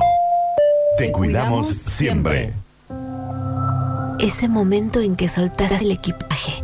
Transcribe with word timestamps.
Te 0.98 1.12
cuidamos 1.12 1.68
siempre. 1.68 2.54
Ese 4.18 4.48
momento 4.48 5.02
en 5.02 5.18
que 5.18 5.28
soltás 5.28 5.82
el 5.82 5.92
equipaje, 5.92 6.64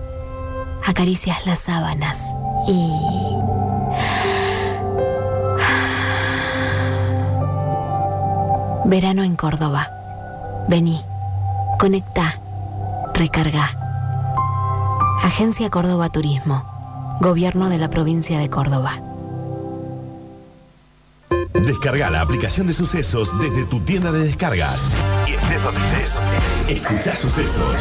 acaricias 0.86 1.46
las 1.46 1.60
sábanas 1.60 2.18
y... 2.66 3.25
Verano 8.88 9.24
en 9.24 9.36
Córdoba. 9.36 9.90
Vení, 10.68 11.02
conecta, 11.80 12.40
recarga. 13.16 13.76
Agencia 15.24 15.72
Córdoba 15.72 16.10
Turismo. 16.10 17.18
Gobierno 17.20 17.70
de 17.70 17.80
la 17.80 17.90
provincia 17.90 18.38
de 18.38 18.48
Córdoba. 18.52 19.02
Descarga 21.54 22.12
la 22.12 22.22
aplicación 22.22 22.68
de 22.68 22.74
sucesos 22.74 23.32
desde 23.40 23.66
tu 23.66 23.80
tienda 23.80 24.12
de 24.12 24.20
descargas. 24.20 24.80
Y 25.28 25.32
estés 25.32 25.64
donde 25.64 25.82
estés, 25.82 26.20
escucha 26.70 27.16
sucesos. 27.16 27.76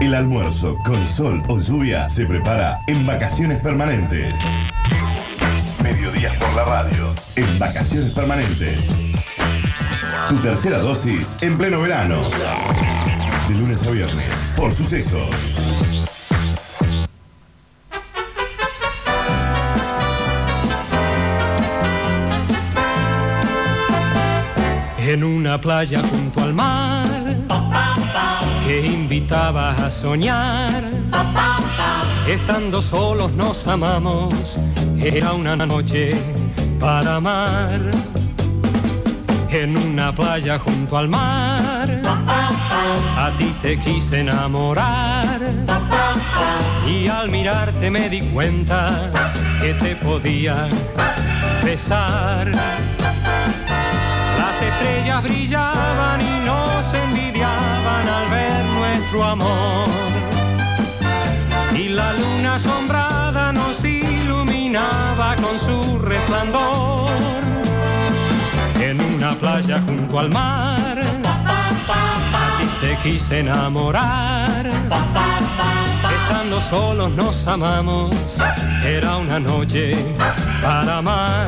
El 0.00 0.14
almuerzo 0.16 0.76
con 0.84 1.06
sol 1.06 1.44
o 1.48 1.60
lluvia 1.60 2.08
se 2.08 2.26
prepara 2.26 2.80
en 2.88 3.06
vacaciones 3.06 3.60
permanentes. 3.60 4.34
Mediodías 5.92 6.34
por 6.36 6.54
la 6.54 6.64
radio. 6.64 7.14
En 7.36 7.58
vacaciones 7.58 8.12
permanentes. 8.12 8.86
Tu 10.28 10.36
tercera 10.36 10.78
dosis 10.78 11.34
en 11.40 11.56
pleno 11.56 11.80
verano. 11.80 12.20
De 13.48 13.54
lunes 13.54 13.82
a 13.84 13.90
viernes. 13.90 14.30
Por 14.54 14.72
sucesos. 14.72 15.30
en 24.98 25.24
una 25.24 25.58
playa 25.58 26.02
junto 26.02 26.42
al 26.42 26.52
mar 26.52 27.06
que 28.62 28.84
invitaba 28.84 29.70
a 29.70 29.90
soñar. 29.90 30.84
Estando 32.26 32.82
solos 32.82 33.32
nos 33.32 33.66
amamos, 33.66 34.58
era 35.00 35.32
una 35.32 35.56
noche 35.56 36.10
para 36.80 37.16
amar. 37.16 37.80
En 39.50 39.76
una 39.76 40.14
playa 40.14 40.58
junto 40.58 40.98
al 40.98 41.08
mar, 41.08 42.02
a 42.06 43.32
ti 43.36 43.54
te 43.62 43.78
quise 43.78 44.20
enamorar. 44.20 45.40
Y 46.86 47.08
al 47.08 47.30
mirarte 47.30 47.90
me 47.90 48.08
di 48.08 48.20
cuenta 48.20 49.10
que 49.60 49.74
te 49.74 49.96
podía 49.96 50.68
besar. 51.64 52.50
Las 54.38 54.62
estrellas 54.62 55.22
brillaban 55.22 56.20
y 56.20 56.44
nos 56.44 56.94
envidiaban 56.94 58.08
al 58.08 58.30
ver 58.30 58.64
nuestro 58.78 59.24
amor. 59.24 59.88
Y 61.74 61.88
la 61.88 62.12
luna 62.14 62.54
asombrada 62.56 63.52
nos 63.52 63.84
iluminaba 64.68 65.34
con 65.36 65.58
su 65.58 65.98
resplandor. 65.98 67.10
En 68.80 69.00
una 69.00 69.32
playa 69.32 69.80
junto 69.80 70.18
al 70.18 70.30
mar, 70.30 70.96
te 72.80 72.98
quise 72.98 73.40
enamorar. 73.40 74.66
Estando 76.22 76.60
solos 76.60 77.10
nos 77.12 77.46
amamos, 77.46 78.38
era 78.84 79.16
una 79.16 79.40
noche 79.40 79.96
para 80.62 80.98
amar 80.98 81.46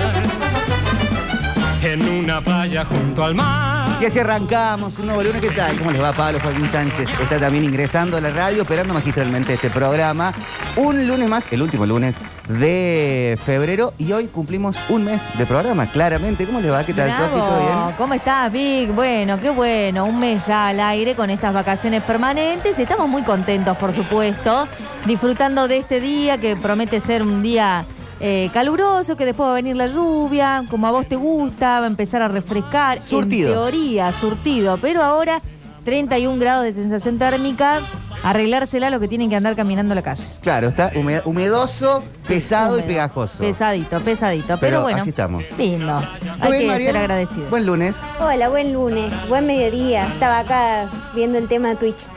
en 1.83 2.09
una 2.09 2.41
playa 2.41 2.85
junto 2.85 3.25
al 3.25 3.35
mar. 3.35 3.90
Y 4.01 4.07
así 4.07 4.19
arrancamos 4.19 4.99
un 4.99 5.07
nuevo 5.09 5.23
lunes. 5.23 5.43
¿Qué 5.43 5.51
tal? 5.51 5.77
¿Cómo 5.77 5.91
les 5.91 6.03
va 6.03 6.13
Pablo 6.13 6.41
Joaquín 6.41 6.67
Sánchez? 6.71 7.07
Está 7.21 7.39
también 7.39 7.65
ingresando 7.65 8.17
a 8.17 8.21
la 8.23 8.31
radio, 8.31 8.63
operando 8.63 8.95
magistralmente 8.95 9.53
este 9.53 9.69
programa. 9.69 10.33
Un 10.77 11.07
lunes 11.07 11.29
más, 11.29 11.53
el 11.53 11.61
último 11.61 11.85
lunes 11.85 12.17
de 12.49 13.39
febrero. 13.45 13.93
Y 13.99 14.13
hoy 14.13 14.29
cumplimos 14.29 14.79
un 14.89 15.05
mes 15.05 15.21
de 15.37 15.45
programa, 15.45 15.85
claramente. 15.85 16.47
¿Cómo 16.47 16.61
les 16.61 16.73
va? 16.73 16.83
¿Qué 16.83 16.95
tal. 16.95 17.11
Sofi? 17.11 17.35
¿Todo 17.35 17.61
bien? 17.61 17.95
¿Cómo 17.99 18.15
estás, 18.15 18.51
Vic? 18.51 18.91
Bueno, 18.95 19.39
qué 19.39 19.51
bueno. 19.51 20.07
Un 20.07 20.19
mes 20.19 20.47
ya 20.47 20.69
al 20.69 20.81
aire 20.81 21.15
con 21.15 21.29
estas 21.29 21.53
vacaciones 21.53 22.03
permanentes. 22.03 22.79
Estamos 22.79 23.07
muy 23.07 23.21
contentos, 23.21 23.77
por 23.77 23.93
supuesto, 23.93 24.67
disfrutando 25.05 25.69
de 25.69 25.77
este 25.77 26.01
día 26.01 26.39
que 26.39 26.57
promete 26.57 27.01
ser 27.01 27.23
un 27.23 27.43
día 27.43 27.85
eh, 28.21 28.51
caluroso, 28.53 29.17
que 29.17 29.25
después 29.25 29.47
va 29.47 29.53
a 29.53 29.55
venir 29.55 29.77
la 29.77 29.87
lluvia, 29.87 30.65
como 30.69 30.87
a 30.87 30.91
vos 30.91 31.07
te 31.09 31.17
gusta, 31.17 31.81
va 31.81 31.87
a 31.87 31.89
empezar 31.89 32.21
a 32.21 32.29
refrescar. 32.29 33.03
Surtido. 33.03 33.49
En 33.49 33.55
teoría, 33.55 34.13
surtido. 34.13 34.79
Pero 34.79 35.03
ahora, 35.03 35.41
31 35.85 36.39
grados 36.39 36.65
de 36.65 36.73
sensación 36.75 37.19
térmica. 37.19 37.81
Arreglársela 38.23 38.91
lo 38.91 39.01
que 39.01 39.09
tienen 39.09 39.31
que 39.31 39.37
andar 39.37 39.57
caminando 39.57 39.95
la 39.95 40.03
calle. 40.03 40.23
Claro, 40.43 40.69
está 40.69 40.91
hume- 40.93 41.23
humedoso, 41.25 42.05
pesado 42.29 42.79
y 42.79 42.83
pegajoso. 42.83 43.39
Pesadito, 43.39 43.99
pesadito. 44.01 44.47
Pero, 44.49 44.61
Pero 44.61 44.83
bueno, 44.83 45.01
así 45.01 45.09
estamos. 45.11 45.43
lindo. 45.57 46.03
¿Todo 46.43 46.53
Hay 46.53 46.65
bien, 46.67 46.77
que 46.79 46.85
ser 46.85 46.99
agradecido. 46.99 47.49
Buen 47.49 47.65
lunes. 47.65 47.97
Hola, 48.21 48.51
buen 48.51 48.75
lunes, 48.75 49.11
buen 49.29 49.47
mediodía. 49.47 50.07
Estaba 50.07 50.41
acá 50.41 50.91
viendo 51.15 51.39
el 51.39 51.49
tema 51.49 51.69
de 51.69 51.77
Twitch. 51.77 52.09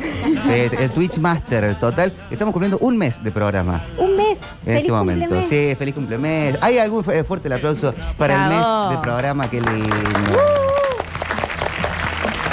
Eh, 0.49 0.69
el 0.77 0.91
Twitch 0.91 1.17
Master, 1.19 1.79
total. 1.79 2.11
Estamos 2.29 2.51
cumpliendo 2.51 2.77
un 2.79 2.97
mes 2.97 3.23
de 3.23 3.31
programa 3.31 3.81
Un 3.97 4.17
mes. 4.17 4.37
en 4.37 4.65
Feliz 4.65 4.79
este 4.81 4.91
momento. 4.91 5.25
cumplemes. 5.29 5.47
Sí, 5.49 5.75
feliz 5.77 5.95
cumplemes. 5.95 6.57
¿Hay 6.61 6.79
algún 6.79 7.03
fu- 7.05 7.11
eh, 7.11 7.23
fuerte 7.23 7.47
el 7.47 7.53
aplauso 7.53 7.93
para 8.17 8.33
el 8.43 8.49
Bravo. 8.49 8.87
mes 8.89 8.97
de 8.97 9.01
programa? 9.01 9.49
Qué 9.49 9.61
lindo. 9.61 10.37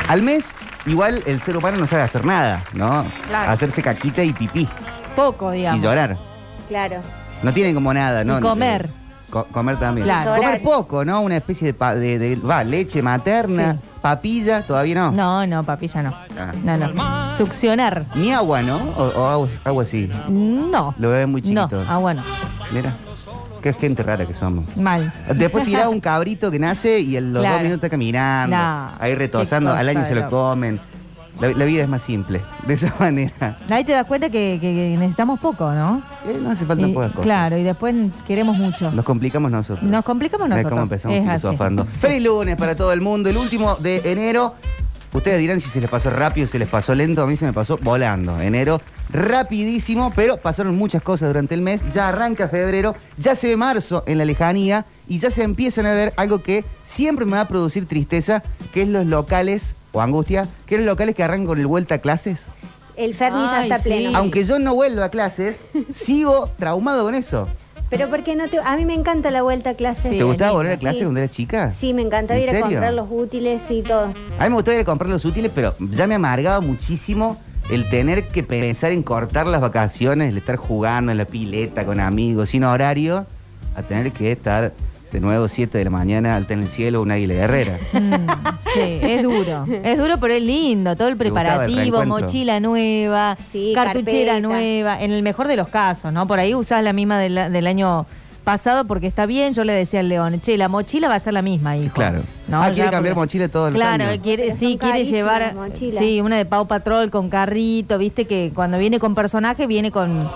Al 0.09 0.23
mes, 0.23 0.53
igual 0.91 1.23
el 1.27 1.41
ser 1.41 1.57
humano 1.57 1.79
no 1.79 1.87
sabe 1.87 2.03
hacer 2.03 2.25
nada, 2.25 2.63
¿no? 2.75 3.05
Claro. 3.29 3.51
Hacerse 3.53 3.83
caquita 3.83 4.23
y 4.23 4.33
pipí 4.33 4.69
Poco, 5.17 5.51
digamos. 5.51 5.81
y 5.81 5.83
llorar. 5.85 6.17
Claro. 6.69 6.97
No 7.43 7.53
tienen 7.53 7.75
como 7.75 7.93
nada, 7.95 8.23
¿no? 8.25 8.39
Y 8.39 8.43
comer. 8.43 8.87
Eh, 8.87 8.91
co- 9.31 9.45
comer 9.47 9.77
también. 9.77 10.07
Claro. 10.07 10.35
Comer 10.37 10.63
poco, 10.63 11.05
¿no? 11.05 11.21
Una 11.23 11.37
especie 11.37 11.69
de, 11.69 11.75
pa- 11.75 11.95
de, 11.95 12.19
de- 12.19 12.37
va, 12.37 12.63
leche 12.65 13.03
materna, 13.03 13.73
Sí. 13.73 13.79
papilla, 14.03 14.63
todavía 14.63 14.95
no. 14.95 15.11
No, 15.13 15.47
no, 15.47 15.65
papilla 15.65 16.03
no. 16.03 16.15
Ah. 16.39 16.53
No, 16.63 16.77
no. 16.77 17.37
Succionar. 17.37 18.05
Ni 18.15 18.33
agua, 18.33 18.63
¿no? 18.63 18.77
O, 18.97 19.05
o 19.05 19.27
agua, 19.29 19.49
agua 19.65 19.85
sí. 19.85 20.11
No. 20.29 20.95
Lo 20.99 21.11
beben 21.11 21.31
muy 21.31 21.41
No, 21.43 21.69
chiquito. 21.69 21.85
ah, 21.89 21.99
bueno. 21.99 22.23
Mira, 22.73 22.93
qué 23.61 23.73
gente 23.73 24.03
rara 24.03 24.27
que 24.27 24.35
somos. 24.35 24.77
Mal. 24.77 25.13
Después 25.37 25.65
tirá 25.65 25.89
un 25.91 26.01
cabrito 26.01 26.51
que 26.51 26.59
nace 26.59 27.01
y 27.01 27.17
en 27.17 27.33
los 27.33 27.41
Claro. 27.43 27.55
dos 27.57 27.63
minutos 27.63 27.79
está 27.85 27.91
caminando, 27.91 28.57
No, 28.57 28.89
ahí 28.99 29.15
retosando, 29.15 29.73
qué 29.73 29.79
al 29.79 29.89
año 29.89 29.99
cosa 30.01 30.09
se 30.09 30.15
lo 30.15 30.21
loco. 30.23 30.31
comen. 30.51 30.81
La, 31.41 31.49
la 31.53 31.65
vida 31.65 31.83
es 31.83 31.89
más 31.89 32.03
simple, 32.03 32.43
de 32.67 32.75
esa 32.75 32.93
manera. 33.01 33.57
Ahí 33.71 33.83
te 33.85 33.93
das 33.93 34.05
cuenta 34.05 34.29
que, 34.29 34.59
que- 34.61 34.75
que 34.75 34.97
necesitamos 34.99 35.41
poco, 35.41 35.73
¿no? 35.73 36.03
Eh, 36.29 36.39
no 36.43 36.51
hace 36.51 36.67
falta 36.67 36.87
Y- 36.87 36.93
pocas 36.93 37.11
cosas. 37.13 37.25
Claro, 37.25 37.57
y 37.57 37.63
después 37.63 37.95
queremos 38.27 38.59
mucho. 38.59 38.91
Nos 38.93 39.05
complicamos 39.07 39.51
nosotros. 39.51 39.83
Nos 39.89 40.05
complicamos 40.05 40.49
¿Ves 40.49 40.57
nosotros. 40.59 40.71
cómo 40.73 40.83
empezamos 40.83 41.17
Es 41.17 41.23
así. 41.29 41.41
filosofando? 41.41 41.85
Feliz 41.99 42.23
lunes 42.23 42.57
para 42.57 42.75
todo 42.75 42.93
el 42.93 43.01
mundo, 43.01 43.31
el 43.31 43.39
último 43.39 43.77
de 43.77 44.03
enero. 44.05 44.55
Ustedes 45.15 45.39
dirán 45.41 45.61
si 45.61 45.71
se 45.71 45.81
les 45.81 45.89
pasó 45.89 46.11
rápido, 46.11 46.47
si 46.47 46.53
se 46.53 46.59
les 46.59 46.69
pasó 46.69 46.95
lento. 46.95 47.23
A 47.23 47.27
mí 47.27 47.37
se 47.37 47.47
me 47.47 47.53
pasó 47.55 47.79
volando. 47.83 48.39
Enero 48.41 48.81
rapidísimo, 49.13 50.13
pero 50.15 50.37
pasaron 50.37 50.77
muchas 50.77 51.03
cosas 51.03 51.29
durante 51.29 51.55
el 51.55 51.63
mes. 51.63 51.81
Ya 51.95 52.09
arranca 52.09 52.49
febrero, 52.49 52.95
ya 53.17 53.35
se 53.35 53.49
ve 53.49 53.57
marzo 53.57 54.03
en 54.07 54.19
la 54.19 54.25
lejanía 54.25 54.87
y 55.09 55.19
ya 55.19 55.31
se 55.31 55.43
empiezan 55.43 55.87
a 55.87 55.93
ver 55.93 56.13
algo 56.17 56.43
que 56.43 56.65
siempre 56.83 57.27
me 57.27 57.33
va 57.33 57.43
a 57.43 57.49
producir 57.49 57.87
tristeza, 57.87 58.43
que 58.73 58.83
es 58.83 58.89
los 58.89 59.07
locales, 59.07 59.75
o 59.93 60.01
angustia, 60.01 60.47
que 60.67 60.77
es 60.77 60.81
los 60.81 60.87
locales 60.87 61.15
que 61.15 61.23
arrancan 61.23 61.47
con 61.47 61.59
el 61.59 61.67
vuelta 61.67 61.97
a 61.97 61.99
clases. 61.99 62.43
El 62.97 63.15
Ferni 63.15 63.41
ya 63.51 63.63
está 63.63 63.79
sí. 63.79 63.85
pleno. 63.85 64.17
Aunque 64.17 64.45
yo 64.45 64.59
no 64.59 64.75
vuelva 64.75 65.07
a 65.07 65.09
clases, 65.11 65.57
sigo 65.93 66.51
traumado 66.59 67.05
con 67.05 67.15
eso. 67.15 67.49
Pero 67.89 68.09
¿por 68.09 68.23
qué 68.23 68.37
no 68.37 68.47
te.? 68.47 68.59
A 68.65 68.77
mí 68.77 68.85
me 68.85 68.95
encanta 68.95 69.33
la 69.33 69.43
vuelta 69.43 69.71
a 69.71 69.75
clase. 69.75 70.11
Sí, 70.11 70.19
¿Te 70.19 70.23
gustaba 70.23 70.53
volver 70.53 70.73
a 70.73 70.77
clase 70.77 70.99
Sí. 70.99 71.05
cuando 71.05 71.21
eras 71.21 71.33
chica? 71.33 71.73
Sí, 71.73 71.93
me 71.93 72.03
encantaba 72.03 72.39
¿En 72.39 72.49
ir 72.49 72.57
a 72.57 72.61
comprar 72.61 72.93
los 72.93 73.09
útiles 73.11 73.63
y 73.69 73.83
todo. 73.83 74.13
A 74.39 74.45
mí 74.45 74.49
me 74.49 74.55
gustaba 74.55 74.77
ir 74.77 74.83
a 74.83 74.85
comprar 74.85 75.11
los 75.11 75.25
útiles, 75.25 75.51
pero 75.53 75.75
ya 75.91 76.07
me 76.07 76.15
amargaba 76.15 76.61
muchísimo 76.61 77.37
el 77.71 77.89
tener 77.89 78.29
que 78.29 78.43
pensar 78.43 78.93
en 78.93 79.03
cortar 79.03 79.47
las 79.47 79.61
vacaciones, 79.61 80.31
el 80.31 80.39
estar 80.39 80.57
jugando 80.57 81.13
en 81.13 81.19
la 81.19 81.25
pileta 81.25 81.85
con 81.85 82.01
amigos, 82.01 82.51
sin 82.51 82.65
horario, 82.65 83.27
a 83.77 83.83
tener 83.83 84.13
que 84.13 84.33
estar 84.33 84.73
de 85.13 85.21
nuevo 85.21 85.49
7 85.49 85.77
de 85.77 85.85
la 85.85 85.91
mañana 85.91 86.37
alta 86.37 86.55
en 86.55 86.61
el 86.61 86.69
cielo 86.69 87.03
una 87.03 87.15
águila 87.15 87.35
guerrera. 87.35 87.79
Mm, 87.93 88.75
sí, 88.75 88.99
es 89.03 89.23
duro. 89.25 89.65
Es 89.83 89.99
duro, 89.99 90.19
pero 90.21 90.33
es 90.35 90.43
lindo. 90.43 90.95
Todo 90.95 91.09
el 91.09 91.19
¿Te 91.19 91.29
gustaba 91.29 91.65
el 91.65 91.73
preparativo, 91.73 92.07
mochila 92.07 92.61
nueva, 92.61 93.37
Sí, 93.51 93.73
cartuchera 93.75 94.35
carpeta. 94.35 94.41
nueva. 94.41 95.03
En 95.03 95.11
el 95.11 95.25
mejor 95.25 95.49
de 95.49 95.57
los 95.57 95.69
casos, 95.69 96.13
¿no? 96.13 96.29
Por 96.29 96.39
ahí 96.39 96.55
usás 96.55 96.85
la 96.85 96.93
misma 96.93 97.19
del, 97.19 97.35
del 97.53 97.67
año 97.67 98.07
pasado 98.51 98.85
porque 98.85 99.07
está 99.07 99.27
bien, 99.27 99.55
yo 99.55 99.63
le 99.63 99.73
decía 99.73 100.01
al 100.01 100.09
León, 100.09 100.41
che, 100.41 100.57
la 100.57 100.69
mochila 100.69 101.09
va 101.09 101.15
a 101.15 101.21
ser 101.21 101.33
la 101.35 101.43
misma, 101.43 101.77
hijo. 101.77 101.95
Claro. 101.95 102.21
No, 102.49 102.61
ah, 102.61 102.71
quiere 102.73 102.91
cambiar 102.91 103.15
porque- 103.15 103.27
mochila 103.27 103.49
todos 103.49 103.73
los 103.73 103.81
Claro, 103.81 104.05
años. 104.05 104.21
quiere, 104.25 104.57
sí, 104.57 104.77
quiere 104.77 105.05
llevar 105.05 105.55
sí, 105.75 106.21
una 106.21 106.37
de 106.37 106.45
Pau 106.47 106.67
Patrol 106.67 107.11
con 107.11 107.31
carrito, 107.31 107.97
viste 107.97 108.25
que 108.25 108.51
cuando 108.53 108.77
viene 108.79 108.99
con 108.99 109.15
personaje 109.15 109.69
viene 109.69 109.93
con 109.93 110.29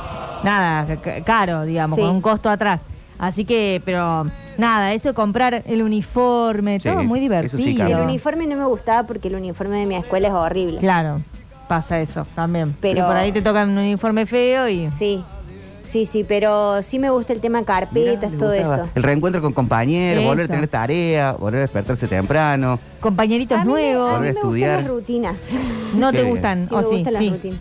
nada, 0.44 0.86
caro, 1.24 1.64
digamos, 1.64 1.96
Sí. 1.98 2.02
con 2.04 2.14
un 2.14 2.20
costo 2.20 2.48
atrás. 2.50 2.82
Así 3.18 3.44
que, 3.44 3.82
pero 3.84 4.26
nada, 4.58 4.92
eso 4.92 5.08
de 5.08 5.14
comprar 5.14 5.62
el 5.66 5.82
uniforme, 5.82 6.78
Sí, 6.78 6.88
todo 6.88 7.02
muy 7.02 7.18
eso 7.18 7.22
divertido. 7.56 7.58
sí 7.58 7.76
El 7.80 8.00
uniforme 8.00 8.46
no 8.46 8.54
me 8.56 8.64
gustaba 8.66 9.08
porque 9.08 9.26
el 9.26 9.34
uniforme 9.34 9.78
de 9.78 9.86
mi 9.86 9.96
escuela 9.96 10.28
es 10.28 10.34
horrible. 10.34 10.78
Claro, 10.78 11.20
pasa 11.66 11.98
eso 12.00 12.26
también. 12.36 12.76
Pero- 12.80 12.94
Pero 12.94 13.06
por 13.08 13.16
ahí 13.16 13.32
te 13.32 13.42
tocan 13.42 13.70
un 13.70 13.78
uniforme 13.78 14.24
feo 14.26 14.68
y 14.68 14.88
Sí, 14.92 15.24
sí, 15.94 16.06
sí, 16.06 16.24
pero 16.26 16.82
sí 16.82 16.98
me 16.98 17.08
gusta 17.10 17.32
el 17.32 17.40
tema 17.40 17.64
carpetas, 17.64 18.32
todo 18.36 18.52
eso. 18.52 18.88
El 18.96 19.04
reencuentro 19.04 19.40
con 19.40 19.52
compañeros, 19.52 20.22
Eso. 20.22 20.28
volver 20.28 20.44
a 20.46 20.48
tener 20.48 20.66
tarea, 20.68 21.32
volver 21.34 21.58
a 21.58 21.62
despertarse 21.62 22.08
temprano. 22.08 22.80
compañeritos 22.98 23.56
A 23.60 23.64
mí, 23.64 23.72
me- 23.72 23.92
nuevos. 23.92 24.10
a 24.10 24.14
mí 24.14 24.16
Volver 24.18 24.30
a 24.30 24.32
me 24.32 24.38
estudiar. 24.40 24.76
gustan 24.82 24.84
las 24.84 24.92
rutinas. 24.92 25.36
No 25.94 26.10
Qué 26.10 26.16
te 26.16 26.22
bien. 26.24 26.34
gustan, 26.34 26.68
Sí, 26.68 26.74
o 26.74 26.78
me 26.78 26.82
sí, 26.82 26.90
gustan 26.96 27.12
las 27.12 27.22
sí. 27.22 27.30
rutinas. 27.30 27.60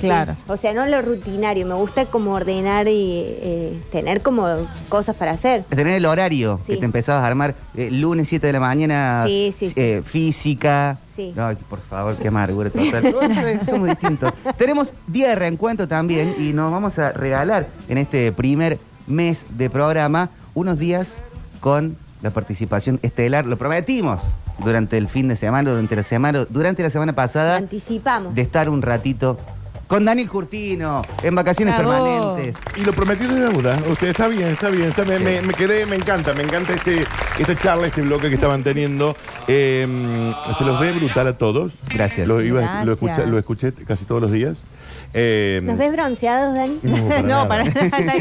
Claro. 0.00 0.34
Sí. 0.34 0.52
O 0.52 0.56
sea, 0.56 0.74
no 0.74 0.86
lo 0.86 1.02
rutinario, 1.02 1.66
me 1.66 1.74
gusta 1.74 2.06
como 2.06 2.32
ordenar 2.32 2.88
y 2.88 3.22
eh, 3.24 3.80
tener 3.90 4.22
como 4.22 4.46
cosas 4.88 5.16
para 5.16 5.32
hacer. 5.32 5.64
Tener 5.64 5.88
el 5.88 6.06
horario 6.06 6.60
Sí. 6.66 6.72
que 6.74 6.78
te 6.78 6.84
empezabas 6.84 7.22
a 7.24 7.26
armar 7.26 7.54
eh, 7.76 7.90
lunes 7.90 8.28
7 8.28 8.46
de 8.46 8.52
la 8.52 8.60
mañana, 8.60 9.24
Sí, 9.26 9.54
sí, 9.58 9.68
sí. 9.70 9.74
eh, 9.76 10.02
física. 10.04 10.98
Sí. 11.14 11.32
Ay, 11.36 11.56
por 11.68 11.80
favor, 11.80 12.14
qué 12.16 12.28
amargura 12.28 12.70
total. 12.70 13.02
Vez 13.44 13.60
Somos 13.68 13.88
distintos. 13.88 14.32
Tenemos 14.58 14.92
día 15.06 15.30
de 15.30 15.34
reencuentro 15.36 15.88
también 15.88 16.34
y 16.38 16.52
nos 16.52 16.70
vamos 16.70 16.98
a 16.98 17.12
regalar 17.12 17.66
en 17.88 17.98
este 17.98 18.32
primer 18.32 18.78
mes 19.06 19.46
de 19.50 19.70
programa 19.70 20.30
unos 20.54 20.78
días 20.78 21.16
con 21.60 21.96
la 22.22 22.30
participación 22.30 22.98
estelar. 23.02 23.46
Lo 23.46 23.56
prometimos 23.56 24.22
durante 24.62 24.96
el 24.98 25.08
fin 25.08 25.28
de 25.28 25.36
semana, 25.36 25.70
durante 25.70 25.96
la 25.96 26.02
semana, 26.02 26.44
durante 26.48 26.82
la 26.82 26.90
semana 26.90 27.12
pasada, 27.14 27.56
anticipamos. 27.56 28.34
de 28.34 28.42
estar 28.42 28.68
un 28.68 28.82
ratito 28.82 29.38
con 29.86 30.04
Daniel 30.04 30.28
Curtino 30.28 31.02
en 31.22 31.34
vacaciones 31.34 31.76
Bravo. 31.78 31.90
permanentes. 32.34 32.56
Y 32.76 32.84
lo 32.84 32.92
prometido 32.92 33.32
es 33.36 33.52
deuda. 33.52 33.78
Usted 33.88 34.08
está 34.08 34.28
bien, 34.28 34.48
está 34.48 34.68
bien. 34.68 34.88
está 34.88 35.02
bien. 35.02 35.18
Sí. 35.18 35.24
Me, 35.24 35.42
me 35.42 35.54
quedé, 35.54 35.86
me 35.86 35.96
encanta, 35.96 36.32
me 36.34 36.42
encanta 36.42 36.72
este, 36.74 37.04
esta 37.38 37.56
charla, 37.56 37.86
este 37.86 38.02
bloque 38.02 38.28
que 38.28 38.34
estaban 38.34 38.62
teniendo. 38.62 39.16
Eh, 39.48 39.86
se 40.58 40.64
los 40.64 40.80
ve 40.80 40.92
brutal 40.92 41.28
a 41.28 41.38
todos. 41.38 41.72
Gracias. 41.92 42.26
Lo, 42.26 42.42
iba- 42.42 42.60
Gracias. 42.60 42.86
lo, 42.86 42.92
escuché, 42.94 43.26
lo 43.26 43.38
escuché 43.38 43.72
casi 43.72 44.04
todos 44.04 44.20
los 44.22 44.32
días. 44.32 44.64
Eh, 45.14 45.60
¿Nos 45.62 45.78
ves 45.78 45.92
bronceados, 45.92 46.54
Dani? 46.54 46.78
No, 46.82 47.06
para 47.08 47.22
No, 47.22 47.28
nada. 47.46 47.48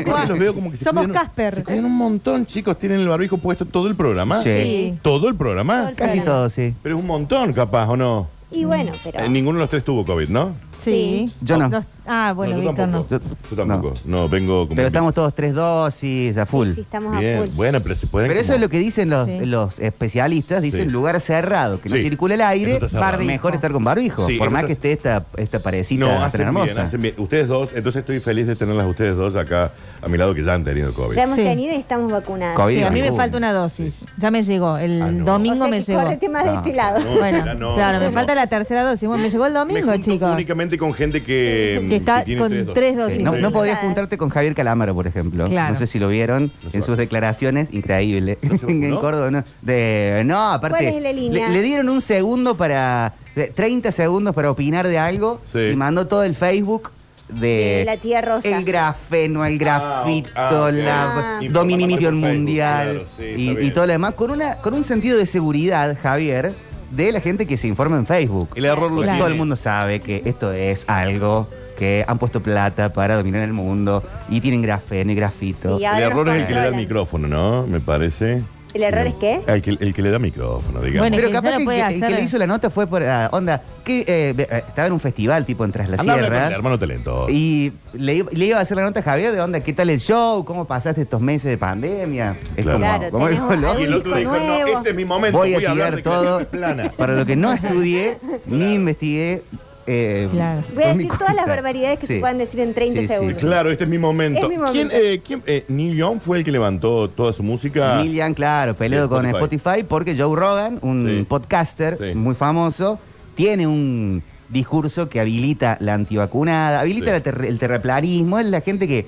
para 0.05 0.25
los 0.27 0.39
veo 0.39 0.53
como 0.53 0.71
que 0.71 0.77
se 0.77 0.83
Somos 0.85 1.05
cuidan- 1.07 1.13
Casper. 1.13 1.63
Se 1.65 1.73
un 1.73 1.91
montón, 1.97 2.45
chicos. 2.45 2.77
Tienen 2.77 2.99
el 2.99 3.07
barbijo 3.07 3.37
puesto 3.37 3.65
todo 3.65 3.87
el 3.87 3.95
programa. 3.95 4.41
Sí. 4.41 4.49
Sí. 4.61 4.99
Todo 5.01 5.27
el 5.27 5.35
programa. 5.35 5.79
Todo 5.79 5.89
el 5.89 5.95
Casi 5.95 6.17
programa. 6.19 6.37
todo, 6.39 6.49
sí. 6.51 6.73
Pero 6.83 6.95
es 6.95 7.01
un 7.01 7.07
montón, 7.07 7.51
capaz, 7.53 7.87
¿o 7.89 7.97
no? 7.97 8.27
Y 8.51 8.63
bueno, 8.63 8.93
pero... 9.03 9.19
Eh, 9.19 9.27
ninguno 9.27 9.57
de 9.57 9.63
los 9.63 9.69
tres 9.69 9.83
tuvo 9.83 10.05
COVID, 10.05 10.29
¿no? 10.29 10.55
Sí. 10.91 11.25
Yo 11.41 11.57
no. 11.57 11.69
Los- 11.69 11.85
ah, 12.07 12.33
bueno, 12.35 12.55
No, 12.57 12.61
yo 12.63 12.69
Víctor 12.69 12.87
no. 12.89 13.03
tampoco. 13.03 13.25
Yo- 13.49 13.55
Yo 13.55 13.55
tampoco. 13.67 13.93
No, 14.05 14.29
vengo 14.29 14.63
como. 14.67 14.75
Pero 14.75 14.87
estamos 14.87 15.13
todos 15.13 15.33
tres 15.33 15.53
dosis 15.53 16.37
a 16.37 16.45
full. 16.45 16.69
Sí, 16.69 16.75
sí, 16.75 16.81
estamos 16.81 17.15
a 17.15 17.19
Bien, 17.19 17.39
full. 17.45 17.49
bueno, 17.55 17.79
pero 17.81 17.95
se 17.95 18.07
pueden. 18.07 18.27
Pero 18.29 18.39
eso 18.39 18.53
es 18.53 18.61
lo 18.61 18.69
que 18.69 18.79
dicen 18.79 19.09
los, 19.09 19.27
Sí. 19.27 19.45
los 19.45 19.79
especialistas, 19.79 20.61
dicen 20.61 20.83
Sí. 20.85 20.89
lugar 20.89 21.19
cerrado, 21.21 21.79
que 21.81 21.89
no 21.89 21.95
Sí. 21.95 22.01
circule 22.01 22.35
el 22.35 22.41
aire, 22.41 22.71
Eso 22.77 22.85
está 22.85 22.89
cerrado. 22.89 23.11
Barbijo. 23.13 23.27
mejor 23.31 23.53
estar 23.55 23.71
con 23.71 23.83
barbijo, 23.83 24.25
Sí, 24.25 24.37
por 24.37 24.49
más 24.49 24.65
que 24.65 24.73
esté 24.73 24.91
esta, 24.91 25.25
esta 25.37 25.59
parecita 25.59 26.05
No, 26.05 26.11
tan 26.11 26.23
hacen 26.23 26.37
bien, 26.39 26.47
hermosa. 26.47 26.83
hacen 26.83 27.01
bien. 27.01 27.15
Ustedes 27.17 27.47
dos, 27.47 27.69
entonces 27.75 27.99
estoy 28.01 28.19
feliz 28.19 28.47
de 28.47 28.55
tenerlas 28.55 28.85
a 28.85 28.89
ustedes 28.89 29.15
dos 29.15 29.35
acá 29.35 29.71
a 30.01 30.07
mi 30.07 30.17
lado 30.17 30.35
que 30.35 30.43
ya 30.43 30.53
han 30.53 30.63
tenido 30.63 30.93
COVID. 30.93 31.15
Ya 31.15 31.23
hemos 31.23 31.37
Sí. 31.37 31.43
tenido 31.43 31.73
y 31.73 31.77
estamos 31.77 32.11
vacunados. 32.11 32.55
COVID. 32.55 32.75
Sí, 32.77 32.83
a 32.83 32.89
mí 32.91 33.01
me 33.01 33.11
falta 33.11 33.37
una 33.37 33.51
dosis. 33.53 33.93
Ya 34.17 34.29
me 34.31 34.43
llegó. 34.43 34.77
El 34.77 35.01
Ah, 35.01 35.11
no. 35.11 35.25
domingo 35.25 35.55
O 35.55 35.57
sea 35.59 35.67
me 35.67 35.81
llegó. 35.81 36.01
más 36.01 36.09
de 36.45 36.51
No. 36.51 36.57
este 36.57 36.73
lado. 36.73 36.99
No, 36.99 37.11
Bueno, 37.19 37.45
ya 37.45 37.53
no, 37.55 37.75
claro, 37.75 37.97
no, 37.97 38.05
me 38.05 38.11
no. 38.11 38.13
falta 38.13 38.35
la 38.35 38.47
tercera 38.47 38.83
dosis. 38.83 39.07
Bueno, 39.07 39.23
me 39.23 39.29
llegó 39.29 39.45
el 39.45 39.53
Me 39.53 39.59
domingo, 39.59 39.91
junto 39.91 40.11
chicos. 40.11 40.31
únicamente 40.33 40.77
con 40.77 40.93
gente 40.93 41.21
que, 41.23 41.85
Que 41.89 41.94
está 41.97 42.23
con 42.37 42.73
tres 42.73 42.95
dosis. 42.97 43.17
Sí, 43.17 43.23
No, 43.23 43.33
no 43.35 43.51
podrías 43.51 43.79
juntarte 43.79 44.17
con 44.17 44.29
Javier 44.29 44.55
Calámaro, 44.55 44.93
por 44.95 45.07
ejemplo. 45.07 45.47
Claro. 45.47 45.73
No 45.73 45.79
sé 45.79 45.87
si 45.87 45.99
lo 45.99 46.07
vieron 46.09 46.51
No 46.63 46.69
en 46.73 46.83
sus 46.83 46.97
declaraciones, 46.97 47.69
increíble. 47.73 48.37
¿No 48.43 48.57
se 48.57 48.65
en? 48.71 48.95
Córdoba, 48.95 49.31
no. 49.31 49.43
De, 49.61 50.23
no, 50.25 50.51
aparte. 50.51 50.77
¿Cuál 50.77 50.95
es 50.95 51.01
la 51.01 51.13
línea? 51.13 51.47
Le, 51.49 51.53
le 51.55 51.61
dieron 51.61 51.89
un 51.89 52.01
segundo 52.01 52.55
para. 52.55 53.13
de 53.35 53.47
30 53.47 53.91
segundos 53.91 54.33
para 54.35 54.49
opinar 54.51 54.87
de 54.87 54.97
algo 54.97 55.41
Sí. 55.51 55.59
y 55.73 55.75
mandó 55.75 56.07
todo 56.07 56.23
el 56.23 56.35
Facebook 56.35 56.91
de. 57.29 57.83
La 57.85 57.97
tía 57.97 58.21
Rosa. 58.21 58.47
El 58.47 58.63
grafeno, 58.63 59.43
el 59.45 59.57
grafito, 59.57 60.29
ah, 60.35 60.69
la 60.71 61.37
Ah. 61.37 61.39
dominio 61.49 62.11
mundial 62.11 62.91
claro, 62.93 63.07
sí, 63.17 63.23
está 63.49 63.61
y, 63.61 63.67
y 63.67 63.71
todo 63.71 63.85
lo 63.87 63.91
demás. 63.93 64.13
Con, 64.13 64.31
una, 64.31 64.57
con 64.57 64.73
un 64.73 64.83
sentido 64.83 65.17
de 65.17 65.25
seguridad, 65.25 65.97
Javier, 66.01 66.53
de 66.95 67.11
la 67.11 67.21
gente 67.21 67.45
que 67.45 67.57
se 67.57 67.67
informa 67.67 67.97
en 67.97 68.05
Facebook. 68.05 68.49
El 68.55 68.65
error 68.65 68.91
lo 68.91 69.01
tiene. 69.01 69.17
todo 69.17 69.27
el 69.27 69.35
mundo 69.35 69.55
sabe 69.55 69.99
que 69.99 70.21
esto 70.25 70.51
es 70.53 70.85
algo 70.87 71.47
que 71.77 72.05
han 72.07 72.17
puesto 72.17 72.41
plata 72.41 72.93
para 72.93 73.15
dominar 73.17 73.41
el 73.41 73.53
mundo 73.53 74.01
y 74.29 74.39
tienen 74.41 74.61
grafeno 74.61 75.11
y 75.11 75.15
grafito. 75.15 75.77
Sí, 75.77 75.85
El 75.85 76.03
error 76.03 76.29
es 76.29 76.35
el 76.41 76.47
que 76.47 76.53
le 76.53 76.59
da 76.61 76.67
el 76.67 76.75
micrófono, 76.75 77.27
¿no? 77.27 77.67
Me 77.67 77.79
parece. 77.79 78.43
¿El 78.75 78.83
error 78.83 79.07
es 79.07 79.13
qué? 79.15 79.39
El 79.47 79.61
que, 79.61 79.69
el 79.79 79.93
que 79.93 80.01
le 80.01 80.09
da 80.11 80.19
micrófono, 80.19 80.81
digamos. 80.81 80.99
Bueno, 80.99 81.15
Pero 81.15 81.27
que 81.29 81.33
capaz 81.33 81.49
que 81.51 81.55
el, 81.55 81.63
puede 81.63 81.77
que 81.79 81.83
el 81.93 81.99
que 81.99 82.05
hacer. 82.05 82.17
le 82.19 82.23
hizo 82.25 82.37
la 82.37 82.45
nota 82.47 82.69
fue 82.69 82.87
por 82.87 83.01
ah, 83.03 83.29
onda, 83.31 83.61
que 83.85 84.01
eh, 84.01 84.05
eh, 84.37 84.63
estaba 84.67 84.87
en 84.87 84.93
un 84.93 84.99
festival 84.99 85.45
tipo 85.45 85.63
en 85.63 85.71
Tras 85.71 85.89
la 85.89 85.95
Anda 85.97 86.11
a 86.11 86.15
hablar 86.17 86.29
con 86.29 86.35
el 86.35 86.41
Sierra. 86.43 86.55
hermano 86.57 86.77
talento. 86.79 87.27
Y 87.29 87.71
le, 87.93 88.15
iba- 88.15 88.29
le 88.33 88.45
iba 88.47 88.57
a 88.57 88.61
hacer 88.61 88.75
la 88.75 88.83
nota 88.83 88.99
a 88.99 89.03
Javier 89.03 89.31
de 89.33 89.39
onda, 89.39 89.61
¿qué 89.61 89.71
tal 89.71 89.89
el 89.89 89.99
show? 90.01 90.43
¿Cómo 90.43 90.65
pasaste 90.65 91.03
estos 91.03 91.21
meses 91.21 91.45
de 91.45 91.57
pandemia? 91.57 92.35
Es 92.57 92.63
Claro. 92.65 92.79
como, 92.79 92.85
Claro, 92.97 93.11
como 93.11 93.25
algo. 93.27 93.79
Y 93.79 93.83
el 93.85 93.93
otro 93.93 94.13
disco 94.15 94.33
dijo, 94.35 94.45
no, 94.45 94.47
nuevo. 94.63 94.77
este 94.79 94.89
es 94.89 94.95
mi 94.97 95.05
momento. 95.05 95.37
Voy 95.37 95.53
a 95.53 95.57
hablar 95.57 95.73
tirar 95.73 95.95
de 95.95 96.01
todo 96.01 96.91
para 96.97 97.13
lo 97.13 97.25
que 97.25 97.35
no 97.37 97.53
estudié 97.53 98.17
ni 98.45 98.73
investigué. 98.75 99.41
Eh, 99.87 100.27
Claro. 100.31 100.61
Voy 100.73 100.83
a 100.83 100.93
decir 100.93 101.09
todas 101.17 101.35
las 101.35 101.45
barbaridades 101.47 101.99
que 101.99 102.07
Sí. 102.07 102.13
se 102.15 102.19
puedan 102.19 102.37
decir 102.37 102.59
en 102.59 102.73
30 102.73 103.01
Sí, 103.01 103.07
sí, 103.07 103.13
segundos. 103.13 103.37
Claro, 103.41 103.71
este 103.71 103.83
es 103.83 103.89
mi 103.89 103.97
momento. 103.97 104.41
Es 104.41 104.49
mi 104.49 104.57
momento. 104.57 104.73
¿Quién, 104.73 104.89
eh, 104.91 105.21
quién, 105.25 105.43
eh, 105.45 105.65
Neil 105.67 105.95
Young 105.95 106.19
fue 106.19 106.39
el 106.39 106.43
que 106.43 106.51
levantó 106.51 107.09
toda 107.09 107.33
su 107.33 107.43
música? 107.43 107.97
Neil 108.01 108.13
Young, 108.15 108.33
claro, 108.33 108.73
De 108.73 109.07
con 109.07 109.25
Spotify. 109.25 109.35
Spotify 109.55 109.83
porque 109.87 110.17
Joe 110.17 110.35
Rogan, 110.35 110.79
un 110.81 111.05
Sí. 111.19 111.25
podcaster 111.27 111.97
Sí. 111.97 112.15
muy 112.17 112.35
famoso, 112.35 112.99
tiene 113.35 113.67
un 113.67 114.23
discurso 114.49 115.09
que 115.09 115.19
habilita 115.19 115.77
la 115.81 115.93
antivacunada, 115.95 116.79
habilita 116.79 117.07
Sí. 117.07 117.11
la 117.11 117.19
ter- 117.21 117.45
el 117.45 117.57
terraplanismo, 117.59 118.39
es 118.39 118.45
la 118.45 118.61
gente 118.61 118.87
que 118.87 119.05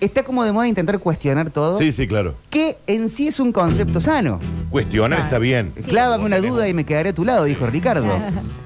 está 0.00 0.22
como 0.22 0.44
de 0.44 0.52
moda 0.52 0.66
intentar 0.68 0.98
cuestionar 0.98 1.50
todo, 1.50 1.78
Sí, 1.78 1.92
sí, 1.92 2.06
claro. 2.06 2.34
que 2.50 2.76
en 2.86 3.08
sí 3.08 3.28
es 3.28 3.40
un 3.40 3.52
concepto 3.52 4.00
sano. 4.00 4.40
Cuestionar 4.70 5.20
está 5.20 5.38
bien. 5.38 5.72
Clávame 5.86 6.24
una 6.24 6.40
duda 6.40 6.68
y 6.68 6.74
me 6.74 6.84
quedaré 6.84 7.10
a 7.10 7.12
tu 7.14 7.24
lado, 7.24 7.44
dijo 7.44 7.66
Ricardo. 7.66 8.06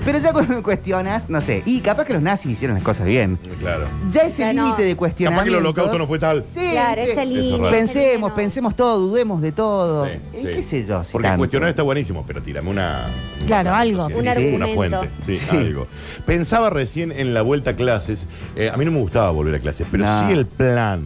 Pero 0.05 0.19
ya 0.19 0.33
cuando 0.33 0.63
cuestionas, 0.63 1.31
no 1.31 1.41
sé, 1.41 1.63
y 1.65 1.81
capaz 1.81 2.05
que 2.05 2.13
los 2.15 2.23
nazis 2.23 2.53
hicieron 2.53 2.75
las 2.75 2.83
cosas 2.85 3.07
bien. 3.07 3.39
Claro. 3.61 3.87
Ya 4.11 4.23
ese 4.23 4.43
Ya 4.43 4.53
no. 4.53 4.65
límite 4.65 4.83
de 4.83 4.91
Capaz 4.91 4.99
cuestionamiento. 4.99 5.45
que 5.45 5.51
el 5.51 5.57
holocausto 5.57 5.99
no 5.99 6.07
fue 6.07 6.19
tal. 6.19 6.45
Sí, 6.51 6.61
Claro, 6.73 7.03
que- 7.05 7.15
raro. 7.15 7.69
esa 7.69 7.71
Pensemos, 7.71 8.33
pensemos 8.33 8.77
todo, 8.77 8.99
dudemos 8.99 9.41
de 9.43 9.53
todo. 9.53 10.07
Sí, 10.07 10.11
Eh, 10.13 10.21
sí. 10.43 10.49
¿Qué 10.51 10.63
sé 10.63 10.87
yo? 10.87 11.05
si 11.05 11.13
Porque 11.13 11.29
tanto. 11.29 11.39
cuestionar 11.39 11.69
está 11.71 11.83
buenísimo, 11.83 12.25
pero 12.27 12.43
tirame 12.43 12.71
una. 12.71 13.07
un 13.41 13.47
Claro, 13.47 13.75
algo. 13.75 14.09
sí, 14.09 14.15
Un 14.15 14.23
sí, 14.23 14.29
argumento. 14.29 14.57
Una 14.65 14.75
fuente. 14.75 15.09
Sí, 15.27 15.37
Sí. 15.39 15.57
algo. 15.57 15.87
Pensaba 16.27 16.71
recién 16.71 17.13
en 17.13 17.35
la 17.35 17.43
vuelta 17.43 17.71
a 17.71 17.77
clases. 17.77 18.27
eh, 18.57 18.71
a 18.73 18.77
mí 18.77 18.85
no 18.85 18.91
me 18.91 18.99
gustaba 19.01 19.31
volver 19.31 19.55
a 19.55 19.59
clases, 19.59 19.87
pero 19.91 20.05
No. 20.05 20.27
sí 20.27 20.33
el 20.33 20.47
plan 20.47 21.05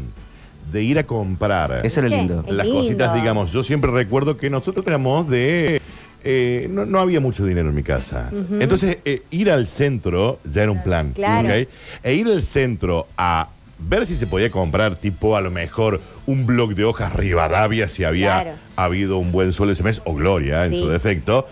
de 0.72 0.82
ir 0.82 0.98
a 0.98 1.04
comprar. 1.04 1.80
Eso 1.84 2.00
¿Qué? 2.02 2.08
lindo. 2.08 2.44
Las 2.48 2.66
lindo. 2.66 2.82
cositas, 2.82 3.14
digamos. 3.14 3.52
Yo 3.52 3.62
siempre 3.62 3.90
recuerdo 3.90 4.36
que 4.36 4.50
nosotros 4.50 4.84
éramos 4.86 5.28
de. 5.28 5.80
eh, 6.24 6.66
no, 6.70 6.84
no 6.86 6.98
había 6.98 7.20
mucho 7.20 7.44
dinero 7.44 7.68
en 7.68 7.74
mi 7.74 7.82
casa. 7.82 8.30
Entonces, 8.60 8.98
eh, 9.04 9.22
ir 9.30 9.50
al 9.50 9.66
centro 9.66 10.40
ya 10.44 10.62
era 10.64 10.72
un 10.72 10.82
plan. 10.82 11.12
Claro. 11.12 11.48
¿ok? 11.48 11.68
E 12.02 12.14
ir 12.14 12.26
al 12.26 12.42
centro 12.42 13.06
a 13.16 13.48
ver 13.78 14.06
si 14.06 14.18
se 14.18 14.26
podía 14.26 14.50
comprar, 14.50 14.96
tipo, 14.96 15.36
a 15.36 15.40
lo 15.40 15.50
mejor 15.50 16.00
un 16.26 16.46
blog 16.46 16.74
de 16.74 16.84
hojas 16.84 17.14
Rivadavia, 17.14 17.88
si 17.88 18.04
había 18.04 18.42
Claro. 18.42 18.50
habido 18.74 19.18
un 19.18 19.30
buen 19.32 19.52
sol 19.52 19.70
ese 19.70 19.82
mes, 19.82 20.00
o 20.04 20.14
Gloria 20.14 20.64
en 20.64 20.72
su 20.72 20.88
defecto. 20.88 21.46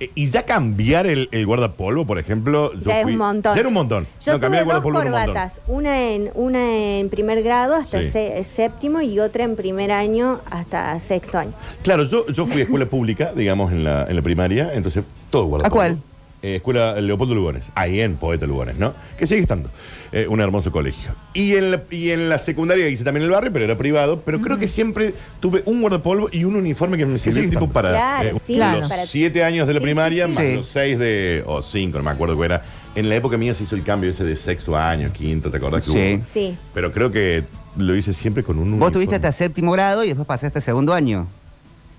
Eh, 0.00 0.10
Y 0.14 0.30
ya 0.30 0.44
cambiar 0.44 1.06
el, 1.06 1.28
el 1.30 1.46
guardapolvo, 1.46 2.06
por 2.06 2.18
ejemplo. 2.18 2.72
yo 2.74 2.80
Ya 2.80 2.98
es 2.98 3.02
fui- 3.04 3.12
un 3.12 3.18
montón. 3.18 3.54
Ya 3.54 3.60
era 3.60 3.68
un 3.68 3.74
montón. 3.74 4.06
Yo 4.20 4.32
No, 4.32 4.40
cambiar 4.40 4.64
tuve 4.64 4.72
el 4.74 4.82
dos 4.82 4.82
guardapolvo 4.92 5.00
era 5.02 5.10
un 5.10 5.16
montón. 5.16 5.34
corbatas, 5.34 5.60
una 5.68 6.10
en, 6.10 6.30
una 6.34 6.76
en 6.98 7.08
primer 7.10 7.42
grado 7.42 7.74
hasta 7.76 8.00
Sí. 8.02 8.10
se- 8.10 8.44
séptimo 8.44 9.00
y 9.02 9.20
otra 9.20 9.44
en 9.44 9.56
primer 9.56 9.92
año 9.92 10.40
hasta 10.50 10.98
sexto 11.00 11.38
año. 11.38 11.52
Claro, 11.82 12.04
yo, 12.04 12.26
yo 12.28 12.46
fui 12.46 12.60
a 12.60 12.64
escuela 12.64 12.86
pública, 12.90 13.32
digamos, 13.36 13.72
en 13.72 13.84
la, 13.84 14.06
en 14.08 14.16
la 14.16 14.22
primaria, 14.22 14.70
entonces 14.74 15.04
todo 15.30 15.44
guardapolvo. 15.44 15.82
¿A 15.82 15.86
cuál? 15.88 15.98
Eh, 16.42 16.56
escuela 16.56 16.98
Leopoldo 16.98 17.34
Lugones, 17.34 17.64
ahí 17.74 18.00
en 18.00 18.16
Poeta 18.16 18.46
Lugones, 18.46 18.78
¿no? 18.78 18.94
Que 19.18 19.26
sigue 19.26 19.42
estando. 19.42 19.68
Eh, 20.12 20.26
un 20.28 20.40
hermoso 20.40 20.72
colegio. 20.72 21.12
Y 21.34 21.54
en, 21.54 21.70
la, 21.70 21.82
y 21.88 22.10
en 22.10 22.28
la 22.28 22.38
secundaria 22.38 22.88
hice 22.88 23.04
también 23.04 23.22
el 23.24 23.30
barrio, 23.30 23.52
pero 23.52 23.64
era 23.64 23.76
privado, 23.78 24.20
pero 24.24 24.40
creo 24.40 24.58
que 24.58 24.66
siempre 24.66 25.14
tuve 25.38 25.62
un 25.66 25.80
guardapolvo 25.80 26.28
y 26.32 26.42
un 26.42 26.56
uniforme 26.56 26.98
que 26.98 27.06
me 27.06 27.16
sirvió 27.16 27.48
tipo 27.48 27.68
para 27.70 27.90
Claro, 27.90 28.28
eh, 28.36 28.40
sí, 28.44 28.56
los 28.56 28.88
para- 28.88 29.06
siete 29.06 29.44
años 29.44 29.68
de 29.68 29.74
la 29.74 29.78
Sí, 29.78 29.84
primaria, 29.84 30.26
sí, 30.26 30.32
sí. 30.32 30.38
más 30.38 30.46
Sí. 30.48 30.56
los 30.56 30.66
seis 30.66 30.98
de, 30.98 31.44
o 31.46 31.62
cinco, 31.62 31.98
no 31.98 32.04
me 32.04 32.10
acuerdo 32.10 32.34
cuál 32.34 32.50
era. 32.50 32.64
En 32.96 33.08
la 33.08 33.14
época 33.14 33.36
mía 33.36 33.54
se 33.54 33.62
hizo 33.62 33.76
el 33.76 33.84
cambio 33.84 34.10
ese 34.10 34.24
de 34.24 34.34
sexto 34.34 34.76
año, 34.76 35.12
quinto, 35.12 35.48
¿te 35.48 35.58
acordás 35.58 35.84
que 35.84 35.92
Sí. 35.92 36.14
hubo? 36.16 36.24
Sí. 36.32 36.56
Pero 36.74 36.90
creo 36.90 37.12
que 37.12 37.44
lo 37.76 37.94
hice 37.94 38.12
siempre 38.12 38.42
con 38.42 38.58
un 38.58 38.80
Vos 38.80 38.90
tuviste 38.90 39.14
hasta 39.14 39.30
séptimo 39.30 39.70
grado 39.70 40.02
y 40.02 40.08
después 40.08 40.26
pasaste 40.26 40.58
a 40.58 40.62
segundo 40.62 40.92
año. 40.92 41.28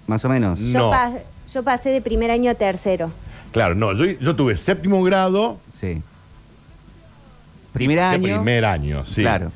Más 0.07 0.25
o 0.25 0.29
menos. 0.29 0.59
No. 0.59 0.67
Yo, 0.69 0.89
pa- 0.89 1.13
yo 1.49 1.63
pasé 1.63 1.91
de 1.91 2.01
primer 2.01 2.29
año 2.29 2.51
a 2.51 2.55
tercero. 2.55 3.09
Claro, 3.53 3.73
no, 3.73 3.93
yo, 3.93 4.03
yo 4.19 4.35
tuve 4.35 4.57
séptimo 4.57 5.01
grado, 5.01 5.59
Sí. 5.73 6.01
Primer 7.73 7.97
ese 7.97 8.05
año. 8.07 8.35
primer 8.37 8.65
año, 8.65 9.05
sí. 9.05 9.21
Claro. 9.21 9.51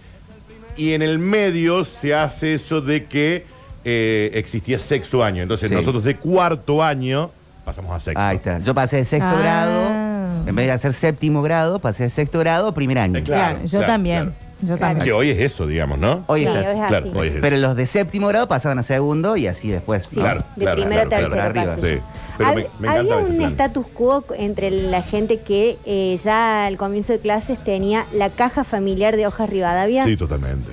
Y 0.78 0.94
en 0.94 1.02
el 1.02 1.20
medio 1.20 1.84
se 1.86 2.14
hace 2.14 2.54
eso 2.54 2.82
de 2.82 3.06
que 3.06 3.46
eh, 3.84 4.32
existía 4.34 4.80
sexto 4.80 5.24
año. 5.24 5.44
Entonces 5.44 5.70
Sí. 5.70 5.76
nosotros 5.76 6.04
de 6.04 6.16
cuarto 6.16 6.84
año 6.84 7.30
pasamos 7.64 7.92
a 7.96 8.00
sexto. 8.00 8.20
Ahí 8.22 8.38
está. 8.38 8.60
Yo 8.60 8.74
pasé 8.74 8.98
de 8.98 9.06
sexto 9.06 9.28
Ah. 9.32 9.40
grado. 9.40 10.06
En 10.48 10.56
vez 10.56 10.66
de 10.68 10.72
hacer 10.74 10.94
séptimo 10.94 11.42
grado, 11.42 11.80
pasé 11.80 12.04
de 12.04 12.10
sexto 12.10 12.40
grado 12.40 12.68
a 12.70 12.74
primer 12.74 12.98
año. 13.00 13.20
Eh, 13.20 13.24
Claro, 13.24 13.60
yo 13.64 13.70
claro, 13.80 13.86
también. 13.94 14.18
claro. 14.24 14.36
Yo 14.62 14.78
también. 14.78 15.06
Que 15.06 15.12
hoy 15.14 15.30
es 15.30 15.40
eso, 15.40 15.68
digamos, 15.68 16.00
¿no? 16.00 16.24
Hoy 16.28 16.42
Sí, 16.42 16.48
es 16.48 16.52
hoy 16.54 16.58
así. 16.60 16.80
es 16.80 16.88
Claro, 16.88 17.06
así. 17.10 17.18
hoy 17.18 17.28
es 17.28 17.34
Pero 17.42 17.58
los 17.58 17.76
de 17.76 17.86
séptimo 17.88 18.28
grado 18.28 18.48
pasaban 18.48 18.80
a 18.80 18.84
segundo 18.84 19.36
y 19.38 19.48
así 19.48 19.70
después. 19.70 20.04
Sí, 20.10 20.16
¿no? 20.16 20.22
Claro, 20.24 20.44
de 20.56 20.62
claro, 20.64 20.82
primero 20.82 21.02
a 21.02 21.06
claro, 21.06 21.30
tercero 21.30 21.54
claro, 21.54 21.76
pasé. 21.76 21.96
Sí. 21.98 22.02
Pero 22.38 22.50
Hab- 22.52 22.56
me, 22.56 22.68
me 22.80 22.88
había 22.90 23.18
un 23.18 23.42
status 23.42 23.86
quo 23.88 24.24
entre 24.38 24.70
la 24.72 25.02
gente 25.02 25.40
que 25.40 25.78
eh, 25.86 26.18
ya 26.22 26.66
al 26.66 26.78
comienzo 26.78 27.14
de 27.14 27.20
clases 27.20 27.58
tenía 27.64 28.06
la 28.14 28.30
caja 28.30 28.64
familiar 28.64 29.16
de 29.16 29.28
hojas 29.28 29.50
Rivadavia 29.50 30.06
Sí, 30.06 30.18
totalmente. 30.18 30.72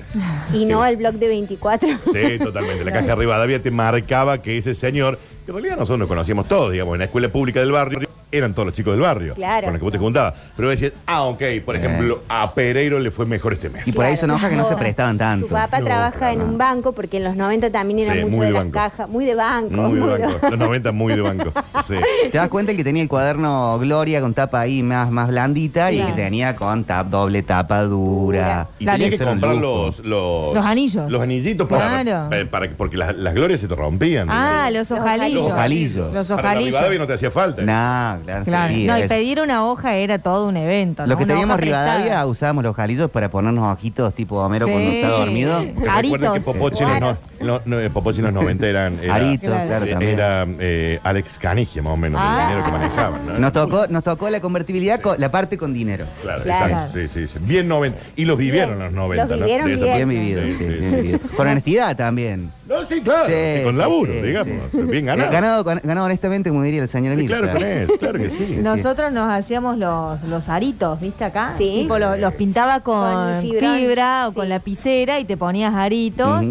y 0.53 0.65
no 0.65 0.85
el 0.85 0.97
blog 0.97 1.13
de 1.15 1.27
24. 1.27 1.89
Sí, 2.11 2.39
totalmente. 2.39 2.83
La 2.83 2.91
caja 2.99 3.15
Rivadavia 3.15 3.61
te 3.61 3.71
marcaba 3.71 4.41
que 4.41 4.57
ese 4.57 4.73
señor, 4.73 5.17
que 5.45 5.51
en 5.51 5.55
realidad 5.55 5.75
nosotros 5.77 5.99
nos 5.99 6.07
conocíamos 6.07 6.47
todos, 6.47 6.71
digamos, 6.71 6.95
en 6.95 6.99
la 6.99 7.05
escuela 7.05 7.29
pública 7.29 7.59
del 7.59 7.71
barrio, 7.71 7.99
eran 8.33 8.53
todos 8.53 8.65
los 8.65 8.75
chicos 8.75 8.93
del 8.93 9.01
barrio 9.01 9.33
Claro. 9.35 9.65
con 9.65 9.73
los 9.73 9.79
que 9.79 9.83
vos 9.83 9.91
te 9.93 9.99
juntabas. 9.99 10.33
Pero 10.55 10.67
vos 10.67 10.79
decías, 10.79 10.93
ah, 11.05 11.23
ok, 11.23 11.41
por 11.63 11.75
Eh. 11.75 11.79
ejemplo, 11.79 12.23
a 12.27 12.53
Pereiro 12.53 12.99
le 12.99 13.11
fue 13.11 13.25
mejor 13.25 13.53
este 13.53 13.69
mes. 13.69 13.87
Y 13.87 13.91
por 13.91 14.05
ahí 14.05 14.17
son 14.17 14.31
hojas 14.31 14.49
que 14.49 14.55
no 14.55 14.65
se 14.65 14.75
prestaban 14.75 15.17
tanto. 15.17 15.47
Su 15.47 15.53
papá 15.53 15.79
No, 15.79 15.85
trabaja 15.85 16.17
claro. 16.17 16.33
en 16.33 16.41
un 16.41 16.57
banco 16.57 16.93
porque 16.93 17.17
en 17.17 17.25
los 17.25 17.35
90 17.35 17.69
también 17.71 17.99
era 17.99 18.13
Sí, 18.13 18.19
mucho 18.21 18.37
muy 18.37 18.39
de 18.39 18.45
de 18.47 18.51
las 18.53 18.63
banco. 18.63 18.73
cajas, 18.73 19.09
muy 19.09 19.25
de 19.25 19.35
banco. 19.35 19.71
Muy 19.75 19.93
de 19.95 20.01
muy 20.01 20.13
de 20.19 20.27
banco. 20.27 20.49
Los 20.49 20.59
90 20.59 20.91
muy 20.91 21.13
de 21.15 21.21
banco. 21.21 21.53
Sí. 21.87 21.95
Te 22.31 22.37
das 22.37 22.47
cuenta 22.49 22.71
el 22.71 22.77
que 22.77 22.83
tenía 22.83 23.03
el 23.03 23.09
cuaderno 23.09 23.77
Gloria 23.79 24.19
con 24.21 24.33
tapa 24.33 24.61
ahí 24.61 24.81
más, 24.83 25.09
más 25.11 25.27
blandita 25.29 25.91
y 25.91 25.95
el 25.97 26.01
Claro. 26.01 26.15
que 26.15 26.21
tenía 26.23 26.55
con 26.55 26.83
tap, 26.83 27.07
doble 27.07 27.43
tapa 27.43 27.83
dura. 27.83 28.67
Y 28.79 28.85
Claro. 28.85 28.95
tenía 28.97 29.09
que 29.09 29.15
Eso 29.15 29.23
era 29.23 29.31
un 29.33 29.39
comprar 29.39 29.55
lujo. 29.61 29.85
los, 29.85 29.99
los, 29.99 30.53
Los 30.55 30.65
anillos. 30.65 31.11
Los 31.11 31.21
anillitos 31.21 31.67
para, 31.67 32.01
Claro. 32.03 32.29
para- 32.29 32.45
para 32.49 32.67
que- 32.67 32.75
porque 32.75 32.97
las, 32.97 33.15
las 33.15 33.33
glorias 33.33 33.59
se 33.59 33.67
te 33.67 33.75
rompían. 33.75 34.27
Ah, 34.29 34.67
digamos. 34.69 34.89
los 34.89 34.99
ojalillos. 34.99 35.43
Los 35.43 35.53
ojalillos. 35.53 36.13
Los 36.13 36.27
Para 36.27 36.41
la 36.41 36.49
ojalillos. 36.49 36.73
Rivadavia 36.73 36.99
no 36.99 37.07
te 37.07 37.13
hacía 37.13 37.31
falta. 37.31 37.61
No, 37.61 38.22
claro, 38.23 38.45
Claro. 38.45 38.67
enseguida, 38.69 38.97
No, 38.99 39.05
y 39.05 39.07
pedir 39.07 39.41
una 39.41 39.65
hoja 39.65 39.95
era 39.95 40.19
todo 40.19 40.47
un 40.47 40.57
evento. 40.57 41.03
Los 41.03 41.09
¿no? 41.09 41.17
que 41.17 41.23
Una 41.23 41.33
teníamos 41.33 41.57
prestada. 41.57 41.97
Rivadavia 41.97 42.25
usábamos 42.25 42.63
los 42.63 42.75
jalillos 42.75 43.09
para 43.11 43.29
ponernos 43.29 43.63
ojitos 43.73 44.13
tipo 44.13 44.37
Homero 44.39 44.67
cuando 44.67 44.89
Sí. 44.89 44.95
está 44.97 45.09
dormido. 45.09 45.59
Que 45.63 45.67
recuerden 45.67 46.19
que 46.21 46.27
Aritos. 46.27 46.39
Popochi 46.43 46.83
en 46.83 46.99
los, 46.99 47.17
no, 47.41 47.61
no, 47.65 47.79
no, 47.81 47.89
Popochi 47.93 48.19
en 48.19 48.25
los 48.25 48.33
90 48.33 48.67
eran. 48.67 48.99
Era, 49.03 49.15
Aritos, 49.15 49.49
Claro. 49.49 49.67
claro, 49.67 49.85
eh, 49.85 49.89
también. 49.91 50.11
era 50.13 50.47
eh, 50.59 50.99
Alex 51.03 51.37
Canigia, 51.39 51.81
más 51.81 51.93
o 51.93 51.97
menos, 51.97 52.19
Ah. 52.23 52.39
el 52.41 52.47
dinero 52.49 52.65
que 52.65 52.71
manejaban. 52.71 53.25
¿no? 53.27 53.39
Nos 53.39 53.51
tocó, 53.51 53.87
nos 53.87 54.03
tocó 54.03 54.29
la 54.29 54.39
convertibilidad, 54.39 54.99
con, 55.01 55.19
la 55.19 55.29
parte 55.31 55.57
con 55.57 55.73
dinero. 55.73 56.05
Claro, 56.21 56.43
Claro. 56.43 56.65
exacto. 56.65 56.99
Sí, 56.99 57.07
sí, 57.13 57.27
sí. 57.27 57.39
Bien 57.41 57.67
90. 57.67 57.97
Y 58.15 58.25
los 58.25 58.37
vivieron 58.37 58.77
Bien. 58.77 58.83
los 58.85 58.93
90. 58.93 59.25
Los 59.25 59.39
¿no? 59.39 59.45
vivieron 59.45 59.65
bien. 59.67 59.79
Bien 59.79 59.89
forma. 59.89 60.13
vivido, 60.13 60.41
Sí, 60.43 60.51
sí, 60.53 60.57
sí, 60.57 60.65
bien 60.65 60.89
sí. 60.91 60.95
vivido. 60.97 61.19
Con 61.35 61.47
honestidad 61.47 61.95
también. 61.97 62.51
No, 62.67 62.85
sí, 62.87 63.01
claro. 63.01 63.25
Sí, 63.25 63.31
sí, 63.57 63.63
con 63.65 63.77
laburo, 63.77 64.13
sí, 64.13 64.21
digamos. 64.21 64.55
sí. 64.71 64.77
Bien 64.83 65.03
Eh, 65.09 65.15
ganado. 65.27 65.63
ganado, 65.65 66.05
honestamente, 66.05 66.49
como 66.49 66.63
diría 66.63 66.81
el 66.81 66.87
señor 66.89 67.13
Sí, 67.15 67.19
Emilio. 67.19 67.37
claro, 67.37 67.53
con 67.53 67.63
él, 67.63 67.91
claro 67.99 68.19
que 68.19 68.29
sí. 68.29 68.57
Nosotros 68.61 69.11
nos 69.11 69.29
hacíamos 69.31 69.77
los, 69.77 70.21
los 70.23 70.47
aritos, 70.47 70.99
¿viste 71.01 71.25
acá? 71.25 71.55
Sí. 71.57 71.79
Tipo, 71.81 71.97
los, 71.99 72.33
pintaba 72.35 72.79
con, 72.79 73.41
fibra 73.41 74.27
o 74.27 74.29
sí. 74.31 74.35
con 74.35 74.49
lapicera 74.49 75.19
y 75.19 75.25
te 75.25 75.35
ponías 75.35 75.73
aritos. 75.73 76.45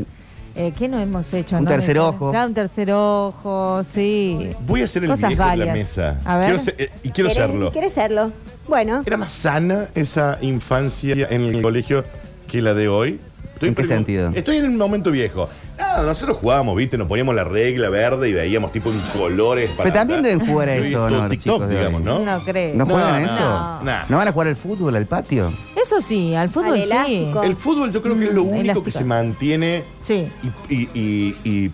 Eh, 0.54 0.74
¿Qué 0.78 0.86
no 0.86 0.98
hemos 1.00 1.32
hecho? 1.32 1.56
Un 1.56 1.64
no? 1.64 1.70
tercer 1.70 1.98
ojo. 1.98 2.30
Claro, 2.30 2.48
un 2.48 2.54
tercer 2.54 2.92
ojo, 2.92 3.82
sí. 3.84 4.50
Voy 4.66 4.82
a 4.82 4.86
ser 4.86 5.04
el 5.04 5.08
Cosas 5.10 5.28
viejo 5.30 5.42
de 5.44 5.56
la 5.56 5.64
varias. 5.64 5.74
mesa. 5.76 6.20
A 6.26 6.36
ver. 6.36 6.48
Quiero 6.50 6.62
ser- 6.64 6.74
eh, 6.76 6.90
y 7.02 7.08
quiero 7.08 7.30
¿Querés- 7.30 7.34
serlo. 7.36 7.70
¿Quieres 7.70 7.92
serlo? 7.94 8.32
Bueno, 8.68 9.02
¿Era 9.06 9.16
más 9.16 9.32
sana 9.32 9.86
esa 9.94 10.36
infancia 10.42 11.14
en 11.30 11.42
el 11.42 11.62
colegio 11.62 12.04
que 12.48 12.60
la 12.60 12.74
de 12.74 12.86
hoy? 12.88 13.18
¿En 13.62 13.74
qué 13.74 13.84
sentido? 13.84 14.30
Estoy 14.34 14.56
en 14.56 14.64
un 14.66 14.76
momento 14.76 15.10
viejo. 15.10 15.48
Nada, 15.78 16.02
nosotros 16.04 16.36
jugábamos, 16.40 16.76
¿viste? 16.76 16.96
Nos 16.98 17.08
poníamos 17.08 17.34
la 17.34 17.44
regla 17.44 17.88
verde 17.90 18.28
y 18.28 18.32
veíamos 18.32 18.72
tipo 18.72 18.90
en 18.90 18.98
colores 19.16 19.70
para. 19.70 19.84
Pero 19.84 19.94
también 19.94 20.22
deben 20.22 20.46
jugar 20.46 20.68
a 20.68 20.76
Yo 20.78 20.84
eso, 20.84 21.10
¿no? 21.10 21.16
Los 21.22 21.30
TikTok, 21.30 21.54
chicos 21.54 21.68
de 21.68 21.76
digamos, 21.78 22.00
hoy. 22.00 22.06
¿no? 22.06 22.18
No 22.20 22.40
creo. 22.44 22.74
¿No 22.74 22.86
juegan 22.86 23.14
a 23.14 23.20
no, 23.20 23.26
eso? 23.26 23.40
no. 23.40 23.82
Nah. 23.84 24.02
¿No 24.08 24.16
van 24.18 24.28
a 24.28 24.32
jugar 24.32 24.48
al 24.48 24.56
fútbol, 24.56 24.96
al 24.96 25.06
patio? 25.06 25.52
Eso 25.80 26.00
sí, 26.00 26.34
al 26.34 26.48
fútbol 26.50 26.74
Al 26.74 26.78
sí. 26.78 26.84
elástico. 26.84 27.42
El 27.42 27.56
fútbol 27.56 27.92
yo 27.92 28.02
creo 28.02 28.16
que 28.18 28.24
es 28.24 28.32
lo 28.34 28.44
Mm, 28.44 28.48
único 28.48 28.60
elástico. 28.62 28.84
que 28.84 28.90
se 28.90 29.04
mantiene 29.04 29.82
Sí. 30.02 30.28
y, 30.68 30.74
y- 30.74 30.88
y- 30.94 31.36
y 31.44 31.70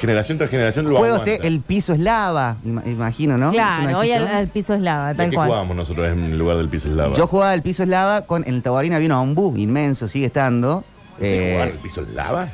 generación 0.00 0.38
tras 0.38 0.50
generación 0.50 0.86
lo 0.88 0.96
Juega 0.98 1.14
aguanta. 1.16 1.32
usted, 1.34 1.44
el 1.46 1.60
piso 1.60 1.92
es 1.92 1.98
lava, 2.00 2.56
ima- 2.64 2.82
imagino, 2.86 3.36
¿no? 3.38 3.46
¿Eso 3.46 3.52
Claro, 3.52 3.90
no 3.90 3.98
hoy 3.98 4.10
existe 4.10 4.16
al, 4.16 4.24
más? 4.24 4.34
al 4.42 4.48
piso 4.48 4.74
es 4.74 4.80
lava, 4.80 5.08
¿Y 5.08 5.12
a 5.12 5.16
tal 5.16 5.30
qué 5.30 5.36
cual. 5.36 5.46
jugábamos 5.48 5.76
nosotros 5.76 6.06
en 6.08 6.38
lugar 6.38 6.56
del 6.56 6.68
piso 6.68 6.88
eslava? 6.88 7.14
Yo 7.14 7.26
jugaba 7.26 7.52
al 7.52 7.62
piso 7.62 7.82
es 7.84 7.88
lava, 7.88 8.22
con, 8.22 8.42
en 8.48 8.54
el 8.54 8.62
Taborín 8.62 8.94
había 8.94 9.06
un 9.06 9.12
ombú 9.12 9.54
inmenso, 9.56 10.08
sigue 10.08 10.26
estando. 10.26 10.82
¿Qué 11.18 11.50
eh, 11.50 11.52
jugar 11.52 11.68
el 11.68 11.74
piso 11.74 12.00
eslava? 12.00 12.48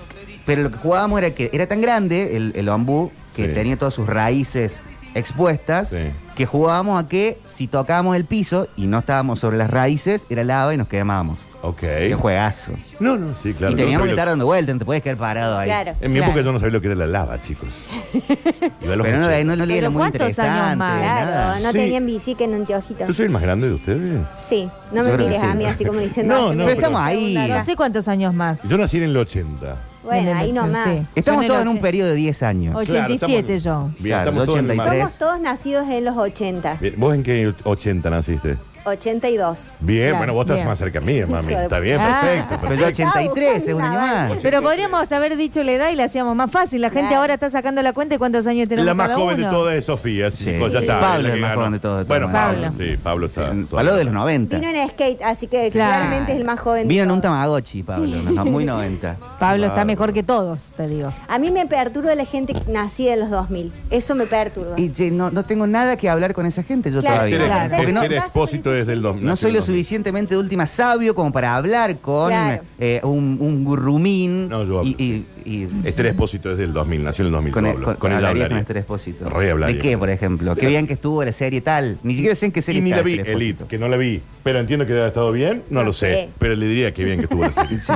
Pero 0.48 0.62
lo 0.62 0.70
que 0.72 0.78
jugábamos 0.78 1.18
era 1.20 1.30
que 1.30 1.50
era 1.52 1.66
tan 1.68 1.80
grande 1.80 2.34
el, 2.36 2.52
el 2.56 2.68
ombú 2.70 3.12
que 3.36 3.46
Sí. 3.46 3.54
tenía 3.54 3.76
todas 3.76 3.92
sus 3.94 4.06
raíces 4.08 4.80
expuestas, 5.14 5.90
Sí. 5.90 5.98
que 6.36 6.46
jugábamos 6.46 7.02
a 7.02 7.06
que 7.08 7.38
si 7.46 7.66
tocábamos 7.66 8.16
el 8.16 8.24
piso 8.24 8.66
y 8.76 8.86
no 8.86 8.98
estábamos 9.00 9.40
sobre 9.40 9.56
las 9.58 9.70
raíces, 9.70 10.24
era 10.30 10.42
lava 10.44 10.72
y 10.74 10.76
nos 10.76 10.88
quemábamos. 10.88 11.38
Ok. 11.60 11.80
Qué 11.80 12.14
juegazo. 12.16 12.70
No, 13.00 13.16
no, 13.16 13.34
sí, 13.42 13.52
claro. 13.52 13.72
y 13.74 13.76
Yo 13.76 13.82
teníamos 13.84 13.92
no 13.92 14.04
que 14.04 14.10
sabía 14.10 14.12
estar 14.12 14.28
dando 14.28 14.46
vueltas, 14.46 14.74
no 14.76 14.78
te 14.78 14.84
puedes 14.84 15.02
quedar 15.02 15.16
parado 15.16 15.58
ahí. 15.58 15.66
claro. 15.68 15.92
lo- 15.98 16.06
En 16.06 16.12
mi 16.12 16.18
Claro. 16.18 16.32
época 16.32 16.44
yo 16.44 16.52
no 16.52 16.58
sabía 16.60 16.72
lo 16.74 16.80
que 16.80 16.86
era 16.86 16.94
la 16.96 17.06
lava, 17.08 17.40
chicos. 17.42 17.68
Iba 18.80 18.92
a 18.94 18.96
los 18.96 19.04
Pero 19.06 19.18
no, 19.18 19.26
80. 19.26 19.44
no, 19.44 19.56
no 19.56 19.66
le 19.66 19.74
era 19.78 19.80
Pero 19.88 19.90
muy 19.90 19.98
¿cuántos 20.00 20.20
años 20.20 20.38
interesante. 20.38 20.76
más? 20.76 21.00
Claro, 21.02 21.30
nada. 21.30 21.60
no 21.60 21.72
Sí. 21.72 21.78
tenían 21.78 22.06
villique 22.06 22.44
en 22.44 22.54
anteojitos. 22.54 23.08
¿Yo 23.08 23.14
soy 23.14 23.26
el 23.26 23.32
más 23.32 23.42
grande 23.42 23.66
de 23.68 23.74
ustedes? 23.74 24.20
Sí, 24.48 24.68
no 24.92 24.96
Yo 24.98 25.02
me 25.02 25.14
creo 25.14 25.16
que 25.18 25.24
mires 25.24 25.40
sí. 25.40 25.46
a 25.46 25.54
mí 25.54 25.64
así 25.64 25.84
como 25.84 25.98
diciendo. 26.00 26.34
No, 26.34 26.40
"Ah, 26.40 26.42
no, 26.42 26.48
se 26.50 26.56
me 26.56 26.62
pero 26.64 26.70
hizo 26.72 26.80
estamos 26.80 27.00
ahí. 27.00 27.48
No 27.48 27.64
sé 27.64 27.76
cuántos 27.76 28.06
años 28.08 28.34
más. 28.34 28.58
Yo 28.62 28.78
nací 28.78 28.98
en 28.98 29.02
el 29.04 29.16
80. 29.16 29.76
Bueno, 30.08 30.34
ahí 30.34 30.52
nomás. 30.52 30.88
sí. 30.88 31.06
Estamos 31.14 31.46
todos 31.46 31.62
en 31.62 31.68
un 31.68 31.78
periodo 31.80 32.08
de 32.10 32.16
10 32.16 32.42
años. 32.42 32.74
87 32.76 33.58
yo. 33.58 33.90
Bien, 33.98 34.14
Claro, 34.14 34.30
estamos 34.30 34.40
yo 34.42 34.46
todos 34.46 34.58
en 34.58 34.64
el 34.70 34.70
83. 34.72 34.76
mar. 34.76 34.98
Somos 34.98 35.18
todos 35.18 35.40
nacidos 35.40 35.88
en 35.88 36.04
los 36.04 36.16
80, 36.16 36.78
Bien, 36.80 36.94
¿Vos 36.96 37.14
en 37.14 37.22
qué 37.22 37.52
80 37.64 38.10
naciste? 38.10 38.56
82. 38.88 39.58
Bien, 39.80 40.00
Claro, 40.08 40.16
bueno, 40.18 40.34
vos 40.34 40.42
estás 40.44 40.56
bien. 40.56 40.68
más 40.68 40.78
cerca 40.78 41.00
mía, 41.00 41.26
mami. 41.26 41.48
Hijo 41.52 41.58
de- 41.58 41.64
Está 41.64 41.78
bien, 41.80 41.98
Ah. 42.00 42.20
perfecto. 42.20 42.58
Pero 42.62 42.74
yo 42.74 42.80
perfecto. 42.86 43.08
83, 43.10 43.68
es 43.68 43.74
un 43.74 43.82
año 43.82 43.98
más. 43.98 44.32
Pero 44.42 44.62
podríamos 44.62 45.12
haber 45.12 45.36
dicho 45.36 45.62
la 45.62 45.72
edad 45.72 45.90
y 45.90 45.96
la 45.96 46.04
hacíamos 46.04 46.34
más 46.36 46.50
fácil. 46.50 46.80
La 46.80 46.90
gente 46.90 47.08
Claro. 47.08 47.20
ahora 47.22 47.34
está 47.34 47.50
sacando 47.50 47.82
la 47.82 47.92
cuenta 47.92 48.14
de 48.14 48.18
cuántos 48.18 48.46
años 48.46 48.68
tenemos 48.68 48.86
La 48.86 48.94
más 48.94 49.08
cada 49.08 49.20
joven 49.20 49.36
de 49.36 49.42
uno. 49.44 49.52
todas 49.52 49.74
es 49.74 49.84
Sofía, 49.84 50.30
Sí. 50.30 50.44
chicos, 50.44 50.72
ya 50.72 50.78
Sí. 50.80 50.84
está. 50.84 51.00
Pablo 51.00 51.22
la 51.22 51.28
es 51.28 51.32
que 51.32 51.34
el 51.36 51.40
más 51.40 51.50
ganó. 51.50 51.60
joven 51.60 51.72
de 51.72 51.78
todos, 51.80 51.98
de 51.98 52.04
Bueno, 52.04 52.26
todas 52.26 52.42
Pablo, 52.44 52.62
maneras. 52.70 52.74
sí, 52.78 53.00
Pablo 53.02 53.26
está. 53.26 53.46
Habló 53.78 53.96
de 53.96 54.04
los 54.04 54.12
90. 54.14 54.58
Vino 54.58 54.70
en 54.70 54.88
skate, 54.90 55.22
así 55.22 55.46
que 55.46 55.70
Claro. 55.70 55.92
claramente 55.94 56.32
es 56.32 56.38
el 56.38 56.44
más 56.44 56.60
joven. 56.60 56.82
de 56.82 56.88
Vino 56.88 57.02
en 57.04 57.10
un 57.10 57.20
todos. 57.20 57.28
Tamagotchi, 57.34 57.82
Pablo, 57.82 58.06
no, 58.32 58.44
muy 58.44 58.64
90. 58.64 59.16
Pablo 59.38 59.66
está 59.66 59.84
mejor 59.84 60.12
que 60.12 60.22
todos, 60.22 60.60
te 60.76 60.86
digo. 60.88 61.12
A 61.28 61.38
mí 61.38 61.50
me 61.50 61.66
perturba 61.66 62.14
la 62.14 62.24
gente 62.24 62.54
nacida 62.68 63.12
en 63.14 63.20
los 63.20 63.30
2000. 63.30 63.72
Eso 63.90 64.14
me 64.14 64.26
perturba. 64.26 64.74
Y 64.76 64.90
che, 64.92 65.10
no, 65.10 65.30
no 65.30 65.44
tengo 65.44 65.66
nada 65.66 65.96
que 65.96 66.08
hablar 66.08 66.34
con 66.34 66.46
esa 66.46 66.62
gente 66.62 66.90
yo 66.90 67.00
Claro, 67.00 67.16
todavía. 67.16 67.38
Claro. 67.44 67.76
Porque 67.76 67.92
no, 67.92 68.02
Expósito 68.02 68.72
desde 68.78 68.92
el 68.94 69.02
2000. 69.02 69.24
no 69.26 69.36
soy 69.36 69.52
lo 69.52 69.62
suficientemente 69.62 70.34
de 70.34 70.40
última 70.40 70.66
sabio 70.66 71.14
como 71.14 71.32
para 71.32 71.54
hablar 71.56 71.98
con 71.98 72.28
Claro. 72.30 72.62
eh, 72.78 73.00
un, 73.04 73.36
un 73.40 73.64
gurrumín 73.64 74.48
No, 74.48 74.64
yo 74.64 74.78
hablo, 74.80 74.90
y, 74.98 75.02
y- 75.02 75.24
y- 75.44 75.68
Esther 75.84 76.06
Expósito 76.06 76.50
desde 76.50 76.64
el 76.64 76.72
2000, 76.72 77.04
nació 77.04 77.22
en 77.22 77.26
el 77.26 77.32
2000. 77.32 77.52
con, 77.52 77.64
yo 77.64 77.70
el, 77.70 77.74
hablo. 77.76 77.86
con, 77.86 77.94
Con 77.96 78.10
él 78.12 78.16
hablaría 78.16 78.44
hablaría. 78.44 78.48
con 78.48 78.58
este 78.72 78.78
Espósito. 78.78 79.28
Re 79.30 79.50
hablaría. 79.50 79.76
¿De 79.76 79.82
qué, 79.82 79.96
por 79.98 80.10
ejemplo? 80.10 80.54
Qué 80.56 80.66
bien 80.66 80.86
que 80.86 80.92
estuvo 80.94 81.24
la 81.24 81.32
serie 81.32 81.60
tal. 81.60 81.98
Ni 82.02 82.14
siquiera 82.14 82.34
sé 82.36 82.46
en 82.46 82.52
qué 82.52 82.62
serie 82.62 82.80
Y 82.80 82.84
ni 82.84 82.90
está 82.90 83.00
la 83.02 83.06
vi, 83.06 83.14
Esther. 83.14 83.28
Elite, 83.34 83.64
que 83.66 83.78
no 83.78 83.88
la 83.88 83.96
vi. 83.96 84.20
Pero 84.44 84.58
entiendo 84.60 84.84
que 84.86 84.90
debe 84.92 85.00
haber 85.02 85.10
estado 85.10 85.32
bien, 85.32 85.62
no, 85.70 85.80
No 85.80 85.86
lo 85.86 85.92
sé. 85.92 86.06
sé. 86.12 86.28
Pero 86.38 86.54
le 86.54 86.66
diría 86.66 86.94
que 86.94 87.04
bien 87.04 87.18
que 87.18 87.24
estuvo 87.24 87.42
la 87.42 87.52
serie. 87.52 87.78
Sí, 87.80 87.92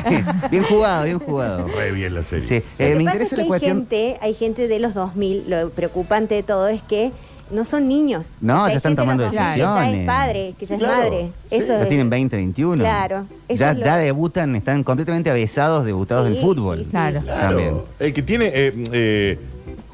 bien 0.50 0.62
jugado, 0.64 1.04
bien 1.04 1.18
jugado. 1.18 1.68
Re 1.68 1.92
bien 1.92 2.14
la 2.14 2.22
serie. 2.24 2.46
Sí. 2.46 2.54
Lo 2.78 2.84
Eh, 2.84 2.88
que 2.90 2.94
me 2.96 3.04
pasa 3.04 3.16
interesa 3.16 3.22
es 3.24 3.30
que 3.30 3.36
la 3.36 3.42
hay 3.42 3.48
cuestión. 3.48 3.76
gente, 3.78 4.16
hay 4.20 4.34
gente 4.34 4.68
de 4.68 4.78
los 4.80 4.94
2000, 4.94 5.44
lo 5.48 5.70
preocupante 5.70 6.34
de 6.34 6.42
todo 6.42 6.68
es 6.68 6.82
que 6.82 7.12
no 7.52 7.64
son 7.64 7.86
niños. 7.88 8.26
No, 8.40 8.54
O 8.54 8.64
sea, 8.64 8.70
ya 8.70 8.76
están 8.78 8.96
tomando 8.96 9.24
2000 9.24 9.38
Que 9.52 9.58
ya 9.58 9.74
decisiones. 9.74 10.00
es 10.00 10.06
padre, 10.06 10.54
que 10.58 10.66
ya 10.66 10.78
Claro, 10.78 10.94
es 10.94 10.98
madre. 11.10 11.20
sí. 11.22 11.56
Eso 11.56 11.72
Ya 11.74 11.82
es- 11.82 11.88
tienen 11.88 12.10
20, 12.10 12.36
21. 12.36 12.82
Claro, 12.82 13.26
Ya, 13.48 13.70
es 13.72 13.78
lo- 13.78 13.84
ya 13.84 13.96
debutan, 13.98 14.56
están 14.56 14.82
completamente 14.82 15.30
avesados, 15.30 15.84
debutados 15.84 16.28
Sí, 16.28 16.34
del 16.34 16.42
fútbol. 16.42 16.78
sí, 16.78 16.84
sí. 16.84 16.90
Claro. 16.90 17.20
Claro. 17.22 17.40
También. 17.48 17.74
El 18.00 18.12
que 18.14 18.22
tiene. 18.22 18.46
eh, 18.52 18.72
eh, 18.92 19.38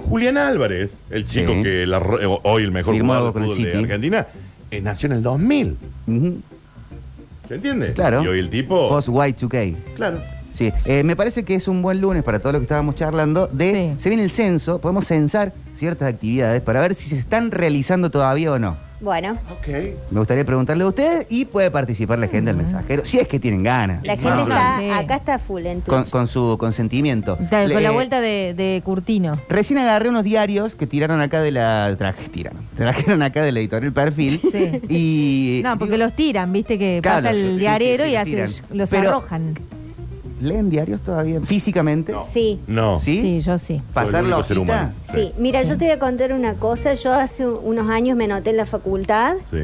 Julián 0.09 0.38
Álvarez, 0.38 0.91
el 1.11 1.27
chico 1.27 1.53
Sí. 1.55 1.62
que 1.62 1.87
la 1.87 1.99
eh, 1.99 2.38
hoy 2.45 2.62
el 2.62 2.71
mejor 2.73 2.99
jugador 2.99 3.27
de 3.27 3.33
con 3.33 3.43
el 3.45 3.50
fútbol 3.50 3.65
de. 3.73 3.79
Argentina, 3.79 4.27
eh, 4.71 4.81
nació 4.81 5.07
en 5.09 5.12
el 5.12 5.23
2000. 5.23 5.77
Ujú. 6.07 6.41
¿Se 7.49 7.55
entiende? 7.57 7.93
Claro. 7.95 8.23
Y 8.23 8.29
hoy 8.29 8.38
el 8.38 8.49
tipo. 8.50 8.88
Post 8.88 9.09
Y2K. 9.09 9.75
Claro. 9.97 10.21
Sí, 10.59 10.73
eh, 10.87 11.05
me 11.05 11.15
parece 11.15 11.45
que 11.45 11.55
es 11.55 11.69
un 11.69 11.83
buen 11.83 12.00
lunes 12.00 12.25
para 12.25 12.41
todo 12.41 12.53
lo 12.53 12.59
que 12.59 12.65
estábamos 12.65 12.97
charlando. 12.97 13.47
De 13.47 13.95
Sí. 13.97 14.03
se 14.03 14.09
viene 14.09 14.25
el 14.25 14.31
censo, 14.33 14.81
podemos 14.81 15.07
censar 15.07 15.53
ciertas 15.77 16.09
actividades 16.09 16.61
para 16.62 16.81
ver 16.81 16.97
si 16.97 17.09
se 17.09 17.17
están 17.17 17.53
realizando 17.53 18.11
todavía 18.11 18.50
o 18.53 18.59
no. 18.59 18.77
Bueno, 19.00 19.38
Ok. 19.53 19.69
Me 20.11 20.19
gustaría 20.19 20.45
preguntarle 20.45 20.83
a 20.83 20.88
ustedes 20.88 21.29
y 21.31 21.45
puede 21.45 21.71
participar 21.71 22.19
la 22.19 22.27
gente 22.27 22.47
del 22.53 22.57
mensajero, 22.57 23.05
si 23.05 23.21
es 23.21 23.29
que 23.29 23.38
tienen 23.38 23.62
ganas, 23.62 24.03
la 24.05 24.15
gente 24.17 24.29
No, 24.31 24.43
está, 24.43 24.79
sí. 24.81 24.91
acá 24.91 25.15
está 25.15 25.38
full 25.38 25.65
en 25.67 25.83
con, 25.83 26.03
con 26.07 26.27
su 26.27 26.57
consentimiento. 26.59 27.37
Da- 27.49 27.62
Con 27.73 27.81
la 27.85 27.93
vuelta 27.93 28.21
de, 28.21 28.55
de 28.57 28.83
Curtino. 28.85 29.38
Recién 29.49 29.79
agarré 29.79 30.09
unos 30.09 30.25
diarios 30.25 30.75
que 30.75 30.88
tiraron 30.88 31.21
acá 31.21 31.41
de 31.41 31.53
la. 31.53 31.95
Traje, 31.97 32.29
tiraron. 32.29 32.59
Trajeron 32.75 33.23
acá 33.23 33.43
de 33.45 33.53
la 33.53 33.61
editorial 33.61 33.93
Perfil. 33.93 34.41
Sí. 34.50 34.81
Y. 34.88 35.61
No, 35.62 35.79
porque 35.79 35.93
digo, 35.95 36.05
los 36.05 36.17
tiran, 36.17 36.53
viste 36.53 36.77
que 36.77 36.99
Claro, 37.00 37.19
pasa 37.19 37.31
el 37.31 37.53
sí, 37.53 37.59
diarero 37.61 38.03
sí, 38.05 38.11
y 38.11 38.15
los 38.37 38.61
hace- 38.61 38.75
los 38.75 38.91
Pero- 38.91 39.11
arrojan. 39.11 39.55
¿Leen 40.40 40.71
diarios 40.71 41.00
todavía? 41.00 41.40
¿Físicamente? 41.40 42.12
No. 42.12 42.26
Sí. 42.33 42.61
No. 42.66 42.99
¿Sí? 42.99 43.21
Sí, 43.21 43.40
yo 43.40 43.59
sí. 43.59 43.83
¿Pasar 43.92 44.25
la 44.25 44.38
hojita? 44.38 44.61
humano. 44.61 44.92
Sí, 45.14 45.33
mira, 45.38 45.62
yo 45.62 45.76
te 45.78 45.85
voy 45.87 45.95
a 45.95 45.99
contar 45.99 46.33
una 46.33 46.54
cosa. 46.54 46.95
Yo 46.95 47.12
hace 47.12 47.47
un- 47.47 47.59
unos 47.64 47.88
años 47.90 48.16
me 48.16 48.25
anoté 48.25 48.50
en 48.50 48.57
la 48.57 48.66
facultad 48.66 49.35
Sí. 49.50 49.59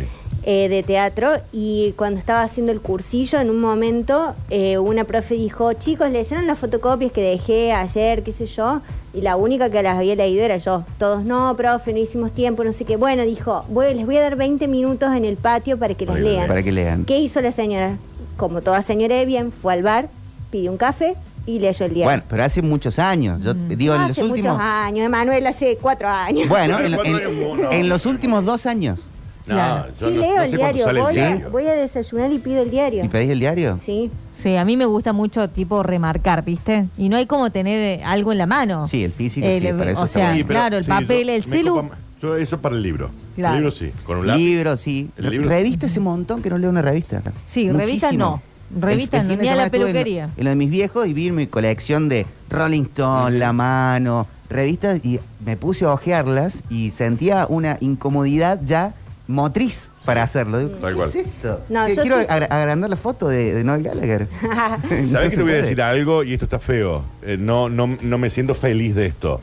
eh, 0.47 0.69
de 0.69 0.83
teatro 0.83 1.31
y 1.53 1.93
cuando 1.97 2.19
estaba 2.21 2.43
haciendo 2.43 2.71
el 2.71 2.81
cursillo, 2.83 3.41
en 3.41 3.49
un 3.49 3.61
momento, 3.61 4.35
eh, 4.51 4.77
una 4.79 5.05
profe 5.05 5.37
dijo, 5.37 5.73
chicos, 5.73 6.11
¿leyeron 6.11 6.47
las 6.47 6.59
fotocopias 6.59 7.13
que 7.13 7.23
dejé 7.23 7.73
ayer, 7.73 8.23
qué 8.23 8.31
sé 8.33 8.45
yo? 8.47 8.83
Y 9.15 9.23
la 9.23 9.37
única 9.37 9.71
que 9.71 9.83
las 9.83 9.97
había 9.97 10.17
leído 10.17 10.45
era 10.45 10.57
yo. 10.59 10.85
Todos, 10.99 11.25
no, 11.25 11.55
profe, 11.57 11.93
no 11.95 11.99
hicimos 11.99 12.33
tiempo, 12.33 12.63
no 12.65 12.73
sé 12.73 12.85
qué. 12.85 12.97
Bueno, 12.97 13.23
dijo, 13.23 13.65
voy, 13.71 13.95
les 13.95 14.05
voy 14.05 14.17
a 14.19 14.23
dar 14.23 14.37
20 14.37 14.69
minutos 14.69 15.15
en 15.17 15.25
el 15.25 15.37
patio 15.37 15.79
para 15.79 15.95
que 15.95 16.05
las 16.05 16.21
lean. 16.21 16.47
Para 16.49 16.63
que 16.63 16.73
lean. 16.73 17.05
¿Qué 17.07 17.19
hizo 17.21 17.41
la 17.41 17.53
señora? 17.53 17.97
Como 18.37 18.61
toda 18.61 18.83
señora 18.83 19.15
de 19.17 19.25
bien, 19.25 19.51
fue 19.53 19.73
al 19.73 19.83
bar, 19.83 20.09
pidió 20.55 20.71
un 20.71 20.77
café 20.77 21.15
y 21.47 21.59
leyó 21.59 21.85
el 21.85 21.93
diario. 21.95 22.05
Bueno, 22.05 22.23
pero 22.29 22.45
hace 22.45 22.63
muchos 22.63 23.01
años. 23.01 23.43
Yo 23.43 23.55
Mm. 23.57 23.69
digo, 23.77 23.95
No 23.95 24.03
en 24.03 24.09
los 24.09 24.11
hace 24.13 24.23
últimos. 24.23 24.53
muchos 24.53 24.65
años, 24.65 25.05
Emanuel, 25.07 25.47
hace 25.49 25.79
cuatro 25.83 26.09
años. 26.09 26.49
Bueno, 26.49 26.79
en, 26.79 27.89
los 27.89 28.07
últimos 28.07 28.45
dos 28.45 28.67
años. 28.67 29.01
No, 29.47 29.55
Claro. 29.57 29.87
yo 30.01 30.09
sí, 30.09 30.15
no- 30.15 30.21
leo 30.21 30.37
no 30.37 30.43
el 30.45 30.51
sé 30.53 30.57
cuándo 30.57 30.75
diario. 30.77 30.85
sale 30.85 30.99
el 31.01 31.05
Voy, 31.05 31.19
a, 31.19 31.27
diario. 31.27 31.51
voy 31.51 31.67
a 31.67 31.73
desayunar 31.75 32.33
y 32.33 32.39
pido 32.39 32.63
el 32.63 32.71
diario. 32.71 33.05
¿Y 33.05 33.09
pedís 33.09 33.31
el 33.31 33.41
diario? 33.41 33.77
Sí. 33.81 34.11
Sí, 34.41 34.55
a 34.57 34.65
mí 34.65 34.77
me 34.77 34.85
gusta 34.87 35.13
mucho 35.13 35.49
tipo 35.51 35.83
remarcar, 35.83 36.45
¿viste? 36.45 36.87
Y 36.97 37.09
no 37.09 37.17
hay 37.17 37.27
como 37.27 37.51
tener 37.51 37.99
eh, 38.01 38.05
algo 38.05 38.31
en 38.33 38.39
la 38.39 38.47
mano. 38.47 38.87
Sí, 38.89 39.03
el 39.05 39.13
físico, 39.13 39.47
sí, 39.47 39.61
para 39.77 39.91
eso 39.91 40.03
o 40.03 40.05
está 40.05 40.07
sea, 40.07 40.25
bueno. 40.27 40.37
Sí, 40.39 40.45
pero- 40.45 40.61
claro, 40.61 40.77
el 40.79 40.85
sí, 40.85 40.91
papel, 40.91 41.27
yo- 41.27 41.33
el 41.35 41.41
me 41.47 41.57
celu. 41.57 41.75
copa- 41.75 41.97
yo 42.23 42.37
eso 42.37 42.59
para 42.59 42.75
el 42.77 42.83
libro. 42.83 43.11
Claro. 43.35 43.57
El 43.57 43.61
libro 43.65 43.77
sí, 43.77 43.93
con 44.07 44.19
un 44.19 44.27
lápiz. 44.29 44.39
Libro, 44.41 44.77
sí. 44.77 45.11
El 45.19 45.31
libro- 45.31 45.49
Revista 45.49 45.87
hace 45.87 45.99
un 45.99 46.05
montón 46.07 46.41
que 46.41 46.49
no 46.49 46.57
leo 46.57 46.71
una 46.71 46.81
revista. 46.81 47.21
Sí, 47.47 47.71
revistas 47.71 48.15
no. 48.15 48.41
Revistas 48.79 49.25
El- 49.29 49.49
a 49.49 49.55
la 49.55 49.65
en- 49.65 49.71
peluquería. 49.71 50.31
En, 50.37 50.45
lo 50.45 50.51
de 50.51 50.57
mis 50.57 50.71
viejos 50.71 51.07
y 51.07 51.13
vi 51.13 51.31
mi 51.31 51.47
colección 51.47 52.09
de 52.09 52.27
Rolling 52.51 52.83
Stone, 52.83 53.39
La 53.39 53.53
Mano, 53.53 54.27
revistas 54.51 55.05
y 55.05 55.21
me 55.45 55.57
puse 55.57 55.85
a 55.85 55.93
hojearlas 55.93 56.63
y 56.69 56.91
sentía 56.91 57.47
una 57.49 57.77
incomodidad 57.81 58.61
ya 58.65 58.95
motriz 59.27 59.91
para 60.05 60.23
hacerlo. 60.23 60.59
Digo, 60.59 60.71
Tal 60.73 60.91
¿Qué 60.93 60.97
cual. 60.97 61.09
es 61.09 61.15
esto? 61.17 61.61
No, 61.71 61.89
yo 61.89 62.03
quiero 62.03 62.21
sí- 62.21 62.27
agra- 62.29 62.47
agrandar 62.47 62.91
la 62.91 62.97
foto 62.97 63.29
de, 63.29 63.55
de 63.55 63.65
Noel 63.65 63.83
Gallagher. 63.85 64.29
¿Sabes 65.11 65.37
le 65.37 65.43
voy 65.43 65.53
a 65.53 65.57
decir 65.57 65.81
algo? 65.81 66.23
Y 66.25 66.33
esto 66.35 66.45
está 66.45 66.59
feo. 66.59 67.03
Eh, 67.23 67.37
no, 67.39 67.69
no, 67.69 67.87
no 68.03 68.19
me 68.19 68.29
siento 68.31 68.55
feliz 68.55 68.95
de 68.95 69.07
esto. 69.07 69.41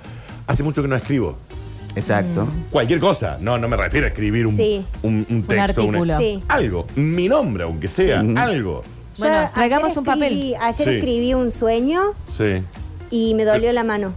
Hace 0.48 0.62
mucho 0.64 0.82
que 0.82 0.88
no 0.88 0.96
escribo. 0.96 1.38
Exacto. 1.96 2.48
Cualquier 2.70 3.00
cosa. 3.00 3.38
No, 3.42 3.58
no 3.58 3.68
me 3.68 3.76
refiero 3.76 4.06
a 4.06 4.10
escribir 4.10 4.46
un, 4.48 4.56
Sí. 4.56 4.86
un, 5.04 5.26
un 5.30 5.44
texto. 5.44 5.84
una- 5.84 5.98
artículo. 5.98 6.18
Sí. 6.20 6.44
algo. 6.48 6.88
Mi 6.96 7.28
nombre, 7.28 7.64
aunque 7.64 7.88
sea. 7.88 8.22
Sí. 8.22 8.28
Yo 9.22 9.28
Bueno, 9.28 9.38
ayer 9.42 9.54
traigamos 9.54 9.98
un 9.98 10.04
papel. 10.04 10.34
escribí- 10.34 10.56
Ayer 10.60 10.88
Sí. 10.88 10.94
escribí 10.96 11.34
un 11.34 11.52
sueño 11.52 12.02
Sí. 12.38 12.64
y 13.12 13.34
me 13.36 13.46
dolió 13.46 13.72
la 13.72 13.84
mano. 13.84 14.14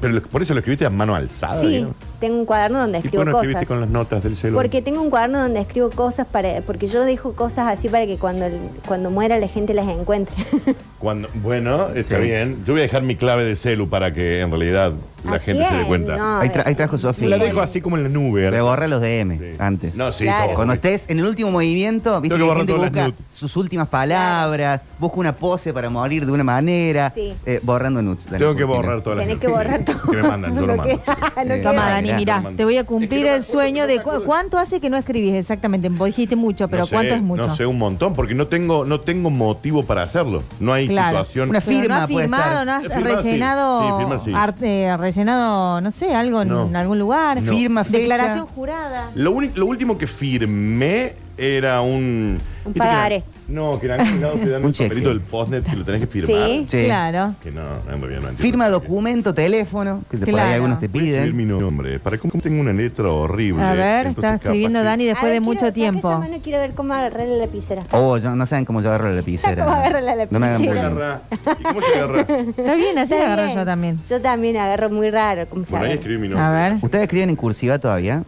Pero 0.00 0.14
lo- 0.14 0.22
por 0.22 0.42
eso 0.42 0.54
lo 0.54 0.60
escribiste 0.60 0.86
a 0.86 0.90
mano 0.90 1.14
alzada. 1.14 1.60
Sí, 1.60 1.66
digamos. 1.68 1.94
tengo 2.20 2.36
un 2.38 2.44
cuaderno 2.46 2.80
donde 2.80 2.98
¿Y 2.98 3.00
escribo 3.00 3.22
por 3.22 3.26
qué 3.26 3.30
no 3.32 3.36
escribiste 3.38 3.66
cosas. 3.66 3.68
con 3.68 3.80
las 3.80 3.90
notas 3.90 4.22
del 4.24 4.36
celular? 4.36 4.62
Porque 4.64 4.82
tengo 4.82 5.00
un 5.02 5.10
cuaderno 5.10 5.40
donde 5.40 5.60
escribo 5.60 5.90
cosas 5.90 6.26
para, 6.26 6.60
porque 6.62 6.86
yo 6.88 7.04
dejo 7.04 7.32
cosas 7.34 7.68
así 7.68 7.88
para 7.88 8.06
que 8.06 8.16
cuando, 8.16 8.46
el- 8.46 8.58
cuando 8.86 9.10
muera 9.10 9.38
la 9.38 9.46
gente 9.48 9.74
las 9.74 9.88
encuentre. 9.88 10.34
Cuando, 10.98 11.28
bueno, 11.34 11.88
está 11.94 12.16
Sí. 12.16 12.22
bien. 12.22 12.64
Yo 12.66 12.72
voy 12.72 12.80
a 12.80 12.82
dejar 12.82 13.02
mi 13.02 13.14
clave 13.16 13.44
de 13.44 13.54
celu 13.56 13.88
para 13.88 14.12
que 14.12 14.40
en 14.40 14.50
realidad 14.50 14.92
la 15.24 15.36
¿A 15.36 15.38
gente 15.40 15.64
se 15.68 15.74
dé 15.74 15.84
cuenta. 15.84 16.16
No, 16.16 16.38
Ahí, 16.40 16.48
tra- 16.48 16.62
ahí 16.66 16.74
trajo 16.76 16.96
Sofía. 16.98 17.28
La 17.28 17.38
dejo 17.38 17.60
así 17.60 17.80
como 17.80 17.96
en 17.96 18.04
la 18.04 18.08
nube. 18.08 18.50
Le 18.50 18.60
borra 18.60 18.86
los 18.88 19.00
DM 19.00 19.36
Sí. 19.38 19.44
antes. 19.58 19.94
No, 19.94 20.12
sí. 20.12 20.24
Claro. 20.24 20.54
Cuando 20.54 20.74
estés 20.74 21.08
en 21.10 21.18
el 21.20 21.24
último 21.26 21.50
movimiento, 21.52 22.20
viste 22.20 22.36
que 22.36 22.42
que 22.44 22.54
gente 22.56 22.72
busca 22.72 23.10
sus 23.28 23.56
últimas 23.56 23.88
palabras, 23.88 24.80
busca 24.98 25.18
una 25.18 25.34
pose 25.34 25.72
para 25.72 25.88
morir 25.90 26.24
de 26.26 26.32
una 26.32 26.44
manera, 26.44 27.10
Sí. 27.14 27.32
eh, 27.46 27.60
borrando 27.62 28.00
nudes. 28.02 28.26
Tengo 28.26 28.54
que 28.56 28.64
borrar 28.64 29.02
todas 29.02 29.18
las 29.18 29.26
Tenés 29.26 29.40
que 29.40 29.48
borrar 29.48 29.84
todo. 29.84 30.02
Que 30.10 30.16
me 30.16 30.22
mandan, 30.28 30.54
yo 30.56 30.66
lo 30.66 30.76
mando. 30.76 30.94
Eh, 30.94 31.60
Toma, 31.62 31.90
Dani, 31.90 32.12
mirá. 32.12 32.42
te 32.56 32.64
voy 32.64 32.76
a 32.76 32.84
cumplir 32.84 33.12
Es 33.12 33.18
que 33.18 33.24
no 33.24 33.30
me 33.30 33.36
el 33.36 33.42
sueño 33.44 33.86
de 33.86 34.02
cu- 34.02 34.22
cuánto 34.24 34.58
hace 34.58 34.80
que 34.80 34.88
no 34.90 34.96
escribís 34.96 35.34
exactamente. 35.34 35.88
Vos 35.88 36.06
dijiste 36.08 36.34
mucho, 36.36 36.68
pero 36.68 36.82
No 36.82 36.86
sé, 36.86 36.94
¿cuánto 36.94 37.14
es 37.14 37.22
mucho? 37.22 37.46
No 37.46 37.54
sé, 37.56 37.66
un 37.66 37.78
montón, 37.78 38.14
porque 38.14 38.34
no 38.34 38.46
tengo, 38.48 38.84
no 38.84 39.00
tengo 39.00 39.30
motivo 39.30 39.84
para 39.84 40.02
hacerlo. 40.02 40.42
No 40.60 40.72
hay 40.72 40.87
Claro. 40.88 41.18
situación. 41.18 41.50
Una 41.50 41.60
Pero 41.60 41.78
firma 41.78 41.94
no 41.96 42.02
has 42.02 42.10
puede 42.10 42.24
firmado, 42.24 42.44
estar. 42.60 42.66
no 42.66 42.72
has 42.72 42.82
Firmar 42.82 43.18
sí. 43.22 43.28
rellenado, 43.28 43.80
Sí, 43.82 43.98
firmar 43.98 44.20
sí. 44.24 44.32
art- 44.34 44.62
eh, 44.62 44.96
rellenado, 44.98 45.80
no 45.80 45.90
sé, 45.90 46.14
algo 46.14 46.42
en 46.42 46.48
No. 46.48 46.70
algún 46.74 46.98
lugar. 46.98 47.40
No. 47.42 47.52
Firma, 47.52 47.84
fecha. 47.84 47.98
Declaración 47.98 48.46
jurada. 48.46 49.10
Lo, 49.14 49.32
uni- 49.32 49.50
lo 49.54 49.66
último 49.66 49.96
que 49.98 50.06
firmé 50.06 51.14
era 51.38 51.80
un. 51.80 52.38
Un 52.64 52.72
¿viste 52.72 52.72
que 52.74 52.78
pagaré. 52.80 53.24
No, 53.48 53.80
que 53.80 53.86
en 53.86 53.92
algún 53.92 54.20
lado 54.20 54.34
te 54.34 54.48
dan 54.50 54.60
Un 54.60 54.66
un 54.66 54.72
cheque. 54.74 54.88
papelito 54.90 55.08
del 55.08 55.20
postnet 55.22 55.64
que 55.64 55.74
lo 55.76 55.84
tenés 55.84 56.00
que 56.02 56.06
firmar. 56.06 56.46
Sí. 56.48 56.66
Sí. 56.68 56.84
Claro. 56.84 57.34
Que 57.42 57.50
no, 57.50 57.62
no, 57.62 57.94
en 57.94 58.00
realidad 58.00 58.20
no 58.20 58.28
entiendo. 58.28 58.42
Firma, 58.42 58.68
documento, 58.68 59.32
teléfono, 59.32 60.02
que 60.10 60.18
te- 60.18 60.26
por 60.26 60.28
ahí 60.28 60.34
Claro. 60.34 60.54
algunos 60.56 60.80
te 60.80 60.88
Voy 60.88 61.00
a 61.00 61.04
escribir 61.22 61.32
piden. 61.32 61.36
mi 61.36 61.44
nombre. 61.60 61.98
Para 61.98 62.18
cómo 62.18 62.32
tengo 62.42 62.60
una 62.60 62.74
letra 62.74 63.08
horrible. 63.10 63.62
A 63.62 63.72
ver, 63.72 64.06
entonces 64.08 64.16
está 64.16 64.22
capaz 64.32 64.34
escribiendo 64.48 64.80
que- 64.80 64.84
Dani 64.84 65.04
A 65.04 65.06
después 65.06 65.22
ver, 65.24 65.32
de 65.32 65.38
quiero- 65.38 65.44
mucho 65.54 65.72
tiempo. 65.72 66.10
esa 66.10 66.18
mano, 66.18 66.36
quiero 66.44 66.58
ver 66.58 66.74
cómo 66.74 66.92
agarrar 66.92 67.26
la 67.26 67.36
lapicera. 67.38 67.82
Oh, 67.92 68.18
yo- 68.18 68.36
no 68.36 68.44
saben 68.44 68.64
cómo 68.66 68.82
yo 68.82 68.88
agarro 68.90 69.08
la 69.08 69.14
lapicera. 69.16 69.64
¿Cómo 69.64 69.76
agarra 69.76 70.00
la 70.02 70.26
No 70.30 70.38
me 70.38 70.46
hagan 70.46 70.62
bullying. 70.66 70.78
Agarra. 70.78 71.20
¿Y 71.58 71.62
cómo 71.62 71.80
se 71.80 71.94
agarra? 71.98 72.20
Está 72.20 72.74
bien, 72.74 72.98
así 72.98 73.14
Está 73.14 73.26
agarro 73.26 73.44
bien. 73.44 73.56
yo 73.56 73.64
también. 73.64 73.98
Yo 74.10 74.20
también 74.20 74.56
agarro 74.58 74.90
muy 74.90 75.08
raro, 75.10 75.46
como 75.46 75.64
se 75.64 75.70
Bueno, 75.70 75.86
ahí 75.86 75.92
agarra. 75.92 76.00
escribí 76.02 76.20
mi 76.20 76.28
nombre. 76.28 76.44
A 76.46 76.50
ver. 76.50 76.72
¿Ustedes 76.82 77.04
escriben 77.04 77.30
en 77.30 77.36
cursiva 77.36 77.78
todavía? 77.78 78.24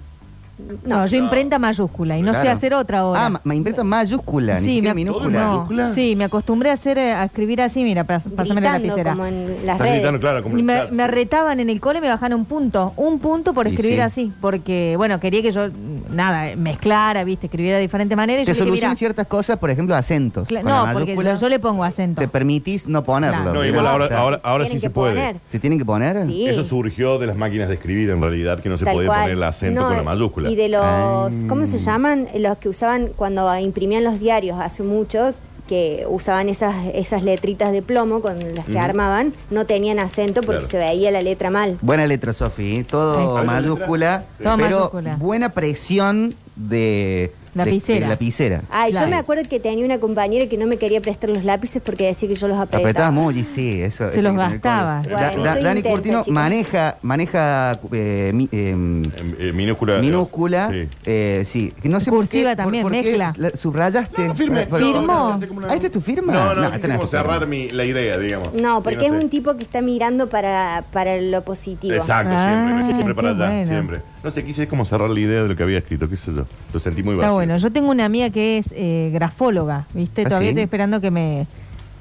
No, 0.85 1.05
yo 1.07 1.17
imprenta 1.17 1.59
mayúscula 1.59 2.17
y 2.19 2.23
no 2.23 2.33
sé 2.35 2.49
hacer 2.49 2.75
otra 2.75 3.01
ahora. 3.01 3.27
Ah, 3.27 3.29
ma- 3.31 3.41
me 3.45 3.55
imprenta 3.57 3.83
mayúscula, 3.85 4.55
ni 4.55 4.61
Sí, 4.61 4.67
siquiera 4.77 4.95
me, 4.95 5.05
minúscula. 5.05 5.41
no, 5.45 5.53
¿Minúscula? 5.53 5.95
sí, 5.95 6.15
me 6.17 6.25
acostumbré 6.25 6.71
a 6.71 6.75
hacer 6.75 6.99
eh, 6.99 7.13
a 7.13 7.25
escribir 7.25 7.61
así, 7.63 7.83
mira, 7.83 8.05
para 8.05 8.21
pasarme 8.21 8.61
la 8.61 8.79
lapicera. 8.79 9.11
como 9.13 9.27
en 9.27 9.47
las 9.49 9.61
Estás 9.61 9.79
redes. 9.79 9.95
gritando, 9.95 10.21
claro, 10.21 10.43
como 10.43 10.59
Y 10.59 10.63
me, 10.63 10.73
claro, 10.75 10.89
me 10.93 11.05
sí. 11.05 11.11
retaban 11.11 11.61
en 11.61 11.71
el 11.71 11.81
cole, 11.81 12.01
me 12.01 12.09
bajaron 12.09 12.41
un 12.41 12.45
punto, 12.47 12.93
un 12.97 13.19
punto 13.19 13.53
por 13.55 13.67
Y 13.67 13.71
escribir 13.71 13.97
sí. 13.97 14.01
así, 14.03 14.33
porque, 14.41 14.95
bueno, 14.97 15.19
quería 15.21 15.43
que 15.43 15.51
yo, 15.51 15.69
nada, 16.11 16.55
mezclara, 16.57 17.25
viste, 17.25 17.47
escribiera 17.47 17.77
de 17.77 17.83
diferentes 17.83 18.17
maneras. 18.17 18.43
y 18.43 18.47
Te 18.51 18.55
solucionan 18.55 18.97
ciertas 18.97 19.27
cosas, 19.27 19.59
por 19.59 19.71
ejemplo, 19.71 19.95
acentos. 19.95 20.49
cla- 20.49 20.63
Con 20.63 20.71
la 20.71 20.87
no, 20.87 20.93
porque 20.93 21.17
yo, 21.17 21.37
yo 21.37 21.49
le 21.49 21.59
pongo 21.59 21.85
acento. 21.85 22.21
Te 22.21 22.29
permitís 22.29 22.87
no 22.87 23.03
ponerlo. 23.03 23.53
No, 23.53 23.65
igual 23.65 23.87
ahora, 23.87 24.19
ahora, 24.19 24.41
ahora 24.43 24.65
sí 24.67 24.79
se 24.79 24.91
puede. 24.91 25.15
poner. 25.15 25.37
¿Se 25.51 25.59
tienen 25.59 25.79
que 25.79 25.85
poner? 25.85 26.25
Sí. 26.27 26.47
Eso 26.47 26.65
surgió 26.65 27.19
de 27.19 27.27
las 27.27 27.37
máquinas 27.37 27.69
de 27.69 27.75
escribir, 27.75 28.11
en 28.11 28.21
realidad, 28.21 28.61
que 28.61 28.69
no 28.69 28.79
se 28.79 28.85
Tal 28.85 28.95
podía 28.95 29.09
cual. 29.09 29.21
poner 29.23 29.37
el 29.37 29.43
acento 29.43 29.83
con 29.87 29.97
la 29.97 30.03
mayúscula. 30.03 30.50
Y 30.51 30.57
de 30.57 30.69
los, 30.69 30.83
Ah. 30.85 31.29
¿cómo 31.49 31.65
se 31.65 31.79
llaman? 31.79 32.27
Los 32.37 32.59
que 32.59 32.69
usaban 32.69 33.11
cuando 33.17 33.57
imprimían 33.59 34.03
los 34.03 34.19
diarios 34.19 34.59
hace 34.61 34.83
mucho, 34.83 35.33
que 35.69 36.05
usaban 36.09 36.49
esas, 36.49 36.75
esas 36.95 37.23
letritas 37.23 37.71
de 37.71 37.81
plomo 37.83 38.21
con 38.21 38.37
las 38.57 38.67
que 38.67 38.79
armaban, 38.81 39.33
no 39.51 39.67
tenían 39.67 40.01
acento 40.01 40.41
porque 40.41 40.67
Claro. 40.67 40.71
se 40.71 40.79
veía 40.79 41.13
la 41.13 41.23
letra 41.23 41.51
mal. 41.51 41.79
Buena 41.81 42.05
letra, 42.09 42.33
Sofi. 42.33 42.79
¿eh? 42.79 42.85
Todo 42.85 43.39
Sí. 43.41 43.47
mayúscula, 43.47 44.25
Sí. 44.39 44.43
Todo 44.45 44.57
pero 44.57 44.77
mayúscula. 44.79 45.17
buena 45.17 45.51
presión 45.53 46.35
de 46.57 47.31
Lapicera. 47.55 47.99
de- 48.01 48.05
de 48.05 48.09
lapicera. 48.11 48.63
Ay, 48.71 48.91
Claro. 48.93 49.07
yo 49.07 49.11
me 49.11 49.17
acuerdo 49.17 49.43
que 49.49 49.59
tenía 49.61 49.85
una 49.85 49.99
compañera 49.99 50.47
que 50.49 50.57
no 50.57 50.67
me 50.67 50.77
quería 50.77 51.01
prestar 51.01 51.31
los 51.31 51.45
lápices 51.45 51.83
porque 51.85 52.07
decía 52.07 52.29
que 52.29 52.35
yo 52.35 52.49
los 52.49 52.57
apretaba. 52.59 52.83
Apretaba 52.83 53.11
mucho 53.11 53.39
y 53.39 53.45
sí, 53.45 53.83
eso. 53.83 54.09
Se 54.11 54.19
eso 54.21 54.29
los 54.29 54.37
gastaba. 54.37 55.03
Bueno, 55.03 55.19
Da- 55.19 55.33
soy 55.55 55.63
Dani 55.63 55.79
intensa, 55.81 55.91
Curtino 55.91 56.19
chicos. 56.23 56.35
maneja, 56.35 56.97
maneja 57.03 57.81
eh, 57.93 58.31
mi- 58.35 58.49
em, 58.53 59.03
En- 59.05 59.37
eh, 59.39 59.53
minúscula. 59.53 59.99
minúscula, 59.99 60.71
Sí. 60.71 60.89
eh, 61.07 61.43
sí. 61.47 61.73
Que 61.83 61.89
no 61.89 62.01
sé 62.01 62.11
Cursiva 62.11 62.51
por 62.51 62.51
qué, 62.51 62.57
también, 62.57 62.83
por, 62.83 62.93
por 62.93 63.01
qué 63.03 63.09
mezcla. 63.09 63.35
la- 63.37 63.51
subrayaste. 63.57 64.29
No, 64.29 64.35
firme. 64.35 64.67
No, 64.71 64.79
no, 65.03 65.41
¿Ah, 65.69 65.75
esta 65.75 65.87
es 65.87 65.93
tu 65.93 66.01
firma? 66.01 66.33
No, 66.33 66.55
no, 66.55 66.61
No, 66.63 66.67
esta 66.75 66.89
no 66.89 66.95
es 67.05 67.11
cerrar 67.11 67.47
mi, 67.47 67.69
la 67.71 67.85
idea, 67.85 68.17
digamos. 68.19 68.53
No, 68.55 68.77
Sí, 68.79 68.83
porque 68.85 69.07
es 69.07 69.13
sé. 69.13 69.19
un 69.19 69.29
tipo 69.31 69.57
que 69.57 69.65
está 69.65 69.81
mirando 69.81 70.29
para, 70.29 70.85
para 70.93 71.17
lo 71.21 71.43
positivo. 71.43 71.95
Exacto, 71.95 72.33
Ah, 72.35 72.49
siempre, 72.79 72.95
siempre 72.95 73.15
para 73.15 73.35
qué 73.37 73.43
allá, 73.45 73.67
siempre. 73.67 74.01
No 74.23 74.31
sé, 74.31 74.45
quise 74.45 74.69
como 74.69 74.85
cerrar 74.85 75.09
la 75.11 75.19
idea 75.19 75.43
de 75.43 75.49
lo 75.49 75.57
que 75.57 75.63
había 75.63 75.79
escrito, 75.79 76.09
qué 76.09 76.17
sé 76.17 76.33
yo. 76.35 76.45
Lo 76.75 76.81
sentí 76.81 77.03
muy 77.03 77.15
Está 77.15 77.27
vacío. 77.27 77.35
bueno. 77.35 77.57
Yo 77.57 77.73
tengo 77.73 77.91
una 77.91 78.05
amiga 78.05 78.29
que 78.31 78.59
es 78.59 78.67
eh, 78.73 79.11
grafóloga, 79.15 79.87
¿viste? 79.95 80.23
¿Ah, 80.23 80.25
Todavía 80.29 80.49
sí? 80.49 80.51
estoy 80.51 80.65
esperando 80.65 81.01
que 81.01 81.11
me, 81.11 81.47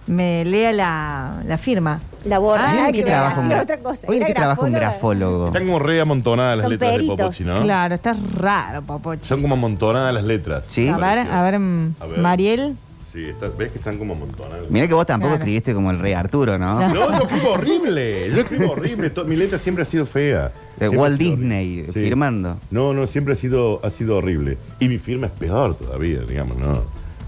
me 0.08 0.44
lea 0.44 0.74
la, 0.74 1.42
la 1.46 1.58
firma. 1.58 2.02
La 2.26 2.40
borra. 2.40 2.72
Ah, 2.72 2.74
¿Y 2.74 2.78
hoy 2.78 2.78
de 2.78 2.82
nada 2.82 2.92
qué 2.92 2.98
que 2.98 3.04
trabaja 3.06 3.40
un 3.40 3.52
otra 3.54 3.78
cosa. 3.80 4.08
qué 4.08 4.34
trabaja 4.34 4.62
un 4.62 4.74
grafólogo? 4.74 5.48
Están 5.48 5.66
como 5.66 5.80
re 5.80 6.02
amontonadas 6.02 6.58
las 6.58 6.64
Son 6.64 6.72
letras 6.74 6.92
peritos. 6.92 7.16
de 7.18 7.24
Popochi, 7.24 7.44
¿no? 7.46 7.62
Claro, 7.62 7.96
está 7.96 8.16
raro, 8.36 8.82
Popochi. 8.82 9.26
Son 9.26 9.42
como 9.42 9.54
amontonadas 9.54 10.14
las 10.14 10.24
letras. 10.26 10.66
Sí. 10.68 10.90
A 10.90 10.98
ver, 10.98 11.20
a 11.20 11.42
ver, 11.44 11.58
mm, 11.60 11.96
A 12.02 12.06
ver. 12.06 12.20
Mariel. 12.20 12.76
Sí, 13.14 13.24
está- 13.24 13.48
ves 13.58 13.72
que 13.72 13.78
están 13.80 13.98
como 13.98 14.14
amontonados. 14.14 14.70
Mira 14.70 14.88
que 14.90 14.94
vos 14.94 15.06
tampoco 15.06 15.30
Claro. 15.30 15.42
escribiste 15.44 15.74
como 15.74 15.90
el 15.90 16.00
rey 16.00 16.12
Arturo, 16.14 16.58
¿no? 16.60 16.80
No. 16.80 16.90
No, 16.94 17.12
yo 17.18 17.24
escribo 17.24 17.52
horrible. 17.54 18.30
Yo 18.30 18.42
escribo 18.42 18.72
horrible. 18.74 19.10
To- 19.12 19.24
Mi 19.26 19.38
letra 19.38 19.58
siempre 19.58 19.84
ha 19.84 19.86
sido 19.86 20.06
fea. 20.06 20.52
De 20.80 20.86
Siempre 20.88 21.00
Walt 21.00 21.20
Disney 21.20 21.86
firmando. 21.92 22.58
No, 22.72 22.94
no, 22.94 23.06
siempre 23.08 23.34
ha 23.34 23.38
sido, 23.38 23.82
ha 23.84 23.90
sido 23.90 24.16
horrible. 24.18 24.58
Y 24.80 24.88
mi 24.88 24.98
firma 24.98 25.28
es 25.28 25.34
peor 25.34 25.76
todavía, 25.76 26.22
digamos, 26.22 26.58
no. 26.58 26.84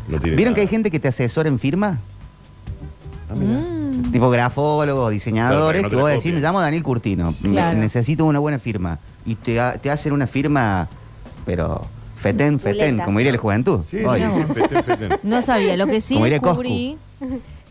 no 0.07 0.19
tiene 0.21 0.37
¿Vieron 0.37 0.53
que 0.53 0.61
hay 0.61 0.67
gente 0.67 0.89
que 0.89 0.99
te 0.99 1.09
asesora 1.09 1.49
en 1.49 1.59
firma? 1.59 1.99
Ah, 3.29 3.33
mira. 3.37 3.59
Mm. 3.59 4.11
Tipo 4.11 4.29
grafólogos, 4.29 5.11
diseñadores, 5.11 5.81
Claro, 5.81 5.89
que 5.89 5.95
no 5.95 6.01
que 6.03 6.09
te 6.09 6.15
vos 6.15 6.23
decís, 6.23 6.33
me 6.33 6.39
llamo 6.41 6.61
Daniel 6.61 6.83
Curtino, 6.83 7.33
Claro. 7.41 7.77
necesito 7.77 8.25
una 8.25 8.39
buena 8.39 8.57
firma. 8.59 8.99
Y 9.25 9.35
te, 9.35 9.59
te 9.81 9.89
hacen 9.91 10.13
una 10.13 10.27
firma, 10.27 10.87
pero 11.45 11.85
fetén, 12.15 12.59
fetén, 12.59 12.99
como 12.99 13.19
diría 13.19 13.33
la 13.33 13.37
juventud. 13.37 13.81
Sí, 13.89 13.97
sí, 13.99 14.03
sí, 14.53 14.53
feten, 14.61 14.83
feten. 14.83 15.19
No 15.23 15.41
sabía. 15.41 15.75
Lo 15.77 15.87
que 15.87 15.99
sí 16.01 16.13
Como 16.15 16.25
descubrí, 16.25 16.97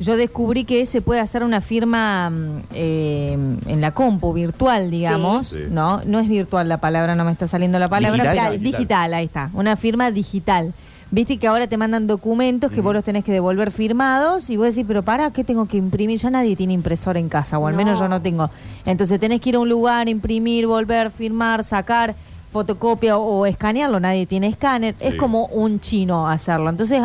yo 0.00 0.16
descubrí 0.16 0.64
que 0.64 0.84
se 0.86 1.00
puede 1.02 1.20
hacer 1.20 1.44
una 1.44 1.60
firma 1.60 2.30
mm, 2.30 2.56
eh, 2.74 3.32
en 3.66 3.80
la 3.80 3.92
compu, 3.92 4.32
virtual, 4.32 4.90
digamos. 4.90 5.48
Sí. 5.48 5.56
Sí. 5.58 5.62
No, 5.70 6.00
no 6.04 6.18
es 6.18 6.28
virtual 6.28 6.68
la 6.68 6.78
palabra, 6.78 7.14
no 7.14 7.24
me 7.24 7.32
está 7.32 7.46
saliendo 7.46 7.78
la 7.78 7.88
palabra. 7.88 8.22
Digital. 8.24 8.36
pero- 8.36 8.50
Digital. 8.58 8.78
digital, 8.80 9.14
ahí 9.14 9.24
está. 9.26 9.50
Una 9.54 9.76
firma 9.76 10.10
digital. 10.10 10.72
Viste 11.12 11.38
que 11.38 11.48
ahora 11.48 11.66
te 11.66 11.76
mandan 11.76 12.06
documentos 12.06 12.70
que 12.70 12.80
vos 12.80 12.94
los 12.94 13.02
tenés 13.02 13.24
que 13.24 13.32
devolver 13.32 13.72
firmados 13.72 14.48
y 14.48 14.56
vos 14.56 14.66
decís, 14.68 14.84
pero 14.86 15.02
para, 15.02 15.32
¿qué 15.32 15.42
tengo 15.42 15.66
que 15.66 15.76
imprimir? 15.76 16.18
Ya 16.20 16.30
nadie 16.30 16.54
tiene 16.54 16.72
impresora 16.72 17.18
en 17.18 17.28
casa, 17.28 17.58
o 17.58 17.66
al 17.66 17.72
No. 17.72 17.78
menos 17.78 17.98
yo 17.98 18.06
no 18.08 18.22
tengo. 18.22 18.48
Entonces 18.86 19.18
tenés 19.18 19.40
que 19.40 19.48
ir 19.48 19.56
a 19.56 19.58
un 19.58 19.68
lugar, 19.68 20.08
imprimir, 20.08 20.68
volver, 20.68 21.10
firmar, 21.10 21.64
sacar 21.64 22.14
fotocopia 22.52 23.18
o, 23.18 23.40
o 23.40 23.46
escanearlo. 23.46 23.98
Nadie 23.98 24.24
tiene 24.26 24.46
escáner. 24.46 24.94
Es 25.00 25.16
como 25.16 25.46
un 25.46 25.80
chino 25.80 26.28
hacerlo. 26.28 26.70
Entonces 26.70 27.02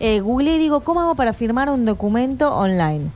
eh, 0.00 0.20
googleé 0.20 0.56
y 0.56 0.58
digo, 0.58 0.80
¿cómo 0.80 1.00
hago 1.00 1.14
para 1.14 1.32
firmar 1.32 1.68
un 1.70 1.84
documento 1.84 2.54
online? 2.54 3.06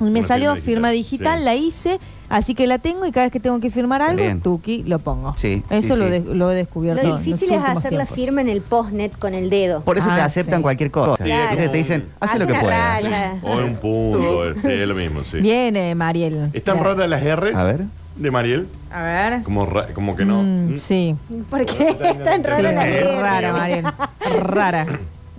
Y 0.00 0.04
me 0.04 0.20
Una 0.20 0.22
salió 0.28 0.50
firma 0.54 0.64
firma 0.64 0.90
digital, 0.90 1.36
digital, 1.36 1.38
sí. 1.38 1.44
la 1.44 1.54
hice, 1.54 2.00
así 2.28 2.54
que 2.56 2.66
la 2.66 2.78
tengo 2.78 3.06
y 3.06 3.12
cada 3.12 3.26
vez 3.26 3.32
que 3.32 3.38
tengo 3.38 3.60
que 3.60 3.70
firmar 3.70 4.02
algo, 4.02 4.22
Bien. 4.22 4.40
tuki, 4.40 4.82
lo 4.82 4.98
pongo. 4.98 5.34
Sí, 5.38 5.62
Eso 5.70 5.94
sí, 5.94 6.00
lo, 6.00 6.06
sí. 6.06 6.10
de- 6.10 6.34
lo 6.34 6.50
he 6.50 6.54
descubierto. 6.56 7.00
Lo 7.04 7.16
en 7.16 7.22
difícil 7.22 7.50
los 7.50 7.58
es 7.62 7.64
hacer 7.76 7.92
la 7.92 8.04
firma 8.04 8.40
en 8.40 8.48
el 8.48 8.60
postnet 8.60 9.16
con 9.16 9.34
el 9.34 9.50
dedo. 9.50 9.82
Por 9.82 9.96
eso 9.96 10.08
te 10.08 10.20
Ah, 10.20 10.24
aceptan 10.24 10.58
sí. 10.58 10.62
cualquier 10.62 10.90
cosa. 10.90 11.22
Sí, 11.22 11.30
como 11.30 11.56
Te 11.56 11.68
dicen, 11.78 12.00
un- 12.02 12.08
haz 12.28 12.38
lo 12.38 12.46
que 12.48 12.54
puedas. 12.54 13.02
raya. 13.04 13.34
O 13.42 13.60
en 13.60 13.64
un 13.66 13.76
punto, 13.76 14.44
sí, 14.62 14.68
es 14.68 14.88
lo 14.88 14.94
mismo, 14.96 15.22
sí. 15.22 15.38
Bien, 15.38 15.76
eh, 15.76 15.94
Mariel. 15.94 16.50
¿Están 16.52 16.78
Claro. 16.78 16.94
raras 16.94 17.08
las 17.10 17.22
R 17.22 17.54
A 17.54 17.62
ver. 17.62 17.82
de 18.16 18.30
Mariel? 18.32 18.66
A 18.92 19.02
ver. 19.02 19.42
Como, 19.44 19.64
ra- 19.64 19.86
como 19.94 20.16
que 20.16 20.24
no. 20.24 20.42
Mm, 20.42 20.72
¿Mm? 20.74 20.76
sí. 20.78 21.14
¿Por 21.48 21.64
qué 21.66 21.88
es 22.00 22.24
tan 22.24 22.42
Sí, 22.42 22.48
rara 22.48 22.72
la 22.72 22.88
es 22.88 22.96
R? 22.96 23.20
rara, 23.20 23.52
Mariel. 23.52 23.84
Rara. 24.42 24.86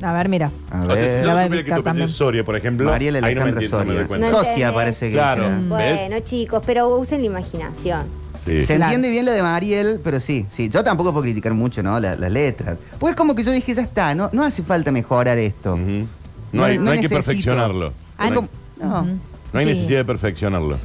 A 0.05 0.13
ver, 0.13 0.29
mira. 0.29 0.51
A 0.71 0.81
O 0.81 0.85
sea, 0.85 0.95
si 0.95 1.01
ver. 1.17 1.25
La 1.25 1.39
a 1.41 1.43
supiera 1.45 1.63
que 1.63 1.69
tu 1.69 1.73
apellido 1.73 1.83
también. 1.83 2.05
es 2.09 2.11
Soria, 2.15 2.43
por 2.45 2.55
ejemplo, 2.55 2.89
Mariela 2.91 3.25
ahí 3.25 3.33
no 3.33 3.41
me 3.41 3.49
Alejandra 3.49 3.63
entiendo, 3.63 3.77
no 3.77 3.83
me 3.85 3.85
doy 3.87 3.95
Soria. 4.03 4.07
cuenta. 4.07 4.29
No 4.29 4.37
Socia 4.37 4.51
entendés. 4.53 4.75
parece 4.75 5.05
que 5.07 5.11
Claro. 5.13 5.45
era. 5.47 5.59
Bueno, 5.67 6.19
chicos, 6.19 6.63
pero 6.65 6.89
usen 6.97 7.21
la 7.21 7.25
imaginación. 7.25 8.03
Sí. 8.45 8.61
Se 8.61 8.75
Claro. 8.75 8.83
entiende 8.83 9.09
bien 9.09 9.25
la 9.25 9.31
de 9.31 9.41
Mariel, 9.41 9.99
pero 10.03 10.19
sí, 10.19 10.45
sí. 10.51 10.69
Yo 10.69 10.83
tampoco 10.83 11.11
puedo 11.11 11.23
criticar 11.23 11.53
mucho, 11.55 11.81
¿no? 11.81 11.99
La- 11.99 12.15
Las 12.15 12.31
letras. 12.31 12.77
Pues 12.99 13.11
es 13.11 13.17
como 13.17 13.33
que 13.33 13.43
yo 13.43 13.51
dije, 13.51 13.73
ya 13.73 13.81
está, 13.81 14.13
no, 14.13 14.29
no 14.31 14.43
hace 14.43 14.61
falta 14.61 14.91
mejorar 14.91 15.39
esto. 15.39 15.73
Ujú. 15.73 15.81
No- 15.81 16.07
No, 16.51 16.63
hay, 16.65 16.77
no 16.77 16.83
no 16.83 16.91
hay 16.91 16.97
que 16.99 17.03
necesito. 17.03 17.25
perfeccionarlo. 17.25 17.93
Ah, 18.19 18.29
no, 18.29 18.47
no. 18.79 19.03
No 19.03 19.59
hay 19.59 19.65
Sí. 19.65 19.73
necesidad 19.73 19.99
de 19.99 20.05
perfeccionarlo. 20.05 20.77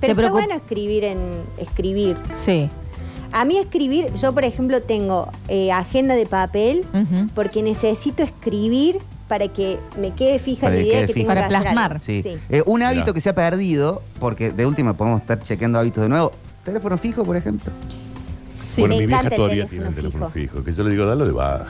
Pero 0.00 0.12
está 0.14 0.22
preocup- 0.22 0.32
bueno 0.32 0.54
escribir 0.54 1.04
en 1.04 1.18
escribir. 1.58 2.16
Sí. 2.34 2.70
A 3.32 3.44
mí 3.44 3.56
escribir, 3.58 4.12
yo 4.14 4.32
por 4.32 4.44
ejemplo 4.44 4.82
tengo 4.82 5.30
eh, 5.48 5.72
agenda 5.72 6.14
de 6.14 6.26
papel 6.26 6.84
porque 7.34 7.62
necesito 7.62 8.22
escribir 8.22 8.98
para 9.28 9.48
que 9.48 9.78
me 9.98 10.10
quede 10.12 10.38
fija 10.38 10.62
Para 10.66 10.74
la 10.74 10.80
que 10.82 10.86
idea 10.88 11.00
que 11.06 11.12
fija. 11.14 11.14
tengo 11.14 11.28
Para 11.28 11.48
que 11.48 11.54
hacer 11.56 11.62
plasmar. 11.72 12.00
Sí. 12.02 12.22
Sí. 12.22 12.36
Eh, 12.50 12.62
un 12.66 12.82
hábito 12.82 13.14
que 13.14 13.20
se 13.22 13.30
ha 13.30 13.34
perdido, 13.34 14.02
porque 14.20 14.50
de 14.50 14.66
última 14.66 14.92
podemos 14.94 15.22
estar 15.22 15.40
chequeando 15.42 15.78
hábitos 15.78 16.02
de 16.02 16.08
nuevo. 16.10 16.32
Teléfono 16.64 16.98
fijo, 16.98 17.24
por 17.24 17.36
ejemplo. 17.36 17.72
Sí. 18.62 18.82
bueno, 18.82 18.94
Me 18.96 19.00
mi 19.00 19.06
vieja 19.06 19.30
todavía 19.30 19.66
teléfono 19.66 19.68
tiene 19.70 19.88
el 19.88 19.94
teléfono 19.94 20.30
fijo. 20.30 20.52
fijo. 20.58 20.64
que 20.64 20.74
yo 20.74 20.84
le 20.84 20.90
digo, 20.90 21.06
dalo 21.06 21.24
de 21.24 21.32
baja. 21.32 21.66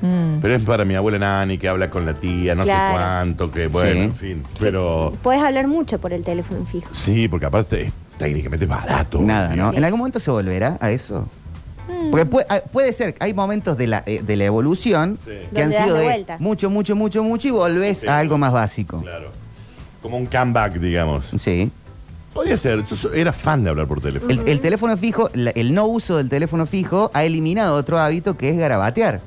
Mm. 0.00 0.38
Pero 0.40 0.54
es 0.54 0.62
para 0.62 0.84
mi 0.84 0.94
abuela 0.94 1.18
Nani 1.18 1.58
que 1.58 1.68
habla 1.68 1.90
con 1.90 2.06
la 2.06 2.14
tía, 2.14 2.54
no 2.54 2.62
Claro. 2.62 2.92
sé 2.92 2.96
cuánto, 3.02 3.50
que 3.52 3.66
bueno, 3.66 3.92
Sí. 3.92 3.98
en 3.98 4.14
fin. 4.14 4.42
Pero 4.60 5.12
Puedes 5.22 5.42
hablar 5.42 5.66
mucho 5.68 6.00
por 6.00 6.12
el 6.12 6.22
teléfono 6.22 6.64
fijo. 6.64 6.88
sí, 6.94 7.28
porque 7.28 7.46
aparte 7.46 7.92
es 8.26 8.30
técnicamente 8.30 8.66
barato. 8.66 9.20
Nada, 9.20 9.54
¿no? 9.56 9.70
Sí. 9.72 9.76
¿En 9.78 9.84
algún 9.84 9.98
momento 10.00 10.20
se 10.20 10.30
volverá 10.30 10.78
a 10.80 10.90
eso? 10.90 11.28
Mm. 11.88 12.10
Porque 12.10 12.26
puede, 12.26 12.46
ah, 12.48 12.60
puede 12.72 12.92
ser, 12.92 13.14
hay 13.20 13.34
momentos 13.34 13.76
de 13.76 13.86
la, 13.86 14.02
eh, 14.06 14.22
de 14.24 14.36
la 14.36 14.44
evolución 14.44 15.18
Sí. 15.24 15.30
que 15.54 15.62
han 15.62 15.70
das 15.70 15.82
sido 15.84 15.94
de 15.96 16.00
de 16.02 16.06
vuelta. 16.06 16.36
mucho, 16.38 16.70
mucho, 16.70 16.94
mucho, 16.96 17.22
mucho 17.22 17.48
y 17.48 17.50
volvés 17.50 17.98
Sí. 17.98 18.06
a 18.08 18.18
algo 18.18 18.38
más 18.38 18.52
básico. 18.52 19.00
Claro. 19.00 19.30
Como 20.00 20.16
un 20.16 20.26
comeback, 20.26 20.74
digamos. 20.74 21.24
Sí. 21.38 21.70
Podría 22.34 22.56
ser. 22.56 22.84
Yo 22.86 22.96
so- 22.96 23.12
era 23.12 23.32
fan 23.32 23.62
de 23.62 23.70
hablar 23.70 23.86
por 23.86 24.00
teléfono. 24.00 24.32
El, 24.32 24.48
el 24.48 24.60
teléfono 24.60 24.96
fijo, 24.96 25.28
la- 25.34 25.50
el 25.50 25.74
no 25.74 25.84
uso 25.86 26.16
del 26.16 26.28
teléfono 26.28 26.64
fijo 26.66 27.10
ha 27.14 27.24
eliminado 27.24 27.76
otro 27.76 27.98
hábito 27.98 28.36
que 28.38 28.48
es 28.50 28.56
garabatear. 28.56 29.20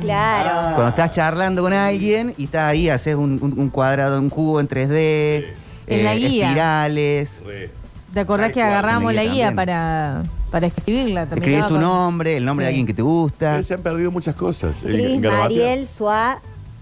Claro. 0.00 0.74
Cuando 0.74 0.88
estás 0.88 1.10
charlando 1.12 1.62
con 1.62 1.72
alguien 1.72 2.34
y 2.36 2.44
estás 2.44 2.70
ahí, 2.70 2.88
haces 2.88 3.14
un, 3.14 3.38
un- 3.40 3.58
un 3.58 3.70
cuadrado, 3.70 4.18
un 4.20 4.30
cubo 4.30 4.60
en 4.60 4.66
3D, 4.68 5.44
Sí. 5.46 5.52
En 5.88 6.04
la 6.04 6.14
guía. 6.16 6.46
espirales, 6.46 7.42
Re. 7.46 7.70
¿Te 8.16 8.20
acordás 8.20 8.50
que 8.50 8.62
agarramos 8.62 9.12
la 9.12 9.24
guía 9.24 9.48
también. 9.48 9.56
para, 9.56 10.22
para 10.50 10.66
escribirla? 10.68 11.26
También 11.26 11.38
escribir 11.42 11.54
estaba 11.58 11.68
tu 11.68 11.74
con- 11.74 11.82
nombre, 11.82 12.36
el 12.38 12.46
nombre 12.46 12.64
de 12.64 12.70
Sí. 12.70 12.74
alguien 12.74 12.86
que 12.86 12.94
te 12.94 13.02
gusta. 13.02 13.58
Eh, 13.58 13.62
Se 13.62 13.74
han 13.74 13.82
perdido 13.82 14.10
muchas 14.10 14.34
cosas. 14.34 14.74
Escribís 14.76 15.20
garabatear. 15.20 15.60
Mariel, 15.68 15.86
Suá, 15.86 16.38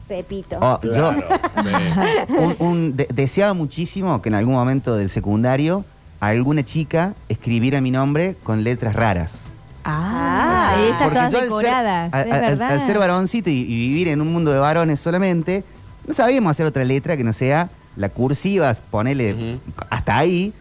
Pepito. 0.06 0.58
Oh, 0.60 0.78
yo 0.80 0.92
Claro. 0.92 1.24
Sí. 1.56 2.32
un- 2.38 2.56
un- 2.60 2.96
de- 2.96 3.08
deseaba 3.12 3.52
muchísimo 3.52 4.22
que 4.22 4.28
en 4.28 4.36
algún 4.36 4.54
momento 4.54 4.94
del 4.94 5.10
secundario 5.10 5.84
alguna 6.20 6.64
chica 6.64 7.14
escribiera 7.28 7.80
mi 7.80 7.90
nombre 7.90 8.36
con 8.44 8.62
letras 8.62 8.94
raras. 8.94 9.40
Ah, 9.84 10.76
esas 10.86 11.02
Porque 11.02 11.14
todas 11.16 11.32
yo 11.32 11.38
al 11.38 11.42
ser- 11.44 11.50
decoradas. 11.50 12.08
es 12.14 12.32
al- 12.32 12.40
verdad. 12.42 12.70
al 12.70 12.82
ser 12.86 12.98
varoncito 13.00 13.50
y, 13.50 13.54
y 13.54 13.64
vivir 13.88 14.06
en 14.06 14.20
un 14.20 14.32
mundo 14.32 14.52
de 14.52 14.58
varones 14.60 15.00
solamente, 15.00 15.64
no 16.06 16.14
sabíamos 16.14 16.52
hacer 16.52 16.64
otra 16.66 16.84
letra 16.84 17.16
que 17.16 17.24
no 17.24 17.32
sea 17.32 17.70
la 17.96 18.08
cursiva, 18.08 18.72
ponele 18.92 19.34
Ujú. 19.34 19.60
hasta 19.90 20.16
ahí, 20.16 20.52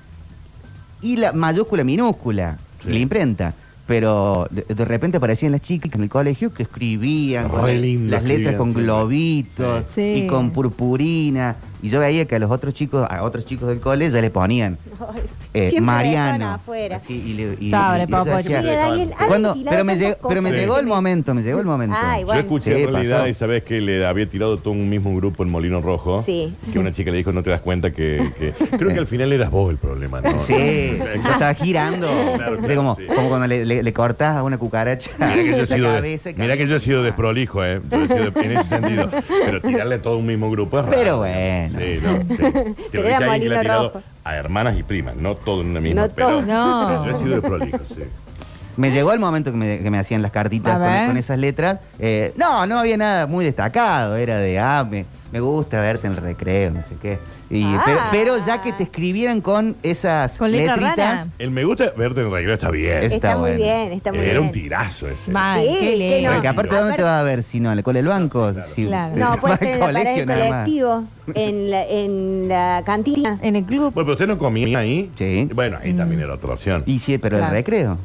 y 1.03 1.17
la 1.17 1.33
mayúscula 1.33 1.83
minúscula, 1.83 2.57
Sí. 2.83 2.89
la 2.89 2.97
imprenta. 2.99 3.53
Pero 3.85 4.47
de, 4.49 4.61
de 4.73 4.85
repente 4.85 5.17
aparecían 5.17 5.51
las 5.51 5.59
chicas 5.61 5.91
en 5.93 6.03
el 6.03 6.09
colegio 6.09 6.53
que 6.53 6.63
escribían 6.63 7.49
con 7.49 7.81
lindo 7.81 8.11
las 8.11 8.23
letras 8.23 8.55
escribían 8.55 8.57
con 8.57 8.73
globitos 8.73 9.83
Sí. 9.89 10.23
y 10.23 10.27
con 10.27 10.51
purpurina. 10.51 11.55
Y 11.83 11.89
yo 11.89 11.99
veía 11.99 12.25
que 12.25 12.35
a 12.37 12.39
los 12.39 12.49
otros 12.49 12.73
chicos, 12.73 13.05
a 13.07 13.21
otros 13.23 13.45
chicos 13.45 13.67
del 13.69 13.79
cole 13.79 14.09
ya 14.09 14.21
le 14.21 14.29
ponían 14.31 14.77
eh, 15.53 15.79
Mariano. 15.81 16.47
afuera. 16.53 16.95
Así, 16.95 17.13
y 17.13 17.33
le- 17.33 17.57
y- 17.59 17.69
Daniel, 17.69 18.07
pero 19.69 19.83
me, 19.83 19.95
llegó, 19.97 20.15
pero 20.29 20.41
me 20.41 20.51
llegó 20.51 20.79
el 20.79 20.87
momento, 20.87 21.33
me 21.33 21.43
llegó 21.43 21.59
el 21.59 21.65
momento. 21.65 21.95
Ay, 22.01 22.23
Yo 22.25 22.33
escuché 22.33 22.75
Sí, 22.75 22.81
en 22.83 22.91
realidad 22.93 23.17
pasó. 23.19 23.27
y 23.29 23.33
sabes 23.33 23.63
que 23.63 23.81
le 23.81 24.05
había 24.05 24.27
tirado 24.27 24.57
todo 24.57 24.71
un 24.71 24.89
mismo 24.89 25.15
grupo 25.15 25.43
en 25.43 25.51
Molino 25.51 25.81
Rojo. 25.81 26.23
Sí. 26.25 26.53
Que 26.71 26.79
una 26.79 26.91
chica 26.91 27.11
le 27.11 27.17
dijo, 27.17 27.31
no 27.31 27.43
te 27.43 27.49
das 27.49 27.59
cuenta 27.61 27.91
que. 27.91 28.31
que- 28.39 28.53
Creo 28.77 28.89
que 28.93 28.99
al 28.99 29.07
final 29.07 29.31
eras 29.33 29.51
vos 29.51 29.69
el 29.69 29.77
problema, 29.77 30.21
¿no? 30.21 30.39
Sí, 30.39 30.97
yo 30.97 31.31
estaba 31.31 31.53
girando. 31.53 32.07
Claro, 32.37 32.57
como, 32.75 32.95
sí. 32.95 33.03
como 33.13 33.29
cuando 33.29 33.47
le, 33.47 33.65
le- 33.65 33.83
le 33.83 33.93
cortás 33.93 34.37
a 34.37 34.43
una 34.43 34.57
cucaracha. 34.57 35.11
Mira 35.19 35.35
que 35.35 35.47
yo 35.49 35.55
he 35.55 35.59
la 35.59 35.65
sido, 35.65 35.93
cabeza 35.93 36.29
y 36.29 36.33
de- 36.33 36.41
mira 36.41 36.57
que 36.57 36.67
yo 36.67 36.75
he 36.75 36.79
sido 36.79 37.03
desprolijo, 37.03 37.63
¿eh? 37.63 37.81
Yo 37.91 38.03
he 38.03 38.07
sido 38.07 38.31
de- 38.31 38.41
en 38.45 38.51
ese 38.57 38.69
sentido. 38.69 39.09
Pero 39.45 39.61
tirarle 39.61 39.95
a 39.95 40.01
todo 40.01 40.17
un 40.17 40.25
mismo 40.25 40.49
grupo 40.49 40.79
es 40.79 40.85
raro. 40.85 40.97
Pero 40.97 41.17
bueno. 41.17 41.72
Sí, 41.77 41.99
no, 42.01 42.21
sí. 42.21 42.37
Que 42.37 42.43
lo 42.43 42.75
Pero 42.91 43.03
dice 43.03 43.07
era 43.07 43.17
alguien 43.17 43.17
que 43.17 43.19
le 43.19 43.25
ha 43.25 43.29
Molino 43.29 43.61
tirado 43.61 43.83
Rojo. 43.89 44.03
a 44.23 44.35
hermanas 44.35 44.77
y 44.77 44.83
primas, 44.83 45.15
no 45.15 45.35
todo 45.35 45.61
en 45.61 45.67
una 45.67 45.81
misma. 45.81 46.03
No 46.03 46.09
pero, 46.09 46.29
todo. 46.29 46.41
No. 46.43 47.05
yo 47.05 47.11
he 47.11 47.19
sido 47.19 47.41
desprolijo, 47.41 47.79
sí. 47.95 48.03
Me 48.75 48.89
llegó 48.89 49.13
el 49.13 49.19
momento 49.19 49.51
que 49.51 49.57
me, 49.57 49.79
que 49.79 49.91
me 49.91 49.99
hacían 49.99 50.21
las 50.21 50.31
cartitas 50.31 51.07
con, 51.07 51.15
esas 51.17 51.37
letras. 51.37 51.79
Eh, 51.99 52.33
no, 52.37 52.65
no 52.65 52.79
había 52.79 52.97
nada 52.97 53.27
muy 53.27 53.45
destacado. 53.45 54.15
Era 54.15 54.37
de, 54.37 54.57
ah, 54.57 54.87
me, 54.89 55.05
me 55.33 55.39
gusta 55.39 55.81
verte 55.81 56.05
en 56.07 56.13
el 56.13 56.19
recreo, 56.19 56.69
no 56.71 56.81
sé 56.87 56.95
qué. 57.01 57.17
Y, 57.49 57.63
Ah. 57.63 57.81
pero, 57.85 57.99
pero 58.11 58.45
ya 58.45 58.61
que 58.61 58.71
te 58.71 58.83
escribieran 58.83 59.41
con 59.41 59.75
esas 59.83 60.37
Con 60.37 60.51
letra 60.51 60.75
letritas. 60.75 60.97
rara. 60.97 61.27
El 61.39 61.49
me 61.51 61.65
gusta 61.65 61.91
verte 61.97 62.21
en 62.21 62.31
regla 62.31 62.53
está 62.53 62.69
bien. 62.69 62.97
Es- 63.03 63.13
Está, 63.13 63.15
Está 63.29 63.31
muy 63.37 63.49
bueno. 63.49 63.63
bien, 63.65 63.91
está 63.93 64.11
muy 64.11 64.21
Era 64.21 64.31
bien. 64.33 64.43
un 64.45 64.51
tirazo 64.51 65.07
ese. 65.09 65.31
Mal, 65.31 65.59
Sí, 65.61 65.67
qué 65.79 65.79
que 65.89 65.95
lindo. 65.97 66.29
no. 66.29 66.33
Porque 66.35 66.47
aparte, 66.47 66.75
¿dónde 66.75 66.95
te 66.95 67.03
va 67.03 67.19
a 67.19 67.23
ver 67.23 67.41
si 67.43 67.59
no? 67.59 67.71
¿En 67.73 67.95
el 67.97 68.07
banco? 68.07 68.53
Si 68.75 68.85
Claro. 68.85 69.13
te- 69.15 69.19
No, 69.19 69.31
puede 69.37 69.51
vas 69.53 69.59
ser 69.59 69.67
al 69.69 69.73
en 69.73 69.79
la 69.79 69.85
parada 69.87 70.15
del 70.15 70.25
nada 70.27 70.39
más. 70.39 70.49
colectivo, 70.49 71.03
en 71.33 71.71
la, 71.71 71.85
en 71.87 72.47
la 72.47 72.83
cantina. 72.85 73.39
En 73.41 73.55
el 73.55 73.63
club. 73.65 73.91
Bueno, 73.93 74.05
pero 74.05 74.11
usted 74.13 74.27
no 74.27 74.37
comía 74.37 74.77
ahí. 74.77 75.09
Sí. 75.15 75.49
Bueno, 75.53 75.79
ahí 75.83 75.93
también 75.93 76.21
era 76.21 76.35
otra 76.35 76.53
opción. 76.53 76.83
Y 76.85 76.99
sí, 76.99 77.17
pero 77.17 77.37
Claro. 77.37 77.51
el 77.51 77.57
recreo. 77.57 77.97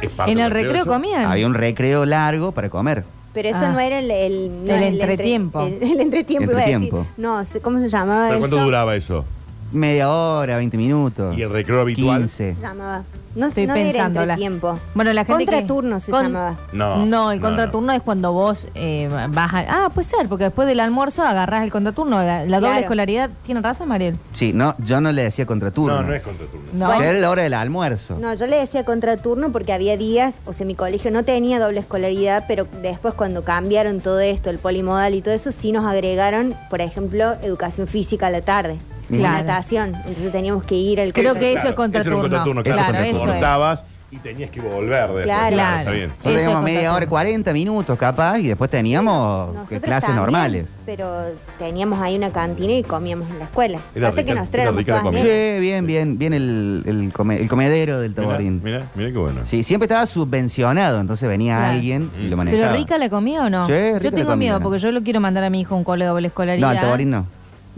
¿Es 0.00 0.10
parte 0.10 0.32
En 0.32 0.38
el 0.38 0.44
del 0.44 0.52
recreo 0.52 0.82
eso? 0.82 0.86
comían. 0.92 1.24
Había 1.30 1.46
un 1.46 1.54
recreo 1.54 2.04
largo 2.04 2.52
para 2.52 2.68
comer. 2.68 3.04
Pero 3.34 3.48
eso 3.50 3.60
Ah. 3.62 3.68
no 3.72 3.78
era 3.80 3.98
el, 3.98 4.10
el, 4.10 4.50
no 4.64 4.74
El 4.74 4.82
era 4.82 4.86
entretiempo. 4.88 5.60
entre- 5.62 5.86
el, 5.86 5.92
el 5.92 6.00
entretiempo, 6.00 6.50
iba 6.50 6.60
a 6.60 6.64
Entretiempo. 6.64 6.98
decir. 6.98 7.12
No, 7.18 7.44
sé- 7.44 7.60
¿cómo 7.60 7.78
se 7.80 7.88
llamaba 7.88 8.28
¿Pero 8.28 8.38
eso? 8.38 8.40
cuánto 8.48 8.64
duraba 8.64 8.96
eso? 8.96 9.24
Media 9.72 10.10
hora, 10.10 10.56
20 10.56 10.76
minutos. 10.78 11.36
¿Y 11.36 11.42
el 11.42 11.50
recreo 11.50 11.80
habitual? 11.82 12.20
15. 12.22 12.54
Se 12.54 12.60
llamaba. 12.60 13.04
No, 13.38 13.46
Estoy 13.46 13.66
no 13.68 13.74
era 13.76 14.06
entretiempo. 14.06 14.78
Bueno, 14.94 15.12
la 15.12 15.24
gente 15.24 15.46
que- 15.46 15.52
Contraturno 15.52 16.00
se 16.00 16.10
con- 16.10 16.24
llamaba. 16.24 16.56
No. 16.72 17.06
No, 17.06 17.30
el 17.30 17.38
no, 17.40 17.46
contraturno 17.46 17.92
es 17.92 18.02
cuando 18.02 18.32
vos 18.32 18.66
eh, 18.74 19.08
vas 19.30 19.54
a... 19.54 19.84
Ah, 19.86 19.90
puede 19.90 20.08
ser, 20.08 20.28
porque 20.28 20.44
después 20.44 20.66
del 20.66 20.80
almuerzo 20.80 21.22
agarrás 21.22 21.62
el 21.62 21.70
contraturno. 21.70 22.20
La, 22.22 22.44
la 22.44 22.60
doble 22.60 22.80
escolaridad, 22.80 23.30
¿tiene 23.44 23.60
razón, 23.60 23.88
Mariel? 23.88 24.16
Sí, 24.32 24.52
no, 24.52 24.74
yo 24.78 25.00
no 25.00 25.12
le 25.12 25.22
decía 25.22 25.46
contraturno. 25.46 26.02
No, 26.02 26.08
no 26.08 26.14
es 26.14 26.22
contraturno. 26.22 26.66
No. 26.72 27.00
Era 27.00 27.18
la 27.18 27.30
hora 27.30 27.42
del 27.42 27.54
almuerzo. 27.54 28.18
No, 28.20 28.34
yo 28.34 28.46
le 28.46 28.56
decía 28.56 28.84
contraturno 28.84 29.52
porque 29.52 29.72
había 29.72 29.96
días, 29.96 30.34
o 30.44 30.52
sea, 30.52 30.66
mi 30.66 30.74
colegio 30.74 31.10
no 31.12 31.22
tenía 31.22 31.60
doble 31.60 31.78
escolaridad, 31.80 32.44
pero 32.48 32.66
después 32.82 33.14
cuando 33.14 33.44
cambiaron 33.44 34.00
todo 34.00 34.18
esto, 34.20 34.50
el 34.50 34.58
polimodal 34.58 35.14
y 35.14 35.22
todo 35.22 35.34
eso, 35.34 35.52
sí 35.52 35.70
nos 35.70 35.86
agregaron, 35.86 36.54
por 36.70 36.80
ejemplo, 36.80 37.34
educación 37.42 37.86
física 37.86 38.26
a 38.26 38.30
la 38.30 38.40
tarde. 38.42 38.78
Claro. 39.08 39.46
Natación. 39.46 39.94
Entonces 39.94 40.32
teníamos 40.32 40.64
que 40.64 40.74
ir 40.74 41.00
al 41.00 41.12
Creo 41.12 41.34
que 41.34 41.52
eso 41.54 41.68
es 41.68 41.74
contraturno. 41.74 42.18
Eso 42.18 42.26
era 42.26 42.42
un 42.44 42.54
contraturno, 42.54 42.60
Eso 42.62 42.72
claro. 42.72 42.90
Claro, 42.92 43.04
eso 43.06 43.18
es. 43.20 43.26
Cortabas 43.26 43.84
y 44.10 44.16
tenías 44.16 44.48
que 44.50 44.60
volver 44.62 45.02
después. 45.02 45.24
Claro. 45.24 45.44
Está 45.44 45.82
Claro. 45.82 45.92
bien. 45.92 46.08
Nosotros 46.08 46.32
Eso 46.34 46.40
teníamos 46.44 46.58
es 46.58 46.64
media 46.74 46.80
hora, 46.80 46.88
contraturno. 47.06 47.10
40 47.10 47.52
minutos 47.52 47.98
capaz, 47.98 48.38
y 48.38 48.46
después 48.48 48.70
teníamos 48.70 49.50
clases 49.68 49.82
también, 50.00 50.16
normales. 50.16 50.66
Pero 50.86 51.22
teníamos 51.58 52.00
ahí 52.00 52.16
una 52.16 52.30
cantina 52.30 52.72
y 52.72 52.82
comíamos 52.82 53.28
en 53.28 53.38
la 53.38 53.44
escuela. 53.44 53.78
Era 53.94 54.10
rica- 54.10 54.22
que 54.22 54.34
la 54.34 54.44
todas 54.46 55.02
comida. 55.02 55.22
nenas. 55.22 55.38
Sí, 55.54 55.60
bien, 55.60 55.86
bien, 55.86 56.16
bien 56.18 56.32
el, 56.32 56.84
el, 56.86 57.12
come- 57.12 57.38
el 57.38 57.48
comedero 57.48 58.00
del 58.00 58.12
Mira, 58.12 58.22
Taborín. 58.22 58.60
mira, 58.64 58.82
mira 58.94 59.10
qué 59.10 59.18
bueno. 59.18 59.40
Sí, 59.44 59.62
siempre 59.62 59.84
estaba 59.84 60.06
subvencionado, 60.06 61.00
entonces 61.02 61.28
venía 61.28 61.56
Claro. 61.58 61.72
alguien 61.74 62.02
y 62.18 62.22
lo 62.22 62.22
¿Pero 62.24 62.36
manejaba. 62.38 62.62
¿Pero 62.68 62.76
rica 62.78 62.96
la 62.98 63.10
comida 63.10 63.44
o 63.44 63.50
no? 63.50 63.66
Sí, 63.66 63.72
rica 63.72 63.88
yo 63.98 64.04
la 64.04 64.16
tengo 64.16 64.16
comida. 64.30 64.34
miedo 64.36 64.60
porque 64.60 64.78
yo 64.78 64.90
lo 64.90 65.02
quiero 65.02 65.20
mandar 65.20 65.44
a 65.44 65.50
mi 65.50 65.60
hijo 65.60 65.74
a 65.74 65.78
un 65.78 65.84
cole 65.84 66.04
de 66.06 66.08
doble 66.10 66.28
escolaridad. 66.28 66.66
No, 66.66 66.72
el 66.72 66.80
Taborín 66.80 67.10
no. 67.10 67.26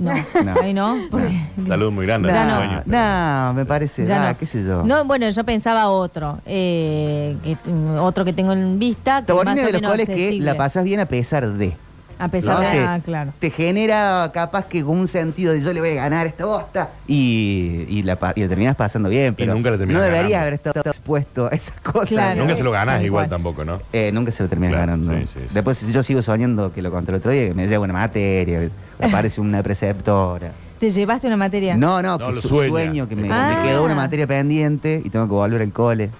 No, 0.01 0.13
No. 0.45 0.61
ahí 0.63 0.73
no. 0.73 0.97
Porque... 1.11 1.29
Salud 1.69 1.93
muy 1.93 2.07
grande. 2.07 2.29
Ya 2.31 2.43
al 2.43 2.49
no. 2.49 2.57
dueño. 2.57 2.83
No, 2.87 3.53
me 3.55 3.67
parece, 3.67 4.07
Ya 4.07 4.29
ah, 4.29 4.33
no. 4.33 4.39
qué 4.39 4.47
sé 4.47 4.65
yo. 4.65 4.83
No, 4.83 5.05
bueno, 5.05 5.29
yo 5.29 5.45
pensaba 5.45 5.89
otro. 5.91 6.39
eh, 6.47 7.37
que, 7.45 7.57
otro 7.99 8.25
que 8.25 8.33
tengo 8.33 8.53
en 8.53 8.79
vista. 8.79 9.25
Que 9.25 9.33
más 9.35 9.43
o 9.43 9.55
de 9.55 9.63
los 9.65 9.73
menos 9.73 9.91
coles 9.91 10.09
que 10.09 10.33
la 10.41 10.57
pasas 10.57 10.85
bien 10.85 11.01
a 11.01 11.07
pesar 11.07 11.47
de. 11.53 11.77
A 12.21 12.29
pesar 12.29 12.55
¿no? 12.57 12.61
de. 12.61 12.71
Te- 12.71 12.85
Ah, 12.85 13.01
claro. 13.05 13.33
Te 13.39 13.51
genera 13.51 14.31
capaz 14.33 14.67
que 14.67 14.83
un 14.85 15.09
sentido 15.09 15.53
de 15.53 15.61
yo 15.63 15.73
le 15.73 15.81
voy 15.81 15.91
a 15.91 15.95
ganar 15.95 16.27
esta 16.27 16.45
bosta 16.45 16.91
y, 17.09 17.87
y, 17.89 18.03
la, 18.03 18.17
pa- 18.17 18.33
y 18.37 18.43
la 18.43 18.49
terminas 18.49 18.77
pasando 18.77 19.09
bien, 19.09 19.35
pero 19.35 19.55
nunca 19.55 19.71
la 19.71 19.79
terminas 19.79 20.01
no 20.01 20.05
deberías 20.05 20.31
ganando. 20.41 20.43
haber 20.43 20.55
estado 20.55 20.83
expuesto 20.91 21.47
a 21.47 21.49
esas 21.51 21.81
cosas. 21.81 22.09
Claro. 22.11 22.41
Nunca 22.43 22.55
se 22.57 22.63
lo 22.63 22.71
ganás 22.71 22.97
Tal 22.97 23.07
igual 23.07 23.25
cual. 23.25 23.31
tampoco, 23.31 23.65
¿no? 23.65 23.79
Eh, 23.93 24.11
nunca 24.13 24.31
se 24.33 24.43
lo 24.43 24.49
terminas 24.49 24.75
Claro, 24.77 24.93
ganando. 24.93 25.15
sí, 25.15 25.27
sí, 25.33 25.41
sí. 25.41 25.47
Después 25.55 25.87
yo 25.93 26.03
sigo 26.03 26.23
soñando 26.23 26.73
que 26.73 26.83
lo 26.83 26.91
conté 26.91 27.11
el 27.13 27.17
otro 27.17 27.31
día, 27.31 27.49
que 27.49 27.55
me 27.55 27.67
lleva 27.67 27.85
una 27.85 27.93
materia, 27.95 28.69
aparece 29.01 29.41
una 29.41 29.63
preceptora. 29.63 30.53
¿Te 30.81 30.91
llevaste 30.91 31.27
una 31.27 31.37
materia? 31.37 31.77
No, 31.77 32.01
no, 32.03 32.17
No, 32.19 32.27
que 32.29 32.35
lo 32.35 32.41
su- 32.41 32.49
sueña. 32.49 32.69
sueño 32.71 33.09
que 33.09 33.17
me, 33.17 33.29
Ah. 33.31 33.61
me 33.63 33.69
quedó 33.69 33.85
una 33.85 33.95
materia 33.95 34.27
pendiente 34.27 35.03
y 35.05 35.11
tengo 35.11 35.27
que 35.27 35.33
volver 35.33 35.61
al 35.63 35.73
cole. 35.73 36.11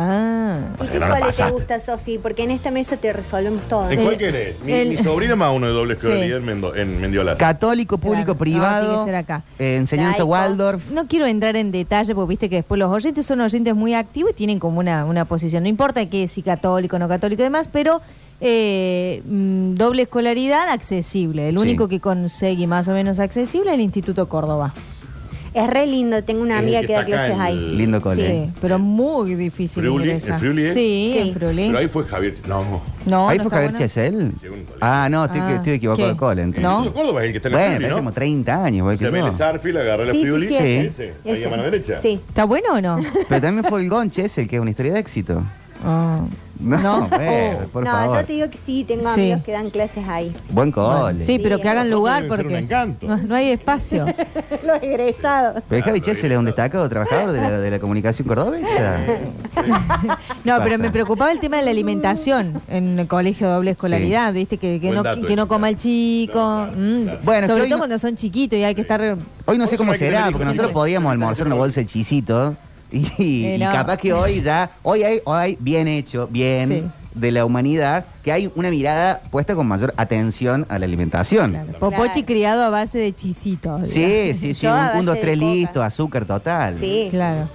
Ah. 0.00 0.60
¿Y 0.80 0.86
qué 0.86 1.00
no 1.00 1.08
cole 1.08 1.32
te 1.36 1.50
gusta, 1.50 1.80
Sofi? 1.80 2.18
Porque 2.18 2.44
en 2.44 2.52
esta 2.52 2.70
mesa 2.70 2.96
te 2.96 3.12
resolvemos 3.12 3.62
todo. 3.68 3.90
¿En 3.90 4.00
cuál 4.04 4.16
querés? 4.16 4.56
Mi, 4.64 4.72
el- 4.72 4.90
mi 4.90 4.96
sobrina 4.98 5.34
más 5.34 5.52
uno 5.52 5.66
de 5.66 5.72
doble 5.72 5.96
Sí. 5.96 6.02
escolaridad 6.06 6.38
en, 6.38 6.44
Mendo- 6.46 6.74
en 6.76 7.00
Mendiola. 7.00 7.36
Católico, 7.36 7.98
público, 7.98 8.36
Claro. 8.36 8.38
No, 8.38 8.44
tiene 8.44 8.58
privado, 8.60 8.98
que 9.04 9.10
ser 9.10 9.16
acá. 9.16 9.42
eh, 9.58 9.76
enseñanza 9.76 10.18
Laico. 10.18 10.30
Waldorf. 10.30 10.90
No 10.92 11.08
quiero 11.08 11.26
entrar 11.26 11.56
en 11.56 11.72
detalle 11.72 12.14
porque 12.14 12.28
viste 12.28 12.48
que 12.48 12.56
después 12.56 12.78
los 12.78 12.92
oyentes 12.92 13.26
son 13.26 13.40
oyentes 13.40 13.74
muy 13.74 13.94
activos 13.94 14.30
y 14.30 14.34
tienen 14.34 14.60
como 14.60 14.78
una, 14.78 15.04
una 15.04 15.24
posición. 15.24 15.64
No 15.64 15.68
importa 15.68 16.06
que 16.06 16.28
si 16.28 16.42
católico, 16.42 16.96
no 17.00 17.08
católico 17.08 17.42
y 17.42 17.44
demás, 17.44 17.68
pero 17.72 18.00
eh, 18.40 19.20
mm, 19.26 19.74
doble 19.74 20.02
escolaridad 20.02 20.68
accesible. 20.68 21.48
El 21.48 21.56
Sí. 21.56 21.60
único 21.62 21.88
que 21.88 21.98
conseguí 21.98 22.68
más 22.68 22.86
o 22.86 22.92
menos 22.92 23.18
accesible 23.18 23.70
es 23.70 23.74
el 23.74 23.80
Instituto 23.80 24.28
Córdoba. 24.28 24.72
Es 25.58 25.66
re 25.70 25.86
lindo, 25.86 26.22
tengo 26.22 26.42
una 26.42 26.58
El 26.58 26.64
amiga 26.64 26.80
que 26.82 26.86
que 26.88 26.92
da 26.92 27.00
está 27.00 27.12
acá 27.14 27.16
clases 27.26 27.34
en 27.36 27.40
ahí. 27.40 27.54
el- 27.54 27.78
Lindo 27.78 28.00
cole. 28.00 28.24
Sí, 28.26 28.52
pero 28.60 28.78
muy 28.78 29.34
difícil 29.34 29.82
Friuli? 29.82 30.04
ingresar. 30.04 30.32
¿En 30.34 30.38
Friuli? 30.38 30.64
Sí, 30.72 31.10
Sí. 31.12 31.18
en 31.18 31.34
Friuli. 31.34 31.66
Pero 31.66 31.78
ahí 31.78 31.88
fue 31.88 32.04
Javier. 32.04 32.32
No, 32.46 32.82
No, 33.06 33.28
¿Ahí 33.28 33.38
no 33.38 33.44
fue 33.44 33.48
está 33.48 33.56
Javier 33.56 33.70
bueno. 33.72 33.78
Chesel? 33.78 34.32
Ah, 34.80 35.08
no, 35.10 35.24
estoy, 35.24 35.40
Ah, 35.40 35.54
estoy 35.54 35.72
equivocado 35.72 36.08
¿qué? 36.08 36.12
de 36.12 36.18
cole. 36.18 36.42
El 36.42 36.48
entonces. 36.48 36.62
¿No? 36.62 36.76
Instituto 36.78 36.94
Córdoba 37.00 37.20
es 37.22 37.26
el 37.26 37.32
que 37.32 37.36
está 37.38 37.48
en 37.48 37.54
la 37.54 37.60
Bueno, 37.60 37.76
hace 37.78 37.88
¿no? 37.88 37.96
como 37.96 38.12
30 38.12 38.64
años, 38.64 38.78
igual 38.78 38.94
O 38.94 38.98
que 38.98 39.04
sea, 39.04 39.08
yo. 39.18 39.24
Vélez 39.24 39.40
Arfield, 39.40 39.76
agarró 39.78 40.04
la 40.04 40.12
Sí, 40.12 40.18
sí, 40.20 40.24
Friuli. 40.26 40.48
sí, 40.48 40.54
ese. 40.54 40.84
ese, 40.86 41.02
Ahí 41.24 41.32
Ese. 41.32 41.46
a 41.46 41.50
mano 41.50 41.62
derecha. 41.64 41.98
Sí. 42.00 42.20
¿Está 42.28 42.44
bueno 42.44 42.74
o 42.74 42.80
no? 42.80 42.98
Pero 43.28 43.40
también 43.40 43.64
fue 43.64 43.80
el 43.82 43.88
Gonche 43.88 44.24
ese, 44.26 44.42
el 44.42 44.48
que 44.48 44.56
es 44.56 44.62
una 44.62 44.70
historia 44.70 44.92
de 44.94 45.00
éxito. 45.00 45.42
Ah, 45.84 46.20
No, 46.60 46.76
No. 46.76 47.04
Oh. 47.12 47.68
por 47.72 47.84
no, 47.84 47.90
favor. 47.92 48.16
yo 48.20 48.24
te 48.26 48.32
digo 48.32 48.50
que 48.50 48.58
sí, 48.58 48.82
tengo 48.82 49.02
Sí. 49.14 49.20
amigos 49.20 49.44
que 49.44 49.52
dan 49.52 49.70
clases 49.70 50.08
ahí. 50.08 50.34
Buen 50.50 50.72
cole. 50.72 51.20
sí, 51.22 51.38
pero 51.40 51.60
que 51.60 51.68
hagan 51.68 51.88
lugar 51.88 52.26
porque 52.26 52.58
encanto. 52.58 53.06
no, 53.06 53.16
no 53.16 53.34
hay 53.36 53.50
espacio. 53.50 54.04
Los 54.66 54.82
egresados. 54.82 55.62
Pero 55.68 55.84
Javi 55.84 56.00
Chesel 56.00 56.32
es 56.32 56.38
un 56.38 56.46
destacado 56.46 56.88
trabajador 56.88 57.30
de 57.30 57.40
la, 57.40 57.60
de 57.60 57.70
la 57.70 57.78
comunicación 57.78 58.26
cordobesa. 58.26 58.98
No, 60.44 60.58
pero 60.62 60.78
me 60.78 60.90
preocupaba 60.90 61.30
el 61.32 61.40
tema 61.40 61.58
de 61.58 61.64
la 61.64 61.70
alimentación 61.70 62.60
en 62.68 62.98
el 62.98 63.06
colegio 63.06 63.48
de 63.48 63.54
doble 63.54 63.70
escolaridad, 63.72 64.32
¿viste? 64.32 64.56
Que, 64.56 64.80
que 64.80 64.86
Buen 64.86 64.96
no, 64.96 65.02
dato 65.02 65.26
que 65.26 65.36
no 65.36 65.46
coma 65.48 65.68
el 65.68 65.76
claro. 65.76 65.82
chico. 65.84 66.32
Claro, 66.32 66.72
mm. 66.76 67.02
claro. 67.04 67.18
Bueno, 67.22 67.46
Sobre 67.46 67.62
hoy 67.62 67.68
todo 67.68 67.76
no- 67.76 67.80
cuando 67.82 67.98
son 67.98 68.16
chiquitos 68.16 68.58
y 68.58 68.64
hay 68.64 68.74
que 68.74 68.80
estar... 68.82 69.16
Hoy 69.44 69.58
no 69.58 69.66
sé 69.66 69.76
cómo 69.76 69.94
será, 69.94 70.28
porque 70.30 70.44
nosotros 70.44 70.72
podíamos 70.72 71.12
almorzar 71.12 71.46
una 71.46 71.56
bolsa 71.56 71.80
de 71.80 71.86
chisito. 71.86 72.56
Y, 72.90 73.44
Eh, 73.44 73.56
y 73.56 73.58
no. 73.58 73.70
capaz 73.72 73.96
que 73.98 74.12
hoy 74.12 74.40
ya, 74.40 74.70
hoy 74.82 75.02
hay, 75.02 75.20
hoy 75.24 75.36
hay 75.38 75.56
bien 75.60 75.88
hecho, 75.88 76.26
bien 76.30 76.68
Sí. 76.68 76.82
de 77.14 77.32
la 77.32 77.44
humanidad, 77.44 78.04
que 78.22 78.32
hay 78.32 78.50
una 78.54 78.70
mirada 78.70 79.20
puesta 79.30 79.54
con 79.54 79.66
mayor 79.66 79.92
atención 79.96 80.64
a 80.68 80.78
la 80.78 80.86
alimentación. 80.86 81.58
Popochi 81.80 82.10
Claro. 82.22 82.26
criado 82.26 82.62
a 82.64 82.70
base 82.70 82.98
de 82.98 83.14
chisitos. 83.14 83.88
Sí, 83.88 84.32
sí, 84.34 84.54
sí, 84.54 84.66
un, 84.66 85.00
un, 85.00 85.06
dos, 85.06 85.18
tres 85.20 85.36
coca. 85.36 85.50
listo, 85.50 85.82
azúcar 85.82 86.24
total. 86.24 86.76
Sí. 86.80 87.08
Claro. 87.10 87.48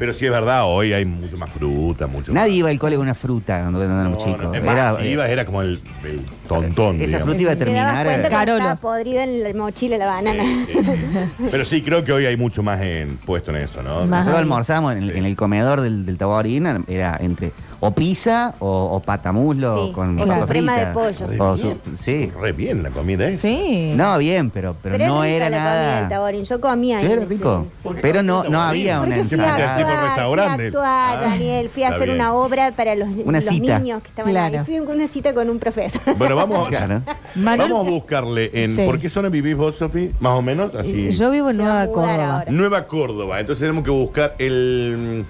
Pero 0.00 0.14
sí 0.14 0.24
es 0.24 0.32
verdad, 0.32 0.62
hoy 0.64 0.92
hay 0.94 1.04
mucho 1.04 1.36
más 1.36 1.50
fruta, 1.50 2.06
mucho 2.08 2.32
Nadie 2.32 2.50
más. 2.52 2.58
iba 2.58 2.70
al 2.70 2.78
cole 2.78 2.96
con 2.96 3.02
una 3.04 3.14
fruta 3.14 3.60
cuando 3.60 3.82
éramos 3.84 4.12
No, 4.14 4.18
chicos. 4.24 4.42
no, 4.44 4.54
es 4.54 4.64
más, 4.64 4.72
Era, 4.74 4.94
si 4.96 5.02
ibas 5.08 5.28
era 5.30 5.44
como 5.44 5.60
el, 5.62 5.78
el 6.04 6.20
tontón, 6.48 6.96
esa 6.96 7.04
digamos. 7.06 7.24
fruta 7.28 7.42
iba 7.42 7.52
a 7.52 7.56
Te 7.56 7.64
dabas 7.66 7.74
terminar. 7.94 8.06
cuenta 8.06 8.26
eh, 8.26 8.30
cuando 8.30 8.46
Carolo. 8.46 8.58
estaba 8.70 8.80
podrida 8.80 9.24
en 9.24 9.42
la 9.44 9.52
mochila 9.54 9.98
la 9.98 10.06
banana. 10.06 10.42
Sí, 10.42 10.72
sí. 10.72 11.44
Pero 11.50 11.64
sí, 11.66 11.82
creo 11.82 12.02
que 12.02 12.12
hoy 12.12 12.24
hay 12.24 12.36
mucho 12.38 12.62
más 12.62 12.80
en, 12.80 13.18
puesto 13.18 13.50
en 13.50 13.58
eso, 13.58 13.82
¿no? 13.82 14.00
Más. 14.06 14.20
Nosotros 14.20 14.38
almorzamos 14.40 14.92
en 14.94 15.02
el, 15.02 15.10
en 15.10 15.24
el 15.26 15.36
comedor 15.36 15.82
del, 15.82 16.06
del 16.06 16.16
Taborín, 16.16 16.66
era 16.88 17.18
entre 17.20 17.52
o 17.82 17.90
pizza 17.92 18.54
o, 18.58 18.68
o 18.96 19.00
patamuslo 19.00 19.86
Sí, 19.86 19.92
con 19.92 20.14
o 20.20 20.26
papa 20.26 20.40
suprema 20.40 20.72
frita. 20.74 20.88
de 20.88 20.94
pollo. 20.94 21.26
Re 21.26 21.40
O 21.40 21.54
bien. 21.54 21.78
su- 21.84 21.96
sí. 21.96 22.32
Re 22.40 22.52
bien 22.52 22.82
la 22.82 22.90
comida 22.90 23.26
esa. 23.28 23.42
Sí. 23.42 23.92
No, 23.96 24.18
bien, 24.18 24.50
pero, 24.50 24.76
pero, 24.82 24.96
Pero 24.98 25.06
no 25.08 25.24
era 25.24 25.48
la 25.48 25.56
comida 25.56 25.74
del 25.80 25.94
nada. 25.94 26.08
Taborín. 26.10 26.44
Yo 26.44 26.60
comía 26.60 26.98
ahí. 26.98 27.06
Sí, 27.06 27.12
era 27.12 27.22
sí, 27.22 27.26
rico. 27.28 27.66
sí. 27.82 27.88
Pero 28.02 28.22
no, 28.22 28.44
no 28.44 28.60
había 28.60 29.00
una 29.00 29.16
Porque 29.16 29.24
fui 29.28 29.38
a 29.38 29.42
ensalada. 29.44 29.76
tipo 29.76 29.88
actuar, 29.88 30.06
restaurante. 30.06 30.56
fui 30.56 30.64
a 30.64 31.10
actuar, 31.10 31.18
Ah, 31.18 31.30
Daniel. 31.30 31.68
Fui 31.70 31.82
a 31.82 31.86
está 31.86 31.96
hacer 31.96 32.08
bien. 32.08 32.20
una 32.20 32.34
obra 32.34 32.72
para 32.72 32.94
los, 32.94 33.08
Una 33.24 33.38
los 33.40 33.44
cita. 33.44 33.78
niños 33.78 34.02
que 34.02 34.08
estaban 34.08 34.30
Claro. 34.32 34.58
ahí. 34.58 34.64
Fui 34.64 34.76
a 34.76 34.82
una 34.82 35.08
cita 35.08 35.32
con 35.34 35.48
un 35.48 35.58
profesor. 35.58 36.00
Bueno, 36.18 36.36
vamos, 36.36 36.68
Claro. 36.68 37.02
Manuel- 37.34 37.70
vamos 37.72 37.86
a 37.86 37.90
buscarle 37.90 38.50
en. 38.52 38.76
Sí. 38.76 38.82
¿Por 38.84 38.98
qué 39.00 39.08
zona 39.08 39.28
vivís 39.30 39.56
vos, 39.56 39.76
Sofi? 39.76 40.10
Más 40.20 40.32
o 40.38 40.42
menos, 40.42 40.74
así. 40.74 41.10
Yo 41.12 41.30
vivo 41.30 41.48
en 41.50 41.56
Se 41.56 41.62
va 41.62 41.82
a 41.82 41.86
Nueva 41.86 41.86
mudar 41.86 42.06
Córdoba. 42.18 42.34
ahora. 42.38 42.52
Nueva 42.52 42.86
Córdoba. 42.86 43.40
Entonces 43.40 43.60
tenemos 43.60 43.84
que 43.84 43.90
buscar 43.90 44.34
el. 44.38 45.24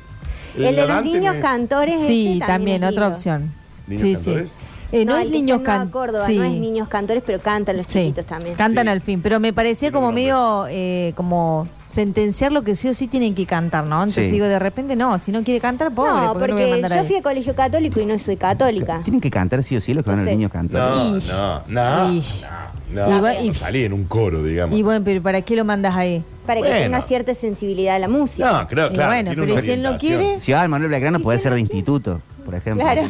El 0.56 0.76
de 0.76 0.86
los 0.86 1.04
niños 1.04 1.34
me- 1.36 1.40
cantores. 1.40 2.02
Sí, 2.06 2.36
ese 2.38 2.46
también, 2.46 2.82
es 2.84 2.90
otra 2.90 3.04
lindo. 3.06 3.16
opción. 3.16 3.52
¿Niños 3.86 4.02
sí, 4.02 4.14
cantores? 4.14 4.46
sí. 4.48 4.52
Eh, 4.92 5.04
no, 5.04 5.16
el 5.16 5.26
es 5.26 5.30
niños 5.30 5.58
en 5.58 5.64
Nueva 5.64 5.78
can- 5.82 5.90
Córdoba, 5.90 6.26
sí. 6.26 6.36
no 6.36 6.42
es 6.42 6.50
niños 6.52 6.88
cantores, 6.88 7.22
pero 7.24 7.38
cantan 7.38 7.76
los 7.76 7.86
Sí, 7.86 7.92
chiquitos 8.00 8.26
también. 8.26 8.56
Cantan 8.56 8.86
Sí. 8.86 8.90
al 8.90 9.00
fin, 9.00 9.20
pero 9.22 9.38
me 9.38 9.52
parecía 9.52 9.92
como 9.92 10.10
medio 10.10 10.66
eh, 10.68 11.12
como 11.14 11.68
sentenciar 11.88 12.50
lo 12.50 12.62
que 12.64 12.74
sí 12.74 12.88
o 12.88 12.94
sí 12.94 13.06
tienen 13.06 13.36
que 13.36 13.46
cantar, 13.46 13.84
¿no? 13.84 13.96
Entonces 14.02 14.26
Sí. 14.26 14.32
digo, 14.32 14.46
de 14.46 14.58
repente 14.58 14.96
no, 14.96 15.16
si 15.20 15.30
no 15.30 15.44
quiere 15.44 15.60
cantar, 15.60 15.92
pobre, 15.94 16.10
no, 16.10 16.32
¿por 16.32 16.42
qué 16.42 16.48
lo 16.48 16.54
voy 16.54 16.62
a 16.64 16.80
porque 16.80 16.96
yo 16.96 17.04
fui 17.04 17.16
a 17.16 17.22
colegio 17.22 17.54
católico 17.54 18.00
y 18.00 18.06
no 18.06 18.18
soy 18.18 18.36
católica. 18.36 19.00
Tienen 19.04 19.20
que 19.20 19.30
cantar 19.30 19.62
sí 19.62 19.76
o 19.76 19.80
sí 19.80 19.94
los 19.94 20.02
que 20.04 20.10
van 20.10 20.20
a 20.20 20.22
los 20.24 20.32
niños 20.32 20.50
cantores. 20.50 21.28
No, 21.28 21.62
no. 21.68 22.22
No, 22.92 23.06
Y 23.06 23.10
no. 23.10 23.22
va- 23.22 23.34
y- 23.36 23.48
No 23.48 23.54
salí 23.54 23.84
en 23.84 23.92
un 23.92 24.04
coro, 24.04 24.42
digamos. 24.42 24.76
Y 24.78 24.82
bueno, 24.82 25.02
pero 25.04 25.22
¿para 25.22 25.42
qué 25.42 25.56
lo 25.56 25.64
mandas 25.64 25.94
ahí? 25.96 26.22
Para 26.46 26.62
que 26.62 26.68
tenga 26.68 27.00
cierta 27.02 27.34
sensibilidad 27.34 27.96
a 27.96 27.98
la 28.00 28.08
música. 28.08 28.50
No, 28.62 28.66
creo, 28.68 28.88
Y 28.88 28.94
claro. 28.94 29.10
bueno, 29.10 29.30
tiene 29.30 29.42
pero 29.42 29.52
una 29.52 29.60
¿y 29.60 29.64
si 29.64 29.70
él 29.70 29.82
no 29.82 29.88
orientación. 29.90 30.18
quiere? 30.20 30.40
Si 30.40 30.52
va 30.52 30.62
al 30.62 30.68
Manuel 30.68 30.90
Belgrano 30.90 31.18
¿Y 31.18 31.22
puede 31.22 31.38
si 31.38 31.42
ser 31.44 31.50
no 31.52 31.54
de 31.56 31.60
instituto, 31.60 32.20
por 32.44 32.54
ejemplo. 32.56 32.82
Claro. 32.84 33.08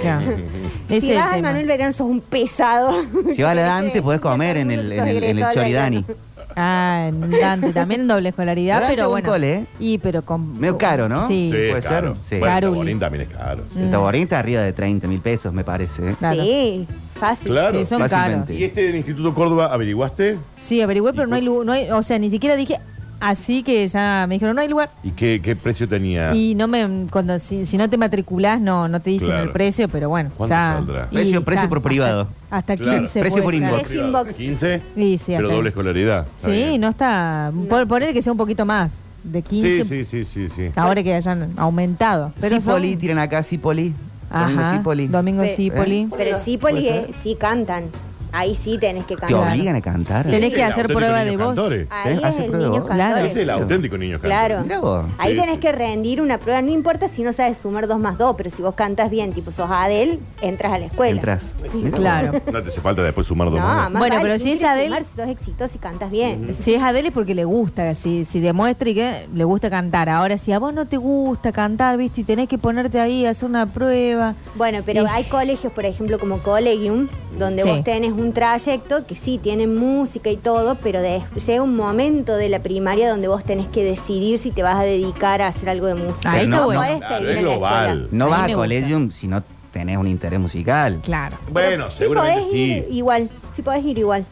Claro. 0.00 0.36
Ese 0.88 1.06
si 1.06 1.14
vas 1.14 1.26
al 1.26 1.34
tema. 1.36 1.48
Manuel 1.48 1.66
Verano 1.66 1.92
sos 1.92 2.08
un 2.08 2.20
pesado. 2.20 2.92
Si 3.32 3.42
vas 3.42 3.52
a 3.52 3.54
la 3.54 3.62
Dante 3.66 4.02
podés 4.02 4.20
comer 4.20 4.56
en 4.56 4.70
el, 4.72 4.90
en 4.92 5.06
el, 5.06 5.22
en 5.24 5.38
el 5.38 5.44
Choridani. 5.52 6.04
Ah, 6.56 7.06
en 7.08 7.30
Dante, 7.30 7.72
también 7.72 8.02
en 8.02 8.08
doble 8.08 8.28
escolaridad, 8.30 8.80
Dante 8.80 8.96
pero 8.96 9.08
bueno. 9.08 9.28
cole, 9.30 9.54
¿eh? 9.54 9.66
Y 9.78 9.98
pero 9.98 10.22
con 10.22 10.58
Medio 10.58 10.78
caro, 10.78 11.08
¿no? 11.08 11.28
Sí. 11.28 11.50
Sí, 11.52 11.58
Puede 11.70 11.80
claro. 11.82 12.14
ser, 12.16 12.24
sí. 12.24 12.36
Bueno, 12.38 12.44
el 12.46 12.60
Caruli. 12.60 12.72
Taborín 12.74 12.98
también 13.00 13.22
es 13.22 13.28
caro. 13.36 13.64
El 13.76 13.90
Taborín 13.90 14.22
está 14.22 14.38
arriba 14.38 14.60
de 14.62 14.72
30 14.72 15.08
mil 15.08 15.20
pesos, 15.20 15.52
me 15.52 15.64
parece. 15.64 16.08
¿eh? 16.10 16.14
Claro. 16.18 16.42
Sí, 16.42 16.86
fácil. 17.14 17.46
Claro. 17.48 17.78
Sí, 17.78 17.86
son 17.86 17.98
Fácilmente. 18.00 18.46
caros. 18.46 18.60
¿Y 18.60 18.64
este 18.64 18.82
del 18.84 18.96
Instituto 18.96 19.34
Córdoba 19.34 19.66
averiguaste? 19.72 20.38
Sí, 20.56 20.80
averigüé, 20.80 21.12
pero 21.12 21.26
¿Y 21.26 21.30
no 21.30 21.36
hay 21.36 21.64
no 21.64 21.72
hay, 21.72 21.90
o 21.90 22.02
sea, 22.02 22.18
ni 22.18 22.30
siquiera 22.30 22.56
dije 22.56 22.78
así 23.22 23.62
que 23.62 23.86
ya 23.88 24.26
me 24.28 24.34
dijeron 24.34 24.54
no 24.56 24.60
hay 24.62 24.68
lugar. 24.68 24.90
¿Y 25.02 25.12
qué, 25.12 25.40
qué 25.42 25.56
precio 25.56 25.88
tenía? 25.88 26.34
Y 26.34 26.54
no 26.54 26.68
me 26.68 27.06
cuando 27.10 27.38
si, 27.38 27.64
si 27.66 27.78
no 27.78 27.88
te 27.88 27.96
matriculás 27.96 28.60
no 28.60 28.88
no 28.88 29.00
te 29.00 29.10
dicen 29.10 29.28
Claro. 29.28 29.44
el 29.44 29.50
precio, 29.50 29.88
pero 29.88 30.08
bueno. 30.08 30.30
¿Cuánto 30.36 30.54
está- 30.54 30.72
saldrá? 30.74 31.08
y 31.10 31.14
Precio- 31.14 31.42
precio 31.44 31.68
por 31.68 31.78
hasta- 31.78 31.88
privado. 31.88 32.28
Hasta 32.50 32.76
Claro. 32.76 32.98
15 32.98 33.20
Precio 33.20 33.42
puede 33.42 33.44
por 33.44 33.54
ser. 33.54 33.62
inbox. 33.72 33.90
Es 33.90 33.96
inbox. 33.98 34.34
15, 34.34 34.82
Sí, 34.94 35.18
sí, 35.18 35.24
pero 35.28 35.46
hasta- 35.48 35.54
doble 35.56 35.68
escolaridad. 35.70 36.26
Está 36.26 36.48
Sí, 36.48 36.52
bien. 36.54 36.80
no 36.80 36.88
está. 36.90 37.52
Por, 37.68 37.86
poner 37.88 38.12
que 38.12 38.22
sea 38.22 38.32
un 38.32 38.38
poquito 38.38 38.66
más. 38.66 38.98
de 39.24 39.40
15. 39.40 39.84
Sí, 39.84 40.04
sí, 40.04 40.04
sí, 40.04 40.24
sí, 40.24 40.48
sí. 40.48 40.70
Ahora 40.74 41.00
que 41.02 41.14
hayan 41.14 41.52
aumentado. 41.56 42.32
Pero 42.40 42.60
Cipoli, 42.60 42.90
son- 42.90 42.98
tiran 43.00 43.18
acá 43.20 43.44
Cipoli. 43.44 43.94
Domingo 44.32 44.60
Ajá, 44.62 44.76
Cipoli. 44.78 45.06
Domingo 45.06 45.42
Pe- 45.42 45.48
Cipoli. 45.50 46.08
Pero 46.16 46.38
sí, 46.44 46.58
Poli, 46.58 46.80
¿Puede 46.80 46.98
eh, 46.98 47.10
sí 47.22 47.36
cantan. 47.38 47.84
Ahí 48.32 48.54
sí 48.54 48.78
tenés 48.78 49.04
que 49.04 49.14
¿Te 49.14 49.20
cantar. 49.20 49.52
obligan 49.52 49.76
a 49.76 49.80
cantar? 49.82 50.24
Tenés 50.24 50.44
Ese 50.48 50.56
que 50.56 50.62
es 50.62 50.66
el 50.66 50.72
hacer 50.72 50.86
prueba 50.88 51.24
de 51.24 51.36
voz. 51.36 51.46
cantores. 51.48 51.86
Ahí 51.90 52.18
¿Hace 52.22 52.28
es 52.28 52.38
el 52.52 52.58
niño? 52.58 52.82
Claro. 52.84 52.86
cantor. 52.86 53.18
Ese 53.18 53.26
es 53.30 53.36
el 53.36 53.50
auténtico 53.50 53.98
niño 53.98 54.12
cantor. 54.20 54.28
Claro. 54.30 54.62
Mirá 54.62 54.80
vos. 54.80 55.04
Ahí 55.18 55.32
Sí, 55.34 55.38
tenés 55.40 55.54
sí. 55.56 55.60
que 55.60 55.72
rendir 55.72 56.20
una 56.22 56.38
prueba, 56.38 56.62
no 56.62 56.70
importa 56.70 57.08
si 57.08 57.22
no 57.22 57.32
sabes 57.32 57.58
sumar 57.58 57.86
dos 57.86 57.98
más 57.98 58.16
dos, 58.18 58.34
pero 58.36 58.48
si 58.50 58.62
vos 58.62 58.74
cantas 58.74 59.10
bien, 59.10 59.32
tipo 59.32 59.52
sos 59.52 59.68
Adel, 59.70 60.18
entras 60.40 60.72
a 60.72 60.78
la 60.78 60.86
escuela. 60.86 61.14
Entras. 61.16 61.42
Mirá 61.74 61.90
vos. 61.90 62.00
Claro. 62.00 62.32
No 62.52 62.62
te 62.62 62.68
hace 62.70 62.80
falta 62.80 63.02
después 63.02 63.26
sumar 63.26 63.50
dos 63.50 63.60
No, 63.60 63.66
más. 63.66 63.90
más 63.90 63.98
Bueno, 64.00 64.16
vale, 64.16 64.22
pero 64.26 64.38
si 64.38 64.44
¿quién 64.44 64.54
es 64.54 64.60
quiere 64.60 64.74
Adele- 64.74 64.88
sumar 64.88 65.04
Si 65.04 65.16
sos 65.16 65.28
exitoso 65.28 65.72
y 65.74 65.78
cantas 65.78 66.10
bien. 66.10 66.54
Si 66.54 66.74
es 66.74 66.82
Adele 66.82 67.08
es 67.08 67.14
porque 67.14 67.34
le 67.34 67.44
gusta, 67.44 67.94
si, 67.94 68.24
si 68.24 68.40
demuestra 68.40 68.88
y 68.88 68.94
que 68.94 69.26
le 69.34 69.44
gusta 69.44 69.68
cantar. 69.68 70.08
Ahora, 70.08 70.38
si 70.38 70.52
a 70.52 70.58
vos 70.58 70.72
no 70.72 70.86
te 70.86 70.96
gusta 70.96 71.52
cantar, 71.52 71.96
viste, 71.98 72.22
y 72.22 72.24
tenés 72.24 72.48
que 72.48 72.56
ponerte 72.58 72.98
ahí 72.98 73.26
a 73.26 73.30
hacer 73.30 73.48
una 73.48 73.66
prueba. 73.66 74.34
Bueno, 74.54 74.78
pero 74.86 75.02
Y- 75.02 75.06
hay 75.10 75.24
colegios, 75.24 75.72
por 75.72 75.84
ejemplo, 75.84 76.18
como 76.18 76.38
Collegium, 76.38 77.08
donde 77.38 77.62
Sí. 77.62 77.68
vos 77.68 77.84
tenés 77.84 78.12
un 78.22 78.32
trayecto 78.32 79.06
que 79.06 79.16
sí 79.16 79.38
tienen 79.38 79.74
música 79.74 80.30
y 80.30 80.36
todo, 80.36 80.76
pero 80.76 81.00
de- 81.00 81.22
llega 81.46 81.62
un 81.62 81.76
momento 81.76 82.36
de 82.36 82.48
la 82.48 82.60
primaria 82.62 83.10
donde 83.10 83.28
vos 83.28 83.44
tenés 83.44 83.66
que 83.68 83.82
decidir 83.84 84.38
si 84.38 84.50
te 84.50 84.62
vas 84.62 84.76
a 84.76 84.82
dedicar 84.82 85.42
a 85.42 85.48
hacer 85.48 85.68
algo 85.68 85.86
de 85.86 85.94
música. 85.94 86.42
No 86.44 86.64
bueno. 86.64 86.80
podés 86.80 86.98
Claro, 86.98 87.14
seguir 87.16 87.30
es 87.30 87.38
en 87.38 87.44
la 87.44 87.50
global. 87.52 87.86
escuela. 87.88 88.08
No 88.12 88.24
A 88.24 88.28
vas 88.28 88.50
a. 88.50 88.54
Collegium 88.54 89.10
si 89.10 89.26
no 89.28 89.42
tenés 89.72 89.96
un 89.96 90.06
interés 90.06 90.38
musical. 90.40 91.00
Claro. 91.02 91.36
Bueno, 91.50 91.90
Sí 91.90 91.98
seguramente 91.98 92.40
podés 92.42 92.52
sí. 92.52 92.58
ir 92.62 92.86
igual, 92.90 93.30
sí 93.54 93.62
podés 93.62 93.84
ir 93.84 93.98
igual. 93.98 94.24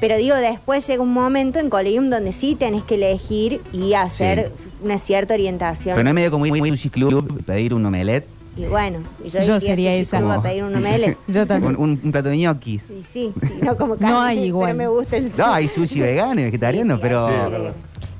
Pero 0.00 0.16
digo, 0.16 0.36
después 0.36 0.86
llega 0.86 1.02
un 1.02 1.12
momento 1.12 1.58
en 1.58 1.70
Collegium 1.70 2.08
donde 2.08 2.32
sí 2.32 2.54
tenés 2.54 2.84
que 2.84 2.94
elegir 2.94 3.60
y 3.72 3.94
hacer 3.94 4.52
una 4.82 4.96
cierta 4.98 5.34
orientación. 5.34 5.94
Pero 5.96 6.04
no 6.04 6.10
es 6.10 6.14
medio 6.14 6.30
como 6.30 6.46
ir 6.46 6.52
a 6.54 6.62
un 6.64 6.76
club, 6.76 7.42
pedir 7.44 7.74
un 7.74 7.84
omelette, 7.84 8.28
Y 8.58 8.66
bueno, 8.66 8.98
y 9.24 9.28
yo, 9.28 9.40
Yo 9.40 9.60
sería 9.60 9.90
a 9.90 9.94
Sushi 9.94 10.02
esa. 10.02 10.34
A 10.34 10.42
pedir 10.42 10.64
un 10.64 10.74
omelette. 10.74 11.16
Yo 11.28 11.46
también. 11.46 11.76
un- 11.76 12.00
un 12.02 12.10
plato 12.12 12.28
de 12.28 12.36
ñoquis. 12.38 12.82
Sí, 12.88 13.04
sí, 13.12 13.32
no 13.62 13.76
como 13.76 13.94
No 13.94 14.00
carne, 14.00 14.16
hay 14.18 14.44
igual. 14.44 14.66
Pero 14.76 14.78
me 14.78 14.88
gusta 14.88 15.16
el 15.16 15.32
No, 15.36 15.46
hay 15.46 15.68
sushi 15.68 16.00
vegano 16.00 16.40
y 16.40 16.44
vegetariano, 16.44 16.96
Sí, 16.96 17.00
pero... 17.02 17.28
Sí. 17.28 17.32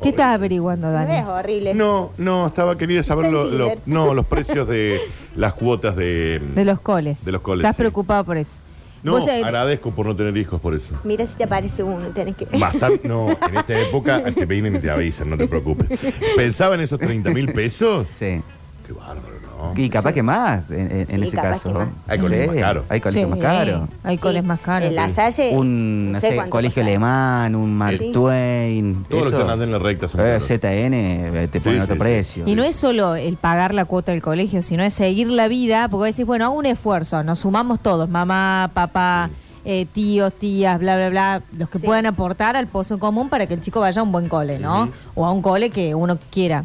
¿Qué 0.01 0.11
estás 0.11 0.27
averiguando, 0.37 0.93
No 0.93 1.01
es 1.01 1.09
Dani? 1.09 1.29
horrible. 1.29 1.75
No, 1.75 2.13
no, 2.19 2.47
estaba 2.47 2.79
quería 2.79 3.03
saber 3.03 3.33
lo- 3.33 3.49
no, 3.87 4.15
los 4.15 4.27
precios 4.27 4.69
de 4.69 5.01
las 5.35 5.55
cuotas 5.55 5.97
de, 5.97 6.41
De 6.55 6.65
los 6.65 6.79
coles. 6.81 7.25
De 7.25 7.33
los 7.33 7.41
coles, 7.41 7.65
¿Estás 7.65 7.75
sí. 7.75 7.81
preocupado 7.83 8.23
por 8.23 8.37
eso? 8.37 8.59
No, 9.03 9.13
Vos, 9.13 9.27
agradezco 9.27 9.91
por 9.91 10.07
no 10.07 10.15
tener 10.15 10.37
hijos 10.37 10.61
por 10.61 10.75
eso. 10.75 10.95
Mira 11.05 11.27
si 11.27 11.35
te 11.35 11.45
aparece 11.45 11.83
uno, 11.83 12.07
tenés 12.15 12.37
que... 12.37 12.47
Masar, 12.57 12.93
no, 13.03 13.31
en 13.31 13.57
esta 13.57 13.77
época 13.81 14.23
te 14.33 14.47
vienen 14.47 14.77
y 14.77 14.79
te 14.79 14.89
avisan, 14.91 15.31
no 15.31 15.37
te 15.37 15.49
preocupes. 15.49 15.89
Pensaba 16.37 16.77
en 16.77 16.83
esos 16.83 16.99
30 17.01 17.31
mil 17.31 17.53
pesos. 17.53 18.07
Sí. 18.15 18.41
Qué 18.87 18.93
bárbaro, 18.93 19.35
¿no? 19.43 19.48
Y 19.77 19.89
capaz 19.89 20.13
que 20.13 20.23
más, 20.23 20.71
en, 20.71 20.81
en- 20.91 21.01
en 21.01 21.07
Sí, 21.07 21.15
ese 21.27 21.37
capaz 21.37 21.51
caso. 21.51 21.69
que 21.73 21.75
más. 21.79 21.89
Hay 22.07 22.19
colegios 22.19 22.43
Sí, 22.49 22.55
más 22.55 22.61
caros. 22.65 22.85
Hay 22.89 23.01
colegios 23.01 23.25
Sí, 23.25 23.31
más 23.31 23.39
caros. 23.41 23.89
Hay 24.05 24.17
Sí, 24.17 24.23
coles 24.23 24.45
más 24.45 24.61
caros. 24.61 24.89
En 24.89 24.95
la 24.95 25.09
Salle... 25.11 25.51
Un, 25.57 26.13
no 26.13 26.21
sé, 26.21 26.35
cuánto 26.35 26.51
colegio 26.51 26.83
alemán, 26.83 27.55
un 27.55 27.75
Mark 27.77 27.99
Sí. 27.99 28.13
Twain. 28.13 29.05
Todos 29.09 29.25
los 29.25 29.33
eso. 29.33 29.47
que 29.47 29.53
andan 29.53 29.63
en 29.69 29.73
la 29.73 29.79
recta 29.79 30.09
son 30.09 30.21
Eh, 30.21 30.25
caros. 30.25 30.47
ZN 30.47 30.95
eh, 30.95 31.49
te 31.51 31.61
ponen 31.61 31.81
Sí, 31.81 31.83
otro 31.85 31.87
sí, 31.87 31.93
sí. 31.93 31.99
precio. 31.99 32.43
Y 32.47 32.55
no 32.55 32.63
es 32.65 32.77
solo 32.77 33.15
el 33.17 33.37
pagar 33.37 33.75
la 33.75 33.85
cuota 33.85 34.13
del 34.13 34.23
colegio, 34.23 34.63
sino 34.63 34.83
es 34.83 34.95
seguir 34.95 35.29
la 35.29 35.49
vida, 35.49 35.89
porque 35.89 35.99
vos 35.99 36.07
decís, 36.07 36.27
bueno, 36.27 36.45
hago 36.47 36.55
un 36.55 36.67
esfuerzo, 36.67 37.23
nos 37.25 37.41
sumamos 37.41 37.81
todos, 37.81 38.09
mamá, 38.09 38.71
papá, 38.75 39.31
eh, 39.65 39.87
tíos, 39.93 40.33
tías, 40.39 40.79
bla, 40.79 40.97
bla, 40.97 41.11
bla, 41.11 41.43
los 41.57 41.69
que 41.69 41.79
Sí. 41.79 41.85
puedan 41.87 42.07
aportar 42.07 42.57
al 42.57 42.69
pozo 42.69 42.99
común 42.99 43.29
para 43.29 43.47
que 43.47 43.55
el 43.55 43.61
chico 43.61 43.81
vaya 43.81 44.01
a 44.01 44.05
un 44.05 44.13
buen 44.13 44.29
cole, 44.29 44.59
¿no? 44.59 44.89
O 45.15 45.27
a 45.27 45.33
un 45.33 45.43
cole 45.43 45.69
que 45.71 45.95
uno 45.95 46.17
quiera 46.31 46.65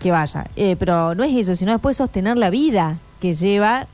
que 0.00 0.10
vaya. 0.10 0.46
Eh, 0.56 0.74
pero 0.78 1.14
no 1.14 1.22
es 1.22 1.32
eso, 1.36 1.54
sino 1.54 1.70
después 1.70 1.96
sostener 1.96 2.36
la 2.36 2.50
vida 2.50 2.96
que 3.20 3.34
lleva. 3.34 3.86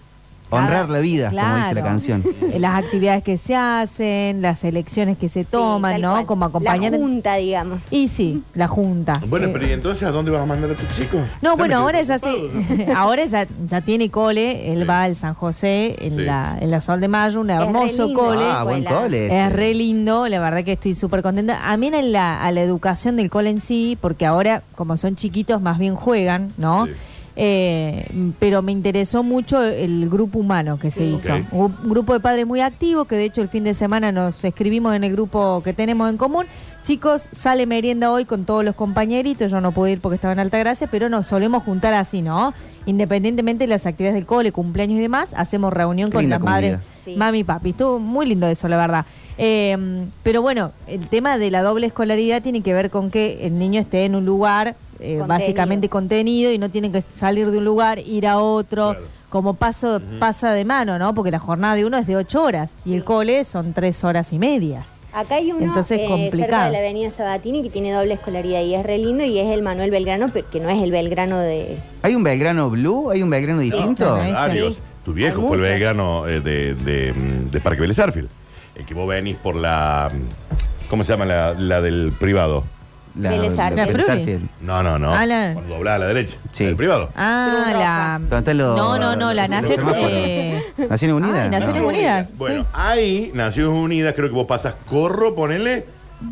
Honrar 0.51 0.89
la 0.89 1.01
vida, 1.01 1.31
como 1.31 1.57
dice 1.57 1.75
la 1.75 1.83
canción. 1.83 2.25
Eh, 2.53 2.59
Las 2.61 2.77
actividades 2.77 3.25
que 3.25 3.37
se 3.37 3.57
hacen, 3.57 4.43
las 4.43 4.63
elecciones 4.65 5.19
que 5.19 5.29
se 5.29 5.45
toman, 5.45 6.01
¿no? 6.01 6.13
cual. 6.13 6.27
Como 6.27 6.45
acompañar. 6.45 6.93
La 6.93 6.99
junta, 6.99 7.35
digamos. 7.35 7.83
Y 7.91 8.09
sí, 8.09 8.43
la 8.55 8.69
junta. 8.69 9.21
Bueno, 9.27 9.47
Eh, 9.49 9.51
pero 9.53 9.67
¿y 9.67 9.73
entonces 9.73 10.03
a 10.05 10.11
dónde 10.13 10.31
vas 10.31 10.43
a 10.43 10.47
mandar 10.47 10.71
a 10.71 10.75
tus 10.75 10.89
chicos? 10.97 11.21
no, 11.43 11.51
Ya 11.51 11.55
bueno, 11.57 11.77
ahora 11.79 12.01
ya 12.03 12.19
sí. 12.19 12.49
ahora 12.97 13.25
ya, 13.25 13.47
ya 13.69 13.81
tiene 13.81 14.09
cole. 14.11 14.73
Él 14.73 14.81
Sí. 14.81 14.85
va 14.85 15.03
al 15.03 15.17
San 15.17 15.35
José 15.35 15.97
en, 15.99 16.13
Sí. 16.13 16.21
la, 16.21 16.57
en 16.61 16.71
la 16.71 16.81
Sol 16.81 17.01
de 17.01 17.09
Mayo, 17.09 17.41
un 17.41 17.51
hermoso 17.51 18.13
cole. 18.15 18.45
Ah, 18.49 18.63
buen 18.65 18.85
cole. 18.85 19.27
Es 19.45 19.53
re 19.53 19.75
lindo, 19.75 20.29
la 20.29 20.39
verdad 20.39 20.63
que 20.65 20.73
estoy 20.73 20.95
súper 20.95 21.23
contenta. 21.23 21.71
A 21.71 21.77
mí 21.77 21.89
en 21.89 22.13
la, 22.13 22.43
a 22.43 22.53
la 22.53 22.61
educación 22.63 23.17
del 23.17 23.31
cole 23.31 23.51
en 23.51 23.61
sí, 23.61 23.99
porque 24.01 24.27
ahora, 24.27 24.63
como 24.77 24.97
son 24.97 25.17
chiquitos, 25.17 25.61
más 25.61 25.79
bien 25.79 25.97
juegan, 25.97 26.53
¿no? 26.57 26.87
Eh, 27.39 28.09
pero 28.39 28.63
me 28.63 28.73
interesó 28.73 29.23
mucho 29.23 29.63
el 29.63 30.09
grupo 30.09 30.39
humano 30.39 30.79
que 30.79 30.91
se 30.91 31.05
hizo. 31.05 31.35
Un 31.53 31.75
grupo 31.85 32.15
de 32.15 32.21
padres 32.21 32.47
muy 32.47 32.63
activo, 32.63 33.05
que 33.05 33.17
de 33.17 33.25
hecho 33.25 33.43
el 33.43 33.49
fin 33.49 33.63
de 33.63 33.75
semana 33.75 34.11
nos 34.11 34.43
escribimos 34.43 34.97
en 34.97 35.05
el 35.05 35.13
grupo 35.13 35.61
que 35.63 35.75
tenemos 35.75 36.09
en 36.09 36.17
común. 36.17 36.47
Chicos, 36.83 37.29
sale 37.33 37.67
merienda 37.67 38.11
hoy 38.11 38.25
con 38.25 38.45
todos 38.45 38.65
los 38.65 38.75
compañeritos. 38.75 39.51
Yo 39.51 39.61
no 39.61 39.73
pude 39.73 39.93
ir 39.93 40.01
porque 40.01 40.15
estaba 40.15 40.33
en 40.33 40.39
Altagracia, 40.39 40.87
pero 40.87 41.09
nos 41.09 41.27
solemos 41.27 41.63
juntar 41.63 41.93
así, 41.93 42.23
¿no? 42.23 42.55
Independientemente 42.87 43.65
de 43.65 43.69
las 43.69 43.85
actividades 43.85 44.15
del 44.15 44.25
cole, 44.25 44.53
cumpleaños 44.53 44.99
y 44.99 45.03
demás, 45.03 45.35
hacemos 45.37 45.73
reunión 45.73 46.11
Qué 46.11 46.15
con 46.15 46.31
las 46.31 46.41
madres. 46.41 46.79
Sí. 47.05 47.17
mami 47.17 47.41
y 47.41 47.45
papi. 47.45 47.71
Estuvo 47.71 47.99
muy 47.99 48.27
lindo 48.27 48.47
eso, 48.47 48.67
la 48.69 48.77
verdad. 48.77 49.05
Eh, 49.37 50.07
pero 50.23 50.41
bueno, 50.41 50.73
el 50.87 51.09
tema 51.09 51.37
de 51.39 51.51
la 51.51 51.63
doble 51.63 51.89
escolaridad 51.89 52.41
tiene 52.41 52.63
que 52.63 52.73
ver 52.73 52.91
con 52.91 53.11
que 53.11 53.47
el 53.47 53.59
niño 53.59 53.81
esté 53.81 54.05
en 54.05 54.15
un 54.15 54.25
lugar 54.25 54.77
eh, 55.01 55.19
Contenido. 55.19 55.27
básicamente 55.27 55.89
contenido 55.89 56.51
y 56.53 56.59
no 56.59 56.71
tiene 56.71 56.91
que 56.93 57.03
salir 57.19 57.51
de 57.51 57.59
un 57.59 57.65
lugar, 57.65 57.99
ir 57.99 58.27
a 58.27 58.39
otro, 58.39 58.91
Claro. 58.93 59.07
como 59.31 59.55
paso 59.55 60.01
pasa 60.19 60.53
de 60.53 60.65
mano, 60.65 60.99
¿no? 60.99 61.15
Porque 61.15 61.31
la 61.31 61.39
jornada 61.39 61.75
de 61.75 61.85
uno 61.85 61.99
es 61.99 62.07
de 62.07 62.17
ocho 62.17 62.43
horas 62.43 62.71
y 62.85 62.95
el 62.95 63.05
cole 63.05 63.45
son 63.45 63.73
tres 63.73 64.03
horas 64.05 64.33
y 64.33 64.39
medias. 64.39 64.87
Acá 65.13 65.37
hay 65.37 65.51
uno 65.51 65.65
Entonces, 65.65 65.99
eh, 65.99 66.07
complicado. 66.07 66.39
cerca 66.43 66.65
de 66.67 66.73
la 66.73 66.79
avenida 66.79 67.11
Sabatini 67.11 67.63
que 67.63 67.71
tiene 67.71 67.91
doble 67.93 68.15
escolaridad 68.15 68.61
y 68.61 68.75
es 68.75 68.85
re 68.85 68.99
lindo 68.99 69.25
y 69.25 69.39
es 69.39 69.47
el 69.51 69.63
Manuel 69.63 69.91
Belgrano, 69.91 70.27
pero 70.31 70.49
que 70.51 70.61
no 70.61 70.69
es 70.69 70.83
el 70.83 70.91
Belgrano 70.91 71.39
de... 71.39 71.79
¿Hay 72.03 72.15
un 72.15 72.23
Belgrano 72.23 72.69
Blue? 72.69 73.11
¿Hay 73.11 73.23
un 73.23 73.31
Belgrano 73.31 73.61
distinto? 73.61 74.17
Varios. 74.17 74.75
Sí. 74.75 74.81
Tu 75.07 75.13
viejo 75.15 75.41
Hay 75.41 75.47
fue 75.47 75.57
el 75.57 75.63
vegano 75.63 76.27
eh, 76.29 76.41
de, 76.41 76.75
de, 76.75 77.15
de 77.51 77.61
Parque 77.61 77.81
Vélez 77.81 77.99
Arfield. 77.99 78.29
El 78.75 78.85
que 78.85 78.93
vos 78.93 79.09
venís 79.09 79.37
por 79.37 79.55
la. 79.55 80.11
¿Cómo 80.91 81.03
se 81.05 81.13
llama 81.13 81.25
la, 81.25 81.55
la 81.55 81.81
del 81.81 82.13
privado? 82.19 82.65
La, 83.19 83.31
Vélez 83.31 83.59
Arfield. 83.59 83.77
¿La 83.77 83.87
Frubi? 83.87 84.21
Arfield. 84.21 84.49
No, 84.61 84.83
no, 84.83 84.99
no. 84.99 85.15
Ah, 85.15 85.25
la- 85.27 85.53
Cuando 85.55 85.75
doblaba 85.75 85.97
a 85.97 85.99
la 86.01 86.07
derecha. 86.09 86.37
Sí. 86.53 86.65
El 86.65 86.77
privado. 86.77 87.11
Ah, 87.17 87.71
la... 87.73 88.19
¿Dónde 88.21 88.37
están 88.39 88.59
los- 88.59 88.77
No, 88.77 88.99
no, 88.99 89.17
no, 89.17 89.33
la 89.33 89.49
los 89.49 89.67
semáforos? 89.67 90.11
eh, 90.11 90.63
¿Naciones 90.89 91.17
Unidas? 91.17 91.41
Ay, 91.45 91.51
Naciones. 91.51 91.83
Unidas. 91.83 92.29
Bueno, 92.37 92.63
sí. 92.63 92.69
ahí, 92.75 93.31
Naciones 93.35 93.79
Unidas, 93.79 94.15
creo 94.15 94.29
que 94.29 94.35
vos 94.35 94.47
pasas 94.47 94.75
corro, 94.89 95.35
ponele. 95.35 95.85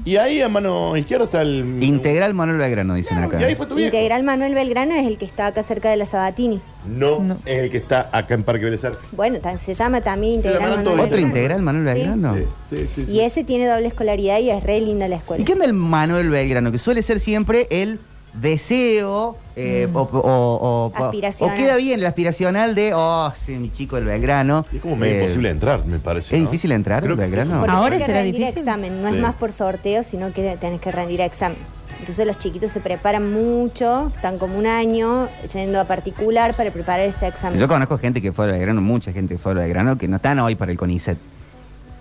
Y 0.04 0.16
ahí 0.16 0.40
a 0.40 0.48
mano 0.48 0.96
izquierda 0.96 1.26
está 1.26 1.42
el. 1.42 1.82
Integral 1.82 2.32
Manuel 2.32 2.58
Belgrano, 2.58 2.94
dicen 2.94 3.16
Claro, 3.18 3.28
acá. 3.28 3.40
Y 3.40 3.44
ahí 3.44 3.54
fue 3.54 3.66
tu 3.66 3.74
viejo. 3.74 3.94
Integral 3.94 4.22
Manuel 4.22 4.54
Belgrano 4.54 4.94
es 4.94 5.06
el 5.06 5.18
que 5.18 5.26
está 5.26 5.46
acá 5.46 5.62
cerca 5.62 5.90
de 5.90 5.96
la 5.98 6.06
Sabatini. 6.06 6.60
No, 6.86 7.20
No. 7.20 7.34
es 7.46 7.62
el 7.64 7.70
que 7.70 7.78
está 7.78 8.08
acá 8.12 8.34
en 8.34 8.42
Parque 8.44 8.66
Arfield. 8.66 8.96
Bueno, 9.12 9.38
tan- 9.38 9.58
se 9.58 9.72
llama 9.74 10.00
también 10.00 10.42
Se 10.42 10.48
Integral 10.48 10.60
llamarán 10.60 10.84
Manuel 10.84 10.96
todos. 10.96 11.06
¿Otro 11.06 11.16
Belgrano. 11.16 11.36
integral 11.36 11.62
Manuel 11.62 11.84
Sí. 11.86 11.94
Belgrano? 11.94 12.34
Sí, 12.34 12.44
sí, 12.70 12.88
sí, 12.94 13.04
sí. 13.06 13.12
Y 13.12 13.20
ese 13.20 13.44
tiene 13.44 13.66
doble 13.66 13.88
escolaridad 13.88 14.38
y 14.38 14.50
es 14.50 14.62
re 14.62 14.80
linda 14.80 15.08
la 15.08 15.16
escuela. 15.16 15.42
¿Y 15.42 15.44
qué 15.44 15.52
onda 15.54 15.64
el 15.64 15.72
Manuel 15.72 16.30
Belgrano? 16.30 16.70
Que 16.72 16.78
suele 16.78 17.02
ser 17.02 17.20
siempre 17.20 17.66
el 17.70 17.98
deseo 18.34 19.36
eh, 19.56 19.88
o, 19.94 20.00
o- 20.00 20.06
o- 20.18 20.92
o- 20.98 21.04
Aspiracional. 21.04 21.54
o 21.54 21.58
queda 21.58 21.76
bien 21.76 22.00
el 22.00 22.06
aspiracional 22.06 22.74
de, 22.74 22.90
oh, 22.92 23.32
sí, 23.36 23.52
mi 23.52 23.70
chico 23.70 23.96
el 23.96 24.04
Belgrano. 24.04 24.66
Es 24.74 24.80
como 24.80 24.96
medio 24.96 25.14
Eh, 25.14 25.20
imposible 25.22 25.50
entrar, 25.50 25.84
me 25.86 26.00
parece. 26.00 26.34
¿es 26.36 26.42
¿no? 26.42 26.50
difícil 26.50 26.72
entrar 26.72 27.00
Creo 27.04 27.12
en 27.12 27.18
que 27.20 27.24
Belgrano? 27.26 27.52
sí. 27.52 27.58
Porque 27.60 27.70
Ahora 27.70 27.90
tenés 27.90 28.00
que 28.00 28.06
será 28.06 28.18
rendir 28.22 28.40
difícil. 28.40 28.58
examen, 28.58 29.02
no 29.02 29.08
Sí. 29.10 29.14
es 29.16 29.22
más 29.22 29.34
por 29.36 29.52
sorteo, 29.52 30.02
sino 30.02 30.32
que 30.32 30.56
tenés 30.60 30.80
que 30.80 30.90
rendir 30.90 31.20
examen. 31.20 31.58
Entonces 32.00 32.26
los 32.26 32.38
chiquitos 32.38 32.70
se 32.70 32.80
preparan 32.80 33.33
mucho, 33.33 34.11
están 34.14 34.38
como 34.38 34.59
un 34.59 34.66
año 34.66 35.28
yendo 35.52 35.80
a 35.80 35.85
particular 35.85 36.54
para 36.54 36.70
preparar 36.70 37.07
ese 37.07 37.26
examen. 37.26 37.59
Yo 37.59 37.68
conozco 37.68 37.98
gente 37.98 38.20
que 38.20 38.33
fue 38.33 38.46
al 38.46 38.52
Belgrano, 38.52 38.80
mucha 38.80 39.12
gente 39.12 39.35
que 39.35 39.38
fue 39.38 39.52
al 39.52 39.59
Belgrano, 39.59 39.96
que 39.96 40.09
no 40.09 40.16
están 40.16 40.38
hoy 40.40 40.54
para 40.54 40.72
el 40.72 40.78
CONICET. 40.78 41.16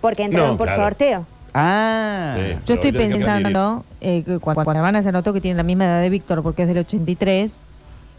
Porque 0.01 0.23
entraron 0.23 0.51
No, 0.51 0.57
por 0.57 0.67
claro. 0.67 0.83
sorteo. 0.83 1.25
Ah, 1.53 2.35
Sí. 2.37 2.57
Yo 2.65 2.73
estoy 2.75 2.91
pensando 2.91 3.85
eh, 4.01 4.23
que 4.25 4.39
cuando, 4.39 4.63
cuando 4.63 4.73
la 4.73 4.79
hermana 4.79 5.03
se 5.03 5.11
notó 5.11 5.33
que 5.33 5.39
tiene 5.41 5.55
la 5.57 5.63
misma 5.63 5.85
edad 5.85 6.01
de 6.01 6.09
Víctor 6.09 6.41
porque 6.43 6.63
es 6.63 6.67
del 6.67 6.79
83, 6.79 7.59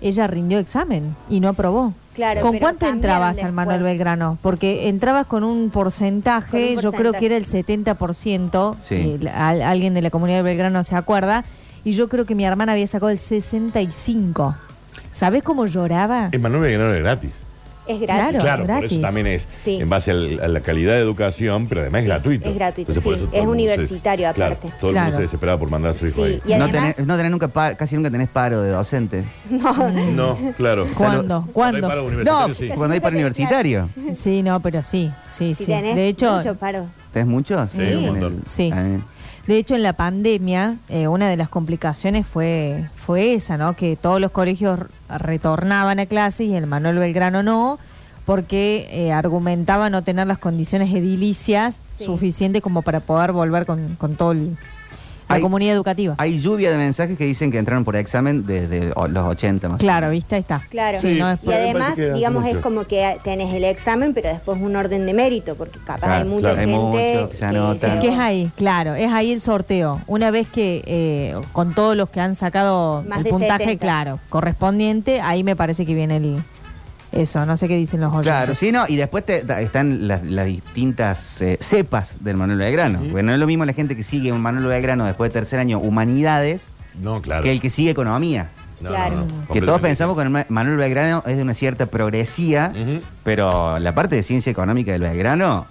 ella 0.01 0.27
rindió 0.27 0.59
examen 0.59 1.15
y 1.29 1.41
no 1.41 1.49
aprobó. 1.49 1.93
Claro, 2.15 2.43
¿Con 2.43 2.59
cuánto 2.59 2.87
entrabas 2.87 3.39
al. 3.43 3.53
Manuel 3.53 3.83
Belgrano? 3.83 4.39
Porque 4.41 4.89
entrabas 4.89 5.27
con 5.27 5.43
un 5.43 5.71
porcentaje, 5.71 6.75
Con 6.77 6.77
un 6.77 6.83
yo 6.83 6.93
creo 6.93 7.13
que 7.13 7.27
era 7.27 7.37
el 7.37 7.45
70%, 7.45 8.77
Sí. 8.81 9.03
si 9.19 9.19
la- 9.25 9.49
al- 9.49 9.63
alguien 9.63 9.95
de 9.95 10.03
la 10.03 10.11
comunidad 10.11 10.39
de 10.39 10.43
Belgrano 10.45 10.85
se 10.85 10.95
acuerda, 10.95 11.45
y 11.85 11.93
yo 11.93 12.09
creo 12.09 12.25
que 12.27 12.35
mi 12.35 12.45
hermana 12.45 12.73
había 12.73 12.87
sacado 12.87 13.11
el 13.11 13.19
65. 13.19 14.57
¿Sabés 15.13 15.43
cómo 15.43 15.67
lloraba? 15.67 16.29
Es 16.33 16.41
Manuel 16.41 16.63
Belgrano 16.63 16.91
era 16.93 17.01
gratis. 17.01 17.31
Es 17.87 18.01
gratis. 18.01 18.17
Claro. 18.25 18.41
Claro, 18.41 18.63
por 18.63 18.67
gratis. 18.69 18.93
eso 18.93 19.01
también 19.03 19.27
es 19.27 19.47
Sí. 19.55 19.77
en 19.79 19.91
base 19.91 20.11
al- 20.11 20.41
a 20.43 20.49
la 20.49 20.61
calidad 20.61 20.95
de 20.95 21.01
educación, 21.01 21.67
pero 21.67 21.83
además 21.83 22.01
es 22.01 22.07
gratuito. 22.07 22.49
es 22.49 22.55
gratuito, 22.55 22.95
sí, 22.95 23.11
es 23.31 23.31
se- 23.31 23.47
universitario 23.47 24.33
claro, 24.33 24.55
aparte. 24.55 24.75
todo 24.81 24.89
el 24.91 24.97
mundo 24.97 25.09
Claro. 25.11 25.17
se 25.17 25.23
desesperaba 25.23 25.59
por 25.59 25.71
mandar 25.71 25.95
a 25.95 25.99
su 25.99 26.07
hijo 26.07 26.17
Sí, 26.17 26.23
ahí. 26.23 26.43
y 26.47 26.49
no, 26.59 26.65
además- 26.65 26.95
tenés, 26.97 27.07
no 27.07 27.17
tenés 27.19 27.31
nunca 27.31 27.49
pa- 27.49 27.75
casi 27.75 27.95
nunca 27.97 28.11
tenés 28.11 28.31
paro 28.31 28.63
de 28.63 28.71
docente. 28.71 29.25
No, 30.17 30.39
claro. 30.57 30.87
¿Cuándo? 30.97 31.45
Hay 31.47 31.53
¿Cuándo? 31.53 31.87
paro 31.89 32.01
No, 32.01 32.07
universitario, 32.07 32.55
sí. 32.55 32.69
cuando 32.75 32.95
hay 32.95 33.01
paro 33.01 33.15
universitario. 33.17 33.91
Sí, 34.17 34.43
no, 34.43 34.61
pero 34.61 34.83
sí, 34.83 35.11
sí, 35.29 35.55
sí. 35.55 35.67
tenés 35.67 35.95
De 35.95 36.09
hecho, 36.09 36.37
mucho 36.39 36.55
paro. 36.55 36.87
¿Tenés 37.13 37.29
muchos? 37.29 37.69
Sí, 37.69 37.81
un 37.83 38.07
montón. 38.07 38.43
Sí. 38.47 38.73
De 39.47 39.59
hecho, 39.59 39.75
en 39.75 39.83
la 39.83 39.92
pandemia, 39.92 40.77
eh, 40.88 41.07
una 41.09 41.29
de 41.29 41.37
las 41.37 41.49
complicaciones 41.51 42.27
fue, 42.27 42.85
fue 42.97 43.35
esa, 43.35 43.59
¿no? 43.59 43.75
Que 43.77 43.95
todos 43.97 44.21
los 44.21 44.31
colegios 44.31 44.81
retornaban 45.09 46.01
a 46.01 46.07
clases 46.07 46.47
y 46.49 46.55
el 46.55 46.67
Manuel 46.67 46.99
Belgrano 46.99 47.42
no, 47.42 47.79
porque 48.25 48.88
eh, 48.90 49.13
argumentaba 49.13 49.90
no 49.90 50.03
tener 50.03 50.27
las 50.27 50.38
condiciones 50.38 50.92
edilicias 50.95 51.81
Sí. 51.97 52.07
suficientes 52.07 52.61
como 52.61 52.83
para 52.83 52.99
poder 53.01 53.31
volver 53.31 53.67
con, 53.67 53.95
con 53.97 54.17
toda 54.17 54.35
la 55.29 55.37
Hay- 55.37 55.42
comunidad 55.42 55.75
educativa. 55.75 56.14
Hay 56.18 56.38
lluvia 56.40 56.70
de 56.70 56.79
mensajes 56.79 57.16
que 57.16 57.25
dicen 57.25 57.50
que 57.50 57.58
entraron 57.58 57.85
por 57.85 57.96
examen 57.96 58.44
desde 58.46 58.92
o- 58.94 59.08
los 59.08 59.27
80 59.27 59.68
más. 59.68 59.79
Claro, 59.81 60.10
¿viste? 60.10 60.35
Ahí 60.37 60.40
está. 60.42 60.60
Claro. 60.70 61.00
Sí, 61.00 61.14
Sí. 61.14 61.18
no 61.18 61.31
es 61.31 61.38
Y 61.42 61.52
además, 61.52 61.94
que 61.94 62.12
digamos, 62.12 62.46
es 62.46 62.56
como 62.58 62.85
que 62.85 63.16
tenés 63.25 63.52
el 63.54 63.64
examen, 63.64 64.12
pero 64.14 64.29
después 64.29 64.58
un 64.60 64.77
orden 64.77 65.06
de 65.06 65.14
mérito, 65.14 65.54
porque 65.54 65.79
capaz 65.79 66.06
Claro, 66.06 66.22
hay 66.25 66.29
mucha 66.29 66.42
claro, 66.54 66.60
hay 66.60 66.66
gente 66.66 66.79
mucho 67.18 67.29
que 67.31 67.37
se 67.37 67.44
anota. 67.46 68.00
¿Qué 68.00 68.08
es 68.08 68.18
ahí? 68.18 68.50
Claro, 68.56 68.94
es 68.94 69.10
ahí 69.12 69.33
el 69.33 69.40
sorteo. 69.40 70.00
Una 70.06 70.31
vez 70.31 70.46
que, 70.48 70.83
eh, 70.87 71.35
con 71.52 71.75
todos 71.75 71.96
los 71.96 72.10
que 72.10 72.20
han 72.20 72.35
sacado 72.37 73.02
Más 73.08 73.18
el 73.25 73.31
puntaje, 73.31 73.64
70. 73.64 73.81
claro, 73.81 74.18
correspondiente, 74.29 75.20
ahí 75.20 75.42
me 75.44 75.56
parece 75.56 75.87
que 75.87 75.94
viene 75.94 76.16
el... 76.18 76.37
Eso, 77.15 77.46
no 77.46 77.56
sé 77.56 77.69
qué 77.69 77.77
dicen 77.77 78.00
los 78.00 78.10
oyentes. 78.10 78.27
Claro, 78.33 78.54
sí, 78.54 78.73
no, 78.73 78.85
y 78.88 78.96
después 78.96 79.25
te- 79.25 79.42
da- 79.42 79.60
están 79.60 80.08
las, 80.08 80.23
las 80.25 80.46
distintas 80.46 81.40
eh, 81.42 81.58
cepas 81.60 82.17
del 82.21 82.37
Manuel 82.37 82.58
Belgrano. 82.58 83.00
Porque 83.00 83.23
no 83.23 83.33
es 83.33 83.38
lo 83.38 83.46
mismo 83.46 83.65
la 83.65 83.73
gente 83.73 83.94
que 83.96 84.02
sigue 84.02 84.33
un 84.33 84.40
Manuel 84.40 84.67
Belgrano 84.67 85.04
después 85.04 85.33
de 85.33 85.38
tercer 85.40 85.60
año 85.60 85.79
humanidades 85.79 86.71
No, 87.00 87.23
claro. 87.23 87.42
que 87.44 87.52
el 87.52 87.60
que 87.60 87.71
sigue 87.71 87.90
economía. 87.90 88.48
No, 88.81 88.90
Claro. 88.90 89.17
no, 89.17 89.27
no, 89.27 89.52
Que 89.54 89.62
todos 89.62 89.81
pensamos 89.81 90.17
que 90.17 90.23
el 90.25 90.31
Ma- 90.31 90.46
Manuel 90.48 90.77
Belgrano 90.77 91.23
es 91.27 91.37
de 91.37 91.42
una 91.42 91.54
cierta 91.54 91.87
progresía, 91.87 92.73
pero 93.23 93.79
la 93.79 93.94
parte 93.94 94.17
de 94.17 94.23
ciencia 94.25 94.50
económica 94.50 94.92
del 94.92 95.02
Belgrano, 95.02 95.67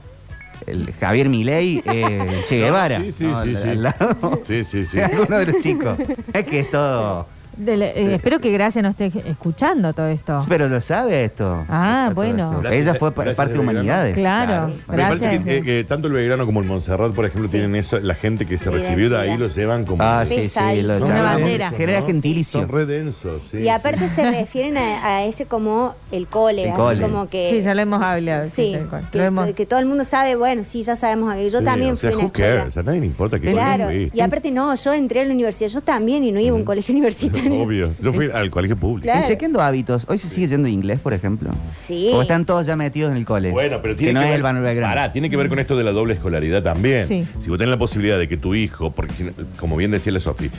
el 0.66 0.94
Javier 1.00 1.28
Milei, 1.30 1.84
eh, 1.86 2.44
Che 2.48 2.60
No, 2.60 2.66
Guevara. 2.66 3.02
sí, 3.02 3.12
sí, 3.12 3.24
¿no? 3.26 3.44
sí, 3.44 3.50
Al- 3.56 3.62
sí. 3.62 3.68
al 3.70 3.84
lado. 3.84 4.42
Sí, 4.48 4.64
sí, 4.64 4.86
sí. 4.86 5.00
Alguno 5.02 5.38
de 5.38 5.46
los 5.48 5.62
chicos. 5.62 5.98
Es 6.34 6.46
que 6.46 6.62
es 6.62 6.70
todo. 6.70 7.28
De 7.58 7.78
la- 7.78 7.86
eh, 7.88 8.16
espero 8.16 8.40
que 8.40 8.52
Gracia 8.52 8.82
no 8.82 8.90
esté 8.90 9.12
escuchando 9.26 9.94
todo 9.94 10.08
esto. 10.08 10.46
Pero 10.50 10.68
lo 10.68 10.82
sabe 10.82 11.24
esto. 11.26 11.66
Ah, 11.70 12.12
bueno. 12.14 12.58
esto. 12.64 12.70
Ella 12.72 12.94
fue 12.96 13.12
gracias 13.12 13.36
parte 13.38 13.54
de 13.54 13.60
humanidades. 13.60 14.16
Claro. 14.16 14.68
Me 14.88 14.98
parece 14.98 15.26
Gracias. 15.38 15.64
que, 15.64 15.86
tanto 15.88 16.08
el 16.08 16.14
Belgrano 16.14 16.46
como 16.46 16.62
el 16.62 16.68
Montserrat, 16.68 17.12
por 17.14 17.26
ejemplo, 17.26 17.48
Sí. 17.50 17.58
tienen 17.58 17.76
eso, 17.76 18.00
la 18.00 18.16
gente 18.16 18.46
que 18.46 18.58
se 18.58 18.66
Sí, 18.66 18.70
recibió 18.72 19.10
de 19.10 19.18
ahí 19.20 19.38
los 19.38 19.56
llevan 19.56 19.86
como... 19.86 20.04
Ah, 20.04 20.26
sí, 20.26 20.46
sí, 20.46 20.82
lo 20.82 20.98
Una 20.98 21.22
bandera. 21.22 21.72
Genera 21.72 22.02
gentilicio. 22.04 22.62
Son 22.62 22.70
re 22.70 22.86
densos, 22.86 23.42
sí. 23.52 23.58
Y 23.60 23.70
aparte 23.70 24.08
se 24.10 24.30
refieren 24.32 24.78
a, 24.78 25.06
a 25.18 25.24
ese 25.26 25.46
como 25.46 25.96
el 26.12 26.28
cole, 26.28 26.64
El 26.64 26.70
así 26.70 26.78
cole. 26.78 27.02
como 27.02 27.30
que... 27.30 27.50
Sí, 27.52 27.62
ya 27.62 27.74
lo 27.76 27.82
hemos 27.82 28.02
hablado. 28.02 28.50
Sí, 28.50 28.76
que, 29.12 29.18
Lo 29.18 29.24
hemos- 29.24 29.52
que 29.52 29.66
todo 29.66 29.80
el 29.80 29.86
mundo 29.86 30.04
sabe, 30.06 30.36
bueno, 30.36 30.64
sí, 30.64 30.84
ya 30.84 30.96
sabemos 30.96 31.32
aquello. 31.32 31.50
Yo 31.50 31.60
Sí, 31.60 31.66
también 31.66 31.92
o 31.94 31.96
sea, 31.96 32.10
fui 32.12 32.16
a 32.16 32.18
una 32.18 32.26
who 32.28 32.32
cares? 32.34 32.56
escuela. 32.68 32.82
A 32.82 32.84
nadie 32.84 33.00
le 33.02 33.06
importa 33.06 33.40
que 33.40 33.52
Claro, 33.52 33.92
y 33.92 34.22
aparte 34.22 34.52
no, 34.52 34.74
yo 34.76 34.94
entré 34.94 35.22
a 35.22 35.26
la 35.26 35.34
universidad, 35.34 35.70
yo 35.70 35.82
también 35.82 36.24
y 36.24 36.32
no 36.32 36.40
iba 36.40 36.56
a 36.56 36.60
un 36.60 36.66
colegio 36.66 36.94
universitario. 36.96 37.43
Obvio. 37.52 37.94
Yo 38.02 38.14
fui 38.14 38.30
al 38.32 38.50
colegio 38.50 38.78
público. 38.78 39.04
Claro. 39.12 39.28
Chequeando 39.28 39.62
hábitos, 39.62 40.06
hoy 40.08 40.18
se 40.18 40.30
sigue 40.30 40.48
yendo 40.48 40.68
inglés, 40.68 41.00
por 41.00 41.14
ejemplo. 41.14 41.50
Sí. 41.80 42.10
O 42.14 42.22
están 42.22 42.46
todos 42.46 42.66
ya 42.66 42.76
metidos 42.76 43.12
en 43.12 43.18
el 43.18 43.26
cole. 43.26 43.52
Bueno, 43.52 43.80
pero 43.82 43.96
tiene 43.96 44.12
que 44.12 44.14
no 44.14 44.20
que 44.22 44.26
es 44.26 44.30
ver, 44.32 44.38
el 44.38 44.44
Manuel 44.44 44.64
Belgrano. 44.64 44.92
Pará, 44.94 45.12
tiene 45.12 45.30
que 45.30 45.38
ver 45.38 45.50
con 45.50 45.60
esto 45.60 45.76
de 45.78 45.84
la 45.84 45.92
doble 45.92 46.14
escolaridad 46.14 46.62
también. 46.64 47.06
Sí. 47.08 47.28
Si 47.40 47.50
vos 47.50 47.58
tenés 47.58 47.72
la 47.72 47.78
posibilidad 47.78 48.18
de 48.18 48.28
que 48.28 48.38
tu 48.38 48.56
hijo, 48.56 48.92
porque 48.92 49.14
si 49.14 49.24
no- 49.24 49.32
como 49.60 49.76
bien 49.78 49.92
decía 49.92 50.12
la 50.12 50.20
Sofi, 50.20 50.50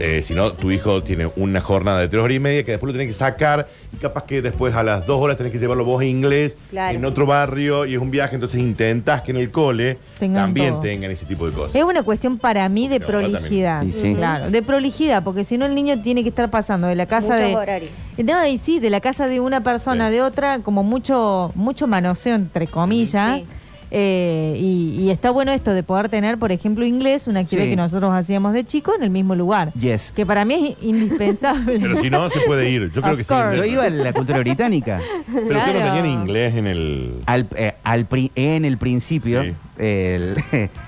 eh, 0.00 0.22
si 0.24 0.34
no, 0.34 0.52
tu 0.52 0.70
hijo 0.70 1.02
tiene 1.02 1.28
una 1.36 1.60
jornada 1.60 2.00
de 2.00 2.08
tres 2.08 2.22
horas 2.22 2.36
y 2.36 2.40
media 2.40 2.64
que 2.64 2.72
después 2.72 2.88
lo 2.92 2.98
tenés 2.98 3.14
que 3.14 3.18
sacar 3.18 3.68
y 3.92 3.96
capaz 3.98 4.24
que 4.24 4.42
después 4.42 4.74
a 4.74 4.82
las 4.82 5.06
dos 5.06 5.20
horas 5.20 5.36
tenés 5.36 5.52
que 5.52 5.58
llevarlo 5.58 5.84
vos 5.84 6.00
a 6.02 6.04
inglés 6.04 6.56
Claro. 6.70 6.96
en 6.96 7.04
otro 7.04 7.26
barrio 7.26 7.84
y 7.86 7.94
es 7.94 8.00
un 8.00 8.10
viaje, 8.10 8.34
entonces 8.34 8.60
intentás 8.60 9.22
que 9.22 9.30
en 9.32 9.36
el 9.36 9.50
cole 9.50 9.98
Tengan 10.18 10.44
también 10.46 10.70
todo. 10.70 10.80
tengan 10.80 11.10
ese 11.10 11.26
tipo 11.26 11.46
de 11.46 11.52
cosas. 11.52 11.74
Es 11.76 11.82
una 11.82 12.02
cuestión 12.02 12.38
para 12.38 12.68
mí 12.68 12.88
de 12.88 12.98
No, 12.98 13.06
prolijidad. 13.06 13.82
Y 13.82 13.92
sí. 13.92 14.14
Claro, 14.14 14.50
de 14.50 14.62
prolijidad, 14.62 15.22
porque 15.22 15.44
si 15.44 15.58
no 15.58 15.66
el 15.66 15.74
niño 15.74 16.00
tiene 16.02 16.24
que 16.24 16.31
estar 16.32 16.50
pasando 16.50 16.86
de 16.88 16.94
la 16.96 17.06
casa 17.06 17.34
Muchos 17.34 17.40
de. 17.48 17.56
horarios. 17.56 17.90
No, 18.24 18.46
y 18.46 18.58
sí, 18.58 18.80
de 18.80 18.90
la 18.90 19.00
casa 19.00 19.26
de 19.28 19.40
una 19.40 19.60
persona 19.60 20.08
Sí. 20.08 20.14
de 20.14 20.22
otra, 20.22 20.58
como 20.58 20.82
mucho, 20.82 21.52
mucho 21.54 21.86
manoseo 21.86 22.34
entre 22.34 22.66
comillas. 22.66 23.38
Sí. 23.38 23.46
Eh, 23.94 24.56
y, 24.58 25.02
y 25.02 25.10
está 25.10 25.28
bueno 25.30 25.52
esto 25.52 25.74
de 25.74 25.82
poder 25.82 26.08
tener, 26.08 26.38
por 26.38 26.50
ejemplo, 26.50 26.82
inglés, 26.82 27.26
una 27.26 27.40
actividad 27.40 27.64
Sí. 27.66 27.70
que 27.72 27.76
nosotros 27.76 28.10
hacíamos 28.14 28.54
de 28.54 28.64
chico 28.64 28.94
en 28.96 29.02
el 29.02 29.10
mismo 29.10 29.34
lugar. 29.34 29.70
Yes. 29.74 30.12
Que 30.16 30.24
para 30.24 30.46
mí 30.46 30.74
es 30.78 30.82
indispensable. 30.82 31.78
Pero 31.78 31.96
si 31.98 32.08
no, 32.08 32.30
se 32.30 32.40
puede 32.40 32.70
ir. 32.70 32.90
Yo 32.90 33.02
creo 33.02 33.12
Of 33.12 33.18
que 33.18 33.24
sí. 33.24 33.34
Yo 33.58 33.64
iba 33.66 33.84
a 33.84 33.90
la 33.90 34.14
cultura 34.14 34.38
británica. 34.38 34.98
Pero 35.26 35.40
ustedes 35.42 35.52
no 35.52 35.72
Claro. 35.72 35.94
tenían 35.94 36.06
inglés 36.06 36.54
en 36.56 36.66
el. 36.68 37.14
Al, 37.26 37.46
eh, 37.54 37.74
al 37.84 38.06
pri- 38.06 38.32
en 38.34 38.64
el 38.64 38.78
principio, 38.78 39.42
Sí. 39.42 39.52
el- 39.76 40.36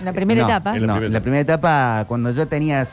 La 0.03 0.13
primera 0.15 0.41
no, 0.45 0.49
etapa. 0.49 0.75
En 0.75 0.81
la 0.81 0.87
no, 0.87 0.93
primera 0.95 1.13
la 1.13 1.21
primera 1.21 1.41
etapa, 1.43 2.05
cuando 2.09 2.31
yo 2.31 2.49
tenía 2.49 2.87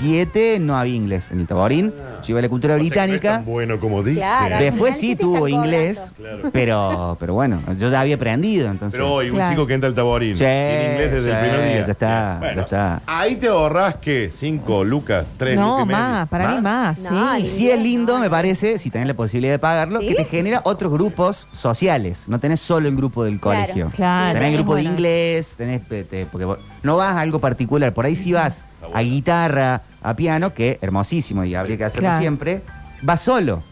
siete, 0.00 0.58
no 0.60 0.76
había 0.76 0.94
inglés 0.94 1.26
en 1.30 1.40
el 1.40 1.46
Taborín. 1.46 1.92
Yo 2.22 2.30
iba 2.32 2.38
a 2.38 2.42
la 2.42 2.48
cultura 2.48 2.76
británica. 2.76 3.32
tan 3.36 3.44
bueno 3.44 3.78
como 3.80 4.02
dice. 4.02 4.20
Claro. 4.20 4.56
Después 4.58 4.96
sí 4.96 5.00
final, 5.00 5.10
¿qué 5.10 5.16
te 5.16 5.22
tuvo 5.22 5.46
están 5.46 5.64
inglés? 5.64 5.98
Claro. 6.16 6.50
pero, 6.52 7.16
pero 7.20 7.34
bueno, 7.34 7.60
yo 7.78 7.90
ya 7.90 8.00
había 8.00 8.14
aprendido, 8.16 8.70
entonces. 8.70 8.98
Pero 8.98 9.12
hoy, 9.12 9.30
un 9.30 9.36
Claro. 9.36 9.50
chico 9.50 9.66
que 9.66 9.74
entra 9.74 9.88
al 9.88 9.94
taborín, 9.94 10.34
Sí, 10.34 10.38
tiene 10.40 10.90
inglés 10.92 11.12
desde 11.12 11.30
el 11.30 11.36
sí, 11.36 11.40
primer 11.50 11.68
día. 11.68 11.86
ya 11.86 11.92
está, 11.92 12.36
Bueno, 12.40 12.54
ya 12.56 12.62
está. 12.62 13.02
Ahí 13.06 13.36
te 13.36 13.48
ahorras 13.48 13.94
que 13.96 14.30
5 14.34 14.84
lucas, 14.84 15.24
3 15.36 15.56
lucas. 15.56 15.66
no, 15.68 15.82
y 15.82 15.86
medio. 15.86 16.00
más, 16.00 16.28
para 16.28 16.54
mí 16.54 16.60
más, 16.60 16.98
No, 17.10 17.34
sí. 17.36 17.40
el 17.42 17.46
Sí 17.48 17.70
es 17.70 17.78
lindo, 17.80 18.14
No, 18.14 18.20
me 18.20 18.30
parece, 18.30 18.78
si 18.78 18.90
tenés 18.90 19.08
la 19.08 19.14
posibilidad 19.14 19.52
de 19.54 19.58
pagarlo, 19.58 20.00
¿Sí? 20.00 20.08
que 20.08 20.14
te 20.16 20.24
genera 20.24 20.60
otros 20.64 20.92
grupos 20.92 21.46
sociales. 21.52 22.24
No 22.26 22.38
tenés 22.40 22.60
solo 22.60 22.88
el 22.88 22.96
grupo 22.96 23.24
del 23.24 23.38
Claro, 23.40 23.60
colegio. 23.62 23.90
Claro, 23.94 24.32
tenés 24.34 24.48
es 24.52 24.54
grupo 24.56 24.74
de 24.76 24.82
bueno. 24.82 24.90
inglés, 24.96 25.54
tenés 25.56 25.86
te- 25.88 26.26
porque 26.30 26.44
vos- 26.44 26.58
no 26.82 26.96
vas 26.96 27.16
a 27.16 27.20
algo 27.20 27.38
particular, 27.38 27.92
por 27.94 28.04
ahí 28.06 28.16
sí 28.16 28.32
vas 28.32 28.62
a 28.92 29.00
guitarra, 29.02 29.82
a 30.02 30.14
piano, 30.14 30.52
que 30.54 30.78
hermosísimo 30.80 31.44
y 31.44 31.54
habría 31.54 31.76
que 31.76 31.84
hacerlo 31.84 32.08
Claro. 32.08 32.20
siempre. 32.20 32.62
Vas 33.02 33.20
solo. 33.20 33.62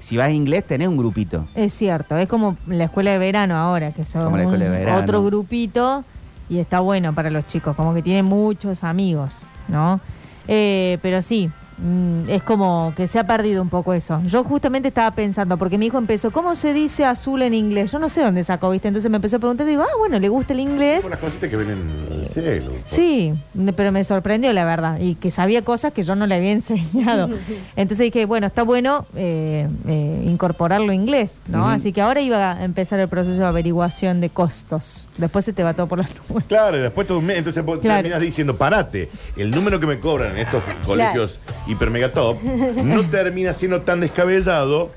Si 0.00 0.16
vas 0.16 0.28
a 0.28 0.30
inglés 0.32 0.64
tenés 0.66 0.88
un 0.88 0.96
grupito. 0.96 1.46
Es 1.54 1.72
cierto, 1.74 2.16
es 2.16 2.28
como 2.28 2.56
la 2.66 2.84
escuela 2.84 3.12
de 3.12 3.18
verano 3.18 3.56
ahora, 3.56 3.92
que 3.92 4.04
son 4.04 4.24
Como 4.24 4.36
la 4.38 4.42
escuela 4.44 4.64
de 4.64 4.70
un- 4.70 4.76
verano. 4.76 4.98
otro 5.02 5.22
grupito 5.22 6.04
y 6.48 6.58
está 6.58 6.80
bueno 6.80 7.14
para 7.14 7.30
los 7.30 7.46
chicos, 7.46 7.76
como 7.76 7.94
que 7.94 8.02
tienen 8.02 8.24
muchos 8.24 8.82
amigos, 8.82 9.34
¿no? 9.68 10.00
Eh, 10.48 10.98
pero 11.02 11.22
sí, 11.22 11.50
mm, 11.82 12.28
es 12.28 12.42
como 12.42 12.92
que 12.96 13.08
se 13.08 13.18
ha 13.18 13.24
perdido 13.26 13.62
un 13.62 13.68
poco 13.68 13.92
eso. 13.94 14.20
Yo 14.26 14.44
justamente 14.44 14.88
estaba 14.88 15.10
pensando, 15.12 15.56
porque 15.56 15.78
mi 15.78 15.86
hijo 15.86 15.98
empezó, 15.98 16.30
¿cómo 16.30 16.54
se 16.54 16.72
dice 16.72 17.04
azul 17.04 17.42
en 17.42 17.54
inglés? 17.54 17.92
Yo 17.92 17.98
no 17.98 18.08
sé 18.08 18.22
dónde 18.22 18.44
sacó, 18.44 18.70
¿viste? 18.70 18.88
Entonces 18.88 19.10
me 19.10 19.16
empezó 19.16 19.36
a 19.36 19.38
preguntar 19.38 19.66
y 19.66 19.70
digo, 19.70 19.82
ah, 19.82 19.96
bueno, 19.98 20.18
le 20.18 20.28
gusta 20.28 20.52
el 20.52 20.60
inglés. 20.60 21.02
Son 21.02 21.10
las 21.10 21.20
cositas 21.20 21.48
que 21.50 21.56
ven 21.56 21.70
en 21.70 21.78
el 22.22 22.28
cielo. 22.32 22.72
Sí, 22.90 23.32
pero 23.76 23.92
me 23.92 24.04
sorprendió 24.04 24.52
la 24.52 24.64
verdad 24.64 24.98
y 25.00 25.14
que 25.16 25.30
sabía 25.30 25.62
cosas 25.62 25.92
que 25.92 26.02
yo 26.02 26.14
no 26.14 26.26
le 26.26 26.34
había 26.36 26.52
enseñado. 26.60 27.28
Entonces 27.76 28.04
dije, 28.12 28.26
bueno, 28.26 28.46
está 28.46 28.62
bueno 28.62 29.06
eh, 29.16 29.68
eh, 29.88 30.22
incorporarlo 30.26 30.92
en 30.92 31.00
inglés, 31.02 31.38
¿no? 31.48 31.68
Así 31.68 31.92
que 31.92 32.00
ahora 32.02 32.20
iba 32.20 32.52
a 32.52 32.64
empezar 32.64 33.00
el 33.00 33.08
proceso 33.08 33.40
de 33.40 33.46
averiguación 33.46 34.20
de 34.20 34.30
costos. 34.30 35.08
Después 35.18 35.44
se 35.44 35.52
te 35.52 35.62
va 35.62 35.74
todo 35.74 35.86
por 35.86 35.98
las 35.98 36.10
nubes. 36.28 36.44
Claro, 36.46 36.76
y 36.76 36.80
después 36.80 37.06
todo 37.06 37.18
un 37.18 37.26
mes, 37.26 37.38
entonces 37.38 37.64
vos 37.64 37.78
Claro. 37.78 37.98
terminas 38.02 38.20
diciendo, 38.20 38.56
parate, 38.56 39.08
el 39.36 39.50
número 39.50 39.80
que 39.80 39.86
me 39.86 39.98
cobran 39.98 40.32
en 40.32 40.38
estos 40.46 40.62
colegios 40.84 41.38
hiper 41.70 41.90
mega 41.90 42.12
top 42.12 42.42
no 42.42 43.08
termina 43.10 43.52
siendo 43.54 43.80
tan 43.82 44.00
descabellado 44.00 44.90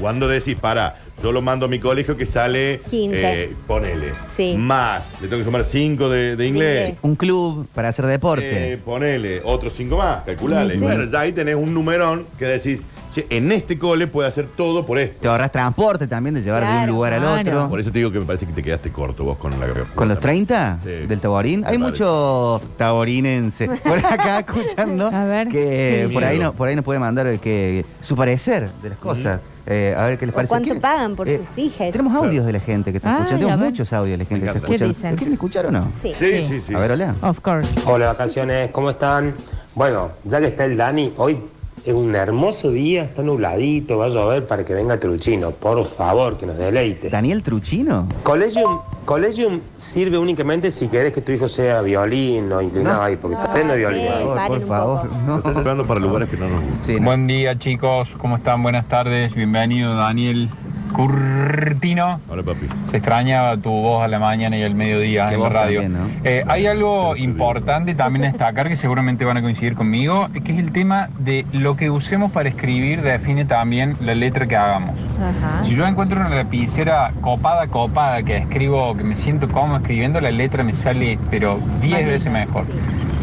cuando 0.00 0.26
decís, 0.26 0.56
para, 0.60 0.96
yo 1.22 1.30
lo 1.30 1.40
mando 1.40 1.66
a 1.66 1.68
mi 1.68 1.78
colegio 1.78 2.16
que 2.16 2.26
sale 2.26 2.80
15. 2.90 3.42
eh, 3.44 3.52
ponele, 3.64 4.12
Sí. 4.34 4.56
más, 4.58 5.04
le 5.20 5.28
tengo 5.28 5.38
que 5.38 5.44
sumar 5.44 5.64
5 5.64 6.08
de, 6.08 6.34
de 6.34 6.46
inglés. 6.48 6.94
Un 7.02 7.14
club 7.14 7.68
para 7.72 7.90
hacer 7.90 8.04
deporte. 8.06 8.72
Eh, 8.72 8.76
ponele 8.78 9.40
otros 9.44 9.74
cinco 9.76 9.98
más, 9.98 10.24
calculale. 10.24 10.72
Sí, 10.72 10.78
sí. 10.80 10.84
Bueno, 10.84 11.04
ya 11.08 11.20
ahí 11.20 11.30
tenés 11.30 11.54
un 11.54 11.72
numerón 11.72 12.26
que 12.40 12.44
decís, 12.46 12.80
che, 13.14 13.26
en 13.30 13.52
este 13.52 13.78
cole 13.78 14.06
puede 14.08 14.28
hacer 14.28 14.48
todo 14.56 14.84
por 14.84 14.98
esto. 14.98 15.18
Te 15.20 15.28
ahorras 15.28 15.52
transporte 15.52 16.06
también 16.08 16.34
de 16.34 16.42
llevar 16.42 16.62
de 16.62 16.66
un 16.68 16.74
Claro, 16.76 16.92
lugar 16.92 17.12
al 17.14 17.24
otro. 17.40 17.68
Por 17.68 17.80
eso 17.80 17.90
te 17.92 17.98
digo 17.98 18.10
que 18.10 18.18
me 18.18 18.26
parece 18.26 18.44
que 18.46 18.52
te 18.52 18.62
quedaste 18.62 18.90
corto 18.90 19.24
vos 19.24 19.38
con 19.38 19.52
la 19.58 19.66
¿Con 19.94 20.08
los 20.08 20.18
30 20.20 20.78
Sí. 20.82 20.88
del 21.06 21.20
Taborín? 21.20 21.60
Me 21.60 21.68
Hay 21.68 21.78
parece. 21.78 21.90
mucho 21.90 22.60
taborinense 22.76 23.68
por 23.84 23.98
acá 23.98 24.40
escuchando 24.40 25.06
A 25.06 25.24
ver. 25.24 25.48
que 25.48 26.08
por 26.12 26.24
ahí, 26.24 26.38
no, 26.38 26.52
por 26.52 26.68
ahí 26.68 26.76
nos 26.76 26.84
puede 26.84 26.98
mandar 26.98 27.26
el 27.26 27.38
que, 27.40 27.84
su 28.02 28.16
parecer 28.16 28.68
de 28.82 28.88
las 28.90 28.98
cosas. 28.98 29.40
Eh, 29.66 29.94
a 29.96 30.04
ver 30.04 30.18
qué 30.18 30.26
les 30.26 30.34
parece. 30.34 30.50
cuánto 30.50 30.66
¿Quieren- 30.66 30.82
pagan 30.82 31.16
por 31.16 31.26
eh, 31.26 31.40
sus 31.46 31.56
hijas. 31.56 31.90
Tenemos 31.90 32.14
audios 32.14 32.44
de 32.44 32.52
la 32.52 32.60
gente 32.60 32.90
que 32.90 32.98
está 32.98 33.08
Ay, 33.08 33.14
escuchando. 33.22 33.46
a 33.46 33.48
Tenemos 33.48 33.60
ver. 33.60 33.70
muchos 33.70 33.92
audios 33.94 34.18
de 34.18 34.24
la 34.24 34.28
gente 34.28 34.40
que 34.44 34.46
está 34.46 34.58
encanta. 34.58 34.66
¿Qué 34.68 34.74
escuchando. 34.74 34.94
dicen? 34.94 35.10
¿Lo 35.12 35.16
quieren 35.16 35.32
escuchar 35.32 35.66
o 35.66 35.70
no? 35.70 35.88
Sí. 35.94 36.12
Sí, 36.18 36.24
Sí. 36.42 36.46
sí, 36.48 36.62
sí. 36.66 36.74
A 36.74 36.78
ver, 36.80 36.90
hola. 36.92 37.14
Of 37.22 37.40
course. 37.40 37.80
Hola 37.86 38.06
vacaciones, 38.08 38.70
¿cómo 38.72 38.90
están? 38.90 39.32
Bueno, 39.74 40.10
ya 40.24 40.38
que 40.40 40.46
está 40.46 40.66
el 40.66 40.76
Dani, 40.76 41.14
hoy 41.16 41.38
es 41.84 41.92
un 41.94 42.14
hermoso 42.14 42.70
día, 42.70 43.04
está 43.04 43.22
nubladito, 43.22 43.98
va 43.98 44.06
a 44.06 44.08
llover 44.08 44.46
para 44.46 44.64
que 44.64 44.72
venga 44.72 44.98
Truchino. 44.98 45.50
Por 45.50 45.84
favor, 45.84 46.38
que 46.38 46.46
nos 46.46 46.56
deleite. 46.56 47.10
¿Daniel 47.10 47.42
Truchino? 47.42 48.08
Collegium, 48.22 48.80
Collegium 49.04 49.60
sirve 49.76 50.16
únicamente 50.16 50.70
si 50.70 50.88
querés 50.88 51.12
que 51.12 51.20
tu 51.20 51.32
hijo 51.32 51.46
sea 51.46 51.82
violín 51.82 52.50
o 52.52 52.62
inclinado 52.62 53.02
ahí, 53.02 53.16
porque 53.16 53.36
está 53.36 53.52
pleno 53.52 53.72
de 53.72 53.78
violín. 53.78 54.02
sí. 54.02 54.24
Por, 54.24 54.34
paren 54.34 54.58
por 54.60 54.68
favor. 54.68 55.10
No. 55.26 55.36
Estás 55.38 55.56
hablando 55.56 55.86
para 55.86 56.00
lugares 56.00 56.28
que 56.30 56.38
no 56.38 56.48
nos 56.48 56.62
Sí, 56.86 56.94
no. 56.98 57.04
Buen 57.04 57.26
día 57.26 57.58
chicos, 57.58 58.08
¿cómo 58.18 58.36
están? 58.36 58.62
Buenas 58.62 58.88
tardes, 58.88 59.34
bienvenido 59.34 59.94
Daniel 59.94 60.48
Curtino. 60.94 62.20
Hola, 62.28 62.44
papi. 62.44 62.66
Se 62.90 62.98
extrañaba 62.98 63.56
tu 63.56 63.70
voz 63.70 64.04
a 64.04 64.08
la 64.08 64.20
mañana 64.20 64.56
y 64.56 64.62
al 64.62 64.76
mediodía 64.76 65.32
en 65.32 65.40
la 65.40 65.48
radio. 65.48 65.82
también, 65.82 66.00
¿no? 66.00 66.08
Eh, 66.22 66.44
hay 66.46 66.66
algo 66.66 67.16
importante 67.16 67.96
también 67.96 68.22
destacar 68.22 68.68
que 68.68 68.76
seguramente 68.76 69.24
van 69.24 69.36
a 69.36 69.42
coincidir 69.42 69.74
conmigo, 69.74 70.28
que 70.32 70.52
es 70.52 70.58
el 70.58 70.70
tema 70.70 71.08
de 71.18 71.44
lo 71.52 71.76
que 71.76 71.90
usemos 71.90 72.30
para 72.30 72.48
escribir 72.48 73.02
define 73.02 73.44
también 73.44 73.96
la 74.00 74.14
letra 74.14 74.46
que 74.46 74.56
hagamos. 74.56 74.94
Ajá. 75.16 75.64
Si 75.64 75.74
yo 75.74 75.84
encuentro 75.84 76.20
una 76.20 76.28
lapicera 76.30 77.12
copada, 77.20 77.66
copada, 77.66 78.22
que 78.22 78.36
escribo, 78.36 78.96
que 78.96 79.02
me 79.02 79.16
siento 79.16 79.48
cómodo 79.48 79.78
escribiendo, 79.78 80.20
la 80.20 80.30
letra 80.30 80.62
me 80.62 80.72
sale, 80.72 81.18
pero 81.28 81.58
10 81.82 82.06
veces 82.06 82.32
mejor. 82.32 82.66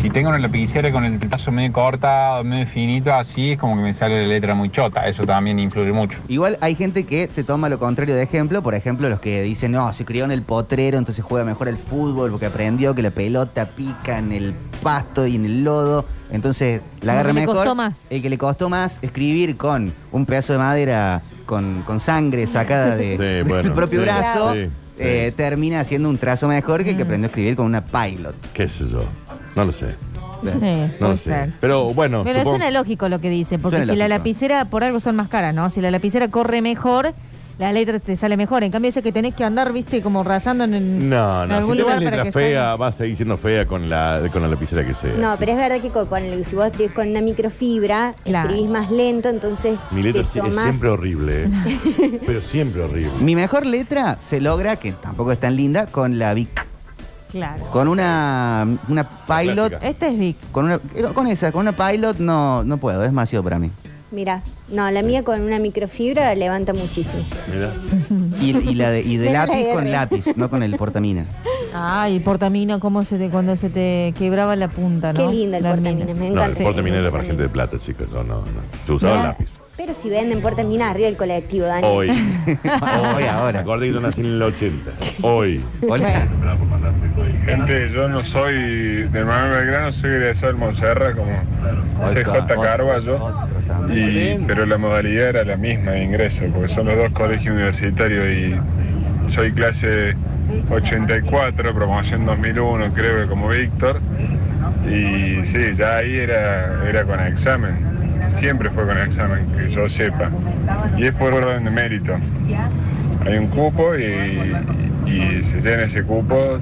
Si 0.01 0.09
tengo 0.09 0.29
una 0.29 0.39
lapicera 0.39 0.91
con 0.91 1.05
el 1.05 1.19
trazo 1.19 1.51
medio 1.51 1.71
cortado, 1.73 2.43
medio 2.43 2.65
finito, 2.65 3.13
así 3.13 3.51
es 3.51 3.59
como 3.59 3.75
que 3.75 3.81
me 3.83 3.93
sale 3.93 4.21
la 4.23 4.27
letra 4.27 4.55
muy 4.55 4.71
chota. 4.71 5.07
Eso 5.07 5.27
también 5.27 5.59
influye 5.59 5.91
mucho. 5.91 6.17
Igual 6.27 6.57
hay 6.59 6.73
gente 6.73 7.05
que 7.05 7.27
te 7.27 7.43
toma 7.43 7.69
lo 7.69 7.77
contrario 7.77 8.15
de 8.15 8.23
ejemplo, 8.23 8.63
por 8.63 8.73
ejemplo, 8.73 9.09
los 9.09 9.19
que 9.19 9.43
dicen, 9.43 9.73
no, 9.73 9.93
se 9.93 10.03
crió 10.03 10.25
en 10.25 10.31
el 10.31 10.41
potrero, 10.41 10.97
entonces 10.97 11.23
juega 11.23 11.45
mejor 11.45 11.67
el 11.67 11.77
fútbol 11.77 12.31
porque 12.31 12.47
aprendió 12.47 12.95
que 12.95 13.03
la 13.03 13.11
pelota 13.11 13.65
pica 13.67 14.17
en 14.17 14.31
el 14.31 14.55
pasto 14.81 15.27
y 15.27 15.35
en 15.35 15.45
el 15.45 15.63
lodo, 15.63 16.05
entonces 16.31 16.81
la 17.01 17.13
agarra 17.13 17.29
que 17.29 17.33
le 17.35 17.39
mejor. 17.41 17.55
costó 17.57 17.75
más. 17.75 17.93
El 18.09 18.23
que 18.23 18.29
le 18.31 18.37
costó 18.39 18.69
más 18.69 18.97
escribir 19.03 19.55
con 19.55 19.93
un 20.11 20.25
pedazo 20.25 20.53
de 20.53 20.59
madera 20.59 21.21
con, 21.45 21.83
con 21.83 21.99
sangre 21.99 22.47
sacada 22.47 22.95
de, 22.95 23.11
Sí, 23.17 23.23
del 23.23 23.43
bueno, 23.43 23.75
propio 23.75 23.99
sí, 23.99 24.05
brazo, 24.05 24.53
sí, 24.53 24.67
eh, 24.97 25.31
termina 25.37 25.79
haciendo 25.79 26.09
un 26.09 26.17
trazo 26.17 26.47
mejor 26.47 26.83
que 26.83 26.91
el 26.91 26.97
que 26.97 27.03
Mm. 27.03 27.05
aprendió 27.07 27.25
a 27.27 27.29
escribir 27.29 27.55
con 27.55 27.67
una 27.67 27.81
pilot. 27.81 28.35
¿Qué 28.53 28.67
sé 28.67 28.87
yo? 28.89 29.03
No 29.55 29.65
lo 29.65 29.71
sé. 29.73 29.95
Sí, 30.43 30.47
No 30.53 30.59
puede 30.59 30.97
lo 30.99 31.17
sé. 31.17 31.23
ser. 31.23 31.53
Pero 31.61 31.93
bueno, 31.93 32.23
Pero 32.23 32.39
supongo- 32.39 32.57
suena 32.57 32.71
lógico 32.71 33.07
lo 33.09 33.19
que 33.21 33.29
dice, 33.29 33.59
porque 33.59 33.77
Suena 33.77 33.93
si 33.93 33.97
la 33.99 34.07
lógico. 34.07 34.17
lapicera, 34.17 34.65
por 34.65 34.83
algo 34.83 34.99
son 34.99 35.15
más 35.15 35.27
caras, 35.29 35.53
¿no? 35.53 35.69
Si 35.69 35.81
la 35.81 35.91
lapicera 35.91 36.29
corre 36.29 36.61
mejor, 36.63 37.13
la 37.59 37.71
letra 37.71 37.99
te 37.99 38.15
sale 38.17 38.37
mejor. 38.37 38.63
En 38.63 38.71
cambio, 38.71 38.89
ese 38.89 39.03
que 39.03 39.11
tenés 39.11 39.35
que 39.35 39.43
andar, 39.43 39.71
viste, 39.71 40.01
como 40.01 40.23
rayando 40.23 40.63
en, 40.63 40.73
en 40.73 41.09
No, 41.11 41.45
no. 41.45 41.55
algún 41.57 41.75
Si 41.75 41.81
lugar 41.83 41.99
tenés 41.99 42.09
para 42.11 42.23
letra 42.23 42.23
que 42.23 42.31
fea, 42.49 42.59
salga. 42.61 42.75
va 42.77 42.87
a 42.87 42.91
seguir 42.91 43.15
siendo 43.17 43.37
fea 43.37 43.67
con 43.67 43.87
la, 43.87 44.19
con 44.33 44.41
la 44.41 44.47
lapicera 44.47 44.83
que 44.83 44.95
sea. 44.95 45.13
No, 45.15 45.35
pero 45.37 45.51
es 45.51 45.57
verdad 45.59 45.79
que 45.79 45.89
con, 45.89 46.07
con 46.07 46.23
el- 46.23 46.43
si 46.43 46.55
vos 46.55 46.65
escribís 46.65 46.93
con 46.93 47.07
una 47.09 47.21
microfibra, 47.21 48.15
Claro. 48.23 48.49
escribís 48.49 48.71
más 48.71 48.89
lento, 48.89 49.29
entonces 49.29 49.77
Mi 49.91 50.01
letra 50.01 50.23
te 50.23 50.29
sí- 50.29 50.39
es 50.39 50.45
tomás- 50.45 50.63
siempre 50.63 50.89
horrible, 50.89 51.43
¿eh? 51.43 51.49
pero 52.25 52.41
siempre 52.41 52.81
horrible. 52.81 53.11
Mi 53.21 53.35
mejor 53.35 53.67
letra 53.67 54.17
se 54.19 54.41
logra, 54.41 54.77
que 54.77 54.93
tampoco 54.93 55.31
es 55.31 55.39
tan 55.39 55.55
linda, 55.55 55.85
con 55.85 56.17
la 56.17 56.33
Vic. 56.33 56.65
Claro. 57.32 57.63
Con 57.71 57.88
una, 57.88 58.67
una 58.88 59.03
pilot. 59.27 59.82
Este 59.84 60.09
es 60.09 60.19
Vic. 60.19 60.38
Con, 60.51 60.65
una, 60.65 60.75
eh, 60.95 61.03
con 61.13 61.27
esa, 61.27 61.51
con 61.51 61.61
una 61.67 61.71
pilot 61.71 62.17
no, 62.19 62.63
no 62.63 62.77
puedo, 62.77 63.01
es 63.03 63.09
demasiado 63.09 63.43
para 63.43 63.57
mí. 63.59 63.71
Mira, 64.11 64.41
no, 64.67 64.91
la 64.91 65.01
mía 65.03 65.23
con 65.23 65.39
una 65.39 65.57
microfibra 65.59 66.36
levanta 66.36 66.73
muchísimo. 66.73 67.23
Mira. 67.53 67.71
Y, 68.41 68.49
y 68.71 68.75
la 68.75 68.89
de, 68.89 68.99
y 69.01 69.15
de 69.15 69.32
lápiz 69.34 69.65
con 69.73 69.89
lápiz, 69.89 70.25
no 70.36 70.49
con 70.49 70.63
el 70.63 70.75
portamina. 70.75 71.25
Ay, 71.73 72.17
el 72.17 72.21
portamino, 72.21 72.82
cómo 72.82 73.03
se 73.05 73.17
te, 73.17 73.29
cuando 73.29 73.55
se 73.55 73.69
te 73.69 74.13
quebraba 74.17 74.57
la 74.57 74.67
punta, 74.67 75.13
¿no? 75.13 75.19
Qué 75.29 75.34
lindo 75.34 75.55
el 75.55 75.63
La 75.63 75.69
portamina, 75.69 76.05
mina. 76.05 76.19
me 76.19 76.29
No, 76.32 76.41
encanta. 76.41 76.59
el 76.59 76.65
porte 76.65 76.82
minero 76.82 77.03
era 77.03 77.11
para 77.11 77.23
gente 77.23 77.43
de 77.43 77.47
plata, 77.49 77.79
chicos. 77.79 78.09
No, 78.11 78.23
no, 78.23 78.39
no. 78.39 78.45
Se 78.86 78.91
usaba 78.91 79.13
el 79.13 79.19
Mira, 79.19 79.29
lápiz. 79.29 79.49
Pero 79.84 79.95
si 79.99 80.11
venden 80.11 80.41
portamina 80.41 80.91
arriba 80.91 81.07
del 81.07 81.17
colectivo, 81.17 81.65
Dani. 81.65 81.88
Hoy. 81.88 82.09
Hoy, 83.15 83.23
ahora. 83.23 83.61
Acordé 83.61 83.88
que 83.88 83.93
yo 83.93 83.99
nací 83.99 84.21
en 84.21 84.27
el 84.27 84.41
80. 84.43 84.91
Hoy. 85.23 85.59
Hola. 85.89 86.27
Gente, 87.47 87.89
yo 87.89 88.07
no 88.07 88.23
soy 88.23 89.07
de 89.07 89.25
Manuel 89.25 89.65
Belgrano, 89.65 89.91
soy 89.91 90.11
egresado 90.11 90.51
del 90.51 90.57
Montserrat 90.57 91.15
como 91.15 91.32
CJ 92.13 92.61
Carballo, 92.61 93.34
y, 93.91 94.36
pero 94.45 94.67
la 94.67 94.77
modalidad 94.77 95.29
era 95.29 95.45
la 95.45 95.57
misma 95.57 95.93
de 95.93 96.03
ingreso, 96.03 96.43
porque 96.53 96.71
son 96.71 96.86
los 96.86 96.97
dos 96.97 97.11
colegios 97.13 97.55
universitarios 97.55 98.27
y 98.27 99.32
soy 99.32 99.51
clase 99.51 100.15
84, 100.69 101.73
promoción 101.73 102.27
2001, 102.27 102.93
creo 102.93 103.23
que 103.23 103.27
como 103.27 103.49
Víctor, 103.49 103.99
y 104.86 105.43
sí, 105.47 105.73
ya 105.75 105.95
ahí 105.95 106.17
era, 106.17 106.88
era 106.88 107.03
con 107.03 107.19
examen, 107.19 108.00
siempre 108.39 108.69
fue 108.69 108.86
con 108.86 108.97
examen, 108.97 109.45
que 109.57 109.69
yo 109.69 109.88
sepa, 109.89 110.30
y 110.97 111.05
es 111.05 111.13
por 111.13 111.34
orden 111.34 111.63
de 111.65 111.72
mérito. 111.72 112.15
Hay 113.26 113.38
un 113.38 113.47
cupo 113.47 113.95
y, 113.95 114.03
y 115.05 115.43
se 115.43 115.61
llena 115.61 115.84
ese 115.84 116.03
cupo. 116.03 116.57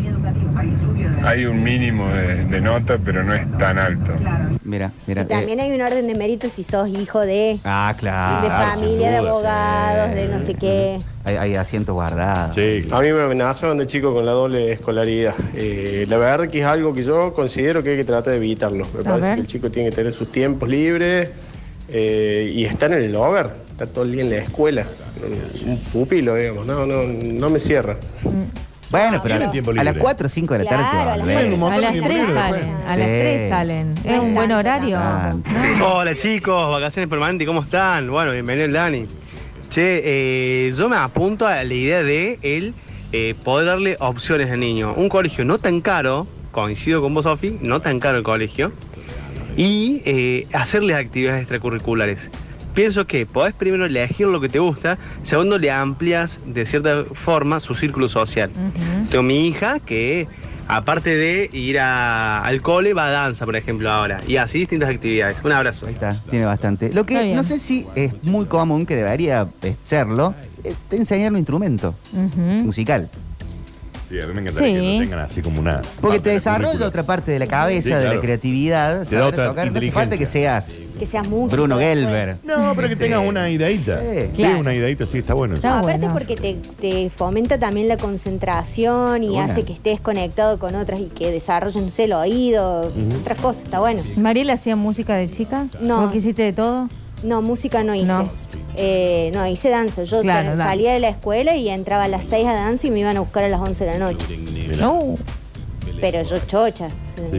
Hay 1.24 1.45
un 1.45 1.62
mínimo 1.64 2.07
de, 2.10 2.45
de 2.45 2.62
nota, 2.62 2.97
pero 3.03 3.24
no 3.24 3.34
es 3.34 3.45
tan 3.57 3.78
alto. 3.78 4.14
Mira, 4.64 4.91
mira. 5.07 5.24
Y 5.24 5.26
también 5.26 5.60
eh, 5.60 5.64
hay 5.64 5.72
un 5.72 5.82
orden 5.82 6.07
de 6.07 6.16
mérito 6.16 6.47
si 6.49 6.64
sos 6.64 6.88
hijo 6.89 7.20
de, 7.22 7.60
ah, 7.66 7.93
claro. 7.97 8.47
de 8.47 8.53
familia, 8.53 9.10
de 9.12 9.18
abogados, 9.18 10.16
de 10.16 10.28
no 10.30 10.45
sé 10.45 10.53
qué. 10.55 10.99
Hay, 11.26 11.36
hay 11.36 11.55
asientos 11.55 11.93
guardados. 11.93 12.55
Sí, 12.55 12.88
A 12.91 13.01
mí 13.01 13.12
me 13.12 13.22
amenazaron 13.22 13.78
de 13.78 13.86
chico 13.88 14.14
con 14.14 14.26
la 14.26 14.32
doble 14.32 14.72
escolaridad. 14.72 15.34
Eh, 15.55 16.05
la 16.10 16.18
verdad 16.18 16.47
que 16.47 16.60
es 16.60 16.66
algo 16.66 16.93
que 16.93 17.01
yo 17.03 17.34
considero 17.34 17.84
que 17.84 17.91
hay 17.91 17.97
que 17.97 18.05
tratar 18.05 18.32
de 18.32 18.38
evitarlo. 18.38 18.86
Me 18.93 19.01
A 19.01 19.03
parece 19.03 19.28
ver. 19.28 19.36
que 19.36 19.41
el 19.41 19.47
chico 19.47 19.70
tiene 19.72 19.89
que 19.89 19.95
tener 19.95 20.14
sus 20.14 20.32
tiempos 20.32 20.70
libres 20.70 21.30
eh, 21.91 22.51
y 22.55 22.65
estar 22.65 22.91
en 22.91 23.01
el 23.03 23.15
hogar, 23.15 23.55
estar 23.71 23.87
todo 23.87 24.03
el 24.03 24.11
día 24.11 24.21
en 24.21 24.29
la 24.29 24.37
escuela. 24.37 24.85
Un 25.65 25.79
pupilo, 25.91 26.35
digamos. 26.35 26.65
No, 26.65 26.85
no, 26.85 27.03
no 27.03 27.49
me 27.49 27.59
cierra. 27.59 27.97
Bueno, 28.91 29.19
pero 29.21 29.35
a, 29.35 29.39
las 29.39 29.53
libre. 29.53 29.93
4 29.99 30.25
o 30.25 30.29
5 30.29 30.53
de 30.55 30.63
la 30.63 30.69
tarde 30.69 30.83
te 30.83 30.89
Claro, 30.89 31.05
va 31.05 31.13
a 31.13 31.17
las 31.17 31.21
A 31.21 31.25
de 31.25 31.81
las 31.81 31.91
tiempo 31.91 32.07
3 32.07 32.17
libre 32.17 32.33
salen. 32.33 32.69
A 32.87 32.95
las 32.95 33.07
Sí. 33.07 33.13
3 33.13 33.49
salen. 33.49 33.93
Es 34.03 34.19
un 34.19 34.33
buen 34.33 34.51
horario. 34.51 34.97
Ah. 34.99 35.31
¿no? 35.77 35.95
Hola 35.97 36.15
chicos, 36.15 36.71
vacaciones 36.71 37.07
permanentes, 37.07 37.47
¿cómo 37.47 37.61
están? 37.61 38.09
Bueno, 38.09 38.31
bienvenido 38.31 38.65
el 38.65 38.73
Dani. 38.73 39.05
Che, 39.69 40.01
eh, 40.03 40.73
yo 40.75 40.89
me 40.89 40.95
apunto 40.95 41.45
a 41.45 41.63
la 41.63 41.73
idea 41.73 42.01
de 42.01 42.39
el 42.41 42.73
eh, 43.11 43.35
poder 43.43 43.67
darle 43.67 43.95
opciones 43.99 44.51
al 44.51 44.59
niño. 44.59 44.95
Un 44.97 45.07
colegio 45.07 45.45
no 45.45 45.59
tan 45.59 45.81
caro, 45.81 46.25
coincido 46.51 47.01
con 47.03 47.13
vos, 47.13 47.25
Sofi, 47.25 47.59
no 47.61 47.79
tan 47.81 47.99
caro 47.99 48.17
el 48.17 48.23
colegio, 48.23 48.71
y 49.60 50.01
eh, 50.05 50.47
hacerles 50.53 50.95
actividades 50.95 51.41
extracurriculares. 51.41 52.30
Pienso 52.74 53.05
que 53.05 53.26
podés 53.26 53.53
primero 53.53 53.86
elegir 53.86 54.28
lo 54.28 54.39
que 54.39 54.47
te 54.47 54.60
gusta, 54.60 54.97
segundo 55.24 55.57
le 55.57 55.70
amplias 55.70 56.38
de 56.45 56.66
cierta 56.66 57.03
forma 57.14 57.60
su 57.60 57.76
círculo 57.76 58.07
social. 58.07 58.49
Tengo 59.10 59.22
mi 59.24 59.47
hija 59.47 59.80
que, 59.82 60.28
aparte 60.70 61.14
de 61.14 61.49
ir 61.51 61.78
a- 61.80 62.39
al 62.41 62.62
cole, 62.62 62.93
va 62.93 63.07
a 63.07 63.10
danza, 63.10 63.43
por 63.43 63.57
ejemplo, 63.57 63.89
ahora. 63.91 64.18
Y 64.26 64.38
así 64.38 64.60
distintas 64.60 64.89
actividades. 64.89 65.38
Un 65.43 65.51
abrazo. 65.51 65.88
Ahí 65.88 65.93
está, 65.93 66.14
tiene 66.30 66.45
bastante. 66.45 66.93
Lo 66.93 67.05
que 67.05 67.36
no 67.36 67.43
sé 67.43 67.60
si 67.60 67.86
es 67.95 68.14
muy 68.24 68.45
común, 68.45 68.86
que 68.86 68.95
debería 68.95 69.47
eh, 69.64 69.76
serlo, 69.84 70.36
es 70.64 70.76
enseñar 70.91 71.34
un 71.34 71.38
instrumento 71.39 71.95
musical. 72.64 73.10
Sí, 74.10 74.20
a 74.20 74.26
mí 74.26 74.34
me 74.34 74.41
encantaría 74.41 74.70
Sí. 74.70 74.74
que 74.82 74.93
lo 74.95 74.99
tengan 75.01 75.20
así 75.20 75.41
como 75.43 75.60
una. 75.60 75.82
Porque 76.01 76.18
parte 76.18 76.20
te 76.22 76.30
del 76.30 76.38
desarrolla 76.39 76.86
otra 76.88 77.03
parte 77.03 77.32
de 77.32 77.38
la 77.39 77.45
cabeza, 77.47 77.99
Sí, 77.99 78.07
de 78.07 78.16
la 78.16 78.20
creatividad. 78.22 79.05
Te 79.05 79.16
da 79.16 79.22
saber 79.22 79.24
otra 79.34 79.47
tocar. 79.49 79.72
No 79.72 79.78
hace 79.78 79.91
falta 79.91 80.18
que 80.18 80.24
inteligencia. 80.24 80.62
seas 80.62 80.89
Que 80.99 81.05
seas 81.05 81.28
músico. 81.30 81.55
Bruno 81.55 81.78
después. 81.78 82.05
Gelber. 82.05 82.36
No, 82.43 82.74
pero 82.76 82.89
que 82.89 82.95
tengas 82.95 83.26
una 83.26 83.49
ideita. 83.49 83.99
Sí. 84.01 84.20
Sí, 84.22 84.28
Claro. 84.38 84.60
una 84.60 84.74
ideita, 84.74 85.05
sí, 85.05 85.20
está 85.20 85.34
bueno. 85.36 85.55
Está 85.55 85.80
Aparte 85.80 85.99
bueno. 85.99 86.14
porque 86.14 86.36
te, 86.36 86.55
te 86.82 87.10
fomenta 87.16 87.57
también 87.60 87.88
la 87.88 87.97
concentración 87.97 89.24
y 89.24 89.30
Bueno. 89.30 89.51
hace 89.51 89.64
que 89.64 89.74
estés 89.74 90.01
conectado 90.01 90.57
con 90.60 90.76
otras 90.76 90.99
y 90.99 91.05
que 91.05 91.32
desarrollen 91.32 91.86
no 91.86 91.91
sé, 91.91 92.05
el 92.05 92.14
oído, 92.14 92.91
otras 93.22 93.38
cosas, 93.38 93.64
está 93.64 93.80
bueno. 93.80 94.01
¿Mariela 94.18 94.53
hacía 94.53 94.76
música 94.76 95.16
de 95.16 95.30
chica? 95.30 95.68
No. 95.80 96.01
¿Vos 96.01 96.12
que 96.12 96.18
hiciste 96.18 96.41
de 96.43 96.53
todo? 96.53 96.89
No, 97.24 97.41
música 97.41 97.84
no 97.84 97.93
hice. 97.95 98.05
No. 98.07 98.30
Eh, 98.82 99.32
no, 99.34 99.45
hice 99.47 99.69
danza. 99.69 100.03
Yo 100.03 100.21
Claro, 100.21 100.47
tra- 100.47 100.49
danza. 100.51 100.63
salía 100.65 100.93
de 100.93 100.99
la 100.99 101.09
escuela 101.09 101.55
y 101.55 101.67
entraba 101.69 102.05
a 102.05 102.07
las 102.07 102.25
6 102.25 102.47
a 102.47 102.53
danza 102.53 102.88
y 102.88 102.91
me 102.91 102.99
iban 102.99 103.17
a 103.17 103.19
buscar 103.19 103.43
a 103.43 103.49
las 103.49 103.59
11 103.59 103.86
de 103.86 103.91
la 103.91 103.99
noche. 103.99 104.25
No. 104.80 105.17
Pero 105.99 106.21
yo 106.23 106.38
chocha. 106.47 106.88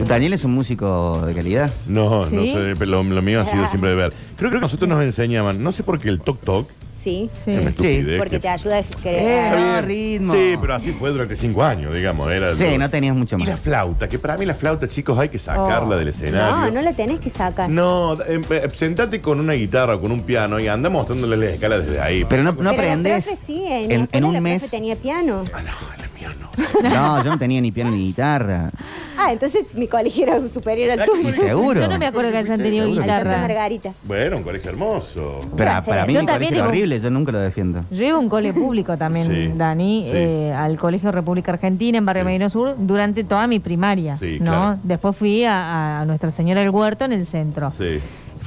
Daniel 0.05 0.33
es 0.33 0.43
un 0.43 0.53
músico 0.53 1.25
de 1.25 1.33
calidad. 1.33 1.71
No, 1.87 2.27
no 2.29 2.41
¿Sí? 2.43 2.51
sé, 2.53 2.75
pero 2.77 2.91
lo, 2.91 3.03
lo 3.03 3.21
mío 3.23 3.41
ha 3.41 3.45
sido 3.45 3.67
siempre 3.69 3.89
de 3.89 3.95
ver. 3.95 4.13
Creo 4.37 4.51
que 4.51 4.59
nosotros 4.59 4.87
nos 4.87 5.01
enseñaban, 5.01 5.63
no 5.63 5.71
sé 5.71 5.81
por 5.83 5.99
qué 5.99 6.09
el 6.09 6.19
toc 6.19 6.39
toc. 6.43 6.69
Sí, 7.01 7.29
Sí. 7.45 7.51
es 7.51 7.59
una 7.61 7.69
estupidez 7.71 8.17
porque 8.19 8.31
que- 8.35 8.39
te 8.41 8.49
ayuda 8.49 8.75
a 8.75 8.79
Eh, 8.79 8.85
creer. 9.01 9.57
no, 9.59 9.81
ritmo. 9.81 10.33
Sí, 10.33 10.55
pero 10.61 10.73
así 10.75 10.91
fue 10.91 11.09
durante 11.09 11.35
cinco 11.35 11.63
años, 11.63 11.93
digamos. 11.95 12.31
Era 12.31 12.53
Sí, 12.53 12.77
no 12.77 12.89
tenías 12.89 13.15
mucho 13.15 13.37
Y 13.39 13.43
la 13.45 13.51
más. 13.53 13.59
flauta, 13.59 14.07
que 14.07 14.19
para 14.19 14.37
mí 14.37 14.45
la 14.45 14.53
flauta, 14.53 14.87
chicos, 14.87 15.17
hay 15.17 15.29
que 15.29 15.39
sacarla 15.39 15.95
Oh. 15.95 15.99
del 15.99 16.09
escenario. 16.09 16.55
No, 16.57 16.71
no 16.71 16.81
la 16.81 16.91
tenés 16.93 17.19
que 17.19 17.29
sacar. 17.31 17.69
No, 17.69 18.13
em, 18.23 18.43
eh, 18.51 18.67
sentate 18.71 19.19
con 19.19 19.39
una 19.39 19.53
guitarra 19.53 19.95
o 19.95 19.99
con 20.01 20.11
un 20.11 20.21
piano 20.21 20.59
y 20.59 20.67
anda 20.67 20.89
mostrándole 20.89 21.37
la 21.37 21.45
escala 21.51 21.79
desde 21.79 21.99
ahí. 21.99 22.23
Pero 22.29 22.43
no, 22.43 22.51
no 22.51 22.57
Pero 22.57 22.63
la 22.65 22.71
aprendes 22.71 23.25
profe 23.25 23.39
sí, 23.47 23.63
en, 23.67 23.91
en, 23.91 24.01
escuela 24.01 24.27
un 24.27 24.33
la 24.33 24.41
mes. 24.41 24.61
profe 24.61 24.77
tenía 24.77 24.95
piano. 24.95 25.43
Ah, 25.53 25.61
no, 25.61 26.00
no. 26.83 27.23
Yo 27.23 27.29
no 27.31 27.37
tenía 27.37 27.61
ni 27.61 27.71
piano 27.71 27.91
ni 27.91 28.05
guitarra. 28.05 28.69
Ah, 29.17 29.31
entonces 29.31 29.65
mi 29.75 29.87
colegio 29.87 30.23
era 30.23 30.39
superior 30.47 30.91
al 30.99 31.05
tuyo. 31.05 31.29
Seguro. 31.33 31.81
Yo 31.81 31.87
no 31.87 31.99
me 31.99 32.07
acuerdo 32.07 32.31
que 32.31 32.37
hayan 32.37 32.57
tenido 32.59 32.85
Seguro 32.85 33.01
guitarra. 33.03 33.37
Margarita. 33.37 33.91
Bueno, 34.05 34.37
un 34.37 34.43
colegio 34.43 34.71
hermoso. 34.71 35.39
Pero 35.41 35.55
Gracias. 35.55 35.85
para 35.85 36.05
mí 36.05 36.13
Yo 36.13 36.21
mi 36.21 36.25
también 36.25 36.49
colegio 36.49 36.55
era 36.55 36.57
iba- 36.57 36.67
horrible, 36.67 36.99
yo 37.01 37.09
nunca 37.11 37.31
lo 37.31 37.39
defiendo. 37.39 37.81
Yo 37.91 38.03
iba 38.05 38.17
a 38.17 38.19
un 38.19 38.29
cole 38.29 38.53
público 38.53 38.97
también, 38.97 39.27
Sí, 39.27 39.51
Dani, 39.55 40.05
sí. 40.05 40.11
eh, 40.15 40.53
al 40.53 40.77
Colegio 40.79 41.11
República 41.11 41.51
Argentina 41.51 41.97
en 41.97 42.05
Barrio 42.05 42.23
Sí. 42.23 42.25
Medino 42.25 42.49
Sur 42.49 42.75
durante 42.79 43.23
toda 43.23 43.45
mi 43.47 43.59
primaria. 43.59 44.17
Sí, 44.17 44.37
¿no? 44.39 44.51
claro. 44.51 44.79
Después 44.83 45.15
fui 45.15 45.43
a, 45.45 46.01
a 46.01 46.05
Nuestra 46.05 46.31
Señora 46.31 46.61
del 46.61 46.69
Huerto 46.71 47.05
en 47.05 47.11
el 47.13 47.25
centro. 47.25 47.71
Sí. 47.77 47.99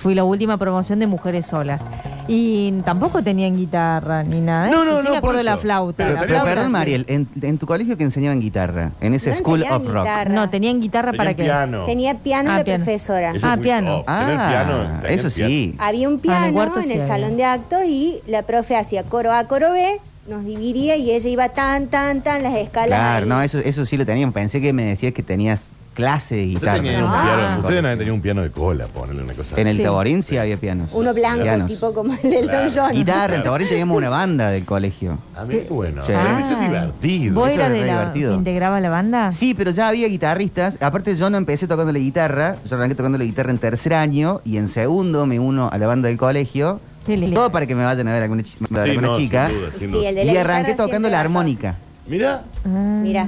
Fui 0.05 0.15
la 0.15 0.23
última 0.25 0.59
promoción 0.59 0.99
de 0.99 1.07
mujeres 1.07 1.47
solas. 1.47 1.83
Y 2.29 2.73
tampoco 2.85 3.23
tenían 3.23 3.57
guitarra 3.57 4.23
ni 4.23 4.39
nada. 4.43 4.67
de 4.67 4.71
No, 4.71 4.83
eso. 4.83 4.93
no, 4.93 4.99
sí 5.01 5.05
no, 5.07 5.11
me 5.13 5.17
acuerdo 5.17 5.39
de 5.39 5.45
la 5.45 5.57
flauta. 5.57 5.97
Pero 5.97 6.15
la 6.15 6.21
Pero 6.21 6.29
flauta, 6.35 6.51
perdón, 6.51 6.67
sí. 6.67 6.73
Mariel, 6.73 7.05
en, 7.09 7.29
en 7.41 7.57
tu 7.57 7.65
colegio 7.67 7.97
que 7.97 8.05
enseñaban 8.05 8.39
guitarra, 8.39 8.93
en 9.01 9.15
ese 9.15 9.31
No 9.31 9.37
School 9.37 9.63
of 9.63 9.87
Rock. 9.89 10.03
guitarra. 10.05 10.31
No, 10.31 10.51
tenían 10.51 10.79
guitarra 10.79 11.13
Tenían 11.13 11.25
para 11.27 11.35
qué. 11.37 11.43
piano. 11.45 11.87
Tenía 11.87 12.15
piano 12.19 12.51
Ah, 12.53 12.59
la 12.59 12.65
piano. 12.65 12.85
profesora. 12.85 13.31
Eso 13.31 13.47
Ah, 13.47 13.55
muy 13.57 13.65
piano. 13.65 14.03
Tener 14.05 14.39
Ah, 14.39 14.47
piano, 14.51 14.83
eso 15.09 15.31
piano. 15.35 15.49
sí. 15.51 15.75
Había 15.79 16.09
un 16.09 16.15
Ah, 16.15 16.17
en 16.17 16.21
piano 16.21 16.45
el 16.45 16.49
en 16.51 16.57
huerto 16.59 16.79
el, 16.81 16.85
sí 16.85 16.99
salón 17.07 17.37
de 17.39 17.45
actos 17.47 17.81
y 17.89 18.21
la 18.27 18.43
profe 18.43 18.77
hacía 18.77 19.05
coro 19.05 19.33
A, 19.33 19.45
coro 19.49 19.73
B, 19.73 20.01
nos 20.29 20.45
dividía 20.45 20.97
y 20.97 21.13
ella 21.13 21.31
iba 21.31 21.49
tan, 21.49 21.87
tan, 21.87 22.21
tan 22.21 22.43
las 22.43 22.55
escalas. 22.57 22.99
Claro, 22.99 23.25
ahí. 23.25 23.29
no, 23.31 23.41
eso, 23.41 23.57
eso 23.59 23.87
sí 23.87 23.97
lo 23.97 24.05
teníamos. 24.05 24.35
Pensé 24.35 24.61
que 24.61 24.75
me 24.75 24.85
decías 24.85 25.15
que 25.15 25.23
tenías 25.23 25.69
clase 25.95 26.35
de 26.37 26.43
Usted 26.43 26.59
guitarra. 26.61 26.75
tenía 26.83 26.99
un 26.99 27.05
Ah. 27.11 27.23
piano, 27.25 27.61
ustedes 27.61 27.83
no 27.83 27.89
tenían 27.97 28.11
un 28.15 28.21
piano 28.21 28.43
de 28.43 28.51
cola, 28.51 28.87
ponerle 28.89 29.23
una 29.23 29.33
cosa. 29.35 29.61
En 29.61 29.69
el 29.69 29.77
Sí. 29.77 29.83
Taborín 29.85 30.23
sí 30.23 30.37
había 30.37 30.57
pianos. 30.57 30.91
Uno 30.93 31.15
blanco, 31.15 31.43
Pianos. 31.43 31.69
tipo 31.71 31.93
como 31.95 32.15
el 32.23 32.31
del 32.31 32.45
Claro. 32.49 32.63
Don 32.65 32.73
John. 32.75 32.93
Guitarra, 32.93 33.37
en 33.37 33.43
Taborín 33.45 33.69
teníamos 33.69 33.97
una 33.97 34.09
banda 34.11 34.51
del 34.51 34.65
colegio. 34.65 35.19
A 35.37 35.45
mí, 35.45 35.57
bueno. 35.71 36.03
Sí. 36.05 36.13
a 36.13 36.23
mí 36.23 36.43
Eso 36.45 36.53
es 36.53 36.59
Ah. 36.59 36.63
divertido. 36.67 37.35
¿Vos 37.35 37.49
Eso 37.49 37.57
eras 37.57 37.69
es 37.69 37.73
de 37.75 37.81
re 37.81 37.87
la 37.87 37.93
divertido. 38.01 38.35
integraba 38.35 38.81
la 38.81 38.91
banda? 38.91 39.33
Sí, 39.33 39.55
pero 39.55 39.71
ya 39.71 39.89
había 39.89 40.09
guitarristas. 40.09 40.83
Aparte, 40.83 41.17
yo 41.17 41.31
no 41.31 41.37
empecé 41.37 41.67
tocando 41.69 41.93
la 41.93 41.99
guitarra. 41.99 42.57
Yo 42.69 42.77
arranqué 42.77 42.95
tocando 42.95 43.17
la 43.19 43.25
guitarra 43.25 43.51
en 43.51 43.59
tercer 43.59 43.95
año 43.95 44.41
y 44.45 44.57
en 44.57 44.69
segundo 44.69 45.27
me 45.27 45.39
uno 45.39 45.69
a 45.73 45.79
la 45.79 45.87
banda 45.87 46.09
del 46.09 46.19
colegio. 46.19 46.81
Qué 47.07 47.17
lindo. 47.17 47.37
Todo 47.37 47.53
para 47.53 47.67
que 47.67 47.75
me 47.75 47.85
vayan 47.85 48.09
a 48.09 48.13
ver 48.13 48.23
alguna, 48.23 48.43
chi- 48.43 48.57
Sí, 48.59 48.65
alguna 48.75 49.09
no, 49.09 49.17
chica. 49.19 49.49
sin 49.49 49.59
duda, 49.61 49.69
sin 49.79 49.91
Sí, 49.91 49.97
duda. 49.97 50.09
el 50.09 50.15
de 50.15 50.25
la 50.25 50.33
Y 50.33 50.37
arranqué 50.39 50.71
tocando 50.73 50.89
siempre 50.91 51.11
la 51.11 51.21
armónica. 51.21 51.75
Mira, 52.07 52.43
Mira, 52.67 53.27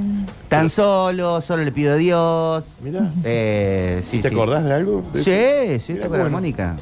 Tan 0.48 0.68
solo, 0.68 1.40
solo 1.40 1.64
le 1.64 1.72
pido 1.72 1.94
a 1.94 1.96
Dios. 1.96 2.64
mira. 2.82 3.10
Eh, 3.24 4.02
sí, 4.04 4.20
¿Te 4.20 4.28
sí. 4.28 4.34
acordás 4.34 4.64
de 4.64 4.74
algo? 4.74 5.02
de 5.14 5.22
Sí, 5.80 5.80
sí, 5.94 5.98
la 5.98 6.08
bueno. 6.08 6.24
armónica. 6.24 6.76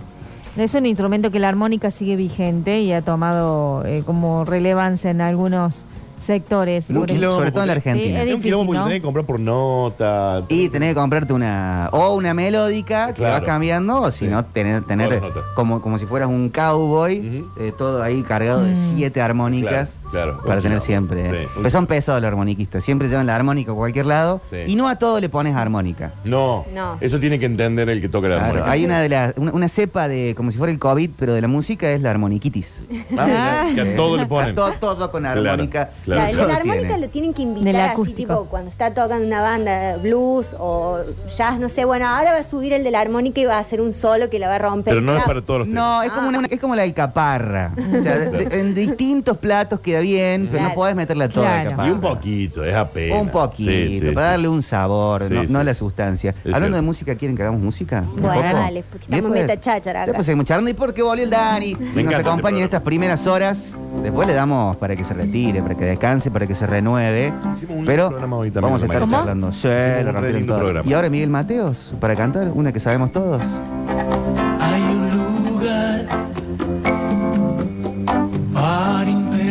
Es 0.57 0.74
un 0.74 0.86
instrumento 0.86 1.30
que 1.30 1.38
la 1.38 1.49
armónica 1.49 1.90
sigue 1.90 2.16
vigente 2.16 2.80
y 2.80 2.92
ha 2.92 3.03
tomado 3.03 3.84
eh, 3.86 4.03
como 4.05 4.45
relevancia 4.45 5.11
en 5.11 5.20
algunos 5.20 5.84
sectores. 6.24 6.88
Un 6.90 7.05
quilombo, 7.07 7.36
sobre 7.36 7.51
todo 7.53 7.62
en 7.62 7.66
la 7.68 7.72
Argentina. 7.74 8.22
Sí, 8.22 8.28
Es 8.28 8.34
un 8.36 8.40
quilombo 8.42 8.66
porque 8.66 8.78
¿no? 8.78 8.84
tenés 8.86 8.99
que 9.01 9.05
comprar 9.05 9.26
por 9.26 9.38
nota. 9.40 10.42
Y 10.49 10.68
tenés 10.70 10.90
que 10.90 10.95
comprarte 10.95 11.32
una. 11.32 11.90
O 11.92 12.14
una 12.14 12.34
melódica 12.34 13.09
que 13.09 13.14
Claro. 13.14 13.32
vas 13.34 13.42
cambiando, 13.42 14.01
o 14.03 14.11
si 14.11 14.20
Sí. 14.20 14.26
no, 14.30 14.45
tener, 14.45 14.84
tener 14.84 15.20
como, 15.55 15.80
como 15.80 15.99
si 15.99 16.07
fueras 16.07 16.28
un 16.28 16.49
cowboy, 16.51 17.45
eh, 17.59 17.72
todo 17.76 18.03
ahí 18.03 18.22
cargado 18.22 18.62
de 18.64 18.72
Mm. 18.72 18.76
siete 18.97 19.20
armónicas. 19.20 19.90
Claro, 19.90 20.04
claro. 20.15 20.41
Para 20.45 20.61
tener 20.61 20.81
siempre. 20.81 21.31
Sí, 21.31 21.47
un 21.57 21.62
Pues 21.62 21.73
son 21.73 21.87
pesados 21.87 22.21
los 22.23 22.29
armoniquistas. 22.29 22.85
Siempre 22.85 23.09
llevan 23.09 23.27
la 23.27 23.37
armónica 23.37 23.73
a 23.73 23.75
cualquier 23.75 24.07
lado. 24.07 24.41
Sí. 24.51 24.57
Y 24.67 24.77
no 24.77 24.89
a 24.89 24.97
todo 24.97 25.21
le 25.21 25.29
pones 25.29 25.55
armónica. 25.57 26.12
No, 26.25 26.65
No. 26.75 26.97
eso 27.01 27.19
tiene 27.19 27.39
que 27.39 27.47
entender 27.47 27.89
el 27.89 28.01
que 28.01 28.09
toca 28.09 28.29
la 28.29 28.37
Claro, 28.37 28.49
armónica. 28.51 28.71
hay 28.73 28.85
una 28.85 29.01
de 29.01 29.09
las, 29.09 29.35
una, 29.37 29.53
una 29.53 29.69
cepa 29.69 30.09
de, 30.09 30.35
como 30.37 30.51
si 30.51 30.59
fuera 30.59 30.73
el 30.73 30.79
COVID, 30.79 31.11
pero 31.19 31.35
de 31.35 31.41
la 31.41 31.49
música 31.49 31.91
es 31.91 32.01
la 32.01 32.11
armoniquitis. 32.11 32.85
Ah, 33.19 33.71
que 33.75 33.81
a 33.81 33.97
todo 33.97 34.17
le 34.17 34.23
A 34.25 34.29
ponen. 34.29 34.55
todo, 34.55 34.73
todo 34.81 35.11
con 35.11 35.23
Claro, 35.23 35.41
armónica. 35.51 35.91
claro. 36.05 36.23
la, 36.23 36.31
todo 36.39 36.49
la 36.49 36.57
armónica 36.57 36.87
tiene. 36.89 37.01
lo 37.01 37.09
tienen 37.09 37.35
que 37.35 37.43
invitar 37.43 37.77
así, 38.01 38.12
tipo, 38.12 38.47
cuando 38.47 38.71
está 38.71 38.93
tocando 38.95 39.27
una 39.27 39.41
banda 39.43 39.97
blues 39.99 40.55
o 40.59 40.99
jazz, 41.37 41.59
no 41.59 41.69
sé, 41.69 41.85
bueno, 41.85 42.07
ahora 42.09 42.33
va 42.33 42.39
a 42.39 42.43
subir 42.43 42.73
el 42.73 42.85
de 42.85 42.91
la 42.91 43.01
armónica 43.01 43.41
y 43.41 43.45
va 43.45 43.57
a 43.57 43.61
hacer 43.61 43.81
un 43.81 43.93
solo 43.93 44.31
que 44.31 44.39
la 44.39 44.49
va 44.49 44.57
a 44.57 44.59
romper. 44.59 44.93
Pero 44.95 45.01
no 45.01 45.17
es 45.17 45.25
para 45.25 45.43
todos 45.43 45.61
los 45.61 45.69
temas. 45.69 45.83
No, 45.85 46.03
es 46.03 46.11
como, 46.12 46.29
una, 46.29 46.41
es 46.49 46.61
como 46.61 46.77
la 46.77 46.83
alcaparra. 46.83 47.73
O 47.77 48.03
sea, 48.03 48.19
de- 48.19 48.61
en 48.61 48.75
distintos 48.75 49.37
platos 49.39 49.81
queda 49.81 50.01
bien, 50.05 50.49
pero 50.51 50.63
no 50.65 50.75
podés 50.75 50.95
meterla 50.95 51.29
toda 51.29 51.47
Claro. 51.47 51.61
alcaparra. 51.63 51.89
Y 51.89 51.91
un 51.93 52.01
poquito, 52.01 52.65
es 52.65 52.75
apenas. 52.75 53.21
Un 53.23 53.29
poquito, 53.29 53.71
Sí, 53.71 54.01
sí, 54.01 54.11
para 54.15 54.27
sí. 54.27 54.31
darle 54.33 54.49
un 54.49 54.63
sabor, 54.63 55.27
Sí, 55.29 55.35
no, 55.35 55.47
sí. 55.47 55.53
no 55.53 55.65
la 55.65 55.75
sustancia. 55.75 56.31
Es 56.31 56.37
Hablando 56.47 56.59
cierto. 56.67 56.77
de 56.77 56.83
música, 56.83 57.15
¿quieren 57.17 57.37
que 57.37 57.43
hagamos 57.43 57.61
música? 57.61 58.01
¿Un 58.03 58.23
Bueno, 58.23 58.43
poco? 58.43 58.55
dale, 58.57 58.85
porque 58.91 59.05
estamos 59.11 59.31
meta 59.33 59.61
cháchara 59.61 60.01
acá. 60.03 60.07
Después 60.13 60.27
seguimos 60.27 60.47
charlando 60.47 60.71
y 60.71 60.75
porque 60.75 61.03
volvió 61.03 61.25
el 61.25 61.31
Dani. 61.31 61.67
y 61.71 61.75
nos 61.75 61.83
este 61.85 62.15
acompaña 62.15 62.29
en 62.29 62.41
programa. 62.41 62.65
estas 62.65 62.81
primeras 62.83 63.27
horas. 63.27 63.77
Después 64.03 64.27
le 64.29 64.35
damos 64.35 64.77
para 64.77 64.95
que 64.97 65.05
se 65.05 65.15
retire, 65.15 65.63
para 65.63 65.75
que 65.75 65.85
descanse, 65.85 66.31
para 66.31 66.47
que 66.47 66.55
se 66.55 66.67
renueve. 66.67 67.33
Hicimos 67.57 67.79
un 67.79 67.85
Pero 67.87 68.09
programa 68.11 68.37
hoy 68.37 68.51
también, 68.51 68.63
vamos 68.73 68.83
a 68.83 68.85
estar 68.87 69.01
¿Cómo? 69.01 69.13
charlando. 69.13 69.53
Sí, 69.53 69.69
Hicimos 69.69 69.79
un 69.79 70.05
lo 70.05 70.05
re 70.05 70.13
rompieron 70.13 70.33
lindo 70.41 70.53
todo. 70.55 70.63
programa. 70.65 70.91
Y 70.91 70.93
ahora 70.95 71.09
Miguel 71.11 71.31
Mateos, 71.31 71.95
para 72.01 72.15
cantar, 72.15 72.49
una 72.55 72.73
que 72.73 72.81
sabemos 72.81 73.13
todos. 73.13 73.41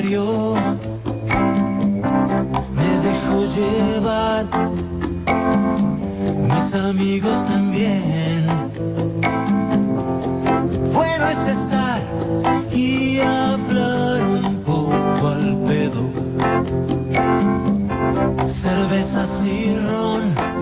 Me 0.04 0.10
dejo 3.08 3.46
llevar, 3.56 4.46
mis 6.50 6.76
amigos 6.76 7.46
también. 7.46 8.44
Bueno 10.94 11.30
es 11.30 11.48
estar 11.48 12.02
y 12.74 13.20
hablar 13.20 14.22
un 14.24 14.58
poco 14.66 15.28
al 15.28 15.58
pedo. 15.68 16.04
Cervezas 18.46 19.46
y 19.46 19.74
ron. 19.88 20.53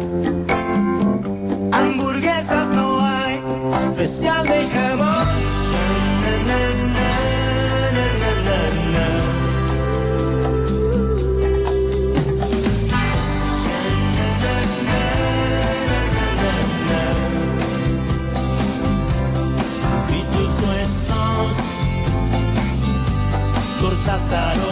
pasado. 24.31 24.70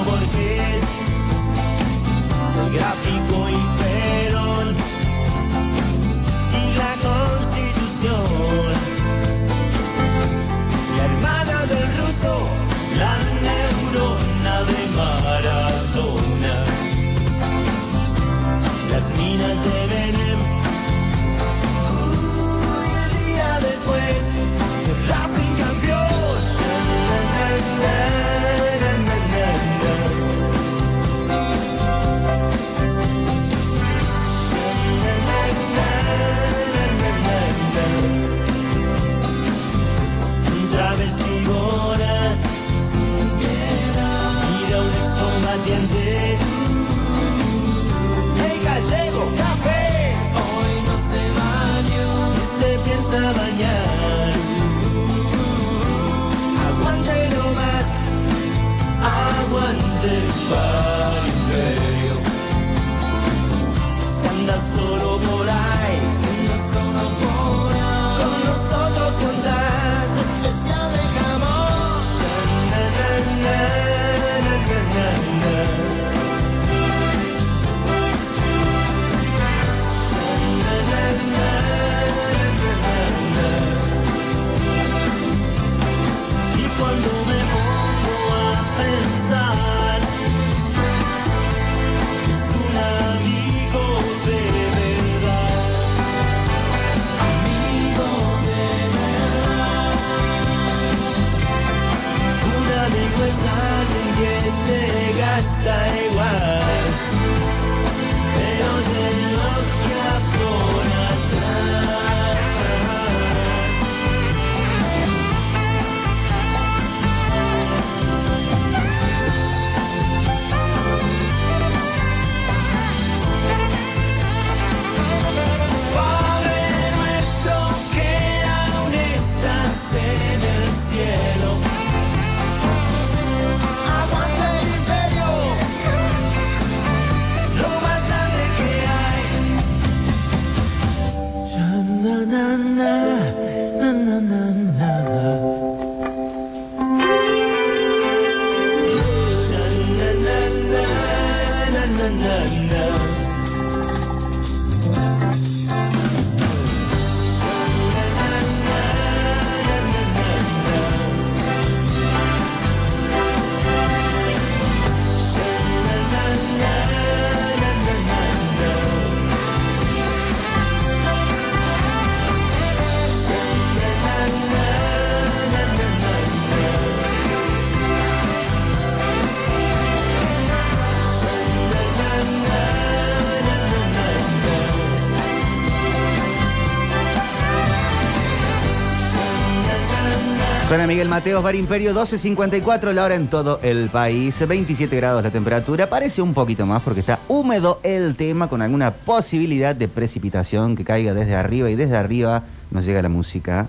Mateos, 191.09 191.43
Bar 191.43 191.55
Imperio, 191.55 191.91
12.54 191.93 192.93
la 192.93 193.03
hora 193.03 193.15
en 193.15 193.29
todo 193.29 193.59
el 193.63 193.89
país, 193.89 194.47
27 194.47 194.95
grados 194.95 195.23
la 195.23 195.31
temperatura, 195.31 195.87
parece 195.87 196.21
un 196.21 196.35
poquito 196.35 196.67
más 196.67 196.83
porque 196.83 196.99
está 196.99 197.19
húmedo 197.27 197.79
el 197.81 198.15
tema 198.15 198.47
con 198.47 198.61
alguna 198.61 198.91
posibilidad 198.91 199.75
de 199.75 199.87
precipitación 199.87 200.75
que 200.75 200.85
caiga 200.85 201.15
desde 201.15 201.35
arriba 201.35 201.71
y 201.71 201.75
desde 201.75 201.97
arriba 201.97 202.43
nos 202.69 202.85
llega 202.85 203.01
la 203.01 203.09
música. 203.09 203.67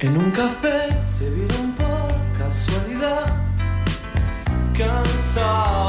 En 0.00 0.14
un 0.14 0.30
café 0.30 0.88
se 1.18 1.30
vieron 1.30 1.72
por 1.72 2.38
casualidad, 2.38 3.34
cansados 4.76 5.81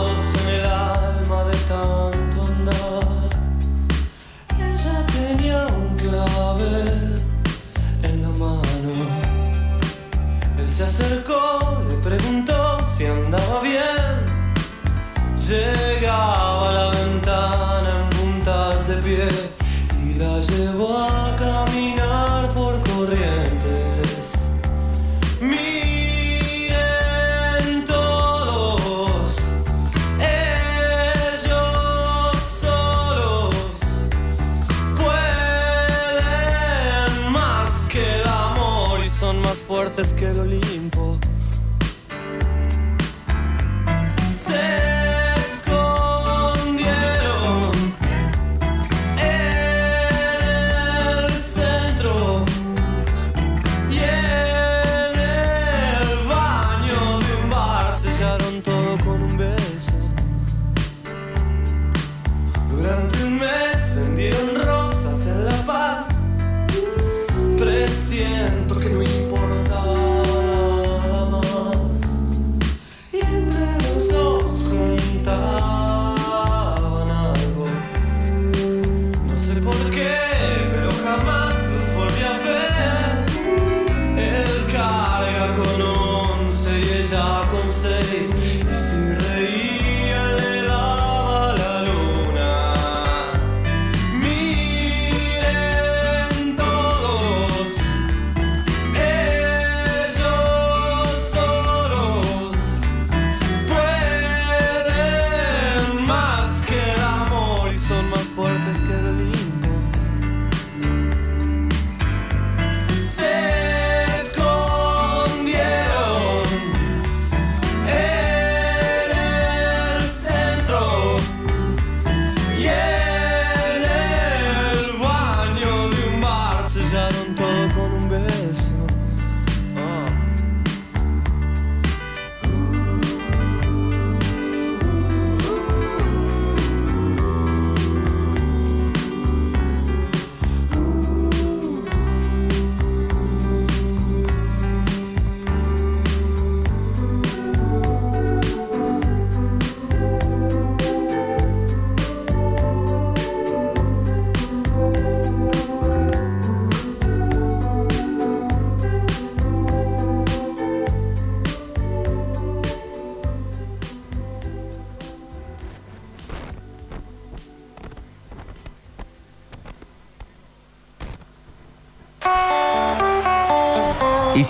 fuertes 39.93 40.13
que 40.13 40.29
el 40.29 40.62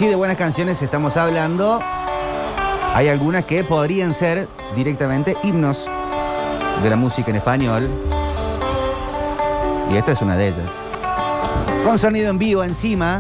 De 0.04 0.18
buenas 0.18 0.38
canciones 0.38 0.82
estamos 0.82 1.18
hablando, 1.18 1.80
hay 2.93 3.08
algunas 3.08 3.45
que 3.45 3.64
podrían 3.64 4.14
ser 4.14 4.47
directamente 4.76 5.36
himnos 5.43 5.88
de 6.84 6.89
la 6.89 6.95
música 6.95 7.32
en 7.32 7.38
español. 7.38 7.89
Y 9.91 9.95
esta 9.95 10.12
es 10.12 10.22
una 10.22 10.36
de 10.36 10.49
ellas. 10.49 10.70
Con 11.84 11.97
sonido 11.97 12.30
en 12.30 12.38
vivo 12.38 12.64
encima. 12.64 13.18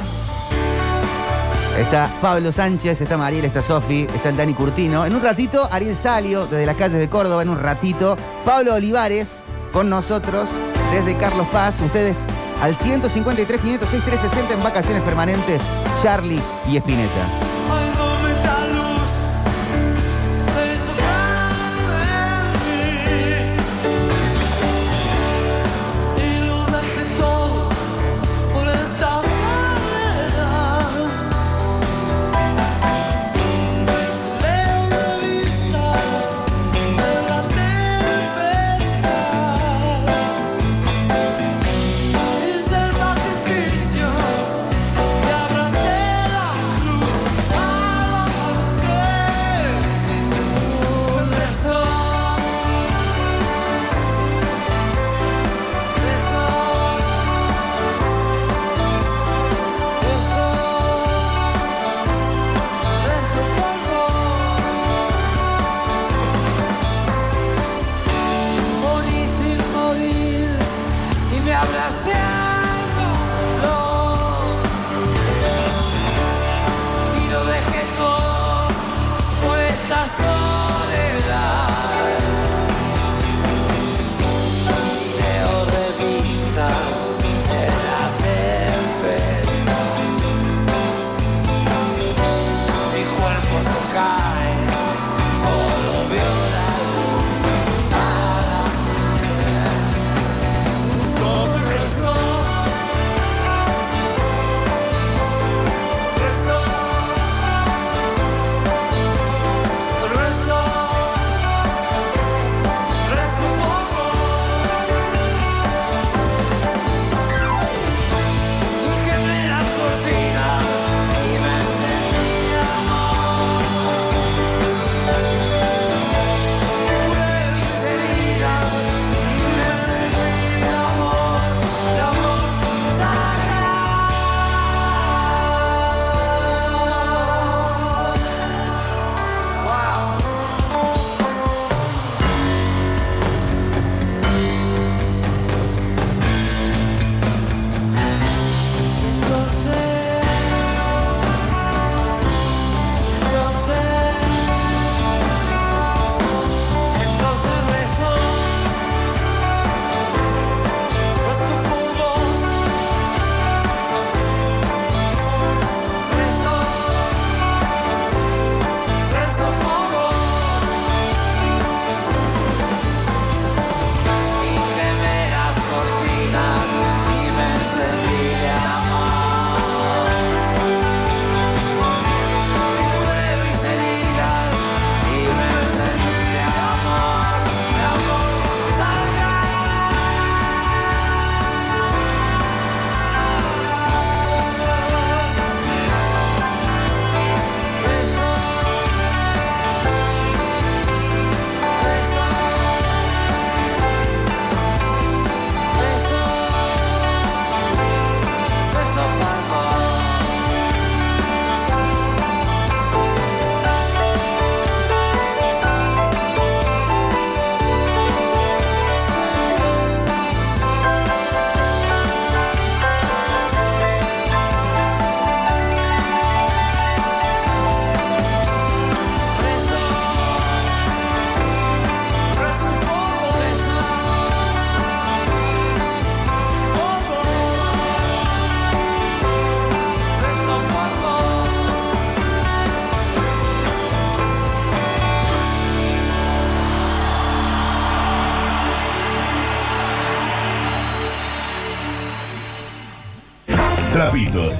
Está 1.79 2.09
Pablo 2.21 2.51
Sánchez, 2.51 3.01
está 3.01 3.17
Mariel, 3.17 3.45
está 3.45 3.61
Sofi, 3.61 4.05
está 4.13 4.29
el 4.29 4.37
Dani 4.37 4.53
Curtino. 4.53 5.05
En 5.05 5.15
un 5.15 5.23
ratito, 5.23 5.67
Ariel 5.71 5.95
Salio, 5.95 6.45
desde 6.45 6.65
las 6.65 6.75
calles 6.75 6.99
de 6.99 7.09
Córdoba, 7.09 7.41
en 7.41 7.49
un 7.49 7.59
ratito. 7.59 8.17
Pablo 8.45 8.75
Olivares, 8.75 9.29
con 9.71 9.89
nosotros, 9.89 10.47
desde 10.93 11.17
Carlos 11.17 11.47
Paz. 11.47 11.81
Ustedes 11.81 12.19
al 12.61 12.75
153, 12.75 13.61
506, 13.61 14.03
360 14.03 14.53
en 14.53 14.63
vacaciones 14.63 15.03
permanentes. 15.03 15.61
Charlie 16.01 16.41
y 16.69 16.77
Espineta. 16.77 17.42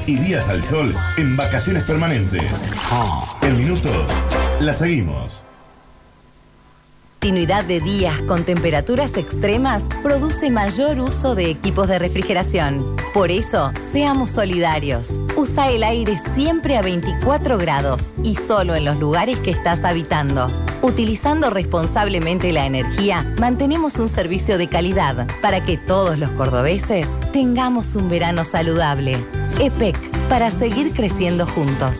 Y 0.05 0.17
días 0.17 0.49
al 0.49 0.63
sol 0.63 0.93
en 1.17 1.35
vacaciones 1.37 1.83
permanentes. 1.83 2.43
En 3.41 3.57
minutos, 3.57 4.07
la 4.59 4.73
seguimos. 4.73 5.41
Continuidad 7.23 7.63
de 7.63 7.79
días 7.79 8.21
con 8.23 8.43
temperaturas 8.43 9.15
extremas 9.15 9.85
produce 10.03 10.49
mayor 10.49 10.99
uso 10.99 11.35
de 11.35 11.49
equipos 11.49 11.87
de 11.87 11.97
refrigeración. 11.97 12.97
Por 13.13 13.31
eso, 13.31 13.71
seamos 13.79 14.31
solidarios. 14.31 15.23
Usa 15.37 15.71
el 15.71 15.83
aire 15.83 16.17
siempre 16.17 16.75
a 16.75 16.81
24 16.81 17.57
grados 17.57 18.13
y 18.25 18.35
solo 18.35 18.75
en 18.75 18.83
los 18.83 18.99
lugares 18.99 19.37
que 19.37 19.51
estás 19.51 19.85
habitando. 19.85 20.47
Utilizando 20.81 21.49
responsablemente 21.49 22.51
la 22.51 22.65
energía, 22.65 23.23
mantenemos 23.39 23.99
un 23.99 24.09
servicio 24.09 24.57
de 24.57 24.67
calidad 24.67 25.25
para 25.41 25.63
que 25.63 25.77
todos 25.77 26.19
los 26.19 26.29
cordobeses 26.31 27.07
tengamos 27.31 27.95
un 27.95 28.09
verano 28.09 28.43
saludable. 28.43 29.17
EPEC, 29.59 29.97
para 30.29 30.51
seguir 30.51 30.93
creciendo 30.93 31.45
juntos. 31.45 31.99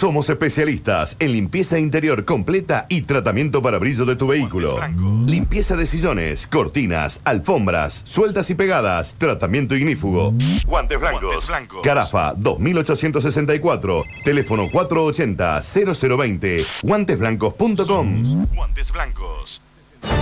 Somos 0.00 0.30
especialistas 0.30 1.14
en 1.18 1.32
limpieza 1.32 1.78
interior 1.78 2.24
completa 2.24 2.86
y 2.88 3.02
tratamiento 3.02 3.60
para 3.60 3.76
brillo 3.76 4.06
de 4.06 4.16
tu 4.16 4.28
vehículo. 4.28 4.80
Limpieza 5.26 5.76
de 5.76 5.84
sillones, 5.84 6.46
cortinas, 6.46 7.20
alfombras, 7.22 8.02
sueltas 8.08 8.48
y 8.48 8.54
pegadas, 8.54 9.14
tratamiento 9.18 9.76
ignífugo. 9.76 10.32
Guantes 10.66 10.98
blancos. 10.98 11.52
Carafa 11.82 12.32
2864, 12.34 14.02
teléfono 14.24 14.64
480-0020, 14.68 16.64
guantesblancos.com. 16.82 18.46
Guantes 18.54 18.90
blancos. 18.92 19.60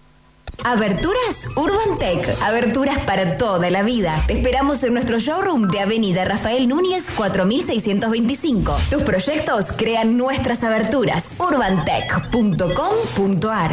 Aberturas 0.65 1.49
Urban 1.57 1.99
Tech. 1.99 2.25
Aberturas 2.43 2.99
para 3.01 3.37
toda 3.37 3.69
la 3.71 3.83
vida. 3.83 4.23
Te 4.27 4.35
esperamos 4.35 4.85
en 4.85 4.95
nuestro 4.95 5.19
showroom 5.19 5.69
de 5.69 5.81
Avenida 5.81 6.25
Rafael 6.25 6.69
Núñez 6.69 7.11
4625. 7.17 8.77
Tus 8.91 9.03
proyectos 9.03 9.67
crean 9.77 10.17
nuestras 10.17 10.63
aberturas. 10.63 11.25
urbantech.com.ar 11.39 13.73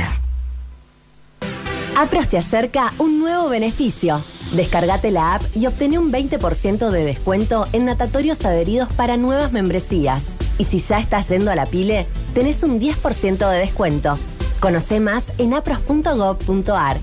APROS 1.96 2.30
te 2.30 2.38
acerca 2.38 2.94
un 2.98 3.20
nuevo 3.20 3.50
beneficio. 3.50 4.24
Descargate 4.54 5.12
la 5.12 5.36
app 5.36 5.44
y 5.56 5.68
obtén 5.68 5.96
un 5.98 6.12
20% 6.12 6.90
de 6.90 7.06
descuento 7.06 7.68
en 7.74 7.86
natatorios 7.86 8.44
adheridos 8.46 8.92
para 8.94 9.16
nuevas 9.18 9.52
membresías. 9.52 10.34
Y 10.60 10.66
si 10.66 10.78
ya 10.78 11.00
estás 11.00 11.30
yendo 11.30 11.50
a 11.50 11.56
la 11.56 11.66
pile, 11.66 12.06
tenés 12.36 12.62
un 12.62 12.80
10% 12.80 13.50
de 13.50 13.58
descuento. 13.58 14.16
Conoce 14.60 15.00
más 15.00 15.24
en 15.40 15.56
apros.gov.ar. 15.56 16.98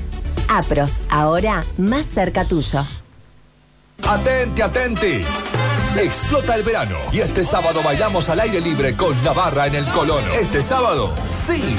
Apros, 0.49 0.93
ahora 1.09 1.65
más 1.79 2.07
cerca 2.07 2.45
tuyo. 2.45 2.87
Atente, 4.07 4.63
atente. 4.63 5.25
Explota 5.97 6.55
el 6.55 6.63
verano 6.63 6.99
y 7.11 7.21
este 7.21 7.43
sábado 7.43 7.81
bailamos 7.83 8.29
al 8.29 8.41
aire 8.41 8.61
libre 8.61 8.95
con 8.95 9.21
Navarra 9.25 9.67
en 9.67 9.77
el 9.77 9.87
Colono. 9.87 10.31
Este 10.35 10.63
sábado, 10.63 11.15
sí. 11.47 11.77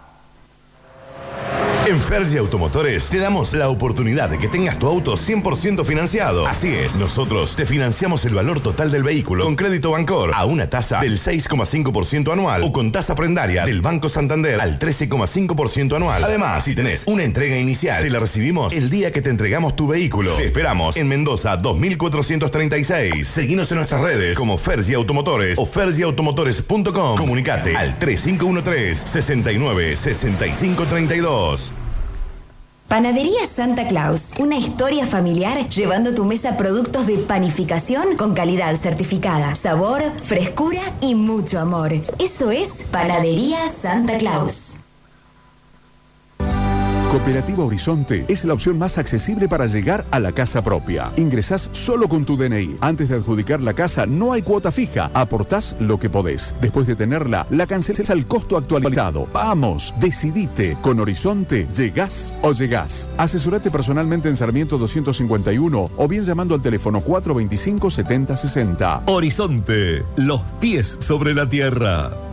En 1.86 2.00
Fergie 2.00 2.40
Automotores 2.40 3.10
te 3.10 3.18
damos 3.18 3.52
la 3.52 3.68
oportunidad 3.68 4.30
de 4.30 4.40
que 4.40 4.48
tengas 4.48 4.80
tu 4.80 4.88
auto 4.88 5.18
100% 5.18 5.84
financiado. 5.84 6.48
Así 6.48 6.70
es, 6.70 6.96
nosotros 6.96 7.58
te 7.58 7.66
financiamos 7.66 8.24
el 8.24 8.34
valor 8.34 8.62
total 8.62 8.90
del 8.90 9.04
vehículo 9.04 9.44
con 9.44 9.58
crédito 9.58 9.92
Bancor 9.92 10.32
a 10.34 10.46
una 10.46 10.70
tasa 10.70 11.02
del 11.02 11.20
6,5% 11.20 12.32
anual 12.32 12.62
o 12.64 12.72
con 12.72 12.94
tasa 12.94 13.16
prendaria 13.16 13.66
del 13.66 13.82
Banco 13.82 14.08
Santander 14.08 14.62
al 14.62 14.80
13,5% 14.80 15.98
anual. 15.98 16.24
Además, 16.24 16.64
si 16.64 16.74
tenés 16.74 17.04
una 17.06 17.26
entrega 17.26 17.58
inicial, 17.58 18.02
te 18.02 18.10
la 18.10 18.20
recibimos 18.20 18.72
el 18.72 18.90
día 18.90 19.12
que 19.12 19.22
te 19.22 19.30
entregamos 19.30 19.76
tu 19.76 19.88
vehículo. 19.88 20.36
Te 20.36 20.46
esperamos 20.46 20.96
en 20.96 21.10
Mendoza 21.10 21.58
2436. 21.58 23.28
Seguinos 23.28 23.70
en 23.74 23.80
nuestras 23.80 24.00
redes 24.00 24.38
como 24.38 24.58
Fergie 24.58 24.96
Automotores 24.96 25.60
o 25.60 25.66
fergieautomotores.com. 25.66 27.18
Comunicate 27.18 27.76
al 27.76 28.00
3513 28.00 29.06
69 29.06 29.98
65 29.98 30.86
32. 30.86 31.73
Panadería 32.88 33.48
Santa 33.48 33.88
Claus, 33.88 34.34
una 34.40 34.58
historia 34.58 35.08
familiar 35.08 35.68
llevando 35.68 36.12
a 36.12 36.16
tu 36.16 36.26
mesa 36.26 36.58
productos 36.58 37.08
de 37.08 37.18
panificación 37.18 38.18
con 38.18 38.36
calidad 38.36 38.76
certificada, 38.76 39.56
sabor, 39.56 40.02
frescura 40.24 40.82
y 41.02 41.16
mucho 41.16 41.60
amor. 41.60 41.92
Eso 42.20 42.52
es 42.52 42.88
Panadería 42.92 43.68
Santa 43.70 44.18
Claus. 44.18 44.83
Cooperativa 47.14 47.64
Horizonte 47.64 48.26
es 48.28 48.44
la 48.44 48.56
opción 48.56 48.80
más 48.80 48.98
accesible 48.98 49.48
para 49.48 49.68
llegar 49.68 50.04
a 50.10 50.20
la 50.20 50.32
casa 50.32 50.64
propia. 50.64 51.12
Ingresás 51.16 51.70
solo 51.72 52.10
con 52.10 52.26
tu 52.26 52.36
DNI. 52.36 52.78
Antes 52.82 53.10
de 53.10 53.18
adjudicar 53.18 53.62
la 53.62 53.76
casa 53.76 54.08
no 54.08 54.34
hay 54.34 54.42
cuota 54.42 54.72
fija. 54.72 55.12
Aportás 55.14 55.76
lo 55.80 56.00
que 56.00 56.10
podés. 56.10 56.56
Después 56.60 56.88
de 56.88 56.96
tenerla, 56.96 57.46
la 57.52 57.68
cancelas 57.68 58.10
al 58.10 58.26
costo 58.26 58.58
actualizado. 58.58 59.28
Vamos, 59.32 59.94
decidite. 60.00 60.76
Con 60.82 61.00
Horizonte, 61.02 61.68
llegás 61.78 62.34
o 62.42 62.52
llegás. 62.52 63.08
Asesorate 63.16 63.70
personalmente 63.70 64.28
en 64.28 64.36
Sarmiento 64.36 64.80
251 64.80 65.92
o 65.96 66.08
bien 66.08 66.24
llamando 66.24 66.56
al 66.56 66.64
teléfono 66.64 67.00
425 67.02 67.92
7060. 67.92 69.04
Horizonte, 69.06 70.04
los 70.16 70.42
pies 70.60 70.98
sobre 71.00 71.36
la 71.36 71.48
tierra. 71.48 72.33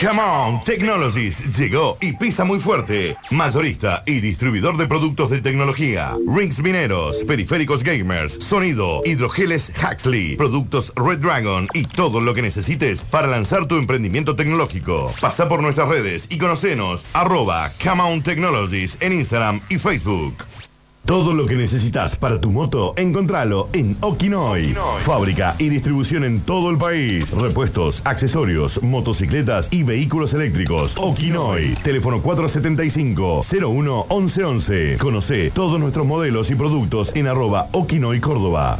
Come 0.00 0.20
On 0.20 0.62
Technologies 0.64 1.56
llegó 1.56 1.96
y 2.00 2.12
pisa 2.12 2.44
muy 2.44 2.58
fuerte. 2.58 3.16
Mayorista 3.30 4.02
y 4.06 4.20
distribuidor 4.20 4.76
de 4.76 4.86
productos 4.86 5.30
de 5.30 5.40
tecnología. 5.40 6.16
Rings 6.26 6.60
mineros, 6.60 7.22
periféricos 7.26 7.84
gamers, 7.84 8.34
sonido, 8.34 9.02
hidrogeles 9.04 9.72
Huxley, 9.76 10.36
productos 10.36 10.92
Red 10.96 11.18
Dragon 11.18 11.68
y 11.74 11.84
todo 11.84 12.20
lo 12.20 12.34
que 12.34 12.42
necesites 12.42 13.04
para 13.04 13.28
lanzar 13.28 13.66
tu 13.66 13.76
emprendimiento 13.76 14.34
tecnológico. 14.34 15.12
Pasa 15.20 15.48
por 15.48 15.62
nuestras 15.62 15.88
redes 15.88 16.26
y 16.28 16.38
conocenos 16.38 17.04
arroba 17.12 17.70
Come 17.82 18.02
On 18.02 18.22
Technologies 18.22 18.98
en 19.00 19.12
Instagram 19.12 19.60
y 19.68 19.78
Facebook. 19.78 20.53
Todo 21.04 21.34
lo 21.34 21.44
que 21.44 21.54
necesitas 21.54 22.16
para 22.16 22.40
tu 22.40 22.50
moto, 22.50 22.94
encontralo 22.96 23.68
en 23.74 23.94
Okinoy. 24.00 24.74
Fábrica 25.00 25.54
y 25.58 25.68
distribución 25.68 26.24
en 26.24 26.40
todo 26.40 26.70
el 26.70 26.78
país. 26.78 27.30
Repuestos, 27.32 28.00
accesorios, 28.06 28.82
motocicletas 28.82 29.68
y 29.70 29.82
vehículos 29.82 30.32
eléctricos. 30.32 30.96
Okinoy. 30.96 31.74
Teléfono 31.82 32.22
475 32.22 33.42
01 33.52 34.06
1111. 34.08 34.96
Conoce 34.98 35.50
todos 35.50 35.78
nuestros 35.78 36.06
modelos 36.06 36.50
y 36.50 36.54
productos 36.54 37.14
en 37.14 37.26
arroba 37.26 37.68
Okinoy 37.72 38.18
Córdoba. 38.20 38.78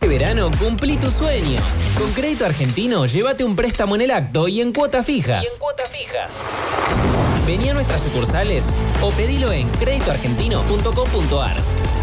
Este 0.00 0.08
verano 0.08 0.50
cumplí 0.58 0.96
tus 0.96 1.12
sueños. 1.12 1.62
Con 1.98 2.10
Crédito 2.12 2.46
Argentino, 2.46 3.04
llévate 3.04 3.44
un 3.44 3.56
préstamo 3.56 3.94
en 3.94 4.00
el 4.00 4.10
acto 4.10 4.48
y 4.48 4.62
en 4.62 4.72
cuota 4.72 5.02
fija. 5.02 5.42
cuota 5.58 5.84
fija. 5.84 7.33
Vení 7.46 7.68
a 7.68 7.74
nuestras 7.74 8.00
sucursales 8.00 8.64
o 9.02 9.10
pedilo 9.10 9.52
en 9.52 9.68
créditoargentino.com.ar. 9.68 11.56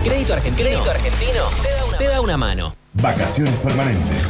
Crédito 0.04 0.34
Argentino, 0.34 0.70
Crédito 0.70 0.92
Argentino 0.92 1.72
te 1.98 2.08
da 2.08 2.20
una 2.20 2.36
mano. 2.36 2.76
Vacaciones 2.94 3.54
permanentes. 3.58 4.28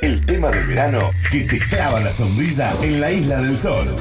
El 0.00 0.26
tema 0.26 0.50
del 0.50 0.66
verano 0.66 1.10
que 1.30 1.42
te 1.42 1.60
clava 1.60 2.00
la 2.00 2.10
sonrisa 2.10 2.72
en 2.82 3.00
la 3.00 3.12
isla 3.12 3.36
del 3.36 3.56
sol. 3.56 3.94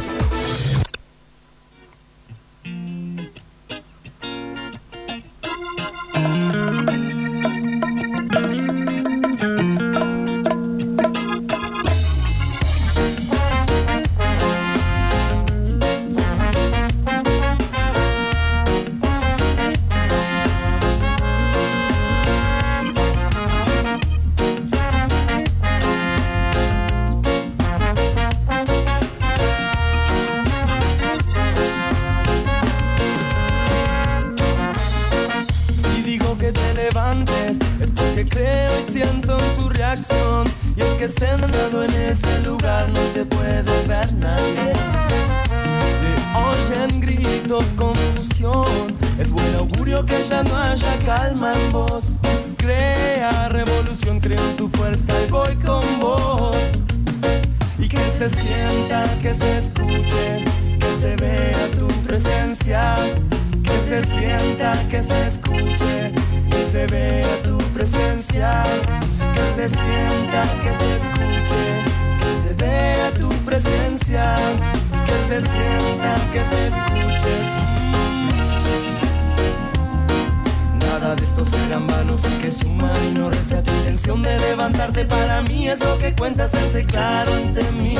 Y 82.29 82.41
que 82.41 82.51
suma 82.51 82.91
y 83.09 83.13
no 83.13 83.29
resta 83.29 83.63
tu 83.63 83.71
intención 83.71 84.21
de 84.21 84.39
levantarte. 84.39 85.05
Para 85.05 85.41
mí 85.43 85.67
es 85.67 85.79
lo 85.79 85.97
que 85.97 86.13
cuenta 86.15 86.47
se 86.47 86.57
hace 86.57 86.85
claro 86.85 87.33
ante 87.33 87.63
mí. 87.71 87.95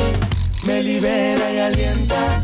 Me 0.66 0.84
libera 0.84 1.52
y 1.54 1.60
alienta. 1.60 2.42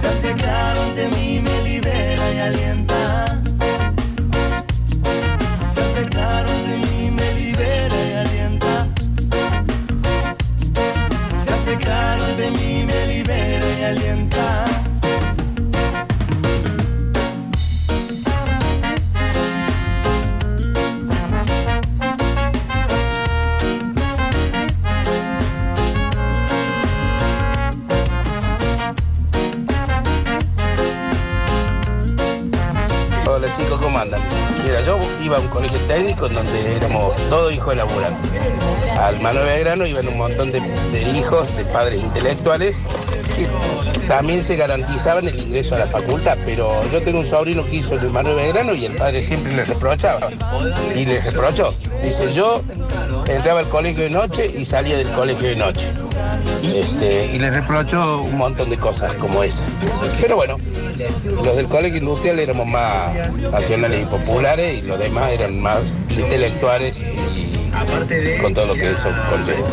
Se 0.00 0.08
hace 0.08 0.32
claro 0.34 0.82
ante 0.82 1.08
mí 1.08 1.40
me 1.40 1.62
libera 1.62 2.34
y 2.34 2.38
alienta 2.38 3.49
iba 35.30 35.36
a 35.36 35.40
un 35.40 35.48
colegio 35.48 35.78
técnico 35.86 36.28
donde 36.28 36.74
éramos 36.74 37.14
todos 37.28 37.52
hijos 37.52 37.68
de 37.68 37.76
laburantes. 37.76 38.30
Al 38.98 39.20
Manuel 39.20 39.46
Belgrano 39.46 39.86
iban 39.86 40.08
un 40.08 40.18
montón 40.18 40.50
de, 40.50 40.60
de 40.60 41.02
hijos 41.16 41.56
de 41.56 41.64
padres 41.66 42.02
intelectuales 42.02 42.82
que 43.36 43.46
también 44.08 44.42
se 44.42 44.56
garantizaban 44.56 45.28
el 45.28 45.38
ingreso 45.38 45.76
a 45.76 45.78
la 45.78 45.86
facultad, 45.86 46.36
pero 46.44 46.72
yo 46.90 47.00
tengo 47.02 47.20
un 47.20 47.26
sobrino 47.26 47.64
que 47.64 47.76
hizo 47.76 47.94
el 47.94 48.10
Manuel 48.10 48.34
Belgrano 48.34 48.74
y 48.74 48.86
el 48.86 48.96
padre 48.96 49.22
siempre 49.22 49.54
le 49.54 49.64
reprochaba. 49.64 50.30
Y 50.96 51.06
le 51.06 51.20
reprochó. 51.20 51.76
Dice, 52.02 52.32
yo 52.32 52.60
entraba 53.28 53.60
al 53.60 53.68
colegio 53.68 54.02
de 54.02 54.10
noche 54.10 54.52
y 54.52 54.64
salía 54.64 54.96
del 54.96 55.12
colegio 55.12 55.48
de 55.48 55.56
noche. 55.56 55.86
Este, 56.62 57.34
y 57.34 57.38
le 57.38 57.50
reprochó 57.50 58.22
un 58.22 58.36
montón 58.36 58.70
de 58.70 58.76
cosas 58.76 59.14
como 59.14 59.42
esa. 59.42 59.64
Pero 60.20 60.36
bueno, 60.36 60.56
los 61.44 61.56
del 61.56 61.66
colegio 61.66 61.98
industrial 61.98 62.38
éramos 62.38 62.66
más 62.66 63.14
nacionales 63.50 64.02
y 64.02 64.06
populares 64.06 64.78
y 64.78 64.82
los 64.86 64.98
demás 64.98 65.32
eran 65.32 65.60
más 65.60 66.00
intelectuales 66.10 67.04
y 67.34 67.50
con 68.40 68.54
todo 68.54 68.66
lo 68.66 68.74
que 68.74 68.90
eso 68.90 69.08
conlleva. 69.30 69.66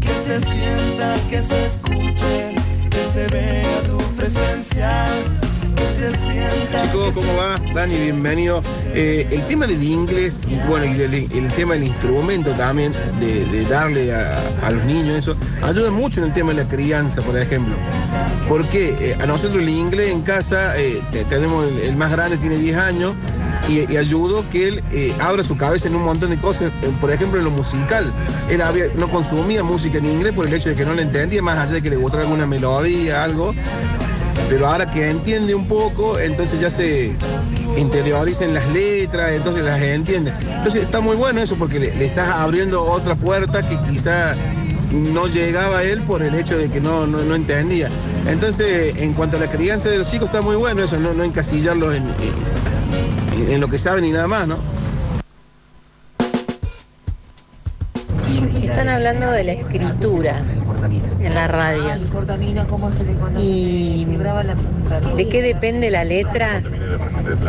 que 0.00 0.14
se 0.14 0.40
sienta, 0.40 1.16
que 1.28 1.42
se 1.42 1.66
escuche, 1.66 2.54
que 2.90 3.04
se 3.12 3.26
vea 3.28 3.82
tu 3.84 3.98
presencia, 4.16 5.06
que 5.76 5.86
se 5.86 6.16
sienta. 6.16 6.82
Chicos, 6.82 7.14
¿cómo 7.14 7.36
va? 7.36 7.60
Dani, 7.74 7.96
bienvenido. 7.96 8.62
Eh, 8.92 9.26
el 9.30 9.46
tema 9.46 9.66
del 9.66 9.82
inglés, 9.82 10.40
y 10.48 10.56
bueno, 10.68 10.84
el 10.86 11.52
tema 11.54 11.74
del 11.74 11.84
instrumento 11.84 12.50
también, 12.52 12.92
de, 13.20 13.64
darle 13.68 14.12
a, 14.12 14.70
los 14.70 14.84
niños 14.84 15.16
eso, 15.16 15.36
ayuda 15.62 15.90
mucho 15.90 16.20
en 16.20 16.26
el 16.26 16.32
tema 16.34 16.52
de 16.52 16.64
la 16.64 16.68
crianza, 16.68 17.22
por 17.22 17.38
ejemplo. 17.38 17.72
Porque 18.48 18.96
eh, 19.00 19.16
a 19.20 19.26
nosotros 19.26 19.62
el 19.62 19.68
inglés 19.68 20.10
en 20.10 20.22
casa, 20.22 20.76
eh, 20.76 21.00
te- 21.12 21.24
tenemos 21.24 21.66
el, 21.82 21.94
más 21.94 22.10
grande, 22.10 22.36
tiene 22.38 22.56
10 22.56 22.76
años, 22.78 23.14
y, 23.68 23.80
y 23.80 24.44
que 24.50 24.68
él 24.68 24.82
abra 25.20 25.44
su 25.44 25.56
cabeza 25.56 25.86
en 25.86 25.94
un 25.94 26.02
montón 26.02 26.30
de 26.30 26.38
cosas, 26.38 26.72
por 27.00 27.12
ejemplo 27.12 27.38
en 27.38 27.44
lo 27.44 27.50
musical. 27.52 28.12
Él 28.48 28.60
no 28.96 29.08
consumía 29.08 29.62
música 29.62 29.98
en 29.98 30.06
inglés 30.06 30.32
por 30.34 30.46
el 30.48 30.54
hecho 30.54 30.70
de 30.70 30.74
que 30.74 30.84
no 30.84 30.94
la 30.94 31.02
entendía, 31.02 31.40
más 31.42 31.58
allá 31.58 31.74
de 31.74 31.82
que 31.82 31.90
le 31.90 31.96
gustara 31.96 32.24
alguna 32.24 32.46
melodía, 32.46 33.22
algo. 33.22 33.54
Pero 34.48 34.66
ahora 34.66 34.90
que 34.90 35.08
entiende 35.10 35.54
un 35.54 35.68
poco, 35.68 36.18
entonces 36.18 36.58
ya 36.58 36.70
se 36.70 37.12
interioriza 37.76 38.44
en 38.44 38.54
las 38.54 38.66
letras, 38.68 39.32
entonces 39.32 39.64
las 39.64 39.80
entiende. 39.80 40.32
Entonces 40.56 40.84
está 40.84 41.00
muy 41.00 41.16
bueno 41.16 41.40
eso 41.40 41.56
porque 41.56 41.78
le, 41.78 42.04
estás 42.04 42.28
abriendo 42.30 42.82
otra 42.84 43.14
puerta 43.14 43.62
que 43.62 43.78
quizá 43.88 44.34
no 44.90 45.26
llegaba 45.28 45.78
a 45.78 45.82
él 45.84 46.00
por 46.02 46.22
el 46.22 46.34
hecho 46.34 46.58
de 46.58 46.68
que 46.68 46.80
no, 46.80 47.06
no, 47.06 47.34
entendía. 47.34 47.88
Entonces, 48.26 48.94
en 48.96 49.14
cuanto 49.14 49.36
a 49.36 49.40
la 49.40 49.48
crianza 49.50 49.88
de 49.88 49.98
los 49.98 50.10
chicos, 50.10 50.26
está 50.26 50.40
muy 50.40 50.56
bueno 50.56 50.82
eso, 50.82 50.98
no, 50.98 51.12
no 51.12 51.22
encasillarlos 51.24 51.94
en, 51.94 52.02
en- 52.04 53.50
en 53.52 53.60
lo 53.60 53.68
que 53.68 53.78
saben 53.78 54.04
y 54.04 54.10
nada 54.10 54.26
más, 54.26 54.46
¿no? 54.46 54.58
Están 58.62 58.88
hablando 58.88 59.30
de 59.30 59.44
la 59.44 59.52
escritura 59.52 60.42
en 61.20 61.34
la 61.34 61.48
radio. 61.48 61.84
¿Y 63.38 64.06
de 65.16 65.28
qué 65.28 65.42
depende 65.42 65.90
la 65.90 66.04
letra? 66.04 66.62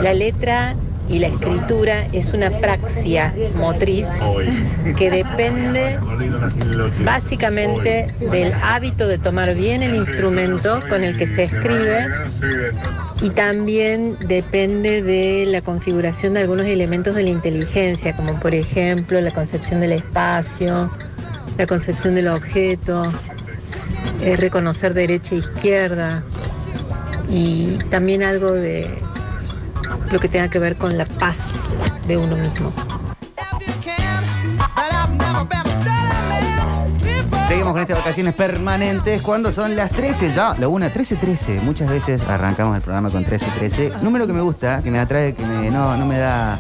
La 0.02 0.14
letra 0.14 0.76
y 1.10 1.20
la 1.20 1.28
escritura 1.28 2.08
es 2.14 2.34
una 2.34 2.50
praxia 2.50 3.34
motriz 3.56 4.08
que 4.98 5.12
depende 5.12 6.00
básicamente 7.04 8.14
del 8.32 8.54
hábito 8.54 9.08
de 9.08 9.18
tomar 9.18 9.54
bien 9.56 9.84
el 9.84 9.96
instrumento 9.96 10.82
con 10.90 11.04
el 11.04 11.18
que 11.18 11.28
se 11.28 11.44
escribe 11.44 12.08
y 13.22 13.30
también 13.32 14.18
depende 14.28 15.04
de 15.04 15.46
la 15.48 15.62
configuración 15.62 16.34
de 16.34 16.42
algunos 16.42 16.66
elementos 16.66 17.14
de 17.14 17.24
la 17.24 17.30
inteligencia, 17.30 18.16
como 18.16 18.40
por 18.40 18.56
ejemplo 18.56 19.20
la 19.22 19.32
concepción 19.32 19.82
del 19.82 19.92
espacio, 19.92 20.90
la 21.58 21.68
concepción 21.68 22.16
del 22.16 22.30
objeto, 22.30 23.12
eh, 24.22 24.36
reconocer 24.38 24.94
derecha 24.94 25.36
e 25.36 25.40
izquierda 25.40 26.24
y 27.30 27.78
también 27.90 28.24
algo 28.24 28.52
de 28.52 29.00
lo 30.12 30.20
que 30.20 30.28
tenga 30.28 30.50
que 30.50 30.60
ver 30.60 30.76
con 30.76 30.98
la 30.98 31.06
paz 31.06 31.54
de 32.08 32.18
uno 32.18 32.36
mismo. 32.36 32.72
Seguimos 37.48 37.74
con 37.74 37.82
estas 37.82 37.98
vacaciones 37.98 38.34
permanentes 38.34 39.22
cuando 39.22 39.52
son 39.52 39.76
las 39.76 39.92
13 39.92 40.32
ya, 40.34 40.56
la 40.58 40.70
1, 40.70 40.90
13, 40.92 41.18
13. 41.18 41.60
Muchas 41.62 41.90
veces 41.90 42.22
arrancamos 42.30 42.78
el 42.78 42.82
programa 42.82 43.10
con 43.10 43.26
13, 43.26 43.46
13. 43.60 43.92
Número 44.02 44.26
que 44.26 44.32
me 44.32 44.40
gusta, 44.42 44.80
que 44.82 44.90
me 44.90 45.00
atrae, 45.00 45.34
que 45.36 45.46
me- 45.46 45.70
no, 45.70 45.98
no 45.98 46.06
me 46.06 46.18
da 46.18 46.58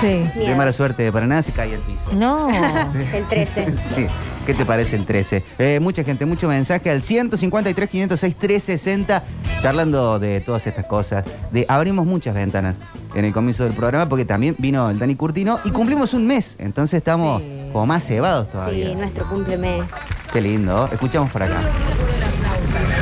Sí. 0.00 0.22
De 0.36 0.54
mala 0.54 0.72
suerte 0.72 1.10
para 1.10 1.26
nada 1.26 1.42
se 1.42 1.50
cae 1.50 1.74
al 1.74 1.80
piso. 1.80 2.12
No. 2.14 2.48
El 3.12 3.24
13. 3.26 3.74
Sí. 3.96 4.06
¿Qué 4.48 4.54
te 4.54 4.64
parece 4.64 4.96
el 4.96 5.04
13? 5.04 5.44
Eh, 5.58 5.78
mucha 5.78 6.02
gente, 6.04 6.24
mucho 6.24 6.48
mensaje 6.48 6.88
al 6.88 7.02
153, 7.02 7.90
506, 7.90 8.34
360, 8.34 9.22
charlando 9.60 10.18
de 10.18 10.40
todas 10.40 10.66
estas 10.66 10.86
cosas. 10.86 11.22
De 11.52 11.66
abrimos 11.68 12.06
muchas 12.06 12.34
ventanas 12.34 12.74
en 13.14 13.26
el 13.26 13.34
comienzo 13.34 13.64
del 13.64 13.74
programa 13.74 14.08
porque 14.08 14.24
también 14.24 14.56
vino 14.56 14.88
el 14.88 14.98
Dani 14.98 15.16
Curtino 15.16 15.60
y 15.64 15.70
cumplimos 15.70 16.14
un 16.14 16.26
mes. 16.26 16.56
Entonces 16.58 16.96
estamos 16.96 17.42
como 17.74 17.84
más 17.84 18.06
cebados 18.06 18.50
todavía. 18.50 18.86
Sí, 18.88 18.94
nuestro 18.94 19.28
cumplemes. 19.28 19.84
Qué 20.32 20.40
lindo. 20.40 20.88
Escuchamos 20.90 21.30
por 21.30 21.42
acá. 21.42 21.60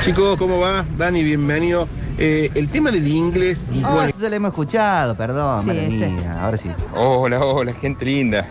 Chicos, 0.04 0.36
¿cómo 0.38 0.58
va? 0.58 0.84
Dani, 0.98 1.22
bienvenido. 1.22 1.86
Eh, 2.18 2.50
el 2.56 2.68
tema 2.70 2.90
del 2.90 3.06
inglés 3.06 3.68
y 3.70 3.84
Oh, 3.84 3.94
bueno, 3.94 4.12
ya 4.20 4.28
lo 4.28 4.34
hemos 4.34 4.48
escuchado, 4.48 5.16
perdón, 5.16 5.62
Sí, 5.62 5.68
madre 5.68 5.88
mía. 5.90 6.38
Ahora 6.42 6.56
sí. 6.56 6.72
Hola, 6.92 7.38
hola, 7.38 7.72
gente 7.72 8.04
linda. 8.04 8.44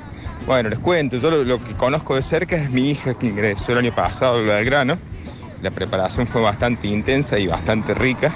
Bueno, 0.45 0.69
les 0.69 0.77
cuento, 0.77 1.17
yo 1.17 1.31
lo, 1.31 1.43
lo 1.43 1.63
que 1.63 1.73
conozco 1.73 2.13
de 2.13 2.21
cerca 2.21 2.55
es 2.55 2.69
mi 2.69 2.91
hija 2.91 3.15
que 3.15 3.25
ingresó 3.25 3.71
el 3.71 3.79
año 3.79 3.95
pasado 3.95 4.35
al 4.35 4.45
Belgrano. 4.45 4.95
La 5.63 5.71
preparación 5.71 6.27
fue 6.27 6.39
bastante 6.39 6.87
intensa 6.87 7.39
y 7.39 7.47
bastante 7.47 7.95
rica. 7.95 8.31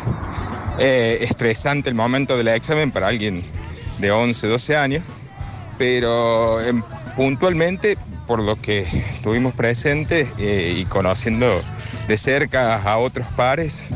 Eh, 0.79 1.19
estresante 1.21 1.87
el 1.87 1.93
momento 1.93 2.35
del 2.35 2.47
examen 2.47 2.89
para 2.89 3.07
alguien 3.07 3.43
de 3.99 4.09
11, 4.09 4.47
12 4.47 4.75
años, 4.75 5.03
pero 5.77 6.59
em, 6.61 6.81
puntualmente, 7.15 7.95
por 8.25 8.39
lo 8.39 8.55
que 8.55 8.79
estuvimos 8.79 9.53
presentes 9.53 10.33
eh, 10.39 10.73
y 10.77 10.85
conociendo 10.85 11.61
de 12.07 12.17
cerca 12.17 12.81
a 12.81 12.97
otros 12.97 13.27
pares, 13.35 13.89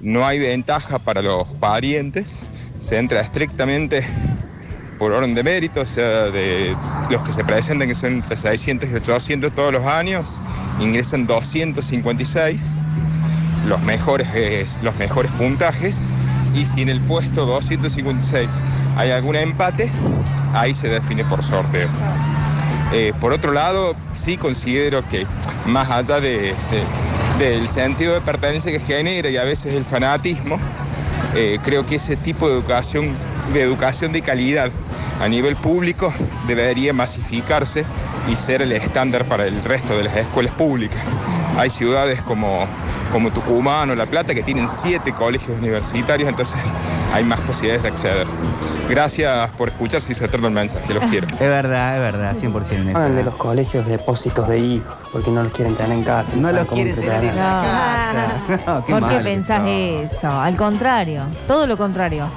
no 0.00 0.26
hay 0.26 0.38
ventaja 0.38 0.98
para 0.98 1.20
los 1.20 1.46
parientes, 1.60 2.46
se 2.78 2.96
entra 2.96 3.20
estrictamente 3.20 4.02
por 4.98 5.12
orden 5.12 5.34
de 5.34 5.42
mérito, 5.42 5.80
o 5.82 5.86
sea, 5.86 6.30
de 6.30 6.76
los 7.10 7.22
que 7.22 7.32
se 7.32 7.44
presentan, 7.44 7.88
que 7.88 7.94
son 7.94 8.14
entre 8.14 8.36
600 8.36 8.90
y 8.90 8.94
800 8.96 9.52
todos 9.52 9.72
los 9.72 9.84
años, 9.86 10.40
ingresan 10.80 11.26
256, 11.26 12.74
los 13.66 13.80
mejores, 13.82 14.28
eh, 14.34 14.66
los 14.82 14.96
mejores 14.96 15.30
puntajes, 15.32 16.00
y 16.54 16.64
si 16.66 16.82
en 16.82 16.88
el 16.88 17.00
puesto 17.00 17.46
256 17.46 18.48
hay 18.96 19.10
algún 19.10 19.36
empate, 19.36 19.90
ahí 20.54 20.74
se 20.74 20.88
define 20.88 21.24
por 21.24 21.42
sorteo. 21.42 21.88
Eh, 22.92 23.12
por 23.20 23.32
otro 23.32 23.52
lado, 23.52 23.94
sí 24.10 24.36
considero 24.38 25.06
que 25.08 25.26
más 25.66 25.90
allá 25.90 26.20
de- 26.20 26.54
de- 27.38 27.44
del 27.44 27.68
sentido 27.68 28.14
de 28.14 28.20
pertenencia 28.22 28.72
que 28.72 28.80
genera 28.80 29.28
y 29.28 29.36
a 29.36 29.44
veces 29.44 29.74
el 29.74 29.84
fanatismo, 29.84 30.58
eh, 31.34 31.58
creo 31.62 31.84
que 31.86 31.96
ese 31.96 32.16
tipo 32.16 32.48
de 32.48 32.54
educación, 32.54 33.10
de 33.52 33.62
educación 33.62 34.12
de 34.12 34.22
calidad 34.22 34.70
a 35.20 35.28
nivel 35.28 35.56
público 35.56 36.12
debería 36.46 36.92
masificarse 36.92 37.84
y 38.30 38.36
ser 38.36 38.62
el 38.62 38.72
estándar 38.72 39.24
para 39.24 39.46
el 39.46 39.62
resto 39.64 39.96
de 39.96 40.04
las 40.04 40.16
escuelas 40.16 40.52
públicas. 40.52 41.00
Hay 41.56 41.70
ciudades 41.70 42.22
como, 42.22 42.66
como 43.10 43.30
Tucumán 43.30 43.90
o 43.90 43.94
La 43.94 44.06
Plata 44.06 44.34
que 44.34 44.42
tienen 44.42 44.68
siete 44.68 45.12
colegios 45.12 45.58
universitarios, 45.58 46.28
entonces 46.28 46.60
hay 47.12 47.24
más 47.24 47.40
posibilidades 47.40 47.82
de 47.82 47.88
acceder. 47.88 48.26
Gracias 48.88 49.50
por 49.52 49.68
escuchar, 49.68 50.00
si 50.00 50.14
se 50.14 50.24
retorna 50.26 50.48
el 50.48 50.54
mensaje, 50.54 50.94
los 50.94 51.04
quiero. 51.10 51.26
Es 51.26 51.38
verdad, 51.38 51.96
es 51.96 52.00
verdad, 52.00 52.36
100%. 52.36 52.94
Hablan 52.94 53.16
de 53.16 53.24
los 53.24 53.34
colegios 53.34 53.86
depósitos 53.86 54.48
de 54.48 54.58
hijos, 54.58 54.94
porque 55.12 55.30
no 55.30 55.42
los 55.42 55.52
quieren 55.52 55.74
tener 55.76 55.92
en 55.92 56.04
casa. 56.04 56.30
No 56.34 56.42
saben 56.42 56.56
los 56.56 56.64
cómo 56.64 56.82
quieren 56.82 56.94
tener 56.94 57.24
en 57.24 57.36
casa. 57.36 58.28
No, 58.66 58.84
qué 58.84 58.92
¿Por 58.92 59.08
qué 59.08 59.16
pensás 59.16 59.62
eso? 59.66 60.28
Al 60.28 60.56
contrario, 60.56 61.22
todo 61.46 61.66
lo 61.66 61.76
contrario. 61.76 62.28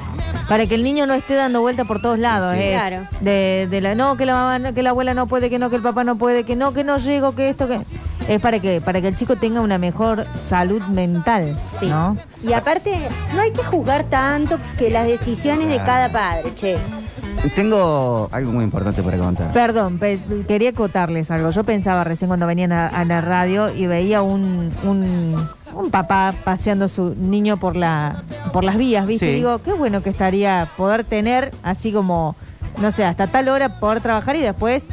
Para 0.50 0.66
que 0.66 0.76
el 0.76 0.84
niño 0.84 1.06
no 1.06 1.14
esté 1.14 1.36
dando 1.36 1.62
vuelta 1.62 1.86
por 1.86 2.02
todos 2.02 2.20
lados. 2.20 2.54
Sí. 2.58 2.64
es 2.64 2.80
Claro. 2.80 3.08
De, 3.22 3.68
de 3.70 3.82
la 3.82 3.96
no, 3.96 4.18
que 4.18 4.26
la 4.26 4.34
mamá, 4.34 4.60
no, 4.60 4.74
que 4.74 4.84
la 4.84 4.90
abuela 4.90 5.14
no 5.14 5.28
puede, 5.28 5.50
que 5.50 5.60
no, 5.60 5.70
que 5.70 5.78
el 5.78 5.82
papá 5.82 6.04
no 6.04 6.18
puede, 6.18 6.44
que 6.44 6.58
no, 6.58 6.74
que 6.74 6.84
no 6.84 6.98
llego, 6.98 7.34
que 7.34 7.50
esto, 7.50 7.68
que. 7.70 7.80
Es 8.28 8.42
para 8.42 8.60
que, 8.60 8.82
para 8.82 9.02
que 9.02 9.08
el 9.10 9.16
chico 9.18 9.36
tenga 9.36 9.62
una 9.62 9.78
mejor 9.78 10.26
salud 10.38 10.82
mental. 10.84 11.56
Sí. 11.80 11.88
¿no? 11.88 12.16
Y 12.44 12.54
aparte, 12.54 12.98
no 13.34 13.42
hay 13.42 13.52
que 13.52 13.64
juzgar 13.64 14.04
tanto 14.06 14.58
que 14.78 14.90
las 14.90 15.06
decisiones 15.08 15.68
de 15.70 15.78
cada 15.78 16.10
padre, 16.12 16.54
che. 16.56 16.78
Tengo 17.56 18.30
algo 18.32 18.52
muy 18.52 18.64
importante 18.64 19.02
para 19.02 19.18
contar. 19.18 19.52
Perdón, 19.52 19.98
pe- 19.98 20.20
quería 20.48 20.70
acotarles 20.70 21.32
algo. 21.32 21.50
Yo 21.50 21.64
pensaba 21.64 22.04
recién 22.04 22.28
cuando 22.28 22.46
venían 22.46 22.72
a, 22.72 22.88
a 22.88 23.04
la 23.06 23.22
radio 23.22 23.74
y 23.74 23.88
veía 23.88 24.22
un, 24.22 24.72
un, 24.84 25.48
un 25.74 25.92
papá 25.92 26.34
paseando 26.44 26.88
su 26.88 27.16
niño 27.16 27.58
por 27.58 27.76
la 27.76 28.24
por 28.54 28.64
las 28.64 28.78
vías, 28.78 29.08
¿viste? 29.08 29.26
Sí. 29.26 29.32
Y 29.32 29.36
digo, 29.36 29.60
qué 29.60 29.74
bueno 29.74 30.04
que 30.04 30.10
estaría 30.12 30.68
poder 30.78 31.04
tener 31.04 31.52
así 31.64 31.92
como, 31.92 32.36
no 32.80 32.92
sé, 32.92 33.06
hasta 33.06 33.28
tal 33.28 33.50
hora 33.50 33.80
poder 33.80 34.02
trabajar 34.02 34.36
y 34.36 34.42
después 34.42 34.84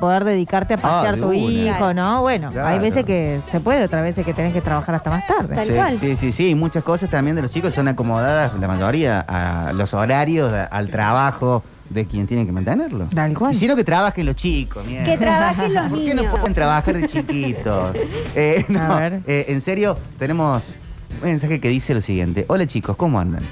poder 0.00 0.24
dedicarte 0.24 0.74
a 0.74 0.76
pasear 0.76 1.14
Ah, 1.14 1.16
de 1.16 1.22
tu 1.22 1.28
una. 1.28 1.36
hijo. 1.38 1.94
¿no? 1.94 2.22
Bueno, 2.22 2.50
hay 2.62 2.78
veces 2.78 3.04
que 3.04 3.40
se 3.50 3.60
puede, 3.60 3.84
otras 3.84 4.02
veces 4.02 4.24
que 4.24 4.34
tenés 4.34 4.52
que 4.52 4.60
trabajar 4.60 4.94
hasta 4.94 5.10
más 5.10 5.26
tarde. 5.26 5.64
sí, 5.64 5.98
sí, 6.00 6.16
sí, 6.16 6.32
sí. 6.32 6.54
Muchas 6.54 6.82
cosas 6.84 7.10
también 7.10 7.36
de 7.36 7.42
los 7.42 7.50
chicos 7.50 7.74
son 7.74 7.88
acomodadas, 7.88 8.52
la 8.58 8.68
mayoría, 8.68 9.20
a 9.20 9.72
los 9.72 9.94
horarios, 9.94 10.52
a- 10.52 10.64
al 10.64 10.88
trabajo 10.88 11.62
de 11.90 12.06
quien 12.06 12.26
tiene 12.26 12.46
que 12.46 12.52
mantenerlo. 12.52 13.06
Tal 13.14 13.36
cual. 13.36 13.52
Y 13.54 13.56
si 13.58 13.66
no, 13.66 13.76
que 13.76 13.84
trabajen 13.84 14.24
los 14.26 14.36
chicos, 14.36 14.84
mierda. 14.86 15.04
Que 15.04 15.18
trabajen 15.18 15.74
los 15.74 15.82
¿Por 15.88 15.98
qué 15.98 16.14
no 16.14 16.22
niños. 16.22 16.38
pueden 16.38 16.54
trabajar 16.54 16.94
de 16.96 17.06
chiquitos? 17.06 17.94
Eh, 18.34 18.64
no, 18.68 18.98
eh, 19.00 19.44
en 19.48 19.60
serio, 19.60 19.96
tenemos 20.18 20.76
un 21.22 21.28
mensaje 21.28 21.60
que 21.60 21.68
dice 21.68 21.94
lo 21.94 22.00
siguiente. 22.00 22.44
Hola 22.48 22.66
chicos, 22.66 22.96
¿cómo 22.96 23.20
andan? 23.20 23.42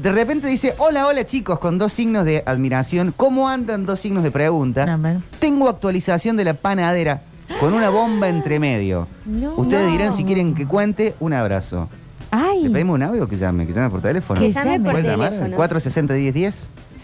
De 0.00 0.12
repente 0.12 0.46
dice, 0.46 0.74
hola, 0.78 1.06
hola 1.06 1.24
chicos, 1.24 1.58
con 1.58 1.78
dos 1.78 1.92
signos 1.92 2.24
de 2.24 2.42
admiración. 2.46 3.12
¿Cómo 3.16 3.48
andan? 3.48 3.84
Dos 3.84 4.00
signos 4.00 4.22
de 4.22 4.30
pregunta. 4.30 4.98
Tengo 5.40 5.68
actualización 5.68 6.36
de 6.36 6.44
la 6.44 6.54
panadera 6.54 7.22
con 7.58 7.74
una 7.74 7.88
bomba 7.90 8.28
entre 8.28 8.60
medio. 8.60 9.08
No. 9.26 9.54
Ustedes 9.56 9.86
No. 9.86 9.92
dirán 9.92 10.12
si 10.14 10.24
quieren 10.24 10.54
que 10.54 10.66
cuente, 10.66 11.14
un 11.18 11.32
abrazo. 11.32 11.88
Ay. 12.30 12.62
¿Le 12.64 12.70
pedimos 12.70 12.94
un 12.94 13.02
audio 13.02 13.26
que 13.26 13.36
llame? 13.36 13.66
Que 13.66 13.72
llame 13.72 13.90
por 13.90 14.00
teléfono. 14.02 14.38
Que 14.40 14.50
llame 14.50 14.78
por 14.78 14.92
¿Puedes 14.92 15.06
llamar? 15.06 15.30
teléfono. 15.30 15.56
460-1010. 15.56 16.54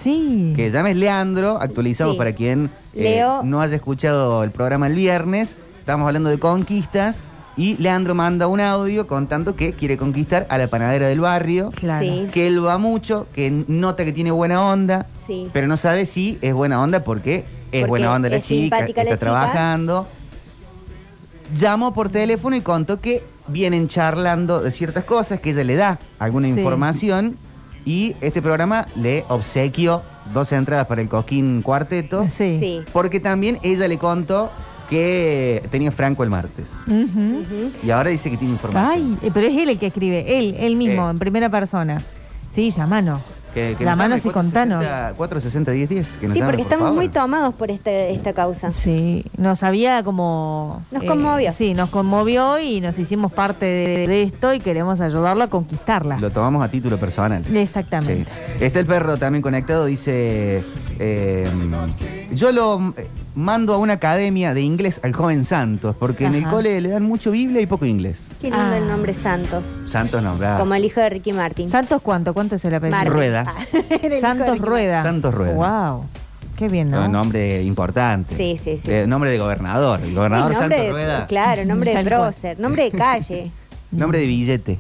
Sí. 0.00 0.52
Que 0.54 0.70
llame 0.70 0.90
es 0.90 0.96
Leandro, 0.96 1.58
actualizado 1.60 2.12
Sí. 2.12 2.18
para 2.18 2.32
quien 2.34 2.70
eh, 2.94 3.02
Leo. 3.02 3.42
no 3.42 3.60
haya 3.60 3.74
escuchado 3.74 4.44
el 4.44 4.50
programa 4.50 4.86
el 4.86 4.94
viernes. 4.94 5.56
Estamos 5.80 6.06
hablando 6.06 6.28
de 6.30 6.38
conquistas. 6.38 7.22
Y 7.56 7.76
Leandro 7.76 8.14
manda 8.16 8.46
un 8.48 8.60
audio 8.60 9.06
contando 9.06 9.54
que 9.54 9.72
quiere 9.72 9.96
conquistar 9.96 10.46
a 10.50 10.58
la 10.58 10.66
panadera 10.66 11.06
del 11.06 11.20
barrio. 11.20 11.70
Claro. 11.74 12.04
Sí. 12.04 12.26
Que 12.32 12.48
él 12.48 12.64
va 12.64 12.78
mucho, 12.78 13.28
que 13.34 13.50
nota 13.68 14.04
que 14.04 14.12
tiene 14.12 14.30
buena 14.32 14.60
onda. 14.66 15.06
Sí. 15.24 15.48
Pero 15.52 15.66
no 15.68 15.76
sabe 15.76 16.06
si 16.06 16.38
es 16.42 16.52
buena 16.52 16.82
onda 16.82 17.04
porque 17.04 17.44
es 17.70 17.80
Porque 17.82 17.86
buena 17.88 18.12
onda 18.12 18.28
la 18.28 18.36
es 18.36 18.44
chica, 18.44 18.76
simpática 18.78 19.02
está 19.02 19.04
la 19.04 19.10
chica. 19.10 19.18
trabajando. 19.18 20.06
Llamó 21.54 21.92
por 21.94 22.08
teléfono 22.08 22.56
y 22.56 22.60
contó 22.60 23.00
que 23.00 23.22
vienen 23.46 23.86
charlando 23.88 24.60
de 24.60 24.70
ciertas 24.72 25.04
cosas, 25.04 25.38
que 25.40 25.50
ella 25.50 25.62
le 25.64 25.76
da 25.76 25.98
alguna 26.18 26.48
Sí. 26.48 26.54
información 26.54 27.36
y 27.84 28.16
este 28.20 28.40
programa 28.42 28.88
le 28.96 29.24
obsequió 29.28 30.02
dos 30.32 30.50
entradas 30.52 30.86
para 30.86 31.02
el 31.02 31.08
Coquín 31.08 31.60
Cuarteto. 31.62 32.26
Sí. 32.30 32.56
Sí. 32.58 32.80
Porque 32.92 33.20
también 33.20 33.58
ella 33.62 33.86
le 33.86 33.98
contó 33.98 34.50
que 34.88 35.62
tenía 35.70 35.90
Franco 35.92 36.22
el 36.24 36.30
martes. 36.30 36.70
Y 37.82 37.90
ahora 37.90 38.10
dice 38.10 38.30
que 38.30 38.36
tiene 38.36 38.54
información. 38.54 38.90
Ay, 38.92 39.18
eh, 39.26 39.30
pero 39.32 39.46
es 39.46 39.56
él 39.56 39.68
el 39.70 39.78
que 39.78 39.86
escribe, 39.86 40.38
él, 40.38 40.56
él 40.58 40.76
mismo, 40.76 41.06
Eh. 41.08 41.10
en 41.10 41.18
primera 41.18 41.48
persona. 41.48 42.02
Sí, 42.54 42.70
llamanos. 42.70 43.40
Que, 43.52 43.74
que 43.76 43.84
nos 43.84 43.92
Llamanos 43.92 44.26
y 44.26 44.30
contanos. 44.30 44.84
460 45.16 45.72
1010. 45.72 46.18
Que 46.18 46.26
nos 46.28 46.34
Sí, 46.34 46.40
llame, 46.40 46.52
porque 46.52 46.62
por 46.62 46.72
estamos 46.72 46.84
favor. 46.86 46.94
muy 47.02 47.08
tomados 47.08 47.54
por 47.54 47.70
este, 47.72 48.12
esta 48.12 48.32
causa. 48.32 48.70
Sí, 48.72 49.24
nos 49.36 49.62
había 49.64 50.02
como... 50.04 50.82
eh, 50.90 50.94
Nos 50.94 51.04
conmovió. 51.04 51.52
Sí, 51.58 51.74
nos 51.74 51.90
conmovió 51.90 52.60
y 52.60 52.80
nos 52.80 52.96
hicimos 52.98 53.32
parte 53.32 53.64
de, 53.66 54.06
de 54.06 54.22
esto 54.22 54.54
y 54.54 54.60
queremos 54.60 55.00
ayudarlo 55.00 55.42
a 55.44 55.48
conquistarla. 55.48 56.18
Lo 56.20 56.30
tomamos 56.30 56.64
a 56.64 56.70
título 56.70 56.96
personal. 56.96 57.42
Exactamente. 57.56 58.30
Sí. 58.58 58.64
Está 58.64 58.78
el 58.80 58.86
perro 58.86 59.16
también 59.16 59.42
conectado, 59.42 59.86
dice, 59.86 60.62
eh, 61.00 61.48
yo 62.32 62.52
lo 62.52 62.94
eh, 62.96 63.08
mando 63.34 63.74
a 63.74 63.78
una 63.78 63.94
academia 63.94 64.54
de 64.54 64.60
inglés 64.62 65.00
al 65.02 65.12
joven 65.12 65.44
Santos, 65.44 65.96
porque 65.98 66.24
en 66.26 66.34
el 66.34 66.46
cole 66.46 66.80
le 66.80 66.88
dan 66.90 67.02
mucho 67.02 67.30
Biblia 67.32 67.60
y 67.60 67.66
poco 67.66 67.84
inglés. 67.84 68.26
Qué 68.40 68.48
lindo 68.50 68.58
Ah. 68.72 68.76
el 68.78 68.86
nombre 68.86 69.12
Santos. 69.14 69.66
Santos 69.88 70.22
nombrado. 70.22 70.58
Como 70.60 70.74
el 70.74 70.84
hijo 70.84 71.00
de 71.00 71.10
Ricky 71.10 71.32
Martin. 71.32 71.68
¿Santos 71.68 72.00
cuánto? 72.02 72.32
¿Cuánto 72.34 72.54
es 72.56 72.64
el 72.64 72.74
apellido? 72.74 72.96
Martin. 72.98 73.12
Rueda. 73.12 73.54
Santos 74.20 74.58
Rueda. 74.58 75.02
Santos 75.02 75.34
Rueda. 75.34 75.54
Wow. 75.54 76.04
Qué 76.56 76.68
bien, 76.68 76.90
¿no? 76.90 77.06
Un 77.06 77.12
nombre 77.12 77.62
importante. 77.64 78.36
Sí, 78.36 78.58
sí, 78.62 78.76
sí. 78.76 78.88
Eh, 78.90 79.06
nombre 79.08 79.30
de 79.30 79.38
gobernador. 79.38 80.00
El 80.02 80.14
gobernador 80.14 80.52
Sí, 80.52 80.58
Santos 80.58 80.78
de- 80.80 80.90
Rueda. 80.92 81.26
Claro, 81.26 81.64
nombre 81.64 81.94
de 81.96 82.04
prócer, 82.04 82.60
nombre 82.60 82.84
de 82.84 82.90
calle. 82.92 83.50
Nombre 83.90 84.18
de 84.18 84.26
billete. 84.26 84.78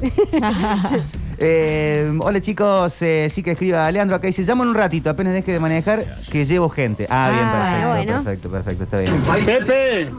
Eh, 1.38 2.10
hola 2.20 2.40
chicos, 2.40 3.02
eh, 3.02 3.28
sí 3.30 3.42
que 3.42 3.50
escriba 3.50 3.90
Leandro 3.92 4.16
acá 4.16 4.26
dice, 4.26 4.42
llamo 4.42 4.62
en 4.62 4.70
un 4.70 4.74
ratito, 4.74 5.10
apenas 5.10 5.34
deje 5.34 5.52
de 5.52 5.60
manejar, 5.60 6.02
que 6.30 6.46
llevo 6.46 6.70
gente. 6.70 7.06
Ah, 7.10 7.28
bien, 7.30 7.44
Ah, 7.44 7.52
perfecto, 7.52 7.88
bueno, 7.88 8.24
perfecto, 8.24 8.50
perfecto, 8.50 8.84
está 8.84 9.00
bien. 9.00 9.44
Pepe, 9.44 10.10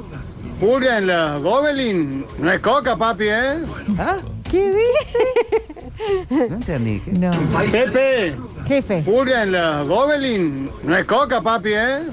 pulga 0.59 0.99
en 0.99 1.07
la 1.07 1.37
Gobelin. 1.37 2.23
No 2.37 2.51
es 2.51 2.59
coca, 2.59 2.95
papi, 2.95 3.23
¿eh? 3.29 3.63
¿Ah? 3.97 4.17
¿Qué 4.49 4.69
dice? 4.69 6.38
No 6.48 6.56
entendí. 6.56 6.99
¿qué? 6.99 7.11
No. 7.11 7.32
Pepe, 7.72 8.36
Jefe. 8.68 9.02
Pulga 9.02 9.44
en 9.44 9.52
la 9.52 9.82
Gobelin 9.84 10.69
no 10.84 10.95
es 10.95 11.06
coca, 11.06 11.41
papi, 11.41 11.69
¿eh? 11.74 12.03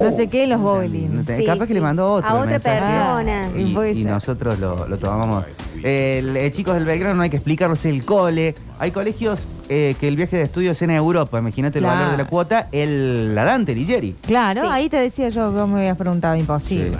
No 0.00 0.12
sé 0.12 0.28
qué, 0.28 0.46
los. 0.46 0.60
Eh, 0.84 1.44
Capaz 1.46 1.66
que 1.66 1.74
le 1.74 1.80
mandó 1.80 2.12
otro 2.12 2.28
A 2.28 2.34
otra 2.34 2.50
mensaje. 2.50 2.80
persona. 2.80 3.92
Y, 3.92 4.04
nosotros 4.04 4.58
lo, 4.58 4.86
lo 4.86 4.98
tomamos. 4.98 5.44
El, 5.82 6.36
eh, 6.36 6.50
chicos 6.52 6.74
del 6.74 6.84
Belgrano 6.84 7.14
no 7.14 7.22
hay 7.22 7.30
que 7.30 7.36
explicarlos 7.36 7.84
el 7.86 8.04
cole. 8.04 8.54
Hay 8.78 8.90
colegios 8.90 9.46
eh, 9.68 9.94
que 9.98 10.08
el 10.08 10.16
viaje 10.16 10.36
de 10.36 10.42
estudios 10.42 10.80
en 10.82 10.90
Europa, 10.90 11.38
imagínate 11.38 11.78
el 11.78 11.86
valor 11.86 12.10
de 12.10 12.16
la 12.18 12.26
cuota, 12.26 12.68
el, 12.72 13.34
la 13.34 13.44
Dante 13.44 13.74
Ligieri. 13.74 14.14
Claro, 14.26 14.68
ahí 14.68 14.88
te 14.88 14.98
decía 14.98 15.28
yo 15.30 15.50
que 15.50 15.58
vos 15.58 15.68
me 15.68 15.78
habías 15.78 15.96
preguntado, 15.96 16.36
imposible. 16.36 16.96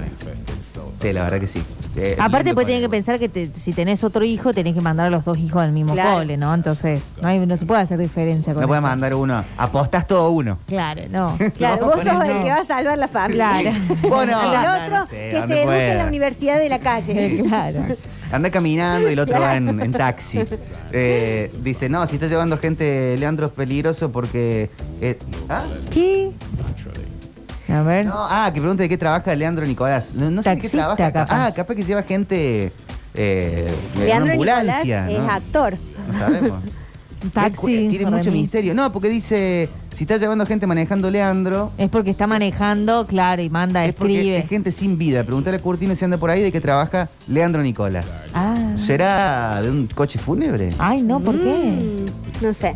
Sí, 1.00 1.12
la 1.12 1.24
verdad 1.24 1.40
que 1.40 1.48
sí. 1.48 1.60
Eh, 1.96 2.16
Aparte, 2.20 2.52
pues 2.54 2.66
tienen 2.66 2.82
que 2.82 2.90
pensar 2.90 3.18
que 3.18 3.28
te- 3.28 3.46
si 3.46 3.72
tenés 3.72 4.04
otro 4.04 4.22
hijo, 4.24 4.52
tenés 4.52 4.74
que 4.74 4.80
mandar 4.82 5.06
a 5.06 5.10
los 5.10 5.24
dos 5.24 5.38
hijos 5.38 5.62
al 5.62 5.72
mismo 5.72 5.94
Claro. 5.94 6.18
cole, 6.18 6.36
¿no? 6.36 6.52
Entonces, 6.54 7.00
no, 7.22 7.28
hay- 7.28 7.38
no 7.38 7.56
se 7.56 7.64
puede 7.64 7.80
hacer 7.80 7.98
diferencia 7.98 8.52
con 8.52 8.60
No 8.62 8.68
puede 8.68 8.80
eso. 8.80 8.86
mandar 8.88 9.14
uno. 9.14 9.42
Apostás 9.56 10.06
todo 10.06 10.30
uno. 10.30 10.58
Claro, 10.66 11.02
no. 11.10 11.36
Claro, 11.56 11.86
vos 11.86 11.94
sos 11.96 12.06
el 12.06 12.14
no. 12.34 12.44
que 12.44 12.50
va 12.50 12.56
a 12.56 12.64
salvar 12.64 12.98
la 12.98 13.08
familia. 13.08 13.60
Claro. 13.62 13.76
Vos 14.08 14.26
no, 14.26 14.40
el 14.42 14.82
otro 14.84 14.98
no 14.98 15.06
sé, 15.06 15.30
que 15.32 15.44
se 15.46 15.62
eduque 15.62 15.92
en 15.92 15.98
la 15.98 16.06
universidad 16.06 16.58
de 16.58 16.68
la 16.68 16.78
calle. 16.80 17.42
claro. 17.48 17.80
Anda 18.30 18.50
caminando 18.50 19.08
y 19.08 19.12
el 19.12 19.18
otro 19.20 19.40
va 19.40 19.56
en, 19.56 19.80
en 19.80 19.92
taxi. 19.92 20.40
Eh, 20.92 21.50
dice, 21.62 21.88
no, 21.88 22.06
si 22.08 22.16
está 22.16 22.26
llevando 22.26 22.58
gente, 22.58 23.16
Leandro 23.18 23.46
es 23.46 23.52
peligroso 23.52 24.10
porque... 24.10 24.68
eh, 25.00 25.16
¿ah? 25.48 25.62
¿Qué? 25.92 26.32
A 27.68 27.82
ver. 27.82 28.06
No, 28.06 28.14
ah, 28.16 28.50
que 28.52 28.60
pregunte 28.60 28.84
de 28.84 28.88
qué 28.88 28.96
trabaja 28.98 29.34
Leandro 29.34 29.66
Nicolás. 29.66 30.14
No, 30.14 30.30
no 30.30 30.42
sé 30.42 30.50
de 30.50 30.56
qué 30.56 30.62
Taxista, 30.62 30.78
trabaja. 30.96 31.12
capaz. 31.12 31.46
Ah, 31.46 31.52
capaz 31.54 31.74
que 31.74 31.84
lleva 31.84 32.02
gente 32.02 32.72
eh, 33.14 33.74
en 33.94 34.04
Leandro 34.04 34.32
Nicolás 34.32 34.58
ambulancia. 34.58 35.06
es 35.06 35.18
¿no? 35.18 35.30
actor. 35.30 35.78
No 36.06 36.18
sabemos. 36.18 36.64
Taxi. 37.32 37.88
Tiene 37.88 38.06
mucho 38.10 38.30
misterio. 38.30 38.74
No, 38.74 38.92
porque 38.92 39.08
dice, 39.08 39.68
si 39.96 40.04
está 40.04 40.18
llevando 40.18 40.44
gente 40.44 40.66
manejando 40.66 41.10
Leandro, 41.10 41.72
Es 41.78 41.88
porque 41.88 42.10
está 42.10 42.26
manejando, 42.26 43.06
claro, 43.06 43.40
y 43.42 43.48
manda, 43.48 43.84
es 43.86 43.94
porque 43.94 44.16
escribe. 44.16 44.38
es 44.38 44.48
gente 44.48 44.70
sin 44.70 44.98
vida. 44.98 45.24
Preguntale 45.24 45.56
a 45.56 45.60
Curtino 45.60 45.96
si 45.96 46.04
anda 46.04 46.18
por 46.18 46.28
ahí 46.28 46.42
de 46.42 46.52
qué 46.52 46.60
trabaja 46.60 47.08
Leandro 47.28 47.62
Nicolás. 47.62 48.06
Ah. 48.34 48.74
¿Será 48.76 49.62
de 49.62 49.70
un 49.70 49.86
coche 49.86 50.18
fúnebre? 50.18 50.70
Ay, 50.78 51.02
no, 51.02 51.20
¿por 51.20 51.34
qué? 51.34 51.54
Mm, 51.54 52.44
no 52.44 52.52
sé. 52.52 52.74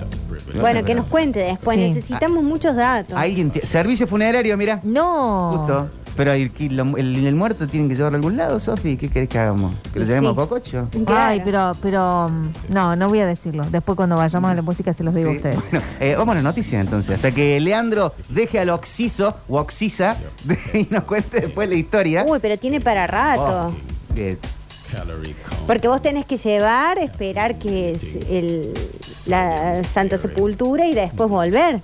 Bueno, 0.59 0.83
que 0.83 0.95
nos 0.95 1.07
cuente 1.07 1.41
después. 1.41 1.79
Sí. 1.79 1.89
Necesitamos 1.93 2.43
muchos 2.43 2.75
datos. 2.75 3.15
¿Alguien 3.17 3.53
Servicio 3.65 4.07
funerario, 4.07 4.57
mira. 4.57 4.81
No. 4.83 5.53
Justo. 5.59 5.91
Pero 6.21 6.33
el, 6.35 7.25
el, 7.27 7.35
muerto 7.35 7.67
tienen 7.67 7.89
que 7.89 7.97
llevarlo 7.97 8.17
a 8.17 8.19
algún 8.19 8.37
lado, 8.37 8.61
Sofi. 8.61 8.99
¿Qué 8.99 9.09
querés 9.09 9.27
que 9.31 9.39
hagamos? 9.39 9.75
¿Que 9.91 10.01
lo 10.01 10.05
llevemos 10.05 10.35
Sí. 10.35 10.39
a 10.39 10.43
Cococho? 10.43 10.89
Ay, 11.07 11.41
pero, 11.43 11.73
pero, 11.81 12.29
mm, 12.29 12.75
no, 12.75 12.95
no 12.95 13.09
voy 13.09 13.21
a 13.21 13.27
decirlo. 13.27 13.65
Después 13.71 13.97
cuando 13.97 14.17
vayamos 14.17 14.51
a 14.51 14.55
la 14.55 14.61
música 14.61 14.93
se 14.93 15.03
los 15.03 15.15
digo 15.15 15.31
a 15.31 15.33
ustedes. 15.33 15.57
Bueno, 15.71 15.87
eh, 15.99 16.15
vamos 16.19 16.33
a 16.33 16.37
la 16.37 16.43
noticia 16.43 16.79
entonces. 16.79 17.17
Hasta 17.17 17.33
que 17.33 17.59
Leandro 17.59 18.13
deje 18.29 18.59
al 18.59 18.69
Oxiso 18.69 19.35
o 19.49 19.59
Oxisa 19.61 20.19
y 20.75 20.83
nos 20.93 21.05
cuente 21.05 21.41
después 21.41 21.67
la 21.71 21.77
historia. 21.77 22.27
Uy, 22.29 22.39
pero 22.39 22.59
tiene 22.59 22.83
para 22.83 23.07
rato. 23.07 23.69
Oh, 23.75 24.15
que- 24.15 24.37
Porque 25.67 25.89
vos 25.89 26.03
tenés 26.03 26.27
que 26.27 26.37
llevar, 26.37 26.99
esperar 26.99 27.59
que 27.59 27.93
es 27.93 28.03
el, 28.29 28.75
la 29.25 29.75
Santa 29.85 30.19
Sepultura 30.19 30.87
y 30.87 30.93
después 30.93 31.31
volver. 31.31 31.81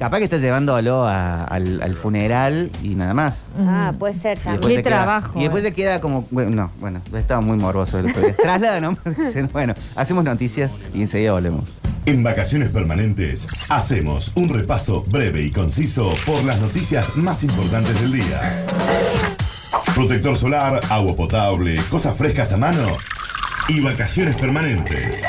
Capaz 0.00 0.18
que 0.18 0.24
está 0.24 0.38
llevándolo 0.38 1.04
a- 1.06 1.44
al, 1.44 1.80
al 1.82 1.94
funeral 1.94 2.70
y 2.82 2.96
nada 2.96 3.14
más. 3.14 3.44
Ah, 3.60 3.92
puede 3.96 4.14
ser 4.14 4.38
Y 4.38 4.40
también. 4.40 4.52
después 4.60 4.70
Qué 4.76 4.82
te 4.82 4.88
queda- 4.88 4.96
trabajo, 5.04 5.38
y 5.38 5.42
después 5.42 5.62
eh. 5.64 5.68
te 5.68 5.74
queda 5.74 6.00
como. 6.00 6.26
Bueno, 6.32 6.50
no, 6.50 6.72
bueno, 6.80 7.00
estaba 7.14 7.40
muy 7.40 7.56
morboso 7.56 7.98
el 8.00 8.06
otro 8.10 8.22
día. 8.22 8.34
Traslada, 8.42 8.80
¿no? 8.80 8.96
Dicen, 9.16 9.48
bueno, 9.52 9.74
hacemos 9.94 10.24
noticias 10.24 10.72
y 10.92 11.02
enseguida 11.02 11.32
volvemos. 11.32 11.72
En 12.06 12.22
Vacaciones 12.24 12.70
Permanentes 12.70 13.46
hacemos 13.68 14.32
un 14.34 14.48
repaso 14.48 15.02
breve 15.02 15.42
y 15.42 15.50
conciso 15.52 16.12
por 16.24 16.42
las 16.44 16.58
noticias 16.58 17.14
más 17.16 17.42
importantes 17.44 18.00
del 18.00 18.12
día. 18.12 18.64
Protector 19.94 20.34
solar, 20.36 20.80
agua 20.88 21.14
potable, 21.14 21.76
cosas 21.90 22.16
frescas 22.16 22.52
a 22.52 22.56
mano 22.56 22.86
y 23.68 23.80
vacaciones 23.80 24.34
permanentes. 24.36 25.22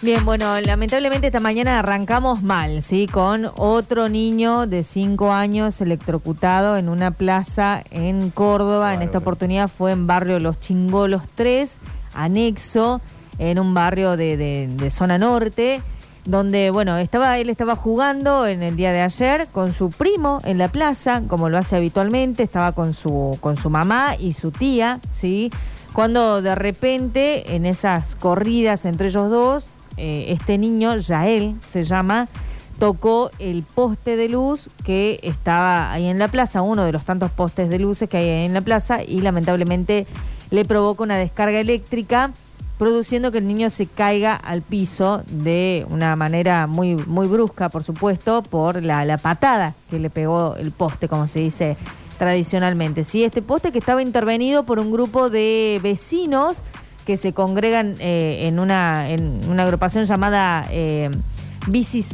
Bien, 0.00 0.24
bueno, 0.24 0.60
lamentablemente 0.60 1.26
esta 1.26 1.40
mañana 1.40 1.80
arrancamos 1.80 2.40
mal, 2.42 2.82
¿sí? 2.82 3.08
Con 3.08 3.50
otro 3.56 4.08
niño 4.08 4.66
de 4.68 4.84
5 4.84 5.32
años 5.32 5.80
electrocutado 5.80 6.76
en 6.76 6.88
una 6.88 7.10
plaza 7.10 7.82
en 7.90 8.30
Córdoba. 8.30 8.94
En 8.94 9.02
esta 9.02 9.18
oportunidad 9.18 9.66
fue 9.68 9.90
en 9.90 10.06
barrio 10.06 10.38
Los 10.38 10.60
Chingolos 10.60 11.22
3, 11.34 11.78
anexo, 12.14 13.00
en 13.40 13.58
un 13.58 13.74
barrio 13.74 14.16
de, 14.16 14.36
de- 14.36 14.68
de 14.68 14.90
zona 14.92 15.18
norte, 15.18 15.82
donde, 16.24 16.70
bueno, 16.70 16.96
estaba, 16.98 17.36
él 17.38 17.48
estaba 17.50 17.74
jugando 17.74 18.46
en 18.46 18.62
el 18.62 18.76
día 18.76 18.92
de 18.92 19.00
ayer 19.00 19.48
con 19.50 19.72
su 19.72 19.90
primo 19.90 20.38
en 20.44 20.58
la 20.58 20.68
plaza, 20.68 21.22
como 21.26 21.48
lo 21.48 21.58
hace 21.58 21.74
habitualmente, 21.74 22.44
estaba 22.44 22.70
con 22.70 22.92
su, 22.94 23.36
con 23.40 23.56
su 23.56 23.68
mamá 23.68 24.14
y 24.16 24.32
su 24.34 24.52
tía, 24.52 25.00
¿sí? 25.12 25.50
Cuando 25.92 26.40
de 26.40 26.54
repente, 26.54 27.56
en 27.56 27.66
esas 27.66 28.14
corridas 28.14 28.84
entre 28.84 29.08
ellos 29.08 29.28
dos, 29.30 29.66
eh, 29.98 30.32
este 30.32 30.56
niño, 30.58 30.96
Yael 30.96 31.56
se 31.68 31.84
llama, 31.84 32.28
tocó 32.78 33.30
el 33.38 33.62
poste 33.62 34.16
de 34.16 34.28
luz 34.28 34.70
que 34.84 35.18
estaba 35.22 35.92
ahí 35.92 36.06
en 36.06 36.18
la 36.18 36.28
plaza, 36.28 36.62
uno 36.62 36.84
de 36.84 36.92
los 36.92 37.04
tantos 37.04 37.30
postes 37.30 37.68
de 37.68 37.78
luces 37.78 38.08
que 38.08 38.16
hay 38.16 38.28
ahí 38.28 38.46
en 38.46 38.54
la 38.54 38.60
plaza, 38.60 39.02
y 39.02 39.20
lamentablemente 39.20 40.06
le 40.50 40.64
provoca 40.64 41.02
una 41.02 41.16
descarga 41.16 41.60
eléctrica, 41.60 42.30
produciendo 42.78 43.32
que 43.32 43.38
el 43.38 43.48
niño 43.48 43.70
se 43.70 43.86
caiga 43.86 44.36
al 44.36 44.62
piso 44.62 45.22
de 45.26 45.84
una 45.90 46.14
manera 46.14 46.68
muy, 46.68 46.94
muy 46.94 47.26
brusca, 47.26 47.68
por 47.68 47.82
supuesto, 47.82 48.42
por 48.44 48.82
la, 48.82 49.04
la 49.04 49.18
patada 49.18 49.74
que 49.90 49.98
le 49.98 50.10
pegó 50.10 50.54
el 50.54 50.70
poste, 50.70 51.08
como 51.08 51.26
se 51.26 51.40
dice 51.40 51.76
tradicionalmente. 52.18 53.02
Sí, 53.02 53.24
este 53.24 53.42
poste 53.42 53.72
que 53.72 53.78
estaba 53.78 54.00
intervenido 54.00 54.62
por 54.62 54.78
un 54.78 54.92
grupo 54.92 55.28
de 55.28 55.80
vecinos 55.82 56.62
que 57.08 57.16
se 57.16 57.32
congregan 57.32 57.94
eh, 58.00 58.42
en, 58.48 58.58
una, 58.58 59.08
en 59.08 59.40
una 59.48 59.62
agrupación 59.62 60.04
llamada 60.04 60.66
eh, 60.70 61.08
Bicis 61.66 62.06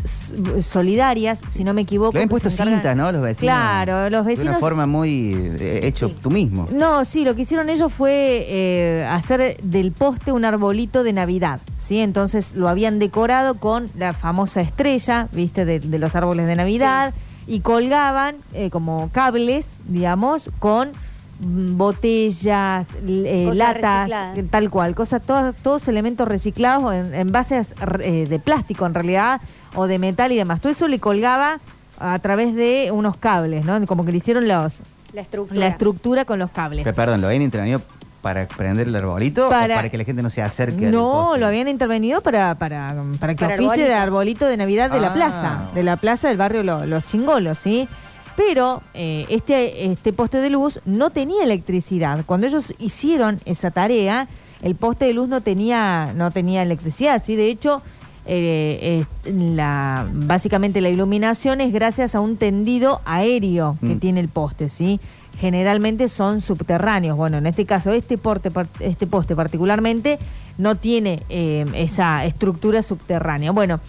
Solidarias, 0.61 1.41
si 1.51 1.65
no 1.65 1.75
me 1.75 1.83
equivoco. 1.83 2.17
Le 2.17 2.23
han 2.23 2.29
puesto 2.29 2.49
encargan- 2.49 2.75
cinta, 2.75 2.95
¿no? 2.95 3.11
Los 3.11 3.21
vecinos. 3.21 3.41
Claro, 3.41 4.09
los 4.09 4.25
De 4.25 4.31
vecinos 4.37 4.53
una 4.53 4.61
forma 4.61 4.87
muy 4.87 5.33
eh, 5.59 5.81
hecho 5.83 6.09
tú 6.11 6.31
mismo. 6.31 6.69
no, 6.73 7.05
sí, 7.05 7.25
lo 7.25 7.35
que 7.35 7.43
hicieron 7.43 7.71
ellos 7.71 7.93
fue 7.93 8.47
eh, 8.49 9.05
hacer 9.11 9.57
del 9.65 9.91
poste 9.91 10.31
un 10.31 10.45
arbolito 10.45 11.03
de 11.03 11.13
Navidad, 11.13 11.59
¿sí? 11.79 11.99
Entonces 11.99 12.53
lo 12.55 12.69
habían 12.69 13.01
decorado 13.01 13.55
con 13.55 13.89
la 13.99 14.13
famosa 14.13 14.61
estrella, 14.61 15.27
¿viste? 15.33 15.65
De, 15.65 15.81
de 15.81 15.99
los 15.99 16.15
árboles 16.15 16.47
de 16.47 16.55
Navidad 16.55 17.15
y 17.49 17.61
colgaban 17.61 18.37
eh, 18.53 18.71
como 18.71 19.11
cables, 19.13 19.67
digamos, 19.89 20.51
con 20.61 20.93
botellas, 21.41 22.87
l- 23.07 23.49
eh, 23.51 23.55
latas, 23.55 24.03
recicladas. 24.09 24.39
eh, 24.39 24.45
tal 24.51 24.71
cual, 24.71 24.95
cosas, 24.95 25.23
todos, 25.23 25.55
todos 25.57 25.87
elementos 25.89 26.27
reciclados 26.29 26.93
en, 26.95 27.15
en 27.15 27.33
bases 27.33 27.67
eh, 28.01 28.27
de 28.29 28.39
plástico 28.39 28.87
en 28.87 28.95
realidad, 28.95 29.41
o 29.75 29.87
de 29.87 29.99
metal 29.99 30.33
y 30.33 30.37
demás. 30.37 30.61
Todo 30.61 30.73
eso 30.73 30.89
le 30.89 30.99
colgaba 31.01 31.59
a 31.99 32.19
través 32.21 32.55
de 32.55 32.91
unos 32.93 33.17
cables, 33.17 33.65
¿no? 33.65 33.85
Como 33.87 34.05
que 34.05 34.11
le 34.13 34.19
hicieron 34.19 34.49
los, 34.49 34.83
La 35.13 35.21
estructura. 35.23 35.61
la 35.61 35.67
estructura 35.69 36.25
con 36.25 36.39
los 36.39 36.51
cables. 36.51 36.85
Pero, 36.85 36.95
perdón, 36.97 37.21
¿lo 37.21 37.27
habían 37.29 37.43
intervenido 37.43 37.81
para 38.23 38.47
prender 38.49 38.89
el 38.89 38.97
arbolito 38.97 39.51
Para- 39.51 39.75
o 39.75 39.77
para 39.77 39.91
que 39.91 39.99
la 39.99 40.05
gente 40.05 40.23
no 40.23 40.31
se 40.31 40.43
acerque? 40.43 40.91
No, 40.91 41.37
lo 41.37 41.47
habían 41.47 41.69
intervenido 41.69 42.21
para, 42.23 42.55
para, 42.55 42.95
para 43.21 43.35
que 43.35 43.45
Para 43.45 43.55
oficie 43.57 43.85
de 43.85 43.95
arbolito. 43.95 44.45
arbolito 44.45 44.47
de 44.47 44.57
Navidad 44.57 44.91
de 44.91 45.01
la 45.01 45.09
Ah. 45.09 45.15
plaza, 45.15 45.61
de 45.75 45.83
la 45.83 45.97
plaza 45.97 46.29
del 46.29 46.37
barrio 46.37 46.63
Lo- 46.63 46.87
Los 46.87 47.05
Chingolos, 47.07 47.59
¿sí? 47.59 47.89
Pero 48.37 48.83
eh, 48.95 49.27
este, 49.29 49.87
este 49.87 50.13
poste 50.13 50.39
de 50.39 50.51
luz 50.51 50.81
no 50.85 51.11
tenía 51.11 51.45
electricidad. 51.45 52.25
Cuando 52.27 52.47
ellos 52.47 52.75
hicieron 52.79 53.39
esa 53.45 53.71
tarea, 53.71 54.27
el 54.63 54.75
poste 54.75 55.05
de 55.05 55.15
luz 55.15 55.29
no 55.29 55.41
tenía, 55.41 56.13
no 56.17 56.31
tenía 56.31 56.63
electricidad, 56.63 57.23
¿sí? 57.25 57.37
De 57.37 57.49
hecho, 57.49 57.83
eh, 58.27 59.05
eh, 59.25 59.33
la, 59.33 60.07
básicamente 60.13 60.81
la 60.81 60.89
iluminación 60.89 61.61
es 61.61 61.73
gracias 61.73 62.15
a 62.15 62.21
un 62.21 62.37
tendido 62.37 63.01
aéreo 63.05 63.77
que 63.81 63.95
Mm. 63.95 64.01
tiene 64.01 64.21
el 64.21 64.29
poste, 64.29 64.69
¿sí? 64.69 64.99
Generalmente 65.39 66.09
son 66.09 66.41
subterráneos. 66.41 67.17
Bueno, 67.17 67.39
en 67.39 67.47
este 67.47 67.67
caso, 67.67 67.93
este, 67.93 68.17
porte, 68.19 68.51
este 68.81 69.07
poste 69.07 69.37
particularmente 69.37 70.19
no 70.59 70.77
tiene 70.77 71.23
eh, 71.29 71.67
esa 71.75 72.25
estructura 72.25 72.83
subterránea. 72.83 73.51
Bueno, 73.51 73.81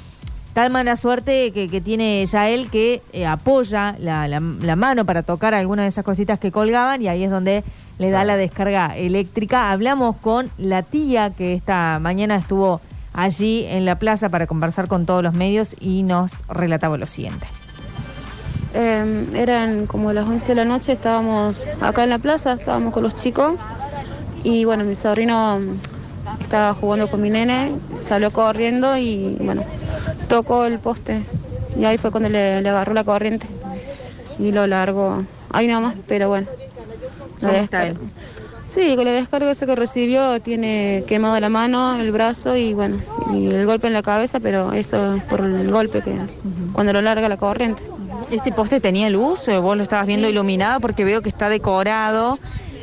tal 0.55 0.71
mala 0.71 0.95
suerte 0.95 1.51
que, 1.51 1.69
que 1.69 1.81
tiene 1.81 2.25
ya 2.25 2.49
él 2.49 2.69
que 2.71 3.01
eh, 3.13 3.27
apoya 3.27 3.95
la, 3.99 4.27
la- 4.27 4.39
la 4.39 4.75
mano 4.75 5.05
para 5.05 5.21
tocar 5.21 5.53
alguna 5.53 5.83
de 5.83 5.89
esas 5.89 6.03
cositas 6.03 6.39
que 6.39 6.51
colgaban 6.51 7.01
y 7.03 7.07
ahí 7.09 7.23
es 7.23 7.29
donde 7.29 7.63
le 7.99 8.09
da 8.09 8.23
la 8.23 8.37
descarga 8.37 8.97
eléctrica. 8.97 9.69
Hablamos 9.71 10.15
con 10.15 10.49
la 10.57 10.81
tía 10.81 11.29
que 11.29 11.53
esta 11.53 11.99
mañana 11.99 12.37
estuvo 12.37 12.81
allí 13.13 13.65
en 13.65 13.85
la 13.85 13.99
plaza 13.99 14.29
para 14.29 14.47
conversar 14.47 14.87
con 14.87 15.05
todos 15.05 15.21
los 15.23 15.33
medios 15.33 15.75
y 15.79 16.03
nos 16.03 16.31
relataba 16.49 16.97
lo 16.97 17.05
siguiente. 17.05 17.45
Eh, 18.73 19.25
eran 19.35 19.87
como 19.87 20.11
las 20.13 20.25
11 20.25 20.47
de 20.49 20.55
la 20.55 20.65
noche, 20.65 20.93
estábamos 20.93 21.65
acá 21.81 22.03
en 22.03 22.09
la 22.09 22.19
plaza, 22.19 22.53
estábamos 22.53 22.93
con 22.93 23.03
los 23.03 23.15
chicos 23.15 23.53
Y 24.43 24.65
bueno, 24.65 24.83
mi 24.83 24.95
sobrino 24.95 25.59
estaba 26.41 26.73
jugando 26.73 27.09
con 27.09 27.21
mi 27.21 27.29
nene, 27.29 27.71
salió 27.97 28.31
corriendo 28.31 28.97
y 28.97 29.35
bueno, 29.39 29.63
tocó 30.27 30.65
el 30.65 30.79
poste. 30.79 31.21
Y 31.77 31.85
ahí 31.85 31.97
fue 31.97 32.11
cuando 32.11 32.29
le, 32.29 32.61
le 32.61 32.69
agarró 32.69 32.93
la 32.93 33.03
corriente 33.03 33.47
y 34.39 34.51
lo 34.51 34.65
largó. 34.67 35.23
Ahí 35.51 35.67
nomás, 35.67 35.95
pero 36.07 36.29
bueno. 36.29 36.47
La 37.41 37.49
¿Cómo 37.49 37.61
está 37.61 37.79
descarga- 37.85 37.99
Sí, 38.63 38.95
con 38.95 39.05
la 39.05 39.11
descarga 39.11 39.51
esa 39.51 39.67
que 39.67 39.75
recibió 39.75 40.39
tiene 40.41 41.03
quemado 41.05 41.39
la 41.39 41.49
mano, 41.49 41.95
el 42.01 42.11
brazo 42.11 42.55
y 42.55 42.73
bueno, 42.73 42.97
y 43.31 43.47
el 43.47 43.65
golpe 43.67 43.85
en 43.85 43.93
la 43.93 44.01
cabeza, 44.01 44.39
pero 44.39 44.73
eso 44.73 45.15
es 45.17 45.23
por 45.25 45.41
el 45.41 45.69
golpe 45.69 46.01
que 46.01 46.15
cuando 46.73 46.91
lo 46.91 47.01
larga 47.03 47.29
la 47.29 47.37
corriente. 47.37 47.83
¿Este 48.31 48.51
poste 48.51 48.79
tenía 48.81 49.07
luz 49.11 49.47
o 49.49 49.61
vos 49.61 49.77
lo 49.77 49.83
estabas 49.83 50.07
viendo 50.07 50.27
iluminado? 50.27 50.79
Porque 50.79 51.03
veo 51.03 51.21
que 51.21 51.29
está 51.29 51.47
decorado 51.47 52.39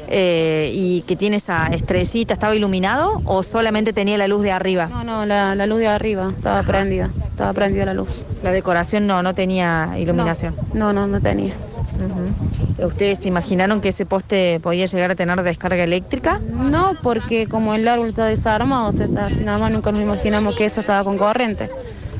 eh, 0.08 0.70
y 0.72 1.02
que 1.02 1.16
tiene 1.16 1.36
esa 1.36 1.66
estrellita. 1.68 2.34
¿Estaba 2.34 2.54
iluminado 2.54 3.22
o 3.24 3.42
solamente 3.42 3.92
tenía 3.92 4.18
la 4.18 4.28
luz 4.28 4.42
de 4.42 4.52
arriba? 4.52 4.86
No, 4.86 5.04
no, 5.04 5.26
la, 5.26 5.54
la 5.54 5.66
luz 5.66 5.78
de 5.78 5.88
arriba 5.88 6.32
estaba 6.36 6.62
prendida, 6.62 7.10
estaba 7.30 7.52
prendida 7.52 7.84
la 7.84 7.94
luz. 7.94 8.24
La 8.42 8.52
decoración 8.52 9.06
no, 9.06 9.22
no 9.22 9.34
tenía 9.34 9.94
iluminación. 9.98 10.54
No, 10.74 10.92
no, 10.92 11.06
no 11.06 11.20
tenía. 11.20 11.54
Ujú. 11.94 12.86
¿Ustedes 12.86 13.20
se 13.20 13.28
imaginaron 13.28 13.80
que 13.80 13.90
ese 13.90 14.06
poste 14.06 14.58
podía 14.60 14.86
llegar 14.86 15.10
a 15.10 15.14
tener 15.14 15.42
descarga 15.42 15.84
eléctrica? 15.84 16.40
No, 16.40 16.92
porque 17.02 17.46
como 17.46 17.74
el 17.74 17.86
árbol 17.86 18.08
está 18.08 18.26
desarmado, 18.26 18.88
o 18.88 18.92
sea, 18.92 19.06
está 19.06 19.28
nada 19.44 19.58
más, 19.58 19.70
nunca 19.70 19.92
nos 19.92 20.02
imaginamos 20.02 20.56
que 20.56 20.64
eso 20.64 20.80
estaba 20.80 21.04
con 21.04 21.18
corriente. 21.18 21.70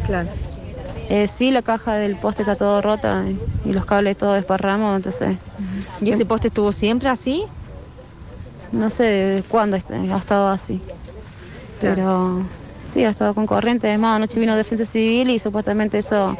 Claro. 0.07 0.29
Eh, 1.09 1.27
sí, 1.27 1.51
la 1.51 1.63
caja 1.63 1.95
del 1.95 2.17
poste 2.17 2.43
está 2.43 2.57
todo 2.57 2.81
rota 2.81 3.25
y, 3.65 3.73
los 3.73 3.85
cables 3.85 4.17
todos 4.17 4.37
desparramados, 4.37 4.97
entonces... 4.97 5.37
¿Y 6.01 6.11
ese 6.11 6.25
poste 6.25 6.49
estuvo 6.49 6.73
siempre 6.73 7.09
así? 7.09 7.45
No 8.73 8.91
sé 8.91 9.05
desde 9.05 9.49
cuándo 9.49 9.77
ha 9.77 10.19
estado 10.19 10.49
así. 10.49 10.81
Pero 11.81 12.43
sí, 12.83 13.05
ha 13.05 13.11
estado 13.11 13.35
con 13.35 13.47
corriente. 13.47 13.89
Además, 13.89 14.17
anoche 14.17 14.41
vino 14.41 14.57
Defensa 14.57 14.85
Civil 14.85 15.31
y 15.31 15.39
supuestamente 15.39 15.99
eso... 15.99 16.37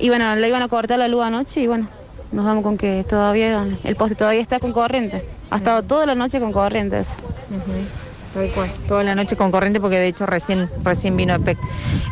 Iban 0.00 0.22
a, 0.22 0.34
le 0.34 0.48
iban 0.48 0.62
a 0.62 0.68
cortar 0.68 0.98
la 0.98 1.06
luz 1.06 1.22
anoche 1.22 1.60
y 1.60 1.66
bueno, 1.68 1.86
nos 2.32 2.44
vamos 2.44 2.64
con 2.64 2.76
que 2.76 3.04
todavía 3.08 3.68
el 3.84 3.94
poste 3.94 4.16
todavía 4.16 4.40
está 4.40 4.58
con 4.58 4.72
corriente. 4.72 5.28
Ha 5.50 5.58
estado 5.58 5.82
toda 5.82 6.06
la 6.06 6.14
noche 6.14 6.40
con 6.40 6.50
corrientes. 6.50 7.18
Tal 8.34 8.48
cual. 8.48 8.70
Toda 8.88 9.04
la 9.04 9.14
noche 9.14 9.36
con 9.36 9.50
corriente 9.50 9.78
porque 9.78 9.98
de 9.98 10.08
hecho 10.08 10.24
recién, 10.24 10.68
recién 10.82 11.16
vino 11.16 11.34
EPEC. 11.34 11.58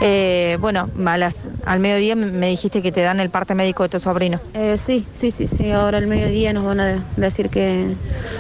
Eh, 0.03 0.59
bueno, 0.61 0.91
a 1.07 1.17
las- 1.17 1.49
al 1.65 1.81
mediodía 1.81 2.15
me- 2.15 2.49
dijiste 2.49 2.83
que 2.83 2.93
te 2.93 3.01
dan 3.01 3.21
el 3.21 3.31
parte 3.31 3.55
médico 3.55 3.85
de 3.85 3.89
tu 3.89 3.99
sobrino. 4.01 4.39
Eh, 4.53 4.77
sí, 4.77 5.07
sí, 5.17 5.31
sí, 5.31 5.49
sí. 5.49 5.71
Ahora 5.73 5.97
al 5.99 6.07
mediodía 6.07 6.53
nos 6.53 6.65
van 6.65 6.81
a 6.81 6.87
de- 6.87 7.01
decir 7.17 7.49
que 7.49 7.95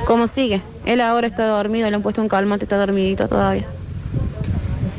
cómo 0.04 0.26
sigue. 0.26 0.60
Él 0.84 1.00
ahora 1.00 1.26
está 1.26 1.46
dormido, 1.46 1.88
le 1.88 1.96
han 1.96 2.02
puesto 2.02 2.20
un 2.20 2.28
calmante, 2.28 2.66
está 2.66 2.76
dormidito 2.76 3.28
todavía. 3.28 3.64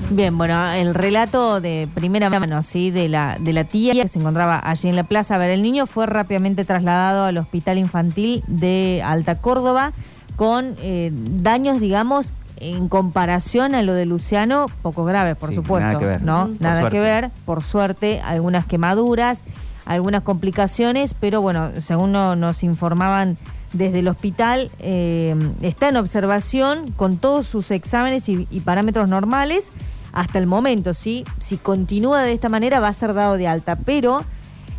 Bien, 0.10 0.38
bueno, 0.38 0.72
el 0.74 0.94
relato 0.94 1.62
de 1.62 1.88
primera 1.94 2.30
mano, 2.30 2.64
¿sí? 2.64 2.91
De 2.91 3.08
la, 3.08 3.38
de 3.40 3.53
la 3.53 3.64
tía 3.64 3.94
que 3.94 4.08
se 4.10 4.20
encontraba 4.20 4.60
allí 4.62 4.90
en 4.90 4.95
la 4.98 5.03
plaza. 5.03 5.36
A 5.36 5.38
ver, 5.38 5.52
el 5.52 5.62
niño 5.62 5.86
fue 5.88 6.06
rápidamente 6.06 6.66
trasladado 6.66 7.26
al 7.26 7.38
hospital 7.38 7.78
infantil 7.78 8.44
de 8.48 9.02
Alta 9.06 9.38
Córdoba 9.38 9.94
con 10.36 10.76
eh, 10.82 11.12
daños, 11.14 11.80
digamos, 11.80 12.34
en 12.61 12.88
comparación 12.89 13.75
a 13.75 13.81
lo 13.81 13.93
de 13.93 14.05
Luciano, 14.05 14.67
poco 14.81 15.03
graves, 15.03 15.35
por 15.35 15.49
Sí, 15.49 15.55
supuesto. 15.55 15.88
nada 15.88 15.99
que 15.99 16.05
ver. 16.05 16.21
¿no? 16.21 16.47
Por 16.47 16.61
Nada 16.61 16.79
suerte. 16.81 16.95
que 16.97 17.01
ver, 17.01 17.29
por 17.45 17.63
suerte, 17.63 18.21
algunas 18.21 18.65
quemaduras, 18.65 19.39
algunas 19.85 20.21
complicaciones, 20.23 21.13
pero 21.19 21.41
bueno, 21.41 21.71
según 21.79 22.11
no- 22.11 22.35
nos 22.35 22.63
informaban 22.63 23.38
desde 23.73 23.99
el 23.99 24.07
hospital, 24.09 24.69
eh, 24.79 25.35
está 25.61 25.89
en 25.89 25.97
observación 25.97 26.91
con 26.91 27.17
todos 27.17 27.45
sus 27.47 27.71
exámenes 27.71 28.27
y, 28.29 28.47
y 28.51 28.59
parámetros 28.59 29.09
normales 29.09 29.71
hasta 30.13 30.39
el 30.39 30.45
momento, 30.45 30.93
¿sí? 30.93 31.23
Si 31.39 31.57
continúa 31.57 32.21
de 32.21 32.33
esta 32.33 32.49
manera 32.49 32.79
va 32.79 32.89
a 32.89 32.93
ser 32.93 33.13
dado 33.13 33.38
de 33.38 33.47
alta, 33.47 33.77
pero 33.77 34.23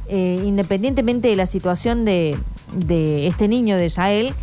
eh, 0.08 0.42
independientemente 0.44 1.28
de 1.28 1.36
la 1.36 1.46
situación 1.46 2.04
de, 2.04 2.36
de 2.74 3.26
este 3.28 3.48
niño, 3.48 3.76
de 3.76 3.88
Yael, 3.88 4.34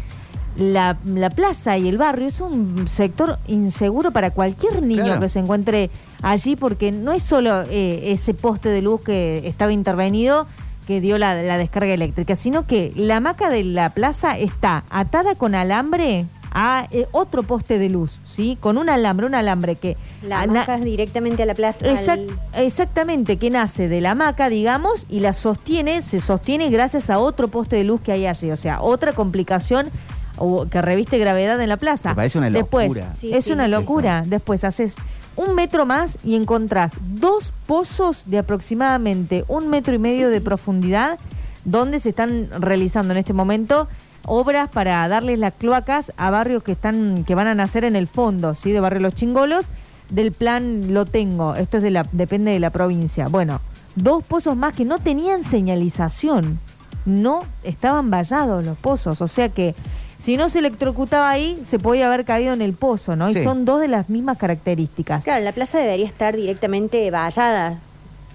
la, 0.60 0.98
la 1.06 1.30
plaza 1.30 1.77
y 1.77 1.88
el 1.88 1.98
barrio 1.98 2.27
es 2.27 2.40
un 2.41 2.88
sector 2.88 3.40
inseguro 3.48 4.11
para 4.11 4.31
cualquier 4.31 4.81
niño 4.86 5.03
Claro. 5.06 5.22
que 5.22 5.30
se 5.30 5.40
encuentre 5.40 5.90
allí, 6.22 6.56
porque 6.56 6.91
no 6.91 7.11
es 7.14 7.23
solo 7.23 7.64
eh, 7.69 8.11
ese 8.11 8.34
poste 8.34 8.69
de 8.69 8.81
luz 8.81 9.02
que 9.02 9.48
estaba 9.48 9.72
intervenido 9.72 10.48
que 10.86 11.02
dio 11.02 11.18
la, 11.18 11.41
la 11.44 11.57
descarga 11.57 11.94
eléctrica, 11.94 12.36
sino 12.36 12.65
que 12.65 12.91
la 12.95 13.18
hamaca 13.18 13.49
de 13.49 13.64
la 13.64 13.90
plaza 13.91 14.38
está 14.38 14.84
atada 14.90 15.36
con 15.36 15.53
alambre 15.56 16.26
a 16.52 16.88
eh, 16.90 17.06
otro 17.11 17.44
poste 17.44 17.77
de 17.77 17.90
luz, 17.91 18.18
¿sí? 18.26 18.57
Con 18.60 18.80
un 18.80 18.90
alambre, 18.90 19.27
un 19.27 19.36
alambre 19.36 19.76
que... 19.76 19.98
La 20.23 20.38
na- 20.48 20.64
hamaca 20.64 20.76
es 20.77 20.84
directamente 20.84 21.44
a 21.44 21.45
la 21.45 21.53
plaza. 21.53 21.86
Exact- 21.86 22.27
al- 22.53 22.64
exactamente, 22.65 23.38
que 23.38 23.52
nace 23.52 23.88
de 23.88 24.02
la 24.02 24.11
hamaca, 24.11 24.49
digamos, 24.49 25.06
y 25.10 25.19
la 25.19 25.34
sostiene, 25.34 26.02
se 26.02 26.19
sostiene 26.19 26.69
gracias 26.72 27.11
a 27.11 27.19
otro 27.19 27.49
poste 27.49 27.76
de 27.76 27.84
luz 27.84 28.02
que 28.02 28.11
hay 28.14 28.26
allí. 28.26 28.49
O 28.49 28.57
sea, 28.57 28.81
otra 28.81 29.14
complicación 29.14 29.90
o- 30.39 30.67
que 30.67 30.81
reviste 30.81 31.17
gravedad 31.17 31.59
en 31.61 31.69
la 31.69 31.77
plaza. 31.77 32.09
Me 32.09 32.15
parece 32.15 32.37
una 32.37 32.49
Después. 32.49 32.91
Sí, 33.15 33.33
es 33.33 33.45
sí. 33.45 33.51
una 33.51 33.67
locura. 33.67 34.23
Después 34.25 34.63
haces 34.63 34.95
un 35.35 35.55
metro 35.55 35.85
más 35.85 36.17
y 36.23 36.35
encontrás 36.35 36.93
dos 36.99 37.53
pozos 37.67 38.23
de 38.25 38.39
aproximadamente 38.39 39.45
un 39.47 39.69
metro 39.69 39.93
y 39.93 39.99
medio 39.99 40.29
de 40.29 40.41
profundidad 40.41 41.17
donde 41.65 41.99
se 41.99 42.09
están 42.09 42.47
realizando 42.59 43.13
en 43.13 43.17
este 43.19 43.33
momento 43.33 43.87
obras 44.25 44.69
para 44.69 45.07
darles 45.07 45.39
las 45.39 45.53
cloacas 45.53 46.11
a 46.17 46.29
barrios 46.29 46.63
que 46.63 46.73
están 46.73 47.23
que 47.25 47.35
van 47.35 47.47
a 47.47 47.55
nacer 47.55 47.83
en 47.85 47.95
el 47.95 48.07
fondo, 48.07 48.53
¿sí? 48.55 48.71
De 48.71 48.79
barrio 48.79 48.99
Los 49.01 49.15
Chingolos, 49.15 49.65
del 50.09 50.31
plan 50.31 50.93
Lo 50.93 51.05
Tengo. 51.05 51.55
Esto 51.55 51.77
es 51.77 51.83
de 51.83 51.91
la 51.91 52.05
depende 52.11 52.51
de 52.51 52.59
la 52.59 52.69
provincia. 52.69 53.27
Bueno, 53.29 53.61
dos 53.95 54.23
pozos 54.23 54.57
más 54.57 54.73
que 54.75 54.83
no 54.85 54.99
tenían 54.99 55.43
señalización. 55.43 56.59
No 57.05 57.43
estaban 57.63 58.11
vallados 58.11 58.65
los 58.65 58.77
pozos, 58.77 59.21
o 59.21 59.27
sea 59.27 59.49
que 59.49 59.73
si 60.19 60.37
no 60.37 60.49
se 60.49 60.59
electrocutaba 60.59 61.29
ahí, 61.29 61.59
se 61.65 61.79
podía 61.79 62.07
haber 62.07 62.25
caído 62.25 62.53
en 62.53 62.61
el 62.61 62.73
pozo, 62.73 63.15
¿no? 63.15 63.31
Sí. 63.31 63.39
Y 63.39 63.43
son 63.43 63.65
dos 63.65 63.79
de 63.79 63.87
las 63.87 64.09
mismas 64.09 64.37
características. 64.37 65.23
Claro, 65.23 65.43
la 65.43 65.53
plaza 65.53 65.79
debería 65.79 66.05
estar 66.05 66.35
directamente 66.35 67.09
vallada. 67.09 67.79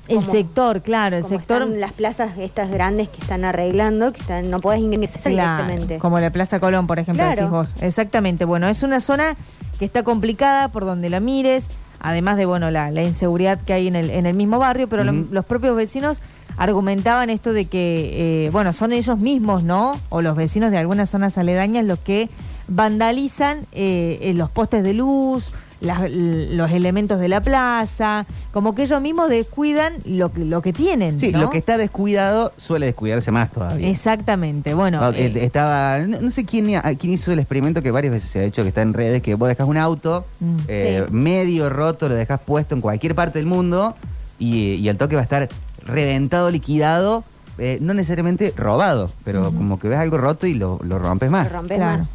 El 0.09 0.17
como- 0.17 0.31
sector, 0.33 0.83
claro, 0.83 1.17
el 1.17 1.23
como 1.23 1.39
sector 1.39 1.63
están 1.63 1.81
las 1.81 1.93
plazas 1.93 2.37
estas 2.39 2.71
grandes 2.71 3.09
que 3.09 3.21
están 3.23 3.45
arreglando, 3.45 4.13
que 4.13 4.21
están, 4.21 4.51
no 4.51 4.61
podés 4.61 4.81
ingresar 4.81 5.33
Claro, 5.33 5.63
directamente. 5.65 5.99
como 5.99 6.19
la 6.21 6.29
Plaza 6.31 6.61
Colón, 6.61 6.87
por 6.87 6.99
ejemplo, 6.99 7.23
Claro. 7.25 7.37
decís 7.37 7.51
vos. 7.51 7.75
Exactamente. 7.83 8.45
Bueno, 8.45 8.69
es 8.69 8.83
una 8.83 9.01
zona 9.01 9.35
que 9.79 9.85
está 9.87 10.03
complicada 10.03 10.69
por 10.69 10.85
donde 10.85 11.09
la 11.09 11.21
mires, 11.21 11.69
además 12.01 12.37
de 12.37 12.45
bueno 12.45 12.71
la, 12.71 12.91
la 12.91 13.03
inseguridad 13.03 13.59
que 13.63 13.73
hay 13.73 13.89
en 13.89 13.97
el, 13.97 14.11
en 14.11 14.27
el 14.27 14.35
mismo 14.35 14.59
barrio, 14.59 14.89
pero 14.89 15.05
lo- 15.05 15.13
los 15.31 15.45
propios 15.47 15.75
vecinos 15.75 16.21
argumentaban 16.57 17.31
esto 17.31 17.53
de 17.53 17.65
que, 17.67 18.47
eh, 18.47 18.51
bueno, 18.51 18.73
son 18.73 18.93
ellos 18.93 19.19
mismos, 19.19 19.65
¿no? 19.65 20.01
O 20.09 20.23
los 20.23 20.37
vecinos 20.37 20.71
de 20.71 20.79
algunas 20.79 21.11
zonas 21.11 21.37
aledañas 21.39 21.85
los 21.85 21.99
que 21.99 22.29
vandalizan 22.69 23.61
eh, 23.73 24.33
los 24.35 24.51
postes 24.51 24.83
de 24.83 24.95
luz, 24.95 25.53
las- 25.81 26.11
los 26.11 26.71
elementos 26.71 27.21
de 27.21 27.29
la 27.29 27.41
plaza, 27.43 28.25
como 28.53 28.75
que 28.75 28.83
ellos 28.83 29.01
mismos 29.03 29.29
descuidan 29.29 29.95
lo, 30.07 30.33
que- 30.33 30.45
lo 30.45 30.63
que 30.63 30.73
tienen. 30.73 31.21
Sí, 31.21 31.31
¿no? 31.31 31.41
lo 31.41 31.51
que 31.51 31.59
está 31.59 31.77
descuidado 31.77 32.53
suele 32.57 32.87
descuidarse 32.87 33.31
más 33.31 33.51
todavía. 33.51 33.89
Exactamente. 33.89 34.73
Bueno, 34.75 35.01
No, 35.01 35.11
eh, 35.11 35.31
estaba, 35.45 35.99
no, 35.99 36.21
no 36.21 36.31
sé 36.31 36.45
quién, 36.47 36.67
quién 36.99 37.13
hizo 37.13 37.33
el 37.33 37.39
experimento 37.39 37.83
que 37.83 37.91
varias 37.91 38.13
veces 38.15 38.31
se 38.31 38.41
ha 38.41 38.45
hecho, 38.45 38.63
que 38.63 38.69
está 38.69 38.81
en 38.83 38.95
redes, 38.95 39.21
que 39.23 39.35
vos 39.35 39.49
dejas 39.49 39.69
un 39.69 39.77
auto 39.77 40.25
Mm. 40.41 40.57
eh, 40.69 41.05
Sí. 41.07 41.13
medio 41.15 41.69
roto, 41.69 42.09
lo 42.09 42.15
dejas 42.15 42.41
puesto 42.41 42.75
en 42.75 42.81
cualquier 42.81 43.15
parte 43.15 43.39
del 43.39 43.47
mundo 43.47 43.95
y, 44.39 44.75
y 44.75 44.89
el 44.89 44.97
toque 44.97 45.17
va 45.17 45.21
a 45.21 45.25
estar 45.25 45.49
reventado, 45.85 46.51
liquidado, 46.51 47.25
eh, 47.59 47.79
no 47.81 47.95
necesariamente 47.95 48.53
robado, 48.57 49.11
pero 49.25 49.45
como 49.53 49.79
que 49.79 49.89
ves 49.89 49.99
algo 49.99 50.19
roto 50.19 50.47
y 50.47 50.55
lo, 50.55 50.81
lo 50.83 50.99
rompes 50.99 51.31
más. 51.31 51.49
Claro. 51.67 52.09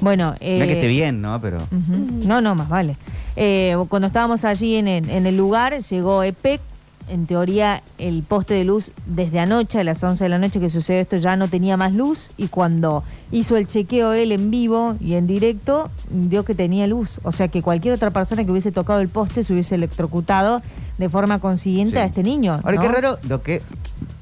Bueno, 0.00 0.26
No 0.26 0.34
es 0.34 0.38
que 0.40 0.64
eh, 0.64 0.72
esté 0.74 0.86
bien, 0.86 1.20
¿no? 1.20 1.40
Pero. 1.40 1.58
No, 1.70 2.40
no, 2.40 2.54
más 2.54 2.68
vale. 2.68 2.96
Eh, 3.34 3.76
cuando 3.88 4.06
estábamos 4.06 4.44
allí 4.44 4.76
en 4.76 4.86
el, 4.88 5.10
en 5.10 5.26
el 5.26 5.36
lugar, 5.36 5.78
llegó 5.80 6.22
EPEC. 6.22 6.60
En 7.08 7.26
teoría, 7.26 7.82
el 7.98 8.22
poste 8.22 8.54
de 8.54 8.64
luz 8.64 8.92
desde 9.06 9.40
anoche, 9.40 9.78
a 9.80 9.84
las 9.84 10.02
11 10.02 10.24
de 10.24 10.28
la 10.28 10.38
noche 10.38 10.60
que 10.60 10.68
sucedió 10.68 11.00
esto, 11.00 11.16
ya 11.16 11.36
no 11.36 11.48
tenía 11.48 11.76
más 11.76 11.92
luz. 11.92 12.30
Y 12.36 12.48
cuando 12.48 13.02
hizo 13.32 13.56
el 13.56 13.66
chequeo 13.66 14.12
él 14.12 14.32
en 14.32 14.50
vivo 14.50 14.96
y 15.00 15.14
en 15.14 15.26
directo, 15.26 15.90
dio 16.10 16.44
que 16.44 16.54
tenía 16.54 16.86
luz. 16.86 17.20
O 17.22 17.32
sea 17.32 17.48
que 17.48 17.62
cualquier 17.62 17.94
otra 17.94 18.10
persona 18.10 18.44
que 18.44 18.50
hubiese 18.50 18.72
tocado 18.72 19.00
el 19.00 19.08
poste 19.08 19.42
se 19.42 19.52
hubiese 19.52 19.74
electrocutado 19.74 20.62
de 20.98 21.08
forma 21.08 21.38
consiguiente 21.38 21.92
Sí. 21.92 21.98
a 21.98 22.04
este 22.04 22.22
niño. 22.22 22.60
Ahora, 22.64 22.76
¿no? 22.76 22.82
qué 22.82 22.88
raro, 22.88 23.18
lo 23.28 23.42
que 23.42 23.62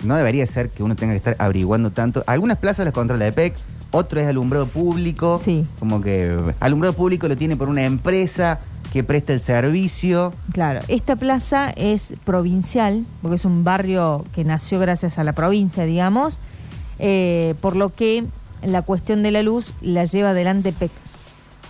no 0.04 0.14
debería 0.16 0.46
ser 0.46 0.70
que 0.70 0.82
uno 0.82 0.94
tenga 0.94 1.12
que 1.12 1.18
estar 1.18 1.36
averiguando 1.38 1.90
tanto. 1.90 2.22
Algunas 2.26 2.58
plazas 2.58 2.84
las 2.84 2.94
controla 2.94 3.26
EPEC, 3.26 3.54
otro 3.90 4.20
es 4.20 4.26
alumbrado 4.28 4.66
público. 4.66 5.40
Sí. 5.42 5.66
Como 5.78 6.00
que 6.00 6.36
alumbrado 6.60 6.92
público 6.94 7.28
lo 7.28 7.36
tiene 7.36 7.56
por 7.56 7.68
una 7.68 7.84
empresa 7.84 8.58
que 8.92 9.04
presta 9.04 9.32
el 9.32 9.40
servicio. 9.40 10.32
Claro, 10.52 10.80
esta 10.88 11.16
plaza 11.16 11.70
es 11.70 12.14
provincial, 12.24 13.04
porque 13.22 13.36
es 13.36 13.44
un 13.44 13.64
barrio 13.64 14.24
que 14.34 14.44
nació 14.44 14.78
gracias 14.78 15.18
a 15.18 15.24
la 15.24 15.32
provincia, 15.32 15.84
digamos, 15.84 16.38
eh, 16.98 17.54
por 17.60 17.76
lo 17.76 17.90
que 17.90 18.24
la 18.62 18.82
cuestión 18.82 19.22
de 19.22 19.30
la 19.30 19.42
luz 19.42 19.74
la 19.80 20.04
lleva 20.04 20.30
adelante 20.30 20.72
PEC. 20.72 20.90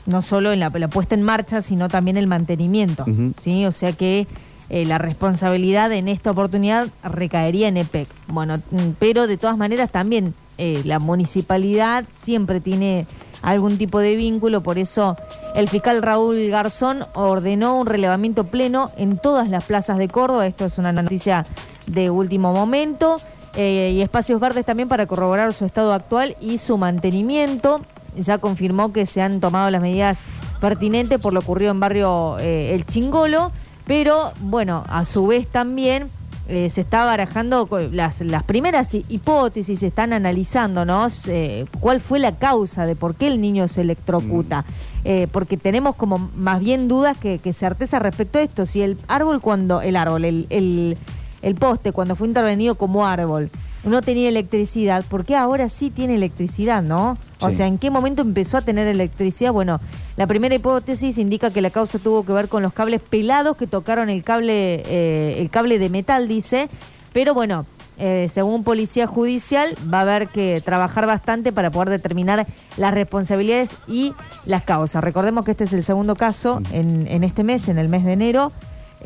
no 0.06 0.22
solo 0.22 0.52
en 0.52 0.60
la, 0.60 0.70
la 0.70 0.88
puesta 0.88 1.14
en 1.14 1.22
marcha, 1.22 1.62
sino 1.62 1.88
también 1.88 2.16
el 2.16 2.26
mantenimiento. 2.26 3.04
¿sí? 3.38 3.66
O 3.66 3.72
sea 3.72 3.92
que 3.92 4.28
eh, 4.68 4.84
la 4.86 4.98
responsabilidad 4.98 5.92
en 5.92 6.08
esta 6.08 6.30
oportunidad 6.30 6.88
recaería 7.02 7.68
en 7.68 7.76
EPEC. 7.76 8.08
Bueno, 8.28 8.56
mm, 8.56 8.90
pero 8.98 9.26
de 9.26 9.36
todas 9.36 9.56
maneras 9.56 9.90
también 9.90 10.34
eh, 10.58 10.80
la 10.84 10.98
municipalidad 10.98 12.04
siempre 12.22 12.60
tiene 12.60 13.06
algún 13.46 13.78
tipo 13.78 14.00
de 14.00 14.16
vínculo, 14.16 14.60
por 14.60 14.76
eso 14.76 15.16
el 15.54 15.68
fiscal 15.68 16.02
Raúl 16.02 16.48
Garzón 16.48 17.04
ordenó 17.14 17.78
un 17.78 17.86
relevamiento 17.86 18.44
pleno 18.44 18.90
en 18.96 19.18
todas 19.18 19.48
las 19.50 19.64
plazas 19.64 19.98
de 19.98 20.08
Córdoba. 20.08 20.48
Esto 20.48 20.64
es 20.64 20.78
una 20.78 20.92
noticia 20.92 21.46
de 21.86 22.10
último 22.10 22.52
momento. 22.52 23.18
eh, 23.58 23.92
y 23.94 24.02
espacios 24.02 24.38
verdes 24.38 24.66
también 24.66 24.88
para 24.88 25.06
corroborar 25.06 25.54
su 25.54 25.64
estado 25.64 25.94
actual 25.94 26.36
y 26.40 26.58
su 26.58 26.76
mantenimiento. 26.76 27.80
Ya 28.14 28.36
confirmó 28.36 28.92
que 28.92 29.06
se 29.06 29.22
han 29.22 29.40
tomado 29.40 29.70
las 29.70 29.80
medidas 29.80 30.18
pertinentes 30.60 31.20
por 31.20 31.32
lo 31.32 31.40
ocurrido 31.40 31.70
en 31.70 31.80
barrio 31.80 32.36
eh, 32.38 32.74
El 32.74 32.84
Chingolo, 32.84 33.52
pero 33.86 34.32
bueno, 34.40 34.84
a 34.88 35.04
su 35.04 35.26
vez 35.26 35.46
también 35.46 36.08
eh, 36.48 36.70
se 36.74 36.80
está 36.80 37.04
barajando 37.04 37.68
las, 37.92 38.20
las 38.20 38.42
primeras 38.44 38.94
hi- 38.94 39.04
hipótesis, 39.08 39.80
se 39.80 39.88
están 39.88 40.12
analizando, 40.12 40.84
¿no? 40.84 41.06
Eh, 41.28 41.66
¿Cuál 41.80 42.00
fue 42.00 42.18
la 42.18 42.32
causa 42.36 42.86
de 42.86 42.94
por 42.96 43.14
qué 43.14 43.26
el 43.26 43.40
niño 43.40 43.68
se 43.68 43.80
electrocuta? 43.82 44.64
Eh, 45.04 45.26
porque 45.30 45.56
tenemos 45.56 45.96
como 45.96 46.30
más 46.36 46.60
bien 46.60 46.88
dudas 46.88 47.16
que, 47.18 47.38
que 47.38 47.52
certeza 47.52 47.98
respecto 47.98 48.38
a 48.38 48.42
esto. 48.42 48.66
Si 48.66 48.82
el 48.82 48.96
árbol 49.08 49.40
cuando, 49.40 49.80
el 49.80 49.96
árbol, 49.96 50.24
el, 50.24 50.46
el, 50.50 50.96
el 51.42 51.54
poste 51.56 51.92
cuando 51.92 52.16
fue 52.16 52.28
intervenido 52.28 52.74
como 52.76 53.06
árbol 53.06 53.50
no 53.90 54.02
tenía 54.02 54.28
electricidad, 54.28 55.04
¿por 55.04 55.24
qué 55.24 55.36
ahora 55.36 55.68
sí 55.68 55.90
tiene 55.90 56.14
electricidad, 56.16 56.82
no? 56.82 57.16
O 57.40 57.50
Sí. 57.50 57.56
sea, 57.56 57.66
¿en 57.66 57.78
qué 57.78 57.90
momento 57.90 58.22
empezó 58.22 58.58
a 58.58 58.62
tener 58.62 58.86
electricidad? 58.88 59.52
Bueno, 59.52 59.80
la 60.16 60.26
primera 60.26 60.54
hipótesis 60.54 61.18
indica 61.18 61.50
que 61.50 61.60
la 61.62 61.70
causa 61.70 61.98
tuvo 61.98 62.24
que 62.24 62.32
ver 62.32 62.48
con 62.48 62.62
los 62.62 62.72
cables 62.72 63.00
pelados 63.00 63.56
que 63.56 63.66
tocaron 63.66 64.10
el 64.10 64.22
cable, 64.22 64.82
eh, 64.86 65.36
el 65.38 65.50
cable 65.50 65.78
de 65.78 65.88
metal, 65.88 66.26
dice. 66.28 66.68
Pero 67.12 67.32
bueno, 67.32 67.64
eh, 67.98 68.28
según 68.32 68.62
Policía 68.64 69.06
Judicial, 69.06 69.74
va 69.92 69.98
a 70.00 70.02
haber 70.02 70.28
que 70.28 70.60
trabajar 70.62 71.06
bastante 71.06 71.50
para 71.52 71.70
poder 71.70 71.88
determinar 71.88 72.46
las 72.76 72.92
responsabilidades 72.92 73.70
y 73.88 74.12
las 74.44 74.62
causas. 74.64 75.02
Recordemos 75.02 75.44
que 75.44 75.52
este 75.52 75.64
es 75.64 75.72
el 75.72 75.82
segundo 75.82 76.14
caso 76.14 76.60
en, 76.72 77.06
en 77.06 77.24
este 77.24 77.42
mes, 77.42 77.68
en 77.68 77.78
el 77.78 77.88
mes 77.88 78.04
de 78.04 78.12
enero. 78.12 78.52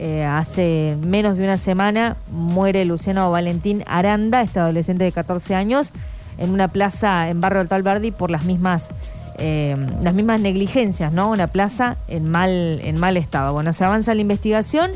Eh, 0.03 0.25
hace 0.25 0.97
menos 0.99 1.37
de 1.37 1.45
una 1.45 1.59
semana 1.59 2.17
muere 2.31 2.87
Luciano 2.87 3.31
Valentín 3.31 3.85
Aranda, 3.87 4.41
este 4.41 4.59
adolescente 4.59 5.05
de 5.05 5.13
14 5.13 5.55
años, 5.55 5.93
en 6.39 6.53
una 6.53 6.69
plaza 6.69 7.29
en 7.29 7.43
Barrio 7.43 7.61
Alto 7.61 7.75
Alberdi 7.75 8.11
por 8.11 8.31
las 8.31 8.47
mismas 8.47 8.89
eh, 9.37 9.77
las 10.01 10.15
mismas 10.15 10.41
negligencias, 10.41 11.13
¿no? 11.13 11.29
Una 11.29 11.49
plaza 11.49 11.99
en 12.09 12.31
mal 12.31 12.81
en 12.83 12.99
mal 12.99 13.19
estado. 13.19 13.53
Bueno, 13.53 13.75
se 13.75 13.85
avanza 13.85 14.15
la 14.15 14.23
investigación 14.23 14.93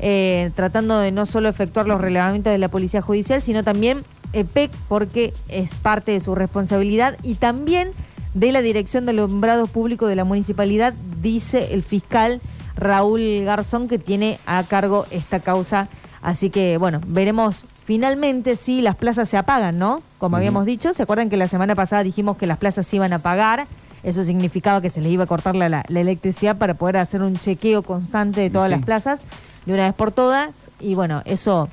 eh, 0.00 0.50
tratando 0.54 0.98
de 0.98 1.12
no 1.12 1.24
solo 1.24 1.48
efectuar 1.48 1.86
los 1.86 1.98
relevamientos 1.98 2.52
de 2.52 2.58
la 2.58 2.68
policía 2.68 3.00
judicial, 3.00 3.40
sino 3.40 3.62
también 3.62 4.04
EPEC 4.34 4.70
porque 4.86 5.32
es 5.48 5.70
parte 5.76 6.12
de 6.12 6.20
su 6.20 6.34
responsabilidad 6.34 7.16
y 7.22 7.36
también 7.36 7.92
de 8.34 8.52
la 8.52 8.60
dirección 8.60 9.06
del 9.06 9.20
alumbrado 9.20 9.66
público 9.66 10.06
de 10.06 10.16
la 10.16 10.24
municipalidad, 10.24 10.92
dice 11.22 11.72
el 11.72 11.82
fiscal 11.82 12.42
Raúl 12.76 13.44
Garzón, 13.44 13.88
que 13.88 13.98
tiene 13.98 14.38
a 14.46 14.62
cargo 14.64 15.06
esta 15.10 15.40
causa. 15.40 15.88
Así 16.22 16.50
que, 16.50 16.78
bueno, 16.78 17.00
veremos 17.06 17.64
finalmente 17.84 18.56
si 18.56 18.80
las 18.80 18.94
plazas 18.96 19.28
se 19.28 19.36
apagan, 19.36 19.78
¿no? 19.78 20.02
Como 20.18 20.36
habíamos 20.36 20.64
dicho, 20.66 20.94
¿se 20.94 21.02
acuerdan 21.02 21.28
que 21.30 21.36
la 21.36 21.48
semana 21.48 21.74
pasada 21.74 22.02
dijimos 22.04 22.36
que 22.36 22.46
las 22.46 22.58
plazas 22.58 22.86
se 22.86 22.96
iban 22.96 23.12
a 23.12 23.16
apagar? 23.16 23.66
Eso 24.04 24.24
significaba 24.24 24.80
que 24.80 24.90
se 24.90 25.00
les 25.00 25.10
iba 25.12 25.24
a 25.24 25.26
cortar 25.26 25.54
la, 25.56 25.68
la- 25.68 25.84
la 25.88 26.00
electricidad 26.00 26.56
para 26.58 26.74
poder 26.74 26.96
hacer 26.96 27.22
un 27.22 27.34
chequeo 27.36 27.82
constante 27.82 28.40
de 28.40 28.50
todas 28.50 28.68
Sí. 28.68 28.76
las 28.76 28.84
plazas 28.84 29.20
de 29.66 29.74
una 29.74 29.84
vez 29.86 29.94
por 29.94 30.10
todas. 30.12 30.50
Y 30.80 30.94
bueno, 30.94 31.22
eso 31.24 31.68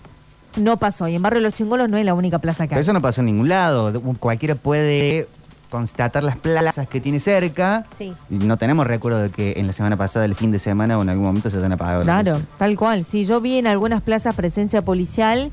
no 0.58 0.78
pasó. 0.78 1.08
Y 1.08 1.16
en 1.16 1.22
Barrio 1.22 1.42
Los 1.42 1.54
Chingolos 1.56 1.90
no 1.90 1.98
es 1.98 2.06
la 2.06 2.14
única 2.14 2.38
plaza 2.40 2.66
que 2.66 2.70
Pero 2.70 2.82
eso 2.82 2.94
no 2.94 3.02
pasó 3.02 3.22
en 3.22 3.28
ningún 3.28 3.50
lado. 3.50 4.00
Cualquiera 4.20 4.56
puede 4.56 5.28
constatar 5.70 6.24
las 6.24 6.36
plazas 6.38 6.88
que 6.88 7.00
tiene 7.00 7.20
cerca. 7.20 7.86
Sí. 7.98 8.14
Y 8.30 8.36
no 8.36 8.58
tenemos 8.58 8.88
recuerdo 8.88 9.22
de 9.22 9.30
que 9.30 9.54
en 9.58 9.68
la 9.68 9.74
semana 9.74 9.98
pasada, 9.98 10.26
el 10.26 10.36
fin 10.36 10.52
de 10.52 10.60
semana 10.60 10.98
o 10.98 11.02
en 11.02 11.10
algún 11.10 11.26
momento 11.26 11.50
se 11.50 11.58
hayan 11.58 11.72
apagado. 11.72 12.04
Claro, 12.04 12.42
tal 12.58 12.76
cual. 12.76 13.06
Sí, 13.06 13.26
yo 13.26 13.40
vi 13.42 13.58
en 13.58 13.68
algunas 13.68 14.02
plazas 14.02 14.36
presencia 14.36 14.82
policial, 14.82 15.52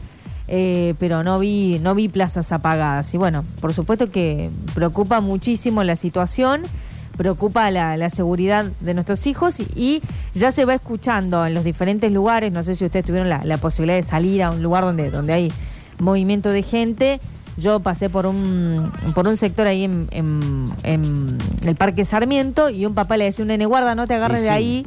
eh, 0.48 0.94
pero 0.98 1.22
no 1.22 1.38
vi, 1.38 1.78
no 1.80 1.94
vi 1.94 2.08
plazas 2.08 2.52
apagadas. 2.52 3.12
Y 3.14 3.18
bueno, 3.18 3.44
por 3.60 3.74
supuesto 3.74 4.10
que 4.10 4.50
preocupa 4.74 5.20
muchísimo 5.20 5.84
la 5.84 5.96
situación, 5.96 6.62
preocupa 7.16 7.70
la, 7.70 7.96
la 7.96 8.10
seguridad 8.10 8.66
de 8.80 8.94
nuestros 8.94 9.26
hijos 9.26 9.58
y, 9.60 9.68
y 9.74 10.02
ya 10.34 10.52
se 10.52 10.64
va 10.64 10.74
escuchando 10.74 11.46
en 11.46 11.54
los 11.54 11.64
diferentes 11.64 12.12
lugares. 12.12 12.52
No 12.52 12.62
sé 12.62 12.74
si 12.74 12.84
ustedes 12.84 13.06
tuvieron 13.06 13.28
la, 13.28 13.44
la 13.44 13.58
posibilidad 13.58 13.96
de 13.96 14.02
salir 14.02 14.42
a 14.42 14.50
un 14.50 14.62
lugar 14.62 14.84
donde, 14.84 15.10
donde 15.10 15.32
hay 15.32 15.52
movimiento 15.98 16.50
de 16.50 16.62
gente. 16.62 17.20
Yo 17.58 17.80
pasé 17.80 18.10
por 18.10 18.26
un, 18.26 18.92
por 19.14 19.26
un 19.26 19.36
sector 19.38 19.66
ahí 19.66 19.84
en, 19.84 20.08
en- 20.10 20.70
en 20.82 21.38
el 21.64 21.74
Parque 21.76 22.04
Sarmiento 22.04 22.68
y 22.68 22.84
un 22.84 22.94
papá 22.94 23.16
le 23.16 23.24
decía 23.24 23.42
un 23.44 23.48
nene, 23.48 23.64
guarda, 23.64 23.94
no 23.94 24.06
te 24.06 24.14
agarres 24.14 24.42
de 24.42 24.50
ahí, 24.50 24.86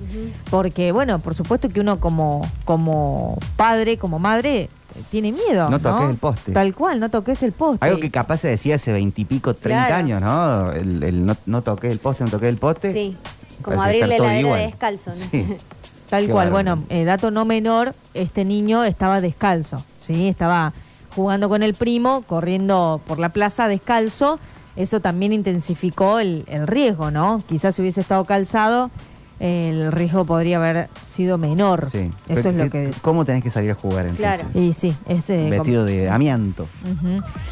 porque 0.51 0.91
bueno, 0.91 1.17
por 1.19 1.33
supuesto 1.33 1.69
que 1.69 1.79
uno 1.79 1.99
como, 1.99 2.47
como 2.65 3.39
padre, 3.55 3.97
como 3.97 4.19
madre, 4.19 4.69
tiene 5.09 5.31
miedo. 5.31 5.69
No 5.69 5.79
toques 5.79 6.09
el 6.11 6.17
poste. 6.17 6.51
Tal 6.51 6.75
cual, 6.75 6.99
no 6.99 7.09
toques 7.09 7.41
el 7.41 7.53
poste. 7.53 7.83
Algo 7.85 7.99
que 7.99 8.11
capaz 8.11 8.37
se 8.37 8.49
decía 8.49 8.75
hace 8.75 8.91
veintipico, 8.91 9.55
treinta 9.55 9.87
Claro. 9.87 10.03
años, 10.03 10.21
¿no? 10.21 10.71
El, 10.71 11.01
el 11.03 11.25
no, 11.25 11.35
no 11.47 11.61
toqué 11.63 11.89
el 11.91 11.97
poste, 11.99 12.23
no 12.23 12.29
toqué 12.29 12.49
el 12.49 12.57
poste. 12.57 12.93
Sí, 12.93 13.17
como 13.63 13.77
Parece 13.77 14.03
abrir 14.03 14.07
la 14.09 14.15
heladera 14.25 14.39
igual. 14.41 14.61
descalzo. 14.67 15.09
¿no? 15.11 15.15
Sí. 15.15 15.57
Tal 16.09 16.25
Qué 16.25 16.31
cual, 16.31 16.49
bueno, 16.49 16.83
eh, 16.89 17.03
dato 17.05 17.29
no 17.31 17.45
menor, 17.45 17.93
este 18.13 18.43
niño 18.45 18.83
estaba 18.83 19.21
descalzo, 19.21 19.83
¿sí? 19.97 20.27
Estaba 20.27 20.73
jugando 21.19 21.49
con 21.49 21.63
el 21.63 21.73
primo, 21.73 22.21
corriendo 22.21 23.01
por 23.05 23.19
la 23.19 23.29
plaza 23.29 23.67
descalzo. 23.67 24.39
Eso 24.77 25.01
también 25.01 25.33
intensificó 25.33 26.19
el, 26.19 26.45
el 26.47 26.65
riesgo, 26.65 27.11
¿no? 27.11 27.43
Quizás 27.47 27.75
si 27.75 27.81
hubiese 27.81 27.99
estado 27.99 28.23
calzado, 28.23 28.89
eh, 29.41 29.69
el 29.73 29.91
riesgo 29.91 30.23
podría 30.23 30.57
haber 30.57 30.87
sido 31.05 31.37
menor. 31.37 31.89
Sí. 31.91 32.09
Eso 32.29 32.49
es 32.49 32.55
lo 32.55 32.63
¿Qué- 32.65 32.69
que... 32.69 32.91
¿Cómo 33.01 33.25
tenés 33.25 33.43
que 33.43 33.51
salir 33.51 33.71
a 33.71 33.75
jugar 33.75 34.05
entonces? 34.05 34.45
Claro. 34.45 34.65
Y 34.65 34.71
sí, 34.73 34.93
es... 35.07 35.29
eh, 35.29 35.47
Vestido 35.49 35.83
de 35.83 36.09
amianto. 36.09 36.67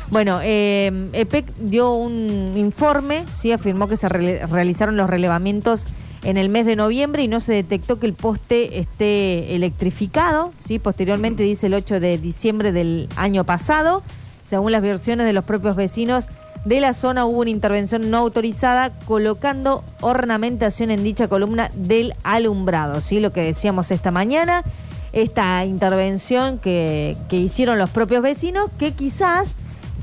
Bueno, 0.10 0.40
eh, 0.42 1.10
EPEC 1.12 1.54
dio 1.58 1.92
un 1.94 2.54
informe, 2.56 3.26
sí, 3.32 3.52
afirmó 3.52 3.90
que 3.90 3.98
se 3.98 4.08
realizaron 4.08 4.96
los 4.96 5.10
relevamientos 5.10 5.86
en 6.24 6.38
el 6.38 6.50
mes 6.50 6.66
de 6.66 6.76
noviembre 6.76 7.24
y 7.24 7.28
no 7.28 7.40
se 7.40 7.54
detectó 7.54 8.00
que 8.00 8.08
el 8.08 8.14
poste 8.14 8.80
esté 8.80 9.56
electrificado, 9.56 10.54
sí, 10.58 10.80
posteriormente 10.80 11.44
dice 11.44 11.68
el 11.68 11.74
8 11.74 12.00
de 12.00 12.18
diciembre 12.18 12.72
del 12.72 13.10
año 13.16 13.44
pasado, 13.44 14.04
según 14.44 14.72
las 14.72 14.82
versiones 14.82 15.26
de 15.26 15.34
los 15.34 15.46
propios 15.46 15.76
vecinos 15.76 16.28
de 16.66 16.80
la 16.82 16.94
zona 16.94 17.26
hubo 17.26 17.42
una 17.42 17.50
intervención 17.50 18.10
no 18.10 18.18
autorizada 18.18 18.92
colocando 19.06 19.84
ornamentación 20.02 20.92
en 20.92 21.04
dicha 21.04 21.28
columna 21.28 21.70
del 21.76 22.16
alumbrado, 22.24 23.02
sí, 23.02 23.20
lo 23.20 23.32
que 23.32 23.42
decíamos 23.42 23.92
esta 23.92 24.12
mañana 24.12 24.64
esta 25.14 25.66
intervención 25.66 26.60
que, 26.60 27.18
que 27.30 27.38
hicieron 27.38 27.80
los 27.80 27.90
propios 27.90 28.22
vecinos, 28.22 28.70
que 28.78 28.94
quizás 28.94 29.50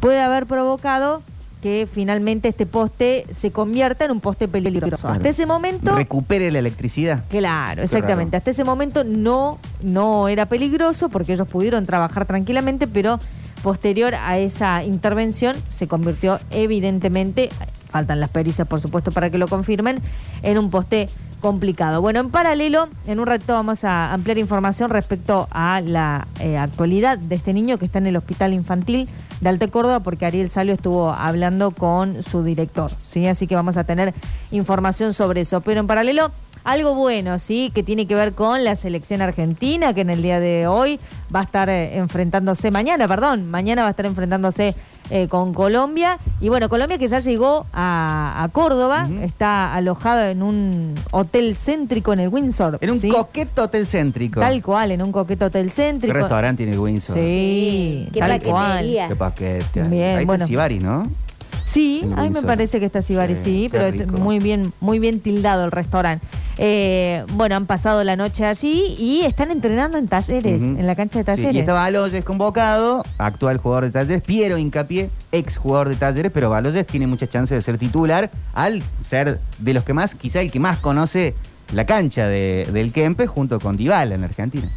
puede 0.01 0.21
haber 0.21 0.47
provocado 0.47 1.23
que 1.65 1.89
finalmente 1.91 2.49
este 2.49 2.67
poste 2.67 3.25
se 3.35 3.51
convierta 3.51 4.05
en 4.05 4.11
un 4.11 4.21
poste 4.21 4.49
peligroso. 4.49 4.99
Claro. 4.99 5.17
Hasta 5.17 5.31
ese 5.31 5.47
momento... 5.47 5.97
Recupere 5.97 6.51
la 6.51 6.59
electricidad. 6.59 7.25
Claro, 7.31 7.83
exactamente. 7.83 8.37
Hasta 8.37 8.51
ese 8.51 8.65
momento 8.65 9.03
no, 9.03 9.59
no 9.81 10.29
era 10.29 10.45
peligroso 10.45 11.09
porque 11.09 11.33
ellos 11.33 11.49
pudieron 11.49 11.87
trabajar 11.87 12.27
tranquilamente, 12.27 12.87
pero 12.87 13.19
posterior 13.63 14.15
a 14.15 14.37
esa 14.37 14.85
intervención 14.85 15.57
se 15.71 15.89
convirtió 15.89 16.39
evidentemente, 16.51 17.49
faltan 17.89 18.21
las 18.21 18.29
pericias 18.29 18.69
por 18.69 18.83
supuesto 18.83 19.11
para 19.11 19.31
que 19.31 19.39
lo 19.39 19.49
confirmen, 19.49 20.03
en 20.43 20.59
un 20.59 20.69
poste 20.69 21.09
complicado. 21.41 22.03
Bueno, 22.03 22.21
en 22.21 22.31
paralelo, 22.31 22.89
en 23.07 23.21
un 23.21 23.27
rato 23.27 23.55
vamos 23.55 23.85
a 23.85 24.13
ampliar 24.13 24.37
información 24.37 24.91
respecto 24.91 25.49
a 25.51 25.81
la 25.81 26.27
eh, 26.41 26.59
actualidad 26.59 27.17
de 27.17 27.37
este 27.37 27.55
niño 27.55 27.79
que 27.79 27.87
está 27.87 28.01
en 28.01 28.07
el 28.07 28.17
Hospital 28.17 28.53
Infantil 28.53 29.09
de 29.45 29.51
Alta 29.51 29.69
Córdoba, 29.69 30.01
porque 30.01 30.25
Ariel 30.25 30.49
Salio 30.49 30.73
estuvo 30.73 31.13
hablando 31.13 31.71
con 31.71 32.23
su 32.23 32.43
director, 32.43 32.91
¿sí? 33.05 33.27
Así 33.29 33.47
que 33.47 33.55
vamos 33.55 33.77
a 33.77 33.85
tener 33.85 34.15
información 34.51 35.13
sobre 35.13 35.43
eso. 35.43 35.61
Pero 35.61 35.81
en 35.81 35.87
paralelo, 35.87 36.33
algo 36.65 36.95
bueno, 36.95 37.39
¿sí? 37.39 37.71
Que 37.75 37.83
tiene 37.83 38.07
que 38.07 38.15
ver 38.15 38.33
con 38.33 38.65
la 38.65 38.75
selección 38.75 39.21
argentina, 39.23 39.93
que 39.95 40.01
en 40.01 40.11
el 40.11 40.23
día 40.23 40.41
de 40.41 40.67
hoy 40.67 40.99
va 41.35 41.41
a 41.41 41.45
estar 41.45 41.69
eh, 41.69 41.97
enfrentándose, 41.97 42.71
mañana, 42.71 43.07
perdón, 43.07 43.51
mañana 43.51 43.83
va 43.83 43.89
a 43.89 43.91
estar 43.91 44.07
enfrentándose 44.07 44.75
eh, 45.11 45.29
con 45.29 45.53
Colombia. 45.53 46.19
Y 46.41 46.49
bueno, 46.49 46.71
Colombia 46.71 46.97
que 46.97 47.07
ya 47.07 47.19
llegó 47.19 47.67
a, 47.75 48.43
a 48.43 48.49
Córdoba, 48.49 49.09
está 49.23 49.75
alojado 49.75 50.25
en 50.25 50.43
un 50.43 50.95
hotel 51.11 51.55
céntrico 51.57 52.15
en 52.15 52.21
el 52.21 52.29
Windsor. 52.31 52.79
En 52.81 52.91
un 52.91 52.99
¿sí? 52.99 53.11
coqueto 53.11 53.65
hotel 53.65 53.87
céntrico. 53.87 54.41
Tal 54.41 54.63
cual, 54.63 54.91
en 54.93 55.03
un 55.03 55.13
coqueto 55.13 55.47
hotel 55.47 55.67
¿Qué 55.67 55.73
céntrico. 55.73 56.15
restaurante 56.15 56.59
tiene 56.63 56.73
el 56.73 56.79
Windsor? 56.81 57.17
Sí, 57.17 58.09
Qué 58.13 58.21
tal 58.21 58.31
paquetería. 58.31 58.53
cual. 58.53 59.09
Qué 59.09 59.17
paquete. 59.17 59.83
Bien, 59.89 60.03
Ahí 60.05 60.15
está 60.15 60.27
bueno. 60.27 60.45
el 60.45 60.49
Sibari, 60.49 60.79
¿no? 60.79 61.07
Sí, 61.65 62.03
a 62.17 62.23
mí 62.23 62.31
me 62.31 62.43
parece 62.43 62.79
que 62.79 62.87
está 62.87 63.03
Sibari, 63.03 63.37
Sí, 63.37 63.43
sí, 63.45 63.69
pero 63.71 63.91
rico. 63.91 64.17
muy 64.19 64.39
bien, 64.39 64.73
muy 64.81 64.99
bien 64.99 65.21
tildado 65.21 65.65
el 65.65 65.71
restaurante. 65.73 66.25
Eh, 66.57 67.25
bueno, 67.33 67.57
han 67.57 67.67
pasado 67.67 68.05
la 68.05 68.15
noche 68.17 68.45
allí 68.45 68.95
y 68.99 69.23
están 69.23 69.51
entrenando 69.51 69.99
en 69.99 70.07
talleres, 70.07 70.63
en 70.63 70.87
la 70.87 70.95
cancha 70.95 71.19
de 71.19 71.23
Sí, 71.23 71.27
talleres. 71.27 71.55
y 71.57 71.59
estaba 71.59 71.81
Baloyes 71.81 72.25
convocado, 72.25 73.03
actual 73.19 73.57
jugador 73.59 73.85
de 73.85 73.91
talleres, 73.91 74.23
Piero 74.23 74.57
Hincapié, 74.57 75.11
ex 75.33 75.57
jugador 75.57 75.89
de 75.89 75.97
talleres, 75.97 76.31
pero 76.33 76.51
Baloyes 76.51 76.87
tiene 76.87 77.07
muchas 77.09 77.29
chances 77.31 77.57
de 77.57 77.63
ser 77.63 77.79
titular 77.79 78.31
al 78.53 78.83
ser 79.03 79.41
de 79.59 79.75
los 79.75 79.83
que 79.85 79.95
más, 79.95 80.15
quizá 80.15 80.43
el 80.43 80.53
que 80.53 80.61
más 80.61 80.79
conoce 80.79 81.35
la 81.73 81.87
cancha 81.87 82.29
de- 82.29 82.69
del 82.73 82.93
Kempe 82.93 83.27
junto 83.27 83.59
con 83.59 83.77
Dybala 83.77 84.15
en 84.15 84.23
Argentina. 84.23 84.69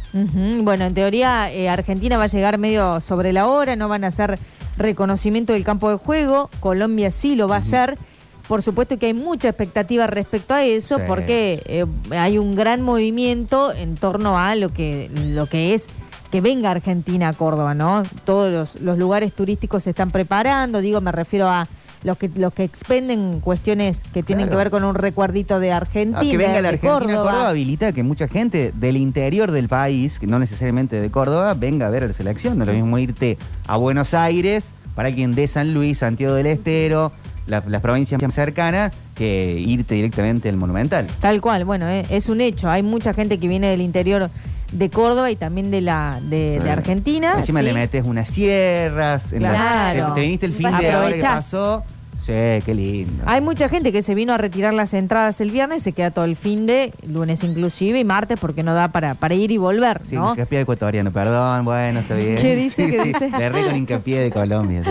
Bueno, 0.62 0.86
en 0.86 0.94
teoría 0.94 1.52
eh, 1.52 1.68
Argentina 1.68 2.16
va 2.16 2.24
a 2.24 2.28
llegar 2.28 2.58
medio 2.58 3.00
sobre 3.02 3.32
la 3.32 3.46
hora, 3.46 3.76
no 3.76 3.88
van 3.88 4.02
a 4.04 4.08
hacer 4.08 4.36
reconocimiento 4.78 5.52
del 5.52 5.64
campo 5.64 5.90
de 5.90 5.96
juego, 5.96 6.50
Colombia 6.60 7.10
sí 7.10 7.34
lo 7.36 7.48
va 7.48 7.56
a 7.56 7.58
hacer. 7.60 7.98
Por 8.46 8.62
supuesto 8.62 8.98
que 8.98 9.06
hay 9.06 9.14
mucha 9.14 9.48
expectativa 9.50 10.06
respecto 10.06 10.54
a 10.54 10.64
eso, 10.64 10.96
Sí. 10.96 11.02
porque 11.06 11.60
eh, 11.66 11.84
hay 12.16 12.38
un 12.38 12.54
gran 12.54 12.80
movimiento 12.80 13.72
en 13.74 13.94
torno 13.94 14.38
a 14.38 14.54
lo 14.54 14.70
que, 14.72 15.10
lo 15.12 15.46
que 15.46 15.74
es 15.74 15.84
que 16.30 16.40
venga 16.40 16.70
Argentina 16.70 17.28
a 17.28 17.32
Córdoba, 17.32 17.74
¿no? 17.74 18.02
Todos 18.24 18.52
los, 18.52 18.82
los 18.82 18.98
lugares 18.98 19.32
turísticos 19.34 19.84
se 19.84 19.90
están 19.90 20.10
preparando, 20.10 20.80
digo, 20.80 21.00
me 21.00 21.12
refiero 21.12 21.48
a 21.48 21.66
los 22.04 22.16
que 22.18 22.28
los 22.36 22.52
que 22.52 22.64
expenden 22.64 23.40
cuestiones 23.40 23.98
que 24.14 24.22
tienen 24.22 24.46
Claro. 24.46 24.58
que 24.58 24.64
ver 24.64 24.70
con 24.70 24.84
un 24.84 24.94
recuerdito 24.94 25.60
de 25.60 25.72
Argentina, 25.72 26.18
A 26.20 26.22
que 26.22 26.36
venga 26.36 26.60
la 26.60 26.68
Argentina 26.68 26.92
a 26.92 26.98
Córdoba. 27.00 27.22
Córdoba 27.22 27.48
habilita 27.50 27.92
que 27.92 28.02
mucha 28.02 28.28
gente 28.28 28.72
del 28.74 28.96
interior 28.96 29.50
del 29.50 29.68
país, 29.68 30.18
que 30.18 30.26
no 30.26 30.38
necesariamente 30.38 31.00
de 31.00 31.10
Córdoba, 31.10 31.54
venga 31.54 31.86
a 31.86 31.90
ver 31.90 32.04
a 32.04 32.06
la 32.06 32.12
selección. 32.12 32.58
No 32.58 32.64
es 32.64 32.68
lo 32.68 32.74
mismo 32.74 32.98
irte 32.98 33.38
a 33.66 33.76
Buenos 33.76 34.14
Aires 34.14 34.72
para 34.94 35.12
quien 35.12 35.34
de 35.34 35.48
San 35.48 35.74
Luis, 35.74 35.98
Santiago 35.98 36.34
del 36.34 36.46
Estero, 36.46 37.12
la- 37.46 37.62
las 37.66 37.80
provincias 37.80 38.20
más 38.22 38.34
cercanas, 38.34 38.92
que 39.14 39.58
irte 39.58 39.94
directamente 39.94 40.48
al 40.48 40.56
Monumental. 40.56 41.06
Tal 41.20 41.40
cual, 41.40 41.64
bueno, 41.64 41.88
eh, 41.88 42.04
es 42.10 42.28
un 42.28 42.40
hecho. 42.40 42.68
Hay 42.68 42.82
mucha 42.82 43.12
gente 43.14 43.38
que 43.38 43.48
viene 43.48 43.68
del 43.68 43.80
interior 43.80 44.28
de 44.72 44.90
Córdoba 44.90 45.30
y 45.30 45.36
también 45.36 45.70
de 45.70 45.80
la 45.80 46.18
de, 46.22 46.58
de 46.62 46.70
Argentina. 46.70 47.34
Encima 47.38 47.60
¿sí? 47.60 47.66
le 47.66 47.74
metes 47.74 48.04
unas 48.04 48.28
sierras. 48.28 49.32
en 49.32 49.42
la- 49.42 49.50
Claro. 49.50 50.06
te, 50.14 50.14
te 50.14 50.20
viniste 50.22 50.46
el 50.46 50.52
fin 50.54 50.76
de 50.78 50.90
ahora 50.90 51.12
que 51.14 51.20
pasó. 51.22 51.84
Sí, 52.28 52.62
qué 52.66 52.74
lindo. 52.74 53.22
Hay 53.24 53.40
mucha 53.40 53.70
gente 53.70 53.90
que 53.90 54.02
se 54.02 54.14
vino 54.14 54.34
a 54.34 54.36
retirar 54.36 54.74
las 54.74 54.92
entradas 54.92 55.40
el 55.40 55.50
viernes, 55.50 55.82
se 55.82 55.92
queda 55.92 56.10
todo 56.10 56.26
el 56.26 56.36
fin 56.36 56.66
de, 56.66 56.92
lunes 57.06 57.42
inclusive 57.42 57.98
y 57.98 58.04
martes 58.04 58.38
porque 58.38 58.62
no 58.62 58.74
da 58.74 58.88
para, 58.88 59.14
para 59.14 59.34
ir 59.34 59.50
y 59.50 59.56
volver, 59.56 60.02
Sí, 60.06 60.14
¿no? 60.14 60.32
hincapié 60.32 60.60
ecuatoriano, 60.60 61.10
perdón, 61.10 61.64
bueno, 61.64 62.00
está 62.00 62.16
bien. 62.16 62.36
¿Qué 62.42 62.54
dice? 62.54 62.84
Sí, 62.84 62.90
¿Qué 62.92 62.98
sí, 63.02 63.08
dice? 63.14 63.30
Le 63.30 63.44
erré 63.44 63.64
con 63.64 63.76
hincapié 63.76 64.20
de 64.20 64.30
Colombia. 64.30 64.82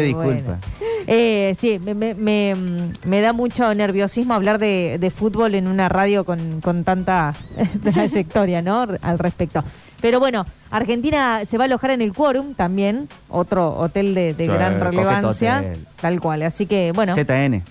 Disculpas. 0.00 0.58
Eh, 1.08 1.56
sí, 1.58 1.80
me, 1.84 1.94
me- 1.94 2.14
me, 2.14 2.54
mm, 2.54 2.76
me 3.08 3.20
da 3.20 3.32
mucho 3.32 3.74
nerviosismo 3.74 4.34
hablar 4.34 4.58
de, 4.60 4.98
de 5.00 5.10
fútbol 5.10 5.56
en 5.56 5.66
una 5.66 5.88
radio 5.88 6.24
con, 6.24 6.60
con 6.60 6.84
tanta 6.84 7.34
trayectoria, 7.82 8.62
¿no? 8.62 8.86
Al 9.02 9.18
respecto. 9.18 9.64
Pero 10.00 10.20
bueno, 10.20 10.44
Argentina 10.70 11.40
se 11.48 11.56
va 11.58 11.64
a 11.64 11.66
alojar 11.66 11.90
en 11.90 12.02
el 12.02 12.12
Quórum 12.12 12.54
también, 12.54 13.08
otro 13.28 13.76
hotel 13.78 14.14
de, 14.14 14.34
de 14.34 14.44
Sí, 14.46 14.50
gran 14.52 14.78
relevancia, 14.78 15.58
hotel. 15.58 15.86
tal 16.00 16.20
cual. 16.20 16.42
Así 16.42 16.66
que 16.66 16.92
bueno, 16.94 17.14
ZN. 17.14 17.62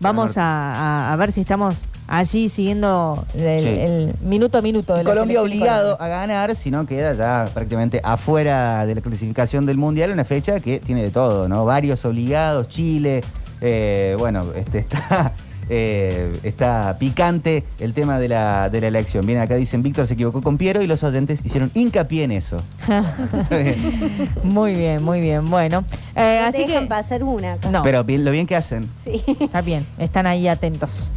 vamos 0.00 0.34
a, 0.36 1.14
ver 1.18 1.32
si 1.32 1.42
estamos 1.42 1.84
allí 2.08 2.48
siguiendo 2.48 3.24
el, 3.34 3.60
Sí. 3.60 3.66
el 3.68 4.14
minuto 4.22 4.58
a 4.58 4.62
minuto 4.62 4.94
de 4.94 5.04
la 5.04 5.10
Colombia 5.10 5.40
obligado 5.42 6.00
a 6.00 6.08
ganar, 6.08 6.56
si 6.56 6.70
no 6.70 6.86
queda 6.86 7.14
ya 7.14 7.50
prácticamente 7.52 8.00
afuera 8.02 8.84
de 8.86 8.94
la 8.94 9.00
clasificación 9.00 9.66
del 9.66 9.76
Mundial, 9.76 10.10
una 10.10 10.24
fecha 10.24 10.60
que 10.60 10.80
tiene 10.80 11.02
de 11.02 11.10
todo, 11.10 11.48
¿no? 11.48 11.64
Varios 11.64 12.04
obligados, 12.04 12.68
Chile, 12.68 13.22
eh, 13.60 14.16
bueno, 14.18 14.42
este 14.56 14.78
está... 14.90 15.32
eh, 15.68 16.32
está 16.42 16.96
picante 16.98 17.64
el 17.78 17.92
tema 17.94 18.18
de 18.18 18.28
la, 18.28 18.68
de 18.70 18.80
la 18.80 18.88
elección. 18.88 19.24
Bien, 19.26 19.38
acá 19.40 19.54
dicen 19.56 19.82
Víctor 19.82 20.06
se 20.06 20.14
equivocó 20.14 20.42
con 20.42 20.58
Piero 20.58 20.82
y 20.82 20.86
los 20.86 21.02
oyentes 21.02 21.40
hicieron 21.44 21.70
hincapié 21.74 22.24
en 22.24 22.32
eso. 22.32 22.56
Muy 24.42 24.74
bien, 24.74 25.02
muy 25.02 25.20
bien. 25.20 25.48
Bueno, 25.50 25.84
eh, 26.14 26.38
No 26.42 26.46
así 26.48 26.58
te 26.58 26.66
que 26.66 26.72
dejan 26.72 26.88
pasar 26.88 27.22
una. 27.24 27.54
acá. 27.54 27.70
No. 27.70 27.82
Pero 27.82 28.04
bien- 28.04 28.24
lo 28.24 28.30
bien 28.30 28.46
que 28.46 28.56
hacen. 28.56 28.88
Sí. 29.04 29.22
Está 29.40 29.60
bien, 29.60 29.84
están 29.98 30.26
ahí 30.26 30.48
atentos. 30.48 31.12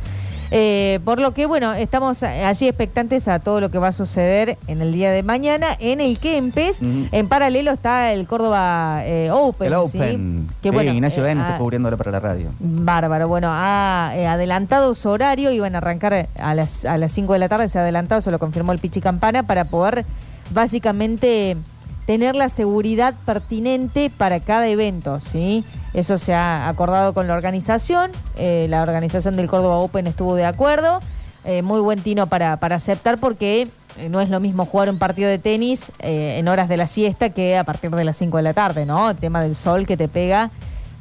Eh, 0.51 0.99
por 1.03 1.19
lo 1.19 1.33
que, 1.33 1.45
bueno, 1.45 1.73
estamos 1.73 2.23
allí 2.23 2.67
expectantes 2.67 3.27
a 3.27 3.39
todo 3.39 3.61
lo 3.61 3.69
que 3.69 3.79
va 3.79 3.89
a 3.89 3.91
suceder 3.91 4.57
en 4.67 4.81
el 4.81 4.93
día 4.93 5.11
de 5.11 5.23
mañana 5.23 5.67
en 5.79 6.01
el 6.01 6.19
Kempes. 6.19 6.77
En 6.81 7.27
paralelo 7.27 7.71
está 7.71 8.13
el 8.13 8.27
Córdoba 8.27 9.01
eh, 9.05 9.29
Open. 9.31 9.73
el 9.73 9.79
¿sí? 9.89 9.97
Open. 9.97 10.47
Que 10.61 10.69
Sí, 10.69 10.75
bueno, 10.75 10.91
Ignacio 10.91 11.23
eh, 11.23 11.27
Ben 11.27 11.39
ah, 11.39 11.47
está 11.47 11.57
cubriéndolo 11.57 11.97
para 11.97 12.11
la 12.11 12.19
radio. 12.19 12.51
Bárbaro, 12.59 13.27
bueno, 13.27 13.49
ha 13.51 14.11
eh, 14.15 14.27
adelantado 14.27 14.93
su 14.93 15.09
horario, 15.09 15.51
iban 15.51 15.75
a 15.75 15.79
arrancar 15.79 16.27
a 16.39 16.55
las, 16.55 16.85
a 16.85 16.97
las 16.97 17.11
5 17.11 17.33
de 17.33 17.39
la 17.39 17.49
tarde, 17.49 17.69
se 17.69 17.77
ha 17.79 17.81
adelantado, 17.81 18.21
se 18.21 18.31
lo 18.31 18.39
confirmó 18.39 18.71
el 18.71 18.79
Pichi 18.79 19.01
Campana, 19.01 19.43
para 19.43 19.65
poder 19.65 20.05
básicamente 20.51 21.57
tener 22.05 22.35
la 22.35 22.47
seguridad 22.47 23.13
pertinente 23.25 24.09
para 24.09 24.39
cada 24.39 24.67
evento, 24.67 25.19
¿sí? 25.19 25.65
Eso 25.97 26.19
se 26.19 26.31
ha 26.31 26.69
acordado 26.69 27.11
con 27.15 27.25
la 27.27 27.33
organización, 27.33 28.11
eh, 28.37 28.67
la 28.69 28.83
organización 28.83 29.35
del 29.35 29.47
Córdoba 29.47 29.77
Open 29.77 30.05
estuvo 30.05 30.35
de 30.35 30.45
acuerdo, 30.45 31.01
eh, 31.43 31.63
muy 31.63 31.79
buen 31.79 32.03
tino 32.03 32.27
para, 32.27 32.57
para 32.57 32.75
aceptar 32.75 33.17
porque 33.17 33.67
eh, 33.97 34.07
no 34.07 34.21
es 34.21 34.29
lo 34.29 34.39
mismo 34.39 34.67
jugar 34.67 34.91
un 34.91 34.99
partido 34.99 35.27
de 35.27 35.39
tenis 35.39 35.81
en 35.97 36.47
horas 36.49 36.69
de 36.69 36.77
la 36.77 36.85
siesta 36.85 37.31
que 37.31 37.57
a 37.57 37.63
partir 37.63 37.89
de 37.89 38.03
las 38.03 38.15
5 38.15 38.37
de 38.37 38.43
la 38.43 38.53
tarde, 38.53 38.85
¿no? 38.85 39.09
El 39.09 39.17
tema 39.17 39.41
del 39.41 39.55
sol 39.55 39.87
que 39.87 39.97
te 39.97 40.07
pega. 40.07 40.51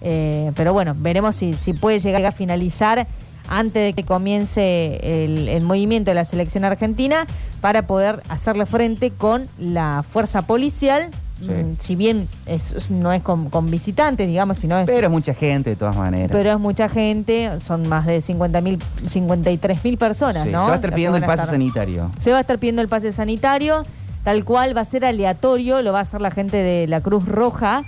pero 0.00 0.72
bueno, 0.72 0.94
veremos 0.96 1.36
si, 1.36 1.52
si 1.58 1.74
puede 1.74 1.98
llegar 1.98 2.24
a 2.24 2.32
finalizar 2.32 3.06
antes 3.48 3.74
de 3.74 3.92
que 3.92 4.02
comience 4.02 5.24
el, 5.24 5.48
el 5.48 5.62
movimiento 5.62 6.10
de 6.10 6.14
la 6.14 6.24
selección 6.24 6.64
argentina 6.64 7.26
para 7.60 7.82
poder 7.82 8.22
hacerle 8.30 8.64
frente 8.64 9.10
con 9.10 9.46
la 9.58 10.02
fuerza 10.10 10.40
policial. 10.40 11.10
Sí. 11.38 11.50
Mm, 11.50 11.76
Si 11.78 11.96
bien 11.96 12.28
es- 12.46 12.90
no 12.90 13.12
es 13.12 13.22
con, 13.22 13.50
con 13.50 13.70
visitantes, 13.70 14.26
digamos, 14.26 14.56
sino 14.58 14.78
es 14.78 14.86
Pero 14.86 15.06
es 15.08 15.10
mucha 15.12 15.34
gente 15.34 15.70
de 15.70 15.76
todas 15.76 15.94
maneras. 15.96 16.30
pero 16.32 16.50
es 16.52 16.58
mucha 16.58 16.88
gente, 16.88 17.50
son 17.64 17.88
más 17.88 18.06
de 18.06 18.20
50 18.22 18.60
mil, 18.62 18.82
53 19.06 19.84
mil 19.84 19.98
personas, 19.98 20.44
Sí, 20.46 20.52
¿no? 20.52 20.62
Se 20.62 20.66
va 20.68 20.72
a 20.72 20.76
estar 20.76 20.94
pidiendo 20.94 21.18
el 21.18 21.24
pase 21.24 21.42
estar- 21.42 21.50
sanitario. 21.54 22.10
Se 22.20 22.30
va 22.32 22.38
a 22.38 22.40
estar 22.40 22.58
pidiendo 22.58 22.80
el 22.82 22.88
pase 22.88 23.12
sanitario, 23.12 23.82
tal 24.24 24.44
cual 24.44 24.76
va 24.76 24.80
a 24.80 24.84
ser 24.84 25.04
aleatorio, 25.04 25.82
lo 25.82 25.92
va 25.92 25.98
a 25.98 26.02
hacer 26.02 26.20
la 26.20 26.30
gente 26.30 26.56
de 26.56 26.86
la 26.86 27.00
Cruz 27.00 27.26
Roja. 27.26 27.82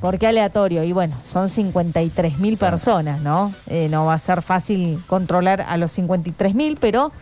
¿Por 0.00 0.18
qué 0.18 0.26
aleatorio? 0.26 0.82
Y 0.84 0.92
bueno, 0.92 1.14
son 1.24 1.48
53 1.48 2.38
mil 2.38 2.56
personas, 2.56 3.20
¿no? 3.20 3.52
Eh, 3.66 3.88
no 3.90 4.06
va 4.06 4.14
a 4.14 4.18
ser 4.18 4.40
fácil 4.42 4.98
controlar 5.06 5.60
a 5.62 5.76
los 5.76 5.92
53 5.92 6.54
mil, 6.54 6.78
pero 6.80 7.12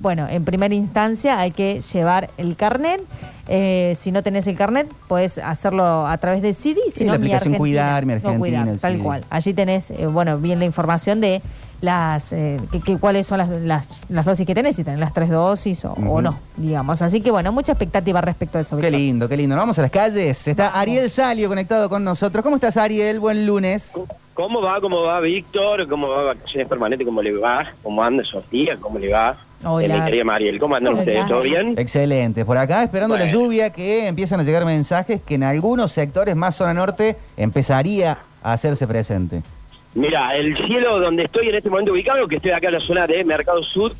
bueno, 0.00 0.28
en 0.28 0.44
primera 0.44 0.72
instancia 0.74 1.40
hay 1.40 1.50
que 1.50 1.80
llevar 1.80 2.30
el 2.38 2.54
carnet. 2.54 3.00
Eh, 3.48 3.96
si 3.98 4.12
no 4.12 4.22
tenés 4.22 4.46
el 4.46 4.56
carnet, 4.56 4.86
puedes 5.08 5.38
hacerlo 5.38 6.06
a 6.06 6.16
través 6.18 6.42
de 6.42 6.52
CD. 6.52 6.80
Si 6.92 6.98
Sí, 7.00 7.04
no, 7.04 7.12
la 7.12 7.16
aplicación 7.16 7.54
Argentina. 7.54 7.58
Cuidar, 7.58 8.04
Mi 8.06 8.12
No, 8.12 8.16
Argentina, 8.16 8.38
Cuidar, 8.38 8.68
el 8.68 8.78
tal 8.80 8.92
CD. 8.92 9.02
cual. 9.04 9.24
Allí 9.30 9.54
tenés, 9.54 9.90
eh, 9.90 10.06
bueno, 10.06 10.38
bien 10.38 10.58
la 10.58 10.64
información 10.66 11.20
de 11.20 11.40
las 11.80 12.32
eh, 12.32 12.58
que, 12.72 12.80
que- 12.80 12.98
cuáles 12.98 13.26
son 13.26 13.38
las, 13.38 13.48
las, 13.48 13.86
las 14.08 14.26
dosis 14.26 14.44
que 14.46 14.54
tenés, 14.54 14.74
si 14.76 14.82
tenés 14.84 14.98
las 15.00 15.14
tres 15.14 15.30
dosis 15.30 15.84
o, 15.84 15.94
no, 16.20 16.38
digamos. 16.56 17.00
Así 17.02 17.20
que 17.20 17.30
bueno, 17.30 17.52
mucha 17.52 17.72
expectativa 17.72 18.20
respecto 18.20 18.58
a 18.58 18.62
eso. 18.62 18.76
Qué 18.76 18.82
Víctor. 18.82 19.00
lindo, 19.00 19.28
qué 19.28 19.36
lindo. 19.36 19.56
Vamos 19.56 19.78
a 19.78 19.82
las 19.82 19.90
calles. 19.90 20.46
Está 20.48 20.68
Ariel 20.78 21.08
Salio 21.08 21.48
conectado 21.48 21.88
con 21.88 22.02
nosotros. 22.04 22.42
¿Cómo 22.42 22.56
estás, 22.56 22.76
Ariel? 22.76 23.20
Buen 23.20 23.46
lunes. 23.46 23.92
¿Cómo 24.34 24.60
va? 24.60 24.80
¿Cómo 24.80 25.02
va 25.02 25.20
Víctor? 25.20 25.88
¿Cómo 25.88 26.08
va 26.08 26.22
Vacaciones 26.22 26.68
Permanentes? 26.68 27.04
¿Cómo 27.06 27.22
le 27.22 27.32
va? 27.32 27.66
¿Cómo 27.82 28.02
anda 28.02 28.24
Sofía? 28.24 28.76
¿Cómo 28.80 28.98
le 28.98 29.10
va? 29.12 29.36
Hola. 29.64 29.98
Mi 29.98 30.04
querida 30.04 30.24
Mariel, 30.24 30.58
¿cómo 30.58 30.76
andan 30.76 30.94
Hola. 30.94 31.02
ustedes? 31.02 31.26
¿Todo 31.26 31.42
bien? 31.42 31.74
Excelente. 31.76 32.44
Por 32.44 32.56
acá, 32.58 32.84
esperando 32.84 33.16
la 33.16 33.26
lluvia, 33.26 33.70
que 33.70 34.06
empiezan 34.06 34.40
a 34.40 34.44
llegar 34.44 34.64
mensajes 34.64 35.20
que 35.20 35.34
en 35.34 35.42
algunos 35.42 35.92
sectores 35.92 36.36
más 36.36 36.54
zona 36.54 36.74
norte 36.74 37.16
empezaría 37.36 38.18
a 38.42 38.52
hacerse 38.52 38.86
presente. 38.86 39.42
Mira, 39.94 40.36
el 40.36 40.56
cielo 40.56 41.00
donde 41.00 41.24
estoy 41.24 41.48
en 41.48 41.56
este 41.56 41.70
momento 41.70 41.92
ubicado, 41.92 42.28
que 42.28 42.36
estoy 42.36 42.52
acá 42.52 42.68
en 42.68 42.74
la 42.74 42.80
zona 42.80 43.06
de 43.06 43.24
Mercado 43.24 43.62
Sur, 43.64 43.94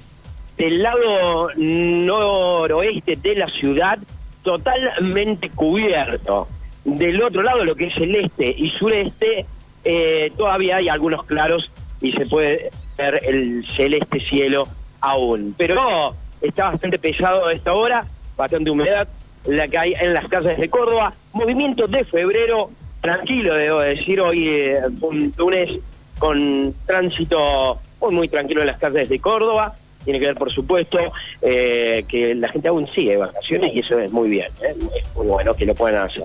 del 0.56 0.82
lado 0.82 1.50
noroeste 1.56 3.16
de 3.16 3.34
la 3.34 3.48
ciudad, 3.48 3.98
totalmente 4.42 5.50
cubierto. 5.50 6.46
Del 6.84 7.20
otro 7.22 7.42
lado, 7.42 7.64
lo 7.64 7.74
que 7.74 7.86
es 7.88 7.96
el 7.96 8.14
este 8.14 8.54
y 8.56 8.70
sureste, 8.70 9.46
eh, 9.84 10.32
todavía 10.36 10.76
hay 10.76 10.88
algunos 10.88 11.24
claros 11.24 11.70
y 12.00 12.12
se 12.12 12.26
puede 12.26 12.70
ver 12.96 13.20
el 13.24 13.66
celeste 13.76 14.20
cielo 14.20 14.68
aún. 15.00 15.54
Pero 15.56 16.14
está 16.40 16.70
bastante 16.70 16.98
pesado 16.98 17.46
a 17.46 17.52
esta 17.52 17.74
hora, 17.74 18.06
bastante 18.36 18.70
humedad, 18.70 19.08
la 19.46 19.68
que 19.68 19.78
hay 19.78 19.94
en 19.94 20.14
las 20.14 20.28
calles 20.28 20.58
de 20.58 20.68
Córdoba. 20.68 21.12
Movimiento 21.32 21.86
de 21.86 22.04
febrero, 22.04 22.70
tranquilo, 23.00 23.54
debo 23.54 23.80
decir, 23.80 24.20
hoy 24.20 24.48
eh, 24.48 24.80
un 25.00 25.32
lunes 25.36 25.80
con 26.18 26.74
tránsito 26.86 27.78
muy, 28.00 28.14
muy 28.14 28.28
tranquilo 28.28 28.60
en 28.60 28.68
las 28.68 28.78
calles 28.78 29.08
de 29.08 29.18
Córdoba. 29.18 29.74
Tiene 30.04 30.20
que 30.20 30.26
ver, 30.26 30.36
por 30.36 30.50
supuesto, 30.50 30.98
eh, 31.42 32.04
que 32.08 32.34
la 32.34 32.48
gente 32.48 32.68
aún 32.68 32.86
sigue 32.88 33.16
vacaciones 33.16 33.74
y 33.74 33.80
eso 33.80 33.98
es 33.98 34.10
muy 34.10 34.28
bien, 34.28 34.50
¿eh? 34.62 34.74
es 34.96 35.16
muy 35.16 35.26
bueno 35.26 35.52
que 35.54 35.66
lo 35.66 35.74
puedan 35.74 36.02
hacer. 36.02 36.24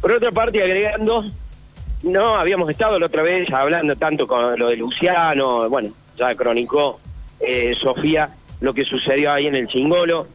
Por 0.00 0.12
otra 0.12 0.32
parte, 0.32 0.62
agregando 0.62 1.26
No, 2.02 2.36
habíamos 2.36 2.70
estado 2.70 2.98
la 2.98 3.06
otra 3.06 3.22
vez 3.22 3.52
hablando 3.52 3.94
tanto 3.96 4.26
con 4.26 4.58
lo 4.58 4.68
de 4.68 4.76
Luciano, 4.76 5.68
bueno, 5.68 5.90
ya 6.16 6.34
cronicó 6.34 6.98
eh, 7.40 7.74
Sofía 7.80 8.30
lo 8.60 8.74
que 8.74 8.84
sucedió 8.84 9.32
ahí 9.32 9.46
en 9.46 9.54
el 9.54 9.66
Chingolo, 9.66 10.26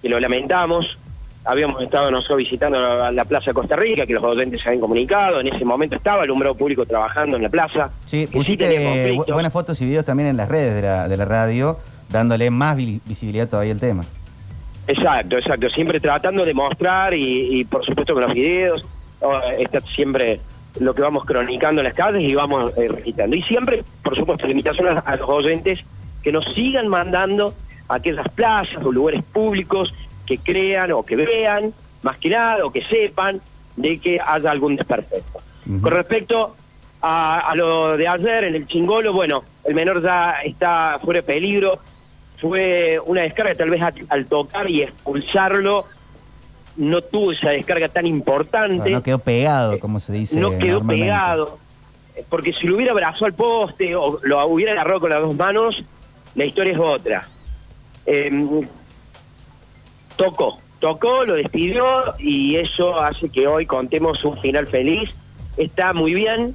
que 0.00 0.08
lo 0.08 0.20
lamentamos. 0.20 0.98
Habíamos 1.44 1.82
estado 1.82 2.08
nosotros 2.12 2.38
visitando 2.38 2.78
la, 2.80 3.10
la 3.10 3.24
Plaza 3.24 3.52
Costa 3.52 3.74
Rica, 3.74 4.06
que 4.06 4.12
los 4.14 4.22
oyentes 4.22 4.60
se 4.62 4.68
habían 4.68 4.80
comunicado. 4.80 5.40
En 5.40 5.48
ese 5.48 5.64
momento 5.64 5.96
estaba 5.96 6.18
el 6.18 6.24
alumbrado 6.24 6.54
público 6.54 6.86
trabajando 6.86 7.36
en 7.36 7.42
la 7.42 7.48
plaza. 7.48 7.90
Sí, 8.06 8.28
pusiste 8.28 9.12
bu- 9.12 9.32
buenas 9.32 9.52
fotos 9.52 9.80
y 9.80 9.84
videos 9.86 10.04
también 10.04 10.28
en 10.28 10.36
las 10.36 10.48
redes 10.48 10.76
de 10.76 10.82
la, 10.82 11.08
de 11.08 11.16
la 11.16 11.24
radio, 11.24 11.78
dándole 12.08 12.50
más 12.50 12.76
vi- 12.76 13.00
visibilidad 13.04 13.48
todavía 13.48 13.72
al 13.72 13.80
tema. 13.80 14.04
Exacto, 14.86 15.36
exacto. 15.38 15.68
Siempre 15.70 15.98
tratando 15.98 16.44
de 16.44 16.54
mostrar 16.54 17.14
y, 17.14 17.60
y, 17.60 17.64
por 17.64 17.84
supuesto 17.84 18.14
con 18.14 18.22
los 18.22 18.34
videos, 18.34 18.84
está 19.58 19.80
siempre 19.80 20.40
lo 20.78 20.94
que 20.94 21.02
vamos 21.02 21.24
cronicando 21.24 21.80
en 21.80 21.86
las 21.86 21.94
calles 21.94 22.22
y 22.22 22.34
vamos 22.36 22.72
eh, 22.76 22.88
registrando. 22.88 23.34
Y 23.34 23.42
siempre, 23.42 23.82
por 24.04 24.16
supuesto, 24.16 24.46
a, 24.46 24.98
a 25.00 25.16
los 25.16 25.28
oyentes 25.28 25.80
que 26.22 26.32
nos 26.32 26.44
sigan 26.54 26.88
mandando 26.88 27.54
a 27.88 27.96
aquellas 27.96 28.28
plazas 28.28 28.84
o 28.84 28.92
lugares 28.92 29.22
públicos 29.22 29.92
que 30.26 30.38
crean 30.38 30.92
o 30.92 31.02
que 31.04 31.16
vean, 31.16 31.72
más 32.02 32.16
que 32.18 32.28
nada, 32.30 32.64
o 32.64 32.70
que 32.72 32.82
sepan 32.82 33.40
de 33.76 33.98
que 33.98 34.20
haya 34.24 34.50
algún 34.50 34.76
desperfecto. 34.76 35.40
Con 35.80 35.90
respecto 35.92 36.56
a, 37.00 37.40
a 37.40 37.54
lo 37.54 37.96
de 37.96 38.06
ayer 38.08 38.44
en 38.44 38.54
el 38.54 38.66
chingolo, 38.66 39.12
bueno, 39.12 39.44
el 39.64 39.74
menor 39.74 40.02
ya 40.02 40.36
está 40.44 40.98
fuera 41.04 41.20
de 41.20 41.26
peligro. 41.26 41.78
Fue 42.40 43.00
una 43.06 43.22
descarga, 43.22 43.54
tal 43.54 43.70
vez 43.70 43.80
a- 43.82 43.92
al 44.08 44.26
tocar 44.26 44.68
y 44.68 44.82
expulsarlo, 44.82 45.86
no 46.76 47.00
tuvo 47.02 47.32
esa 47.32 47.50
descarga 47.50 47.88
tan 47.88 48.06
importante. 48.06 48.90
No 48.90 49.02
quedó 49.02 49.18
pegado, 49.18 49.78
como 49.78 50.00
se 50.00 50.12
dice. 50.12 50.38
no 50.38 50.58
quedó 50.58 50.84
pegado. 50.86 51.58
Porque 52.28 52.52
si 52.52 52.66
lo 52.66 52.76
hubiera 52.76 52.92
abrazado 52.92 53.26
al 53.26 53.32
poste 53.34 53.94
o 53.96 54.18
lo 54.22 54.44
hubiera 54.46 54.72
agarrado 54.72 55.00
con 55.00 55.10
las 55.10 55.20
dos 55.22 55.34
manos, 55.36 55.82
la 56.34 56.44
historia 56.44 56.72
es 56.72 56.78
otra. 56.78 57.28
Em, 58.06 58.66
tocó, 60.16 60.58
tocó, 60.80 61.24
lo 61.24 61.34
despidió 61.34 62.14
y 62.18 62.56
eso 62.56 63.00
hace 63.00 63.28
que 63.28 63.46
hoy 63.46 63.66
contemos 63.66 64.24
un 64.24 64.38
final 64.40 64.66
feliz. 64.66 65.10
Está 65.56 65.92
muy 65.92 66.14
bien, 66.14 66.54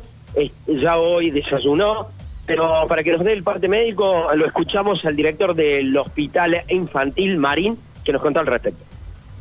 ya 0.68 0.98
hoy 0.98 1.32
desayunó, 1.32 2.08
pero 2.46 2.86
para 2.88 3.04
que 3.04 3.12
nos 3.12 3.24
dé 3.24 3.34
el 3.34 3.44
parte 3.44 3.68
médico 3.68 4.28
lo 4.34 4.46
escuchamos 4.46 5.04
al 5.06 5.16
director 5.16 5.54
del 5.54 5.96
Hospital 5.96 6.64
Infantil 6.70 7.38
Marín 7.38 7.78
que 8.04 8.14
nos 8.14 8.22
contó 8.22 8.40
al 8.40 8.48
respecto. 8.48 8.84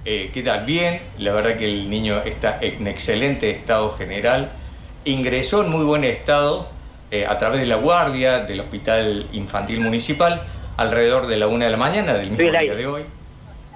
Eh, 0.04 0.30
¿Qué 0.32 0.42
tal? 0.42 0.64
Bien, 0.64 1.00
la 1.18 1.32
verdad 1.32 1.56
que 1.56 1.66
el 1.66 1.90
niño 1.90 2.22
está 2.24 2.58
en 2.60 2.86
excelente 2.86 3.50
estado 3.50 3.96
general. 3.96 4.52
Ingresó 5.04 5.64
en 5.64 5.70
muy 5.70 5.84
buen 5.84 6.04
estado 6.04 6.68
eh, 7.16 7.26
a 7.26 7.38
través 7.38 7.60
de 7.60 7.66
la 7.66 7.76
guardia 7.76 8.40
del 8.40 8.60
Hospital 8.60 9.26
Infantil 9.32 9.80
Municipal 9.80 10.42
alrededor 10.76 11.26
de 11.26 11.36
la 11.36 11.46
una 11.46 11.64
de 11.64 11.70
la 11.70 11.76
mañana 11.76 12.14
del 12.14 12.30
mismo 12.30 12.50
día 12.58 12.74
de 12.74 12.86
hoy. 12.86 13.02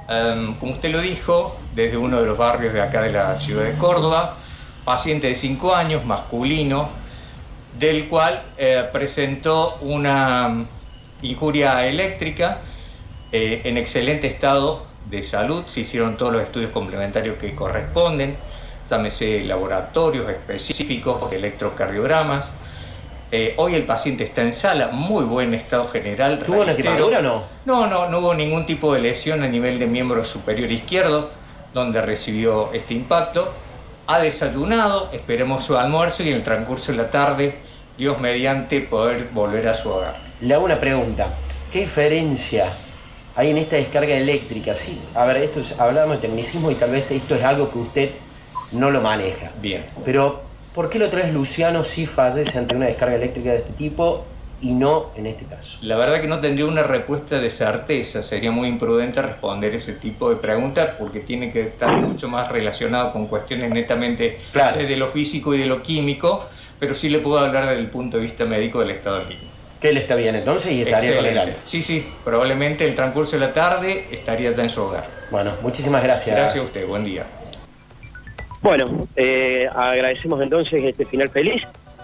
Em, 0.09 0.55
como 0.57 0.73
usted 0.73 0.91
lo 0.91 1.01
dijo, 1.01 1.57
desde 1.75 1.97
uno 1.97 2.21
de 2.21 2.27
los 2.27 2.37
barrios 2.37 2.75
de 2.75 2.83
acá 2.83 3.03
de 3.03 3.13
la 3.13 3.39
ciudad 3.39 3.65
de 3.65 3.79
Córdoba, 3.79 4.37
paciente 4.85 5.29
de 5.29 5.35
5 5.35 5.75
años, 5.75 6.05
masculino, 6.05 6.91
del 7.79 8.09
cual 8.09 8.43
eh, 8.59 8.85
presentó 8.93 9.79
una 9.81 10.49
mm, 10.49 10.67
injuria 11.23 11.87
eléctrica 11.87 12.59
eh, 13.33 13.63
en 13.65 13.79
excelente 13.79 14.27
estado 14.27 14.85
de 15.09 15.23
salud. 15.23 15.65
Se 15.69 15.81
hicieron 15.81 16.17
todos 16.17 16.33
los 16.33 16.43
estudios 16.43 16.73
complementarios 16.73 17.39
que 17.39 17.55
corresponden, 17.55 18.37
llámese 18.91 19.45
laboratorios 19.45 20.29
específicos, 20.29 21.33
electrocardiogramas. 21.33 22.45
Eh, 23.33 23.55
hoy 23.59 23.77
el 23.77 23.85
paciente 23.85 24.25
está 24.25 24.43
en 24.43 24.53
sala, 24.53 24.89
muy 24.89 25.25
buen 25.25 25.55
estado 25.55 25.89
general. 25.89 26.41
¿Tuvo 26.45 26.63
una 26.63 26.75
quemadura 26.75 27.21
o 27.21 27.23
no? 27.23 27.43
No, 27.65 27.87
no, 27.87 28.09
no 28.09 28.19
hubo 28.19 28.35
ningún 28.35 28.67
tipo 28.67 28.93
de 28.93 29.01
lesión 29.01 29.45
a 29.45 29.49
nivel 29.49 29.79
de 29.79 29.87
miembro 29.87 30.25
superior 30.25 30.71
izquierdo, 30.71 31.31
donde 31.73 32.03
recibió 32.03 32.73
este 32.73 32.95
impacto. 32.95 33.53
Ha 34.09 34.19
desayunado, 34.19 35.11
esperemos 35.13 35.65
su 35.65 35.79
almuerzo 35.79 36.25
y 36.25 36.31
en 36.31 36.37
el 36.37 36.45
transcurso 36.45 36.91
de 36.91 36.99
la 36.99 37.11
tarde, 37.13 37.55
Dios 37.97 38.19
mediante, 38.19 38.81
poder 38.81 39.29
volver 39.33 39.69
a 39.69 39.75
su 39.75 39.91
hogar. 39.91 40.17
Le 40.41 40.55
hago 40.55 40.65
una 40.65 40.81
pregunta. 40.81 41.29
¿Qué 41.71 41.81
diferencia 41.81 42.73
hay 43.37 43.51
en 43.51 43.59
esta 43.59 43.77
descarga 43.77 44.17
eléctrica? 44.17 44.75
Sí, 44.75 45.01
a 45.15 45.25
ver, 45.25 45.37
esto 45.37 45.61
es, 45.61 45.79
hablamos 45.79 46.17
de 46.17 46.27
tecnicismo 46.27 46.69
y 46.73 46.75
tal 46.75 46.91
vez 46.91 47.13
esto 47.13 47.37
es 47.37 47.45
algo 47.45 47.71
que 47.71 47.79
usted 47.79 48.11
no 48.73 48.91
lo 48.91 49.01
maneja. 49.01 49.53
Bien. 49.61 49.85
Pero, 50.05 50.50
¿por 50.75 50.91
qué 50.91 50.99
la 50.99 51.07
otra 51.07 51.21
vez 51.23 51.33
Luciano 51.33 51.85
sí 51.85 52.07
fallece 52.07 52.59
ante 52.59 52.75
una 52.75 52.87
descarga 52.87 53.17
eléctrica 53.17 53.51
de 53.51 53.59
este 53.59 53.73
tipo 53.73 54.27
y 54.61 54.73
no 54.73 55.11
en 55.17 55.27
este 55.27 55.45
caso? 55.45 55.79
La 55.83 55.97
verdad 55.97 56.21
que 56.21 56.29
no 56.29 56.41
tendría 56.41 56.67
una 56.67 56.83
respuesta 56.83 57.39
de 57.39 57.51
certeza, 57.51 58.23
sería 58.23 58.51
muy 58.51 58.69
imprudente 58.69 59.23
responder 59.23 59.75
ese 59.75 59.95
tipo 59.95 60.31
de 60.31 60.37
preguntas 60.37 60.91
porque 60.99 61.21
tiene 61.21 61.53
que 61.53 61.63
estar 61.63 61.91
mucho 61.93 62.29
más 62.29 62.51
relacionado 62.51 63.13
con 63.13 63.27
cuestiones 63.27 63.71
netamente 63.71 64.39
eh, 64.55 64.87
de 64.87 64.97
lo 64.97 65.09
físico 65.09 65.55
y 65.55 65.59
de 65.59 65.67
lo 65.67 65.83
químico, 65.83 66.47
pero 66.79 66.95
sí 66.95 67.09
le 67.09 67.19
puedo 67.19 67.39
hablar 67.39 67.69
desde 67.69 67.81
el 67.81 67.89
punto 67.89 68.19
de 68.19 68.25
vista 68.25 68.45
médico 68.45 68.81
del 68.81 68.91
estado 68.91 69.21
del 69.21 69.31
niño. 69.31 69.51
Que 69.81 69.89
él 69.89 69.97
está 69.97 70.15
bien 70.15 70.37
entonces 70.37 70.73
y 70.73 70.83
estaría 70.83 71.17
con 71.17 71.25
el 71.25 71.39
alta. 71.39 71.59
Sí, 71.65 71.83
sí, 71.83 72.07
probablemente 72.23 72.85
el 72.87 72.95
transcurso 72.95 73.33
de 73.33 73.47
la 73.47 73.55
tarde 73.55 74.05
estaría 74.11 74.51
ya 74.55 74.63
en 74.63 74.69
su 74.69 74.83
hogar. 74.83 75.07
Bueno, 75.31 75.53
muchísimas 75.63 76.03
gracias. 76.03 76.37
Gracias 76.37 76.63
a 76.63 76.67
usted, 76.67 76.87
buen 76.87 77.05
día. 77.05 77.25
Bueno, 78.63 79.09
eh, 79.17 79.69
agradecemos 79.75 80.43
entonces 80.43 80.85
este 80.85 81.07
final 81.07 81.31
feliz 81.31 81.63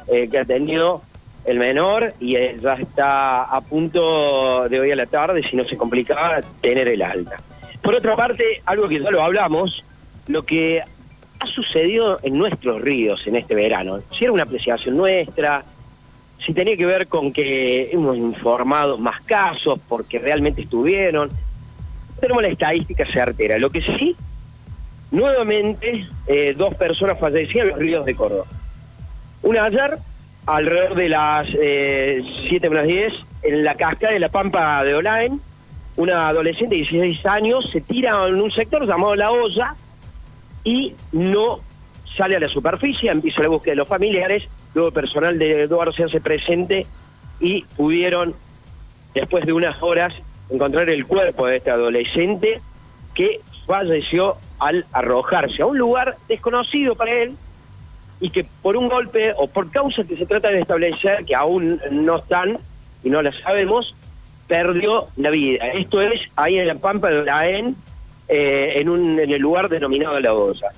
eh, 0.08 0.28
que 0.30 0.38
ha 0.38 0.44
tenido 0.44 1.02
el 1.44 1.58
menor 1.58 2.14
y 2.18 2.36
eh, 2.36 2.56
ya 2.60 2.74
está 2.74 3.44
a 3.44 3.60
punto 3.60 4.66
de 4.68 4.80
hoy 4.80 4.90
a 4.90 4.96
la 4.96 5.06
tarde, 5.06 5.42
si 5.42 5.54
no 5.54 5.64
se 5.64 5.76
complicaba, 5.76 6.40
tener 6.62 6.88
el 6.88 7.02
alta. 7.02 7.36
Por 7.82 7.94
otra 7.94 8.16
parte, 8.16 8.62
algo 8.64 8.88
que 8.88 9.00
ya 9.00 9.10
lo 9.10 9.22
hablamos, 9.22 9.84
lo 10.28 10.44
que 10.44 10.82
ha 11.38 11.46
sucedido 11.46 12.18
en 12.22 12.38
nuestros 12.38 12.80
ríos 12.80 13.26
en 13.26 13.36
este 13.36 13.54
verano, 13.54 14.00
si 14.16 14.24
era 14.24 14.32
una 14.32 14.44
apreciación 14.44 14.96
nuestra, 14.96 15.62
si 16.44 16.54
tenía 16.54 16.76
que 16.76 16.86
ver 16.86 17.06
con 17.06 17.32
que 17.32 17.90
hemos 17.92 18.16
informado 18.16 18.96
más 18.96 19.20
casos 19.22 19.78
porque 19.88 20.18
realmente 20.18 20.62
estuvieron, 20.62 21.28
tenemos 22.18 22.42
la 22.42 22.48
estadística 22.48 23.04
certera. 23.04 23.58
Lo 23.58 23.68
que 23.68 23.82
sí 23.82 24.16
nuevamente 25.10 26.06
eh, 26.26 26.54
dos 26.56 26.74
personas 26.74 27.18
fallecían 27.18 27.66
en 27.66 27.70
los 27.70 27.78
ríos 27.78 28.04
de 28.04 28.14
Córdoba. 28.14 28.44
Una 29.42 29.64
ayer, 29.64 29.98
alrededor 30.46 30.94
de 30.94 31.08
las 31.08 31.48
eh, 31.60 32.22
7 32.48 32.70
menos 32.70 32.86
10, 32.86 33.12
en 33.42 33.64
la 33.64 33.74
cascada 33.74 34.12
de 34.12 34.20
la 34.20 34.28
Pampa 34.28 34.82
de 34.82 34.94
Olaen, 34.94 35.40
una 35.96 36.28
adolescente 36.28 36.74
de 36.74 36.82
16 36.82 37.24
años 37.26 37.70
se 37.72 37.80
tira 37.80 38.26
en 38.26 38.40
un 38.40 38.50
sector 38.50 38.86
llamado 38.86 39.14
La 39.14 39.30
Olla 39.30 39.74
y 40.64 40.94
no 41.12 41.60
sale 42.16 42.36
a 42.36 42.40
la 42.40 42.48
superficie, 42.48 43.10
empieza 43.10 43.42
la 43.42 43.48
búsqueda 43.48 43.72
de 43.72 43.76
los 43.76 43.88
familiares, 43.88 44.48
luego 44.74 44.88
el 44.88 44.94
personal 44.94 45.38
de 45.38 45.62
Eduardo 45.62 45.92
se 45.92 46.04
hace 46.04 46.20
presente 46.20 46.86
y 47.40 47.62
pudieron, 47.76 48.34
después 49.14 49.46
de 49.46 49.52
unas 49.52 49.82
horas, 49.82 50.12
encontrar 50.50 50.88
el 50.88 51.06
cuerpo 51.06 51.46
de 51.46 51.56
este 51.56 51.70
adolescente 51.70 52.60
que 53.14 53.40
falleció 53.66 54.36
al 54.58 54.86
arrojarse 54.92 55.62
a 55.62 55.66
un 55.66 55.78
lugar 55.78 56.16
desconocido 56.28 56.94
para 56.94 57.12
él 57.12 57.36
y 58.20 58.30
que 58.30 58.46
por 58.62 58.76
un 58.76 58.88
golpe 58.88 59.34
o 59.36 59.46
por 59.46 59.70
causas 59.70 60.06
que 60.06 60.16
se 60.16 60.26
trata 60.26 60.50
de 60.50 60.60
establecer, 60.60 61.24
que 61.24 61.34
aún 61.34 61.80
no 61.90 62.16
están 62.16 62.58
y 63.04 63.10
no 63.10 63.22
las 63.22 63.34
sabemos, 63.36 63.94
perdió 64.46 65.08
la 65.16 65.30
vida. 65.30 65.68
Esto 65.68 66.00
es 66.00 66.22
ahí 66.36 66.58
en 66.58 66.66
la 66.66 66.76
Pampa 66.76 67.10
de 67.10 67.20
Olaén, 67.20 67.76
eh, 68.28 68.72
en, 68.76 68.88
un, 68.88 69.18
en 69.18 69.30
el 69.30 69.40
lugar 69.40 69.68
denominado 69.68 70.18
La 70.20 70.32
Bosa. 70.32 70.68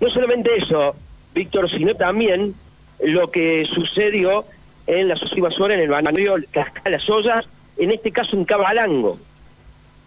No 0.00 0.08
solamente 0.08 0.56
eso, 0.56 0.94
Víctor, 1.34 1.68
sino 1.70 1.94
también 1.94 2.54
lo 3.00 3.30
que 3.30 3.66
sucedió 3.66 4.44
en 4.86 5.08
las 5.08 5.20
últimas 5.22 5.58
horas 5.58 5.78
en 5.78 5.84
el 5.84 5.90
barrio 5.90 6.36
Las 6.84 7.10
Ollas, 7.10 7.46
en 7.76 7.90
este 7.90 8.12
caso 8.12 8.36
en 8.36 8.44
Cabalango. 8.44 9.18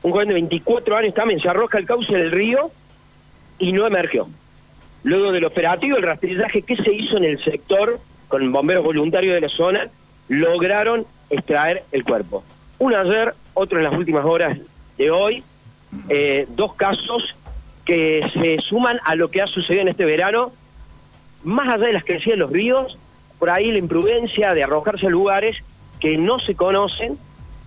Un 0.03 0.11
joven 0.11 0.29
de 0.29 0.35
24 0.35 0.95
años 0.95 1.13
también 1.13 1.39
se 1.39 1.49
arroja 1.49 1.79
al 1.79 1.85
cauce 1.85 2.13
del 2.13 2.31
río 2.31 2.71
y 3.59 3.71
no 3.71 3.85
emergió. 3.85 4.27
Luego 5.03 5.31
del 5.31 5.45
operativo, 5.45 5.97
el 5.97 6.03
rastrillaje 6.03 6.61
que 6.61 6.75
se 6.75 6.93
hizo 6.93 7.17
en 7.17 7.23
el 7.23 7.43
sector 7.43 7.99
con 8.27 8.51
bomberos 8.51 8.83
voluntarios 8.83 9.33
de 9.35 9.41
la 9.41 9.49
zona, 9.49 9.87
lograron 10.27 11.05
extraer 11.29 11.83
el 11.91 12.03
cuerpo. 12.03 12.43
Uno 12.79 12.97
ayer, 12.97 13.33
otro 13.53 13.77
en 13.77 13.85
las 13.85 13.93
últimas 13.93 14.25
horas 14.25 14.57
de 14.97 15.11
hoy, 15.11 15.43
eh, 16.09 16.45
dos 16.49 16.73
casos 16.73 17.35
que 17.85 18.29
se 18.33 18.59
suman 18.59 18.99
a 19.05 19.15
lo 19.15 19.31
que 19.31 19.41
ha 19.41 19.47
sucedido 19.47 19.83
en 19.83 19.87
este 19.87 20.05
verano, 20.05 20.51
más 21.43 21.69
allá 21.69 21.87
de 21.87 21.93
las 21.93 22.03
crecidas 22.03 22.37
de 22.37 22.43
los 22.43 22.51
ríos, 22.51 22.97
por 23.39 23.49
ahí 23.49 23.71
la 23.71 23.77
imprudencia 23.77 24.53
de 24.53 24.63
arrojarse 24.63 25.07
a 25.07 25.09
lugares 25.09 25.57
que 25.99 26.17
no 26.17 26.39
se 26.39 26.55
conocen, 26.55 27.17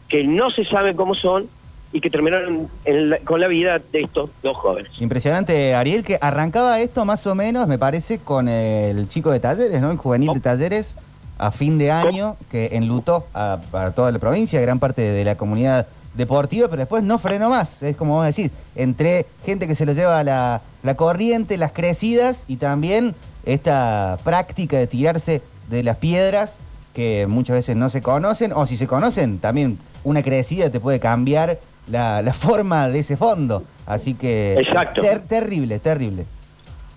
que 0.09 0.25
no 0.25 0.51
se 0.51 0.65
sabe 0.65 0.95
cómo 0.95 1.15
son 1.15 1.49
y 1.93 2.01
que 2.01 2.09
terminaron 2.11 2.69
en 2.85 3.11
la- 3.11 3.19
con 3.19 3.41
la 3.41 3.49
vida 3.49 3.81
de 3.93 4.03
estos 4.03 4.31
dos 4.43 4.57
jóvenes. 4.57 4.91
Impresionante, 5.01 5.75
Ariel, 5.75 6.05
que 6.05 6.19
arrancaba 6.21 6.81
esto 6.81 7.05
más 7.05 7.27
o 7.27 7.35
menos, 7.35 7.67
me 7.67 7.79
parece, 7.79 8.19
con 8.19 8.49
el 8.49 9.09
chico 9.09 9.31
de 9.33 9.41
talleres, 9.41 9.81
¿no? 9.81 9.91
El 9.91 9.97
juvenil 9.97 10.33
de 10.35 10.41
talleres, 10.41 10.95
a 11.39 11.51
fin 11.51 11.79
de 11.79 11.91
año, 11.91 12.37
que 12.51 12.71
enlutó 12.73 13.27
a, 13.35 13.59
a 13.73 13.91
toda 13.91 14.13
la 14.13 14.19
provincia, 14.19 14.61
gran 14.61 14.79
parte 14.79 15.03
de 15.03 15.25
la 15.25 15.35
comunidad 15.37 15.87
deportiva, 16.15 16.69
pero 16.69 16.81
después 16.81 17.03
no 17.03 17.19
frenó 17.19 17.49
más. 17.51 17.83
Es 17.83 17.97
como 17.97 18.15
vos 18.15 18.27
decís, 18.27 18.51
entre 18.77 19.27
gente 19.45 19.67
que 19.67 19.75
se 19.75 19.87
lo 19.87 19.93
lleva 19.93 20.23
la, 20.23 20.61
la 20.83 20.95
corriente, 20.97 21.57
las 21.57 21.73
crecidas 21.73 22.45
y 22.47 22.57
también 22.57 23.15
esta 23.47 24.19
práctica 24.23 24.77
de 24.77 24.87
tirarse 24.87 25.43
de 25.71 25.83
las 25.83 25.97
piedras 25.97 26.57
que 26.95 27.27
muchas 27.29 27.55
veces 27.57 27.77
no 27.77 27.89
se 27.91 28.03
conocen, 28.03 28.53
o 28.53 28.67
si 28.67 28.77
se 28.77 28.87
conocen, 28.87 29.39
también 29.39 29.79
una 30.05 30.23
crecida 30.23 30.71
te 30.71 30.81
puede 30.81 30.99
cambiar 31.01 31.59
la, 31.91 32.23
la 32.23 32.33
forma 32.33 32.89
de 32.89 32.99
ese 33.01 33.17
fondo. 33.17 33.65
Así 33.87 34.15
que... 34.15 34.57
Exacto. 34.59 35.03
ter- 35.03 35.21
terrible, 35.23 35.79
terrible. 35.79 36.25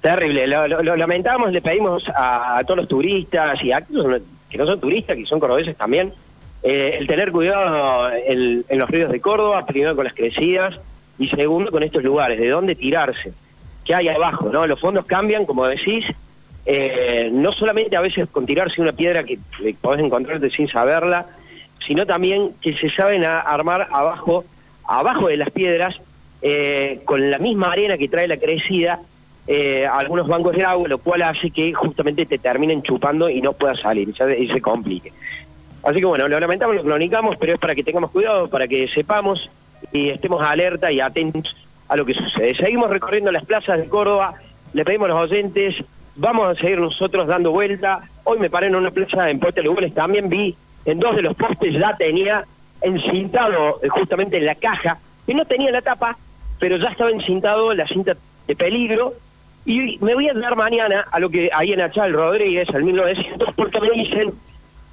Terrible, 0.02 0.48
lo, 0.48 0.68
lo- 0.68 0.84
lo 0.84 0.96
lamentamos, 0.98 1.52
le 1.52 1.62
pedimos 1.62 2.08
a, 2.10 2.58
a 2.58 2.64
todos 2.66 2.78
los 2.80 2.88
turistas 2.88 3.64
y 3.64 3.72
a 3.72 3.78
aquellos 3.78 4.22
que 4.50 4.58
no 4.58 4.66
son 4.68 4.80
turistas, 4.80 5.16
que 5.16 5.26
son 5.26 5.40
cordobeses 5.40 5.76
también, 5.78 6.14
eh, 6.62 6.98
el 7.00 7.08
tener 7.08 7.32
cuidado 7.32 8.12
en, 8.12 8.64
en 8.68 8.80
los 8.80 8.90
ríos 8.90 9.10
de 9.12 9.20
Córdoba, 9.22 9.66
primero 9.66 9.96
con 9.96 10.04
las 10.06 10.14
crecidas 10.14 10.78
y 11.18 11.30
segundo 11.30 11.72
con 11.72 11.84
estos 11.84 12.04
lugares, 12.04 12.38
de 12.38 12.50
dónde 12.50 12.76
tirarse, 12.76 13.34
qué 13.86 13.96
hay 13.96 14.10
abajo, 14.10 14.50
¿no? 14.52 14.68
Los 14.68 14.80
fondos 14.80 15.06
cambian, 15.06 15.46
como 15.46 15.66
decís, 15.68 16.06
eh, 16.66 17.30
no 17.34 17.52
solamente 17.52 17.96
a 17.96 18.02
veces 18.02 18.28
con 18.30 18.46
tirarse 18.46 18.82
una 18.82 18.92
piedra 18.92 19.24
que, 19.24 19.40
que 19.58 19.74
podés 19.82 20.04
encontrarte 20.04 20.50
sin 20.52 20.68
saberla, 20.68 21.26
sino 21.86 22.06
también 22.06 22.52
que 22.62 22.74
se 22.76 22.90
saben 22.90 23.24
a- 23.26 23.40
armar 23.40 23.88
abajo, 23.92 24.44
abajo 24.86 25.28
de 25.28 25.38
las 25.38 25.50
piedras, 25.52 25.96
eh, 26.42 27.02
con 27.06 27.32
la 27.32 27.40
misma 27.40 27.72
arena 27.72 27.98
que 27.98 28.10
trae 28.10 28.28
la 28.28 28.38
crecida, 28.38 29.00
eh, 29.48 29.86
algunos 29.86 30.28
bancos 30.28 30.56
de 30.56 30.64
agua, 30.64 30.88
lo 30.88 30.98
cual 30.98 31.22
hace 31.22 31.52
que 31.52 31.74
justamente 31.74 32.26
te 32.26 32.38
terminen 32.38 32.82
chupando 32.82 33.30
y 33.30 33.42
no 33.42 33.54
puedas 33.54 33.80
salir, 33.80 34.10
y 34.10 34.48
se, 34.48 34.62
complique. 34.62 35.12
Así 35.84 36.00
que 36.00 36.06
bueno, 36.06 36.28
lo 36.28 36.40
lamentamos, 36.40 36.76
lo 36.76 36.84
comunicamos, 36.84 37.36
pero 37.38 37.54
es 37.54 37.60
para 37.60 37.76
que 37.76 37.84
tengamos 37.84 38.12
cuidado, 38.12 38.50
para 38.50 38.68
que 38.68 38.88
sepamos 38.88 39.50
y 39.92 40.10
estemos 40.10 40.42
alerta 40.42 40.92
y 40.92 41.02
atentos 41.02 41.56
a 41.90 41.96
lo 41.96 42.06
que 42.06 42.14
sucede. 42.14 42.56
Seguimos 42.56 42.90
recorriendo 42.90 43.32
las 43.32 43.46
plazas 43.46 43.80
de 43.80 43.88
Córdoba, 43.88 44.36
le 44.74 44.86
pedimos 44.86 45.06
a 45.06 45.14
los 45.14 45.32
oyentes, 45.32 45.84
vamos 46.16 46.48
a 46.48 46.60
seguir 46.60 46.80
nosotros 46.80 47.28
dando 47.28 47.52
vuelta. 47.52 48.02
Hoy 48.24 48.40
me 48.40 48.50
paré 48.50 48.68
en 48.68 48.76
una 48.76 48.92
plaza 48.92 49.30
en 49.30 49.40
Puerto 49.40 49.62
Lugones, 49.62 49.94
también 49.94 50.30
vi 50.30 50.56
en 50.86 51.00
dos 51.00 51.16
de 51.16 51.22
los 51.22 51.36
postes 51.36 51.74
ya 51.74 51.96
tenía 51.96 52.46
encintado 52.84 53.80
eh, 53.82 53.90
justamente 53.90 54.38
en 54.38 54.46
la 54.46 54.56
caja, 54.56 55.00
que 55.26 55.34
no 55.34 55.46
tenía 55.46 55.72
la 55.72 55.82
tapa, 55.82 56.18
pero 56.60 56.78
ya 56.78 56.90
estaba 56.90 57.10
encintado 57.10 57.74
la 57.74 57.88
cinta 57.88 58.16
de 58.48 58.56
peligro. 58.56 59.14
Y 59.66 59.98
me 60.00 60.14
voy 60.14 60.28
a 60.28 60.34
dar 60.34 60.56
mañana 60.56 61.08
a 61.10 61.20
lo 61.20 61.30
que 61.30 61.50
ahí 61.54 61.72
en 61.72 61.82
Achal 61.82 62.12
Rodríguez, 62.14 62.70
al 62.70 62.84
1900, 62.84 63.54
porque 63.56 63.80
me 63.80 63.92
dicen 63.92 64.34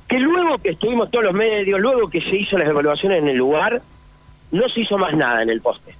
que 0.06 0.18
luego 0.20 0.58
que 0.58 0.70
estuvimos 0.70 1.10
todos 1.10 1.24
los 1.24 1.34
medios, 1.34 1.80
luego 1.80 2.08
que 2.08 2.20
se 2.20 2.36
hizo 2.36 2.56
las 2.56 2.68
evaluaciones 2.68 3.18
en 3.18 3.28
el 3.28 3.36
lugar, 3.36 3.82
no 4.52 4.68
se 4.68 4.80
hizo 4.80 4.98
más 4.98 5.14
nada 5.14 5.42
en 5.42 5.50
el 5.50 5.60
poste. 5.60 5.94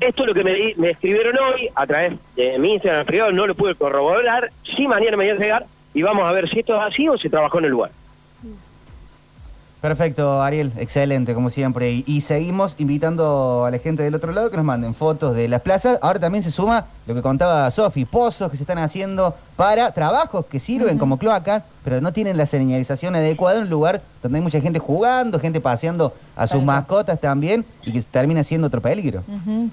Esto 0.00 0.22
es 0.22 0.28
lo 0.28 0.34
que 0.34 0.44
me, 0.44 0.74
me 0.76 0.90
escribieron 0.90 1.36
hoy 1.38 1.68
a 1.74 1.86
través 1.86 2.14
de 2.34 2.58
mi 2.58 2.74
Instagram 2.74 3.06
privado, 3.06 3.32
no 3.32 3.46
lo 3.46 3.54
pude 3.54 3.74
corroborar, 3.76 4.50
sí 4.76 4.88
mañana 4.88 5.16
me 5.16 5.24
voy 5.24 5.30
a 5.30 5.40
llegar 5.40 5.66
y 5.94 6.02
vamos 6.02 6.28
a 6.28 6.32
ver 6.32 6.48
si 6.48 6.60
esto 6.60 6.76
es 6.76 6.82
así 6.82 7.08
o 7.08 7.16
se 7.16 7.30
trabajó 7.30 7.58
en 7.58 7.66
el 7.66 7.70
lugar. 7.70 7.90
Perfecto, 9.84 10.40
Ariel, 10.40 10.72
excelente, 10.78 11.34
como 11.34 11.50
siempre. 11.50 11.92
Y, 11.92 12.04
y 12.06 12.22
seguimos 12.22 12.74
invitando 12.78 13.66
a 13.66 13.70
la 13.70 13.76
gente 13.76 14.02
del 14.02 14.14
otro 14.14 14.32
lado 14.32 14.48
que 14.50 14.56
nos 14.56 14.64
manden 14.64 14.94
fotos 14.94 15.36
de 15.36 15.46
las 15.46 15.60
plazas. 15.60 15.98
Ahora 16.00 16.18
también 16.18 16.42
se 16.42 16.50
suma 16.50 16.86
lo 17.06 17.14
que 17.14 17.20
contaba 17.20 17.70
Sofi, 17.70 18.06
pozos 18.06 18.50
que 18.50 18.56
se 18.56 18.62
están 18.62 18.78
haciendo 18.78 19.34
para 19.56 19.92
trabajos 19.92 20.46
que 20.46 20.58
sirven 20.58 20.96
como 20.96 21.18
cloacas, 21.18 21.64
pero 21.84 22.00
no 22.00 22.14
tienen 22.14 22.38
la 22.38 22.46
señalización 22.46 23.14
adecuada 23.14 23.58
en 23.58 23.64
un 23.64 23.68
lugar 23.68 24.00
donde 24.22 24.38
hay 24.38 24.42
mucha 24.42 24.58
gente 24.58 24.78
jugando, 24.78 25.38
gente 25.38 25.60
paseando 25.60 26.14
a 26.34 26.46
sus 26.46 26.62
mascotas 26.62 27.20
también 27.20 27.66
y 27.82 27.92
que 27.92 28.00
termina 28.04 28.42
siendo 28.42 28.68
otro 28.68 28.80
peligro. 28.80 29.22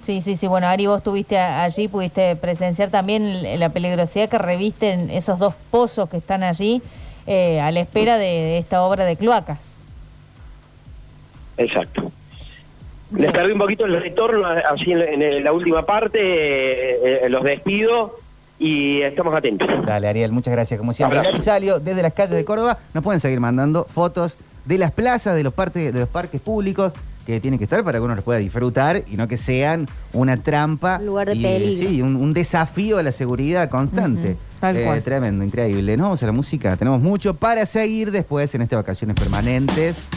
Sí, 0.04 0.22
sí, 0.22 0.36
sí. 0.36 0.46
Bueno, 0.46 0.68
Ari, 0.68 0.88
vos 0.88 0.98
estuviste 0.98 1.40
allí, 1.40 1.88
pudiste 1.88 2.36
presenciar 2.36 2.90
también 2.90 3.58
la 3.58 3.70
peligrosidad 3.70 4.28
que 4.28 4.38
revisten 4.38 5.10
esos 5.10 5.40
dos 5.40 5.54
pozos 5.72 6.10
que 6.10 6.18
están 6.18 6.44
allí 6.44 6.82
eh, 7.28 7.62
a 7.62 7.72
la 7.72 7.80
espera 7.80 8.18
de, 8.18 8.26
de 8.26 8.58
esta 8.58 8.84
obra 8.84 9.06
de 9.06 9.16
cloacas. 9.16 9.78
Exacto. 11.58 12.12
Les 13.16 13.32
perdí 13.32 13.52
un 13.52 13.60
poquito 13.60 13.86
el 13.86 14.02
retorno 14.02 14.46
así 14.48 14.92
en, 14.94 15.02
en- 15.02 15.22
en 15.22 15.44
la 15.44 15.52
última 15.52 15.86
parte, 15.86 16.18
eh, 16.22 17.26
eh, 17.26 17.30
los 17.30 17.44
despido 17.44 18.20
y 18.58 19.02
estamos 19.02 19.34
atentos. 19.36 19.68
Dale, 19.86 20.08
Ariel, 20.08 20.32
muchas 20.32 20.54
gracias. 20.54 20.80
Como 20.80 20.94
siempre, 20.94 21.20
Salio, 21.42 21.80
desde 21.80 22.02
las 22.04 22.14
calles 22.14 22.36
de 22.36 22.46
Córdoba, 22.46 22.78
nos 22.94 23.04
pueden 23.04 23.20
seguir 23.20 23.40
mandando 23.40 23.86
fotos 23.86 24.38
de 24.66 24.78
las 24.78 24.92
plazas, 24.92 25.36
de 25.36 25.44
los, 25.44 25.54
partes, 25.54 25.94
de 25.94 26.00
los 26.00 26.08
parques 26.10 26.40
públicos 26.40 26.94
que 27.26 27.40
tienen 27.40 27.58
que 27.58 27.66
estar 27.66 27.84
para 27.84 28.00
que 28.00 28.04
uno 28.06 28.16
los 28.16 28.24
pueda 28.24 28.40
disfrutar 28.40 29.04
y 29.08 29.16
no 29.18 29.28
que 29.28 29.38
sean 29.38 29.88
una 30.14 30.38
trampa. 30.38 30.98
Un 31.00 31.08
lugar 31.08 31.28
de 31.28 31.36
y, 31.36 31.42
peligro. 31.44 31.88
Sí, 31.90 32.02
un, 32.02 32.16
un 32.16 32.34
desafío 32.34 32.98
a 32.98 33.04
la 33.04 33.12
seguridad 33.12 33.70
constante. 33.70 34.38
Eh, 34.64 34.84
cual. 34.86 35.04
Tremendo, 35.04 35.44
increíble. 35.44 35.98
Nos 35.98 36.06
vamos 36.06 36.24
a 36.24 36.26
la 36.28 36.32
música. 36.32 36.78
Tenemos 36.78 37.02
mucho 37.02 37.34
para 37.34 37.66
seguir 37.66 38.12
después 38.12 38.54
en 38.56 38.62
estas 38.62 38.78
vacaciones 38.78 39.16
permanentes. 39.16 40.08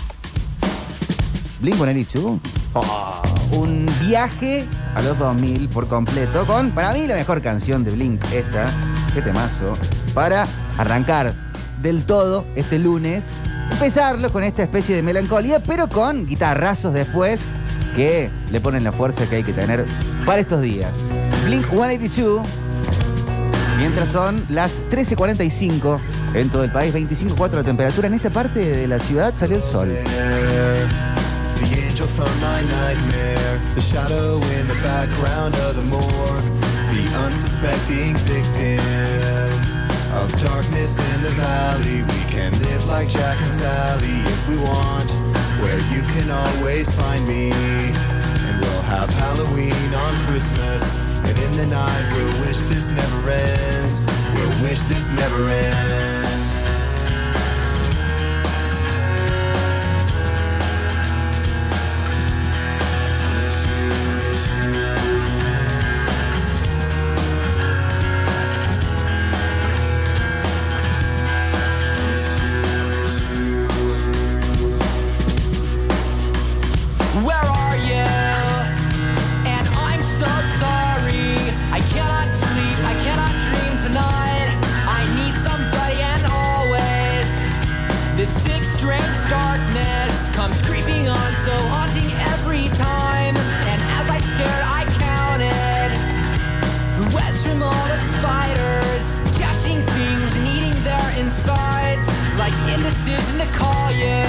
Blink 1.60 1.76
182. 1.76 2.40
Oh, 2.74 3.22
un 3.52 3.86
viaje 4.00 4.64
a 4.94 5.02
los 5.02 5.18
2000 5.18 5.68
por 5.68 5.86
completo 5.88 6.44
con, 6.46 6.70
para 6.70 6.92
mí, 6.92 7.06
la 7.06 7.14
mejor 7.14 7.40
canción 7.42 7.84
de 7.84 7.92
Blink, 7.92 8.22
esta, 8.32 8.66
qué 9.14 9.22
temazo, 9.22 9.74
para 10.12 10.46
arrancar 10.78 11.32
del 11.80 12.04
todo 12.04 12.44
este 12.56 12.78
lunes, 12.78 13.24
empezarlo 13.70 14.30
con 14.32 14.42
esta 14.42 14.62
especie 14.62 14.96
de 14.96 15.02
melancolía, 15.02 15.60
pero 15.60 15.88
con 15.88 16.26
guitarrazos 16.26 16.94
después 16.94 17.40
que 17.94 18.30
le 18.50 18.60
ponen 18.60 18.82
la 18.82 18.92
fuerza 18.92 19.28
que 19.28 19.36
hay 19.36 19.44
que 19.44 19.52
tener 19.52 19.84
para 20.26 20.40
estos 20.40 20.62
días. 20.62 20.90
Blink 21.44 21.66
182, 21.68 22.46
mientras 23.78 24.08
son 24.08 24.44
las 24.48 24.82
13.45 24.90 25.98
en 26.34 26.48
todo 26.48 26.64
el 26.64 26.72
país, 26.72 26.92
25.4 26.92 27.52
la 27.52 27.62
temperatura, 27.62 28.08
en 28.08 28.14
esta 28.14 28.30
parte 28.30 28.58
de 28.58 28.88
la 28.88 28.98
ciudad 28.98 29.32
salió 29.36 29.56
el 29.56 29.62
sol. 29.62 29.88
Angel 31.94 32.08
from 32.08 32.40
my 32.40 32.60
nightmare, 32.60 33.62
the 33.76 33.80
shadow 33.80 34.42
in 34.58 34.66
the 34.66 34.74
background 34.82 35.54
of 35.54 35.76
the 35.76 35.82
morgue, 35.82 36.42
the 36.90 37.06
unsuspecting 37.22 38.16
victim 38.26 38.82
of 40.18 40.26
darkness 40.42 40.98
in 40.98 41.22
the 41.22 41.30
valley. 41.38 42.02
We 42.02 42.20
can 42.34 42.50
live 42.66 42.84
like 42.88 43.08
Jack 43.08 43.38
and 43.38 43.54
Sally 43.62 44.18
if 44.26 44.48
we 44.48 44.56
want, 44.56 45.08
where 45.62 45.78
you 45.94 46.02
can 46.10 46.30
always 46.30 46.92
find 46.96 47.24
me. 47.28 47.52
And 47.52 48.60
we'll 48.60 48.86
have 48.90 49.08
Halloween 49.10 49.94
on 49.94 50.14
Christmas, 50.26 50.82
and 51.28 51.38
in 51.38 51.52
the 51.52 51.66
night 51.66 52.06
we'll 52.10 52.40
wish 52.44 52.58
this 52.74 52.88
never 52.88 53.30
ends. 53.30 54.04
We'll 54.34 54.66
wish 54.66 54.80
this 54.90 55.12
never 55.12 55.48
ends. 55.48 56.33
Like 102.94 103.06
indecision 103.06 103.38
to 103.38 103.46
call 103.56 103.90
you 103.92 104.24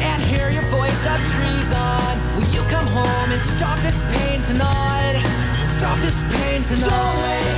and 0.00 0.22
hear 0.22 0.50
your 0.50 0.62
voice 0.64 1.06
of 1.06 1.18
treason. 1.36 2.36
Will 2.36 2.48
you 2.54 2.62
come 2.68 2.86
home 2.86 3.30
and 3.30 3.40
stop 3.56 3.78
this 3.80 3.98
pain 4.12 4.40
tonight? 4.42 5.22
Stop 5.78 5.98
this 5.98 6.18
pain 6.32 6.62
tonight. 6.62 7.57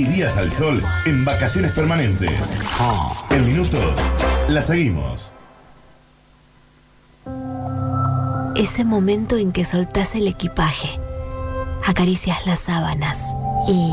Y 0.00 0.04
días 0.06 0.38
al 0.38 0.50
sol 0.50 0.82
en 1.04 1.24
vacaciones 1.26 1.72
permanentes. 1.72 2.32
En 3.28 3.44
minutos, 3.44 3.94
la 4.48 4.62
seguimos. 4.62 5.28
Ese 8.56 8.84
momento 8.84 9.36
en 9.36 9.52
que 9.52 9.64
soltás 9.66 10.14
el 10.14 10.26
equipaje, 10.26 10.98
acaricias 11.84 12.46
las 12.46 12.60
sábanas 12.60 13.18
y... 13.68 13.92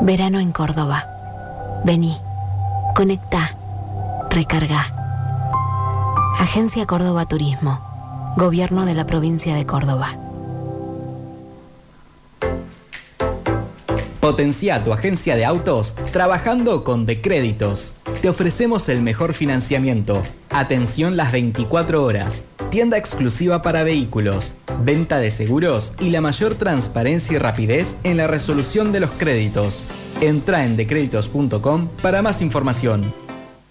Verano 0.00 0.40
en 0.40 0.52
Córdoba. 0.52 1.04
Vení, 1.84 2.16
conecta, 2.94 3.54
recarga. 4.30 4.92
Agencia 6.38 6.86
Córdoba 6.86 7.26
Turismo. 7.26 7.85
Gobierno 8.36 8.84
de 8.84 8.92
la 8.92 9.06
provincia 9.06 9.54
de 9.54 9.64
Córdoba. 9.64 10.18
Potencia 14.20 14.84
tu 14.84 14.92
agencia 14.92 15.36
de 15.36 15.46
autos 15.46 15.94
trabajando 16.12 16.84
con 16.84 17.06
Decréditos. 17.06 17.94
Te 18.20 18.28
ofrecemos 18.28 18.90
el 18.90 19.00
mejor 19.00 19.32
financiamiento, 19.32 20.22
atención 20.50 21.16
las 21.16 21.32
24 21.32 22.04
horas, 22.04 22.44
tienda 22.70 22.98
exclusiva 22.98 23.62
para 23.62 23.84
vehículos, 23.84 24.52
venta 24.84 25.18
de 25.18 25.30
seguros 25.30 25.94
y 25.98 26.10
la 26.10 26.20
mayor 26.20 26.56
transparencia 26.56 27.36
y 27.36 27.38
rapidez 27.38 27.96
en 28.02 28.18
la 28.18 28.26
resolución 28.26 28.92
de 28.92 29.00
los 29.00 29.10
créditos. 29.12 29.82
Entra 30.20 30.66
en 30.66 30.76
decréditos.com 30.76 31.88
para 32.02 32.20
más 32.20 32.42
información. 32.42 33.25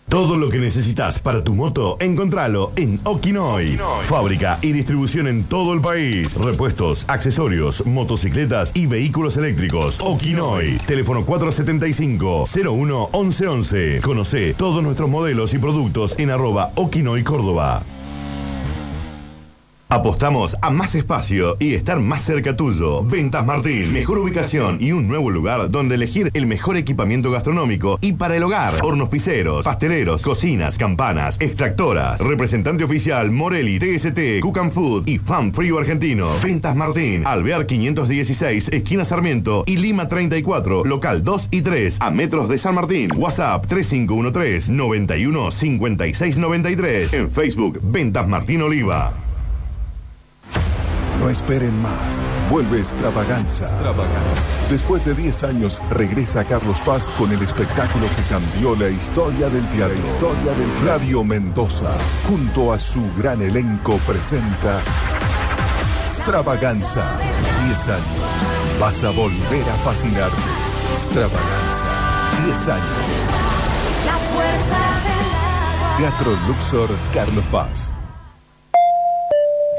Todo 0.10 0.36
lo 0.38 0.50
que 0.50 0.60
necesitas 0.60 1.18
para 1.20 1.44
tu 1.44 1.56
moto, 1.56 1.98
encontralo 2.00 2.72
en 2.76 3.00
Okinoy. 3.04 3.80
Fábrica 4.04 4.60
y 4.62 4.72
distribución 4.72 5.28
en 5.28 5.46
todo 5.46 5.74
el 5.74 5.82
país. 5.82 6.36
Repuestos, 6.36 7.06
accesorios, 7.08 7.84
motocicletas 7.88 8.70
y 8.76 8.86
vehículos 8.86 9.36
eléctricos. 9.38 10.00
Okinoy. 10.00 10.78
Teléfono 10.86 11.26
475-01-1111. 11.26 14.02
Conoce 14.02 14.54
todos 14.54 14.84
nuestros 14.84 15.10
modelos 15.10 15.56
y 15.56 15.58
productos 15.58 16.14
en 16.20 16.30
arroba 16.30 16.72
Okinoy 16.76 17.24
Córdoba. 17.24 17.82
Apostamos 19.96 20.58
a 20.62 20.72
más 20.72 20.94
espacio 20.94 21.56
y 21.58 21.74
estar 21.74 22.02
más 22.02 22.22
cerca 22.22 22.58
tuyo. 22.58 23.02
Ventas 23.06 23.46
Martín. 23.46 23.94
Mejor 23.94 24.18
ubicación 24.18 24.78
y 24.82 24.92
un 24.92 25.08
nuevo 25.08 25.32
lugar 25.32 25.70
donde 25.70 25.96
elegir 25.96 26.32
el 26.34 26.48
mejor 26.48 26.76
equipamiento 26.76 27.32
gastronómico 27.32 27.98
y 28.02 28.12
para 28.12 28.36
el 28.36 28.44
hogar. 28.44 28.74
Hornos 28.84 29.08
piseros, 29.08 29.64
pasteleros, 29.64 30.22
cocinas, 30.22 30.78
campanas, 30.78 31.38
extractoras. 31.40 32.20
Representante 32.20 32.84
oficial 32.84 33.32
Morelli, 33.32 33.80
TST, 33.80 34.42
Cook 34.42 34.58
and 34.58 34.74
Food 34.74 35.08
y 35.08 35.18
Fan 35.18 35.54
Frío 35.54 35.80
Argentino. 35.80 36.28
Ventas 36.44 36.76
Martín. 36.76 37.26
Alvear 37.26 37.66
516, 37.66 38.74
esquina 38.74 39.06
Sarmiento 39.06 39.64
y 39.66 39.78
Lima 39.78 40.10
34, 40.10 40.84
local 40.84 41.24
2 41.24 41.48
y 41.52 41.62
3, 41.62 42.00
a 42.02 42.12
metros 42.12 42.50
de 42.50 42.58
San 42.58 42.76
Martín. 42.76 43.12
WhatsApp 43.16 43.66
3513 43.66 44.74
91 44.74 45.52
56 45.52 46.38
93. 46.38 47.14
En 47.14 47.32
Facebook, 47.32 47.80
Ventas 47.82 48.28
Martín 48.28 48.62
Oliva. 48.62 49.25
No 51.20 51.30
esperen 51.30 51.82
más. 51.82 52.22
Vuelve 52.50 52.80
Extravaganza. 52.80 53.66
Después 54.70 55.06
de 55.06 55.14
10 55.14 55.44
años, 55.44 55.82
regresa 55.90 56.44
Carlos 56.44 56.78
Paz 56.86 57.08
con 57.18 57.32
el 57.32 57.42
espectáculo 57.42 58.06
que 58.16 58.22
cambió 58.24 58.76
la 58.76 58.90
historia 58.90 59.50
del 59.50 59.68
teatro. 59.70 59.96
La 59.96 60.08
historia 60.08 60.54
del 60.54 60.70
Flavio 60.82 61.24
Mendoza, 61.24 61.92
junto 62.28 62.74
a 62.74 62.80
su 62.80 63.02
gran 63.18 63.42
elenco, 63.42 63.98
presenta 64.06 64.80
Extravaganza. 66.06 67.20
10 67.68 67.88
años. 67.90 68.80
Vas 68.80 69.04
a 69.04 69.10
volver 69.12 69.70
a 69.70 69.76
fascinarte. 69.84 70.42
Extravaganza. 70.92 71.86
10 72.46 72.68
años. 72.70 72.86
La 74.06 74.18
fuerza 74.18 74.80
del 75.06 75.98
Teatro 75.98 76.32
Luxor, 76.48 76.90
Carlos 77.14 77.46
Paz. 77.52 77.94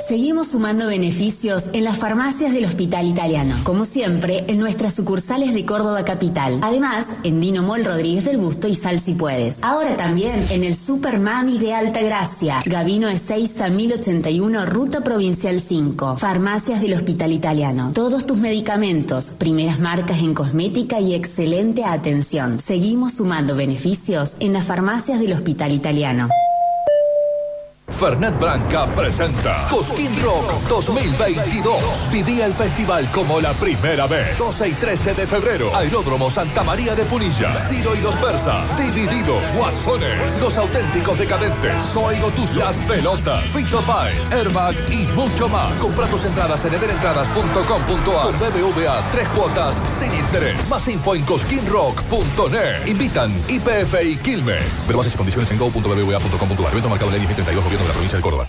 Seguimos 0.06 0.46
sumando 0.48 0.86
beneficios 0.86 1.64
en 1.72 1.82
las 1.82 1.96
farmacias 1.96 2.52
del 2.52 2.64
Hospital 2.64 3.08
Italiano, 3.08 3.56
como 3.64 3.84
siempre 3.84 4.44
en 4.46 4.56
nuestras 4.56 4.94
sucursales 4.94 5.52
de 5.52 5.66
Córdoba 5.66 6.04
Capital. 6.04 6.60
Además, 6.62 7.06
en 7.24 7.40
Dino 7.40 7.64
Mall 7.64 7.84
Rodríguez 7.84 8.24
del 8.24 8.36
Busto 8.36 8.68
y 8.68 8.76
Sal 8.76 9.00
si 9.00 9.14
puedes. 9.14 9.60
Ahora 9.64 9.96
también 9.96 10.46
en 10.50 10.62
el 10.62 10.76
Super 10.76 11.18
Mami 11.18 11.58
de 11.58 11.74
Alta 11.74 12.02
Gracia, 12.02 12.62
Gavino 12.64 13.08
Ezeiza 13.08 13.68
1081, 13.68 14.64
Ruta 14.66 15.00
Provincial 15.02 15.60
5. 15.60 16.18
Farmacias 16.18 16.80
del 16.80 16.94
Hospital 16.94 17.32
Italiano. 17.32 17.90
Todos 17.92 18.26
tus 18.26 18.38
medicamentos, 18.38 19.32
primeras 19.36 19.80
marcas 19.80 20.20
en 20.20 20.34
cosmética 20.34 21.00
y 21.00 21.14
excelente 21.14 21.84
atención. 21.84 22.60
Seguimos 22.60 23.14
sumando 23.14 23.56
beneficios 23.56 24.36
en 24.38 24.52
las 24.52 24.66
farmacias 24.66 25.18
del 25.18 25.32
Hospital 25.32 25.72
Italiano. 25.72 26.28
Fernet 27.88 28.38
Branca 28.38 28.86
presenta 28.94 29.66
Cosquín 29.70 30.20
Rock 30.20 30.68
2022. 30.68 32.10
Viví 32.12 32.40
el 32.42 32.52
festival 32.52 33.10
como 33.10 33.40
la 33.40 33.52
primera 33.54 34.06
vez. 34.06 34.36
12 34.36 34.68
y 34.68 34.72
13 34.74 35.14
de 35.14 35.26
febrero. 35.26 35.74
Aeródromo 35.74 36.28
Santa 36.28 36.62
María 36.62 36.94
de 36.94 37.04
Punilla. 37.04 37.54
Ciro 37.68 37.94
y 37.94 38.02
los 38.02 38.14
persas. 38.16 38.76
Divididos. 38.76 39.54
Guasones. 39.54 40.38
Los 40.40 40.58
auténticos 40.58 41.18
decadentes. 41.18 41.82
Soy 41.82 42.18
Gotuso. 42.20 42.58
Las 42.58 42.76
pelotas. 42.80 43.44
Fito 43.44 43.80
Páez. 43.82 44.30
Airbag 44.30 44.74
y 44.90 45.06
mucho 45.14 45.48
más. 45.48 45.72
Compra 45.80 46.06
tus 46.06 46.24
entradas 46.24 46.64
en 46.66 46.74
ederentradas.com.ar. 46.74 48.22
Con 48.22 48.38
BBVA. 48.38 49.10
Tres 49.10 49.28
cuotas 49.30 49.80
sin 49.98 50.12
interés. 50.12 50.68
Más 50.68 50.86
info 50.88 51.14
en 51.14 51.22
cosquinrock.net. 51.24 52.86
Invitan 52.86 53.32
IPF 53.48 54.04
y 54.04 54.16
Quilmes. 54.16 54.86
Ver 54.86 54.96
bases 54.96 55.14
y 55.14 55.16
condiciones 55.16 55.50
en 55.50 55.58
go.bbva.com.ar. 55.58 56.72
Evento 56.72 56.88
marcado 56.90 57.10
en 57.10 57.22
el 57.22 57.22
2032 57.22 57.75
Gobierno 57.76 57.84
de 57.84 57.88
la 57.88 57.92
provincia 57.92 58.16
de 58.16 58.22
Córdoba. 58.22 58.48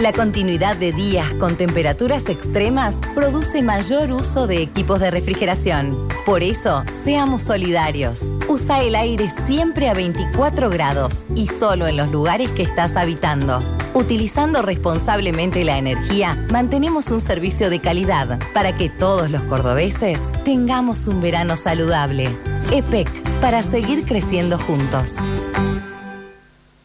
La 0.00 0.12
continuidad 0.14 0.76
de 0.76 0.92
días 0.92 1.30
con 1.34 1.56
temperaturas 1.56 2.30
extremas 2.30 2.96
produce 3.14 3.60
mayor 3.60 4.10
uso 4.12 4.46
de 4.46 4.62
equipos 4.62 4.98
de 4.98 5.10
refrigeración. 5.10 6.08
Por 6.24 6.42
eso, 6.42 6.84
seamos 6.90 7.42
solidarios. 7.42 8.34
Usa 8.48 8.82
el 8.82 8.94
aire 8.94 9.28
siempre 9.28 9.90
a 9.90 9.94
24 9.94 10.70
grados 10.70 11.26
y 11.36 11.48
solo 11.48 11.86
en 11.86 11.98
los 11.98 12.10
lugares 12.10 12.48
que 12.48 12.62
estás 12.62 12.96
habitando. 12.96 13.58
Utilizando 13.92 14.62
responsablemente 14.62 15.64
la 15.64 15.76
energía, 15.76 16.46
mantenemos 16.50 17.08
un 17.08 17.20
servicio 17.20 17.68
de 17.68 17.80
calidad 17.80 18.38
para 18.54 18.74
que 18.74 18.88
todos 18.88 19.28
los 19.30 19.42
cordobeses 19.42 20.18
tengamos 20.46 21.08
un 21.08 21.20
verano 21.20 21.56
saludable. 21.56 22.30
EPEC, 22.72 23.10
para 23.42 23.62
seguir 23.62 24.06
creciendo 24.06 24.58
juntos. 24.58 25.16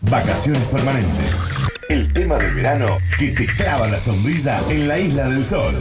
Vacaciones 0.01 0.63
permanentes. 0.65 1.54
El 1.89 2.11
tema 2.11 2.37
del 2.37 2.53
verano 2.55 2.97
que 3.19 3.31
te 3.31 3.45
clava 3.45 3.87
la 3.87 3.97
sombrilla 3.97 4.59
en 4.69 4.87
la 4.87 4.97
isla 4.97 5.29
del 5.29 5.45
sol. 5.45 5.73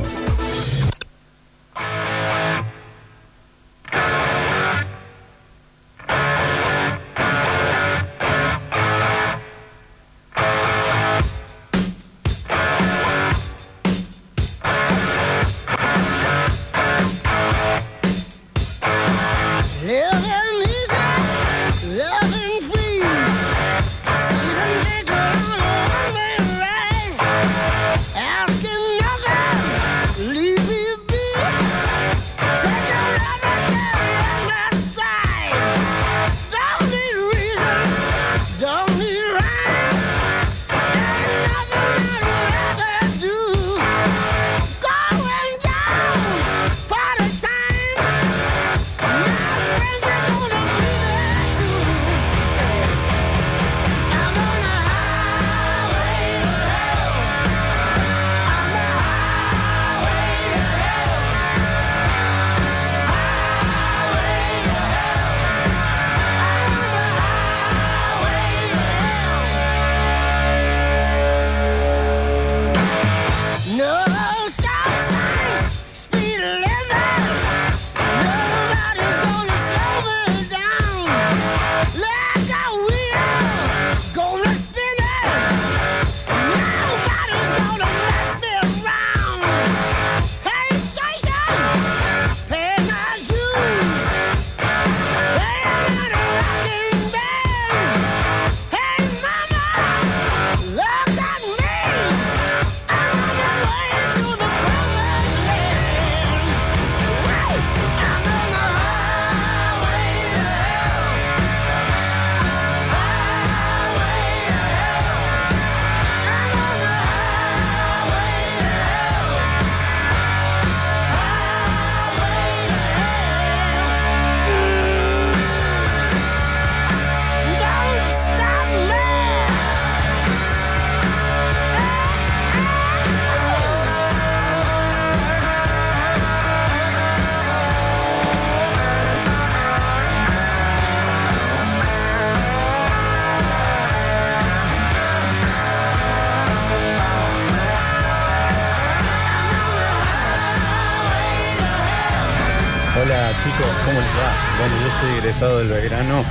Del 155.53 155.69
Belgrano. 155.69 156.25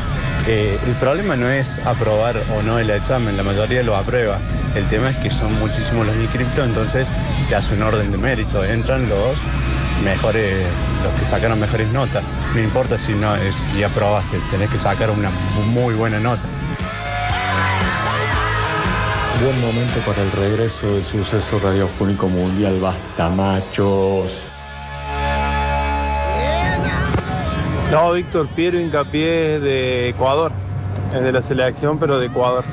Eh, 0.48 0.77
el 0.85 0.94
problema 0.95 1.35
no 1.35 1.48
es 1.48 1.80
aprobar 1.85 2.41
o 2.56 2.61
no 2.61 2.80
el 2.80 2.90
examen, 2.90 3.38
la 3.38 3.44
mayoría 3.44 3.84
lo 3.84 3.95
aprueba. 3.95 4.40
El 4.76 4.88
tema 4.88 5.11
es 5.11 5.18
que 5.18 5.30
son 5.30 5.57
muchísimos 5.60 6.06
los 6.06 6.15
inscriptos, 6.18 6.65
entonces 6.65 7.07
se 7.48 7.56
hace 7.56 7.76
un 7.76 7.84
orden 7.84 8.11
de 8.11 8.18
mérito. 8.18 8.64
Entran 8.64 9.07
los 9.07 9.38
mejores, 10.03 10.65
los 11.03 11.14
que 11.19 11.26
sacaron 11.26 11.60
mejores 11.60 11.88
notas. 11.90 12.23
No 12.53 12.61
importa 12.61 12.98
si 12.98 13.14
no 13.14 13.35
eh, 13.35 13.52
si 13.72 13.84
aprobaste, 13.84 14.40
tenés 14.52 14.69
que 14.69 14.77
sacar 14.77 15.11
una 15.11 15.30
muy 15.68 15.94
buena 15.94 16.19
nota. 16.19 16.44
Buen 19.44 19.61
momento 19.61 19.99
para 20.06 20.22
el 20.22 20.31
regreso 20.31 20.88
del 20.88 21.03
suceso 21.03 21.60
radiofónico 21.60 22.27
mundial. 22.27 22.80
Basta, 22.80 23.30
machos. 23.30 24.52
No, 27.94 28.11
Víctor 28.11 28.48
Piero 28.48 28.80
Hincapié 28.80 29.57
es 29.57 29.61
de 29.61 30.10
Ecuador. 30.10 30.52
Es 31.14 31.22
de 31.22 31.32
la 31.32 31.44
selección, 31.44 31.99
pero 31.99 32.18
de 32.20 32.26
Ecuador. 32.26 32.64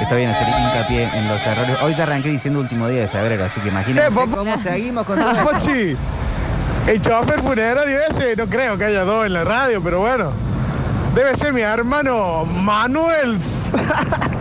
Está 0.00 0.14
bien 0.16 0.30
hacer 0.30 0.48
hincapié 0.48 1.02
en 1.14 1.28
los 1.28 1.46
errores. 1.46 1.76
Hoy 1.82 1.94
te 1.94 2.00
arranqué 2.00 2.30
diciendo 2.30 2.60
último 2.60 2.88
día 2.88 3.02
de 3.02 3.08
febrero, 3.08 3.44
así 3.44 3.60
que 3.60 3.70
papá. 3.70 4.34
cómo 4.34 4.56
seguimos 4.56 5.04
con 5.04 5.18
todo. 5.18 5.44
Pochi, 5.50 5.94
el 6.86 7.00
chofer 7.02 7.42
funerario 7.42 7.98
ese, 8.10 8.34
no 8.34 8.46
creo 8.46 8.78
que 8.78 8.86
haya 8.86 9.04
dos 9.04 9.26
en 9.26 9.34
la 9.34 9.44
radio, 9.44 9.82
pero 9.82 10.00
bueno. 10.00 10.32
Debe 11.14 11.36
ser 11.36 11.52
mi 11.52 11.60
hermano 11.60 12.46
Manuel. 12.46 13.38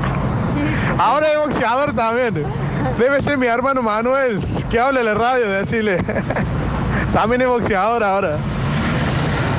Ahora 0.97 1.27
es 1.29 1.39
boxeador 1.39 1.93
también. 1.93 2.45
Debe 2.97 3.21
ser 3.21 3.37
mi 3.37 3.47
hermano 3.47 3.81
Manuel, 3.81 4.39
que 4.69 4.79
habla 4.79 5.01
en 5.01 5.07
la 5.07 5.13
radio, 5.13 5.49
decirle. 5.49 5.97
También 7.13 7.41
es 7.41 7.47
boxeador 7.47 8.03
ahora. 8.03 8.37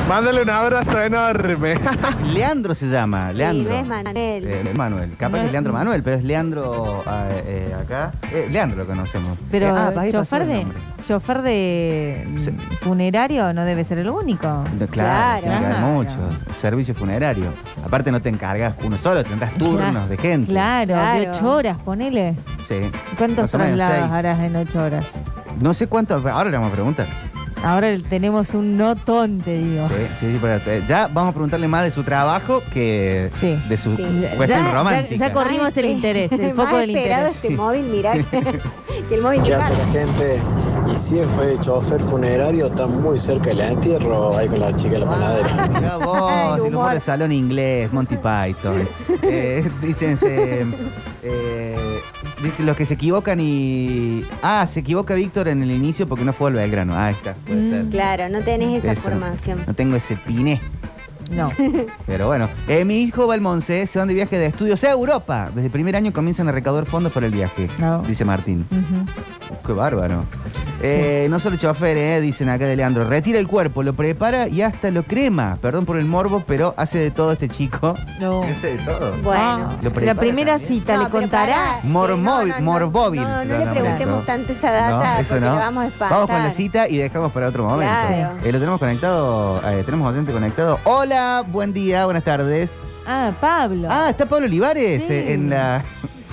Mándale 0.08 0.42
un 0.42 0.50
abrazo 0.50 1.00
enorme. 1.02 1.76
Leandro 2.34 2.74
se 2.74 2.88
llama, 2.88 3.32
Leandro. 3.32 3.72
no 3.72 3.78
es 3.78 3.86
Manuel. 3.86 4.44
Eh, 4.46 4.72
Manuel, 4.76 5.16
capaz 5.16 5.38
que 5.38 5.44
es 5.46 5.52
Leandro 5.52 5.72
Manuel, 5.72 6.02
pero 6.02 6.16
es 6.16 6.24
Leandro 6.24 7.02
ah, 7.06 7.28
eh, 7.32 7.74
acá. 7.80 8.12
Eh, 8.30 8.48
Leandro 8.50 8.78
lo 8.78 8.86
conocemos. 8.86 9.38
Pero 9.50 9.68
Eh, 9.68 9.72
ah, 9.74 9.92
ahí 9.96 10.12
chofer 10.12 10.44
de, 10.46 10.66
chofer 11.08 11.40
de 11.40 12.24
mm, 12.28 12.58
funerario 12.84 13.54
no 13.54 13.64
debe 13.64 13.82
ser 13.84 13.96
el 13.98 14.10
único. 14.10 14.46
No, 14.46 14.86
Claro, 14.88 15.40
tiene 15.40 15.58
que 15.58 15.64
haber 15.66 15.78
mucho. 15.78 16.18
Servicio 16.60 16.94
funerario. 16.94 17.46
Aparte 17.86 18.12
no 18.12 18.20
te 18.20 18.28
encargas 18.28 18.74
uno 18.84 18.98
solo, 18.98 19.24
tendrás 19.24 19.54
turnos 19.54 19.90
Claro. 19.90 20.06
de 20.08 20.16
gente. 20.18 20.52
Claro, 20.52 20.86
de 20.96 21.00
Claro. 21.00 21.30
ocho 21.30 21.50
horas, 21.50 21.78
ponele. 21.82 22.34
Sí. 22.68 22.76
¿Cuántos 23.16 23.50
traslados 23.50 24.12
harás 24.12 24.38
en 24.40 24.54
ocho 24.56 24.82
horas? 24.84 25.06
No 25.60 25.72
sé 25.72 25.86
cuánto, 25.86 26.14
ahora 26.28 26.50
le 26.50 26.56
vamos 26.58 26.72
a 26.72 26.74
preguntar. 26.74 27.06
Ahora 27.64 27.88
tenemos 28.10 28.50
un 28.54 28.76
notón, 28.76 29.40
te 29.40 29.54
digo. 29.58 29.88
Sí, 29.88 29.94
sí, 30.20 30.32
sí, 30.32 30.38
pero, 30.40 30.56
eh, 30.66 30.82
ya 30.86 31.08
vamos 31.12 31.30
a 31.30 31.32
preguntarle 31.32 31.66
más 31.66 31.82
de 31.84 31.90
su 31.90 32.02
trabajo 32.04 32.62
que 32.72 33.30
de 33.68 33.76
su 33.76 33.96
cuestión 33.96 34.64
Ya- 34.64 34.72
romántica. 34.72 35.16
ya- 35.16 35.28
ya 35.28 35.32
corrimos 35.32 35.76
el 35.76 35.86
interés, 35.86 36.30
el 36.32 36.52
foco 36.56 36.76
del 36.76 36.90
esperado 36.94 37.28
interés. 37.28 37.44
este 37.44 37.50
móvil, 37.56 37.82
mirá. 37.84 38.12
que 39.08 39.14
el 39.14 39.22
móvil 39.22 39.42
¿Qué 39.42 39.54
hace 39.54 39.72
la 39.76 39.86
gente? 39.92 40.38
Y 40.90 40.94
si 40.94 41.16
fue 41.20 41.58
chofer 41.60 42.00
funerario, 42.00 42.66
está 42.66 42.86
muy 42.86 43.18
cerca 43.18 43.48
del 43.50 43.60
entierro, 43.60 44.36
ahí 44.36 44.46
con 44.48 44.60
la 44.60 44.76
chica 44.76 44.92
de 44.92 44.98
la 45.00 45.06
panadera. 45.06 45.68
Mirá 45.68 45.96
vos, 45.96 46.58
el 46.58 46.62
humor 46.74 46.92
de 46.94 47.00
salón 47.00 47.32
inglés, 47.32 47.90
Monty 47.92 48.16
Python. 48.16 48.86
Eh, 49.26 49.68
dicen, 49.80 50.16
se, 50.18 50.66
dicen 52.44 52.66
los 52.66 52.76
que 52.76 52.86
se 52.86 52.94
equivocan 52.94 53.40
y... 53.40 54.22
Ah, 54.42 54.66
se 54.70 54.80
equivoca 54.80 55.14
Víctor 55.14 55.48
en 55.48 55.62
el 55.62 55.70
inicio 55.70 56.06
porque 56.06 56.24
no 56.24 56.32
fue 56.32 56.50
al 56.50 56.54
Belgrano. 56.54 56.94
Ah, 56.94 57.06
ahí 57.06 57.14
está, 57.14 57.34
puede 57.34 57.68
ser. 57.70 57.86
Claro, 57.88 58.28
no 58.28 58.40
tenés 58.42 58.82
esa 58.84 58.92
Eso. 58.92 59.02
formación. 59.02 59.58
No 59.66 59.74
tengo 59.74 59.96
ese 59.96 60.16
piné. 60.16 60.60
No. 61.30 61.50
Pero 62.06 62.26
bueno, 62.26 62.48
eh, 62.68 62.84
mi 62.84 63.00
hijo 63.02 63.26
va 63.26 63.34
al 63.34 63.40
Monse, 63.40 63.86
se 63.86 63.98
van 63.98 64.08
de 64.08 64.14
viaje 64.14 64.38
de 64.38 64.46
estudios 64.46 64.84
a 64.84 64.90
Europa. 64.90 65.46
Desde 65.54 65.66
el 65.66 65.72
primer 65.72 65.96
año 65.96 66.12
comienzan 66.12 66.48
a 66.48 66.52
recaudar 66.52 66.86
fondos 66.86 67.12
para 67.12 67.26
el 67.26 67.32
viaje, 67.32 67.68
dice 68.06 68.24
Martín. 68.24 68.66
Qué 69.66 69.72
bárbaro. 69.72 70.24
Eh, 70.86 71.26
No 71.30 71.40
solo 71.40 71.56
chofer, 71.56 71.96
eh, 71.96 72.20
dicen 72.20 72.48
acá 72.48 72.66
de 72.66 72.76
Leandro. 72.76 73.08
Retira 73.08 73.38
el 73.38 73.46
cuerpo, 73.48 73.82
lo 73.82 73.94
prepara 73.94 74.48
y 74.48 74.60
hasta 74.62 74.90
lo 74.90 75.02
crema. 75.04 75.56
Perdón 75.62 75.86
por 75.86 75.98
el 75.98 76.04
morbo, 76.04 76.44
pero 76.46 76.74
hace 76.76 76.98
de 76.98 77.10
todo 77.10 77.32
este 77.32 77.48
chico. 77.48 77.94
No. 78.20 78.42
Hace 78.54 78.76
de 78.76 78.84
todo. 78.84 79.12
Bueno. 79.22 79.70
Lo 79.82 79.90
La 80.00 80.14
primera 80.14 80.58
también. 80.58 80.80
cita 80.80 80.96
le 80.96 81.08
contará. 81.08 81.54
pará, 81.54 81.80
Mormóvil, 81.84 82.48
no, 82.48 82.54
no, 82.54 82.60
no, 82.60 82.72
morbóvil. 82.72 83.22
No, 83.22 83.44
no 83.44 83.58
le 83.58 83.66
preguntemos 83.66 84.26
tanto 84.26 84.52
esa 84.52 84.70
data 84.70 85.14
No, 85.14 85.20
eso 85.20 85.34
no. 85.40 85.50
le 85.52 85.56
vamos 85.58 85.92
a. 86.00 86.08
Vamos 86.08 86.26
con 86.28 86.42
la 86.42 86.50
cita 86.50 86.88
y 86.88 86.96
dejamos 86.98 87.32
para 87.32 87.48
otro 87.48 87.64
momento. 87.64 87.92
Claro. 88.06 88.34
Eh, 88.44 88.52
lo 88.52 88.58
tenemos 88.58 88.78
conectado, 88.80 89.60
eh, 89.70 89.82
tenemos 89.84 90.12
oyente 90.12 90.32
conectado. 90.32 90.78
Hola, 90.84 91.44
buen 91.46 91.72
día, 91.72 92.04
buenas 92.04 92.24
tardes. 92.24 92.70
Ah, 93.06 93.32
Pablo. 93.40 93.88
Ah, 93.90 94.08
está 94.10 94.26
Pablo 94.26 94.46
Olivares 94.46 95.04
Sí. 95.06 95.12
eh, 95.12 95.32
en 95.34 95.50
la. 95.50 95.82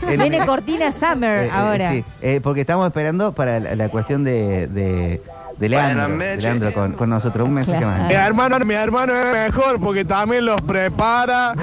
En- 0.07 0.19
Viene 0.19 0.45
Cortina 0.45 0.91
Summer 0.91 1.43
eh, 1.43 1.47
eh, 1.47 1.51
ahora. 1.51 1.91
sí, 1.91 2.03
eh, 2.21 2.39
porque 2.41 2.61
estamos 2.61 2.85
esperando 2.87 3.31
para 3.33 3.59
la, 3.59 3.75
la 3.75 3.89
cuestión 3.89 4.23
de, 4.23 4.67
de- 4.67 5.21
de 5.61 5.69
Leandro, 5.69 6.17
de 6.17 6.37
Leandro 6.37 6.73
con, 6.73 6.93
con 6.93 7.09
nosotros. 7.11 7.47
Un 7.47 7.53
mensaje 7.53 7.85
más. 7.85 8.07
Mi 8.07 8.15
hermano, 8.15 8.59
mi 8.65 8.73
hermano 8.73 9.13
es 9.15 9.31
mejor 9.31 9.79
porque 9.79 10.03
también 10.03 10.43
los 10.43 10.59
prepara, 10.61 11.53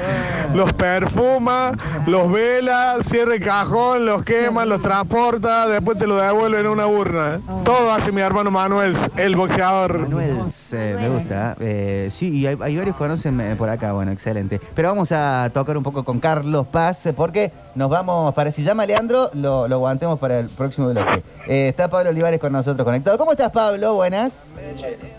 los 0.55 0.73
perfuma, 0.73 1.73
los 2.07 2.31
vela, 2.31 2.99
cierra 3.03 3.35
el 3.35 3.45
cajón, 3.45 4.07
los 4.07 4.23
quema, 4.23 4.65
los 4.65 4.81
transporta, 4.81 5.67
después 5.67 5.99
te 5.99 6.07
lo 6.07 6.17
devuelve 6.17 6.61
en 6.61 6.69
una 6.69 6.87
urna. 6.87 7.41
Todo 7.65 7.93
hace 7.93 8.13
mi 8.13 8.21
hermano 8.21 8.53
Manuel, 8.53 8.97
el 9.17 9.35
boxeador. 9.35 9.99
Manuel, 9.99 10.43
eh, 10.73 10.97
me 11.01 11.09
gusta. 11.09 11.57
Eh, 11.59 12.09
sí, 12.13 12.31
y 12.31 12.47
hay, 12.47 12.57
hay 12.61 12.77
varios 12.77 12.95
que 12.95 12.99
conocen 13.03 13.41
eh, 13.41 13.57
por 13.59 13.69
acá, 13.69 13.93
bueno, 13.95 14.13
excelente. 14.13 14.61
Pero 14.77 14.91
vamos 14.91 15.11
a 15.11 15.51
tocar 15.53 15.77
un 15.77 15.83
poco 15.83 16.05
con 16.05 16.21
Carlos 16.21 16.69
Paz, 16.69 17.09
porque 17.17 17.51
nos 17.75 17.91
vamos, 17.91 18.33
para 18.35 18.53
si 18.53 18.63
llama 18.63 18.87
Leandro, 18.87 19.29
lo, 19.35 19.67
lo 19.67 19.75
aguantemos 19.75 20.21
para 20.21 20.39
el 20.39 20.49
próximo 20.49 20.89
bloque. 20.91 21.21
Eh, 21.49 21.69
está 21.69 21.89
Pablo 21.89 22.11
Olivares 22.11 22.39
con 22.39 22.53
nosotros 22.53 22.85
conectado. 22.85 23.19
¿Cómo 23.19 23.33
estás, 23.33 23.51
Pablo? 23.51 23.88
Buenas. 23.95 24.33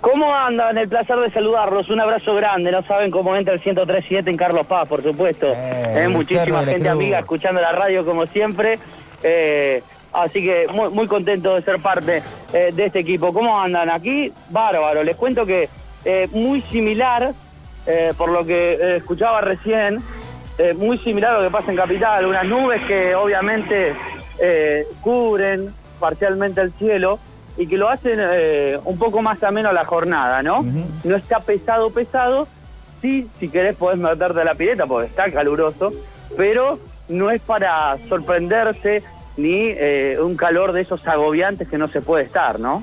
¿Cómo 0.01 0.33
andan? 0.33 0.77
El 0.77 0.87
placer 0.89 1.17
de 1.17 1.31
saludarlos. 1.31 1.89
Un 1.89 1.99
abrazo 1.99 2.35
grande. 2.35 2.71
No 2.71 2.83
saben 2.83 3.11
cómo 3.11 3.35
entra 3.35 3.53
el 3.53 3.61
103.7 3.61 4.27
en 4.27 4.37
Carlos 4.37 4.65
Paz, 4.67 4.87
por 4.87 5.03
supuesto. 5.03 5.47
Eh, 5.55 6.03
el 6.03 6.09
muchísima 6.09 6.59
gente 6.59 6.75
Cruz. 6.81 6.87
amiga 6.91 7.19
escuchando 7.19 7.61
la 7.61 7.71
radio 7.71 8.05
como 8.05 8.25
siempre. 8.27 8.79
Eh, 9.23 9.81
así 10.13 10.43
que 10.43 10.67
muy, 10.71 10.89
muy 10.89 11.07
contento 11.07 11.55
de 11.55 11.61
ser 11.61 11.79
parte 11.81 12.21
eh, 12.53 12.71
de 12.73 12.85
este 12.85 12.99
equipo. 12.99 13.33
¿Cómo 13.33 13.59
andan? 13.59 13.89
Aquí, 13.89 14.31
bárbaro. 14.49 15.03
Les 15.03 15.15
cuento 15.15 15.45
que 15.45 15.69
eh, 16.05 16.27
muy 16.31 16.61
similar, 16.61 17.33
eh, 17.85 18.13
por 18.17 18.29
lo 18.29 18.45
que 18.45 18.73
eh, 18.73 18.95
escuchaba 18.97 19.41
recién, 19.41 19.99
eh, 20.57 20.73
muy 20.73 20.97
similar 20.99 21.35
a 21.35 21.37
lo 21.39 21.43
que 21.45 21.51
pasa 21.51 21.71
en 21.71 21.77
Capital. 21.77 22.25
Unas 22.25 22.45
nubes 22.45 22.81
que 22.85 23.15
obviamente 23.15 23.93
eh, 24.39 24.85
cubren 25.01 25.73
parcialmente 25.99 26.61
el 26.61 26.71
cielo 26.73 27.19
y 27.59 27.67
que 27.67 27.77
lo 27.77 27.89
hacen 27.89 28.17
eh, 28.21 28.79
un 28.85 28.97
poco 28.97 29.21
más 29.21 29.43
ameno 29.43 29.69
a 29.69 29.73
la 29.73 29.83
jornada, 29.83 30.41
¿no? 30.41 30.65
No 31.03 31.15
está 31.17 31.41
pesado, 31.41 31.91
pesado. 31.91 32.47
Sí, 33.01 33.27
si 33.37 33.49
querés 33.49 33.75
podés 33.75 33.99
meterte 33.99 34.39
a 34.39 34.45
la 34.45 34.55
pileta 34.55 34.87
porque 34.87 35.07
está 35.07 35.29
caluroso, 35.29 35.91
pero 36.37 36.79
no 37.09 37.29
es 37.29 37.41
para 37.41 37.97
sorprenderse 38.07 39.03
ni 39.35 39.71
eh, 39.71 40.17
un 40.21 40.37
calor 40.37 40.71
de 40.71 40.81
esos 40.81 41.05
agobiantes 41.05 41.67
que 41.67 41.77
no 41.77 41.89
se 41.89 42.01
puede 42.01 42.23
estar, 42.23 42.61
¿no? 42.61 42.81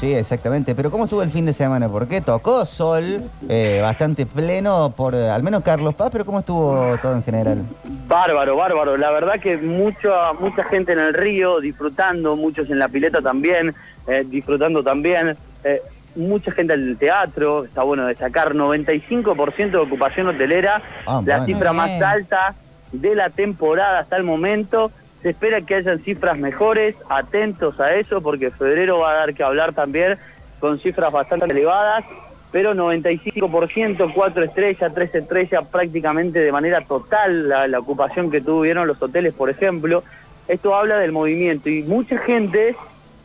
Sí, 0.00 0.14
exactamente. 0.14 0.74
Pero 0.74 0.90
¿cómo 0.90 1.04
estuvo 1.04 1.22
el 1.22 1.30
fin 1.30 1.44
de 1.44 1.52
semana? 1.52 1.88
¿Por 1.88 2.06
qué 2.06 2.20
tocó 2.20 2.64
sol 2.64 3.24
eh, 3.48 3.80
bastante 3.82 4.26
pleno 4.26 4.94
por 4.96 5.14
al 5.14 5.42
menos 5.42 5.64
Carlos 5.64 5.94
Paz? 5.94 6.10
Pero 6.12 6.24
¿cómo 6.24 6.38
estuvo 6.38 6.96
todo 7.02 7.14
en 7.14 7.24
general? 7.24 7.62
Bárbaro, 8.06 8.56
bárbaro. 8.56 8.96
La 8.96 9.10
verdad 9.10 9.40
que 9.40 9.56
mucha, 9.56 10.32
mucha 10.38 10.62
gente 10.64 10.92
en 10.92 11.00
el 11.00 11.14
río 11.14 11.60
disfrutando, 11.60 12.36
muchos 12.36 12.70
en 12.70 12.78
la 12.78 12.88
pileta 12.88 13.20
también, 13.20 13.74
eh, 14.08 14.24
disfrutando 14.26 14.82
también. 14.82 15.36
eh, 15.64 15.80
mucha 16.16 16.50
gente 16.50 16.74
en 16.74 16.88
el 16.88 16.96
teatro, 16.96 17.64
está 17.64 17.84
bueno 17.84 18.04
destacar, 18.06 18.52
95% 18.54 19.70
de 19.70 19.76
ocupación 19.76 20.26
hotelera, 20.26 20.82
Ah, 21.06 21.22
la 21.24 21.36
bueno. 21.38 21.44
cifra 21.46 21.72
más 21.72 22.02
alta 22.02 22.54
de 22.90 23.14
la 23.14 23.30
temporada 23.30 24.00
hasta 24.00 24.16
el 24.16 24.24
momento. 24.24 24.90
Se 25.22 25.30
espera 25.30 25.60
que 25.60 25.76
hayan 25.76 26.00
cifras 26.00 26.36
mejores, 26.38 26.96
atentos 27.08 27.78
a 27.78 27.94
eso, 27.94 28.20
porque 28.20 28.50
febrero 28.50 28.98
va 29.00 29.10
a 29.12 29.14
dar 29.14 29.34
que 29.34 29.44
hablar 29.44 29.72
también 29.74 30.18
con 30.58 30.80
cifras 30.80 31.12
bastante 31.12 31.44
elevadas, 31.46 32.04
pero 32.50 32.74
95%, 32.74 34.12
4 34.14 34.42
estrellas, 34.42 34.92
3 34.94 35.14
estrellas, 35.14 35.64
prácticamente 35.70 36.40
de 36.40 36.50
manera 36.50 36.80
total 36.80 37.48
la, 37.48 37.68
la 37.68 37.78
ocupación 37.78 38.30
que 38.30 38.40
tuvieron 38.40 38.86
los 38.88 39.00
hoteles, 39.00 39.34
por 39.34 39.50
ejemplo. 39.50 40.02
Esto 40.48 40.74
habla 40.74 40.96
del 40.98 41.12
movimiento 41.12 41.68
y 41.68 41.82
mucha 41.82 42.16
gente 42.18 42.74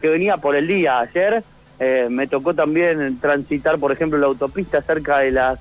que 0.04 0.10
venía 0.10 0.36
por 0.36 0.54
el 0.54 0.68
día 0.68 1.00
ayer, 1.00 1.46
eh, 1.80 2.08
me 2.10 2.28
tocó 2.28 2.54
también 2.54 3.20
transitar, 3.22 3.80
por 3.80 3.94
ejemplo, 3.94 4.20
la 4.20 4.28
autopista 4.28 4.82
cerca 4.82 5.20
de 5.20 5.32
las 5.32 5.58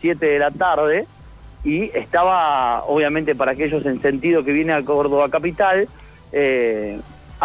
7 0.00 0.26
de 0.26 0.38
la 0.40 0.50
tarde 0.50 1.06
y 1.62 1.84
estaba, 1.96 2.82
obviamente, 2.86 3.36
para 3.36 3.52
aquellos 3.52 3.86
en 3.86 4.02
sentido 4.02 4.44
que 4.44 4.50
viene 4.50 4.72
a 4.72 4.82
Córdoba 4.82 5.28
Capital, 5.30 5.86
eh, 6.32 6.98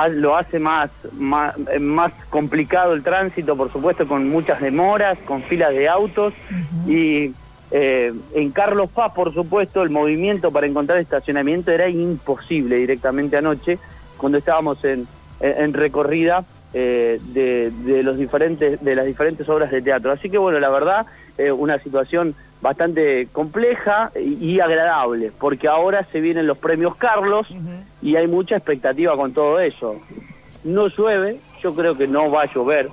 lo 0.10 0.36
hace 0.36 0.58
más, 0.58 0.90
más, 1.20 1.54
más 1.80 2.14
complicado 2.32 2.94
el 2.94 3.04
tránsito, 3.04 3.56
por 3.56 3.72
supuesto, 3.72 4.08
con 4.08 4.28
muchas 4.28 4.60
demoras, 4.60 5.20
con 5.20 5.44
filas 5.44 5.70
de 5.70 5.88
autos 5.88 6.34
y 6.88 7.32
eh, 7.70 8.12
en 8.34 8.50
Carlos 8.50 8.90
Paz, 8.90 9.14
por 9.14 9.36
supuesto, 9.36 9.84
el 9.84 9.92
movimiento 9.92 10.52
para 10.52 10.66
encontrar 10.66 10.98
estacionamiento 10.98 11.70
era 11.70 11.88
imposible 11.90 12.78
directamente 12.78 13.38
anoche, 13.38 13.78
cuando 14.18 14.40
estábamos 14.40 14.84
en, 14.84 15.08
en- 15.40 15.64
en 15.64 15.74
recorrida 15.74 16.44
eh, 16.74 17.20
de, 17.34 17.72
de 17.72 18.04
los 18.04 18.18
diferentes, 18.18 18.80
de 18.84 18.96
las 18.96 19.06
diferentes 19.06 19.48
obras 19.50 19.72
de 19.72 19.82
teatro. 19.82 20.12
Así 20.12 20.30
que 20.30 20.38
bueno, 20.38 20.60
la 20.60 20.70
verdad, 20.70 21.06
eh, 21.38 21.52
una 21.52 21.80
situación 21.80 22.36
bastante 22.62 23.28
compleja 23.32 24.12
y, 24.16 24.34
y 24.54 24.60
agradable, 24.60 25.32
porque 25.40 25.68
ahora 25.68 26.06
se 26.12 26.20
vienen 26.22 26.46
los 26.46 26.58
premios 26.58 26.96
Carlos 26.98 27.48
y 28.02 28.16
hay 28.18 28.28
mucha 28.28 28.56
expectativa 28.58 29.16
con 29.16 29.34
todo 29.34 29.60
eso. 29.60 30.00
No 30.64 30.90
llueve, 30.90 31.40
yo 31.64 31.74
creo 31.74 31.98
que 31.98 32.08
no 32.08 32.30
va 32.30 32.44
a 32.44 32.54
llover 32.54 32.90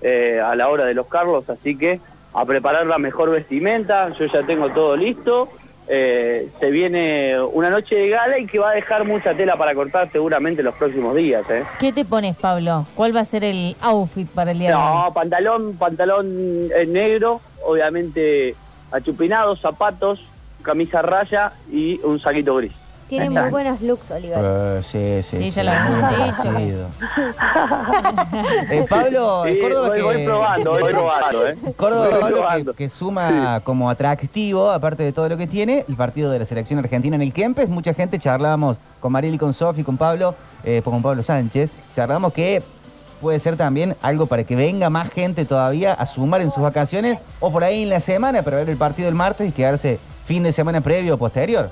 eh, 0.00 0.40
a 0.44 0.56
la 0.56 0.68
hora 0.68 0.84
de 0.86 0.94
los 0.94 1.06
Carlos, 1.06 1.48
así 1.50 1.76
que 1.76 2.00
a 2.32 2.44
preparar 2.46 2.86
la 2.86 2.98
mejor 2.98 3.30
vestimenta, 3.30 4.08
yo 4.18 4.26
ya 4.26 4.42
tengo 4.44 4.70
todo 4.70 4.96
listo. 4.96 5.50
Eh, 5.92 6.48
se 6.60 6.70
viene 6.70 7.36
una 7.52 7.68
noche 7.68 7.96
de 7.96 8.10
gala 8.10 8.38
y 8.38 8.46
que 8.46 8.60
va 8.60 8.70
a 8.70 8.74
dejar 8.74 9.04
mucha 9.04 9.34
tela 9.34 9.56
para 9.56 9.74
cortar 9.74 10.08
seguramente 10.12 10.62
los 10.62 10.76
próximos 10.76 11.16
días. 11.16 11.44
¿eh? 11.50 11.64
¿Qué 11.80 11.92
te 11.92 12.04
pones, 12.04 12.36
Pablo? 12.36 12.86
¿Cuál 12.94 13.14
va 13.14 13.22
a 13.22 13.24
ser 13.24 13.42
el 13.42 13.76
outfit 13.80 14.28
para 14.28 14.52
el 14.52 14.60
día 14.60 14.68
de 14.68 14.74
hoy? 14.76 14.82
No, 14.82 15.12
pantalón, 15.12 15.76
pantalón 15.76 16.68
eh, 16.76 16.86
negro, 16.86 17.40
obviamente 17.66 18.54
achupinado, 18.92 19.56
zapatos, 19.56 20.20
camisa 20.62 21.02
raya 21.02 21.54
y 21.72 21.98
un 22.04 22.20
saquito 22.20 22.54
gris. 22.54 22.72
Tiene 23.10 23.28
muy 23.28 23.50
buenos 23.50 23.80
looks, 23.82 24.10
Oliver. 24.12 24.38
Eh, 24.40 24.82
sí, 24.84 25.28
sí, 25.28 25.36
Sí, 25.42 25.50
ya 25.50 25.64
lo 25.64 25.72
hemos 25.72 26.26
dicho. 26.36 26.86
Eh, 28.70 28.86
Pablo, 28.88 29.42
Sí, 29.44 29.58
Córdoba 29.60 29.88
voy- 29.88 29.96
que... 29.96 30.02
voy 30.02 30.24
probando, 30.24 30.70
voy 30.70 30.92
probando, 30.92 31.48
¿eh? 31.48 31.56
Córdoba 31.76 32.08
Voy 32.10 32.20
Pablo, 32.20 32.36
probando. 32.38 32.72
que, 32.72 32.84
que 32.84 32.88
suma 32.88 33.60
como 33.64 33.90
atractivo, 33.90 34.70
aparte 34.70 35.02
de 35.02 35.12
todo 35.12 35.28
lo 35.28 35.36
que 35.36 35.46
tiene, 35.46 35.84
el 35.88 35.96
partido 35.96 36.30
de 36.30 36.38
la 36.38 36.46
selección 36.46 36.78
argentina 36.78 37.16
en 37.16 37.22
el 37.22 37.32
Kempes. 37.32 37.68
Mucha 37.68 37.92
gente 37.94 38.18
charlábamos 38.18 38.78
con 39.00 39.10
Mariel 39.12 39.34
y 39.34 39.38
con 39.38 39.52
Sofi, 39.52 39.82
con 39.82 39.96
Pablo, 39.96 40.34
eh, 40.62 40.80
con 40.84 41.02
Pablo 41.02 41.22
Sánchez, 41.22 41.68
charlábamos 41.96 42.32
que 42.32 42.62
puede 43.20 43.38
ser 43.40 43.56
también 43.56 43.96
algo 44.02 44.26
para 44.26 44.44
que 44.44 44.54
venga 44.56 44.88
más 44.88 45.10
gente 45.10 45.44
todavía 45.44 45.92
a 45.92 46.06
sumar 46.06 46.40
en 46.42 46.50
sus 46.50 46.62
vacaciones 46.62 47.18
o 47.40 47.50
por 47.50 47.64
ahí 47.64 47.82
en 47.82 47.88
la 47.90 48.00
semana 48.00 48.42
para 48.42 48.58
ver 48.58 48.70
el 48.70 48.76
partido 48.76 49.08
el 49.08 49.14
martes 49.14 49.48
y 49.48 49.52
quedarse 49.52 49.98
fin 50.26 50.42
de 50.44 50.52
semana 50.52 50.80
previo 50.80 51.14
o 51.14 51.18
posterior. 51.18 51.70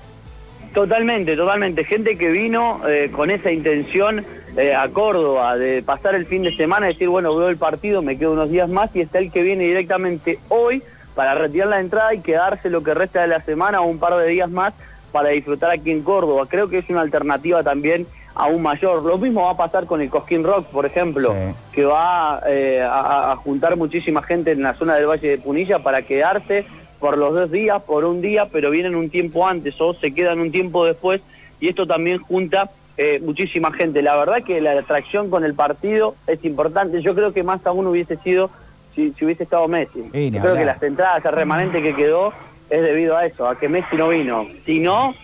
Totalmente, 0.72 1.36
totalmente. 1.36 1.84
Gente 1.84 2.16
que 2.16 2.30
vino 2.30 2.80
eh, 2.86 3.10
con 3.10 3.30
esa 3.30 3.50
intención 3.50 4.24
eh, 4.56 4.74
a 4.74 4.88
Córdoba 4.88 5.56
de 5.56 5.82
pasar 5.82 6.14
el 6.14 6.26
fin 6.26 6.42
de 6.42 6.54
semana, 6.54 6.86
decir, 6.86 7.08
bueno, 7.08 7.34
veo 7.34 7.48
el 7.48 7.56
partido, 7.56 8.02
me 8.02 8.18
quedo 8.18 8.32
unos 8.32 8.50
días 8.50 8.68
más 8.68 8.94
y 8.94 9.00
está 9.00 9.18
el 9.18 9.32
que 9.32 9.42
viene 9.42 9.64
directamente 9.64 10.38
hoy 10.48 10.82
para 11.14 11.34
retirar 11.34 11.68
la 11.68 11.80
entrada 11.80 12.14
y 12.14 12.20
quedarse 12.20 12.70
lo 12.70 12.82
que 12.82 12.94
resta 12.94 13.22
de 13.22 13.28
la 13.28 13.40
semana 13.40 13.80
o 13.80 13.86
un 13.86 13.98
par 13.98 14.16
de 14.16 14.28
días 14.28 14.50
más 14.50 14.72
para 15.10 15.30
disfrutar 15.30 15.70
aquí 15.70 15.90
en 15.90 16.02
Córdoba. 16.02 16.46
Creo 16.48 16.68
que 16.68 16.78
es 16.78 16.88
una 16.90 17.00
alternativa 17.00 17.62
también 17.62 18.06
aún 18.34 18.62
mayor. 18.62 19.02
Lo 19.02 19.18
mismo 19.18 19.44
va 19.44 19.50
a 19.50 19.56
pasar 19.56 19.86
con 19.86 20.00
el 20.00 20.10
Cosquín 20.10 20.44
Rock, 20.44 20.66
por 20.66 20.86
ejemplo, 20.86 21.34
que 21.72 21.84
va 21.84 22.40
eh, 22.46 22.80
a, 22.82 23.32
a 23.32 23.36
juntar 23.36 23.76
muchísima 23.76 24.22
gente 24.22 24.52
en 24.52 24.62
la 24.62 24.74
zona 24.74 24.94
del 24.94 25.06
Valle 25.06 25.28
de 25.28 25.38
Punilla 25.38 25.80
para 25.80 26.02
quedarse 26.02 26.66
por 26.98 27.16
los 27.16 27.34
dos 27.34 27.50
días, 27.50 27.82
por 27.82 28.04
un 28.04 28.20
día, 28.20 28.46
pero 28.46 28.70
vienen 28.70 28.94
un 28.94 29.10
tiempo 29.10 29.46
antes 29.46 29.80
o 29.80 29.94
se 29.94 30.12
quedan 30.12 30.40
un 30.40 30.50
tiempo 30.50 30.84
después 30.84 31.20
y 31.60 31.68
esto 31.68 31.86
también 31.86 32.18
junta 32.18 32.70
eh, 32.96 33.20
muchísima 33.22 33.72
gente. 33.72 34.02
La 34.02 34.16
verdad 34.16 34.42
que 34.42 34.60
la 34.60 34.72
atracción 34.72 35.30
con 35.30 35.44
el 35.44 35.54
partido 35.54 36.16
es 36.26 36.44
importante. 36.44 37.00
Yo 37.00 37.14
creo 37.14 37.32
que 37.32 37.42
más 37.42 37.64
aún 37.66 37.86
hubiese 37.86 38.16
sido 38.16 38.50
si, 38.94 39.12
si 39.12 39.24
hubiese 39.24 39.44
estado 39.44 39.68
Messi. 39.68 40.02
Yo 40.12 40.40
creo 40.40 40.54
que 40.54 40.64
las 40.64 40.82
entradas, 40.82 41.24
el 41.24 41.32
remanente 41.32 41.80
que 41.80 41.94
quedó 41.94 42.32
es 42.70 42.82
debido 42.82 43.16
a 43.16 43.26
eso, 43.26 43.46
a 43.46 43.58
que 43.58 43.68
Messi 43.68 43.96
no 43.96 44.08
vino. 44.08 44.46
Si 44.66 44.80
no, 44.80 45.14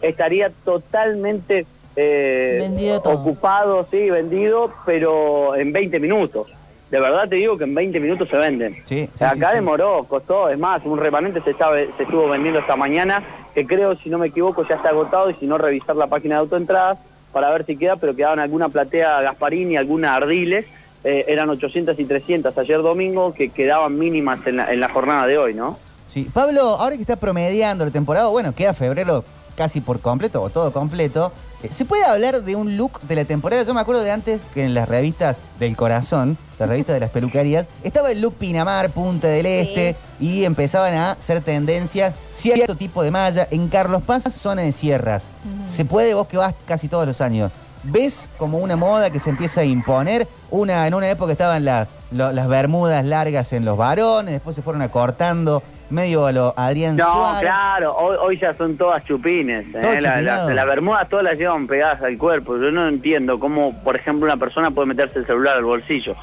estaría 0.00 0.50
totalmente 0.64 1.66
eh, 1.96 3.00
ocupado, 3.04 3.86
sí, 3.90 4.10
vendido, 4.10 4.72
pero 4.86 5.56
en 5.56 5.72
20 5.72 6.00
minutos. 6.00 6.48
De 6.94 7.00
verdad 7.00 7.28
te 7.28 7.34
digo 7.34 7.58
que 7.58 7.64
en 7.64 7.74
20 7.74 7.98
minutos 7.98 8.28
se 8.28 8.36
venden. 8.36 8.80
Sí, 8.84 9.10
Acá 9.18 9.52
demoró, 9.52 10.04
costó, 10.08 10.48
es 10.48 10.56
más, 10.56 10.80
un 10.84 10.96
remanente 10.96 11.40
se, 11.40 11.52
sabe- 11.54 11.90
se 11.96 12.04
estuvo 12.04 12.28
vendiendo 12.28 12.60
esta 12.60 12.76
mañana, 12.76 13.20
que 13.52 13.66
creo, 13.66 13.96
si 13.96 14.08
no 14.10 14.18
me 14.18 14.28
equivoco, 14.28 14.64
ya 14.68 14.76
está 14.76 14.90
agotado, 14.90 15.28
y 15.28 15.34
si 15.34 15.46
no, 15.46 15.58
revisar 15.58 15.96
la 15.96 16.06
página 16.06 16.36
de 16.36 16.42
autoentradas 16.42 16.98
para 17.32 17.50
ver 17.50 17.66
si 17.66 17.76
queda, 17.76 17.96
pero 17.96 18.14
quedaban 18.14 18.38
alguna 18.38 18.68
platea 18.68 19.22
Gasparini, 19.22 19.76
alguna 19.76 20.14
Ardiles, 20.14 20.66
eh, 21.02 21.24
eran 21.26 21.50
800 21.50 21.98
y 21.98 22.04
300 22.04 22.56
ayer 22.56 22.80
domingo, 22.80 23.34
que 23.34 23.48
quedaban 23.48 23.98
mínimas 23.98 24.46
en 24.46 24.58
la, 24.58 24.72
en 24.72 24.78
la 24.78 24.88
jornada 24.88 25.26
de 25.26 25.36
hoy, 25.36 25.52
¿no? 25.52 25.76
Sí. 26.06 26.28
Pablo, 26.32 26.60
ahora 26.62 26.94
que 26.94 27.02
está 27.02 27.16
promediando 27.16 27.84
la 27.84 27.90
temporada, 27.90 28.28
bueno, 28.28 28.54
queda 28.54 28.72
febrero 28.72 29.24
casi 29.56 29.80
por 29.80 29.98
completo 29.98 30.40
o 30.42 30.48
todo 30.48 30.72
completo. 30.72 31.32
Eh, 31.64 31.70
¿Se 31.72 31.86
puede 31.86 32.04
hablar 32.04 32.42
de 32.42 32.56
un 32.56 32.76
look 32.76 33.00
de 33.02 33.16
la 33.16 33.24
temporada? 33.24 33.62
Yo 33.62 33.72
me 33.72 33.80
acuerdo 33.80 34.02
de 34.02 34.10
antes 34.10 34.42
que 34.52 34.64
en 34.64 34.74
las 34.74 34.86
revistas 34.86 35.38
del 35.58 35.74
corazón, 35.76 36.36
la 36.58 36.66
revista 36.66 36.92
de 36.92 37.00
las 37.00 37.08
peluquerías, 37.10 37.64
estaba 37.82 38.10
el 38.12 38.20
look 38.20 38.34
Pinamar, 38.34 38.90
Punta 38.90 39.28
del 39.28 39.46
Este, 39.46 39.96
y 40.20 40.44
empezaban 40.44 40.92
a 40.94 41.12
hacer 41.12 41.40
tendencias 41.40 42.14
cierto 42.34 42.76
tipo 42.76 43.02
de 43.02 43.10
malla. 43.10 43.48
En 43.50 43.68
Carlos 43.68 44.02
Paz, 44.02 44.24
zona 44.34 44.60
de 44.62 44.72
sierras. 44.72 45.22
Se 45.70 45.86
puede, 45.86 46.12
vos 46.12 46.28
que 46.28 46.36
vas 46.36 46.54
casi 46.66 46.86
todos 46.88 47.06
los 47.06 47.20
años. 47.22 47.50
¿Ves 47.82 48.28
como 48.38 48.58
una 48.58 48.76
moda 48.76 49.10
que 49.10 49.20
se 49.20 49.30
empieza 49.30 49.62
a 49.62 49.64
imponer? 49.64 50.28
Una, 50.50 50.86
en 50.86 50.94
una 50.94 51.08
época 51.08 51.32
estaban 51.32 51.64
las- 51.64 51.88
las 52.10 52.46
bermudas 52.48 53.04
largas 53.04 53.52
en 53.54 53.64
los 53.64 53.76
varones, 53.78 54.32
después 54.34 54.54
se 54.54 54.62
fueron 54.62 54.82
acortando 54.82 55.62
medio 55.90 56.26
a 56.26 56.32
lo 56.32 56.54
Adrián 56.56 56.96
No, 56.96 57.12
Suárez. 57.12 57.40
claro, 57.42 57.94
hoy, 57.96 58.16
hoy 58.20 58.38
ya 58.38 58.54
son 58.54 58.76
todas 58.76 59.04
chupines. 59.04 59.70
Todo 59.72 59.82
¿eh? 59.82 60.00
La, 60.00 60.20
la, 60.22 60.44
la 60.52 60.64
bermuda 60.64 61.04
todas 61.06 61.24
las 61.24 61.38
llevan 61.38 61.66
pegadas 61.66 62.02
al 62.02 62.16
cuerpo. 62.18 62.56
Yo 62.58 62.70
no 62.70 62.88
entiendo 62.88 63.38
cómo, 63.38 63.74
por 63.82 63.96
ejemplo, 63.96 64.24
una 64.26 64.36
persona 64.36 64.70
puede 64.70 64.86
meterse 64.88 65.18
el 65.20 65.26
celular 65.26 65.56
al 65.56 65.64
bolsillo. 65.64 66.14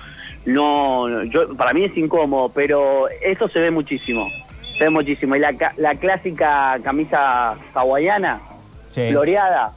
No, 0.45 1.07
no, 1.07 1.23
yo, 1.23 1.55
para 1.55 1.73
mí 1.73 1.83
es 1.85 1.95
incómodo, 1.95 2.49
pero 2.49 3.07
eso 3.21 3.47
se 3.47 3.59
ve 3.59 3.71
muchísimo. 3.71 4.27
Se 4.77 4.85
ve 4.85 4.89
muchísimo. 4.89 5.35
Y 5.35 5.39
la, 5.39 5.53
ca- 5.53 5.73
la 5.77 5.95
clásica 5.95 6.77
camisa 6.83 7.55
hawaiana, 7.73 8.39
Sí. 8.91 9.07
floreada, 9.11 9.71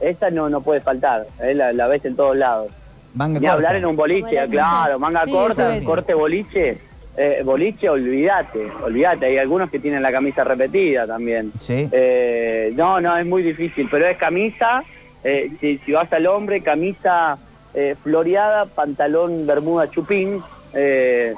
esa 0.00 0.30
no, 0.30 0.48
no 0.48 0.60
puede 0.62 0.80
faltar. 0.80 1.26
¿eh? 1.40 1.54
La, 1.54 1.72
la 1.72 1.86
ves 1.86 2.04
en 2.04 2.16
todos 2.16 2.34
lados. 2.36 2.68
Manga 3.14 3.38
Ni 3.38 3.46
corta. 3.46 3.54
hablar 3.54 3.76
en 3.76 3.86
un 3.86 3.96
boliche, 3.96 4.48
claro, 4.50 4.98
manga 4.98 5.24
Sí, 5.24 5.30
corta, 5.30 5.76
es. 5.76 5.84
corte 5.84 6.14
boliche. 6.14 6.80
Eh, 7.16 7.40
boliche, 7.44 7.88
olvídate, 7.88 8.70
olvídate. 8.84 9.26
Hay 9.26 9.38
algunos 9.38 9.70
que 9.70 9.78
tienen 9.78 10.02
la 10.02 10.12
camisa 10.12 10.44
repetida 10.44 11.06
también. 11.06 11.50
Sí. 11.60 11.88
Eh, 11.90 12.72
no, 12.76 13.00
no, 13.00 13.16
es 13.16 13.24
muy 13.24 13.42
difícil, 13.42 13.88
pero 13.90 14.06
es 14.06 14.16
camisa, 14.18 14.84
eh, 15.24 15.50
si, 15.60 15.78
si 15.78 15.92
vas 15.92 16.12
al 16.12 16.26
hombre, 16.26 16.60
camisa 16.62 17.38
eh, 17.74 17.94
floreada, 18.02 18.66
pantalón, 18.66 19.46
bermuda, 19.46 19.90
chupín. 19.90 20.42
eh, 20.74 21.34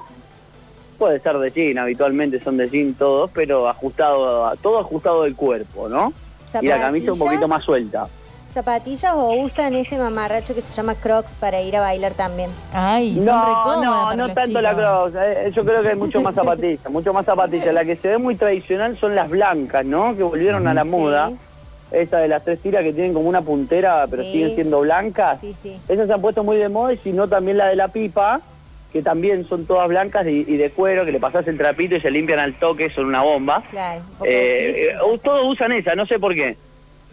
puede 0.99 1.21
ser 1.21 1.39
de 1.39 1.53
jean, 1.53 1.79
habitualmente 1.79 2.41
son 2.41 2.57
de 2.57 2.69
jean 2.69 2.95
todos, 2.95 3.31
pero 3.33 3.69
ajustado, 3.69 4.47
a- 4.47 4.57
todo 4.57 4.81
ajustado 4.81 5.23
del 5.23 5.37
cuerpo, 5.37 5.89
¿no? 5.89 6.13
Y 6.61 6.67
la 6.67 6.75
camisa 6.81 7.13
un 7.13 7.19
poquito 7.21 7.47
más 7.47 7.63
suelta. 7.63 8.09
¿Zapatillas 8.53 9.13
o 9.15 9.33
usan 9.35 9.75
ese 9.75 9.99
mamarracho 9.99 10.55
que 10.55 10.63
se 10.63 10.73
llama 10.73 10.95
Crocs 10.95 11.33
para 11.39 11.61
ir 11.61 11.77
a 11.77 11.81
bailar 11.81 12.15
también? 12.15 12.51
Ay, 12.73 13.13
No, 13.13 13.83
no, 13.85 14.15
no 14.17 14.33
tanto 14.33 14.61
la 14.61 14.75
cross. 14.75 15.13
eh, 15.17 15.53
yo 15.55 15.65
creo 15.65 15.83
que 15.83 15.89
hay 15.89 15.97
mucho 15.97 16.21
más 16.23 16.35
zapatillas, 16.35 16.91
mucho 16.91 17.13
más 17.13 17.27
zapatillas. 17.27 17.75
La 17.75 17.85
que 17.85 17.97
se 17.97 18.09
ve 18.09 18.19
muy 18.19 18.37
tradicional 18.37 18.97
son 18.99 19.15
las 19.15 19.29
blancas, 19.29 19.85
¿no? 19.85 20.17
Que 20.17 20.23
volvieron 20.23 20.67
a 20.67 20.75
la 20.75 20.85
moda. 20.85 21.31
Esa 21.91 22.19
de 22.19 22.29
las 22.29 22.45
tres 22.45 22.61
tiras 22.61 22.83
que 22.83 22.93
tienen 22.93 23.15
como 23.15 23.29
una 23.29 23.41
puntera, 23.41 24.05
pero 24.11 24.23
Sí. 24.23 24.33
siguen 24.33 24.55
siendo 24.55 24.81
blancas. 24.81 25.41
Sí, 25.41 25.55
sí. 25.63 25.79
Esas 25.89 26.07
se 26.07 26.13
han 26.13 26.21
puesto 26.21 26.45
muy 26.45 26.57
de 26.59 26.69
moda 26.69 26.93
y 26.93 26.99
si 26.99 27.13
no 27.13 27.29
también 27.29 27.57
la 27.57 27.67
de 27.69 27.77
la 27.77 27.89
pipa, 27.89 28.41
que 28.93 29.03
también 29.03 29.47
son 29.49 29.65
todas 29.67 29.89
blancas 29.89 30.27
y, 30.27 30.45
y 30.47 30.57
de 30.59 30.71
cuero, 30.71 31.07
que 31.07 31.13
le 31.13 31.21
pasás 31.21 31.47
el 31.49 31.57
trapito 31.57 31.97
y 31.97 32.01
se 32.01 32.11
limpian 32.11 32.41
al 32.41 32.55
toque, 32.59 32.91
son 32.91 33.07
una 33.07 33.23
bomba. 33.23 33.63
Claro. 33.71 34.03
un 34.21 34.27
Eh, 34.27 34.89
eh, 34.91 35.19
todos 35.23 35.47
usan 35.47 35.73
esa, 35.73 35.95
no 35.95 36.05
sé 36.07 36.19
por 36.19 36.35
qué. 36.35 36.57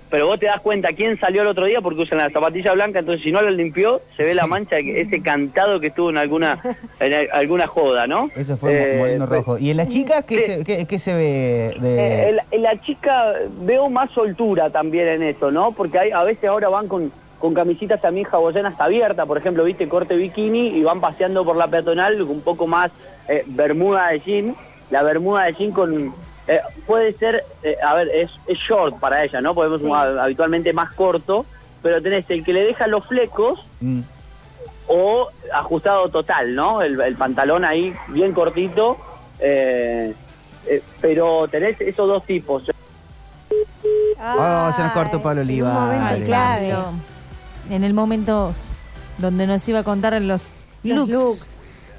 Pero 0.10 0.28
vos 0.28 0.40
te 0.40 0.46
das 0.46 0.62
cuenta 0.62 0.94
quién 0.94 1.20
salió 1.20 1.42
el 1.42 1.48
otro 1.48 1.66
día 1.66 1.82
porque 1.82 2.02
usan 2.04 2.20
la 2.20 2.30
zapatilla 2.30 2.74
blanca, 2.74 3.00
entonces 3.00 3.24
si 3.24 3.32
no 3.32 3.42
lo 3.42 3.50
limpió, 3.50 4.02
se 4.16 4.24
ve 4.24 4.36
la 4.36 4.46
mancha, 4.48 4.76
de 4.76 5.02
ese 5.02 5.22
cantado 5.22 5.80
que 5.80 5.88
estuvo 5.88 6.10
en 6.12 6.18
alguna 6.18 6.60
en 7.00 7.28
alguna 7.34 7.66
joda, 7.68 8.06
¿no? 8.08 8.30
Ese 8.36 8.56
fue 8.56 8.96
Eh, 8.96 8.98
Molino 9.00 9.26
Rojo. 9.26 9.58
¿Y 9.58 9.72
en 9.72 9.78
qué, 10.22 10.42
se, 10.42 10.64
qué- 10.64 10.86
qué 10.86 11.00
se 11.00 11.14
ve 11.14 11.76
de...? 11.82 11.96
Eh, 12.00 12.30
en 12.30 12.36
la- 12.36 12.46
en 12.52 12.62
la 12.62 12.82
chica 12.82 13.34
veo 13.62 13.90
más 13.90 14.12
soltura 14.12 14.70
también 14.70 15.08
en 15.08 15.24
eso, 15.24 15.50
¿no? 15.52 15.72
Porque 15.72 15.98
hay, 16.00 16.12
a 16.12 16.24
veces 16.24 16.46
ahora 16.50 16.70
van 16.70 16.88
con, 16.88 17.12
con 17.40 17.54
camisitas 17.56 18.00
también 18.00 18.28
hawaianas 18.32 18.80
abiertas, 18.80 19.26
por 19.26 19.38
ejemplo, 19.40 19.64
viste, 19.64 19.90
corte 19.90 20.16
bikini 20.16 20.68
y 20.68 20.84
van 20.84 21.02
paseando 21.02 21.44
por 21.44 21.56
la 21.56 21.68
peatonal 21.68 22.22
un 22.22 22.42
poco 22.42 22.68
más 22.68 22.92
eh, 23.28 23.44
bermuda 23.48 24.10
de 24.10 24.20
jean. 24.20 24.56
La 24.92 25.02
bermuda 25.02 25.46
de 25.46 25.54
jean 25.54 25.72
con... 25.72 26.14
eh, 26.48 26.62
puede 26.86 27.14
ser, 27.14 27.44
eh, 27.64 27.76
a 27.86 27.94
ver, 27.96 28.08
es, 28.10 28.32
es 28.48 28.58
short 28.58 29.00
para 29.00 29.24
ella, 29.24 29.42
¿no? 29.42 29.54
Podemos 29.56 29.82
usar 29.82 30.18
habitualmente 30.20 30.74
más 30.74 30.92
corto, 30.94 31.46
pero 31.82 32.02
tenés 32.02 32.26
el 32.30 32.44
que 32.44 32.54
le 32.54 32.64
deja 32.64 32.88
los 32.88 33.06
flecos 33.06 33.66
Mm. 33.82 34.02
o 34.88 35.30
ajustado 35.54 36.10
total, 36.10 36.56
¿no? 36.56 36.82
El, 36.82 37.00
el 37.02 37.16
pantalón 37.16 37.66
ahí 37.66 37.94
bien 38.10 38.34
cortito, 38.34 38.98
eh, 39.40 40.14
eh, 40.68 40.82
pero 41.02 41.48
tenés 41.48 41.80
esos 41.82 42.08
dos 42.08 42.26
tipos. 42.26 42.64
Oh, 44.20 44.72
se 44.76 44.82
nos 44.82 44.92
cortó 44.94 45.22
Pablo 45.22 45.42
Oliva. 45.42 46.10
Ay, 46.10 46.24
claro. 46.24 46.92
En 47.70 47.84
el 47.84 47.94
momento 47.94 48.54
donde 49.18 49.46
nos 49.48 49.68
iba 49.68 49.80
a 49.80 49.84
contar 49.84 50.20
los, 50.22 50.66
Los 50.84 51.08
looks, 51.10 51.48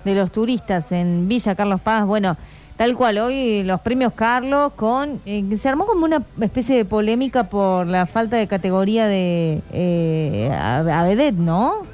de 0.04 0.14
los 0.14 0.30
turistas 0.32 0.92
en 0.92 1.28
Villa 1.28 1.54
Carlos 1.54 1.80
Paz. 1.80 2.04
Bueno, 2.06 2.36
tal 2.76 2.94
cual, 2.96 3.18
hoy 3.18 3.62
los 3.64 3.80
premios 3.80 4.12
Carlos 4.14 4.72
con... 4.74 5.20
eh, 5.26 5.44
se 5.60 5.68
armó 5.68 5.86
como 5.86 6.04
una 6.04 6.22
especie 6.40 6.76
de 6.76 6.84
polémica 6.84 7.44
por 7.44 7.86
la 7.86 8.06
falta 8.06 8.36
de 8.36 8.46
categoría 8.46 9.06
de 9.06 9.60
eh, 9.72 10.50
a, 10.52 10.78
a 10.78 11.04
vedette, 11.04 11.36
¿no? 11.38 11.86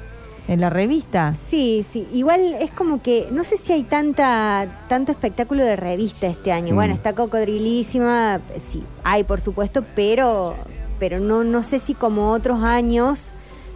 En 0.47 0.59
la 0.59 0.69
revista. 0.69 1.35
Sí, 1.47 1.85
sí. 1.89 2.05
Igual 2.13 2.55
es 2.59 2.69
como 2.71 3.01
que 3.01 3.27
no 3.31 3.45
sé 3.45 3.55
si 3.57 3.71
hay 3.71 3.83
tanta 3.83 4.67
tanto 4.89 5.13
espectáculo 5.13 5.63
de 5.63 5.77
revista 5.77 6.27
este 6.27 6.51
año. 6.51 6.73
Mm. 6.73 6.75
Bueno, 6.75 6.93
está 6.93 7.13
Cocodrilísima, 7.13 8.41
sí, 8.67 8.83
hay 9.05 9.23
por 9.23 9.39
supuesto, 9.39 9.85
pero 9.95 10.53
pero 10.99 11.19
no 11.21 11.45
no 11.45 11.63
sé 11.63 11.79
si 11.79 11.93
como 11.93 12.31
otros 12.31 12.61
años 12.61 13.29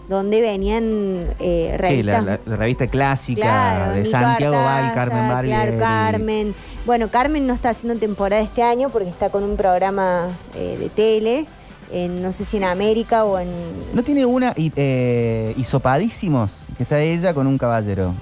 donde 0.09 0.41
venían 0.41 0.83
eh, 1.39 1.71
Sí, 1.71 1.77
revistas. 1.77 2.05
la, 2.25 2.31
la- 2.33 2.39
la 2.45 2.55
revista 2.57 2.87
clásica 2.87 3.41
Claro, 3.41 3.91
de 3.93 3.99
Nico 3.99 4.11
Santiago 4.11 4.55
Val, 4.57 4.93
Carmen. 4.93 5.45
Claro, 5.49 5.77
Carmen. 5.79 6.55
Bueno, 6.87 7.09
Carmen 7.11 7.45
no 7.45 7.53
está 7.53 7.71
haciendo 7.71 7.99
temporada 7.99 8.41
este 8.41 8.63
año 8.63 8.89
porque 8.89 9.09
está 9.09 9.29
con 9.29 9.43
un 9.43 9.57
programa 9.57 10.29
eh, 10.55 10.77
de 10.79 10.87
tele, 10.87 11.45
en, 11.91 12.23
no 12.23 12.31
sé 12.31 12.45
si 12.45 12.55
en 12.55 12.63
América 12.63 13.25
o 13.25 13.37
en... 13.39 13.49
¿No 13.93 14.03
tiene 14.03 14.25
una 14.25 14.53
y, 14.55 14.71
eh, 14.77 15.53
hisopadísimos? 15.57 16.59
Que 16.77 16.83
está 16.83 17.01
ella 17.01 17.33
con 17.33 17.45
un 17.45 17.57
caballero. 17.57 18.13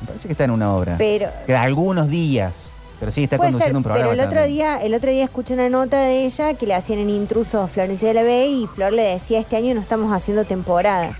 Me 0.00 0.06
parece 0.06 0.28
que 0.28 0.32
está 0.34 0.44
en 0.44 0.52
una 0.52 0.72
obra. 0.72 0.94
Pero- 0.98 1.30
Que 1.46 1.56
algunos 1.56 2.06
días. 2.08 2.70
Pero 3.02 3.10
sí, 3.10 3.24
está 3.24 3.36
Puede 3.36 3.50
ser, 3.50 3.54
conduciendo 3.54 3.78
un 3.80 3.82
programa. 3.82 4.10
pero 4.12 4.22
el 4.22 4.24
otro 4.28 4.46
día, 4.46 4.78
el 4.80 4.94
otro 4.94 5.10
día 5.10 5.24
escuché 5.24 5.54
una 5.54 5.68
nota 5.68 5.98
de 6.02 6.24
ella 6.24 6.54
que 6.54 6.66
le 6.68 6.74
hacían 6.76 7.00
en 7.00 7.10
intrusos 7.10 7.68
Florencia 7.68 8.06
de 8.06 8.14
la 8.14 8.22
B 8.22 8.46
y 8.46 8.66
Flor 8.68 8.92
le 8.92 9.02
decía 9.02 9.40
este 9.40 9.56
año 9.56 9.74
no 9.74 9.80
estamos 9.80 10.12
haciendo 10.12 10.44
temporada. 10.44 11.10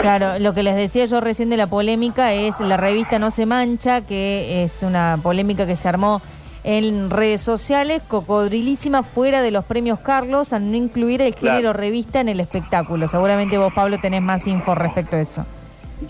Claro, 0.00 0.40
lo 0.40 0.52
que 0.52 0.64
les 0.64 0.74
decía 0.74 1.04
yo 1.04 1.20
recién 1.20 1.48
de 1.48 1.56
la 1.56 1.68
polémica 1.68 2.32
es 2.32 2.58
la 2.58 2.76
revista 2.76 3.20
No 3.20 3.30
se 3.30 3.46
mancha, 3.46 4.00
que 4.00 4.64
es 4.64 4.82
una 4.82 5.16
polémica 5.22 5.64
que 5.64 5.76
se 5.76 5.88
armó 5.88 6.20
en 6.64 7.08
redes 7.10 7.40
sociales, 7.40 8.02
cocodrilísima 8.08 9.04
fuera 9.04 9.42
de 9.42 9.52
los 9.52 9.64
premios 9.64 10.00
Carlos, 10.00 10.52
al 10.52 10.68
no 10.68 10.76
incluir 10.76 11.22
el 11.22 11.36
Claro. 11.36 11.56
género 11.58 11.72
revista 11.72 12.20
en 12.20 12.28
el 12.28 12.40
espectáculo. 12.40 13.06
Seguramente 13.06 13.58
vos, 13.58 13.72
Pablo, 13.72 13.98
tenés 14.00 14.22
más 14.22 14.44
info 14.48 14.74
respecto 14.74 15.14
a 15.14 15.20
eso. 15.20 15.46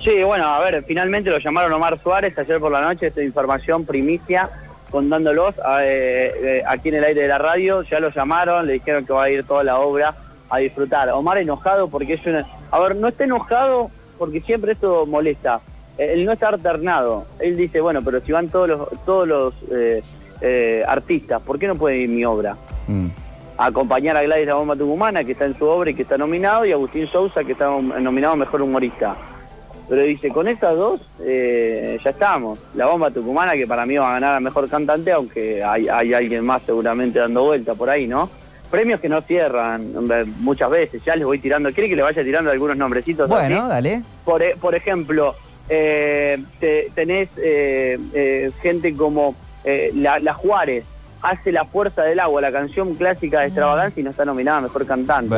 Sí, 0.00 0.22
bueno, 0.22 0.46
a 0.46 0.60
ver, 0.60 0.84
finalmente 0.84 1.30
lo 1.30 1.38
llamaron 1.38 1.72
Omar 1.72 2.00
Suárez 2.02 2.36
ayer 2.38 2.58
por 2.58 2.72
la 2.72 2.80
noche, 2.80 3.08
esta 3.08 3.22
información 3.22 3.84
primicia, 3.84 4.50
contándolos 4.90 5.54
eh, 5.80 6.32
eh, 6.42 6.62
aquí 6.66 6.88
en 6.88 6.96
el 6.96 7.04
aire 7.04 7.22
de 7.22 7.28
la 7.28 7.38
radio, 7.38 7.82
ya 7.82 8.00
lo 8.00 8.10
llamaron, 8.10 8.66
le 8.66 8.74
dijeron 8.74 9.04
que 9.04 9.12
va 9.12 9.24
a 9.24 9.30
ir 9.30 9.44
toda 9.44 9.62
la 9.64 9.78
obra 9.78 10.14
a 10.50 10.58
disfrutar. 10.58 11.08
Omar 11.10 11.38
enojado 11.38 11.88
porque 11.88 12.14
es 12.14 12.26
una... 12.26 12.46
A 12.70 12.80
ver, 12.80 12.96
no 12.96 13.08
está 13.08 13.24
enojado 13.24 13.90
porque 14.18 14.40
siempre 14.40 14.72
esto 14.72 15.06
molesta, 15.06 15.60
Eh, 15.98 16.14
él 16.14 16.24
no 16.24 16.32
está 16.32 16.48
alternado, 16.48 17.26
él 17.38 17.56
dice, 17.56 17.80
bueno, 17.80 18.00
pero 18.02 18.20
si 18.20 18.32
van 18.32 18.48
todos 18.48 18.68
los, 18.68 18.88
todos 19.04 19.28
los 19.28 19.54
eh, 19.70 20.02
eh, 20.40 20.82
artistas, 20.86 21.42
¿por 21.42 21.58
qué 21.58 21.66
no 21.66 21.76
puede 21.76 21.98
ir 21.98 22.08
mi 22.08 22.24
obra? 22.24 22.56
Mm. 22.88 23.08
a 23.58 23.66
acompañar 23.66 24.16
a 24.16 24.22
Gladys 24.22 24.46
La 24.46 24.54
Bomba 24.54 24.74
Tucumana, 24.74 25.22
que 25.22 25.32
está 25.32 25.44
en 25.44 25.56
su 25.56 25.66
obra 25.66 25.90
y 25.90 25.94
que 25.94 26.02
está 26.02 26.16
nominado, 26.16 26.64
y 26.64 26.72
Agustín 26.72 27.06
Sousa, 27.08 27.44
que 27.44 27.52
está 27.52 27.68
nominado 27.68 28.34
Mejor 28.36 28.62
Humorista. 28.62 29.14
Pero 29.92 30.04
dice, 30.04 30.30
con 30.30 30.48
estas 30.48 30.74
dos 30.74 31.02
eh, 31.20 31.98
ya 32.02 32.08
estamos. 32.12 32.58
La 32.74 32.86
Bomba 32.86 33.10
Tucumana, 33.10 33.52
que 33.52 33.66
para 33.66 33.84
mí 33.84 33.94
va 33.98 34.08
a 34.08 34.12
ganar 34.14 34.36
a 34.36 34.40
Mejor 34.40 34.66
Cantante, 34.70 35.12
aunque 35.12 35.62
hay, 35.62 35.86
hay 35.86 36.14
alguien 36.14 36.46
más 36.46 36.62
seguramente 36.64 37.18
dando 37.18 37.42
vuelta 37.44 37.74
por 37.74 37.90
ahí, 37.90 38.06
¿no? 38.06 38.30
Premios 38.70 39.00
que 39.00 39.10
no 39.10 39.20
cierran 39.20 39.92
muchas 40.40 40.70
veces, 40.70 41.04
ya 41.04 41.14
les 41.14 41.26
voy 41.26 41.38
tirando. 41.40 41.70
¿Quiere 41.74 41.90
que 41.90 41.96
le 41.96 42.00
vaya 42.00 42.24
tirando 42.24 42.50
algunos 42.50 42.74
nombrecitos? 42.78 43.28
Bueno, 43.28 43.60
así? 43.60 43.68
dale. 43.68 44.02
Por, 44.24 44.42
e- 44.42 44.56
por 44.58 44.74
ejemplo, 44.74 45.34
eh, 45.68 46.42
te- 46.58 46.90
tenés 46.94 47.28
eh, 47.36 47.98
eh, 48.14 48.50
gente 48.62 48.94
como 48.96 49.34
eh, 49.62 49.90
la, 49.94 50.18
la 50.20 50.32
Juárez, 50.32 50.84
hace 51.20 51.52
La 51.52 51.66
Fuerza 51.66 52.00
del 52.00 52.18
Agua, 52.18 52.40
la 52.40 52.50
canción 52.50 52.94
clásica 52.94 53.40
de 53.40 53.48
Extravaganza 53.48 54.00
y 54.00 54.04
no 54.04 54.08
está 54.08 54.24
nominada 54.24 54.56
a 54.56 54.60
Mejor 54.62 54.86
Cantante. 54.86 55.36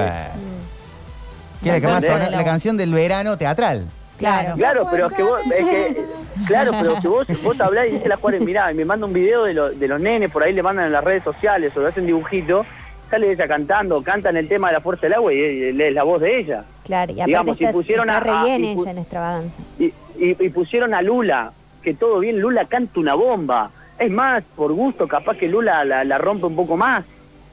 Que 1.60 1.70
la, 1.72 1.81
que 1.81 1.89
más 1.89 2.05
¿Entendés? 2.05 2.28
sonó- 2.28 2.36
la 2.36 2.44
canción 2.44 2.76
del 2.76 2.94
verano 2.94 3.36
teatral. 3.36 3.89
Claro. 4.18 4.54
Claro, 4.56 4.86
pero 4.90 5.06
es 5.06 5.12
que 5.12 5.22
vos, 5.24 5.40
es 5.46 5.66
que, 5.66 6.04
claro, 6.46 6.72
pero 6.80 7.00
que 7.00 7.08
vos, 7.08 7.26
vos 7.42 7.60
hablás 7.60 7.88
y 7.88 7.92
dice 7.92 8.08
la 8.08 8.16
Juárez, 8.16 8.40
mirá, 8.42 8.70
y 8.70 8.74
me 8.74 8.84
manda 8.84 9.06
un 9.06 9.12
video 9.12 9.44
de, 9.44 9.54
lo- 9.54 9.70
de 9.70 9.88
los 9.88 10.00
nenes, 10.00 10.30
por 10.30 10.42
ahí 10.42 10.52
le 10.52 10.62
mandan 10.62 10.86
en 10.86 10.92
las 10.92 11.02
redes 11.02 11.24
sociales 11.24 11.76
o 11.76 11.80
le 11.82 11.88
hacen 11.88 12.06
dibujito, 12.06 12.64
sale 13.10 13.32
ella 13.32 13.48
cantando, 13.48 14.02
cantan 14.02 14.36
el 14.36 14.48
tema 14.48 14.68
de 14.68 14.74
la 14.74 14.80
fuerza 14.80 15.02
del 15.02 15.14
agua 15.14 15.32
y, 15.32 15.38
y 15.38 15.82
es 15.82 15.92
la 15.92 16.02
voz 16.04 16.20
de 16.20 16.38
ella. 16.38 16.64
Claro, 16.84 17.10
y 17.12 17.14
aparte 17.16 17.26
Digamos, 17.26 17.56
si 17.56 17.64
está, 17.64 17.72
pusieron 17.72 18.08
está 18.08 18.18
a- 18.18 18.20
re 18.42 18.48
bien 18.48 18.64
y 18.64 18.70
ella 18.80 18.90
en 18.92 18.98
extravaganza. 18.98 19.56
Y, 19.78 19.84
y- 19.86 20.36
y 20.38 20.48
pusieron 20.50 20.94
a 20.94 21.02
Lula, 21.02 21.52
que 21.82 21.94
todo 21.94 22.20
bien, 22.20 22.38
Lula 22.40 22.66
canta 22.66 23.00
una 23.00 23.14
bomba. 23.14 23.70
Es 23.98 24.10
más, 24.10 24.42
por 24.56 24.72
gusto, 24.72 25.06
capaz 25.08 25.36
que 25.36 25.48
Lula 25.48 25.84
la, 25.84 26.04
la 26.04 26.18
rompe 26.18 26.46
un 26.46 26.56
poco 26.56 26.76
más, 26.76 27.04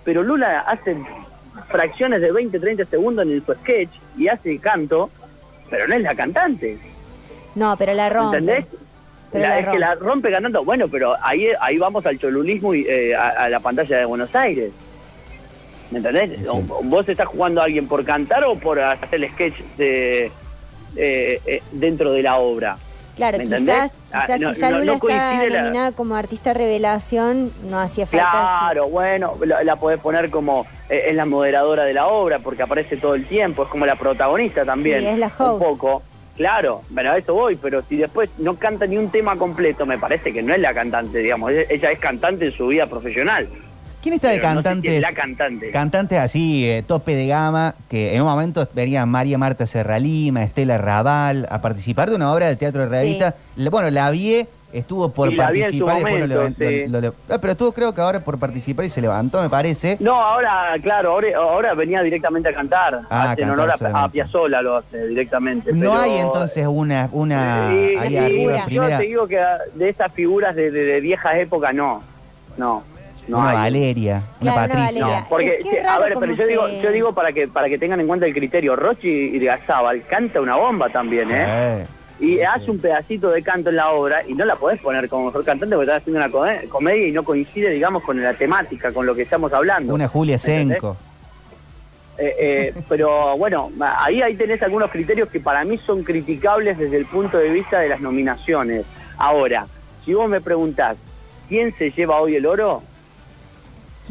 pero 0.04 0.22
Lula 0.24 0.60
hace 0.62 0.96
fracciones 1.70 2.22
de 2.22 2.32
20, 2.32 2.60
30 2.60 2.86
segundos 2.86 3.26
en 3.26 3.32
el- 3.34 3.44
su 3.46 3.54
sketch 3.54 3.90
y 4.18 4.28
hace 4.28 4.58
canto, 4.60 5.10
pero 5.72 5.88
no 5.88 5.96
es 5.96 6.02
la 6.04 6.14
cantante. 6.14 6.78
No, 7.56 7.76
pero 7.78 7.94
la 7.96 8.10
rompe. 8.12 8.38
¿Entendés? 8.38 8.66
Pero 9.32 9.44
La- 9.44 9.50
la 9.50 9.60
es 9.60 9.68
que 9.70 9.80
la 9.80 9.96
rompe 9.96 10.30
cantando. 10.30 10.64
Bueno, 10.64 10.88
pero 10.88 11.16
ahí, 11.24 11.48
ahí 11.60 11.78
vamos 11.80 12.06
al 12.06 12.20
cholulismo 12.20 12.76
y 12.76 12.86
eh, 12.88 13.16
a, 13.16 13.30
a 13.30 13.50
la 13.50 13.60
pantalla 13.60 13.98
de 13.98 14.06
Buenos 14.06 14.36
Aires. 14.36 14.72
¿Me 15.90 15.98
entendés? 15.98 16.40
¿Vos 16.84 17.10
estás 17.10 17.28
jugando 17.28 17.60
a 17.62 17.66
alguien 17.66 17.88
por 17.88 18.06
cantar 18.06 18.44
o 18.46 18.56
por 18.56 18.80
hacer 18.80 19.10
el 19.24 19.30
sketch 19.32 19.56
de, 19.78 20.26
eh, 20.96 21.42
eh, 21.46 21.64
dentro 21.72 22.12
de 22.14 22.22
la 22.24 22.38
obra? 22.38 22.78
Claro, 23.22 23.38
quizás, 23.38 23.92
Ah, 24.12 24.24
quizás 24.26 24.40
no- 24.40 24.56
si 24.56 24.62
ya 24.62 24.70
no- 24.72 24.80
Lula 24.80 24.86
no 24.86 25.08
está 25.08 25.72
la- 25.74 25.92
como 25.92 26.16
artista 26.16 26.54
revelación, 26.54 27.52
no 27.70 27.80
hacía 27.80 28.08
falta. 28.08 28.30
Claro, 28.32 28.90
bueno, 28.90 29.34
la, 29.46 29.64
la 29.64 29.76
podés 29.76 30.00
poner 30.00 30.32
como 30.32 30.66
eh, 30.90 31.04
es 31.10 31.16
la 31.16 31.26
moderadora 31.26 31.84
de 31.84 31.94
la 31.94 32.08
obra 32.08 32.40
porque 32.40 32.64
aparece 32.64 32.98
todo 32.98 33.14
el 33.16 33.26
tiempo, 33.26 33.64
es 33.64 33.70
como 33.70 33.86
la 33.86 33.96
protagonista 33.96 34.66
también. 34.66 35.00
Sí, 35.02 35.06
es 35.06 35.18
la 35.20 35.28
Un 35.28 35.34
host. 35.46 35.64
poco. 35.64 36.04
Claro, 36.36 36.82
bueno, 36.90 37.12
a 37.12 37.18
eso 37.18 37.34
voy, 37.36 37.56
pero 37.58 37.84
si 37.84 37.98
después 37.98 38.30
no 38.40 38.56
canta 38.56 38.88
ni 38.88 38.98
un 38.98 39.10
tema 39.12 39.36
completo, 39.36 39.86
me 39.86 40.00
parece 40.00 40.34
que 40.34 40.42
no 40.42 40.54
es 40.54 40.60
la 40.60 40.74
cantante, 40.74 41.20
digamos, 41.20 41.52
ella 41.52 41.92
es 41.92 42.00
cantante 42.00 42.48
en 42.48 42.52
su 42.54 42.68
vida 42.68 42.88
profesional. 42.88 43.48
¿Quién 44.02 44.16
está 44.16 44.30
de 44.30 44.40
Pero 44.40 44.54
no 44.54 44.62
sé 44.64 44.64
si 44.64 44.70
es 44.70 44.74
cantantes? 44.74 45.02
la 45.02 45.14
cantante. 45.14 45.72
Cantantes 45.72 46.20
así, 46.20 46.68
eh, 46.68 46.84
tope 46.86 47.16
de 47.16 47.28
gama, 47.28 47.76
que 47.90 48.16
en 48.16 48.22
un 48.22 48.28
momento 48.28 48.68
venían 48.74 49.08
María 49.10 49.38
Marta 49.38 49.68
Serralima, 49.68 50.44
Estela 50.44 50.78
Raval, 50.78 51.48
a 51.52 51.62
participar 51.62 52.10
de 52.10 52.16
una 52.16 52.34
obra 52.34 52.48
de 52.48 52.56
teatro 52.56 52.82
de 52.82 52.88
revista. 52.90 53.36
Bueno, 53.56 53.92
la 53.92 54.10
vi, 54.10 54.48
estuvo 54.74 55.10
por 55.12 55.32
Y 55.32 55.36
la 55.36 55.52
vi 55.52 55.62
en 55.64 55.78
su 55.78 55.86
participar 55.86 55.96
y 55.98 56.04
después 56.04 56.30
lo 56.30 56.36
momento, 56.36 56.64
sí. 56.68 56.88
lo- 56.88 57.02
lo- 57.02 57.16
ah, 57.30 57.38
pero 57.40 57.52
estuvo 57.52 57.72
creo 57.74 57.94
que 57.94 58.02
ahora 58.02 58.20
por 58.22 58.40
participar 58.40 58.86
y 58.86 58.90
se 58.90 59.02
levantó, 59.02 59.40
me 59.42 59.50
parece. 59.50 59.98
No, 60.00 60.16
ahora, 60.16 60.74
claro, 60.82 61.12
ahora, 61.12 61.28
ahora 61.38 61.74
venía 61.76 62.02
directamente 62.02 62.50
a 62.50 62.54
cantar, 62.56 63.02
Ah, 63.10 63.32
hace 63.34 63.42
en 63.44 63.50
cantar 63.50 63.52
honor 63.66 63.72
a, 63.72 63.78
solamente. 63.78 64.06
a 64.06 64.10
Piazzolla 64.10 64.62
lo 64.64 64.78
hace 64.78 65.08
directamente. 65.10 65.74
No 65.74 65.92
pero- 65.92 66.02
hay 66.02 66.18
entonces 66.18 66.66
una, 66.68 67.08
una 67.12 67.70
Sí, 67.70 67.96
ahí 68.00 68.10
sí, 68.10 68.18
arriba 68.18 68.68
Yo 68.70 68.98
te 68.98 69.04
digo 69.04 69.28
que 69.28 69.40
de 69.76 69.90
esas 69.90 70.12
figuras 70.12 70.56
de, 70.56 70.72
de, 70.72 70.86
de 70.86 71.02
viejas 71.02 71.36
épocas, 71.36 71.74
no, 71.76 72.02
no. 72.58 72.90
No 73.28 73.38
una 73.40 73.50
hay. 73.52 73.56
Valeria, 73.58 74.22
una 74.42 74.52
Claro, 74.54 74.58
una 74.58 74.68
Patricia. 74.68 75.02
Valeria. 75.06 75.22
No, 75.22 75.30
porque, 75.30 75.60
que 75.64 75.82
a 75.82 76.00
ver, 76.00 76.14
pero 76.20 76.34
yo 76.34 76.48
digo, 76.48 76.68
yo 76.82 76.92
digo 76.92 77.14
para 77.14 77.32
que 77.34 77.48
para 77.48 77.70
que 77.70 77.78
tengan 77.78 78.00
en 78.00 78.08
cuenta 78.08 78.26
el 78.26 78.34
criterio, 78.34 78.76
Rochi 78.76 79.08
y 79.10 79.40
Gazábal 79.40 80.04
canta 80.08 80.42
una 80.42 80.56
bomba 80.56 80.90
también, 80.90 81.30
¿eh? 81.32 81.46
Eh, 81.48 81.86
Y 82.20 82.42
hace 82.42 82.70
un 82.70 82.80
pedacito 82.80 83.30
de 83.32 83.42
canto 83.42 83.70
en 83.72 83.78
la 83.78 83.90
obra 83.92 84.24
y 84.28 84.34
no 84.34 84.46
la 84.46 84.56
podés 84.56 84.80
poner 84.80 85.10
como 85.10 85.26
mejor 85.26 85.44
cantante 85.44 85.76
porque 85.76 85.90
estás 85.90 86.02
haciendo 86.02 86.20
una 86.20 86.30
come- 86.30 86.68
comedia 86.70 87.08
y 87.08 87.12
no 87.12 87.24
coincide, 87.24 87.70
digamos, 87.72 88.04
con 88.04 88.22
la 88.22 88.34
temática, 88.36 88.92
con 88.92 89.06
lo 89.06 89.16
que 89.16 89.24
estamos 89.24 89.52
hablando. 89.54 89.94
una 89.94 90.08
Julia. 90.08 90.38
Senco. 90.38 90.98
Eh, 92.18 92.36
eh, 92.40 92.74
pero 92.90 93.36
bueno, 93.38 93.72
ahí, 93.98 94.22
ahí 94.22 94.36
tenés 94.36 94.62
algunos 94.62 94.92
criterios 94.92 95.30
que 95.30 95.40
para 95.40 95.64
mí 95.64 95.80
son 95.80 96.04
criticables 96.04 96.78
desde 96.78 96.98
el 96.98 97.06
punto 97.06 97.38
de 97.38 97.50
vista 97.50 97.80
de 97.80 97.90
las 97.90 98.02
nominaciones. 98.02 98.86
Ahora, 99.18 99.66
si 100.06 100.14
vos 100.14 100.30
me 100.30 100.42
preguntás, 100.42 100.98
¿quién 101.50 101.74
se 101.76 101.90
lleva 101.92 102.20
hoy 102.22 102.36
el 102.36 102.46
oro? 102.46 102.84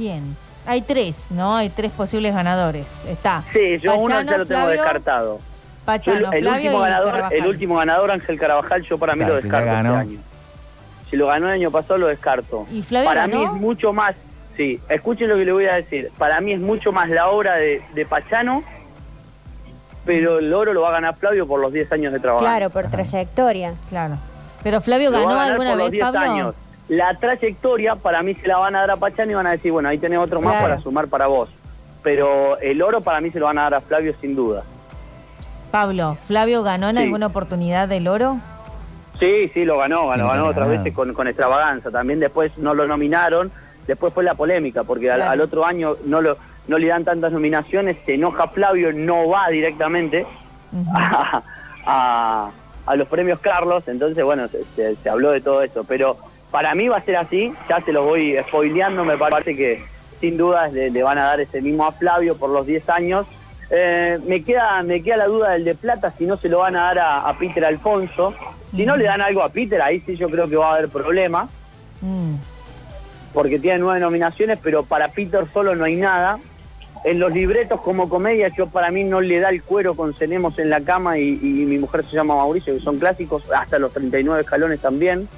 ¿Quién? 0.01 0.35
Hay 0.67 0.81
tres, 0.81 1.27
¿no? 1.29 1.57
Hay 1.57 1.69
tres 1.69 1.93
posibles 1.93 2.35
ganadores. 2.35 2.87
Está. 3.07 3.43
Sí, 3.53 3.79
yo 3.81 3.97
uno 3.99 4.15
ya 4.23 4.39
lo 4.39 4.47
tengo 4.47 4.63
Flavio, 4.63 4.69
descartado. 4.71 5.37
Yo 5.37 5.85
Pachano, 5.85 6.33
el, 6.33 6.39
el 6.39 6.43
Flavio 6.45 6.71
último 6.71 6.79
y 6.79 6.89
ganador, 6.89 7.33
el 7.35 7.47
último 7.47 7.77
ganador, 7.77 8.11
Ángel 8.13 8.39
Carabajal, 8.39 8.83
yo 8.83 8.97
para 8.97 9.13
mí 9.15 9.19
Claro, 9.19 9.35
lo 9.35 9.43
descarto 9.43 9.69
este 9.71 9.89
año. 9.89 10.19
Si 11.11 11.17
lo 11.17 11.27
ganó 11.27 11.47
el 11.49 11.53
año 11.53 11.71
pasado, 11.71 11.99
lo 11.99 12.07
descarto. 12.07 12.67
¿Y 12.71 12.81
Flavio 12.81 13.11
para 13.11 13.27
ganó? 13.27 13.39
mí 13.41 13.45
es 13.45 13.53
mucho 13.53 13.93
más, 13.93 14.15
sí, 14.57 14.81
escuchen 14.89 15.29
lo 15.29 15.37
que 15.37 15.45
le 15.45 15.53
voy 15.53 15.67
a 15.67 15.75
decir, 15.75 16.11
para 16.17 16.41
mí 16.41 16.53
es 16.53 16.61
mucho 16.61 16.93
más 16.93 17.11
la 17.11 17.29
obra 17.29 17.57
de, 17.57 17.83
de 17.95 18.07
Pachano, 18.07 18.63
pero 20.07 20.39
el 20.39 20.51
oro 20.55 20.73
lo 20.73 20.81
va 20.81 20.89
a 20.89 20.93
ganar 20.93 21.17
Flavio 21.17 21.47
por 21.47 21.61
los 21.61 21.73
10 21.75 21.93
años 21.93 22.13
de 22.15 22.21
trabajo. 22.21 22.43
Claro, 22.43 22.71
por 22.71 22.89
trayectoria. 22.89 23.75
Claro. 23.91 24.17
Pero 24.63 24.81
Flavio 24.81 25.11
Lo 25.11 25.17
va 25.19 25.23
a 25.23 25.27
ganó 25.27 25.35
ganar 25.37 25.51
alguna 25.53 25.71
por 25.71 25.79
los 25.79 25.87
vez, 25.91 25.93
10 25.93 26.05
Pablo. 26.05 26.21
años. 26.21 26.55
La 26.91 27.15
trayectoria 27.15 27.95
para 27.95 28.21
mí 28.21 28.35
se 28.35 28.49
la 28.49 28.59
van 28.59 28.75
a 28.75 28.81
dar 28.81 28.91
a 28.91 28.97
Pachano 28.97 29.31
y 29.31 29.35
van 29.35 29.47
a 29.47 29.53
decir, 29.53 29.71
bueno, 29.71 29.89
ahí 29.89 29.99
tenés 29.99 30.19
otro 30.19 30.41
más 30.41 30.55
Claro. 30.55 30.69
para 30.71 30.81
sumar 30.81 31.07
para 31.07 31.29
vos. 31.29 31.49
Pero 32.03 32.59
el 32.59 32.83
oro 32.83 33.01
para 33.01 33.21
mí 33.21 33.31
se 33.31 33.39
lo 33.39 33.47
van 33.47 33.59
a 33.59 33.63
dar 33.63 33.75
a 33.75 33.81
Flavio 33.81 34.13
sin 34.21 34.35
duda. 34.35 34.65
Pablo, 35.71 36.19
¿Flavio 36.27 36.65
ganó 36.65 36.89
en 36.89 36.97
Sí. 36.97 37.03
alguna 37.05 37.27
oportunidad 37.29 37.87
del 37.87 38.09
oro? 38.09 38.39
Sí, 39.21 39.49
sí, 39.55 39.65
lo 39.65 39.79
ganó, 39.79 40.09
ganó, 40.09 40.27
ganó 40.27 40.47
otras 40.47 40.69
veces 40.69 40.93
con, 40.93 41.15
con 41.15 41.29
extravaganza. 41.29 41.93
También 41.93 42.19
después 42.19 42.59
no 42.59 42.75
lo 42.75 42.89
nominaron, 42.89 43.53
después 43.87 44.13
fue 44.13 44.25
la 44.25 44.35
polémica, 44.35 44.83
porque 44.83 45.13
al, 45.13 45.19
Claro. 45.19 45.31
al 45.33 45.41
otro 45.43 45.65
año 45.65 45.95
no 46.07 46.21
lo 46.21 46.37
no 46.67 46.77
le 46.79 46.87
dan 46.89 47.05
tantas 47.05 47.31
nominaciones, 47.33 47.97
se 48.05 48.15
enoja 48.15 48.49
Flavio, 48.49 48.93
no 48.93 49.29
va 49.29 49.49
directamente 49.49 50.27
a, 50.95 51.43
a- 51.87 52.51
a 52.87 52.97
los 52.97 53.09
premios 53.09 53.39
Carlos, 53.41 53.85
entonces 53.87 54.25
bueno, 54.25 54.49
se, 54.49 54.65
se- 54.77 54.97
se 54.97 55.09
habló 55.11 55.31
de 55.31 55.41
todo 55.41 55.63
eso, 55.63 55.85
pero 55.85 56.17
para 56.51 56.75
mí 56.75 56.89
va 56.89 56.97
a 56.99 57.03
ser 57.03 57.17
así, 57.17 57.53
ya 57.69 57.81
se 57.83 57.93
los 57.93 58.05
voy 58.05 58.37
spoileando, 58.49 59.05
me 59.05 59.17
parece 59.17 59.57
que 59.57 59.83
sin 60.21 60.37
dudas 60.37 60.73
le, 60.73 60.91
le 60.91 61.03
van 61.03 61.19
a 61.19 61.25
dar 61.25 61.41
ese 61.41 61.61
mismo 61.61 61.87
a 61.87 61.93
Flavio 61.93 62.37
por 62.37 62.51
los 62.51 62.67
10 62.67 62.89
años. 62.91 63.27
Eh, 63.71 64.19
me 64.27 64.43
queda 64.43 64.83
me 64.83 65.01
queda 65.01 65.17
la 65.19 65.27
duda 65.27 65.51
del 65.51 65.65
de 65.65 65.77
plata 65.77 66.13
si 66.19 66.27
no 66.27 66.37
se 66.37 66.49
lo 66.49 66.59
van 66.59 66.75
a 66.75 66.87
dar 66.87 66.99
a, 66.99 67.29
a 67.29 67.39
Peter 67.39 67.65
Alfonso. 67.65 68.35
Si 68.75 68.85
no 68.85 68.97
le 68.97 69.05
dan 69.05 69.21
algo 69.21 69.43
a 69.43 69.49
Peter, 69.49 69.81
ahí 69.81 70.01
sí 70.05 70.17
yo 70.17 70.29
creo 70.29 70.49
que 70.49 70.57
va 70.57 70.71
a 70.71 70.75
haber 70.75 70.89
problema, 70.89 71.49
Mm. 72.03 72.37
porque 73.35 73.59
tiene 73.59 73.79
nueve 73.79 74.01
nominaciones, 74.01 74.59
pero 74.63 74.85
para 74.85 75.09
Peter 75.09 75.45
solo 75.53 75.75
no 75.77 75.85
hay 75.85 75.97
nada. 75.97 76.39
En 77.05 77.19
los 77.19 77.33
libretos 77.33 77.81
como 77.81 78.09
comedia, 78.09 78.49
yo 78.49 78.67
para 78.69 78.91
mí 78.91 79.05
no 79.05 79.21
le 79.21 79.39
da 79.41 79.51
el 79.51 79.63
cuero 79.63 79.95
con 79.95 80.13
Cenemos 80.15 80.59
en 80.59 80.69
la 80.71 80.81
cama 80.81 81.19
y, 81.19 81.29
y 81.43 81.65
mi 81.67 81.79
mujer 81.79 82.05
se 82.05 82.17
llama 82.17 82.37
Mauricio, 82.37 82.75
que 82.75 82.81
son 82.81 82.99
clásicos, 82.99 83.43
hasta 83.53 83.79
los 83.79 83.93
39 83.93 84.43
escalones 84.43 84.81
también. 84.81 85.29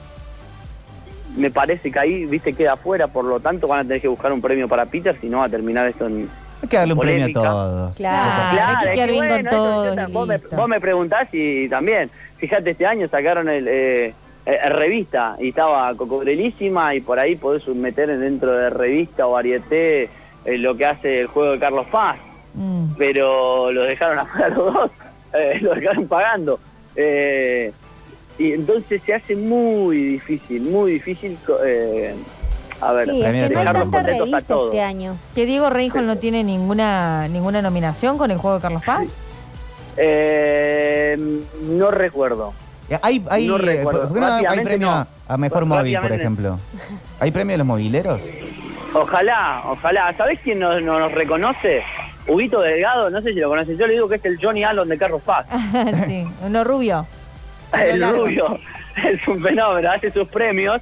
Me 1.37 1.51
parece 1.51 1.91
que 1.91 1.99
ahí, 1.99 2.27
viste, 2.27 2.53
queda 2.53 2.75
afuera, 2.75 3.07
por 3.09 3.25
lo 3.25 3.41
tanto 3.41 3.67
van 3.67 3.81
a 3.81 3.83
tener 3.85 4.01
que 4.01 4.09
buscar 4.09 4.33
un 4.33 4.41
premio 4.43 4.69
para 4.69 4.87
Peter, 4.87 5.17
si 5.21 5.29
no 5.29 5.39
va 5.39 5.45
a 5.45 5.49
terminar 5.49 5.89
esto 5.89 6.07
en, 6.07 6.29
Hay 6.63 6.69
que 6.69 6.77
darle 6.77 6.95
un 6.95 7.01
premio 7.01 7.25
a 7.25 7.29
Polémica. 7.29 7.43
todos. 7.43 7.97
Claro, 7.97 8.69
hay 8.69 8.87
que 8.89 8.95
quedar 8.95 9.11
bien 9.11 9.19
con 9.21 9.29
bueno, 9.29 9.51
eso 9.51 9.57
todos. 9.59 9.97
yo 9.97 10.09
vos, 10.13 10.29
me, 10.29 10.37
vos 10.39 10.69
me 10.69 10.81
preguntás 10.81 11.29
y 11.33 11.69
también, 11.69 12.11
fíjate, 12.39 12.71
este 12.71 12.87
año 12.87 13.09
sacaron 13.09 13.49
el 13.49 13.67
eh, 13.69 14.15
eh, 14.45 14.69
revista 14.71 15.37
y 15.41 15.49
estaba 15.51 15.95
cocodrilísima 15.95 16.95
y 16.95 17.01
por 17.01 17.19
ahí 17.19 17.37
podés 17.37 17.67
meter 17.69 18.17
dentro 18.19 18.53
de 18.53 18.71
revista 18.71 19.27
o 19.27 19.33
varieté 19.33 20.11
eh, 20.45 20.59
lo 20.59 20.77
que 20.77 20.85
hace 20.87 21.21
el 21.21 21.27
juego 21.29 21.53
de 21.53 21.59
Carlos 21.59 21.87
Paz, 21.91 22.17
Mm. 22.55 22.97
pero 22.99 23.73
lo 23.73 23.81
dejaron 23.85 24.19
afuera 24.19 24.49
los 24.55 24.75
dos, 24.75 24.91
eh, 25.33 25.59
lo 25.63 25.75
dejaron 25.75 26.07
pagando. 26.07 26.61
Eh, 26.95 27.73
y 28.39 28.53
entonces 28.53 29.01
se 29.05 29.15
hace 29.15 29.37
muy 29.37 29.97
difícil, 29.99 30.63
muy 30.63 30.93
difícil, 30.93 31.39
co- 31.47 31.59
eh, 31.65 32.15
a 32.81 32.93
ver, 32.93 33.09
Sí, 33.09 33.23
es 33.23 33.27
que 33.49 33.55
no 33.55 33.59
hay 33.61 33.65
tanta 33.67 33.81
contentos 33.81 34.11
a 34.11 34.19
revista 34.19 34.41
todos. 34.43 34.67
este 34.75 34.83
año. 34.83 35.17
¿Que 35.35 35.47
Diego 35.47 35.71
Reinhold 35.71 36.07
no 36.07 36.17
tiene 36.19 36.43
ninguna 36.43 37.29
ninguna 37.29 37.63
nominación 37.63 38.19
con 38.19 38.31
el 38.31 38.39
juego 38.39 38.57
de 38.57 38.63
Carlos 38.63 38.83
Paz? 38.85 39.17
Eh, 39.97 41.17
no 41.63 41.91
recuerdo. 41.91 42.53
Eh, 42.89 42.99
Hay, 43.03 43.25
hay, 43.31 43.47
No 43.47 43.57
eh, 43.57 43.59
recuerdo. 43.59 44.03
¿por 44.09 44.15
qué 44.15 44.21
no 44.21 44.27
hay 44.27 44.33
Rápidamente 44.33 44.65
premio 44.71 44.91
no. 44.91 45.07
a- 45.29 45.37
mejor 45.37 45.67
móvil, 45.67 45.99
por 46.01 46.13
ejemplo? 46.13 46.59
¿Hay 47.21 47.31
premio 47.31 47.55
a 47.55 47.59
los 47.59 47.67
mobileros? 47.67 48.21
Ojalá, 48.95 49.63
ojalá. 49.67 50.13
¿Sabés 50.17 50.39
quién 50.43 50.59
nos, 50.59 50.83
nos- 50.83 50.99
nos 50.99 51.13
reconoce? 51.13 51.83
Huguito 52.27 52.61
Delgado, 52.61 53.11
no 53.11 53.21
sé 53.21 53.31
si 53.33 53.41
lo 53.41 53.49
conoces. 53.49 53.77
Yo 53.79 53.87
le 53.87 53.95
digo 53.95 54.09
que 54.09 54.17
es 54.17 54.25
el 54.25 54.39
Johnny 54.41 54.65
Allen 54.65 54.89
de 54.89 54.99
Carlos 54.99 55.23
Paz. 55.23 55.47
sí, 56.07 56.25
uno 56.45 56.65
rubio. 56.65 57.07
El 57.73 58.01
largo. 58.01 58.25
rubio. 58.25 58.59
Es 59.11 59.27
un 59.27 59.43
fenómeno, 59.43 59.91
hace 59.91 60.11
sus 60.11 60.29
premios. 60.29 60.81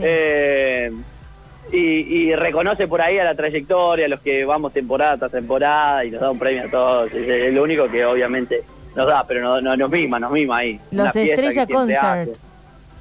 eh, 0.00 0.90
y, 1.70 1.78
y 1.78 2.34
reconoce 2.34 2.86
por 2.88 3.00
ahí 3.00 3.18
a 3.18 3.24
la 3.24 3.34
trayectoria, 3.36 4.06
a 4.06 4.08
los 4.08 4.20
que 4.20 4.44
vamos 4.44 4.72
temporada 4.72 5.16
tras 5.16 5.30
temporada 5.32 6.04
y 6.04 6.10
nos 6.10 6.20
da 6.20 6.30
un 6.32 6.38
premio 6.38 6.64
a 6.64 6.68
todos. 6.70 7.12
Es 7.12 7.28
el 7.28 7.58
único 7.58 7.88
que 7.88 8.04
obviamente 8.04 8.62
nos 8.96 9.06
da, 9.06 9.24
pero 9.26 9.40
no, 9.42 9.60
no- 9.60 9.76
nos 9.76 9.88
mima, 9.90 10.18
nos 10.18 10.32
mima 10.32 10.56
ahí. 10.58 10.80
Los 10.90 11.14
Estrella 11.14 11.66
Concert. 11.66 12.30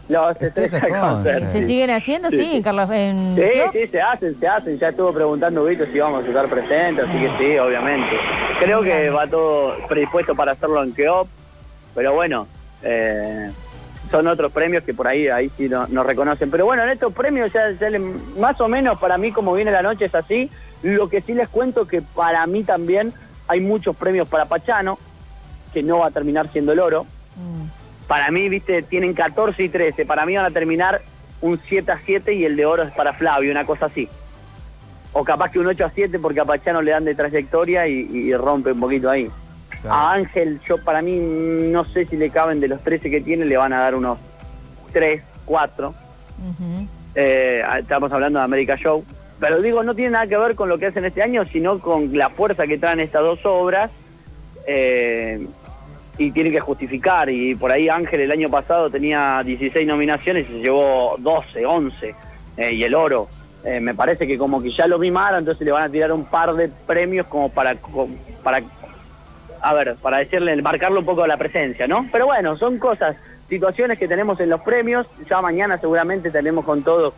Los 0.07 0.41
Estrella 0.41 0.79
Concert. 1.01 1.47
¿Se 1.49 1.61
sí. 1.61 1.67
siguen 1.67 1.89
haciendo? 1.89 2.29
Sí, 2.29 2.37
Sí, 2.37 2.49
sí. 2.57 2.61
Carlos. 2.61 2.89
En 2.91 3.35
Sí, 3.35 3.41
clubs? 3.41 3.71
sí, 3.73 3.87
se 3.87 4.01
hacen, 4.01 4.39
se 4.39 4.47
hacen. 4.47 4.77
Ya 4.79 4.89
estuvo 4.89 5.11
preguntando 5.11 5.65
Vito 5.65 5.85
si 5.91 5.99
vamos 5.99 6.23
a 6.23 6.27
estar 6.27 6.47
presentes, 6.47 7.05
así 7.09 7.17
que 7.17 7.29
sí, 7.39 7.57
obviamente. 7.57 8.15
Creo 8.59 8.81
que 8.83 9.09
va 9.09 9.25
todo 9.27 9.75
predispuesto 9.87 10.35
para 10.35 10.51
hacerlo 10.51 10.83
en 10.83 10.93
Keop, 10.93 11.27
pero 11.95 12.13
bueno, 12.13 12.47
eh, 12.83 13.49
son 14.09 14.27
otros 14.27 14.51
premios 14.51 14.83
que 14.83 14.93
por 14.93 15.07
ahí 15.07 15.27
ahí 15.27 15.49
sí 15.57 15.69
no- 15.69 15.87
nos 15.87 16.05
reconocen. 16.05 16.51
Pero 16.51 16.65
bueno, 16.65 16.83
en 16.83 16.89
estos 16.89 17.13
premios 17.13 17.51
ya, 17.53 17.71
ya 17.71 17.89
le- 17.89 17.99
más 17.99 18.59
o 18.59 18.67
menos 18.67 18.99
para 18.99 19.17
mí 19.17 19.31
como 19.31 19.53
viene 19.53 19.71
la 19.71 19.81
noche 19.81 20.05
es 20.05 20.15
así. 20.15 20.49
Lo 20.83 21.09
que 21.09 21.21
sí 21.21 21.33
les 21.33 21.47
cuento 21.49 21.87
que 21.87 22.01
para 22.01 22.45
mí 22.47 22.63
también 22.63 23.13
hay 23.47 23.61
muchos 23.61 23.95
premios 23.95 24.27
para 24.27 24.45
Pachano, 24.45 24.97
que 25.73 25.83
no 25.83 25.99
va 25.99 26.07
a 26.07 26.11
terminar 26.11 26.49
siendo 26.51 26.71
el 26.73 26.79
oro. 26.79 27.05
Para 28.07 28.29
mí, 28.31 28.49
viste, 28.49 28.81
tienen 28.81 29.13
14 29.13 29.63
y 29.63 29.69
13. 29.69 30.05
Para 30.05 30.25
mí 30.25 30.35
van 30.35 30.45
a 30.45 30.51
terminar 30.51 31.01
un 31.39 31.59
7 31.67 31.91
a 31.93 31.99
7 32.03 32.33
y 32.33 32.43
el 32.45 32.55
de 32.57 32.65
oro 32.65 32.83
es 32.83 32.91
para 32.91 33.13
Flavio, 33.13 33.51
una 33.51 33.65
cosa 33.65 33.85
así. 33.85 34.09
O 35.13 35.23
capaz 35.23 35.51
que 35.51 35.59
un 35.59 35.67
8 35.67 35.85
a 35.85 35.89
7 35.89 36.19
porque 36.19 36.39
a 36.41 36.45
Pachano 36.45 36.81
le 36.81 36.91
dan 36.91 37.05
de 37.05 37.15
trayectoria 37.15 37.87
y, 37.87 37.93
y 38.11 38.33
rompe 38.35 38.71
un 38.73 38.79
poquito 38.81 39.09
ahí. 39.09 39.29
A 39.89 40.13
Ángel, 40.13 40.59
yo 40.67 40.77
para 40.83 41.01
mí 41.01 41.15
no 41.17 41.85
sé 41.85 42.05
si 42.05 42.15
le 42.17 42.29
caben 42.29 42.59
de 42.59 42.67
los 42.67 42.81
13 42.81 43.09
que 43.09 43.21
tiene, 43.21 43.45
le 43.45 43.57
van 43.57 43.73
a 43.73 43.79
dar 43.81 43.95
unos 43.95 44.17
3, 44.93 45.21
4. 45.45 45.93
Eh, 47.15 47.63
estamos 47.79 48.11
hablando 48.11 48.39
de 48.39 48.45
America 48.45 48.75
Show. 48.77 49.03
Pero 49.39 49.59
digo, 49.61 49.81
no 49.83 49.95
tiene 49.95 50.11
nada 50.11 50.27
que 50.27 50.37
ver 50.37 50.53
con 50.55 50.69
lo 50.69 50.77
que 50.77 50.85
hacen 50.85 51.03
este 51.05 51.23
año, 51.23 51.45
sino 51.45 51.79
con 51.79 52.15
la 52.15 52.29
fuerza 52.29 52.67
que 52.67 52.77
traen 52.77 52.99
estas 52.99 53.21
dos 53.23 53.39
obras. 53.45 53.89
eh, 54.67 55.45
y 56.17 56.29
tiene 56.31 56.51
que 56.51 56.59
justificar. 56.59 57.29
Y 57.31 57.55
por 57.55 57.71
ahí 57.71 57.89
Ángel 57.89 58.19
el 58.19 58.31
año 58.31 58.49
pasado 58.49 58.91
tenía 58.91 59.41
16 59.43 59.87
nominaciones 59.87 60.45
y 60.47 60.53
se 60.53 60.59
llevó 60.59 61.15
12, 61.17 61.65
11. 61.65 62.13
eh, 62.57 62.71
y 62.73 62.83
el 62.83 62.93
oro. 62.93 63.27
Eh, 63.63 63.79
me 63.79 63.95
parece 63.95 64.27
que 64.27 64.37
como 64.37 64.61
que 64.61 64.69
ya 64.71 64.85
lo 64.87 64.99
mimaron, 64.99 65.39
entonces 65.39 65.65
le 65.65 65.71
van 65.71 65.83
a 65.83 65.89
tirar 65.89 66.11
un 66.11 66.25
par 66.25 66.53
de 66.53 66.67
premios 66.67 67.25
como 67.27 67.49
para, 67.49 67.75
co- 67.75 68.09
para 68.43 68.61
a 69.61 69.73
ver, 69.73 69.95
para 69.95 70.17
decirle, 70.17 70.59
marcarle 70.61 70.99
un 70.99 71.05
poco 71.05 71.25
la 71.27 71.37
presencia, 71.37 71.87
¿no? 71.87 72.07
Pero 72.11 72.25
bueno, 72.25 72.57
son 72.57 72.77
cosas, 72.77 73.15
situaciones 73.47 73.99
que 73.99 74.07
tenemos 74.07 74.39
en 74.39 74.49
los 74.49 74.61
premios. 74.61 75.07
Ya 75.29 75.41
mañana 75.41 75.77
seguramente 75.77 76.31
tenemos 76.31 76.65
con 76.65 76.83
todo 76.83 77.13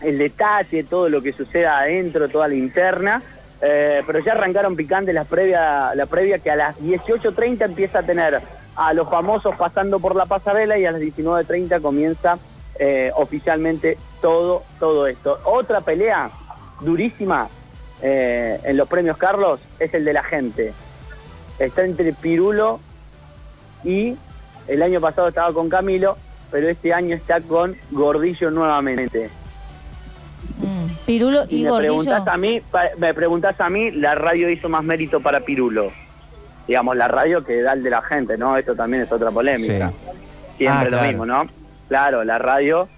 el 0.00 0.18
detalle, 0.18 0.84
todo 0.84 1.08
lo 1.08 1.22
que 1.22 1.32
suceda 1.32 1.80
adentro, 1.80 2.28
toda 2.28 2.48
la 2.48 2.54
interna. 2.54 3.22
Eh, 3.60 4.02
pero 4.06 4.18
ya 4.20 4.32
arrancaron 4.32 4.76
picantes 4.76 5.14
la 5.14 5.24
previa, 5.24 5.94
la 5.94 6.06
previa 6.06 6.38
que 6.38 6.50
a 6.50 6.56
las 6.56 6.78
18.30 6.78 7.64
empieza 7.64 8.00
a 8.00 8.02
tener 8.02 8.40
a 8.76 8.92
los 8.92 9.08
famosos 9.08 9.56
pasando 9.56 9.98
por 9.98 10.14
la 10.14 10.26
pasarela 10.26 10.78
y 10.78 10.84
a 10.84 10.92
las 10.92 11.00
19.30 11.00 11.80
comienza 11.80 12.38
eh, 12.78 13.10
oficialmente 13.14 13.96
todo, 14.20 14.62
todo 14.78 15.06
esto. 15.06 15.38
Otra 15.44 15.80
pelea 15.80 16.30
durísima 16.80 17.48
eh, 18.02 18.60
en 18.62 18.76
los 18.76 18.86
premios 18.88 19.16
Carlos 19.16 19.60
es 19.78 19.92
el 19.94 20.04
de 20.04 20.12
la 20.12 20.22
gente. 20.22 20.74
Está 21.58 21.84
entre 21.84 22.12
Pirulo 22.12 22.80
y 23.84 24.16
el 24.68 24.82
año 24.82 25.00
pasado 25.00 25.28
estaba 25.28 25.52
con 25.52 25.68
Camilo, 25.68 26.16
pero 26.50 26.68
este 26.68 26.92
año 26.92 27.14
está 27.16 27.40
con 27.40 27.76
Gordillo 27.90 28.50
nuevamente. 28.50 29.30
Pirulo 31.04 31.44
Si 31.46 31.60
y 31.60 31.64
me 31.64 31.70
Gordillo. 31.70 31.92
preguntás 31.98 32.26
a 32.28 32.36
mí, 32.36 32.62
me 32.98 33.14
preguntás 33.14 33.60
a 33.60 33.70
mí, 33.70 33.90
la 33.92 34.14
radio 34.14 34.50
hizo 34.50 34.68
más 34.68 34.82
mérito 34.82 35.20
para 35.20 35.40
Pirulo. 35.40 35.92
Digamos, 36.66 36.96
la 36.96 37.06
radio 37.06 37.44
que 37.44 37.62
da 37.62 37.74
el 37.74 37.82
de 37.84 37.90
la 37.90 38.02
gente, 38.02 38.36
¿no? 38.36 38.56
Esto 38.56 38.74
también 38.74 39.04
es 39.04 39.12
otra 39.12 39.30
polémica. 39.30 39.92
Siempre 40.58 40.78
Ah, 40.80 40.84
lo 40.84 40.88
claro. 40.90 41.06
mismo, 41.08 41.26
¿no? 41.26 41.46
Claro, 41.88 42.24
la 42.24 42.38
radio 42.38 42.88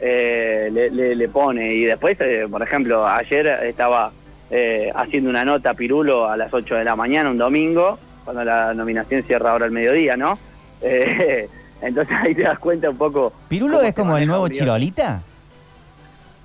eh, 0.00 0.68
le, 0.72 0.90
le- 0.90 1.16
le 1.16 1.28
pone. 1.28 1.74
Y 1.74 1.84
después, 1.84 2.16
eh, 2.20 2.46
por 2.48 2.62
ejemplo, 2.62 3.04
ayer 3.08 3.46
estaba 3.64 4.12
eh, 4.50 4.90
haciendo 4.94 5.30
una 5.30 5.44
nota 5.44 5.70
a 5.70 5.74
Pirulo 5.74 6.28
a 6.28 6.36
las 6.36 6.52
8 6.52 6.76
de 6.76 6.84
la 6.84 6.96
mañana, 6.96 7.30
un 7.30 7.38
domingo, 7.38 7.98
cuando 8.24 8.44
la 8.44 8.74
nominación 8.74 9.22
cierra 9.24 9.52
ahora 9.52 9.66
al 9.66 9.72
mediodía, 9.72 10.16
¿no? 10.16 10.38
Eh, 10.80 11.48
entonces 11.82 12.16
ahí 12.20 12.34
te 12.34 12.42
das 12.42 12.58
cuenta 12.58 12.90
un 12.90 12.96
poco... 12.96 13.32
¿Pirulo 13.48 13.80
es 13.82 13.94
como 13.94 14.16
el 14.16 14.26
nuevo. 14.26 14.48
Chirolita? 14.48 15.22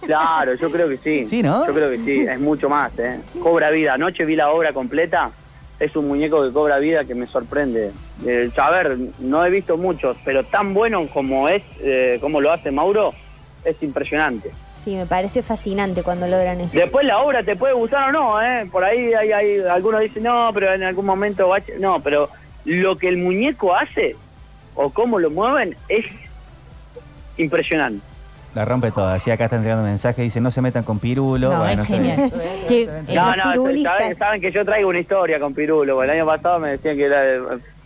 Claro, 0.02 0.54
yo 0.56 0.70
creo 0.70 0.90
que 0.90 0.98
sí. 0.98 1.28
Sí, 1.28 1.42
¿no? 1.42 1.66
Yo 1.66 1.74
creo 1.74 1.90
que 1.90 2.00
sí, 2.00 2.22
es 2.22 2.40
mucho 2.40 2.70
más, 2.70 2.98
¿eh? 3.00 3.20
Cobra 3.42 3.70
vida. 3.70 3.94
Anoche 3.94 4.26
vi 4.26 4.36
la 4.36 4.50
obra 4.52 4.74
completa. 4.74 5.32
Es 5.80 5.96
un 5.96 6.08
muñeco 6.08 6.44
que 6.44 6.52
cobra 6.52 6.78
vida 6.80 7.06
que 7.06 7.16
me 7.16 7.26
sorprende. 7.26 7.92
Eh, 8.26 8.52
a 8.58 8.72
ver, 8.72 8.98
no 9.20 9.46
he 9.46 9.50
visto 9.50 9.78
muchos, 9.78 10.18
pero 10.24 10.44
tan 10.44 10.74
bueno 10.74 11.08
como 11.08 11.50
es, 11.50 11.64
eh, 11.82 12.18
como 12.22 12.42
lo 12.42 12.52
hace 12.52 12.72
Mauro, 12.72 13.14
es 13.66 13.82
impresionante. 13.82 14.52
Sí, 14.84 14.96
me 14.96 15.06
parece 15.06 15.42
fascinante 15.44 16.04
cuando 16.04 16.28
logran 16.28 16.60
eso. 16.62 16.78
Después 16.78 17.06
la 17.06 17.20
obra 17.20 17.42
te 17.44 17.56
puede 17.56 17.74
gustar 17.74 18.10
o 18.10 18.12
no, 18.12 18.42
¿eh? 18.42 18.68
Por 18.72 18.84
ahí 18.84 19.14
hay, 19.14 19.32
hay- 19.32 19.62
algunos 19.62 20.02
dicen, 20.02 20.24
no, 20.24 20.50
pero 20.54 20.74
en 20.74 20.84
algún 20.84 21.06
momento 21.06 21.48
va 21.48 21.58
a... 21.58 21.60
ch-". 21.62 21.78
No, 21.80 22.02
pero 22.02 22.30
lo 22.66 22.98
que 22.98 23.08
el 23.08 23.18
muñeco 23.18 23.74
hace 23.76 24.16
o 24.76 24.90
cómo 24.90 25.20
lo 25.20 25.30
mueven 25.30 25.76
es 25.88 26.06
impresionante. 27.38 28.06
La 28.56 28.66
rompe 28.66 28.92
toda. 28.92 29.16
Así 29.16 29.32
acá 29.32 29.46
están 29.46 29.64
llegando 29.64 29.84
mensajes, 29.84 30.24
dice 30.24 30.40
no 30.40 30.52
se 30.52 30.62
metan 30.62 30.84
con 30.84 31.00
Pirulo. 31.00 31.50
No, 31.52 31.58
bueno, 31.60 31.82
es 31.84 31.90
está 31.90 32.02
bien. 32.02 32.16
genial. 32.32 32.66
Que, 32.68 33.16
No, 33.16 33.36
no, 33.36 33.84
saben, 33.84 34.16
saben 34.18 34.42
que 34.42 34.52
yo 34.52 34.64
traigo 34.64 34.90
una 34.90 35.00
historia 35.00 35.40
con 35.40 35.54
Pirulo. 35.56 35.96
porque 35.96 36.12
El 36.12 36.18
año 36.20 36.26
pasado 36.28 36.60
me 36.60 36.72
decían 36.72 36.96
que 36.96 37.06
era 37.06 37.24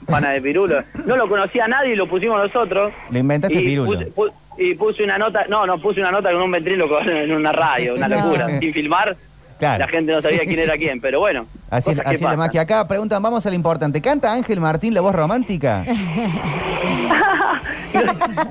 pana 0.05 0.31
de 0.31 0.41
Pirulo. 0.41 0.83
No 1.05 1.15
lo 1.15 1.27
conocía 1.27 1.67
nadie 1.67 1.93
y 1.93 1.95
lo 1.95 2.07
pusimos 2.07 2.37
nosotros. 2.41 2.93
Le 3.09 3.19
inventaste 3.19 3.59
y 3.59 3.65
Pirulo. 3.65 4.07
Puse, 4.11 4.33
y 4.57 4.73
puse 4.75 5.03
una 5.03 5.17
nota, 5.17 5.45
no, 5.49 5.65
no, 5.65 5.77
puse 5.79 5.99
una 5.99 6.11
nota 6.11 6.31
con 6.31 6.41
un 6.41 6.51
ventríloco 6.51 6.99
en 7.05 7.31
una 7.31 7.51
radio, 7.51 7.95
una 7.95 8.07
No. 8.07 8.17
locura. 8.17 8.47
Sin 8.59 8.73
filmar, 8.73 9.15
Claro. 9.59 9.79
la 9.79 9.87
gente 9.87 10.11
no 10.11 10.21
sabía 10.21 10.39
quién 10.45 10.59
era 10.59 10.77
quién, 10.77 11.01
pero 11.01 11.19
bueno. 11.19 11.47
Así, 11.71 11.89
cosas 11.89 12.03
que 12.03 12.07
así 12.09 12.15
es 12.15 12.21
la 12.29 12.37
magia. 12.37 12.61
Acá 12.61 12.87
preguntan, 12.87 13.21
vamos 13.23 13.43
a 13.45 13.49
lo 13.49 13.55
importante. 13.55 14.01
¿Canta 14.01 14.31
Ángel 14.31 14.59
Martín 14.59 14.93
la 14.93 15.01
voz 15.01 15.15
romántica? 15.15 15.83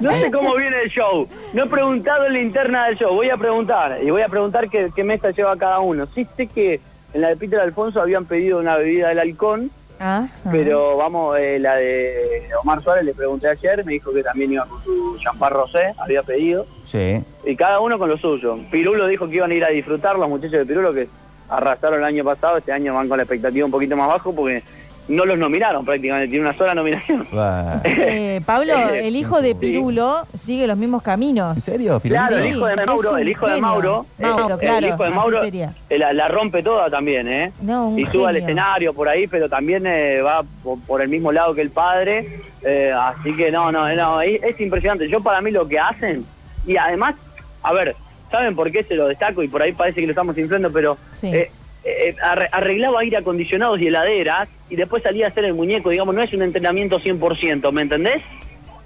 No 0.00 0.10
sé 0.10 0.30
cómo 0.32 0.54
viene 0.56 0.76
el 0.82 0.90
show. 0.90 1.28
No 1.52 1.64
he 1.64 1.66
preguntado 1.66 2.26
en 2.26 2.32
la 2.32 2.40
interna 2.40 2.86
del 2.86 2.96
show. 2.96 3.14
Voy 3.14 3.30
a 3.30 3.36
preguntar. 3.36 3.98
Y 4.02 4.10
voy 4.10 4.22
a 4.22 4.28
preguntar 4.28 4.68
qué, 4.68 4.90
qué 4.94 5.04
mesa 5.04 5.30
lleva 5.30 5.56
cada 5.56 5.78
uno. 5.80 6.06
Sí 6.06 6.26
sé 6.36 6.46
que 6.48 6.80
en 7.14 7.20
la 7.20 7.28
de 7.28 7.36
Peter 7.36 7.60
Alfonso 7.60 8.00
habían 8.00 8.24
pedido 8.24 8.58
una 8.58 8.76
bebida 8.76 9.08
del 9.10 9.18
halcón. 9.20 9.70
Ah, 9.98 10.26
Pero 10.50 10.96
vamos, 10.96 11.38
eh, 11.38 11.58
la 11.58 11.76
de 11.76 12.48
Omar 12.62 12.82
Suárez 12.82 13.04
le 13.04 13.14
pregunté 13.14 13.48
ayer, 13.48 13.84
me 13.84 13.92
dijo 13.92 14.12
que 14.12 14.22
también 14.22 14.52
iba 14.52 14.66
con 14.66 14.82
su 14.84 15.16
champán 15.18 15.52
rosé, 15.52 15.94
había 15.98 16.22
pedido, 16.22 16.66
Sí. 16.86 17.22
y 17.44 17.56
cada 17.56 17.80
uno 17.80 17.98
con 17.98 18.08
lo 18.10 18.18
suyo. 18.18 18.58
Pirulo 18.70 19.06
dijo 19.06 19.28
que 19.28 19.36
iban 19.36 19.50
a 19.50 19.54
ir 19.54 19.64
a 19.64 19.68
disfrutar, 19.68 20.18
los 20.18 20.28
muchachos 20.28 20.52
de 20.58 20.66
Pirulo 20.66 20.92
que 20.92 21.08
arrasaron 21.48 22.00
el 22.00 22.04
año 22.04 22.24
pasado, 22.24 22.58
este 22.58 22.72
año 22.72 22.94
van 22.94 23.08
con 23.08 23.16
la 23.16 23.22
expectativa 23.22 23.64
un 23.64 23.70
poquito 23.72 23.96
más 23.96 24.08
bajo 24.08 24.34
porque 24.34 24.62
no 25.08 25.24
los 25.24 25.38
nominaron 25.38 25.84
prácticamente, 25.84 26.28
tiene 26.28 26.46
una 26.48 26.56
sola 26.56 26.74
nominación. 26.74 27.26
Eh, 27.84 28.40
Pablo, 28.44 28.74
el 28.90 29.16
hijo 29.16 29.40
de 29.40 29.54
Pirulo 29.54 30.26
sigue 30.36 30.66
los 30.66 30.76
mismos 30.76 31.02
caminos. 31.02 31.56
¿En 31.56 31.62
serio? 31.62 32.00
Claro, 32.00 32.36
el 32.38 32.46
hijo 32.56 32.66
de 32.66 32.76
Mauro, 32.86 33.10
un 33.12 33.18
el 33.20 33.28
hijo 33.28 33.46
de. 33.46 33.60
Mauro, 33.60 34.06
eh, 34.18 34.22
Mauro, 34.22 34.54
el 34.54 34.60
claro, 34.60 34.86
hijo 34.88 35.04
de 35.04 35.10
Mauro 35.10 35.40
sería. 35.42 35.72
eh, 35.88 35.98
la, 35.98 36.12
la 36.12 36.28
rompe 36.28 36.62
toda 36.62 36.90
también, 36.90 37.26
¿eh? 37.28 37.52
No, 37.62 37.88
un 37.88 37.98
y 37.98 38.06
sube 38.06 38.26
al 38.28 38.36
escenario 38.36 38.92
por 38.94 39.08
ahí, 39.08 39.26
pero 39.26 39.48
también 39.48 39.84
eh, 39.86 40.20
va 40.22 40.42
por, 40.62 40.78
por 40.80 41.00
el 41.02 41.08
mismo 41.08 41.32
lado 41.32 41.54
que 41.54 41.62
el 41.62 41.70
padre, 41.70 42.40
eh, 42.62 42.92
así 42.94 43.34
que 43.34 43.50
no, 43.50 43.72
no, 43.72 43.88
no, 43.94 44.20
es, 44.20 44.42
es 44.42 44.60
impresionante. 44.60 45.08
Yo 45.08 45.20
para 45.22 45.40
mí 45.40 45.50
lo 45.50 45.66
que 45.66 45.78
hacen, 45.78 46.24
y 46.66 46.76
además, 46.76 47.14
a 47.62 47.72
ver, 47.72 47.96
¿saben 48.30 48.54
por 48.54 48.70
qué 48.70 48.82
se 48.84 48.94
lo 48.94 49.08
destaco? 49.08 49.42
Y 49.42 49.48
por 49.48 49.62
ahí 49.62 49.72
parece 49.72 50.00
que 50.00 50.06
lo 50.06 50.12
estamos 50.12 50.36
inflando, 50.38 50.70
pero 50.70 50.96
Sí. 51.14 51.28
eh, 51.34 51.50
eh, 51.86 52.14
arre- 52.22 52.48
arreglaba 52.52 53.00
aire 53.00 53.16
acondicionados 53.18 53.80
y 53.80 53.86
heladeras 53.88 54.48
y 54.68 54.76
después 54.76 55.02
salía 55.02 55.26
a 55.26 55.28
hacer 55.28 55.44
el 55.44 55.54
muñeco, 55.54 55.90
digamos, 55.90 56.14
no 56.14 56.22
es 56.22 56.32
un 56.34 56.42
entrenamiento 56.42 56.98
100%, 57.00 57.70
¿me 57.72 57.82
entendés? 57.82 58.22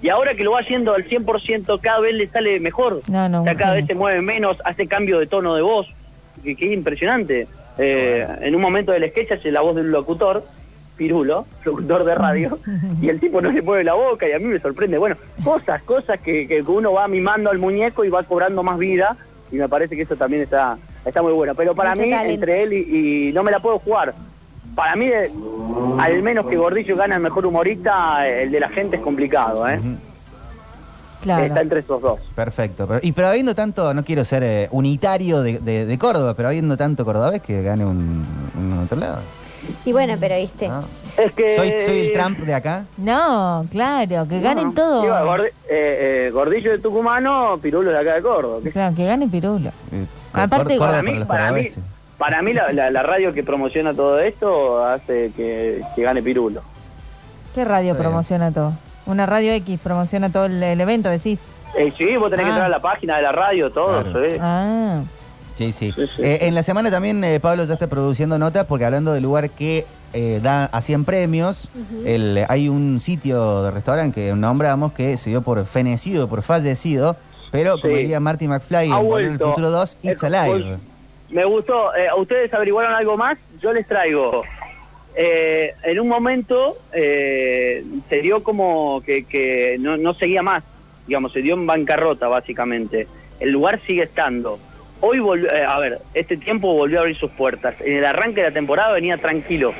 Y 0.01 0.09
ahora 0.09 0.33
que 0.33 0.43
lo 0.43 0.51
va 0.51 0.59
haciendo 0.61 0.93
al 0.93 1.07
100% 1.07 1.79
cada 1.81 1.99
vez 1.99 2.13
le 2.15 2.27
sale 2.27 2.59
mejor. 2.59 3.01
No, 3.07 3.29
no, 3.29 3.41
O 3.41 3.43
sea, 3.43 3.55
cada 3.55 3.73
vez 3.73 3.85
se 3.85 3.93
mueve 3.95 4.21
menos, 4.21 4.57
hace 4.65 4.87
cambio 4.87 5.19
de 5.19 5.27
tono 5.27 5.53
de 5.55 5.61
voz, 5.61 5.87
que, 6.43 6.55
que 6.55 6.65
es 6.67 6.73
impresionante. 6.73 7.47
Eh, 7.77 8.27
en 8.41 8.55
un 8.55 8.61
momento 8.61 8.91
del 8.91 9.09
sketch 9.09 9.31
hace 9.33 9.51
la 9.51 9.61
voz 9.61 9.75
de 9.75 9.81
un 9.81 9.91
locutor, 9.91 10.43
Pirulo, 10.97 11.45
locutor 11.65 12.03
de 12.03 12.15
radio, 12.15 12.59
y 13.01 13.09
el 13.09 13.19
tipo 13.19 13.41
no 13.41 13.51
le 13.51 13.61
mueve 13.61 13.83
la 13.83 13.93
boca 13.93 14.27
y 14.27 14.33
a 14.33 14.39
mí 14.39 14.45
me 14.45 14.59
sorprende. 14.59 14.97
Bueno, 14.97 15.15
cosas, 15.43 15.81
cosas 15.83 16.19
que, 16.19 16.47
que 16.47 16.61
uno 16.61 16.93
va 16.93 17.07
mimando 17.07 17.49
al 17.49 17.57
muñeco 17.59 18.03
y 18.05 18.09
va 18.09 18.23
cobrando 18.23 18.61
más 18.63 18.77
vida 18.77 19.15
y 19.51 19.55
me 19.55 19.67
parece 19.69 19.95
que 19.95 20.03
eso 20.03 20.15
también 20.15 20.41
está, 20.43 20.77
está 21.05 21.21
muy 21.21 21.33
bueno. 21.33 21.53
Pero 21.55 21.73
para 21.75 21.91
Mucho 21.91 22.03
mí, 22.03 22.09
talento. 22.11 22.33
entre 22.33 22.63
él 22.63 22.73
y, 22.73 23.29
y 23.29 23.33
no 23.33 23.43
me 23.43 23.51
la 23.51 23.59
puedo 23.59 23.79
jugar. 23.79 24.13
Para 24.75 24.95
mí, 24.95 25.05
eh, 25.07 25.29
al 25.99 26.21
menos 26.23 26.45
que 26.47 26.55
Gordillo 26.55 26.95
gana 26.95 27.15
el 27.15 27.21
mejor 27.21 27.45
humorista, 27.45 28.27
el 28.27 28.51
de 28.51 28.59
la 28.59 28.69
gente 28.69 28.95
es 28.97 29.01
complicado, 29.01 29.67
¿eh? 29.67 29.79
Claro. 31.21 31.43
Está 31.45 31.61
entre 31.61 31.81
esos 31.81 32.01
dos. 32.01 32.19
Perfecto. 32.33 32.87
Pero, 32.87 32.99
y 33.03 33.11
pero 33.11 33.27
habiendo 33.27 33.53
tanto, 33.53 33.93
no 33.93 34.03
quiero 34.03 34.25
ser 34.25 34.41
eh, 34.43 34.67
unitario 34.71 35.43
de, 35.43 35.59
de- 35.59 35.85
de 35.85 35.97
Córdoba, 35.99 36.33
pero 36.35 36.47
habiendo 36.47 36.77
tanto 36.77 37.05
cordobés 37.05 37.41
que 37.43 37.61
gane 37.61 37.85
un, 37.85 38.25
un 38.57 38.79
otro 38.79 38.97
lado. 38.97 39.19
Y 39.85 39.91
bueno, 39.91 40.15
pero 40.19 40.35
viste. 40.37 40.71
Es 41.17 41.31
que... 41.33 41.55
Soy, 41.55 41.73
soy 41.85 41.99
el 42.07 42.13
Trump 42.13 42.39
de 42.39 42.53
acá. 42.55 42.85
No, 42.97 43.63
claro, 43.71 44.27
que 44.27 44.39
ganen 44.41 44.73
todo. 44.73 45.05
Iba, 45.05 45.23
Gordi- 45.23 45.51
eh, 45.69 46.25
eh, 46.27 46.31
Gordillo 46.33 46.71
de 46.71 46.79
Tucumano, 46.79 47.59
Pirulo 47.61 47.91
de 47.91 47.99
acá 47.99 48.15
de 48.15 48.21
Córdoba. 48.23 48.59
¿qué 48.63 48.71
Claro, 48.71 48.95
que 48.95 49.05
gane 49.05 49.27
Pirulo. 49.27 49.69
Aparte, 50.33 50.77
para 50.77 51.01
mí, 51.03 51.23
para 51.27 51.51
mí, 51.51 51.69
para 52.17 52.41
mí 52.41 52.53
la, 52.53 52.71
la- 52.71 52.91
la 52.91 53.03
radio 53.03 53.33
que 53.33 53.43
promociona 53.43 53.93
todo 53.93 54.19
esto 54.19 54.85
hace 54.85 55.31
que, 55.35 55.81
que 55.95 56.01
gane 56.03 56.21
Pirulo. 56.21 56.61
¿Qué 57.53 57.65
radio 57.65 57.91
Está 57.91 58.01
bien. 58.01 58.09
promociona 58.11 58.51
todo? 58.51 58.73
Una 59.05 59.25
radio 59.25 59.51
X 59.53 59.79
promociona 59.83 60.29
todo 60.29 60.45
el, 60.45 60.61
el 60.63 60.79
evento, 60.79 61.09
decís. 61.09 61.39
Eh, 61.77 61.91
sí, 61.97 62.15
vos 62.17 62.29
tenés 62.29 62.45
que 62.45 62.51
Ah. 62.51 62.55
entrar 62.55 62.65
a 62.67 62.69
la 62.69 62.81
página 62.81 63.15
de 63.17 63.23
la 63.23 63.31
radio, 63.31 63.71
todo, 63.71 64.03
Claro. 64.03 64.21
¿sí? 64.25 64.37
Ah, 64.39 65.01
Sí, 65.57 65.73
sí. 65.73 65.93
Eh, 66.17 66.39
en 66.43 66.55
la 66.55 66.63
semana 66.63 66.89
también 66.89 67.23
eh, 67.23 67.39
Pablo 67.39 67.63
ya 67.65 67.73
está 67.75 67.85
produciendo 67.85 68.39
notas 68.39 68.65
porque 68.65 68.83
hablando 68.85 69.13
del 69.13 69.21
lugar 69.21 69.49
que 69.51 69.85
eh, 70.13 70.39
da 70.41 70.65
hacían 70.65 71.05
premios, 71.05 71.69
Ujú. 71.75 72.01
el- 72.07 72.45
hay 72.49 72.67
un 72.67 72.99
sitio 72.99 73.61
de 73.63 73.69
restaurante 73.71 74.15
que 74.15 74.33
nombramos 74.33 74.93
que 74.93 75.17
se 75.17 75.29
dio 75.29 75.41
por 75.43 75.63
fenecido, 75.65 76.27
por 76.27 76.41
fallecido, 76.41 77.15
pero 77.51 77.79
como 77.79 77.95
diría 77.95 78.19
Marty 78.19 78.47
McFly 78.47 78.91
Ha 78.91 78.97
vuelto. 78.97 79.49
Futuro 79.49 79.69
2, 79.69 79.97
It's 80.03 80.23
Alive. 80.23 80.77
Me 81.29 81.45
gustó. 81.45 81.95
Eh, 81.95 82.07
¿Ustedes 82.17 82.53
averiguaron 82.53 82.93
algo 82.93 83.17
más? 83.17 83.37
Yo 83.61 83.71
les 83.73 83.87
traigo. 83.87 84.43
Eh, 85.15 85.73
en 85.83 85.99
un 85.99 86.07
momento 86.07 86.77
eh, 86.93 87.83
se 88.09 88.21
dio 88.21 88.43
como 88.43 89.01
que, 89.05 89.25
que 89.25 89.75
no, 89.79 89.97
no 89.97 90.13
seguía 90.13 90.41
más, 90.41 90.63
digamos, 91.05 91.33
se 91.33 91.41
dio 91.41 91.53
en 91.55 91.65
bancarrota 91.65 92.27
básicamente. 92.27 93.07
El 93.39 93.51
lugar 93.51 93.81
sigue 93.85 94.03
estando. 94.03 94.59
Hoy 95.01 95.19
volvió, 95.19 95.51
eh, 95.51 95.65
a 95.65 95.79
ver, 95.79 95.99
este 96.13 96.37
tiempo 96.37 96.73
volvió 96.73 96.99
a 96.99 97.01
abrir 97.01 97.17
sus 97.17 97.31
puertas. 97.31 97.75
En 97.81 97.97
el 97.97 98.05
arranque 98.05 98.41
de 98.41 98.49
la 98.49 98.53
temporada 98.53 98.93
venía 98.93 99.17
tranquilo. 99.17 99.73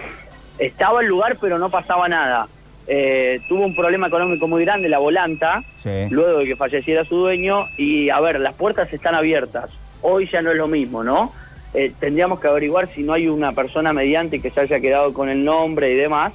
Estaba 0.57 1.01
el 1.01 1.07
lugar 1.07 1.37
pero 1.39 1.59
no 1.59 1.69
pasaba 1.69 2.09
nada. 2.09 2.47
Eh, 2.93 3.39
tuvo 3.47 3.63
un 3.63 3.73
problema 3.73 4.07
económico 4.07 4.49
muy 4.49 4.65
grande 4.65 4.89
la 4.89 4.97
volanta 4.99 5.63
Sí. 5.81 6.07
luego 6.09 6.39
de 6.39 6.45
que 6.45 6.57
falleciera 6.57 7.05
su 7.05 7.15
dueño 7.15 7.67
y 7.77 8.09
a 8.09 8.19
ver, 8.19 8.37
las 8.41 8.53
puertas 8.53 8.91
están 8.91 9.15
abiertas. 9.15 9.69
Hoy 10.01 10.27
ya 10.29 10.41
no 10.41 10.51
es 10.51 10.57
lo 10.57 10.67
mismo, 10.67 11.01
¿no? 11.01 11.31
Eh, 11.73 11.93
tendríamos 12.01 12.41
que 12.41 12.49
averiguar 12.49 12.89
si 12.93 13.01
no 13.03 13.13
hay 13.13 13.29
una 13.29 13.53
persona 13.53 13.93
mediante 13.93 14.41
que 14.41 14.49
se 14.49 14.59
haya 14.59 14.81
quedado 14.81 15.13
con 15.13 15.29
el 15.29 15.45
nombre 15.45 15.89
y 15.93 15.95
demás. 15.95 16.33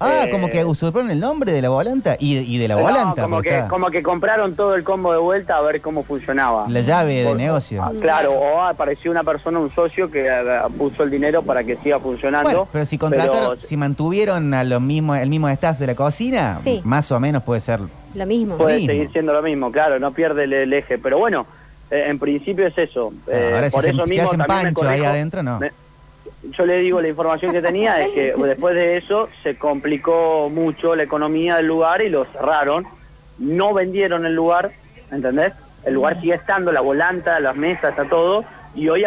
Ah, 0.00 0.24
Eh, 0.24 0.30
como 0.30 0.48
que 0.50 0.64
usurparon 0.64 1.10
el 1.10 1.20
nombre 1.20 1.52
de 1.52 1.62
la 1.62 1.68
volanta 1.68 2.16
y, 2.18 2.36
y 2.38 2.58
de 2.58 2.68
la 2.68 2.74
no, 2.74 2.82
volanta. 2.82 3.22
como, 3.22 3.40
que, 3.40 3.48
está 3.50 3.68
como 3.68 3.90
que 3.90 4.02
compraron 4.02 4.54
todo 4.56 4.74
el 4.74 4.82
combo 4.82 5.12
de 5.12 5.18
vuelta 5.18 5.56
a 5.56 5.60
ver 5.62 5.80
cómo 5.80 6.02
funcionaba. 6.02 6.66
La 6.68 6.80
llave 6.80 7.14
de 7.22 7.28
Por- 7.28 7.36
negocio. 7.36 7.82
Ah, 7.82 7.92
Claro, 8.00 8.32
o 8.32 8.60
apareció 8.60 9.10
una 9.10 9.22
persona, 9.22 9.60
un 9.60 9.70
socio 9.70 10.10
que 10.10 10.26
eh, 10.26 10.42
puso 10.76 11.04
el 11.04 11.10
dinero 11.10 11.42
para 11.42 11.62
que 11.62 11.76
siga 11.76 12.00
funcionando. 12.00 12.48
Bueno, 12.50 12.68
pero 12.72 12.84
si 12.86 12.98
contrataron, 12.98 13.56
pero- 13.56 13.60
si 13.60 13.76
mantuvieron 13.76 14.52
a 14.52 14.64
lo 14.64 14.80
mismo, 14.80 15.14
el 15.14 15.30
mismo 15.30 15.48
staff 15.48 15.78
de 15.78 15.86
la 15.86 15.94
cocina, 15.94 16.58
Sí. 16.62 16.80
más 16.84 17.10
o 17.12 17.20
menos 17.20 17.42
puede 17.44 17.60
ser. 17.60 17.80
Lo 18.14 18.26
mismo. 18.26 18.56
puede 18.56 18.76
mismo. 18.76 18.90
seguir 18.90 19.12
siendo 19.12 19.32
lo 19.32 19.42
mismo, 19.42 19.70
claro, 19.72 19.98
no 20.00 20.12
pierde 20.12 20.44
el, 20.44 20.52
el 20.52 20.72
eje. 20.72 20.98
Pero 20.98 21.18
bueno, 21.18 21.46
eh, 21.90 22.06
en 22.08 22.18
principio 22.18 22.66
es 22.66 22.76
eso. 22.76 23.12
Eh, 23.28 23.52
Ahora, 23.54 23.66
si 23.70 23.72
por 23.72 23.82
se- 23.84 23.90
eso 23.90 24.04
si 24.04 24.10
mismo 24.10 24.24
hacen 24.26 24.38
también 24.40 24.58
me 24.58 24.72
pancho 24.72 24.88
ahí 24.88 25.04
adentro, 25.04 25.42
no. 25.42 25.60
Me- 25.60 25.72
yo 26.50 26.66
le 26.66 26.78
digo 26.78 27.00
la 27.00 27.08
información 27.08 27.52
que 27.52 27.62
tenía 27.62 28.00
es 28.00 28.10
que 28.12 28.34
después 28.46 28.74
de 28.74 28.96
eso 28.96 29.28
se 29.42 29.56
complicó 29.56 30.50
mucho 30.52 30.94
la 30.94 31.02
economía 31.02 31.56
del 31.56 31.66
lugar 31.66 32.02
y 32.02 32.08
lo 32.10 32.24
cerraron. 32.26 32.86
No 33.38 33.74
vendieron 33.74 34.24
el 34.26 34.34
lugar, 34.34 34.70
¿entendés? 35.10 35.52
El 35.84 35.94
lugar 35.94 36.20
sigue 36.20 36.34
estando, 36.34 36.70
la 36.72 36.80
volanta, 36.80 37.40
las 37.40 37.56
mesas, 37.56 37.90
está 37.90 38.04
todo. 38.04 38.44
Y 38.76 38.88
hoy, 38.88 39.04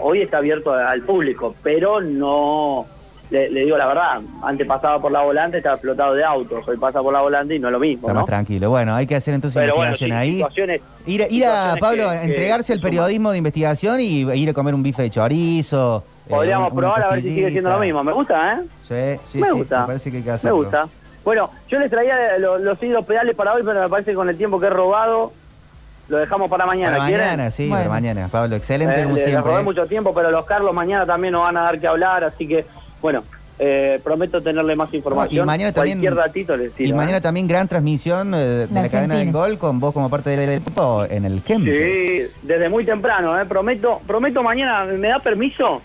hoy 0.00 0.20
está 0.22 0.38
abierto 0.38 0.72
al 0.72 1.02
público, 1.02 1.54
pero 1.62 2.00
no... 2.00 2.86
Le, 3.28 3.50
le 3.50 3.64
digo 3.64 3.76
la 3.76 3.86
verdad, 3.86 4.20
antes 4.44 4.64
pasaba 4.68 5.00
por 5.02 5.10
la 5.10 5.22
volante, 5.22 5.56
estaba 5.56 5.74
explotado 5.74 6.14
de 6.14 6.22
autos, 6.22 6.66
hoy 6.68 6.76
pasa 6.76 7.02
por 7.02 7.12
la 7.12 7.20
volante 7.22 7.56
y 7.56 7.58
no 7.58 7.66
es 7.68 7.72
lo 7.72 7.80
mismo, 7.80 8.06
Está 8.06 8.20
¿no? 8.20 8.24
tranquilo. 8.24 8.70
Bueno, 8.70 8.94
hay 8.94 9.04
que 9.04 9.16
hacer 9.16 9.34
entonces 9.34 9.60
Pero 9.60 9.74
bueno, 9.74 9.90
investigación 9.96 10.22
sí, 10.22 10.30
ahí. 10.30 10.36
situaciones, 10.36 10.80
Ir, 11.06 11.22
a- 11.24 11.26
ir 11.28 11.44
a, 11.44 11.74
Pablo, 11.80 12.08
que- 12.08 12.22
entregarse 12.22 12.72
al 12.72 12.78
periodismo 12.80 13.32
de 13.32 13.38
investigación 13.38 14.00
y 14.00 14.20
ir 14.32 14.50
a 14.50 14.52
comer 14.52 14.74
un 14.76 14.82
bife 14.84 15.02
de 15.02 15.10
chorizo. 15.10 16.04
Eh, 16.26 16.30
Podríamos 16.30 16.70
un- 16.72 16.78
una 16.78 16.80
probar 16.94 17.02
a 17.04 17.10
ver 17.14 17.22
si 17.22 17.28
sigue 17.34 17.50
siendo 17.50 17.70
lo 17.70 17.78
mismo. 17.78 18.02
Me 18.04 18.12
gusta, 18.12 18.52
¿eh? 18.54 18.56
Sí, 18.82 19.20
sí, 19.32 19.38
me 19.38 19.46
sí, 19.48 19.52
gusta. 19.52 19.80
Me 19.82 19.86
parece 19.86 20.10
que 20.10 20.16
hay 20.18 20.22
que 20.22 20.28
Me 20.30 20.34
hacerlo. 20.34 20.56
gusta. 20.56 20.88
Bueno, 21.24 21.50
yo 21.68 21.78
les 21.78 21.90
traía 21.90 22.38
lo- 22.38 22.58
los 22.58 22.80
hilos 22.82 23.04
pedales 23.04 23.34
para 23.34 23.52
hoy, 23.54 23.62
pero 23.64 23.80
me 23.80 23.88
parece 23.88 24.10
que 24.12 24.16
con 24.16 24.28
el 24.28 24.36
tiempo 24.36 24.60
que 24.60 24.66
he 24.66 24.70
robado, 24.70 25.32
lo 26.08 26.18
dejamos 26.18 26.48
para 26.48 26.66
mañana. 26.66 26.96
Para 26.98 27.08
¿quieren? 27.08 27.26
mañana, 27.26 27.50
sí, 27.50 27.68
para 27.68 27.88
mañana. 27.88 28.28
Pablo, 28.30 28.54
excelente 28.56 29.00
Eh, 29.00 29.04
como 29.04 29.16
les 29.16 29.24
siempre. 29.24 29.50
robé 29.50 29.60
eh. 29.60 29.64
mucho 29.64 29.86
tiempo, 29.86 30.14
pero 30.14 30.30
los 30.30 30.44
Carlos 30.46 30.72
mañana 30.72 31.04
también 31.04 31.32
nos 31.32 31.42
van 31.42 31.56
a 31.56 31.62
dar 31.62 31.80
que 31.80 31.86
hablar, 31.88 32.22
así 32.22 32.46
que, 32.46 32.64
bueno, 33.02 33.24
eh, 33.58 34.00
prometo 34.04 34.40
tenerle 34.42 34.76
más 34.76 34.92
información. 34.94 35.42
y 35.44 35.46
mañana 35.46 35.72
también- 35.72 35.98
Cualquier 35.98 36.14
datito 36.14 36.56
les 36.56 36.72
Y 36.72 36.74
tiro, 36.84 36.96
mañana 36.96 37.16
¿eh? 37.16 37.20
también 37.22 37.48
gran 37.48 37.66
transmisión 37.66 38.34
eh, 38.34 38.38
de 38.38 38.68
la, 38.72 38.82
La 38.82 38.88
cadena 38.88 39.16
del 39.16 39.32
gol 39.32 39.58
con 39.58 39.80
vos 39.80 39.92
como 39.94 40.08
parte 40.10 40.30
del 40.30 40.48
equipo 40.60 41.04
en 41.08 41.24
el 41.24 41.42
Kempes. 41.42 41.74
Sí, 41.74 42.36
desde 42.42 42.68
muy 42.68 42.84
temprano, 42.84 43.36
¿eh? 43.40 43.46
Prometo, 43.46 44.00
prometo 44.06 44.42
mañana, 44.44 44.84
¿me 44.84 45.08
da 45.08 45.18
permiso? 45.18 45.82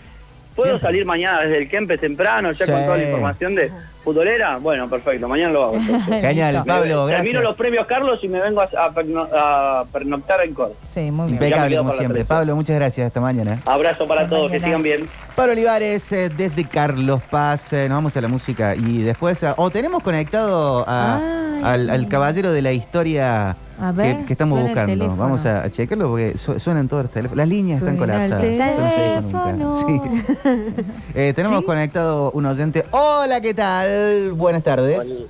¿Puedo 0.54 0.78
salir 0.78 1.04
mañana 1.06 1.40
desde 1.40 1.58
el 1.58 1.68
Kempes 1.68 2.00
temprano, 2.00 2.52
ya 2.52 2.66
con 2.66 2.84
toda 2.84 2.96
la 2.96 3.04
información 3.04 3.54
de 3.54 3.70
futbolera? 4.04 4.58
Bueno, 4.58 4.88
perfecto, 4.88 5.26
mañana 5.28 5.52
lo 5.52 5.62
hago. 5.64 5.78
Genial, 6.20 6.56
Me- 6.58 6.64
Pablo, 6.64 7.06
Termino 7.06 7.08
gracias. 7.08 7.42
los 7.42 7.56
premios 7.56 7.86
Carlos 7.86 8.18
y 8.22 8.28
me 8.28 8.40
vengo 8.40 8.60
a, 8.60 8.64
a 8.64 8.90
perno- 8.92 9.28
a 9.34 9.84
pernoctar 9.92 10.40
en 10.44 10.52
Córdoba. 10.54 10.76
Sí, 10.88 11.10
muy 11.10 11.26
me 11.26 11.32
Impecable 11.32 11.76
como 11.78 11.92
siempre. 11.94 12.24
Pablo, 12.24 12.54
muchas 12.56 12.76
gracias. 12.76 13.06
Hasta 13.06 13.20
mañana. 13.20 13.58
Abrazo 13.64 14.06
para 14.06 14.28
todos, 14.28 14.50
que 14.52 14.60
sigan 14.60 14.82
bien. 14.82 15.08
Pablo 15.34 15.52
Olivares, 15.52 16.12
eh, 16.12 16.28
desde 16.36 16.64
Carlos 16.68 17.22
Paz, 17.30 17.72
eh, 17.72 17.86
nos 17.88 17.96
vamos 17.96 18.16
a 18.16 18.20
la 18.20 18.28
música 18.28 18.74
y 18.76 18.98
después, 19.02 19.42
eh, 19.42 19.52
o 19.56 19.70
tenemos 19.70 20.02
conectado 20.02 20.84
a- 20.86 21.20
al, 21.64 21.88
al 21.88 22.08
caballero 22.08 22.52
de 22.52 22.60
la 22.60 22.72
historia 22.72 23.56
A 23.82 23.90
ver, 23.92 24.18
que, 24.18 24.26
que 24.26 24.32
estamos 24.34 24.60
buscando. 24.62 25.16
Vamos 25.16 25.44
a, 25.44 25.64
a 25.64 25.70
checarlo 25.70 26.08
porque 26.10 26.38
su- 26.38 26.58
suenan 26.60 26.86
todos 26.88 27.02
los 27.04 27.12
teléfonos. 27.12 27.36
Las 27.38 27.48
líneas 27.48 27.78
están 27.82 27.96
Suena 27.96 28.28
colapsadas. 28.28 29.56
No. 29.58 29.78
Sí. 29.80 30.00
Eh, 31.14 31.32
tenemos 31.34 31.62
conectado 31.64 32.30
un 32.32 32.46
oyente. 32.46 32.84
Hola, 32.92 33.40
¿qué 33.40 33.52
tal? 33.54 34.32
Buenas 34.32 34.62
tardes. 34.62 35.24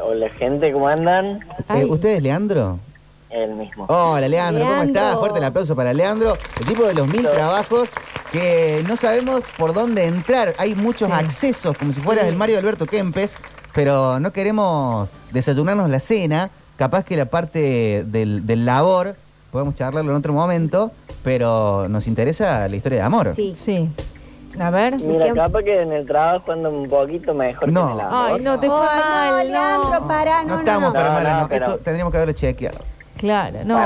Hola 0.00 0.28
gente, 0.28 0.72
¿cómo 0.72 0.86
andan? 0.88 1.40
Eh, 1.70 1.84
¿Usted 1.84 2.10
es 2.16 2.22
Leandro? 2.22 2.78
El 3.30 3.54
mismo. 3.54 3.86
Hola, 3.88 4.28
Leandro, 4.28 4.64
¿cómo 4.64 4.76
Leandro. 4.76 5.00
estás? 5.00 5.18
Fuerte 5.18 5.38
el 5.38 5.44
aplauso 5.44 5.74
para 5.74 5.92
Leandro, 5.92 6.36
el 6.60 6.66
tipo 6.66 6.84
de 6.86 6.94
los 6.94 7.08
mil 7.08 7.26
trabajos 7.26 7.88
que 8.30 8.84
no 8.86 8.96
sabemos 8.96 9.42
por 9.58 9.72
dónde 9.72 10.04
entrar. 10.06 10.54
Hay 10.58 10.74
muchos 10.74 11.10
accesos, 11.10 11.76
como 11.78 11.92
si 11.92 12.00
fueras 12.00 12.24
Sí. 12.24 12.30
el 12.30 12.36
Mario 12.36 12.58
Alberto 12.58 12.86
Kempes, 12.86 13.34
pero 13.72 14.20
no 14.20 14.32
queremos 14.32 15.08
desayunarnos 15.32 15.90
la 15.90 15.98
cena. 16.00 16.50
Capaz 16.76 17.04
que 17.04 17.16
la 17.16 17.26
parte 17.26 18.04
del, 18.06 18.46
del 18.46 18.64
labor 18.66 19.14
podemos 19.52 19.74
charlarlo 19.74 20.10
en 20.10 20.16
otro 20.16 20.32
momento, 20.32 20.90
pero 21.22 21.88
nos 21.88 22.06
interesa 22.06 22.66
la 22.68 22.76
historia 22.76 22.98
de 22.98 23.04
amor. 23.04 23.32
Sí. 23.34 23.54
Sí. 23.56 23.88
A 24.58 24.70
ver. 24.70 25.00
Mira, 25.02 25.32
capaz 25.34 25.62
que 25.62 25.82
en 25.82 25.92
el 25.92 26.06
trabajo 26.06 26.52
ando 26.52 26.70
un 26.70 26.88
poquito 26.88 27.34
mejor 27.34 27.68
No. 27.70 27.86
que 27.86 27.92
en 27.92 27.98
el 27.98 28.04
amor. 28.06 28.30
Ay, 28.34 28.40
no 28.42 28.60
te 28.60 28.66
fue 28.68 28.76
Oh, 28.76 28.84
mal. 28.84 29.46
no, 29.46 29.52
Leandro, 29.52 30.08
pará, 30.08 30.42
no, 30.42 30.48
No 30.48 30.54
no, 30.54 30.58
estamos, 30.60 30.92
no. 30.94 31.00
pero 31.00 31.10
No, 31.10 31.48
esto 31.50 31.78
tendríamos 31.78 32.10
que 32.12 32.16
haberlo 32.18 32.34
chequeado. 32.34 32.78
Claro, 33.18 33.60
no, 33.64 33.76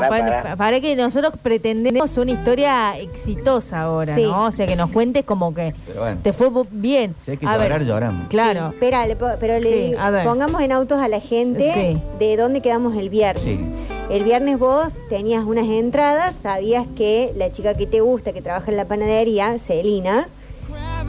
para, 0.56 0.80
que 0.80 0.96
nosotros 0.96 1.34
pretendemos 1.42 2.16
una 2.16 2.32
historia 2.32 2.98
exitosa 2.98 3.82
ahora, 3.82 4.14
Sí. 4.16 4.22
¿no? 4.24 4.46
O 4.46 4.50
sea, 4.50 4.66
que 4.66 4.74
nos 4.74 4.90
cuentes 4.90 5.24
como 5.24 5.54
que 5.54 5.74
Pero 5.86 6.00
bueno, 6.00 6.20
te 6.22 6.32
fue 6.32 6.50
bien. 6.70 7.14
si 7.24 7.32
hay 7.32 7.36
que 7.36 7.46
A 7.46 7.56
ver, 7.56 7.84
lloramos. 7.84 8.26
Claro. 8.28 8.68
Sí, 8.70 8.74
espera, 8.74 9.06
le 9.06 9.16
po- 9.16 9.26
pero 9.38 9.58
le 9.60 9.72
Sí, 9.72 9.78
digo, 9.90 10.00
a 10.00 10.10
ver. 10.10 10.24
pongamos 10.24 10.60
en 10.62 10.72
autos 10.72 11.00
a 11.00 11.08
la 11.08 11.20
gente 11.20 11.72
Sí. 11.74 12.02
de 12.18 12.36
dónde 12.36 12.60
quedamos 12.62 12.96
el 12.96 13.10
viernes. 13.10 13.44
Sí. 13.44 13.70
El 14.10 14.24
viernes 14.24 14.58
vos 14.58 14.94
tenías 15.10 15.44
unas 15.44 15.66
entradas, 15.68 16.34
sabías 16.42 16.86
que 16.96 17.32
la 17.36 17.52
chica 17.52 17.74
que 17.74 17.86
te 17.86 18.00
gusta, 18.00 18.32
que 18.32 18.40
trabaja 18.40 18.70
en 18.70 18.76
la 18.78 18.86
panadería, 18.86 19.58
Celina, 19.58 20.28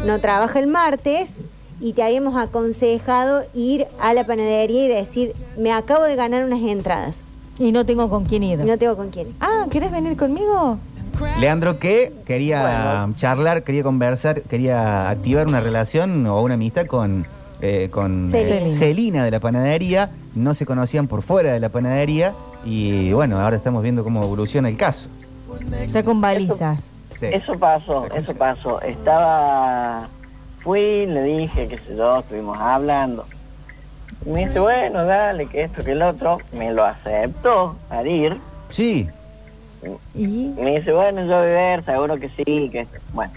no 0.06 0.20
trabaja 0.20 0.60
el 0.60 0.68
martes 0.68 1.32
y 1.82 1.94
te 1.94 2.04
habíamos 2.04 2.36
aconsejado 2.36 3.44
ir 3.54 3.88
a 4.02 4.14
la 4.14 4.26
panadería 4.26 4.84
y 4.84 4.88
decir, 4.90 5.34
me 5.58 5.72
acabo 5.72 6.04
de 6.04 6.16
ganar 6.18 6.44
unas 6.44 6.62
entradas. 6.62 7.24
Y 7.60 7.72
no 7.72 7.86
tengo 7.86 8.10
con 8.10 8.26
quién 8.26 8.44
ir. 8.44 8.60
No 8.60 8.78
tengo 8.78 8.96
con 8.96 9.10
quién. 9.10 9.28
Ah, 9.40 9.68
¿querés 9.70 9.92
venir 9.92 10.16
conmigo? 10.18 10.80
Leandro 11.40 11.80
que 11.80 12.14
quería 12.26 13.08
charlar, 13.18 13.64
quería 13.64 13.84
conversar, 13.84 14.42
quería 14.44 15.10
activar 15.10 15.48
una 15.48 15.60
relación 15.60 16.26
o 16.28 16.42
una 16.42 16.54
amistad 16.54 16.86
con, 16.86 17.28
eh, 17.62 17.90
con 17.92 18.30
Celina. 18.32 18.68
eh, 18.68 18.72
Celina 18.72 19.26
de 19.26 19.32
la 19.32 19.40
panadería. 19.42 20.12
No 20.36 20.54
se 20.54 20.66
conocían 20.66 21.08
por 21.08 21.22
fuera 21.22 21.52
de 21.52 21.60
la 21.60 21.68
panadería 21.70 22.34
y 22.64 23.12
bueno, 23.12 23.40
ahora 23.40 23.58
estamos 23.58 23.84
viendo 23.84 24.04
cómo 24.04 24.24
evoluciona 24.24 24.70
el 24.70 24.78
caso. 24.78 25.10
Está 25.82 26.04
con 26.04 26.22
balizas. 26.22 26.80
Sí. 27.20 27.26
Eso 27.26 27.58
pasó, 27.60 28.06
eso 28.16 28.34
pasó. 28.34 28.82
Estaba, 28.82 30.08
fui, 30.60 31.06
le 31.06 31.24
dije, 31.24 31.68
qué 31.68 31.78
sé 31.80 31.98
yo, 31.98 32.20
estuvimos 32.20 32.58
hablando. 32.58 33.26
Y 34.26 34.30
me 34.30 34.46
dice, 34.48 34.60
bueno, 34.60 35.06
dale, 35.06 35.48
que 35.48 35.64
esto, 35.64 35.84
que 35.84 35.92
el 35.92 36.02
otro. 36.02 36.40
Me 36.54 36.72
lo 36.72 36.84
aceptó 36.86 37.76
al 37.90 38.08
ir. 38.08 38.38
Sí. 38.70 39.10
¿Y? 40.14 40.54
Me 40.58 40.78
dice, 40.80 40.92
bueno, 40.92 41.22
yo 41.22 41.28
voy 41.28 41.36
a 41.38 41.40
ver, 41.52 41.86
seguro 41.86 42.18
que 42.20 42.30
sí, 42.30 42.70
que 42.70 42.86
bueno. 43.14 43.32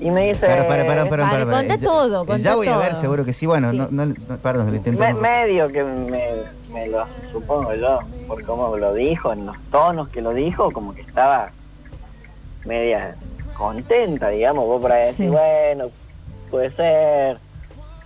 Y 0.00 0.10
me 0.10 0.28
dice... 0.28 0.46
Para, 0.46 0.66
para, 0.66 0.86
para, 0.86 1.04
para, 1.10 1.30
para, 1.30 1.44
contá 1.44 1.76
Ya- 1.76 1.86
todo, 1.86 2.22
Ya, 2.24 2.26
contá 2.32 2.54
voy 2.56 2.68
a 2.68 2.76
ver, 2.78 2.92
todo. 2.92 3.00
seguro 3.02 3.24
que 3.26 3.34
sí. 3.34 3.44
Bueno, 3.44 3.70
Sí. 3.70 3.76
no, 3.76 3.88
no, 3.90 4.06
no, 4.06 4.14
perdón, 4.42 4.70
lo 4.70 4.76
intento. 4.76 4.98
Me- 4.98 5.12
medio 5.12 5.68
que 5.68 5.84
me, 5.84 6.28
me 6.72 6.88
lo 6.88 7.04
supongo 7.30 7.74
yo, 7.74 7.98
por 8.26 8.42
cómo 8.44 8.74
lo 8.78 8.94
dijo, 8.94 9.34
en 9.34 9.44
los 9.44 9.58
tonos 9.70 10.08
que 10.08 10.22
lo 10.22 10.32
dijo, 10.32 10.70
como 10.72 10.94
que 10.94 11.02
estaba 11.02 11.50
media 12.64 13.14
contenta, 13.54 14.28
digamos, 14.30 14.64
vos 14.64 14.80
para 14.80 14.94
decir, 14.96 15.26
Sí. 15.26 15.30
bueno, 15.30 15.90
puede 16.50 16.70
ser, 16.74 17.36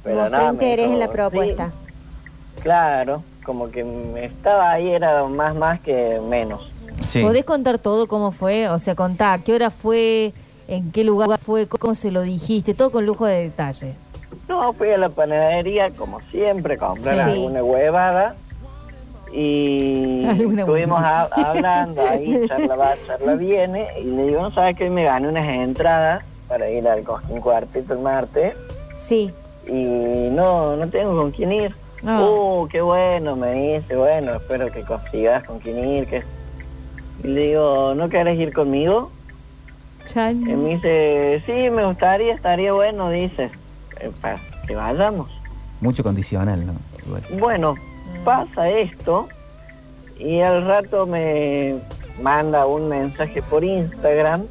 pero 0.02 0.16
Mostró 0.22 0.36
nada. 0.38 0.52
me 0.52 0.54
interés 0.54 0.86
dijo, 0.90 0.92
en 0.94 0.98
la 0.98 1.06
"Sí". 1.06 1.12
Claro, 2.64 3.22
como 3.44 3.70
que 3.70 3.84
me 3.84 4.24
estaba 4.24 4.72
ahí, 4.72 4.88
era 4.90 5.22
más 5.24 5.54
más 5.54 5.78
que 5.80 6.20
menos, 6.28 6.68
Sí. 7.08 7.22
¿Podés 7.22 7.44
contar 7.44 7.78
todo 7.78 8.06
cómo 8.08 8.32
fue? 8.32 8.68
O 8.70 8.78
sea, 8.78 8.94
contá, 8.94 9.38
¿qué 9.44 9.52
hora 9.52 9.70
fue? 9.70 10.32
¿En 10.68 10.90
qué 10.90 11.04
lugar 11.04 11.38
fue? 11.38 11.66
¿Cómo 11.66 11.94
se 11.94 12.10
lo 12.10 12.22
dijiste? 12.22 12.72
Todo 12.72 12.90
con 12.90 13.04
lujo 13.04 13.26
de 13.26 13.42
detalle. 13.44 13.94
No, 14.48 14.72
fui 14.72 14.88
a 14.90 14.96
la 14.96 15.10
panadería 15.10 15.90
como 15.90 16.20
siempre, 16.30 16.74
a 16.74 16.78
comprar 16.78 17.14
Sí. 17.28 17.32
alguna 17.32 17.62
huevada 17.62 18.34
y 19.32 20.24
Alguna 20.28 20.62
estuvimos 20.62 21.00
a- 21.02 21.24
hablando 21.24 22.00
ahí, 22.08 22.42
charla 22.48 22.76
va, 22.76 22.94
charla 23.06 23.34
viene, 23.34 23.88
y 24.00 24.04
le 24.04 24.26
digo, 24.28 24.40
no 24.42 24.50
sabes 24.52 24.76
que 24.76 24.84
hoy 24.84 24.90
me 24.90 25.04
gané 25.04 25.28
unas 25.28 25.46
entradas 25.48 26.22
para 26.48 26.70
ir 26.70 26.86
al 26.88 27.02
Cosquín 27.02 27.40
Cuarteto 27.40 27.92
el 27.94 27.98
martes 28.00 28.54
Sí. 29.06 29.30
y 29.66 30.28
no, 30.30 30.76
no 30.76 30.88
tengo 30.88 31.16
con 31.16 31.30
quién 31.32 31.52
ir. 31.52 31.74
Ah. 32.06 32.20
Uh, 32.22 32.68
qué 32.68 32.80
bueno, 32.80 33.34
me 33.36 33.52
dice, 33.78 33.96
bueno, 33.96 34.34
espero 34.34 34.70
que 34.70 34.82
consigas 34.82 35.44
con 35.44 35.58
quién 35.58 35.78
ir. 35.88 36.06
Que... 36.06 36.22
Y 37.22 37.28
le 37.28 37.46
digo, 37.48 37.94
¿no 37.94 38.08
querés 38.08 38.38
ir 38.38 38.52
conmigo? 38.52 39.10
Y 40.30 40.34
me 40.34 40.74
dice, 40.74 41.42
sí, 41.46 41.70
me 41.70 41.84
gustaría, 41.86 42.34
estaría 42.34 42.72
bueno, 42.72 43.10
dice, 43.10 43.50
"Eh, 44.00 44.10
para 44.20 44.38
que 44.66 44.74
vayamos. 44.74 45.30
Mucho 45.80 46.02
condicional, 46.02 46.66
¿no? 46.66 46.74
Igual. 47.06 47.22
Bueno, 47.38 47.74
pasa 48.24 48.68
esto 48.68 49.28
y 50.18 50.40
al 50.40 50.66
rato 50.66 51.06
me 51.06 51.76
manda 52.22 52.66
un 52.66 52.88
mensaje 52.88 53.42
por 53.42 53.64
Instagram 53.64 54.44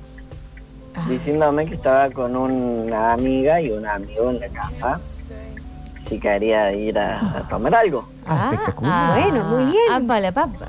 diciéndome 1.08 1.66
que 1.66 1.76
estaba 1.76 2.10
con 2.12 2.36
una 2.36 3.14
amiga 3.14 3.62
y 3.62 3.72
un 3.72 3.86
amigo 3.86 4.30
en 4.30 4.40
la 4.40 4.50
casa 4.50 5.00
si 6.14 6.20
quería 6.20 6.72
ir 6.74 6.98
a, 7.00 7.38
a 7.40 7.48
tomar 7.48 7.74
algo. 7.74 8.08
Ah, 8.26 8.52
espectacular. 8.52 9.20
Bueno, 9.22 9.44
muy 9.46 9.66
bien. 9.66 9.92
Ampa 9.92 10.20
la 10.20 10.32
papa. 10.32 10.68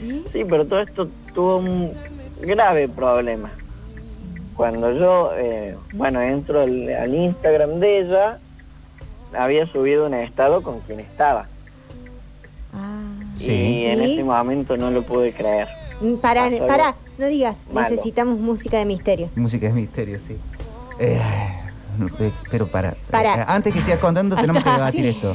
Sí, 0.00 0.44
pero 0.48 0.66
todo 0.66 0.80
esto 0.80 1.08
tuvo 1.34 1.56
un 1.58 1.90
grave 2.42 2.88
problema. 2.88 3.50
Cuando 4.54 4.92
yo, 4.92 5.30
eh, 5.36 5.76
bueno, 5.94 6.20
entro 6.20 6.60
al, 6.60 6.92
al 6.92 7.14
Instagram 7.14 7.80
de 7.80 8.00
ella, 8.00 8.38
había 9.36 9.66
subido 9.66 10.06
un 10.06 10.14
estado 10.14 10.62
con 10.62 10.80
quien 10.80 11.00
estaba. 11.00 11.46
Sí. 13.36 13.52
Y 13.52 13.86
en 13.86 14.02
¿Y? 14.02 14.12
ese 14.12 14.24
momento 14.24 14.76
no 14.76 14.90
lo 14.90 15.02
pude 15.02 15.32
creer. 15.32 15.68
Mm, 16.00 16.16
pará, 16.16 16.44
algo 16.44 16.66
no 17.18 17.26
digas, 17.26 17.56
malo. 17.72 17.88
necesitamos 17.88 18.38
música 18.38 18.78
de 18.78 18.84
misterio. 18.84 19.30
Música 19.34 19.66
de 19.68 19.72
misterio, 19.72 20.18
sí. 20.18 20.36
Eh, 20.98 21.20
pero 22.50 22.66
para. 22.66 22.94
Para. 23.10 23.42
eh, 23.42 23.44
antes 23.48 23.72
que 23.74 23.82
sigas 23.82 23.98
contando, 24.00 24.36
tenemos 24.36 24.62
que 24.62 24.70
debatir 24.76 25.02
Sí. 25.02 25.08
esto. 25.08 25.34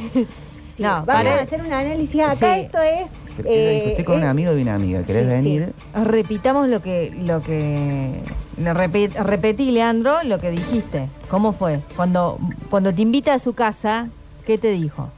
Sí, 0.76 0.82
No, 0.82 0.88
vamos 0.88 1.06
para- 1.06 1.34
a 1.34 1.42
hacer 1.42 1.60
un 1.60 1.72
análisis 1.72 2.20
acá. 2.22 2.54
Sí. 2.54 2.60
Esto 2.62 2.78
es. 2.80 3.10
Eh, 3.44 3.90
estoy 3.90 4.04
con 4.04 4.16
un 4.16 4.24
amigo 4.24 4.52
y 4.56 4.62
una 4.62 4.74
amiga. 4.74 5.02
¿Querés 5.04 5.22
sí, 5.24 5.42
sí. 5.42 5.58
venir? 5.58 5.72
Repitamos 5.94 6.68
lo 6.68 6.82
que, 6.82 7.12
lo 7.22 7.40
que, 7.40 8.20
lo 8.60 8.74
repetí, 8.74 9.70
Leandro, 9.70 10.24
lo 10.24 10.38
que 10.40 10.50
dijiste. 10.50 11.08
¿Cómo 11.28 11.52
fue? 11.52 11.78
Cuando, 11.94 12.38
cuando 12.68 12.92
te 12.92 13.02
invita 13.02 13.34
a 13.34 13.38
su 13.38 13.52
casa, 13.54 14.08
¿qué 14.44 14.58
te 14.58 14.72
dijo? 14.72 15.08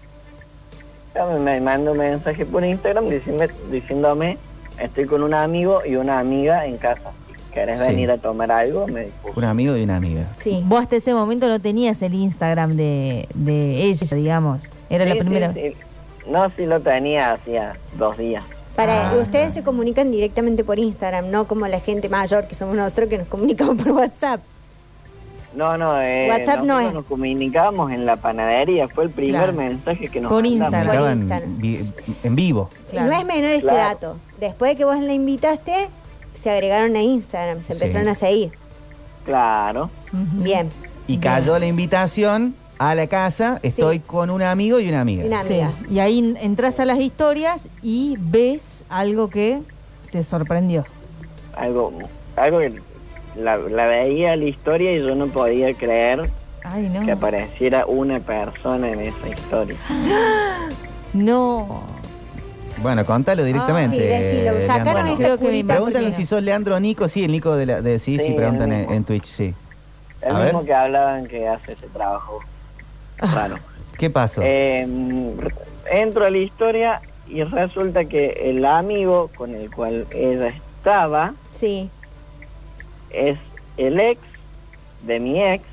Me, 1.40 1.60
mandó 1.60 1.92
un 1.92 1.98
mensaje 1.98 2.44
por 2.46 2.64
Instagram 2.64 3.08
diciendo, 3.08 3.44
diciéndome, 3.70 4.38
estoy 4.78 5.06
con 5.06 5.22
un 5.22 5.32
amigo 5.34 5.80
y 5.86 5.96
una 5.96 6.18
amiga 6.18 6.66
en 6.66 6.76
casa. 6.76 7.10
¿Querés 7.52 7.80
Sí. 7.80 7.86
venir 7.88 8.10
a 8.10 8.18
tomar 8.18 8.50
algo? 8.52 8.86
Me 8.86 9.04
dijo. 9.06 9.30
Un 9.36 9.44
amigo 9.44 9.76
y 9.76 9.82
una 9.82 9.96
amiga. 9.96 10.26
Sí. 10.36 10.62
Vos 10.66 10.82
hasta 10.82 10.96
ese 10.96 11.12
momento 11.14 11.48
no 11.48 11.58
tenías 11.60 12.00
el 12.02 12.14
Instagram 12.14 12.76
de, 12.76 13.28
de 13.34 13.84
ella, 13.84 14.16
digamos. 14.16 14.70
Era 14.88 15.04
la 15.04 15.12
Sí, 15.12 15.18
sí, 15.18 15.24
primera. 15.24 15.52
sí. 15.54 15.74
No, 16.30 16.48
sí 16.56 16.66
lo 16.66 16.78
tenía 16.80 17.32
hacía 17.32 17.76
dos 17.98 18.16
días. 18.18 18.44
Para, 18.76 19.10
Ah. 19.10 19.16
ustedes 19.16 19.52
se 19.52 19.62
comunican 19.64 20.10
directamente 20.12 20.62
por 20.64 20.78
Instagram, 20.78 21.30
no 21.30 21.46
como 21.48 21.66
la 21.66 21.80
gente 21.80 22.08
mayor 22.08 22.46
que 22.46 22.54
somos 22.54 22.76
nosotros 22.76 23.08
que 23.08 23.18
nos 23.18 23.26
comunicamos 23.26 23.76
por 23.82 23.90
WhatsApp. 23.92 24.40
No, 25.54 25.76
no, 25.76 26.00
eh, 26.00 26.28
WhatsApp 26.30 26.62
no 26.62 26.78
es. 26.78 26.94
nos 26.94 27.04
comunicábamos 27.06 27.90
en 27.90 28.06
la 28.06 28.14
panadería, 28.14 28.86
fue 28.86 29.02
el 29.04 29.10
primer 29.10 29.40
Claro. 29.42 29.52
mensaje 29.54 30.06
que 30.06 30.20
nos 30.20 30.30
Por. 30.30 30.46
Instagram. 30.46 30.86
Por 30.96 31.10
Instagram. 31.10 31.58
vi- 31.60 31.80
en 32.22 32.36
vivo. 32.36 32.70
Claro. 32.92 33.10
No 33.10 33.18
es 33.18 33.24
menor 33.26 33.50
este 33.50 33.66
Claro. 33.66 33.78
dato. 33.78 34.16
Después 34.38 34.70
de 34.70 34.76
que 34.76 34.84
vos 34.84 34.98
la 35.00 35.12
invitaste, 35.12 35.88
se 36.40 36.50
agregaron 36.50 36.96
a 36.96 37.02
Instagram, 37.02 37.58
se 37.62 37.74
Sí. 37.74 37.82
empezaron 37.82 38.08
a 38.08 38.14
seguir. 38.14 38.52
Claro. 39.24 39.90
Bien. 40.12 40.70
Y 41.06 41.18
cayó 41.18 41.58
la 41.58 41.66
invitación 41.66 42.54
a 42.78 42.94
la 42.94 43.06
casa. 43.06 43.60
Estoy 43.62 44.00
con 44.00 44.30
un 44.30 44.42
amigo 44.42 44.80
y 44.80 44.88
una 44.88 45.00
amiga. 45.02 45.24
Y 45.24 45.46
Sí. 45.90 45.98
ahí 46.00 46.34
entras 46.40 46.80
a 46.80 46.84
las 46.84 46.98
historias 47.00 47.62
y 47.82 48.16
ves 48.18 48.84
algo 48.88 49.28
que 49.28 49.60
te 50.10 50.24
sorprendió. 50.24 50.84
Algo, 51.56 51.92
algo 52.36 52.58
que 52.60 52.80
la, 53.36 53.56
la 53.58 53.86
veía 53.86 54.34
la 54.36 54.44
historia 54.46 54.96
y 54.96 55.00
yo 55.00 55.14
no 55.14 55.26
podía 55.26 55.74
creer 55.74 56.30
Ay, 56.64 56.88
no. 56.88 57.04
que 57.04 57.12
apareciera 57.12 57.86
una 57.86 58.18
persona 58.20 58.88
en 58.90 59.00
esa 59.00 59.28
historia. 59.28 59.76
No. 61.12 61.82
Bueno, 62.82 63.04
contalo 63.04 63.44
directamente. 63.44 63.96
sí, 63.96 64.02
decilo. 64.02 64.56
eh, 64.56 64.66
Sacaron 64.66 65.04
Leandro. 65.04 65.12
esta 65.12 65.24
Creo 65.24 65.36
que 65.38 65.44
mi 65.44 65.50
curita 65.50 65.74
Pregúntale 65.74 66.12
si 66.14 66.26
sos 66.26 66.42
Leandro 66.42 66.76
o 66.76 66.80
Nico. 66.80 67.08
Sí, 67.08 67.24
el 67.24 67.32
Nico 67.32 67.54
de, 67.56 67.66
la, 67.66 67.82
de 67.82 67.98
sí, 67.98 68.16
sí, 68.18 68.26
Sí, 68.26 68.32
preguntan 68.32 68.70
el 68.72 68.74
en, 68.74 68.80
mismo. 68.80 68.94
en 68.96 69.04
Twitch, 69.04 69.26
sí. 69.26 69.54
El 70.22 70.36
A 70.36 70.38
mismo 70.40 70.58
ver. 70.60 70.66
que 70.66 70.74
hablaban 70.74 71.26
que 71.26 71.48
hace 71.48 71.72
ese 71.72 71.86
trabajo 71.88 72.40
raro. 73.18 73.56
¿Qué 73.98 74.08
pasó? 74.08 74.40
Eh, 74.42 74.86
entro 75.90 76.24
a 76.24 76.30
la 76.30 76.38
historia 76.38 77.02
y 77.28 77.42
resulta 77.44 78.06
que 78.06 78.30
el 78.50 78.64
amigo 78.64 79.30
con 79.36 79.54
el 79.54 79.70
cual 79.70 80.06
ella 80.10 80.48
estaba 80.48 81.34
Sí. 81.50 81.90
es 83.10 83.38
el 83.76 84.00
ex 84.00 84.20
de 85.02 85.20
mi 85.20 85.42
ex, 85.42 85.64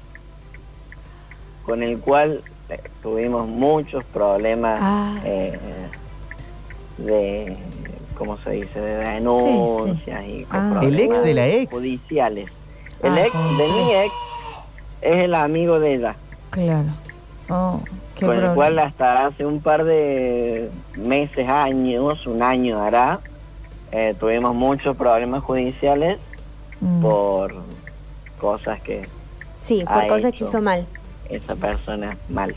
con 1.65 1.83
el 1.83 1.99
cual 1.99 2.41
eh, 2.69 2.79
tuvimos 3.01 3.47
muchos 3.47 4.03
problemas 4.05 4.79
Ah. 4.81 5.19
eh, 5.23 5.57
de, 6.97 7.55
¿cómo 8.17 8.37
se 8.39 8.51
dice?, 8.51 8.79
de 8.79 8.95
denuncias 8.97 10.23
y 10.25 10.45
Ah. 10.49 10.79
¿El 10.83 10.99
ex 10.99 11.23
de 11.23 11.33
la 11.33 11.47
ex? 11.47 11.71
judiciales. 11.71 12.49
El 13.03 13.13
Ah, 13.17 13.25
ex 13.25 13.33
de 13.33 13.67
mi 13.67 13.93
ex 13.93 14.13
es 15.01 15.23
el 15.23 15.35
amigo 15.35 15.79
de 15.79 15.95
ella, 15.95 16.15
Claro. 16.49 16.89
Oh, 17.49 17.79
qué 18.15 18.25
con 18.25 18.37
el 18.37 18.53
cual 18.55 18.77
hasta 18.79 19.27
hace 19.27 19.45
un 19.45 19.61
par 19.61 19.83
de 19.85 20.69
meses, 20.95 21.47
años, 21.47 22.25
un 22.27 22.41
año 22.41 22.81
hará, 22.81 23.19
eh, 23.91 24.15
tuvimos 24.19 24.53
muchos 24.55 24.97
problemas 24.97 25.43
judiciales 25.43 26.17
Mm. 26.81 27.01
por 27.01 27.55
cosas 28.39 28.81
que 28.81 29.07
Sí, 29.61 29.83
por 29.85 29.93
Ha 30.03 30.07
cosas 30.07 30.31
que 30.33 30.43
hizo 30.43 30.61
mal. 30.61 30.85
esa 31.29 31.55
persona 31.55 32.17
mal. 32.29 32.55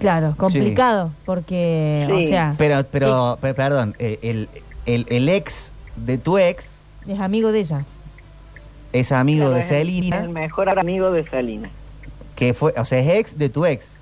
Claro, 0.00 0.34
complicado, 0.36 1.10
porque, 1.24 2.08
o 2.12 2.20
Sí. 2.20 2.28
sea, 2.28 2.54
Pero, 2.58 2.84
pero, 2.90 3.38
pe- 3.40 3.54
perdón, 3.54 3.94
eh, 3.98 4.18
el, 4.22 4.48
el, 4.86 5.06
el 5.10 5.28
ex 5.28 5.72
de 5.96 6.18
tu 6.18 6.38
ex 6.38 6.70
es 7.06 7.20
amigo 7.20 7.52
de 7.52 7.60
ella. 7.60 7.84
es 8.92 9.12
amigo 9.12 9.42
Claro, 9.46 9.54
de 9.54 9.60
es 9.60 9.70
el- 9.70 9.76
Celina, 9.78 10.18
El 10.20 10.28
mejor 10.30 10.68
amigo 10.78 11.10
de 11.12 11.28
Salina. 11.28 11.70
que 12.36 12.54
fue, 12.54 12.72
o 12.76 12.84
sea, 12.84 12.98
es 12.98 13.08
ex 13.08 13.38
de 13.38 13.48
tu 13.50 13.66
ex. 13.66 13.96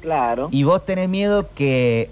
Claro. 0.00 0.48
¿Y 0.50 0.64
vos 0.64 0.84
tenés 0.84 1.08
miedo 1.08 1.48
que 1.54 2.10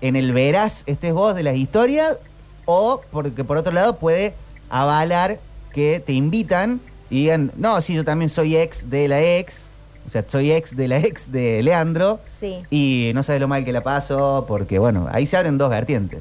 en 0.00 0.14
el 0.16 0.32
verás 0.32 0.84
estés 0.86 1.12
vos 1.12 1.34
de 1.34 1.42
las 1.42 1.56
historias? 1.56 2.20
O 2.66 3.00
porque 3.10 3.42
por 3.42 3.56
otro 3.56 3.72
lado 3.72 3.96
puede 3.96 4.34
avalar 4.70 5.38
que 5.72 6.00
te 6.04 6.12
invitan 6.12 6.80
y 7.10 7.22
digan, 7.22 7.50
no, 7.56 7.80
sí, 7.82 7.94
yo 7.94 8.04
también 8.04 8.28
soy 8.28 8.56
ex 8.56 8.88
de 8.90 9.08
la 9.08 9.20
ex, 9.22 9.66
o 10.06 10.10
sea, 10.10 10.24
soy 10.28 10.52
ex 10.52 10.76
de 10.76 10.88
la 10.88 10.98
ex 10.98 11.30
de 11.32 11.62
Leandro, 11.62 12.20
Sí, 12.28 12.62
y 12.70 13.12
no 13.14 13.22
sabes 13.22 13.40
lo 13.40 13.48
mal 13.48 13.64
que 13.64 13.72
la 13.72 13.82
paso, 13.82 14.44
porque 14.48 14.78
bueno, 14.78 15.08
ahí 15.12 15.26
se 15.26 15.36
abren 15.36 15.58
dos 15.58 15.70
vertientes. 15.70 16.20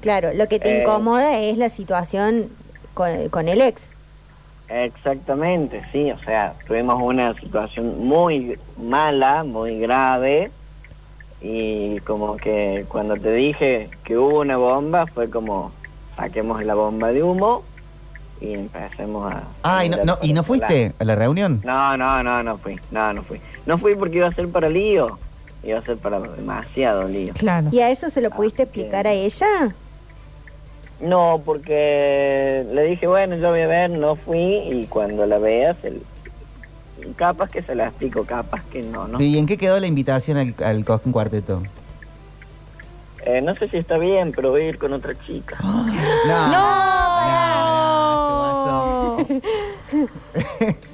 claro. 0.00 0.30
Lo 0.34 0.48
que 0.48 0.58
te 0.58 0.70
Eh. 0.78 0.80
incomoda 0.82 1.38
es 1.38 1.58
la 1.58 1.68
situación 1.68 2.48
con, 2.94 3.28
con 3.28 3.48
el 3.48 3.60
ex. 3.60 3.82
Exactamente, 4.68 5.82
sí. 5.92 6.10
O 6.12 6.18
sea, 6.20 6.54
tuvimos 6.66 7.02
una 7.02 7.34
situación 7.34 8.06
muy 8.06 8.58
mala, 8.78 9.44
muy 9.44 9.78
grave. 9.80 10.50
Y 11.42 11.98
como 12.00 12.36
que 12.36 12.84
cuando 12.88 13.16
te 13.16 13.32
dije 13.32 13.88
que 14.04 14.16
hubo 14.16 14.40
una 14.40 14.56
bomba, 14.56 15.06
fue 15.06 15.28
como 15.30 15.72
saquemos 16.16 16.62
la 16.64 16.74
bomba 16.74 17.08
de 17.12 17.22
humo 17.22 17.62
y 18.40 18.54
empecemos 18.54 19.32
a... 19.32 19.42
Ah, 19.62 19.84
¿y 19.84 19.88
no, 19.90 20.04
no- 20.04 20.18
¿y 20.22 20.32
no 20.32 20.42
fuiste 20.42 20.92
a 20.98 21.04
la 21.04 21.14
reunión? 21.14 21.60
No, 21.64 21.96
no, 21.96 22.22
no, 22.22 22.42
no 22.42 22.56
fui. 22.58 22.78
No, 22.90 23.12
no 23.12 23.22
fui. 23.22 23.40
No 23.66 23.76
fui 23.78 23.94
porque 23.94 24.16
iba 24.16 24.28
a 24.28 24.32
ser 24.34 24.48
para 24.48 24.68
lío. 24.68 25.18
Iba 25.62 25.78
a 25.78 25.82
ser 25.82 25.98
para 25.98 26.18
demasiado 26.20 27.06
lío. 27.06 27.34
Claro. 27.34 27.68
¿Y 27.70 27.80
a 27.80 27.90
eso 27.90 28.08
se 28.08 28.20
lo 28.22 28.30
pudiste 28.30 28.62
explicar 28.62 29.06
a 29.06 29.12
ella? 29.12 29.74
No, 31.00 31.40
porque 31.44 32.64
le 32.72 32.84
dije, 32.84 33.06
bueno, 33.06 33.36
yo 33.36 33.50
voy 33.50 33.60
a 33.60 33.66
ver, 33.66 33.90
no 33.90 34.16
fui 34.16 34.56
y 34.70 34.86
cuando 34.88 35.26
la 35.26 35.38
veas, 35.38 35.76
el... 35.82 36.02
capaz 37.16 37.50
que 37.50 37.62
se 37.62 37.74
la 37.74 37.88
explico, 37.88 38.24
capaz 38.24 38.62
que 38.70 38.82
no, 38.82 39.06
¿no? 39.08 39.20
¿Y 39.20 39.38
en 39.38 39.46
qué 39.46 39.56
quedó 39.58 39.78
la 39.80 39.86
invitación 39.86 40.36
al, 40.38 40.54
al 40.64 40.84
Cosquín 40.84 41.12
Cuarteto? 41.12 41.62
Eh, 43.26 43.42
no 43.42 43.54
sé 43.54 43.68
si 43.68 43.76
está 43.76 43.98
bien, 43.98 44.32
pero 44.34 44.50
voy 44.50 44.62
a 44.62 44.68
ir 44.68 44.78
con 44.78 44.92
otra 44.94 45.14
chica. 45.26 45.56
No. 46.26 46.48
¡No! 46.48 47.09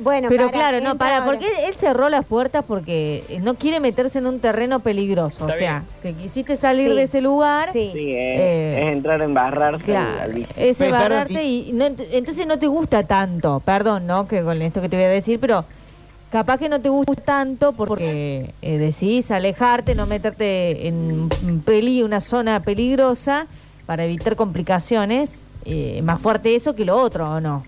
Bueno, 0.00 0.28
Pero 0.28 0.46
para, 0.46 0.56
claro, 0.58 0.80
no, 0.80 0.96
para, 0.96 1.16
ahora. 1.18 1.26
porque 1.26 1.46
él, 1.66 1.74
cerró 1.74 2.08
las 2.08 2.24
puertas 2.24 2.64
porque 2.66 3.24
eh, 3.28 3.40
no 3.40 3.54
quiere 3.54 3.80
meterse 3.80 4.18
en 4.18 4.26
un 4.26 4.38
terreno 4.40 4.80
peligroso. 4.80 5.44
Está 5.44 5.54
o 5.54 5.58
sea, 5.58 5.82
que 6.02 6.12
quisiste 6.14 6.56
salir 6.56 6.90
Sí. 6.90 6.96
de 6.96 7.02
ese 7.02 7.20
lugar. 7.20 7.70
Sí. 7.72 7.90
Sí, 7.92 8.10
es, 8.12 8.40
Eh, 8.40 8.82
es 8.86 8.92
entrar 8.92 9.20
a 9.20 9.24
embarrarse 9.24 9.84
Claro, 9.84 10.22
al, 10.22 10.90
barrarte 10.90 11.44
y, 11.44 11.72
no, 11.72 11.86
ent- 11.86 12.06
entonces 12.12 12.46
no 12.46 12.58
te 12.58 12.66
gusta 12.66 13.02
tanto, 13.04 13.60
perdón, 13.64 14.06
¿no? 14.06 14.26
Que 14.28 14.42
con 14.42 14.60
esto 14.62 14.80
que 14.80 14.88
te 14.88 14.96
voy 14.96 15.04
a 15.04 15.08
decir, 15.08 15.38
pero 15.40 15.64
capaz 16.30 16.58
que 16.58 16.68
no 16.68 16.80
te 16.80 16.88
gusta 16.88 17.14
tanto 17.16 17.72
porque 17.72 18.50
eh, 18.62 18.78
decidís 18.78 19.30
alejarte, 19.30 19.94
no 19.94 20.06
meterte 20.06 20.86
en 20.88 21.28
un 21.44 21.62
peli, 21.64 22.02
una 22.02 22.20
zona 22.20 22.60
peligrosa 22.60 23.46
para 23.86 24.04
evitar 24.04 24.36
complicaciones. 24.36 25.42
eh, 25.68 26.00
más 26.04 26.22
fuerte 26.22 26.54
eso 26.54 26.74
que 26.76 26.84
lo 26.84 26.96
otro, 26.96 27.28
¿o 27.28 27.40
no? 27.40 27.64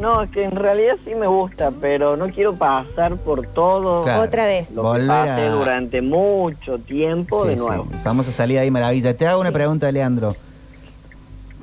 No, 0.00 0.22
es 0.22 0.30
que 0.30 0.44
en 0.44 0.52
realidad 0.52 0.96
sí 1.04 1.14
me 1.14 1.26
gusta, 1.26 1.70
pero 1.78 2.16
no 2.16 2.28
quiero 2.30 2.54
pasar 2.54 3.16
por 3.16 3.46
todo 3.46 4.02
Claro. 4.02 4.22
Otra 4.22 4.46
vez. 4.46 4.70
lo 4.70 4.82
Volver 4.82 5.02
que 5.02 5.06
pasé 5.08 5.42
a- 5.42 5.50
durante 5.50 6.00
mucho 6.02 6.78
tiempo 6.78 7.44
de 7.44 7.56
nuevo. 7.56 7.86
sí, 7.90 7.96
Famosa 8.02 8.32
salida 8.32 8.62
ahí, 8.62 8.70
maravilla. 8.70 9.14
Te 9.14 9.26
hago 9.26 9.40
una 9.40 9.50
Sí. 9.50 9.54
pregunta, 9.54 9.92
Leandro. 9.92 10.34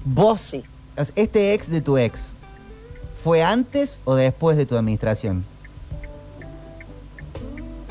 ¿Vos, 0.05 0.39
Sí. 0.41 0.63
este 1.15 1.53
ex 1.55 1.69
de 1.71 1.81
tu 1.81 1.97
ex, 1.97 2.29
fue 3.23 3.41
antes 3.43 3.99
o 4.05 4.13
después 4.13 4.55
de 4.55 4.67
tu 4.67 4.77
administración? 4.77 5.43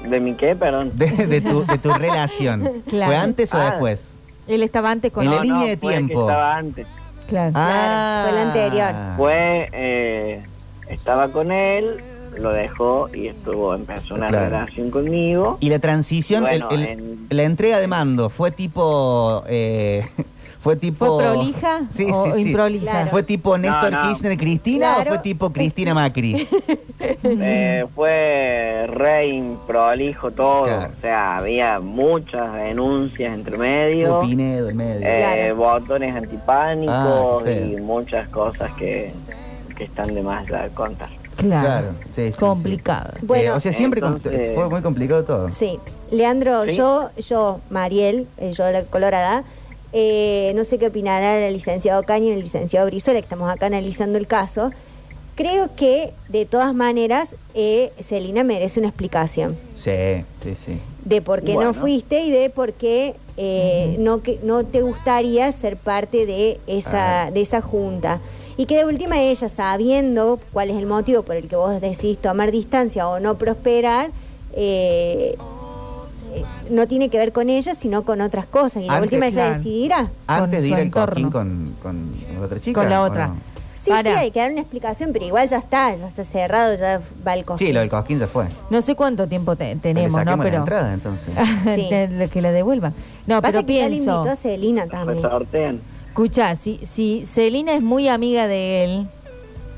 ¿De 0.08 0.20
mi 0.20 0.34
qué, 0.34 0.54
perdón? 0.54 0.92
De, 0.94 1.08
de 1.26 1.40
tu, 1.40 1.64
de 1.66 1.78
tu 1.78 1.92
relación. 1.92 2.82
Claro. 2.88 3.10
¿Fue 3.10 3.16
antes 3.16 3.52
o 3.52 3.56
Ah. 3.58 3.70
después? 3.70 4.12
Él 4.46 4.62
estaba 4.62 4.92
antes 4.92 5.12
con 5.12 5.24
En 5.24 5.30
la 5.30 5.36
No, 5.38 5.42
línea 5.42 5.58
no, 5.58 5.66
de 5.66 5.76
fue 5.76 5.92
que 5.92 5.98
tiempo. 5.98 6.20
estaba 6.20 6.56
antes. 6.56 6.86
Claro. 7.28 7.52
Ah. 7.54 8.24
fue 8.28 8.32
la 8.38 8.42
anterior. 8.42 8.94
Fue, 9.16 9.68
eh, 9.72 10.42
estaba 10.88 11.28
con 11.28 11.50
él, 11.52 11.96
lo 12.38 12.50
dejó 12.50 13.08
y 13.14 13.28
estuvo, 13.28 13.74
empezó 13.74 14.14
una 14.14 14.28
Claro. 14.28 14.44
relación 14.50 14.90
conmigo. 14.90 15.56
Y 15.60 15.70
la 15.70 15.78
transición, 15.78 16.44
Bueno, 16.44 16.68
el- 16.70 16.80
el- 16.80 16.86
en- 16.88 17.26
la 17.30 17.42
entrega 17.44 17.80
de 17.80 17.86
mando, 17.88 18.28
fue 18.30 18.50
tipo... 18.50 19.42
eh, 19.48 20.06
fue 20.66 20.76
tipo... 20.76 21.06
¿Fue 21.06 21.24
prolija 21.24 21.80
Sí, 21.90 22.08
o 22.12 22.24
sí, 22.24 22.30
sí. 22.34 22.40
improlija? 22.48 22.90
Claro. 22.90 23.10
¿Fue 23.10 23.22
tipo 23.22 23.56
Néstor 23.56 23.92
no. 23.92 24.02
Kirchner 24.02 24.36
Cristina 24.36 24.94
Claro. 24.96 25.10
o 25.10 25.14
fue 25.14 25.18
tipo 25.22 25.52
Cristina 25.52 25.94
Macri? 25.94 26.48
Eh, 27.22 27.84
fue 27.94 28.86
re 28.88 29.42
prolijo 29.66 30.30
todo, 30.30 30.64
Claro. 30.64 30.92
o 30.96 31.00
sea, 31.00 31.36
había 31.38 31.78
muchas 31.78 32.52
denuncias 32.54 33.34
entre 33.34 33.58
medio, 33.58 34.20
Pinedo 34.20 34.70
en 34.70 34.76
medio. 34.76 35.06
eh, 35.06 35.18
Claro. 35.52 35.56
botones 35.56 36.14
antipánicos 36.16 37.44
Ah, 37.46 37.50
y 37.50 37.76
muchas 37.80 38.28
cosas 38.28 38.72
que, 38.74 39.12
que 39.76 39.84
están 39.84 40.14
de 40.14 40.22
más 40.22 40.46
de 40.46 40.68
contar. 40.74 41.10
Claro. 41.36 41.66
Claro, 41.66 41.88
sí, 42.14 42.32
sí, 42.32 42.38
Complicado. 42.38 43.10
sí. 43.20 43.26
Bueno, 43.26 43.44
Eh, 43.52 43.56
o 43.56 43.60
sea, 43.60 43.72
siempre 43.72 44.00
entonces- 44.00 44.54
fue 44.54 44.68
muy 44.70 44.80
complicado 44.82 45.22
todo. 45.24 45.52
Sí. 45.52 45.78
Leandro, 46.10 46.64
¿Sí? 46.64 46.76
yo, 46.76 47.10
yo, 47.18 47.60
Mariel, 47.70 48.26
eh, 48.38 48.52
yo 48.52 48.70
la 48.70 48.84
colorada, 48.84 49.44
eh, 49.92 50.52
no 50.54 50.64
sé 50.64 50.78
qué 50.78 50.86
opinará 50.88 51.46
el 51.46 51.54
licenciado 51.54 52.02
Caño 52.02 52.26
y 52.28 52.32
el 52.32 52.40
licenciado 52.40 52.86
Brizola, 52.86 53.14
que 53.18 53.24
estamos 53.24 53.50
acá 53.50 53.66
analizando 53.66 54.18
el 54.18 54.26
caso. 54.26 54.70
Creo 55.34 55.68
que, 55.76 56.12
de 56.28 56.46
todas 56.46 56.74
maneras, 56.74 57.34
eh, 57.54 57.92
Celina 58.00 58.42
merece 58.42 58.80
una 58.80 58.88
explicación 58.88 59.56
Sí, 59.74 60.24
sí, 60.42 60.54
sí. 60.54 60.78
de 61.04 61.20
por 61.20 61.42
qué 61.42 61.54
Bueno. 61.54 61.72
no 61.72 61.78
fuiste 61.78 62.22
y 62.22 62.30
de 62.30 62.48
por 62.48 62.72
qué 62.72 63.14
eh, 63.36 63.96
no, 63.98 64.22
que, 64.22 64.38
no 64.42 64.64
te 64.64 64.80
gustaría 64.80 65.52
ser 65.52 65.76
parte 65.76 66.24
de 66.24 66.58
esa, 66.66 67.30
de 67.30 67.42
esa 67.42 67.60
junta. 67.60 68.18
Y 68.56 68.64
que 68.64 68.78
de 68.78 68.86
última 68.86 69.20
ella, 69.20 69.50
sabiendo 69.50 70.40
cuál 70.54 70.70
es 70.70 70.76
el 70.78 70.86
motivo 70.86 71.22
por 71.22 71.36
el 71.36 71.46
que 71.46 71.56
vos 71.56 71.78
decidís 71.82 72.16
tomar 72.16 72.50
distancia 72.50 73.06
o 73.06 73.20
no 73.20 73.36
prosperar, 73.36 74.10
eh, 74.54 75.36
eh, 76.36 76.44
no 76.70 76.86
tiene 76.86 77.08
que 77.08 77.18
ver 77.18 77.32
con 77.32 77.50
ella, 77.50 77.74
sino 77.74 78.02
con 78.02 78.20
otras 78.20 78.46
cosas. 78.46 78.82
Y 78.82 78.88
Antes- 78.88 79.02
última 79.02 79.26
ella 79.26 79.34
claro. 79.44 79.54
decidirá. 79.56 80.08
Antes 80.26 80.62
de 80.62 80.68
ir 80.68 80.74
al 80.74 80.90
coquín 80.90 81.30
con, 81.30 81.74
con 81.82 82.12
la 82.38 82.44
otra 82.46 82.60
chica. 82.60 82.80
Con 82.80 82.90
la 82.90 83.02
¿o 83.02 83.06
otra. 83.06 83.26
no? 83.28 83.36
Sí, 83.82 83.90
Para. 83.92 84.12
sí, 84.14 84.18
hay 84.18 84.30
que 84.32 84.40
dar 84.40 84.50
una 84.50 84.62
explicación, 84.62 85.12
pero 85.12 85.24
igual 85.24 85.48
ya 85.48 85.58
está, 85.58 85.94
ya 85.94 86.08
está 86.08 86.24
cerrado, 86.24 86.74
ya 86.74 87.00
va 87.24 87.34
el 87.34 87.44
costo. 87.44 87.64
Sí, 87.64 87.72
lo 87.72 87.78
del 87.78 87.88
cosquín 87.88 88.18
ya 88.18 88.26
fue. 88.26 88.46
No 88.68 88.82
sé 88.82 88.96
cuánto 88.96 89.28
tiempo 89.28 89.54
te- 89.54 89.76
tenemos, 89.76 90.10
¿no? 90.10 90.18
saquemos 90.18 90.38
la 90.44 90.50
Pero 90.50 90.58
entrada, 90.62 90.92
entonces. 90.94 91.32
Sí. 91.76 91.88
de- 91.88 92.28
que 92.32 92.42
la 92.42 92.50
devuelvan. 92.50 92.94
No, 93.28 93.40
Pasa 93.40 93.58
pero 93.58 93.66
que 93.66 93.74
ya 93.74 93.88
le 93.88 93.94
invitó 93.94 94.22
pienso. 94.22 94.32
a 94.32 94.36
Celina 94.36 94.86
también. 94.88 95.80
Escucha, 96.08 96.56
si, 96.56 96.80
si 96.84 97.24
Celina 97.26 97.74
es 97.74 97.82
muy 97.82 98.08
amiga 98.08 98.46
de 98.48 98.84
él, 98.84 99.06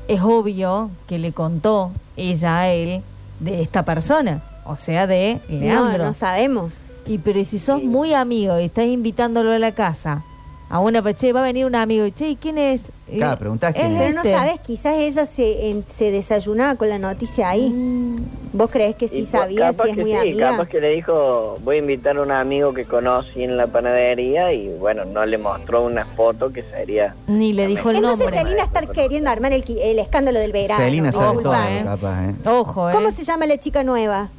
es 0.07 0.21
obvio 0.21 0.89
que 1.07 1.19
le 1.19 1.31
contó 1.31 1.91
ella 2.17 2.61
a 2.61 2.69
él 2.69 3.01
de 3.39 3.61
esta 3.61 3.83
persona, 3.83 4.41
o 4.65 4.75
sea, 4.75 5.07
de 5.07 5.39
No, 5.49 5.59
Leandro. 5.59 6.05
no 6.05 6.13
sabemos. 6.13 6.75
Y 7.05 7.17
pero 7.17 7.43
si 7.43 7.59
sos 7.59 7.81
muy 7.83 8.13
amigo 8.13 8.59
y 8.59 8.65
estás 8.65 8.85
invitándolo 8.85 9.51
a 9.51 9.59
la 9.59 9.71
casa, 9.71 10.23
a 10.69 10.79
una 10.79 11.01
che, 11.15 11.33
va 11.33 11.39
a 11.39 11.43
venir 11.43 11.65
un 11.65 11.73
amigo 11.73 12.05
y 12.05 12.11
che, 12.11 12.29
¿y 12.29 12.35
quién 12.35 12.59
es? 12.59 12.81
Claro, 13.11 13.39
preguntás 13.39 13.73
quién 13.73 13.87
es 13.87 13.91
es. 13.93 13.97
Pero 13.97 14.13
no 14.13 14.17
este. 14.21 14.31
sabes, 14.35 14.59
quizás 14.59 14.95
ella 14.97 15.25
se, 15.25 15.71
en- 15.71 15.83
se 15.87 16.11
desayunaba 16.11 16.75
con 16.75 16.89
la 16.89 16.99
noticia 16.99 17.49
ahí. 17.49 17.71
Mm, 17.71 18.17
¿Vos 18.53 18.69
crees 18.69 18.95
que 18.95 19.07
sí 19.07 19.21
Y 19.21 19.25
sabía 19.25 19.71
capaz 19.71 19.85
si 19.85 19.89
es 19.89 19.95
que 19.95 20.01
muy 20.01 20.11
sí, 20.11 20.17
amiga? 20.17 20.51
capaz 20.51 20.67
que 20.67 20.79
le 20.79 20.89
dijo, 20.91 21.57
voy 21.63 21.77
a 21.77 21.79
invitar 21.79 22.17
a 22.17 22.21
un 22.21 22.29
amigo 22.29 22.71
que 22.75 22.85
conocí 22.85 23.43
en 23.43 23.57
la 23.57 23.65
panadería 23.65 24.53
y 24.53 24.67
bueno, 24.77 25.05
no 25.05 25.25
le 25.25 25.39
mostró 25.39 25.81
una 25.85 26.05
foto 26.05 26.53
que 26.53 26.61
sería... 26.61 27.15
Ni 27.25 27.53
le 27.53 27.65
dijo 27.65 27.89
el 27.89 27.95
Entonces 27.95 28.25
nombre. 28.27 28.43
Celina 28.43 28.63
está 28.65 28.85
queriendo 28.85 29.31
armar 29.31 29.53
el, 29.53 29.63
el 29.81 29.97
escándalo 29.97 30.39
del 30.39 30.51
verano. 30.51 30.83
Celina 30.83 31.11
sabe 31.11 31.27
Ojo, 31.29 31.41
todo, 31.41 31.53
eh. 31.55 31.81
capaz, 31.83 32.25
¿eh? 32.29 32.35
Ojo, 32.47 32.89
¿eh? 32.91 32.93
¿Cómo 32.93 33.09
se 33.09 33.23
llama 33.23 33.47
la 33.47 33.57
chica 33.57 33.83
nueva? 33.83 34.29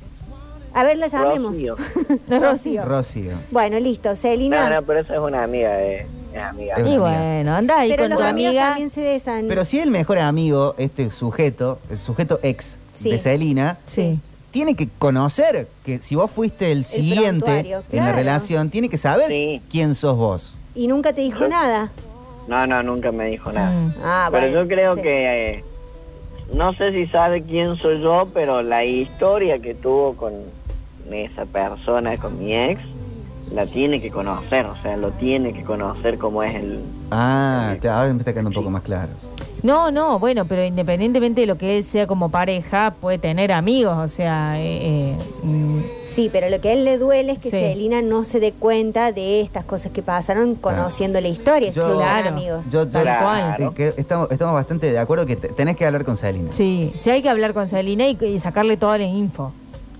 A 0.72 0.84
ver, 0.84 0.98
la 0.98 1.08
llamemos. 1.08 1.52
Rocío. 1.56 1.76
Rocío. 2.28 2.84
Rocío. 2.84 3.32
Bueno, 3.50 3.78
listo. 3.80 4.10
No, 4.10 4.16
Celina. 4.16 4.70
no, 4.70 4.82
pero 4.82 5.00
esa 5.00 5.14
es 5.14 5.20
una 5.20 5.42
amiga, 5.42 5.80
eh, 5.82 6.06
es 6.32 6.40
amiga. 6.40 6.74
Es 6.74 6.80
Y 6.80 6.82
amiga. 6.82 7.00
bueno, 7.00 7.54
anda 7.56 7.80
ahí 7.80 7.90
pero 7.90 8.04
con 8.04 8.10
los 8.10 8.18
tu 8.20 8.24
amigos 8.24 8.50
amiga. 8.50 8.68
también 8.68 8.90
se 8.90 9.00
besan. 9.00 9.46
Pero 9.48 9.64
si 9.64 9.80
el 9.80 9.90
mejor 9.90 10.18
amigo, 10.18 10.74
este 10.78 11.10
sujeto, 11.10 11.78
el 11.90 11.98
sujeto 11.98 12.38
ex 12.42 12.78
Sí. 13.00 13.10
de 13.10 13.18
Celina, 13.18 13.78
Sí. 13.86 14.20
tiene 14.50 14.74
que 14.76 14.88
conocer 14.98 15.66
que 15.84 15.98
si 16.00 16.14
vos 16.14 16.30
fuiste 16.30 16.70
el 16.70 16.84
siguiente 16.84 17.74
en 17.92 18.04
la 18.04 18.12
relación, 18.12 18.68
tiene 18.70 18.88
que 18.88 18.98
saber 18.98 19.28
Sí. 19.28 19.62
quién 19.70 19.94
sos 19.94 20.16
vos. 20.16 20.54
Y 20.74 20.86
nunca 20.86 21.12
te 21.12 21.22
dijo 21.22 21.48
nada. 21.48 21.90
No, 22.46 22.66
no, 22.66 22.82
nunca 22.82 23.10
me 23.10 23.26
dijo 23.26 23.50
nada. 23.52 23.70
Mm. 23.72 23.94
Ah, 24.04 24.28
pero 24.30 24.46
bueno. 24.46 24.62
yo 24.62 24.68
creo 24.68 24.94
sí. 24.96 25.02
que... 25.02 25.50
eh, 25.58 25.64
no 26.54 26.72
sé 26.74 26.90
si 26.92 27.06
sabe 27.06 27.42
quién 27.42 27.76
soy 27.76 28.00
yo, 28.02 28.28
pero 28.34 28.60
la 28.62 28.84
historia 28.84 29.60
que 29.60 29.74
tuvo 29.74 30.14
con 30.16 30.32
esa 31.12 31.44
persona, 31.46 32.16
con 32.16 32.38
mi 32.38 32.54
ex, 32.54 32.80
la 33.54 33.66
tiene 33.66 34.00
que 34.00 34.10
conocer, 34.10 34.66
o 34.66 34.76
sea, 34.82 34.96
lo 34.96 35.10
tiene 35.10 35.52
que 35.52 35.62
conocer 35.62 36.18
como 36.18 36.42
es 36.42 36.54
el... 36.54 36.80
Ah, 37.10 37.74
claro, 37.80 37.98
ahora 38.02 38.12
me 38.14 38.20
está 38.20 38.32
quedando 38.32 38.50
un 38.50 38.54
poco 38.54 38.70
más 38.70 38.82
claro. 38.82 39.08
No, 39.62 39.90
no, 39.90 40.18
bueno, 40.18 40.44
pero 40.46 40.64
independientemente 40.64 41.42
de 41.42 41.46
lo 41.46 41.58
que 41.58 41.76
él 41.78 41.84
sea 41.84 42.06
como 42.06 42.30
pareja, 42.30 42.94
puede 43.00 43.18
tener 43.18 43.50
amigos, 43.52 43.96
o 43.98 44.08
sea, 44.08 44.54
eh, 44.60 45.12
eh, 45.12 45.16
mm, 45.42 45.80
Sí, 46.06 46.28
pero 46.32 46.48
lo 46.50 46.60
que 46.60 46.70
a 46.70 46.72
él 46.72 46.84
le 46.84 46.98
duele 46.98 47.32
es 47.32 47.38
que 47.38 47.50
Sí. 47.50 47.56
Celina 47.56 48.02
no 48.02 48.24
se 48.24 48.40
dé 48.40 48.52
cuenta 48.52 49.12
de 49.12 49.40
estas 49.42 49.64
cosas 49.64 49.92
que 49.92 50.02
pasaron 50.02 50.54
conociendo 50.56 51.20
la 51.20 51.28
historia. 51.28 51.70
Yo- 51.70 51.96
Claro. 51.98 52.28
amigos. 52.30 52.64
Yo, 52.70 52.82
yo- 52.84 52.88
Tal 52.88 53.18
cual. 53.22 53.56
eh, 53.58 53.70
que 53.76 53.94
estamos, 53.96 54.28
estamos 54.30 54.54
bastante 54.54 54.90
de 54.90 54.98
acuerdo 54.98 55.24
que 55.26 55.36
te- 55.36 55.48
tenés 55.48 55.76
que 55.76 55.86
hablar 55.86 56.04
con 56.04 56.16
Celina. 56.16 56.52
sí, 56.52 56.92
sí 57.00 57.10
hay 57.10 57.22
que 57.22 57.28
hablar 57.28 57.52
con 57.54 57.68
Celina 57.68 58.08
y, 58.08 58.18
y 58.24 58.38
sacarle 58.40 58.76
toda 58.76 58.98
la 58.98 59.04
info, 59.04 59.52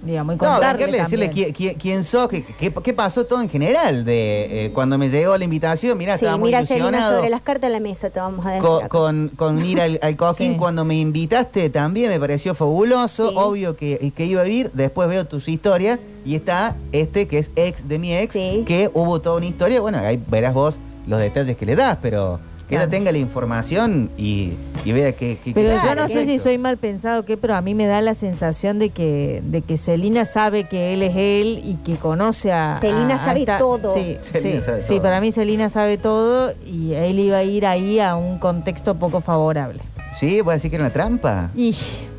digamos, 0.03 0.37
y 0.37 0.39
No, 0.45 0.61
decirle 0.87 1.31
quién, 1.31 1.53
quién- 1.53 1.75
quién 1.79 2.05
sos, 2.05 2.29
qué, 2.29 2.45
qué- 2.59 2.73
qué 2.73 2.93
pasó 2.95 3.25
todo 3.27 3.41
en 3.43 3.49
general. 3.51 4.05
De 4.05 4.67
eh, 4.67 4.71
Cuando 4.73 4.97
me 4.99 5.09
llegó 5.11 5.37
la 5.37 5.45
invitación, 5.45 5.99
mirá, 5.99 6.17
Sí, 6.19 6.25
estaba 6.25 6.39
muy 6.39 6.49
mira, 6.49 6.61
ilusionado. 6.61 7.17
sobre 7.17 7.31
las 7.31 7.41
cartas 7.43 7.69
de 7.71 7.75
la 7.75 7.81
mesa 7.81 8.11
te 8.11 8.19
vamos 8.21 8.45
a 8.47 8.51
dejar. 8.53 8.67
Con, 8.67 8.89
con, 8.89 9.29
con 9.37 9.65
ir 9.65 9.81
al, 9.81 9.99
al 10.03 10.17
Coquín 10.17 10.53
Sí. 10.53 10.59
cuando 10.59 10.85
me 10.85 10.97
invitaste 10.97 11.69
también 11.71 12.09
me 12.09 12.19
pareció 12.19 12.55
fabuloso, 12.55 13.29
Sí. 13.31 13.35
obvio 13.39 13.77
que, 13.77 14.13
que 14.17 14.25
iba 14.25 14.43
a 14.43 14.49
ir, 14.49 14.71
después 14.73 15.09
veo 15.09 15.27
tus 15.27 15.49
historias 15.49 15.99
y 16.25 16.35
está 16.35 16.77
este 16.93 17.27
que 17.29 17.39
es 17.39 17.51
ex 17.57 17.87
de 17.89 17.99
mi 17.99 18.15
ex, 18.15 18.33
Sí. 18.33 18.65
que 18.67 18.91
hubo 18.95 19.21
toda 19.21 19.37
una 19.37 19.47
historia, 19.47 19.81
bueno, 19.81 19.99
ahí 19.99 20.23
verás 20.29 20.55
vos 20.55 20.77
los 21.07 21.19
detalles 21.19 21.57
que 21.57 21.67
le 21.67 21.77
das, 21.77 21.99
pero 22.01 22.39
que 22.71 22.77
Claro. 22.77 22.85
ella 22.85 22.91
tenga 22.91 23.11
la 23.13 23.19
información 23.19 24.11
y, 24.17 24.53
y 24.85 24.93
vea 24.93 25.11
que... 25.13 25.39
que- 25.45 25.53
Pero 25.53 25.71
que- 25.81 25.87
yo 25.89 25.95
no 25.97 26.09
sé 26.09 26.25
si 26.25 26.39
soy 26.39 26.57
mal 26.57 26.77
pensado 26.79 27.25
que, 27.25 27.37
pero 27.37 27.57
a 27.57 27.61
mí 27.61 27.75
me 27.75 27.87
da 27.87 28.01
la 28.01 28.15
sensación 28.15 28.79
de 28.79 28.91
que 28.91 29.43
de 29.45 29.61
que 29.63 29.77
Celina 29.77 30.25
sabe 30.25 30.69
que 30.69 30.95
él 30.95 31.03
es 31.03 31.17
él 31.17 31.61
y 31.65 31.75
que 31.85 31.97
conoce 31.97 32.53
a. 32.53 32.79
Celina 32.81 33.17
a- 33.17 33.25
sabe 33.25 33.45
todo. 33.59 33.93
Sí, 33.95 34.17
sí, 34.23 34.61
sabe 34.63 34.83
sí, 34.83 34.87
todo. 34.95 35.03
para 35.03 35.21
mí 35.21 35.33
Celina 35.33 35.69
sabe 35.69 35.99
todo 35.99 36.53
y 36.65 36.95
él 36.95 37.19
iba 37.19 37.39
a 37.39 37.43
ir 37.45 37.67
ahí 37.67 37.99
a 37.99 38.15
un 38.15 38.39
contexto 38.39 38.95
poco 38.95 39.21
favorable. 39.21 39.81
Sí, 40.13 40.41
voy 40.41 40.53
a 40.53 40.55
decir 40.55 40.71
que 40.71 40.77
era 40.77 40.85
una 40.85 40.93
trampa. 40.93 41.51
Y 41.55 41.77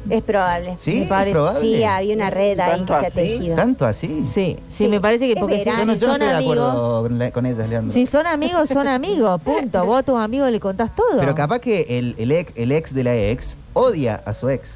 Es 0.10 0.22
probable. 0.24 0.76
Sí, 0.80 0.92
Me 0.92 1.02
es 1.04 1.08
parece. 1.08 1.32
probable. 1.34 1.60
Sí, 1.62 1.84
había 1.84 2.16
una 2.16 2.30
red 2.32 2.60
ahí 2.60 2.72
que 2.72 2.78
¿Tanto 2.78 2.94
se 2.94 3.00
ha 3.06 3.08
así? 3.10 3.12
tejido. 3.16 3.56
¿Tanto 3.56 3.86
así? 3.86 4.08
sí, 4.08 4.26
sí, 4.26 4.58
Sí. 4.70 4.88
me 4.88 5.00
parece 5.00 5.28
que 5.28 5.34
Es 5.34 5.40
porque 5.40 5.60
si, 5.60 5.66
verano. 5.66 5.80
Yo 5.82 5.86
no, 5.86 5.94
si 5.96 6.02
yo 6.02 6.08
no 6.08 6.14
son 6.14 6.22
estoy 6.22 6.28
de 6.30 6.36
amigos, 6.38 6.58
acuerdo 6.70 7.02
con, 7.04 7.20
la- 7.20 7.32
con 7.32 7.46
ellas, 7.46 7.70
Leandro. 7.70 7.94
si 7.94 8.06
son 8.08 8.26
amigos, 8.28 8.70
son 8.70 8.88
amigos, 8.88 9.42
punto. 9.42 9.86
Vos 9.86 10.00
a 10.00 10.04
tus 10.04 10.18
amigos 10.18 10.50
le 10.52 10.60
contás 10.60 10.96
todo. 10.96 11.20
Pero 11.20 11.36
capaz 11.36 11.60
que 11.60 11.86
el, 12.00 12.16
el 12.18 12.32
ex, 12.32 12.52
el 12.56 12.72
ex 12.72 12.94
de 12.94 13.04
la 13.04 13.16
ex 13.16 13.58
odia 13.74 14.22
a 14.26 14.34
su 14.34 14.50
ex. 14.50 14.72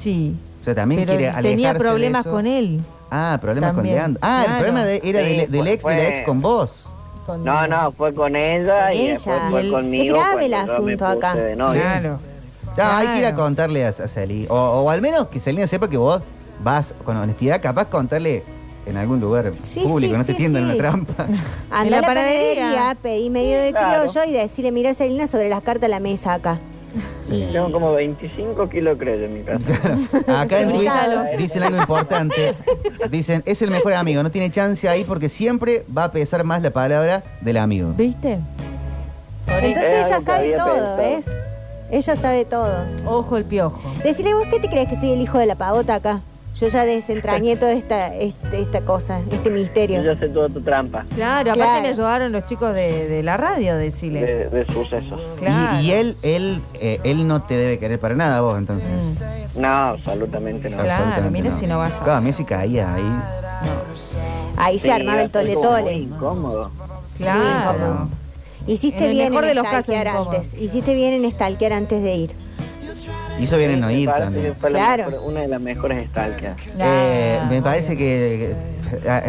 Sí. 0.00 0.34
O 0.60 0.64
sea, 0.64 0.74
también 0.74 1.00
Pero 1.02 1.12
quiere 1.12 1.28
alejarse 1.28 1.48
tenía 1.48 1.72
de 1.72 1.78
problemas 1.80 2.26
eso. 2.26 2.30
con 2.34 2.46
él. 2.46 2.80
Ah, 3.10 3.38
problemas 3.40 3.74
También. 3.74 3.94
con 3.94 3.96
Leandro. 3.96 4.20
Ah, 4.22 4.38
el 4.40 4.44
Claro. 4.46 4.58
problema 4.58 4.84
de- 4.84 5.00
era 5.04 5.20
Sí, 5.20 5.24
del, 5.52 5.66
ex 5.68 5.84
de 5.84 5.94
la 5.96 6.08
ex 6.08 6.22
con 6.22 6.40
vos. 6.42 6.86
No, 7.38 7.66
no, 7.66 7.92
fue 7.92 8.14
con 8.14 8.36
ella 8.36 8.92
y 8.92 8.98
Ella. 9.08 9.12
después 9.14 9.38
Y 9.46 9.50
fue 9.50 9.60
el- 9.60 9.70
conmigo. 9.72 10.16
es 10.16 10.22
grave 10.22 10.46
el 10.46 10.54
asunto 10.54 11.06
acá. 11.06 11.34
de 11.34 11.56
novio. 11.56 11.80
Claro. 11.80 12.18
Ya, 12.76 12.98
hay 12.98 13.06
que 13.08 13.18
ir 13.18 13.24
a 13.26 13.28
Claro. 13.30 13.44
contarle 13.44 13.84
a, 13.86 13.88
a 13.88 13.92
Celina. 14.08 14.52
O, 14.52 14.56
o 14.82 14.90
al 14.90 15.00
menos 15.00 15.26
que 15.28 15.40
Celina 15.40 15.66
sepa 15.66 15.88
que 15.88 15.96
vos 15.96 16.22
vas 16.62 16.92
con 17.04 17.16
honestidad, 17.16 17.60
capaz 17.62 17.86
contarle 17.86 18.42
en 18.86 18.96
algún 18.98 19.20
lugar 19.20 19.52
Sí, 19.66 19.80
público, 19.80 20.12
sí, 20.12 20.18
no 20.18 20.24
te 20.24 20.32
sí, 20.32 20.38
tiendan 20.38 20.64
sí. 20.64 20.68
una 20.70 20.76
trampa. 20.78 21.24
Anda 21.70 21.86
En 21.88 21.94
a 21.94 22.00
la 22.00 22.06
panadería, 22.06 22.96
pedí 23.00 23.30
medio 23.30 23.58
de 23.60 23.70
Claro. 23.70 24.02
criollo 24.10 24.28
y 24.30 24.32
decirle, 24.34 24.72
mira 24.72 24.92
Celina 24.94 25.26
sobre 25.26 25.48
las 25.48 25.62
cartas 25.62 25.84
a 25.84 25.88
la 25.88 26.00
mesa 26.00 26.34
acá. 26.34 26.58
Tengo 27.52 27.72
como 27.72 27.92
25 27.92 28.68
kilos 28.68 28.96
creo 28.98 29.24
en 29.24 29.34
mi 29.34 29.40
casa. 29.42 29.62
Acá 30.42 30.60
en 30.60 30.70
Twitch 30.72 30.88
Avisalos. 30.88 31.26
dicen 31.38 31.62
algo 31.62 31.78
importante. 31.78 32.54
Dicen, 33.10 33.42
es 33.46 33.62
el 33.62 33.70
mejor 33.70 33.94
amigo, 33.94 34.22
no 34.22 34.30
tiene 34.30 34.50
chance 34.50 34.88
ahí 34.88 35.04
porque 35.04 35.28
siempre 35.28 35.84
va 35.96 36.04
a 36.04 36.12
pesar 36.12 36.44
más 36.44 36.62
la 36.62 36.70
palabra 36.70 37.22
del 37.40 37.56
amigo. 37.56 37.92
¿Viste? 37.96 38.38
Entonces 39.46 39.82
Es 39.82 40.06
ella 40.08 40.20
sabe 40.20 40.52
todo, 40.56 40.74
pensado. 40.74 40.96
¿ves? 40.96 41.26
Ella 41.90 42.16
sabe 42.16 42.44
todo. 42.44 42.84
Ojo 43.06 43.36
el 43.36 43.44
piojo. 43.44 43.80
Decirle, 44.02 44.34
¿vos 44.34 44.46
qué 44.50 44.58
te 44.58 44.68
crees 44.68 44.88
que 44.88 44.96
soy 44.96 45.12
el 45.12 45.20
hijo 45.20 45.38
de 45.38 45.46
la 45.46 45.54
pavota 45.54 45.94
acá? 45.96 46.20
Yo 46.54 46.68
ya 46.68 46.84
desentrañé 46.84 47.56
toda 47.56 47.72
esta, 47.72 48.14
este- 48.14 48.60
esta 48.60 48.80
cosa, 48.82 49.20
este 49.32 49.50
misterio. 49.50 50.00
Yo 50.02 50.12
ya 50.14 50.20
sé 50.20 50.28
toda 50.28 50.48
tu 50.48 50.60
trampa 50.60 51.04
Claro, 51.14 51.50
aparte 51.50 51.58
Claro. 51.64 51.82
me 51.82 51.88
ayudaron 51.88 52.32
los 52.32 52.46
chicos 52.46 52.72
de, 52.74 53.08
de 53.08 53.22
la 53.24 53.36
radio, 53.36 53.76
decirle. 53.76 54.24
de, 54.24 54.48
de 54.50 54.66
sucesos. 54.66 55.20
Claro. 55.38 55.80
Y, 55.82 55.86
y 55.86 55.90
él, 55.92 56.16
él, 56.22 56.60
eh, 56.74 57.00
él 57.02 57.26
no 57.26 57.42
te 57.42 57.56
debe 57.56 57.78
querer 57.80 57.98
para 57.98 58.14
nada 58.14 58.40
vos, 58.40 58.56
entonces. 58.56 59.20
Mm. 59.56 59.60
No, 59.60 59.68
absolutamente 59.68 60.70
no. 60.70 60.76
Claro, 60.76 60.92
Absolutamente 60.92 61.30
mira 61.42 61.50
no. 61.50 61.58
si 61.58 61.66
no 61.66 61.78
vas 61.78 61.92
a- 61.92 62.04
Claro, 62.04 62.20
mira 62.22 62.36
si 62.36 62.44
caía 62.44 62.94
ahí. 62.94 63.12
Ahí 64.56 64.78
se 64.78 64.84
Sí, 64.86 64.90
armaba 64.90 65.22
el 65.22 65.30
tole 65.30 65.54
como 65.54 65.70
Muy 65.72 65.80
tole. 65.82 65.92
incómodo. 65.94 66.70
Claro. 67.18 68.08
Hiciste 68.66 68.98
En 69.04 69.10
el 69.10 69.10
bien 69.10 69.28
mejor 69.30 69.44
en 69.44 69.48
de 69.48 69.54
los 69.56 69.64
casos, 69.68 69.94
incómodo. 69.94 70.30
antes. 70.32 70.54
Hiciste 70.54 70.94
bien 70.94 71.14
en 71.24 71.30
stalkear 71.32 71.72
antes 71.72 72.02
de 72.02 72.14
ir. 72.14 72.30
Hizo 73.40 73.58
bien 73.58 73.72
en 73.72 73.80
no 73.80 73.86
Me 73.88 73.94
ir 73.94 74.06
parece 74.08 74.24
también. 74.24 74.44
que 74.46 74.54
fue 74.54 74.70
la 74.70 74.78
Claro. 74.78 75.10
mejor- 75.10 75.28
una 75.28 75.40
de 75.40 75.48
las 75.48 75.60
mejores 75.60 76.08
stalkers. 76.08 76.62
Eh, 76.78 77.40
me 77.48 77.60
parece 77.62 77.96
que 77.96 78.54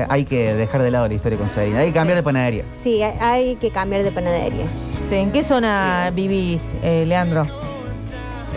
hay 0.10 0.26
que 0.26 0.54
dejar 0.54 0.82
de 0.84 0.92
lado 0.92 1.08
la 1.08 1.14
historia 1.14 1.38
con 1.38 1.50
Sabina. 1.50 1.80
Hay 1.80 1.88
que 1.88 1.94
cambiar 1.94 2.18
de 2.18 2.24
panadería. 2.24 2.64
Sí, 2.82 3.02
hay- 3.02 3.56
que 3.56 3.72
cambiar 3.72 4.04
de 4.04 4.12
panadería. 4.12 4.66
Sí, 5.02 5.16
¿En 5.16 5.32
qué 5.32 5.44
zona 5.44 6.12
vivís, 6.14 6.62
eh, 6.84 7.06
Leandro? 7.08 7.46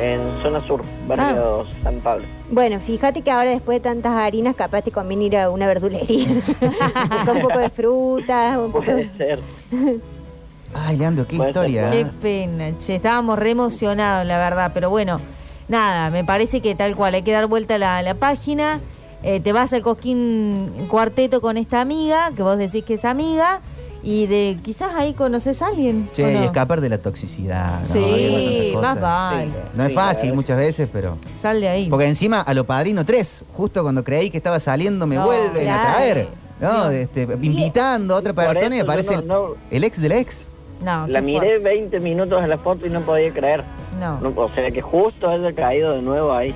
En 0.00 0.20
zona 0.42 0.64
sur, 0.66 0.82
barrio 1.08 1.62
Ah. 1.62 1.64
San 1.82 1.96
Pablo. 2.00 2.24
Bueno, 2.50 2.78
fíjate 2.78 3.22
que 3.22 3.30
ahora 3.32 3.50
después 3.50 3.76
de 3.76 3.80
tantas 3.80 4.12
harinas, 4.14 4.54
capaz 4.54 4.82
te 4.82 4.92
conviene 4.92 5.24
ir 5.24 5.36
a 5.38 5.50
una 5.50 5.66
verdulería. 5.66 6.28
Buscar 6.34 7.34
un 7.36 7.42
poco 7.42 7.58
de 7.58 7.68
fruta, 7.70 8.58
un 8.60 8.70
poco 8.70 8.84
Puede 8.84 9.08
de... 9.08 9.16
ser. 9.18 9.40
Ay, 10.74 10.96
Leandro, 10.98 11.26
qué 11.26 11.36
Puede 11.36 11.52
ser, 11.52 11.62
historia. 11.68 11.90
Qué 11.90 12.00
¿eh? 12.00 12.06
pena, 12.22 12.78
che. 12.78 12.94
Estábamos 12.96 13.38
re 13.38 13.50
emocionados, 13.50 14.24
la 14.26 14.38
verdad. 14.38 14.70
Pero 14.72 14.88
bueno, 14.90 15.20
nada, 15.68 16.10
me 16.10 16.24
parece 16.24 16.60
que 16.60 16.74
tal 16.74 16.94
cual. 16.96 17.14
Hay 17.14 17.22
que 17.22 17.32
dar 17.32 17.46
vuelta 17.46 17.76
a 17.76 17.78
la, 17.78 18.02
la 18.02 18.14
página. 18.14 18.80
Eh, 19.22 19.40
te 19.40 19.52
vas 19.52 19.72
al 19.72 19.82
Cosquín 19.82 20.70
Cuarteto 20.88 21.40
con 21.40 21.56
esta 21.56 21.80
amiga, 21.80 22.30
que 22.36 22.42
vos 22.42 22.56
decís 22.58 22.84
que 22.84 22.94
es 22.94 23.04
amiga. 23.04 23.60
Y 24.00 24.26
de 24.26 24.56
quizás 24.62 24.94
ahí 24.94 25.12
conoces 25.12 25.60
a 25.60 25.66
alguien. 25.66 26.08
Che, 26.14 26.32
y 26.32 26.36
escapar 26.44 26.80
de 26.80 26.88
la 26.88 26.98
toxicidad. 26.98 27.80
¿no? 27.80 27.86
Sí, 27.86 28.72
más 28.80 29.00
vale. 29.00 29.48
No 29.74 29.82
es 29.82 29.88
Sí, 29.88 29.94
fácil 29.94 30.34
muchas 30.34 30.56
veces, 30.56 30.88
pero. 30.92 31.18
Sal 31.40 31.60
de 31.60 31.68
ahí. 31.68 31.88
Porque 31.90 32.06
encima 32.06 32.40
a 32.40 32.54
lo 32.54 32.64
padrino 32.64 33.04
3, 33.04 33.44
justo 33.56 33.82
cuando 33.82 34.04
creí 34.04 34.30
que 34.30 34.36
estaba 34.36 34.60
saliendo, 34.60 35.04
me 35.06 35.16
No, 35.16 35.24
vuelven 35.24 35.64
claro. 35.64 35.88
a 35.88 35.92
traer. 35.96 36.28
¿no? 36.60 36.72
No. 36.84 36.90
Este, 36.90 37.22
invitando 37.42 38.14
a 38.14 38.18
otra 38.18 38.32
persona 38.32 38.76
y 38.76 38.80
aparece 38.80 39.14
no- 39.16 39.20
el, 39.20 39.26
no- 39.28 39.48
el 39.70 39.84
ex 39.84 40.00
del 40.00 40.12
ex. 40.12 40.46
No, 40.80 41.08
La 41.08 41.20
miré 41.20 41.58
20 41.58 41.98
minutos 41.98 42.40
a 42.40 42.46
la 42.46 42.56
foto 42.56 42.86
y 42.86 42.90
no 42.90 43.00
podía 43.00 43.32
creer. 43.32 43.64
No. 43.98 44.20
No, 44.20 44.32
o 44.36 44.48
sea 44.50 44.70
que 44.70 44.80
justo 44.82 45.28
haya 45.28 45.52
caído 45.52 45.92
de 45.92 46.02
nuevo 46.02 46.32
ahí. 46.32 46.54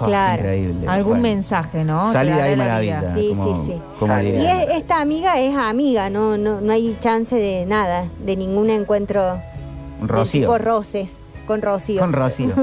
Oh, 0.00 0.04
Claro. 0.06 0.40
Increíble. 0.42 0.88
Algún 0.88 1.12
Bueno, 1.20 1.22
mensaje, 1.22 1.84
¿no? 1.84 2.10
De 2.12 2.18
ahí 2.18 2.56
la 2.56 2.64
maravilla. 2.64 3.14
Sí, 3.14 3.32
como, 3.36 3.56
sí, 3.66 3.72
sí. 3.74 3.80
como 4.00 4.18
Y 4.20 4.26
es- 4.46 4.68
esta 4.76 5.00
amiga 5.00 5.38
es 5.38 5.54
amiga, 5.54 6.08
no, 6.10 6.36
no, 6.38 6.60
no 6.60 6.72
hay 6.72 6.96
chance 6.98 7.36
de 7.36 7.66
nada, 7.66 8.06
de 8.24 8.36
ningún 8.36 8.70
encuentro 8.70 9.38
Rocío. 10.00 10.40
tipo 10.42 10.58
roces 10.58 11.14
con 11.46 11.62
Rocío. 11.62 12.00
Con 12.00 12.12
Rocío. 12.12 12.52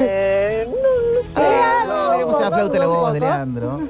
Eh, 0.00 0.66
no, 0.68 0.72
no 0.72 1.40
sé. 1.40 2.10
Veremos 2.10 2.42
a 2.42 2.48
flauta 2.50 2.78
la 2.78 2.86
voz 2.86 3.12
de 3.12 3.20
Leandro. 3.20 3.80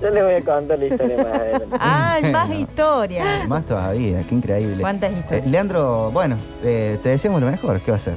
Yo 0.00 0.10
les 0.10 0.22
voy 0.24 0.32
a 0.34 0.40
contar 0.44 0.78
la 0.78 0.84
historia 0.86 1.16
más 1.18 1.26
adelante. 1.26 1.66
Ah, 1.80 2.18
más 2.32 2.50
historia. 2.50 3.24
Más 3.48 3.64
todavía, 3.64 4.22
qué 4.28 4.34
increíble. 4.34 4.80
¿Cuántas 4.80 5.12
Eh, 5.12 5.16
historias? 5.18 5.46
Leandro, 5.48 6.10
bueno, 6.12 6.36
eh, 6.62 6.98
te 7.02 7.10
deseamos 7.10 7.40
lo 7.40 7.50
mejor. 7.50 7.80
¿Qué 7.80 7.90
va 7.90 7.96
a 7.96 8.00
hacer? 8.00 8.14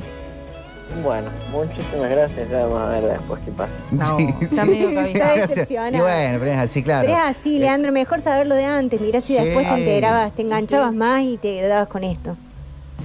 Bueno, 1.03 1.27
muchísimas 1.51 2.09
gracias. 2.09 2.49
Ya 2.49 2.65
vamos 2.65 2.81
a 2.81 2.85
ver 2.89 3.03
después 3.03 3.41
qué 3.43 3.51
pasa. 3.51 3.71
No, 3.91 4.17
está 4.39 4.63
medio 4.65 4.93
cabizbajo. 4.93 5.35
Está. 5.61 5.87
Y 5.89 5.99
bueno, 5.99 6.39
pero 6.39 6.51
es 6.51 6.57
así, 6.57 6.83
claro. 6.83 7.07
Pero 7.07 7.17
es 7.19 7.37
así, 7.37 7.59
Leandro, 7.59 7.91
mejor 7.91 8.21
saberlo 8.21 8.55
de 8.55 8.65
antes. 8.65 9.01
Mirá 9.01 9.19
si 9.19 9.35
Sí. 9.35 9.43
después 9.43 9.67
te 9.67 9.73
enterabas, 9.75 10.31
te 10.31 10.43
enganchabas 10.43 10.93
más 10.93 11.21
y 11.23 11.37
te 11.37 11.67
dabas 11.67 11.87
con 11.89 12.03
esto. 12.03 12.37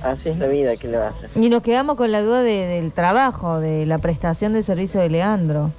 Así 0.02 0.30
es 0.30 0.38
la 0.38 0.46
vida, 0.46 0.76
¿qué 0.76 0.88
le 0.88 0.98
va 0.98 1.06
a 1.06 1.10
hacer? 1.10 1.30
Y 1.36 1.48
nos 1.48 1.62
quedamos 1.62 1.96
con 1.96 2.10
la 2.10 2.22
duda 2.22 2.42
de- 2.42 2.66
del 2.66 2.92
trabajo, 2.92 3.60
de 3.60 3.86
la 3.86 3.98
prestación 3.98 4.52
de 4.52 4.62
servicio 4.62 5.00
de 5.00 5.08
Leandro. 5.10 5.70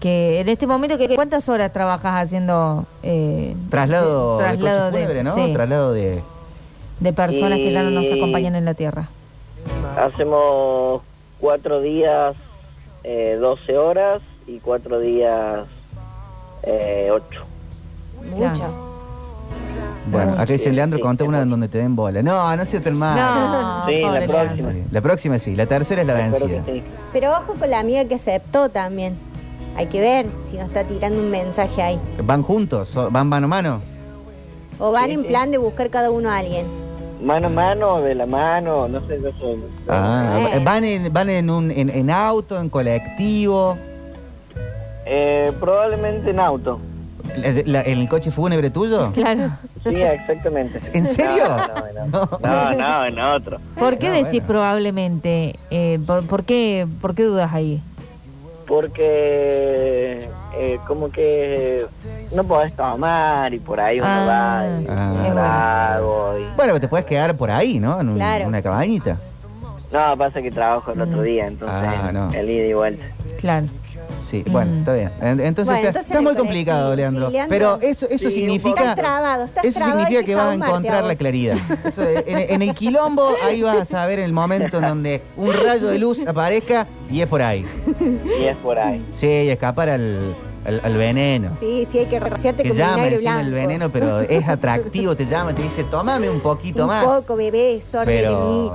Que 0.00 0.40
en 0.40 0.48
este 0.50 0.66
momento, 0.66 0.98
que 0.98 1.14
¿cuántas 1.14 1.48
horas 1.48 1.72
trabajas 1.72 2.26
haciendo 2.26 2.84
eh, 3.02 3.54
Traslado, 3.70 4.36
de 4.38 4.44
traslado 4.44 4.90
coche 4.90 5.02
fúnebre, 5.04 5.22
¿no? 5.24 5.34
sí, 5.34 5.52
Traslado 5.54 5.92
de... 5.94 6.22
de 7.00 7.12
personas 7.14 7.58
que 7.58 7.70
ya 7.70 7.82
no 7.82 7.90
nos 7.90 8.10
acompañan 8.12 8.54
en 8.54 8.64
la 8.66 8.74
tierra? 8.74 9.08
Hacemos 9.96 11.00
cuatro 11.40 11.80
días, 11.80 12.34
eh, 13.02 13.38
12 13.40 13.78
horas 13.78 14.20
y 14.46 14.58
cuatro 14.58 14.98
días, 15.00 15.64
eh, 16.64 17.08
8. 17.10 17.40
Mucho. 18.36 18.83
Bueno, 20.06 20.32
acá 20.34 20.44
dice 20.52 20.70
Leandro, 20.72 21.00
conté 21.00 21.24
una 21.24 21.44
donde 21.44 21.68
te 21.68 21.78
den 21.78 21.96
bola. 21.96 22.22
No, 22.22 22.56
no 22.56 22.64
tan 22.64 22.96
mal. 22.98 23.16
No, 23.16 23.86
Sí, 23.86 24.02
la 24.02 24.26
próxima. 24.26 24.72
Sí, 24.72 24.84
La 24.90 25.00
próxima 25.00 25.38
sí, 25.38 25.54
la 25.56 25.66
tercera 25.66 26.02
es 26.02 26.06
la 26.06 26.14
vencida. 26.14 26.62
Pero 27.12 27.30
ojo 27.32 27.54
con 27.58 27.70
la 27.70 27.78
amiga 27.80 28.04
que 28.04 28.14
aceptó 28.16 28.68
también. 28.68 29.16
Hay 29.76 29.86
que 29.86 30.00
ver 30.00 30.26
si 30.48 30.56
nos 30.56 30.66
está 30.68 30.84
tirando 30.84 31.18
un 31.18 31.30
mensaje 31.30 31.82
ahí. 31.82 31.98
¿Van 32.22 32.42
juntos? 32.42 32.94
¿O 32.96 33.10
¿Van 33.10 33.26
mano 33.28 33.46
a 33.46 33.48
mano? 33.48 33.80
O 34.78 34.92
van 34.92 35.06
Sí, 35.06 35.12
en 35.12 35.22
sí. 35.22 35.28
plan 35.28 35.50
de 35.50 35.58
buscar 35.58 35.90
cada 35.90 36.10
uno 36.10 36.28
a 36.30 36.36
alguien. 36.38 36.66
Mano 37.22 37.46
a 37.46 37.50
mano, 37.50 38.00
de 38.02 38.14
la 38.14 38.26
mano, 38.26 38.86
no 38.86 39.00
sé, 39.06 39.18
yo 39.22 39.30
soy... 39.40 39.56
Ah, 39.88 40.38
Bueno. 40.42 40.64
¿Van, 40.64 40.84
en, 40.84 41.12
van 41.12 41.30
en, 41.30 41.48
un, 41.48 41.70
en, 41.70 41.88
en 41.88 42.10
auto, 42.10 42.60
en 42.60 42.68
colectivo? 42.68 43.76
Eh, 45.06 45.50
probablemente 45.58 46.30
en 46.30 46.40
auto. 46.40 46.78
¿La- 47.38 47.62
la- 47.64 47.82
¿En 47.82 47.98
el 47.98 48.08
coche 48.08 48.30
fúnebre 48.30 48.70
tuyo? 48.70 49.10
Claro. 49.12 49.52
Sí, 49.84 50.02
exactamente. 50.02 50.80
¿En 50.98 51.06
serio? 51.06 51.44
No, 51.46 52.08
no, 52.08 52.38
no, 52.38 52.38
no, 52.40 52.72
no, 52.76 53.04
en 53.06 53.18
otro. 53.18 53.58
¿Por 53.78 53.98
qué 53.98 54.08
No, 54.08 54.14
decís 54.14 54.30
bueno. 54.32 54.46
probablemente? 54.48 55.58
Eh, 55.70 55.98
por, 56.06 56.26
por 56.26 56.44
qué, 56.44 56.86
¿Por 57.00 57.14
qué 57.14 57.22
dudas 57.24 57.52
ahí? 57.52 57.80
Porque 58.66 60.28
eh, 60.56 60.78
como 60.86 61.10
que 61.10 61.86
no 62.34 62.44
podés 62.44 62.74
tomar 62.74 63.52
y 63.52 63.58
por 63.58 63.80
ahí 63.80 63.98
uno 63.98 64.08
Ah, 64.08 64.26
va 64.26 64.80
y 64.80 64.86
Ah. 64.88 65.30
trago 65.32 66.34
y... 66.38 66.42
Bueno, 66.42 66.72
pero 66.72 66.80
te 66.80 66.88
puedes 66.88 67.06
quedar 67.06 67.36
por 67.36 67.50
ahí, 67.50 67.78
¿no? 67.78 68.00
En 68.00 68.08
un- 68.10 68.14
Claro. 68.16 68.46
una 68.48 68.62
cabañita. 68.62 69.18
No, 69.92 70.16
pasa 70.16 70.42
que 70.42 70.50
trabajo 70.50 70.92
el 70.92 71.00
otro 71.02 71.22
día, 71.22 71.46
entonces 71.46 71.76
Ah, 71.78 72.10
no. 72.12 72.32
el 72.32 72.50
ida 72.50 72.66
y 72.66 72.72
vuelta. 72.74 73.04
Claro. 73.40 73.66
Sí, 74.30 74.42
bueno, 74.48 74.72
Mm. 74.72 74.78
está 74.80 74.94
bien. 74.94 75.10
En- 75.20 75.40
Entonces, 75.40 75.66
Bueno, 75.66 75.76
está, 75.76 75.88
entonces 75.88 76.06
está 76.10 76.18
en 76.18 76.24
muy 76.24 76.34
complicado, 76.34 76.96
Leandro. 76.96 77.26
sí, 77.26 77.32
Leandro. 77.34 77.54
Pero 77.56 77.78
eso, 77.82 78.06
eso 78.10 78.30
Sí, 78.30 78.36
significa... 78.36 78.80
Estás 78.80 78.96
trabado, 78.96 79.44
estás 79.44 79.64
Eso 79.64 79.78
trabado. 79.78 79.98
significa 80.00 80.24
que 80.26 80.34
vas 80.34 80.46
a 80.48 80.54
encontrar 80.54 81.04
la 81.04 81.14
claridad. 81.16 81.56
Eso, 81.84 82.02
en, 82.02 82.38
en 82.38 82.62
el 82.62 82.74
quilombo, 82.74 83.28
ahí 83.46 83.62
vas 83.62 83.76
a 83.76 83.84
saber 83.84 84.18
el 84.18 84.32
momento 84.32 84.78
en 84.78 84.84
donde 84.86 85.22
un 85.36 85.52
rayo 85.52 85.86
de 85.88 85.98
luz 85.98 86.26
aparezca 86.26 86.86
y 87.10 87.20
es 87.20 87.28
por 87.28 87.42
ahí. 87.42 87.64
Y 88.40 88.44
es 88.44 88.56
por 88.56 88.78
ahí. 88.78 89.04
Sí, 89.14 89.26
y 89.26 89.48
escapar 89.50 89.88
al, 89.90 90.34
al- 90.64 90.80
al 90.82 90.96
veneno. 90.96 91.50
Sí, 91.60 91.86
sí, 91.90 91.98
hay 91.98 92.06
que 92.06 92.18
rociarte 92.20 92.62
Que 92.62 92.70
con 92.70 92.78
llama 92.78 92.94
vinagre 92.96 93.14
encima 93.16 93.32
blanco. 93.34 93.46
el 93.48 93.54
veneno, 93.54 93.90
pero 93.90 94.20
es 94.20 94.48
atractivo, 94.48 95.14
te 95.16 95.26
llama, 95.26 95.54
te 95.54 95.62
dice, 95.62 95.84
tomame 95.84 96.30
un 96.30 96.40
poquito 96.40 96.82
Un 96.82 96.88
más. 96.88 97.04
poco, 97.04 97.36
bebé, 97.36 97.80
sorbe 97.90 98.06
Pero, 98.20 98.38
de 98.38 98.44
mí, 98.46 98.70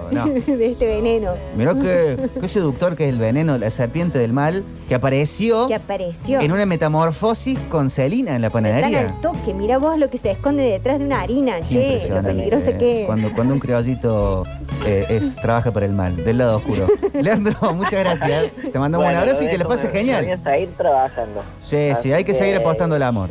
no. 0.46 0.56
de 0.58 0.66
este 0.72 0.88
veneno. 0.88 1.32
Mirá 1.56 1.74
qué, 1.74 2.18
qué 2.40 2.48
seductor 2.48 2.96
que 2.96 3.06
es 3.08 3.14
el 3.14 3.20
veneno, 3.20 3.58
la 3.58 3.72
serpiente 3.72 4.20
del 4.20 4.34
mal, 4.34 4.64
que 4.88 4.96
apareció 4.96 5.68
Que 5.68 5.76
apareció. 5.76 6.40
en 6.40 6.52
una 6.52 6.66
metamorfosis 6.66 7.58
con 7.70 7.90
Celina 7.90 8.36
en 8.36 8.42
la 8.42 8.50
panadería. 8.50 9.02
al 9.02 9.22
toque, 9.22 9.54
mira 9.54 9.78
vos 9.78 9.98
lo 9.98 10.10
que 10.10 10.18
se 10.18 10.32
esconde 10.32 10.64
detrás 10.64 11.00
de 11.00 11.06
una 11.06 11.22
harina, 11.22 11.62
Qué 11.62 12.00
che, 12.02 12.10
lo 12.10 12.22
peligroso 12.22 12.72
que 12.78 13.02
es. 13.02 13.06
Cuando, 13.06 13.34
cuando 13.34 13.54
un 13.54 13.60
criollito 13.60 14.44
eh, 14.86 15.06
es, 15.10 15.36
trabaja 15.42 15.72
para 15.72 15.86
el 15.86 15.94
mal, 15.94 16.16
del 16.24 16.38
lado 16.38 16.58
oscuro. 16.58 16.88
Leandro, 17.14 17.74
muchas 17.74 18.00
gracias. 18.04 18.46
Te 18.72 18.80
mandamos 18.80 19.06
Bueno, 19.06 19.20
un 19.20 19.24
abrazo 19.24 19.44
y 19.44 19.50
que 19.50 19.58
la 19.58 19.68
pases 19.68 19.86
me- 19.92 20.00
genial. 20.00 20.26
Voy 20.26 20.34
a 20.34 20.38
seguir 20.52 20.70
trabajando. 20.78 21.42
Sí, 21.68 21.90
sí, 22.02 22.14
hay 22.14 22.24
que 22.24 22.34
seguir 22.34 22.56
apostando 22.56 22.96
al 22.96 23.04
amor. 23.04 23.30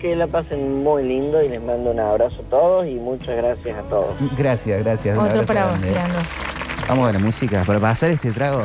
Que 0.00 0.14
la 0.14 0.26
pasen 0.26 0.82
muy 0.84 1.02
lindo 1.04 1.42
y 1.42 1.48
les 1.48 1.62
mando 1.62 1.90
un 1.90 1.98
abrazo 2.00 2.36
a 2.46 2.50
todos 2.50 2.86
y 2.86 2.94
muchas 2.96 3.34
gracias 3.36 3.78
a 3.78 3.82
todos. 3.88 4.14
Gracias, 4.36 4.84
gracias. 4.84 5.18
Otro 5.18 5.44
para 5.46 5.66
vos. 5.68 5.80
Leandro. 5.80 6.20
Vamos 6.88 7.08
a 7.08 7.12
la 7.14 7.18
música, 7.18 7.64
para 7.66 7.80
pasar 7.80 8.10
este 8.10 8.30
trago. 8.30 8.62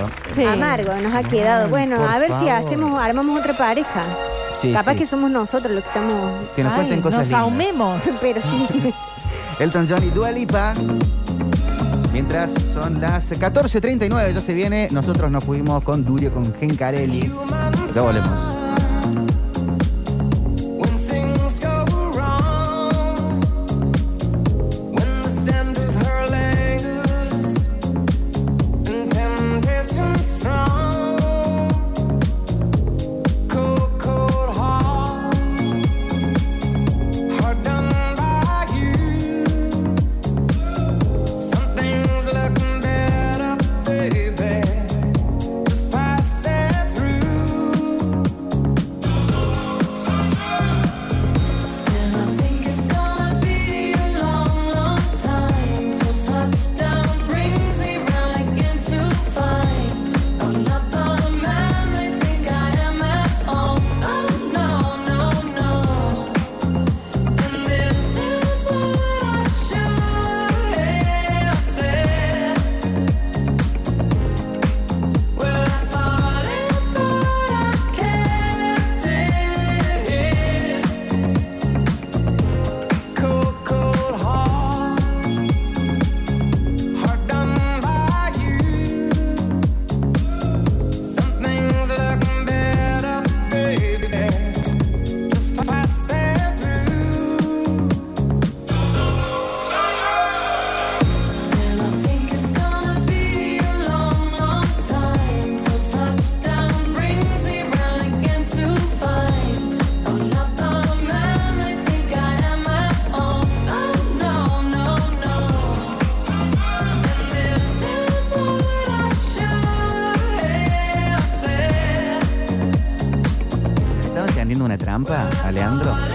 Amargo, 0.48 0.94
nos 1.02 1.14
ha 1.16 1.24
quedado. 1.28 1.70
Bueno, 1.70 1.96
por 1.96 2.06
a 2.08 2.20
ver 2.20 2.32
si 2.40 2.50
hacemos, 2.50 3.02
armamos 3.02 3.40
otra 3.40 3.54
pareja. 3.54 4.02
Sí, 4.62 4.72
Capaz 4.74 4.94
sí. 4.94 5.00
que 5.00 5.06
somos 5.08 5.32
nosotros 5.32 5.72
los 5.74 5.84
que 5.84 5.88
estamos. 5.90 6.32
Que 6.56 6.64
nos 6.64 6.74
cuenten 6.74 7.02
cosas 7.02 7.18
Nos 7.20 7.28
lindas. 7.30 7.42
ahumemos. 7.42 8.02
Pero 8.22 8.42
sí. 8.42 8.94
Elton 9.60 9.88
John 9.90 10.04
y 10.04 10.10
Dua 10.12 10.32
Lipa. 10.32 10.74
Mientras 12.11 12.51
son 12.51 12.99
las 12.99 13.31
14.39, 13.31 14.33
ya 14.33 14.41
se 14.41 14.53
viene. 14.53 14.88
Nosotros 14.91 15.31
nos 15.31 15.45
fuimos 15.45 15.83
con 15.83 16.03
Durio, 16.03 16.33
con 16.33 16.53
Gencarelli. 16.56 17.31
Ya 17.95 18.01
volvemos. 18.01 18.60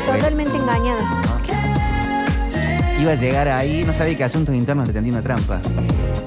Totalmente 0.07 0.57
engañada. 0.57 1.03
Iba 3.01 3.13
a 3.13 3.15
llegar 3.15 3.49
ahí, 3.49 3.85
no 3.85 3.93
sabía 3.93 4.17
que 4.17 4.25
asuntos 4.25 4.55
internos 4.55 4.87
le 4.87 4.95
tendía 4.95 5.13
una 5.13 5.23
trampa. 5.23 5.61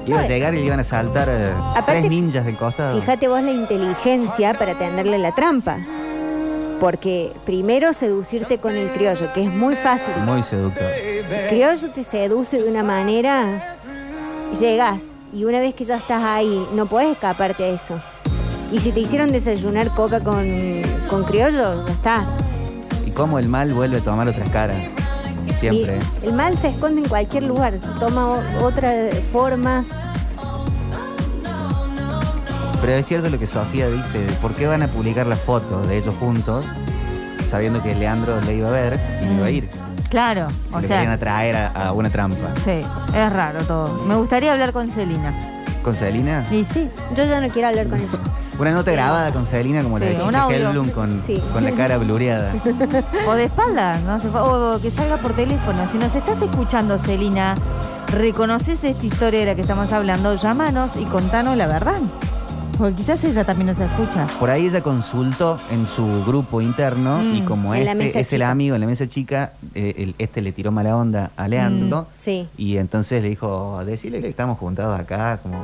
Iba 0.06 0.20
a 0.20 0.26
llegar 0.26 0.54
y 0.54 0.58
le 0.58 0.66
iban 0.66 0.80
a 0.80 0.84
saltar 0.84 1.28
eh, 1.28 1.52
Aparte, 1.74 2.00
tres 2.00 2.10
ninjas 2.10 2.44
del 2.44 2.56
costado. 2.56 3.00
Fíjate 3.00 3.28
vos 3.28 3.42
la 3.42 3.50
inteligencia 3.50 4.54
para 4.54 4.78
tenderle 4.78 5.18
la 5.18 5.32
trampa. 5.34 5.78
Porque 6.80 7.32
primero 7.44 7.92
seducirte 7.92 8.58
con 8.58 8.74
el 8.74 8.90
criollo, 8.90 9.32
que 9.32 9.44
es 9.44 9.50
muy 9.50 9.74
fácil. 9.76 10.14
Muy 10.24 10.42
seductor. 10.42 10.90
El 10.90 11.48
criollo 11.48 11.90
te 11.90 12.04
seduce 12.04 12.62
de 12.62 12.70
una 12.70 12.82
manera, 12.82 13.76
llegas 14.58 15.02
y 15.32 15.44
una 15.44 15.60
vez 15.60 15.74
que 15.74 15.84
ya 15.84 15.96
estás 15.96 16.22
ahí, 16.22 16.66
no 16.74 16.86
puedes 16.86 17.12
escaparte 17.12 17.64
a 17.64 17.68
eso. 17.68 18.00
Y 18.72 18.78
si 18.78 18.92
te 18.92 19.00
hicieron 19.00 19.30
desayunar 19.32 19.90
coca 19.94 20.20
con, 20.20 20.46
con 21.08 21.24
criollo, 21.24 21.84
ya 21.84 21.92
está. 21.92 22.26
Y 23.10 23.14
cómo 23.14 23.38
el 23.38 23.48
mal 23.48 23.72
vuelve 23.74 23.98
a 23.98 24.00
tomar 24.00 24.28
otras 24.28 24.48
caras. 24.50 24.76
Siempre. 25.58 25.98
Y 26.22 26.26
el 26.28 26.34
mal 26.34 26.56
se 26.58 26.68
esconde 26.68 27.02
en 27.02 27.08
cualquier 27.08 27.42
lugar, 27.42 27.74
toma 27.98 28.40
otras 28.62 29.14
formas. 29.32 29.84
Pero 32.80 32.92
es 32.94 33.04
cierto 33.06 33.28
lo 33.28 33.38
que 33.38 33.46
Sofía 33.46 33.88
dice, 33.88 34.24
¿por 34.40 34.52
qué 34.54 34.66
van 34.66 34.82
a 34.82 34.88
publicar 34.88 35.26
las 35.26 35.40
fotos 35.40 35.86
de 35.88 35.98
ellos 35.98 36.14
juntos 36.14 36.64
sabiendo 37.50 37.82
que 37.82 37.94
Leandro 37.94 38.40
le 38.40 38.54
iba 38.56 38.68
a 38.68 38.72
ver 38.72 39.00
y 39.20 39.26
no 39.26 39.32
iba 39.34 39.46
a 39.46 39.50
ir? 39.50 39.68
Claro, 40.08 40.48
Si 40.48 40.74
o 40.74 40.80
le 40.80 40.88
querían 40.88 41.04
sea, 41.04 41.12
atraer 41.14 41.56
a, 41.56 41.66
a 41.68 41.92
una 41.92 42.08
trampa. 42.10 42.36
sí, 42.64 42.80
es 43.14 43.32
raro 43.32 43.60
todo. 43.64 44.02
Me 44.06 44.14
gustaría 44.14 44.52
hablar 44.52 44.72
con 44.72 44.90
Celina. 44.90 45.34
¿Con 45.84 45.94
Celina? 45.94 46.42
Y 46.50 46.64
sí. 46.64 46.88
Yo 47.14 47.24
ya 47.24 47.40
no 47.40 47.48
quiero 47.48 47.68
hablar 47.68 47.86
con 47.88 48.00
ella. 48.00 48.18
Una 48.60 48.72
nota 48.72 48.92
grabada 48.92 49.32
con 49.32 49.46
Celina 49.46 49.82
como 49.82 49.98
la 49.98 50.06
Sí, 50.06 50.12
de 50.14 50.22
un 50.22 50.28
Chicha 50.28 50.42
audio. 50.42 50.56
Hellblum 50.68 50.90
con, 50.90 51.22
Sí. 51.26 51.42
con 51.52 51.64
la 51.64 51.72
cara 51.72 51.96
blureada. 51.96 52.52
O 53.26 53.32
de 53.34 53.44
espalda, 53.44 53.98
¿no? 54.04 54.12
hace 54.12 54.28
fa- 54.28 54.44
O 54.44 54.78
que 54.80 54.90
salga 54.90 55.16
por 55.16 55.32
teléfono. 55.32 55.86
Si 55.90 55.96
nos 55.96 56.14
estás 56.14 56.42
escuchando, 56.42 56.98
Celina, 56.98 57.54
reconoces 58.12 58.84
esta 58.84 59.06
historia 59.06 59.40
de 59.40 59.46
la 59.46 59.54
que 59.54 59.62
estamos 59.62 59.92
hablando, 59.94 60.34
llámanos 60.34 60.96
y 60.96 61.04
contanos 61.06 61.56
la 61.56 61.66
verdad. 61.66 61.96
Porque 62.76 62.96
quizás 62.96 63.22
ella 63.24 63.44
también 63.44 63.68
nos 63.68 63.78
escucha. 63.78 64.26
Por 64.38 64.50
ahí 64.50 64.66
ella 64.66 64.82
consultó 64.82 65.56
en 65.70 65.86
su 65.86 66.24
grupo 66.26 66.60
interno 66.60 67.18
Mm, 67.18 67.36
y 67.36 67.42
como 67.42 67.74
en 67.74 67.84
la 67.86 67.92
este 67.92 68.20
es 68.20 68.32
el 68.34 68.40
chica. 68.40 68.50
amigo 68.50 68.74
en 68.74 68.80
la 68.82 68.86
mesa 68.86 69.08
chica, 69.08 69.52
eh, 69.74 69.94
el- 69.98 70.14
este 70.18 70.40
le 70.42 70.52
tiró 70.52 70.70
mala 70.70 70.96
onda 70.96 71.30
a 71.36 71.48
Leandro 71.48 72.02
Mm, 72.02 72.06
sí. 72.18 72.48
y 72.58 72.76
entonces 72.76 73.22
le 73.22 73.28
dijo, 73.30 73.82
decirle 73.86 74.20
que 74.20 74.28
estamos 74.28 74.58
juntados 74.58 74.98
acá 75.00 75.38
como, 75.42 75.58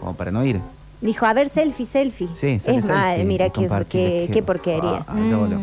como 0.00 0.14
para 0.14 0.30
no 0.32 0.44
ir. 0.44 0.60
Dijo, 1.04 1.26
a 1.26 1.34
ver, 1.34 1.50
selfie, 1.50 1.84
selfie. 1.84 2.28
Sí, 2.34 2.58
sale 2.58 2.78
es 2.78 2.84
mal, 2.86 3.08
selfie 3.10 3.24
mira 3.26 3.50
qué, 3.50 3.60
compartir, 3.60 4.26
qué, 4.26 4.30
qué 4.32 4.42
porquería. 4.42 5.04
Ah, 5.06 5.14
ya 5.28 5.36
voló. 5.36 5.60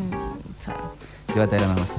Llévatela 1.33 1.65
nomás. 1.65 1.89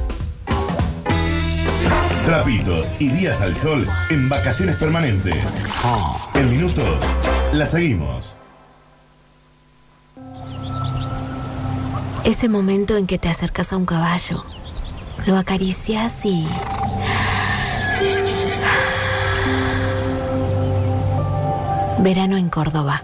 Trapitos 2.25 2.95
y 3.01 3.09
días 3.09 3.41
al 3.41 3.57
sol 3.57 3.85
en 4.11 4.29
vacaciones 4.29 4.77
permanentes. 4.77 5.35
En 6.35 6.51
minutos, 6.51 7.01
la 7.53 7.67
seguimos. 7.67 8.33
Ese 12.23 12.49
momento 12.49 12.97
en 12.97 13.09
que 13.09 13.19
te 13.19 13.29
acercas 13.29 13.73
a 13.73 13.77
un 13.77 13.87
caballo, 13.87 14.45
lo 15.27 15.37
acaricias 15.37 16.25
y... 16.25 16.47
Verano 21.99 22.37
en 22.37 22.49
Córdoba. 22.49 23.03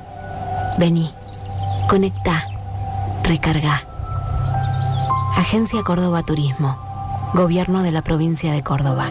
Vení, 0.78 1.10
conecta, 1.90 2.44
recarga. 3.24 3.82
Agencia 5.36 5.82
Córdoba 5.82 6.22
Turismo. 6.22 6.78
Gobierno 7.34 7.82
de 7.82 7.90
la 7.90 8.02
provincia 8.02 8.52
de 8.52 8.62
Córdoba. 8.62 9.10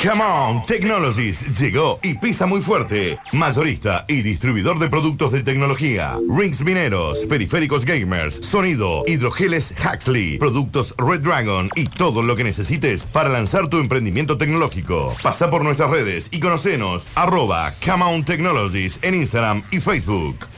Come 0.00 0.22
on 0.22 0.64
Technologies 0.64 1.58
llegó 1.58 1.98
y 2.04 2.14
pisa 2.14 2.46
muy 2.46 2.60
fuerte. 2.60 3.18
Mayorista 3.32 4.04
y 4.06 4.22
distribuidor 4.22 4.78
de 4.78 4.88
productos 4.88 5.32
de 5.32 5.42
tecnología. 5.42 6.16
Rings 6.28 6.62
mineros, 6.62 7.24
periféricos 7.28 7.84
gamers, 7.84 8.36
sonido, 8.36 9.02
hidrogeles 9.08 9.74
Huxley, 9.76 10.38
productos 10.38 10.94
Red 10.98 11.22
Dragon 11.22 11.68
y 11.74 11.88
todo 11.88 12.22
lo 12.22 12.36
que 12.36 12.44
necesites 12.44 13.06
para 13.06 13.28
lanzar 13.28 13.68
tu 13.68 13.78
emprendimiento 13.78 14.38
tecnológico. 14.38 15.12
Pasa 15.20 15.50
por 15.50 15.64
nuestras 15.64 15.90
redes 15.90 16.28
y 16.30 16.38
conocenos 16.38 17.08
arroba 17.16 17.72
Come 17.84 18.04
on 18.04 18.24
Technologies 18.24 19.00
en 19.02 19.14
Instagram 19.14 19.64
y 19.72 19.80
Facebook. 19.80 20.57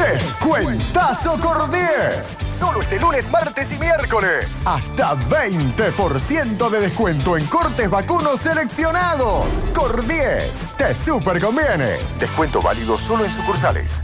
Descuentazo 0.00 1.38
Cordies. 1.40 2.38
Solo 2.58 2.80
este 2.80 2.98
lunes, 2.98 3.30
martes 3.30 3.70
y 3.70 3.78
miércoles. 3.78 4.62
Hasta 4.64 5.14
20% 5.14 6.70
de 6.70 6.80
descuento 6.80 7.36
en 7.36 7.46
cortes 7.46 7.90
vacunos 7.90 8.40
seleccionados. 8.40 9.66
Cordies. 9.74 10.66
Te 10.78 10.94
super 10.94 11.38
conviene. 11.38 11.98
Descuento 12.18 12.62
válido 12.62 12.96
solo 12.96 13.26
en 13.26 13.30
sucursales. 13.30 14.02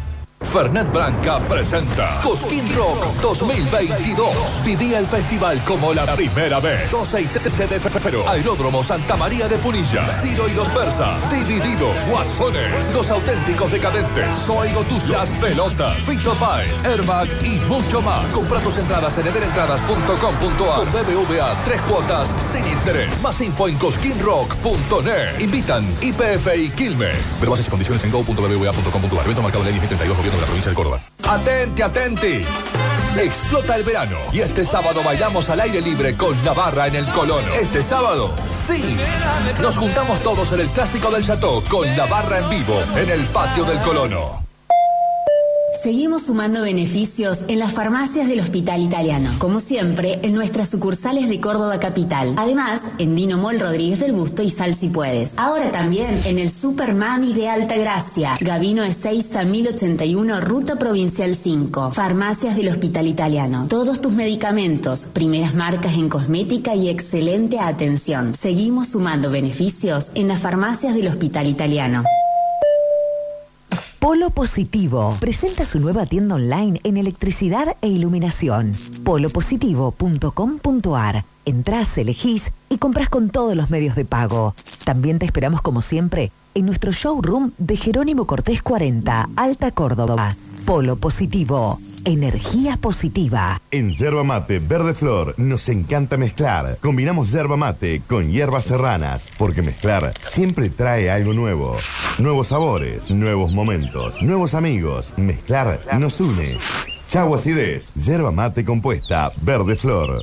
Fernet 0.52 0.91
Branca 0.92 1.39
presenta 1.41 2.20
Cosquín 2.23 2.73
Rock 2.75 3.20
2022. 3.20 4.65
Vivía 4.65 4.99
el 4.99 5.07
festival 5.07 5.62
como 5.65 5.92
la 5.92 6.07
primera 6.15 6.60
vez. 6.60 6.91
12 6.91 7.23
y 7.23 7.26
13 7.26 7.66
de 7.66 7.81
febrero. 7.81 8.28
Aeródromo 8.28 8.83
Santa 8.83 9.16
María 9.16 9.49
de 9.49 9.57
Punilla. 9.58 10.08
Ciro 10.23 10.49
y 10.49 10.55
los 10.55 10.68
persas. 10.68 11.31
Divididos. 11.31 12.07
Guasones. 12.08 12.92
Los 12.92 13.10
auténticos 13.10 13.73
decadentes. 13.73 14.34
Soy 14.36 14.73
Gotuso. 14.73 15.12
Las 15.12 15.31
pelotas. 15.31 15.97
Fito 15.99 16.33
Páez. 16.34 16.84
Airbag 16.84 17.28
y 17.44 17.57
mucho 17.68 18.00
más. 18.00 18.25
Compra 18.34 18.60
tus 18.60 18.78
entradas 18.78 19.18
en 19.18 19.26
ederentradas.com.ar. 19.26 20.76
Con 20.76 20.92
BBVA. 20.92 21.65
Tres 21.65 21.83
cuotas 21.83 22.34
sin 22.52 22.66
interés. 22.66 23.20
Más 23.20 23.41
info 23.41 23.68
en 23.68 23.76
cosquinrock.net. 23.76 25.41
Invitan 25.41 25.94
IPF 26.00 26.57
y 26.57 26.70
Quilmes. 26.70 27.36
Pero 27.41 27.50
bases 27.50 27.66
y 27.66 27.70
condiciones 27.70 28.05
en 28.05 28.10
go.bbva.com.ar. 28.10 29.25
Evento 29.25 29.42
marcado 29.42 29.65
ley 29.65 29.73
vigente 29.75 29.97
32 29.97 30.16
gobierno 30.16 30.35
la 30.40 30.47
provincia 30.47 30.70
de 30.70 30.74
Córdoba. 30.74 31.00
Atenti, 31.23 31.82
atenti. 31.82 32.44
Explota 33.18 33.76
el 33.76 33.82
verano 33.82 34.18
y 34.31 34.40
este 34.40 34.62
sábado 34.65 35.02
bailamos 35.02 35.48
al 35.48 35.60
aire 35.60 35.81
libre 35.81 36.16
con 36.16 36.42
Navarra 36.44 36.86
en 36.86 36.97
el 36.97 37.06
Colono. 37.06 37.50
Este 37.55 37.82
sábado, 37.82 38.34
sí. 38.66 38.97
Nos 39.62 39.78
juntamos 39.78 40.20
todos 40.20 40.52
en 40.52 40.60
el 40.60 40.68
clásico 40.68 41.10
del 41.10 41.24
Chateau 41.24 41.62
con 41.65 41.97
Navarra 41.97 42.40
en 42.40 42.50
vivo 42.50 42.78
en 42.94 43.08
el 43.08 43.24
patio 43.26 43.65
del 43.65 43.78
Colono. 43.78 44.45
Seguimos 45.86 46.23
sumando 46.23 46.62
beneficios 46.62 47.44
en 47.47 47.60
las 47.60 47.73
farmacias 47.73 48.26
del 48.26 48.40
Hospital 48.40 48.82
Italiano, 48.82 49.31
como 49.39 49.60
siempre 49.60 50.18
en 50.24 50.34
nuestras 50.34 50.68
sucursales 50.68 51.28
de 51.28 51.40
Córdoba 51.40 51.78
Capital. 51.78 52.34
Además, 52.36 52.81
en 52.98 53.15
Dino 53.15 53.39
Mol 53.39 53.60
Rodríguez 53.60 54.00
del 54.00 54.10
Busto 54.10 54.42
y 54.42 54.50
Sal 54.50 54.74
si 54.74 54.89
puedes. 54.89 55.39
Ahora 55.39 55.70
también 55.70 56.23
en 56.24 56.40
el 56.40 56.50
Super 56.50 56.92
Mami 56.92 57.34
de 57.34 57.48
Alta 57.48 57.76
Gracia, 57.76 58.36
Gavino 58.40 58.82
Ezeiza 58.82 59.44
1081, 59.44 60.40
Ruta 60.40 60.74
Provincial 60.74 61.36
5. 61.36 61.92
Farmacias 61.92 62.56
del 62.56 62.66
Hospital 62.66 63.06
Italiano. 63.06 63.66
Todos 63.68 64.00
tus 64.00 64.12
medicamentos, 64.12 65.02
primeras 65.12 65.55
marcas 65.55 65.94
en 65.94 66.08
cosmética 66.08 66.74
y 66.74 66.89
excelente 66.89 67.60
atención. 67.60 68.34
Seguimos 68.34 68.89
sumando 68.89 69.31
beneficios 69.31 70.10
en 70.16 70.26
las 70.26 70.40
farmacias 70.40 70.97
del 70.97 71.06
Hospital 71.06 71.47
Italiano. 71.47 72.02
Polo 74.07 74.31
Positivo 74.31 75.17
presenta 75.18 75.65
su 75.65 75.81
nueva 75.81 76.07
tienda 76.07 76.36
online 76.36 76.78
en 76.85 76.97
electricidad 76.97 77.76
e 77.81 77.89
iluminación. 77.89 78.70
polopositivo.com.ar. 79.02 81.25
Entrás, 81.44 81.99
elegís 81.99 82.52
y 82.68 82.78
compras 82.78 83.09
con 83.09 83.31
todos 83.31 83.57
los 83.57 83.68
medios 83.68 83.97
de 83.97 84.05
pago. 84.05 84.55
También 84.85 85.18
te 85.18 85.26
esperamos 85.26 85.60
como 85.60 85.83
siempre 85.83 86.31
en 86.55 86.67
nuestro 86.67 86.93
showroom 86.93 87.51
de 87.59 87.76
Jerónimo 87.76 88.28
Cortés 88.28 88.62
40, 88.62 89.31
Alta 89.35 89.73
Córdoba. 89.73 90.36
Polo 90.65 90.94
Positivo. 90.94 91.81
Energía 92.07 92.76
positiva. 92.76 93.60
En 93.73 93.91
Yerba 93.91 94.23
Mate 94.23 94.60
Verde 94.60 94.94
Flor 94.94 95.35
nos 95.39 95.68
encanta 95.68 96.17
mezclar. 96.17 96.78
Combinamos 96.81 97.33
yerba 97.33 97.57
mate 97.57 98.01
con 98.07 98.31
hierbas 98.31 98.67
serranas, 98.67 99.28
porque 99.36 99.60
mezclar 99.60 100.12
siempre 100.20 100.70
trae 100.70 101.10
algo 101.10 101.33
nuevo. 101.33 101.76
Nuevos 102.18 102.47
sabores, 102.47 103.10
nuevos 103.10 103.51
momentos, 103.51 104.23
nuevos 104.23 104.55
amigos. 104.55 105.15
Mezclar 105.17 105.81
nos 105.99 106.20
une. 106.20 106.57
Chau 107.09 107.35
acidez, 107.35 107.93
yerba 107.94 108.31
mate 108.31 108.65
compuesta 108.65 109.33
Verde 109.43 109.75
Flor. 109.75 110.23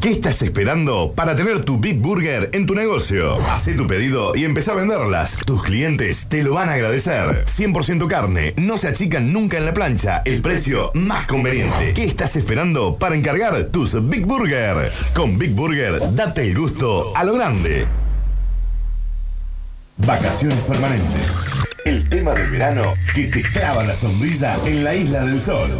¿Qué 0.00 0.10
estás 0.10 0.42
esperando 0.42 1.12
para 1.14 1.34
tener 1.34 1.64
tu 1.64 1.78
Big 1.78 1.98
Burger 1.98 2.50
en 2.52 2.66
tu 2.66 2.74
negocio? 2.74 3.40
Haz 3.46 3.64
tu 3.74 3.86
pedido 3.86 4.34
y 4.36 4.44
empezá 4.44 4.72
a 4.72 4.74
venderlas. 4.74 5.38
Tus 5.46 5.62
clientes 5.62 6.26
te 6.28 6.42
lo 6.42 6.54
van 6.54 6.68
a 6.68 6.72
agradecer. 6.72 7.46
100% 7.46 8.06
carne, 8.06 8.52
no 8.56 8.76
se 8.76 8.88
achican 8.88 9.32
nunca 9.32 9.56
en 9.56 9.64
la 9.64 9.72
plancha. 9.72 10.20
El 10.26 10.42
precio 10.42 10.90
más 10.94 11.26
conveniente. 11.26 11.94
¿Qué 11.94 12.04
estás 12.04 12.36
esperando 12.36 12.96
para 12.96 13.14
encargar 13.14 13.64
tus 13.66 13.94
Big 14.08 14.26
Burger? 14.26 14.92
Con 15.14 15.38
Big 15.38 15.52
Burger, 15.52 16.14
date 16.14 16.42
el 16.42 16.58
gusto 16.58 17.16
a 17.16 17.24
lo 17.24 17.34
grande. 17.34 17.86
Vacaciones 19.96 20.58
permanentes. 20.60 21.30
El 21.86 22.06
tema 22.08 22.34
del 22.34 22.50
verano 22.50 22.94
que 23.14 23.28
te 23.28 23.42
clava 23.42 23.84
la 23.84 23.94
sonrisa 23.94 24.56
en 24.66 24.84
la 24.84 24.94
isla 24.94 25.24
del 25.24 25.40
sol. 25.40 25.70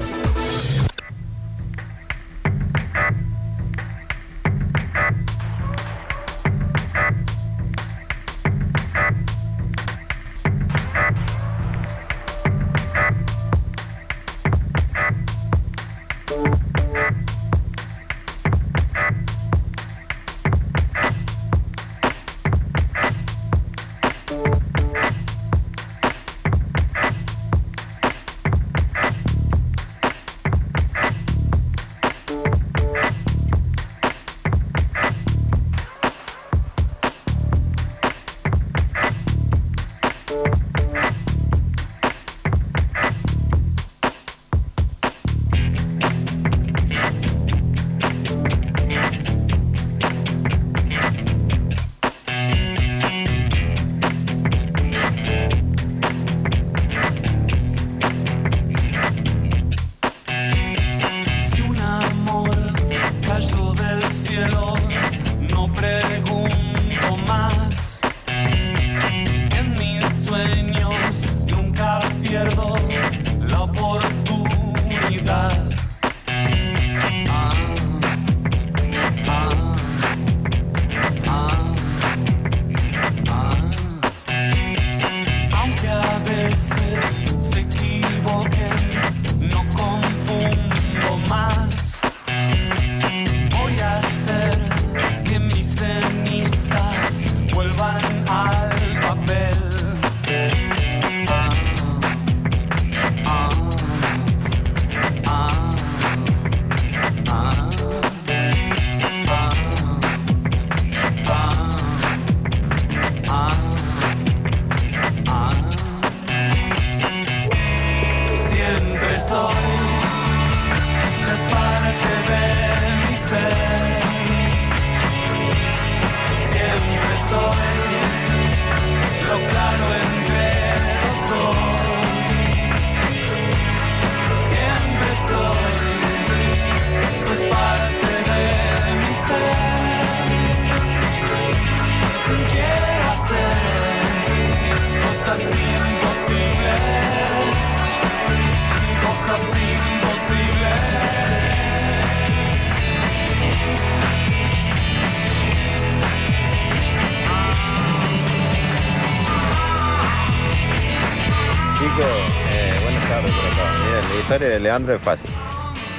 Historia 164.35 164.55
de 164.55 164.59
Leandro 164.59 164.97
es 164.97 165.01
fácil. 165.01 165.31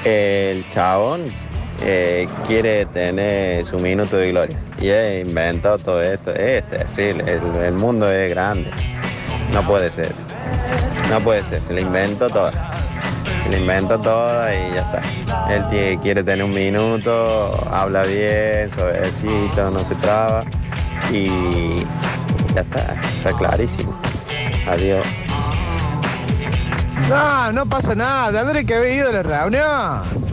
El 0.03 0.69
chabón 0.71 1.27
eh, 1.81 2.27
quiere 2.45 2.85
tener 2.87 3.65
su 3.65 3.79
minuto 3.79 4.17
de 4.17 4.31
gloria 4.31 4.57
y 4.77 4.89
ha 4.89 5.21
inventado 5.21 5.77
todo 5.77 6.03
esto. 6.03 6.35
Es 6.35 6.61
terrible, 6.67 7.31
el, 7.31 7.71
mundo 7.71 8.11
es 8.11 8.29
grande. 8.31 8.69
No 9.53 9.65
puede 9.65 9.89
ser 9.89 10.07
eso. 10.07 10.23
No 11.09 11.21
puede 11.21 11.45
ser, 11.45 11.61
se 11.61 11.75
le 11.75 11.79
inventó 11.79 12.27
toda. 12.27 12.77
Se 13.45 13.51
le 13.51 13.59
inventó 13.59 13.97
toda 14.01 14.53
y 14.53 14.73
ya 14.73 14.81
está. 14.81 15.01
Él 15.55 15.63
tie- 15.71 16.01
quiere 16.01 16.21
tener 16.21 16.43
un 16.43 16.53
minuto, 16.53 17.53
habla 17.71 18.03
bien, 18.03 18.69
suavecito, 18.69 19.71
no 19.71 19.79
se 19.79 19.95
traba 19.95 20.43
y 21.09 21.85
ya 22.53 22.59
está, 22.63 23.01
está 23.17 23.31
clarísimo. 23.37 23.97
Adiós. 24.67 25.07
No, 27.09 27.51
no 27.51 27.65
pasa 27.65 27.95
nada. 27.95 28.31
Tendré 28.31 28.65
que 28.65 28.75
haber 28.75 28.93
ido 28.93 29.09
a 29.09 29.13
la 29.13 29.23
reunión. 29.23 30.25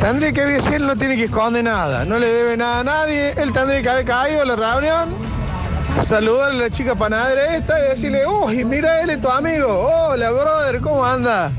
Tendría 0.00 0.32
que 0.32 0.42
haber, 0.42 0.80
no 0.80 0.96
tiene 0.96 1.16
que 1.16 1.24
esconder 1.24 1.64
nada, 1.64 2.04
no 2.04 2.18
le 2.18 2.26
debe 2.26 2.56
nada 2.56 2.80
a 2.80 2.84
nadie, 2.84 3.30
él 3.36 3.52
tendría 3.52 3.80
que 3.80 3.88
haber 3.88 4.04
caído 4.04 4.42
a 4.42 4.44
la 4.44 4.56
reunión, 4.56 5.08
saludarle 6.02 6.64
a 6.64 6.68
la 6.68 6.70
chica 6.70 6.94
panadera 6.94 7.56
esta 7.56 7.78
y 7.78 7.88
decirle, 7.90 8.26
uy, 8.26 8.64
mira, 8.64 9.00
él 9.00 9.10
es 9.10 9.20
tu 9.20 9.30
amigo, 9.30 9.66
hola, 9.68 10.30
brother, 10.30 10.80
¿cómo 10.80 11.04
anda? 11.06 11.50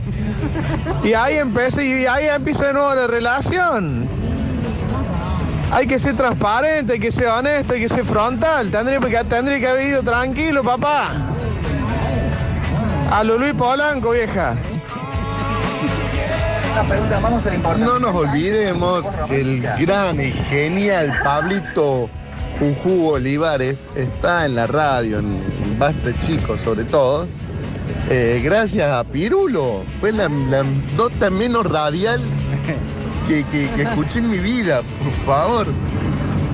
Y 1.03 1.13
ahí 1.13 1.37
empieza, 1.37 1.81
y 1.81 2.05
ahí 2.05 2.27
empieza 2.27 2.67
de 2.67 2.73
nuevo 2.73 2.93
la 2.93 3.07
relación. 3.07 4.07
Hay 5.71 5.87
que 5.87 5.97
ser 5.97 6.15
transparente, 6.15 6.93
hay 6.93 6.99
que 6.99 7.11
ser 7.11 7.27
honesto, 7.27 7.73
hay 7.73 7.81
que 7.81 7.89
ser 7.89 8.03
frontal. 8.03 8.69
Tendría, 8.69 9.23
tendría 9.23 9.59
que 9.59 9.67
haber 9.67 9.87
ido 9.87 10.03
tranquilo, 10.03 10.63
papá. 10.63 11.13
A 13.15 13.23
lo 13.23 13.37
Luis 13.37 13.53
Polanco, 13.53 14.11
vieja. 14.11 14.55
No 17.79 17.99
nos 17.99 18.13
olvidemos 18.15 19.05
que 19.27 19.41
el 19.41 19.61
gran 19.79 20.19
y 20.19 20.31
genial 20.31 21.13
Pablito 21.23 22.09
Juju 22.59 23.11
Olivares 23.11 23.87
está 23.95 24.45
en 24.45 24.55
la 24.55 24.67
radio, 24.67 25.19
en 25.19 25.37
Basta 25.79 26.17
Chicos 26.19 26.59
sobre 26.61 26.83
todo. 26.83 27.27
eh, 28.09 28.41
gracias 28.43 28.91
a 28.91 29.03
Pirulo. 29.03 29.83
Fue 29.99 30.11
la, 30.11 30.27
la 30.27 30.63
nota 30.97 31.29
menos 31.29 31.65
radial 31.71 32.21
que, 33.27 33.43
que- 33.45 33.69
que 33.75 33.81
escuché 33.83 34.19
en 34.19 34.29
mi 34.29 34.37
vida, 34.39 34.81
por 35.01 35.11
favor. 35.25 35.67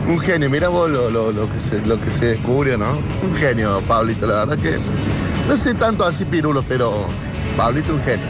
Un 0.08 0.20
genio, 0.20 0.50
mira 0.50 0.70
vos 0.70 0.90
lo, 0.90 1.10
lo- 1.10 1.32
lo 1.32 1.52
que 1.52 1.60
se, 1.60 1.80
lo 1.86 2.00
que 2.00 2.10
se 2.12 2.26
descubrió, 2.28 2.78
¿no? 2.78 3.00
Un 3.24 3.36
genio, 3.36 3.82
Pablito, 3.88 4.28
la 4.28 4.46
verdad 4.46 4.58
que 4.58 4.78
no 5.52 5.58
sé 5.58 5.74
tanto 5.74 6.06
así 6.06 6.24
Pirulo, 6.24 6.64
pero 6.64 7.08
Pablito 7.58 7.94
un 7.94 8.02
genio. 8.04 8.26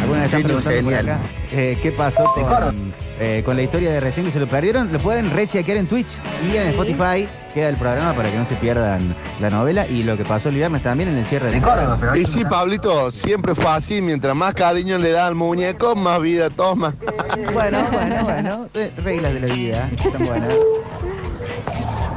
Alguna 0.00 0.22
vez 0.22 0.24
están 0.26 0.42
Genio 0.42 0.56
preguntando 0.58 0.82
por 0.82 0.98
genial. 0.98 1.20
acá, 1.20 1.28
eh, 1.52 1.78
qué 1.80 1.92
pasó 1.92 2.24
con, 2.24 2.92
eh, 3.20 3.42
con 3.44 3.56
la 3.56 3.62
historia 3.62 3.92
de 3.92 4.00
recién 4.00 4.26
que 4.26 4.32
se 4.32 4.40
lo 4.40 4.48
perdieron. 4.48 4.92
Lo 4.92 4.98
pueden 4.98 5.30
rechequear 5.30 5.78
en 5.78 5.86
Twitch 5.86 6.18
y 6.52 6.56
en 6.56 6.70
Spotify. 6.70 7.28
Queda 7.54 7.68
el 7.68 7.76
programa 7.76 8.14
para 8.14 8.32
que 8.32 8.36
no 8.36 8.44
se 8.44 8.56
pierdan 8.56 9.14
la 9.40 9.48
novela 9.48 9.86
y 9.86 10.02
lo 10.02 10.16
que 10.16 10.24
pasó 10.24 10.48
el 10.48 10.56
viernes 10.56 10.82
también 10.82 11.08
en 11.10 11.18
el 11.18 11.26
cierre 11.26 11.52
de 11.52 12.20
Y 12.20 12.24
sí, 12.24 12.44
Pablito, 12.44 13.12
siempre 13.12 13.54
fue 13.54 13.70
así. 13.70 14.02
Mientras 14.02 14.34
más 14.34 14.52
cariño 14.52 14.98
le 14.98 15.12
da 15.12 15.28
al 15.28 15.36
muñeco, 15.36 15.94
más 15.94 16.20
vida 16.20 16.50
toma. 16.50 16.94
Bueno, 17.52 17.86
bueno, 17.92 18.24
bueno. 18.24 18.68
eh, 18.74 18.90
Reglas 19.04 19.32
de 19.32 19.40
la 19.40 19.54
vida. 19.54 19.90
Están 19.96 20.26
buenas. 20.26 20.52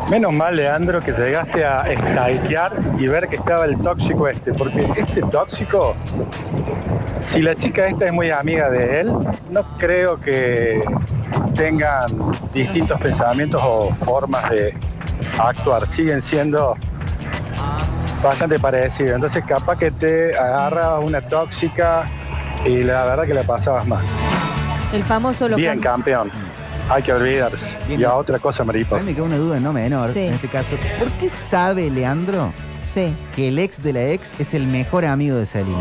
Menos 0.09 0.33
mal, 0.33 0.55
Leandro, 0.55 1.01
que 1.01 1.11
llegaste 1.11 1.63
a 1.63 1.83
stalkear 1.83 2.73
y 2.97 3.07
ver 3.07 3.27
que 3.27 3.35
estaba 3.35 3.65
el 3.65 3.79
tóxico 3.79 4.27
este, 4.27 4.53
porque 4.53 4.89
este 4.95 5.21
tóxico, 5.21 5.95
si 7.27 7.43
la 7.43 7.55
chica 7.55 7.85
esta 7.85 8.07
es 8.07 8.13
muy 8.13 8.31
amiga 8.31 8.71
de 8.71 9.01
él, 9.01 9.13
no 9.51 9.77
creo 9.77 10.19
que 10.19 10.83
tengan 11.55 12.07
distintos 12.51 12.99
pensamientos 12.99 13.61
o 13.63 13.93
formas 14.03 14.49
de 14.49 14.73
actuar, 15.37 15.85
siguen 15.85 16.23
siendo 16.23 16.75
bastante 18.23 18.57
parecidos. 18.57 19.13
Entonces 19.13 19.43
capaz 19.45 19.77
que 19.77 19.91
te 19.91 20.35
agarra 20.35 20.97
una 20.99 21.21
tóxica 21.21 22.05
y 22.65 22.83
la 22.83 23.05
verdad 23.05 23.25
que 23.25 23.35
la 23.35 23.43
pasabas 23.43 23.85
mal. 23.87 24.03
El 24.91 25.03
famoso 25.03 25.47
lo 25.47 25.55
Bien, 25.55 25.79
campeón. 25.79 26.31
Hay 26.89 27.03
que 27.03 27.13
olvidarse. 27.13 27.77
Y 27.87 28.03
a 28.03 28.15
otra 28.15 28.39
cosa, 28.39 28.63
mariposa. 28.63 29.03
me 29.03 29.13
queda 29.13 29.23
una 29.23 29.37
duda 29.37 29.59
no 29.59 29.71
menor 29.71 30.11
Sí. 30.11 30.19
en 30.21 30.33
este 30.33 30.47
caso. 30.47 30.75
¿Por 30.97 31.11
qué 31.13 31.29
sabe 31.29 31.89
Leandro 31.89 32.51
Sí. 32.83 33.15
que 33.35 33.49
el 33.49 33.59
ex 33.59 33.81
de 33.83 33.93
la 33.93 34.07
ex 34.07 34.31
es 34.39 34.53
el 34.55 34.65
mejor 34.65 35.05
amigo 35.05 35.37
de 35.37 35.45
Selina? 35.45 35.77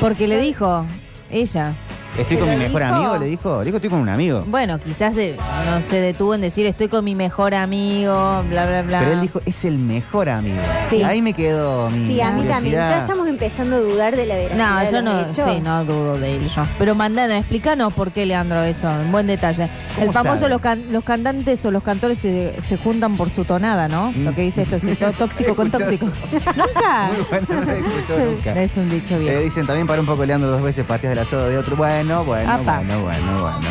Porque 0.00 0.28
le 0.28 0.38
dijo 0.38 0.86
ella. 1.30 1.74
Estoy 2.18 2.36
¿Se 2.38 2.42
con 2.42 2.48
mi 2.50 2.56
mejor 2.56 2.80
dijo? 2.82 2.94
amigo, 2.94 3.18
le 3.18 3.26
dijo. 3.26 3.58
Le 3.58 3.64
dijo, 3.66 3.76
estoy 3.76 3.90
con 3.90 3.98
un 4.00 4.08
amigo. 4.08 4.44
Bueno, 4.46 4.78
quizás 4.78 5.14
de- 5.14 5.36
no 5.66 5.82
se 5.82 6.00
detuvo 6.00 6.34
en 6.34 6.40
decir 6.40 6.64
estoy 6.66 6.88
con 6.88 7.04
mi 7.04 7.14
mejor 7.14 7.54
amigo, 7.54 8.42
bla, 8.48 8.64
bla, 8.66 8.82
bla. 8.82 9.00
Pero 9.00 9.12
él 9.12 9.20
dijo, 9.20 9.40
es 9.44 9.64
el 9.66 9.76
mejor 9.78 10.28
amigo. 10.30 10.56
Sí. 10.88 11.02
Ahí 11.02 11.20
me 11.20 11.34
quedó 11.34 11.90
mi 11.90 12.06
Sí, 12.06 12.20
a 12.22 12.32
mí 12.32 12.44
también. 12.44 12.74
Ya 12.76 13.00
estamos 13.00 13.28
empezando 13.28 13.76
a 13.76 13.80
dudar 13.80 14.16
de 14.16 14.24
la 14.26 14.36
veracidad 14.36 14.70
No, 14.74 14.80
de 14.80 14.90
yo 14.92 15.02
no, 15.02 15.20
hechos. 15.30 15.44
sí, 15.56 15.60
no 15.62 15.84
dudo 15.84 16.18
de 16.18 16.36
él 16.36 16.48
yo. 16.48 16.62
Pero 16.78 16.94
mandana, 16.94 17.38
explícanos 17.38 17.92
por 17.92 18.10
qué, 18.10 18.24
Leandro, 18.24 18.62
eso, 18.62 18.90
en 18.90 19.12
buen 19.12 19.26
detalle. 19.26 19.68
¿Cómo 19.94 20.06
El 20.06 20.12
famoso, 20.12 20.48
los, 20.48 20.60
can- 20.60 20.84
los 20.90 21.04
cantantes 21.04 21.64
o 21.66 21.70
los 21.70 21.82
cantores 21.82 22.18
se, 22.18 22.54
se 22.66 22.76
juntan 22.78 23.16
por 23.16 23.28
su 23.30 23.44
tonada, 23.44 23.88
¿no? 23.88 24.12
Lo 24.16 24.34
que 24.34 24.42
dice 24.42 24.62
esto, 24.62 24.76
es 24.76 24.98
todo 24.98 25.12
tóxico 25.12 25.54
con 25.54 25.70
tóxico. 25.70 26.06
¿Nunca? 26.32 27.10
Muy 27.14 27.26
bueno, 27.30 27.46
no 27.50 27.60
lo 27.62 27.72
he 27.72 27.78
escuchado 27.78 28.30
nunca. 28.30 28.62
Es 28.62 28.76
un 28.78 28.88
dicho 28.88 29.18
bien. 29.18 29.34
Eh, 29.34 29.40
dicen 29.40 29.66
también 29.66 29.86
para 29.86 30.00
un 30.00 30.06
poco 30.06 30.24
Leandro 30.24 30.50
dos 30.50 30.62
veces 30.62 30.84
partidas 30.86 31.14
de 31.14 31.22
la 31.22 31.24
soda 31.28 31.48
de 31.48 31.58
otro. 31.58 31.76
Bueno, 31.76 32.05
bueno, 32.24 32.52
Apa. 32.52 32.76
bueno, 32.78 33.02
bueno, 33.02 33.40
bueno. 33.42 33.68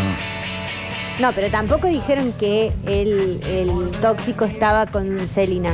No, 1.19 1.31
pero 1.33 1.49
tampoco 1.49 1.87
dijeron 1.87 2.31
que 2.39 2.73
el, 2.85 3.39
el 3.47 3.91
tóxico 4.01 4.45
estaba 4.45 4.85
con 4.85 5.19
Celina. 5.27 5.73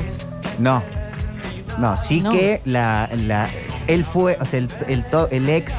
No. 0.59 0.83
No, 1.79 1.97
sí 1.97 2.21
No. 2.21 2.31
que 2.31 2.61
la, 2.65 3.09
la, 3.13 3.47
él 3.87 4.05
fue, 4.05 4.37
o 4.39 4.45
sea, 4.45 4.59
el, 4.59 4.69
el, 4.87 5.03
to- 5.05 5.29
el 5.31 5.49
ex, 5.49 5.73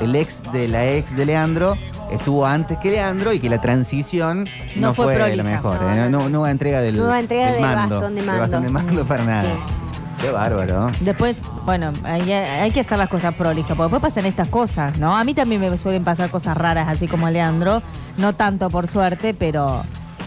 el 0.00 0.14
ex 0.16 0.42
de 0.52 0.68
la 0.68 0.86
ex 0.86 1.16
de 1.16 1.24
Leandro 1.24 1.78
estuvo 2.12 2.44
antes 2.44 2.76
que 2.78 2.90
Leandro 2.90 3.32
y 3.32 3.40
que 3.40 3.48
la 3.48 3.60
transición 3.60 4.44
no, 4.74 4.88
No 4.88 4.94
fue 4.94 5.06
fue, 5.06 5.14
prolija. 5.14 5.36
la 5.36 5.42
mejor. 5.44 5.80
No, 5.80 5.94
eh, 5.94 6.10
no, 6.10 6.28
No, 6.28 6.38
hubo 6.40 6.46
entrega 6.48 6.80
del, 6.80 6.96
No 6.98 7.04
hubo 7.06 7.14
entrega 7.14 7.46
del 7.46 7.54
del 7.54 7.62
mando, 7.62 7.94
bastón 7.96 8.14
de 8.14 8.20
del 8.20 8.26
mando. 8.26 8.40
bastón 8.42 8.62
de 8.64 8.68
mando 8.70 9.06
para 9.06 9.24
nada. 9.24 9.44
Sí. 9.44 9.85
Qué 10.20 10.30
bárbaro. 10.30 10.90
Después, 11.00 11.36
bueno, 11.64 11.92
hay, 12.04 12.32
hay 12.32 12.70
que 12.70 12.80
hacer 12.80 12.98
las 12.98 13.08
cosas 13.08 13.34
prolijas, 13.34 13.76
porque 13.76 13.92
después 13.92 14.02
pasan 14.12 14.26
estas 14.26 14.48
cosas, 14.48 14.98
¿no? 14.98 15.16
A 15.16 15.24
mí 15.24 15.34
también 15.34 15.60
me 15.60 15.76
suelen 15.78 16.04
pasar 16.04 16.30
cosas 16.30 16.56
raras, 16.56 16.88
así 16.88 17.06
como 17.06 17.26
a 17.26 17.30
Leandro, 17.30 17.82
no 18.16 18.32
tanto 18.34 18.70
por 18.70 18.86
suerte, 18.88 19.34
pero 19.34 19.84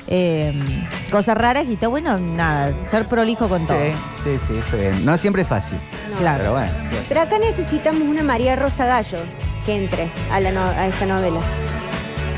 eh, 0.08 0.88
cosas 1.12 1.38
raras 1.38 1.66
y 1.68 1.74
está 1.74 1.88
bueno, 1.88 2.18
nada, 2.20 2.72
ser 2.92 3.06
prolijo 3.06 3.50
con 3.50 3.66
todo. 3.66 3.78
Sí, 3.78 3.92
sí, 4.24 4.40
sí, 4.48 4.58
está 4.58 4.76
bien. 4.78 5.04
No 5.06 5.18
siempre 5.18 5.42
es 5.42 5.48
fácil. 5.48 5.80
Claro. 6.18 6.38
Pero 6.40 6.52
bueno. 6.54 6.72
Pero 7.08 7.22
acá 7.22 7.38
necesitamos 7.40 8.02
una 8.04 8.22
María 8.24 8.56
Rosa 8.56 8.86
Gallo 8.86 9.18
que 9.66 9.76
entre 9.76 10.12
a, 10.32 10.40
la 10.40 10.52
no- 10.52 10.64
a 10.66 10.88
esta 10.88 11.06
novela. 11.06 11.40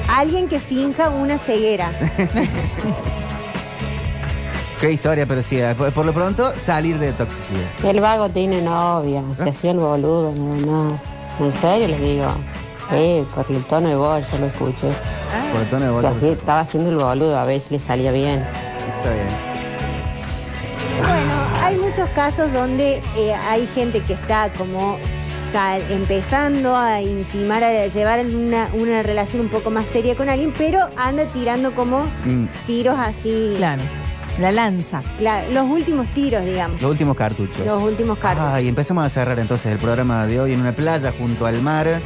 Alguien 0.09 0.47
que 0.49 0.59
finja 0.59 1.09
una 1.09 1.37
ceguera. 1.37 1.91
Qué 4.81 4.91
historia, 4.91 5.25
pero 5.27 5.43
sí, 5.43 5.59
eh, 5.59 5.75
por, 5.77 5.91
por 5.91 6.05
lo 6.05 6.13
pronto, 6.13 6.51
salir 6.59 6.97
de 6.97 7.13
toxicidad. 7.13 7.61
El 7.85 8.01
vago 8.01 8.27
tiene 8.29 8.61
novia, 8.63 9.21
se 9.35 9.49
hacía 9.49 9.71
el 9.71 9.77
boludo, 9.79 10.33
nada 10.35 10.89
más. 10.89 11.01
En 11.39 11.53
serio 11.53 11.87
les 11.87 12.01
digo. 12.01 12.25
Eh, 12.91 13.23
por 13.33 13.45
el 13.49 13.63
tono 13.65 13.87
de 13.89 13.95
voz, 13.95 14.23
yo 14.31 14.39
lo 14.39 14.47
escuché. 14.47 14.87
Por 15.51 15.61
el 15.61 15.67
tono 15.69 15.85
de 15.85 15.91
voz. 15.91 16.23
Estaba 16.23 16.61
haciendo 16.61 16.89
el 16.89 16.97
boludo, 16.97 17.37
a 17.37 17.43
ver 17.45 17.61
si 17.61 17.73
le 17.73 17.79
salía 17.79 18.11
bien. 18.11 18.39
Está 18.97 19.11
bien. 19.13 19.51
Bueno, 20.97 21.33
hay 21.63 21.77
muchos 21.77 22.09
casos 22.09 22.51
donde 22.51 23.03
eh, 23.15 23.33
hay 23.33 23.67
gente 23.67 24.01
que 24.01 24.13
está 24.13 24.51
como 24.57 24.97
sal- 25.51 25.85
empezando 25.91 26.75
a 26.75 27.01
intimar, 27.01 27.63
a 27.63 27.85
llevar 27.87 28.25
una, 28.25 28.69
una 28.73 29.03
relación 29.03 29.41
un 29.43 29.49
poco 29.49 29.69
más 29.69 29.87
seria 29.87 30.15
con 30.15 30.27
alguien, 30.27 30.53
pero 30.57 30.79
anda 30.97 31.25
tirando 31.25 31.73
como 31.73 32.05
Mm, 32.25 32.47
tiros 32.67 32.97
así. 32.99 33.53
Claro, 33.57 33.83
la 34.39 34.51
lanza. 34.51 35.03
Los 35.51 35.69
últimos 35.69 36.07
tiros, 36.09 36.43
digamos. 36.45 36.81
los 36.81 36.91
últimos 36.91 37.15
cartuchos. 37.15 37.65
Los 37.65 37.81
últimos. 37.83 38.17
Ah, 38.23 38.59
y 38.61 38.67
empezamos 38.67 39.05
a 39.05 39.09
cerrar 39.09 39.37
entonces 39.39 39.71
el 39.71 39.77
programa 39.77 40.25
de 40.27 40.39
hoy 40.39 40.53
en 40.53 40.61
una 40.61 40.71
playa 40.71 41.13
junto 41.17 41.45
al 41.45 41.61
mar. 41.61 42.01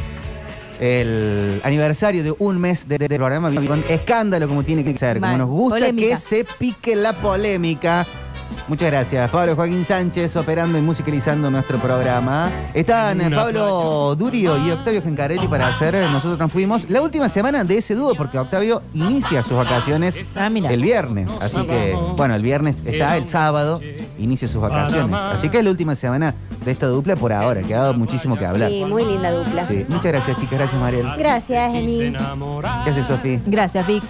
El 0.79 1.61
aniversario 1.63 2.21
de 2.23 2.35
un 2.37 2.59
mes 2.59 2.87
de, 2.87 2.97
de- 2.97 3.07
de 3.07 3.15
programa 3.15 3.49
con 3.65 3.85
escándalo 3.87 4.47
como 4.49 4.63
tiene 4.63 4.83
que 4.83 4.97
ser. 4.97 5.17
Como 5.17 5.27
Mal. 5.27 5.37
nos 5.37 5.47
gusta 5.47 5.75
Polémica. 5.75 6.07
que 6.09 6.17
se 6.17 6.45
pique 6.59 6.95
la 6.97 7.13
polémica. 7.13 8.05
Muchas 8.67 8.91
gracias, 8.91 9.29
Pablo 9.31 9.55
Joaquín 9.55 9.85
Sánchez, 9.85 10.35
operando 10.35 10.77
y 10.77 10.81
musicalizando 10.81 11.51
nuestro 11.51 11.77
programa. 11.77 12.51
Están 12.73 13.21
Una 13.21 13.35
Pablo 13.35 14.15
Durio 14.15 14.57
y 14.57 14.71
Octavio 14.71 15.01
Gencarelli 15.01 15.47
para 15.47 15.67
hacer 15.67 15.93
eh, 15.95 16.07
Nosotros 16.09 16.39
nos 16.39 16.51
fuimos 16.51 16.89
la 16.89 17.01
última 17.01 17.29
semana 17.29 17.63
de 17.63 17.77
ese 17.77 17.93
dúo, 17.95 18.15
porque 18.15 18.39
Octavio 18.39 18.81
inicia 18.93 19.43
sus 19.43 19.55
vacaciones 19.57 20.17
Ah, 20.35 20.47
el 20.47 20.81
viernes. 20.81 21.29
Así 21.41 21.61
que, 21.65 21.95
bueno, 22.17 22.35
el 22.35 22.41
viernes 22.41 22.83
está, 22.85 23.17
el 23.17 23.27
sábado 23.27 23.79
inicie 24.17 24.47
sus 24.47 24.61
vacaciones. 24.61 25.15
Así 25.15 25.49
que 25.49 25.59
es 25.59 25.63
la 25.63 25.71
última 25.71 25.95
semana 25.95 26.33
de 26.63 26.71
esta 26.71 26.87
dupla 26.87 27.15
por 27.15 27.31
ahora, 27.31 27.61
que 27.61 27.75
ha 27.75 27.79
dado 27.79 27.93
muchísimo 27.93 28.37
que 28.37 28.45
hablar. 28.45 28.69
Sí, 28.69 28.83
muy 28.85 29.05
linda 29.05 29.31
dupla. 29.31 29.67
Sí. 29.67 29.85
Muchas 29.87 30.11
gracias, 30.11 30.37
chicas. 30.37 30.57
Gracias, 30.59 30.81
Mariel. 30.81 31.07
Gracias, 31.17 31.75
Emi. 31.75 32.13
Gracias, 32.85 33.07
Sofi. 33.07 33.39
Gracias, 33.45 33.85
Vic. 33.85 34.03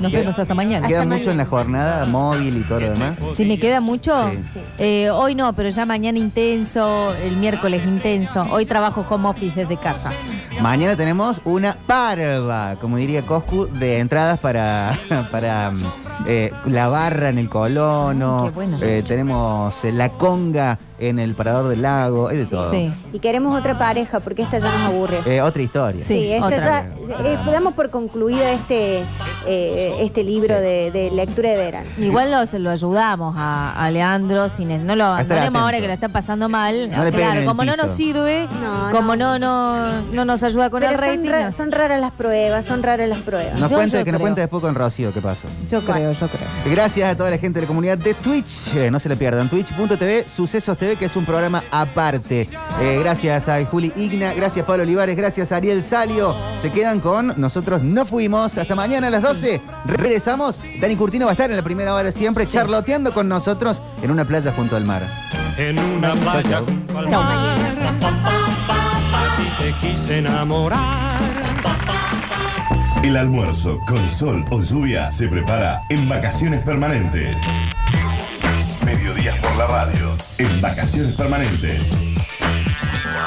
Nos 0.00 0.10
Queda- 0.10 0.20
vemos 0.22 0.38
hasta 0.38 0.54
mañana. 0.54 0.88
¿Queda 0.88 1.04
mucho 1.06 1.30
en 1.30 1.36
la 1.36 1.46
jornada 1.46 2.04
móvil 2.06 2.56
y 2.58 2.60
todo 2.62 2.80
lo 2.80 2.90
demás? 2.92 3.18
Si 3.34 3.44
me 3.44 3.58
queda 3.58 3.80
mucho, 3.80 4.12
Sí. 4.52 4.60
eh, 4.78 5.10
hoy 5.10 5.34
no, 5.34 5.52
pero 5.52 5.68
ya 5.68 5.86
mañana 5.86 6.18
intenso, 6.18 7.14
el 7.22 7.36
miércoles 7.36 7.82
intenso. 7.86 8.42
Hoy 8.50 8.66
trabajo 8.66 9.06
home 9.08 9.28
office 9.28 9.54
desde 9.54 9.76
casa. 9.76 10.10
Mañana 10.60 10.96
tenemos 10.96 11.40
una 11.44 11.76
parva, 11.86 12.76
como 12.80 12.96
diría 12.96 13.22
Coscu, 13.22 13.66
de 13.66 13.98
entradas 13.98 14.38
para, 14.40 14.98
para 15.30 15.70
mm, 15.70 15.84
eh, 16.26 16.52
la 16.66 16.88
barra 16.88 17.28
en 17.28 17.38
el 17.38 17.48
colono. 17.48 18.44
Qué 18.46 18.50
bueno. 18.50 18.76
Eh, 18.82 19.02
tenemos 19.06 19.74
eh, 19.84 19.92
la 19.92 20.08
conga 20.10 20.78
en 20.98 21.18
el 21.18 21.34
parador 21.34 21.68
del 21.70 21.82
lago, 21.82 22.30
es 22.30 22.38
de 22.38 22.46
todo. 22.46 22.72
Y 23.12 23.18
queremos 23.18 23.58
otra 23.58 23.76
pareja 23.78 24.20
porque 24.20 24.42
esta 24.42 24.58
ya 24.58 24.70
nos 24.70 24.92
aburre. 24.92 25.20
Eh, 25.26 25.40
otra 25.40 25.62
historia. 25.62 26.04
Sí, 26.04 26.30
esta 26.32 26.46
otra. 26.46 26.58
ya, 26.58 26.86
eh, 27.24 27.38
damos 27.52 27.74
por 27.74 27.90
concluido 27.90 28.42
este, 28.44 29.02
eh, 29.46 29.96
este 30.00 30.22
libro 30.22 30.54
de, 30.54 30.90
de 30.90 31.10
lectura 31.10 31.50
de 31.50 31.56
verano. 31.56 31.86
Igual 31.98 32.30
lo, 32.30 32.46
se 32.46 32.58
lo 32.58 32.70
ayudamos 32.70 33.34
a, 33.36 33.72
a 33.72 33.90
Leandro, 33.90 34.48
sin, 34.48 34.86
no 34.86 34.96
lo 34.96 35.04
abandonemos 35.04 35.60
ahora 35.62 35.80
que 35.80 35.88
la 35.88 35.94
está 35.94 36.08
pasando 36.08 36.48
mal. 36.48 36.90
No 36.90 37.10
claro, 37.10 37.44
como 37.44 37.64
no 37.64 37.76
nos 37.76 37.90
sirve, 37.90 38.46
No, 38.62 38.90
como 38.92 39.16
no. 39.16 39.38
no, 39.38 39.78
no, 39.78 40.02
no 40.12 40.24
nos 40.24 40.42
ayuda 40.42 40.70
con 40.70 40.80
Pero 40.80 40.92
el 40.92 40.98
son, 40.98 41.06
rating. 41.08 41.28
ra- 41.30 41.52
son 41.52 41.72
raras 41.72 42.00
las 42.00 42.12
pruebas, 42.12 42.64
son 42.64 42.82
raras 42.82 43.08
las 43.08 43.18
pruebas. 43.20 43.58
Nos 43.58 43.70
Yo- 43.70 43.76
cuente, 43.76 43.98
yo 43.98 44.04
que 44.04 44.12
nos 44.12 44.18
creo. 44.18 44.24
cuente 44.26 44.40
después 44.42 44.60
con 44.62 44.74
Rocío 44.74 45.12
qué 45.12 45.20
pasó. 45.20 45.48
Yo 45.68 45.80
creo, 45.82 46.12
yo 46.12 46.28
creo. 46.28 46.48
Gracias 46.74 47.10
a 47.10 47.16
toda 47.16 47.30
la 47.30 47.38
gente 47.38 47.58
de 47.58 47.62
la 47.62 47.68
comunidad 47.68 47.98
de 47.98 48.14
Twitch. 48.14 48.74
Eh, 48.74 48.90
no 48.90 49.00
se 49.00 49.08
le 49.08 49.16
pierdan. 49.16 49.48
Twitch.tv, 49.48 50.26
Sucesos 50.28 50.76
TV, 50.84 50.96
que 50.96 51.06
es 51.06 51.16
un 51.16 51.24
programa 51.24 51.64
aparte. 51.70 52.48
Eh, 52.80 52.98
gracias 53.00 53.48
a 53.48 53.64
Juli 53.64 53.92
Igna, 53.96 54.34
gracias 54.34 54.66
Pablo 54.66 54.82
Olivares, 54.82 55.16
gracias 55.16 55.52
a 55.52 55.56
Ariel 55.56 55.82
Salio. 55.82 56.36
Se 56.60 56.70
quedan 56.70 57.00
con 57.00 57.34
nosotros. 57.40 57.82
No 57.82 58.04
fuimos. 58.04 58.58
Hasta 58.58 58.74
mañana 58.74 59.06
a 59.06 59.10
las 59.10 59.22
12. 59.22 59.60
Regresamos. 59.86 60.60
Dani 60.80 60.96
Curtino 60.96 61.26
va 61.26 61.32
a 61.32 61.34
estar 61.34 61.50
en 61.50 61.56
la 61.56 61.62
primera 61.62 61.94
hora 61.94 62.12
siempre, 62.12 62.46
charloteando 62.46 63.12
con 63.14 63.28
nosotros 63.28 63.80
en 64.02 64.10
una 64.10 64.24
playa 64.24 64.52
junto 64.52 64.76
al 64.76 64.84
mar. 64.84 65.02
En 65.56 65.78
una 65.78 66.14
playa 66.14 66.58
junto 66.58 66.98
al 66.98 67.08
mar. 67.08 67.56
Ti 69.36 69.62
te 69.62 69.74
quise 69.76 70.18
enamorar. 70.18 71.18
El 73.02 73.16
almuerzo 73.16 73.78
con 73.86 74.08
sol 74.08 74.44
o 74.50 74.62
lluvia 74.62 75.10
se 75.10 75.28
prepara 75.28 75.82
en 75.90 76.08
vacaciones 76.08 76.62
permanentes. 76.62 77.36
Mediodías 79.04 79.36
por 79.36 79.54
la 79.56 79.66
radio. 79.66 80.16
En 80.38 80.62
vacaciones 80.62 81.14
permanentes. 81.14 81.90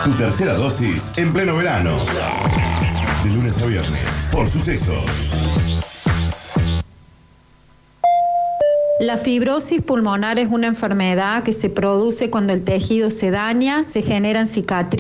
Tu 0.04 0.12
tercera 0.14 0.54
dosis 0.54 1.12
en 1.18 1.32
pleno 1.32 1.56
verano. 1.56 1.98
De 3.24 3.30
lunes 3.30 3.62
a 3.62 3.66
viernes. 3.68 4.02
Por 4.32 4.48
sucesos. 4.48 5.06
La 9.00 9.18
fibrosis 9.18 9.84
pulmonar 9.84 10.40
es 10.40 10.48
una 10.50 10.66
enfermedad 10.66 11.44
que 11.44 11.54
se 11.54 11.70
produce 11.70 12.32
cuando 12.32 12.54
el 12.54 12.64
tejido 12.64 13.12
se 13.12 13.30
daña, 13.30 13.86
se 13.88 14.02
generan 14.02 14.48
cicatrices. 14.48 14.88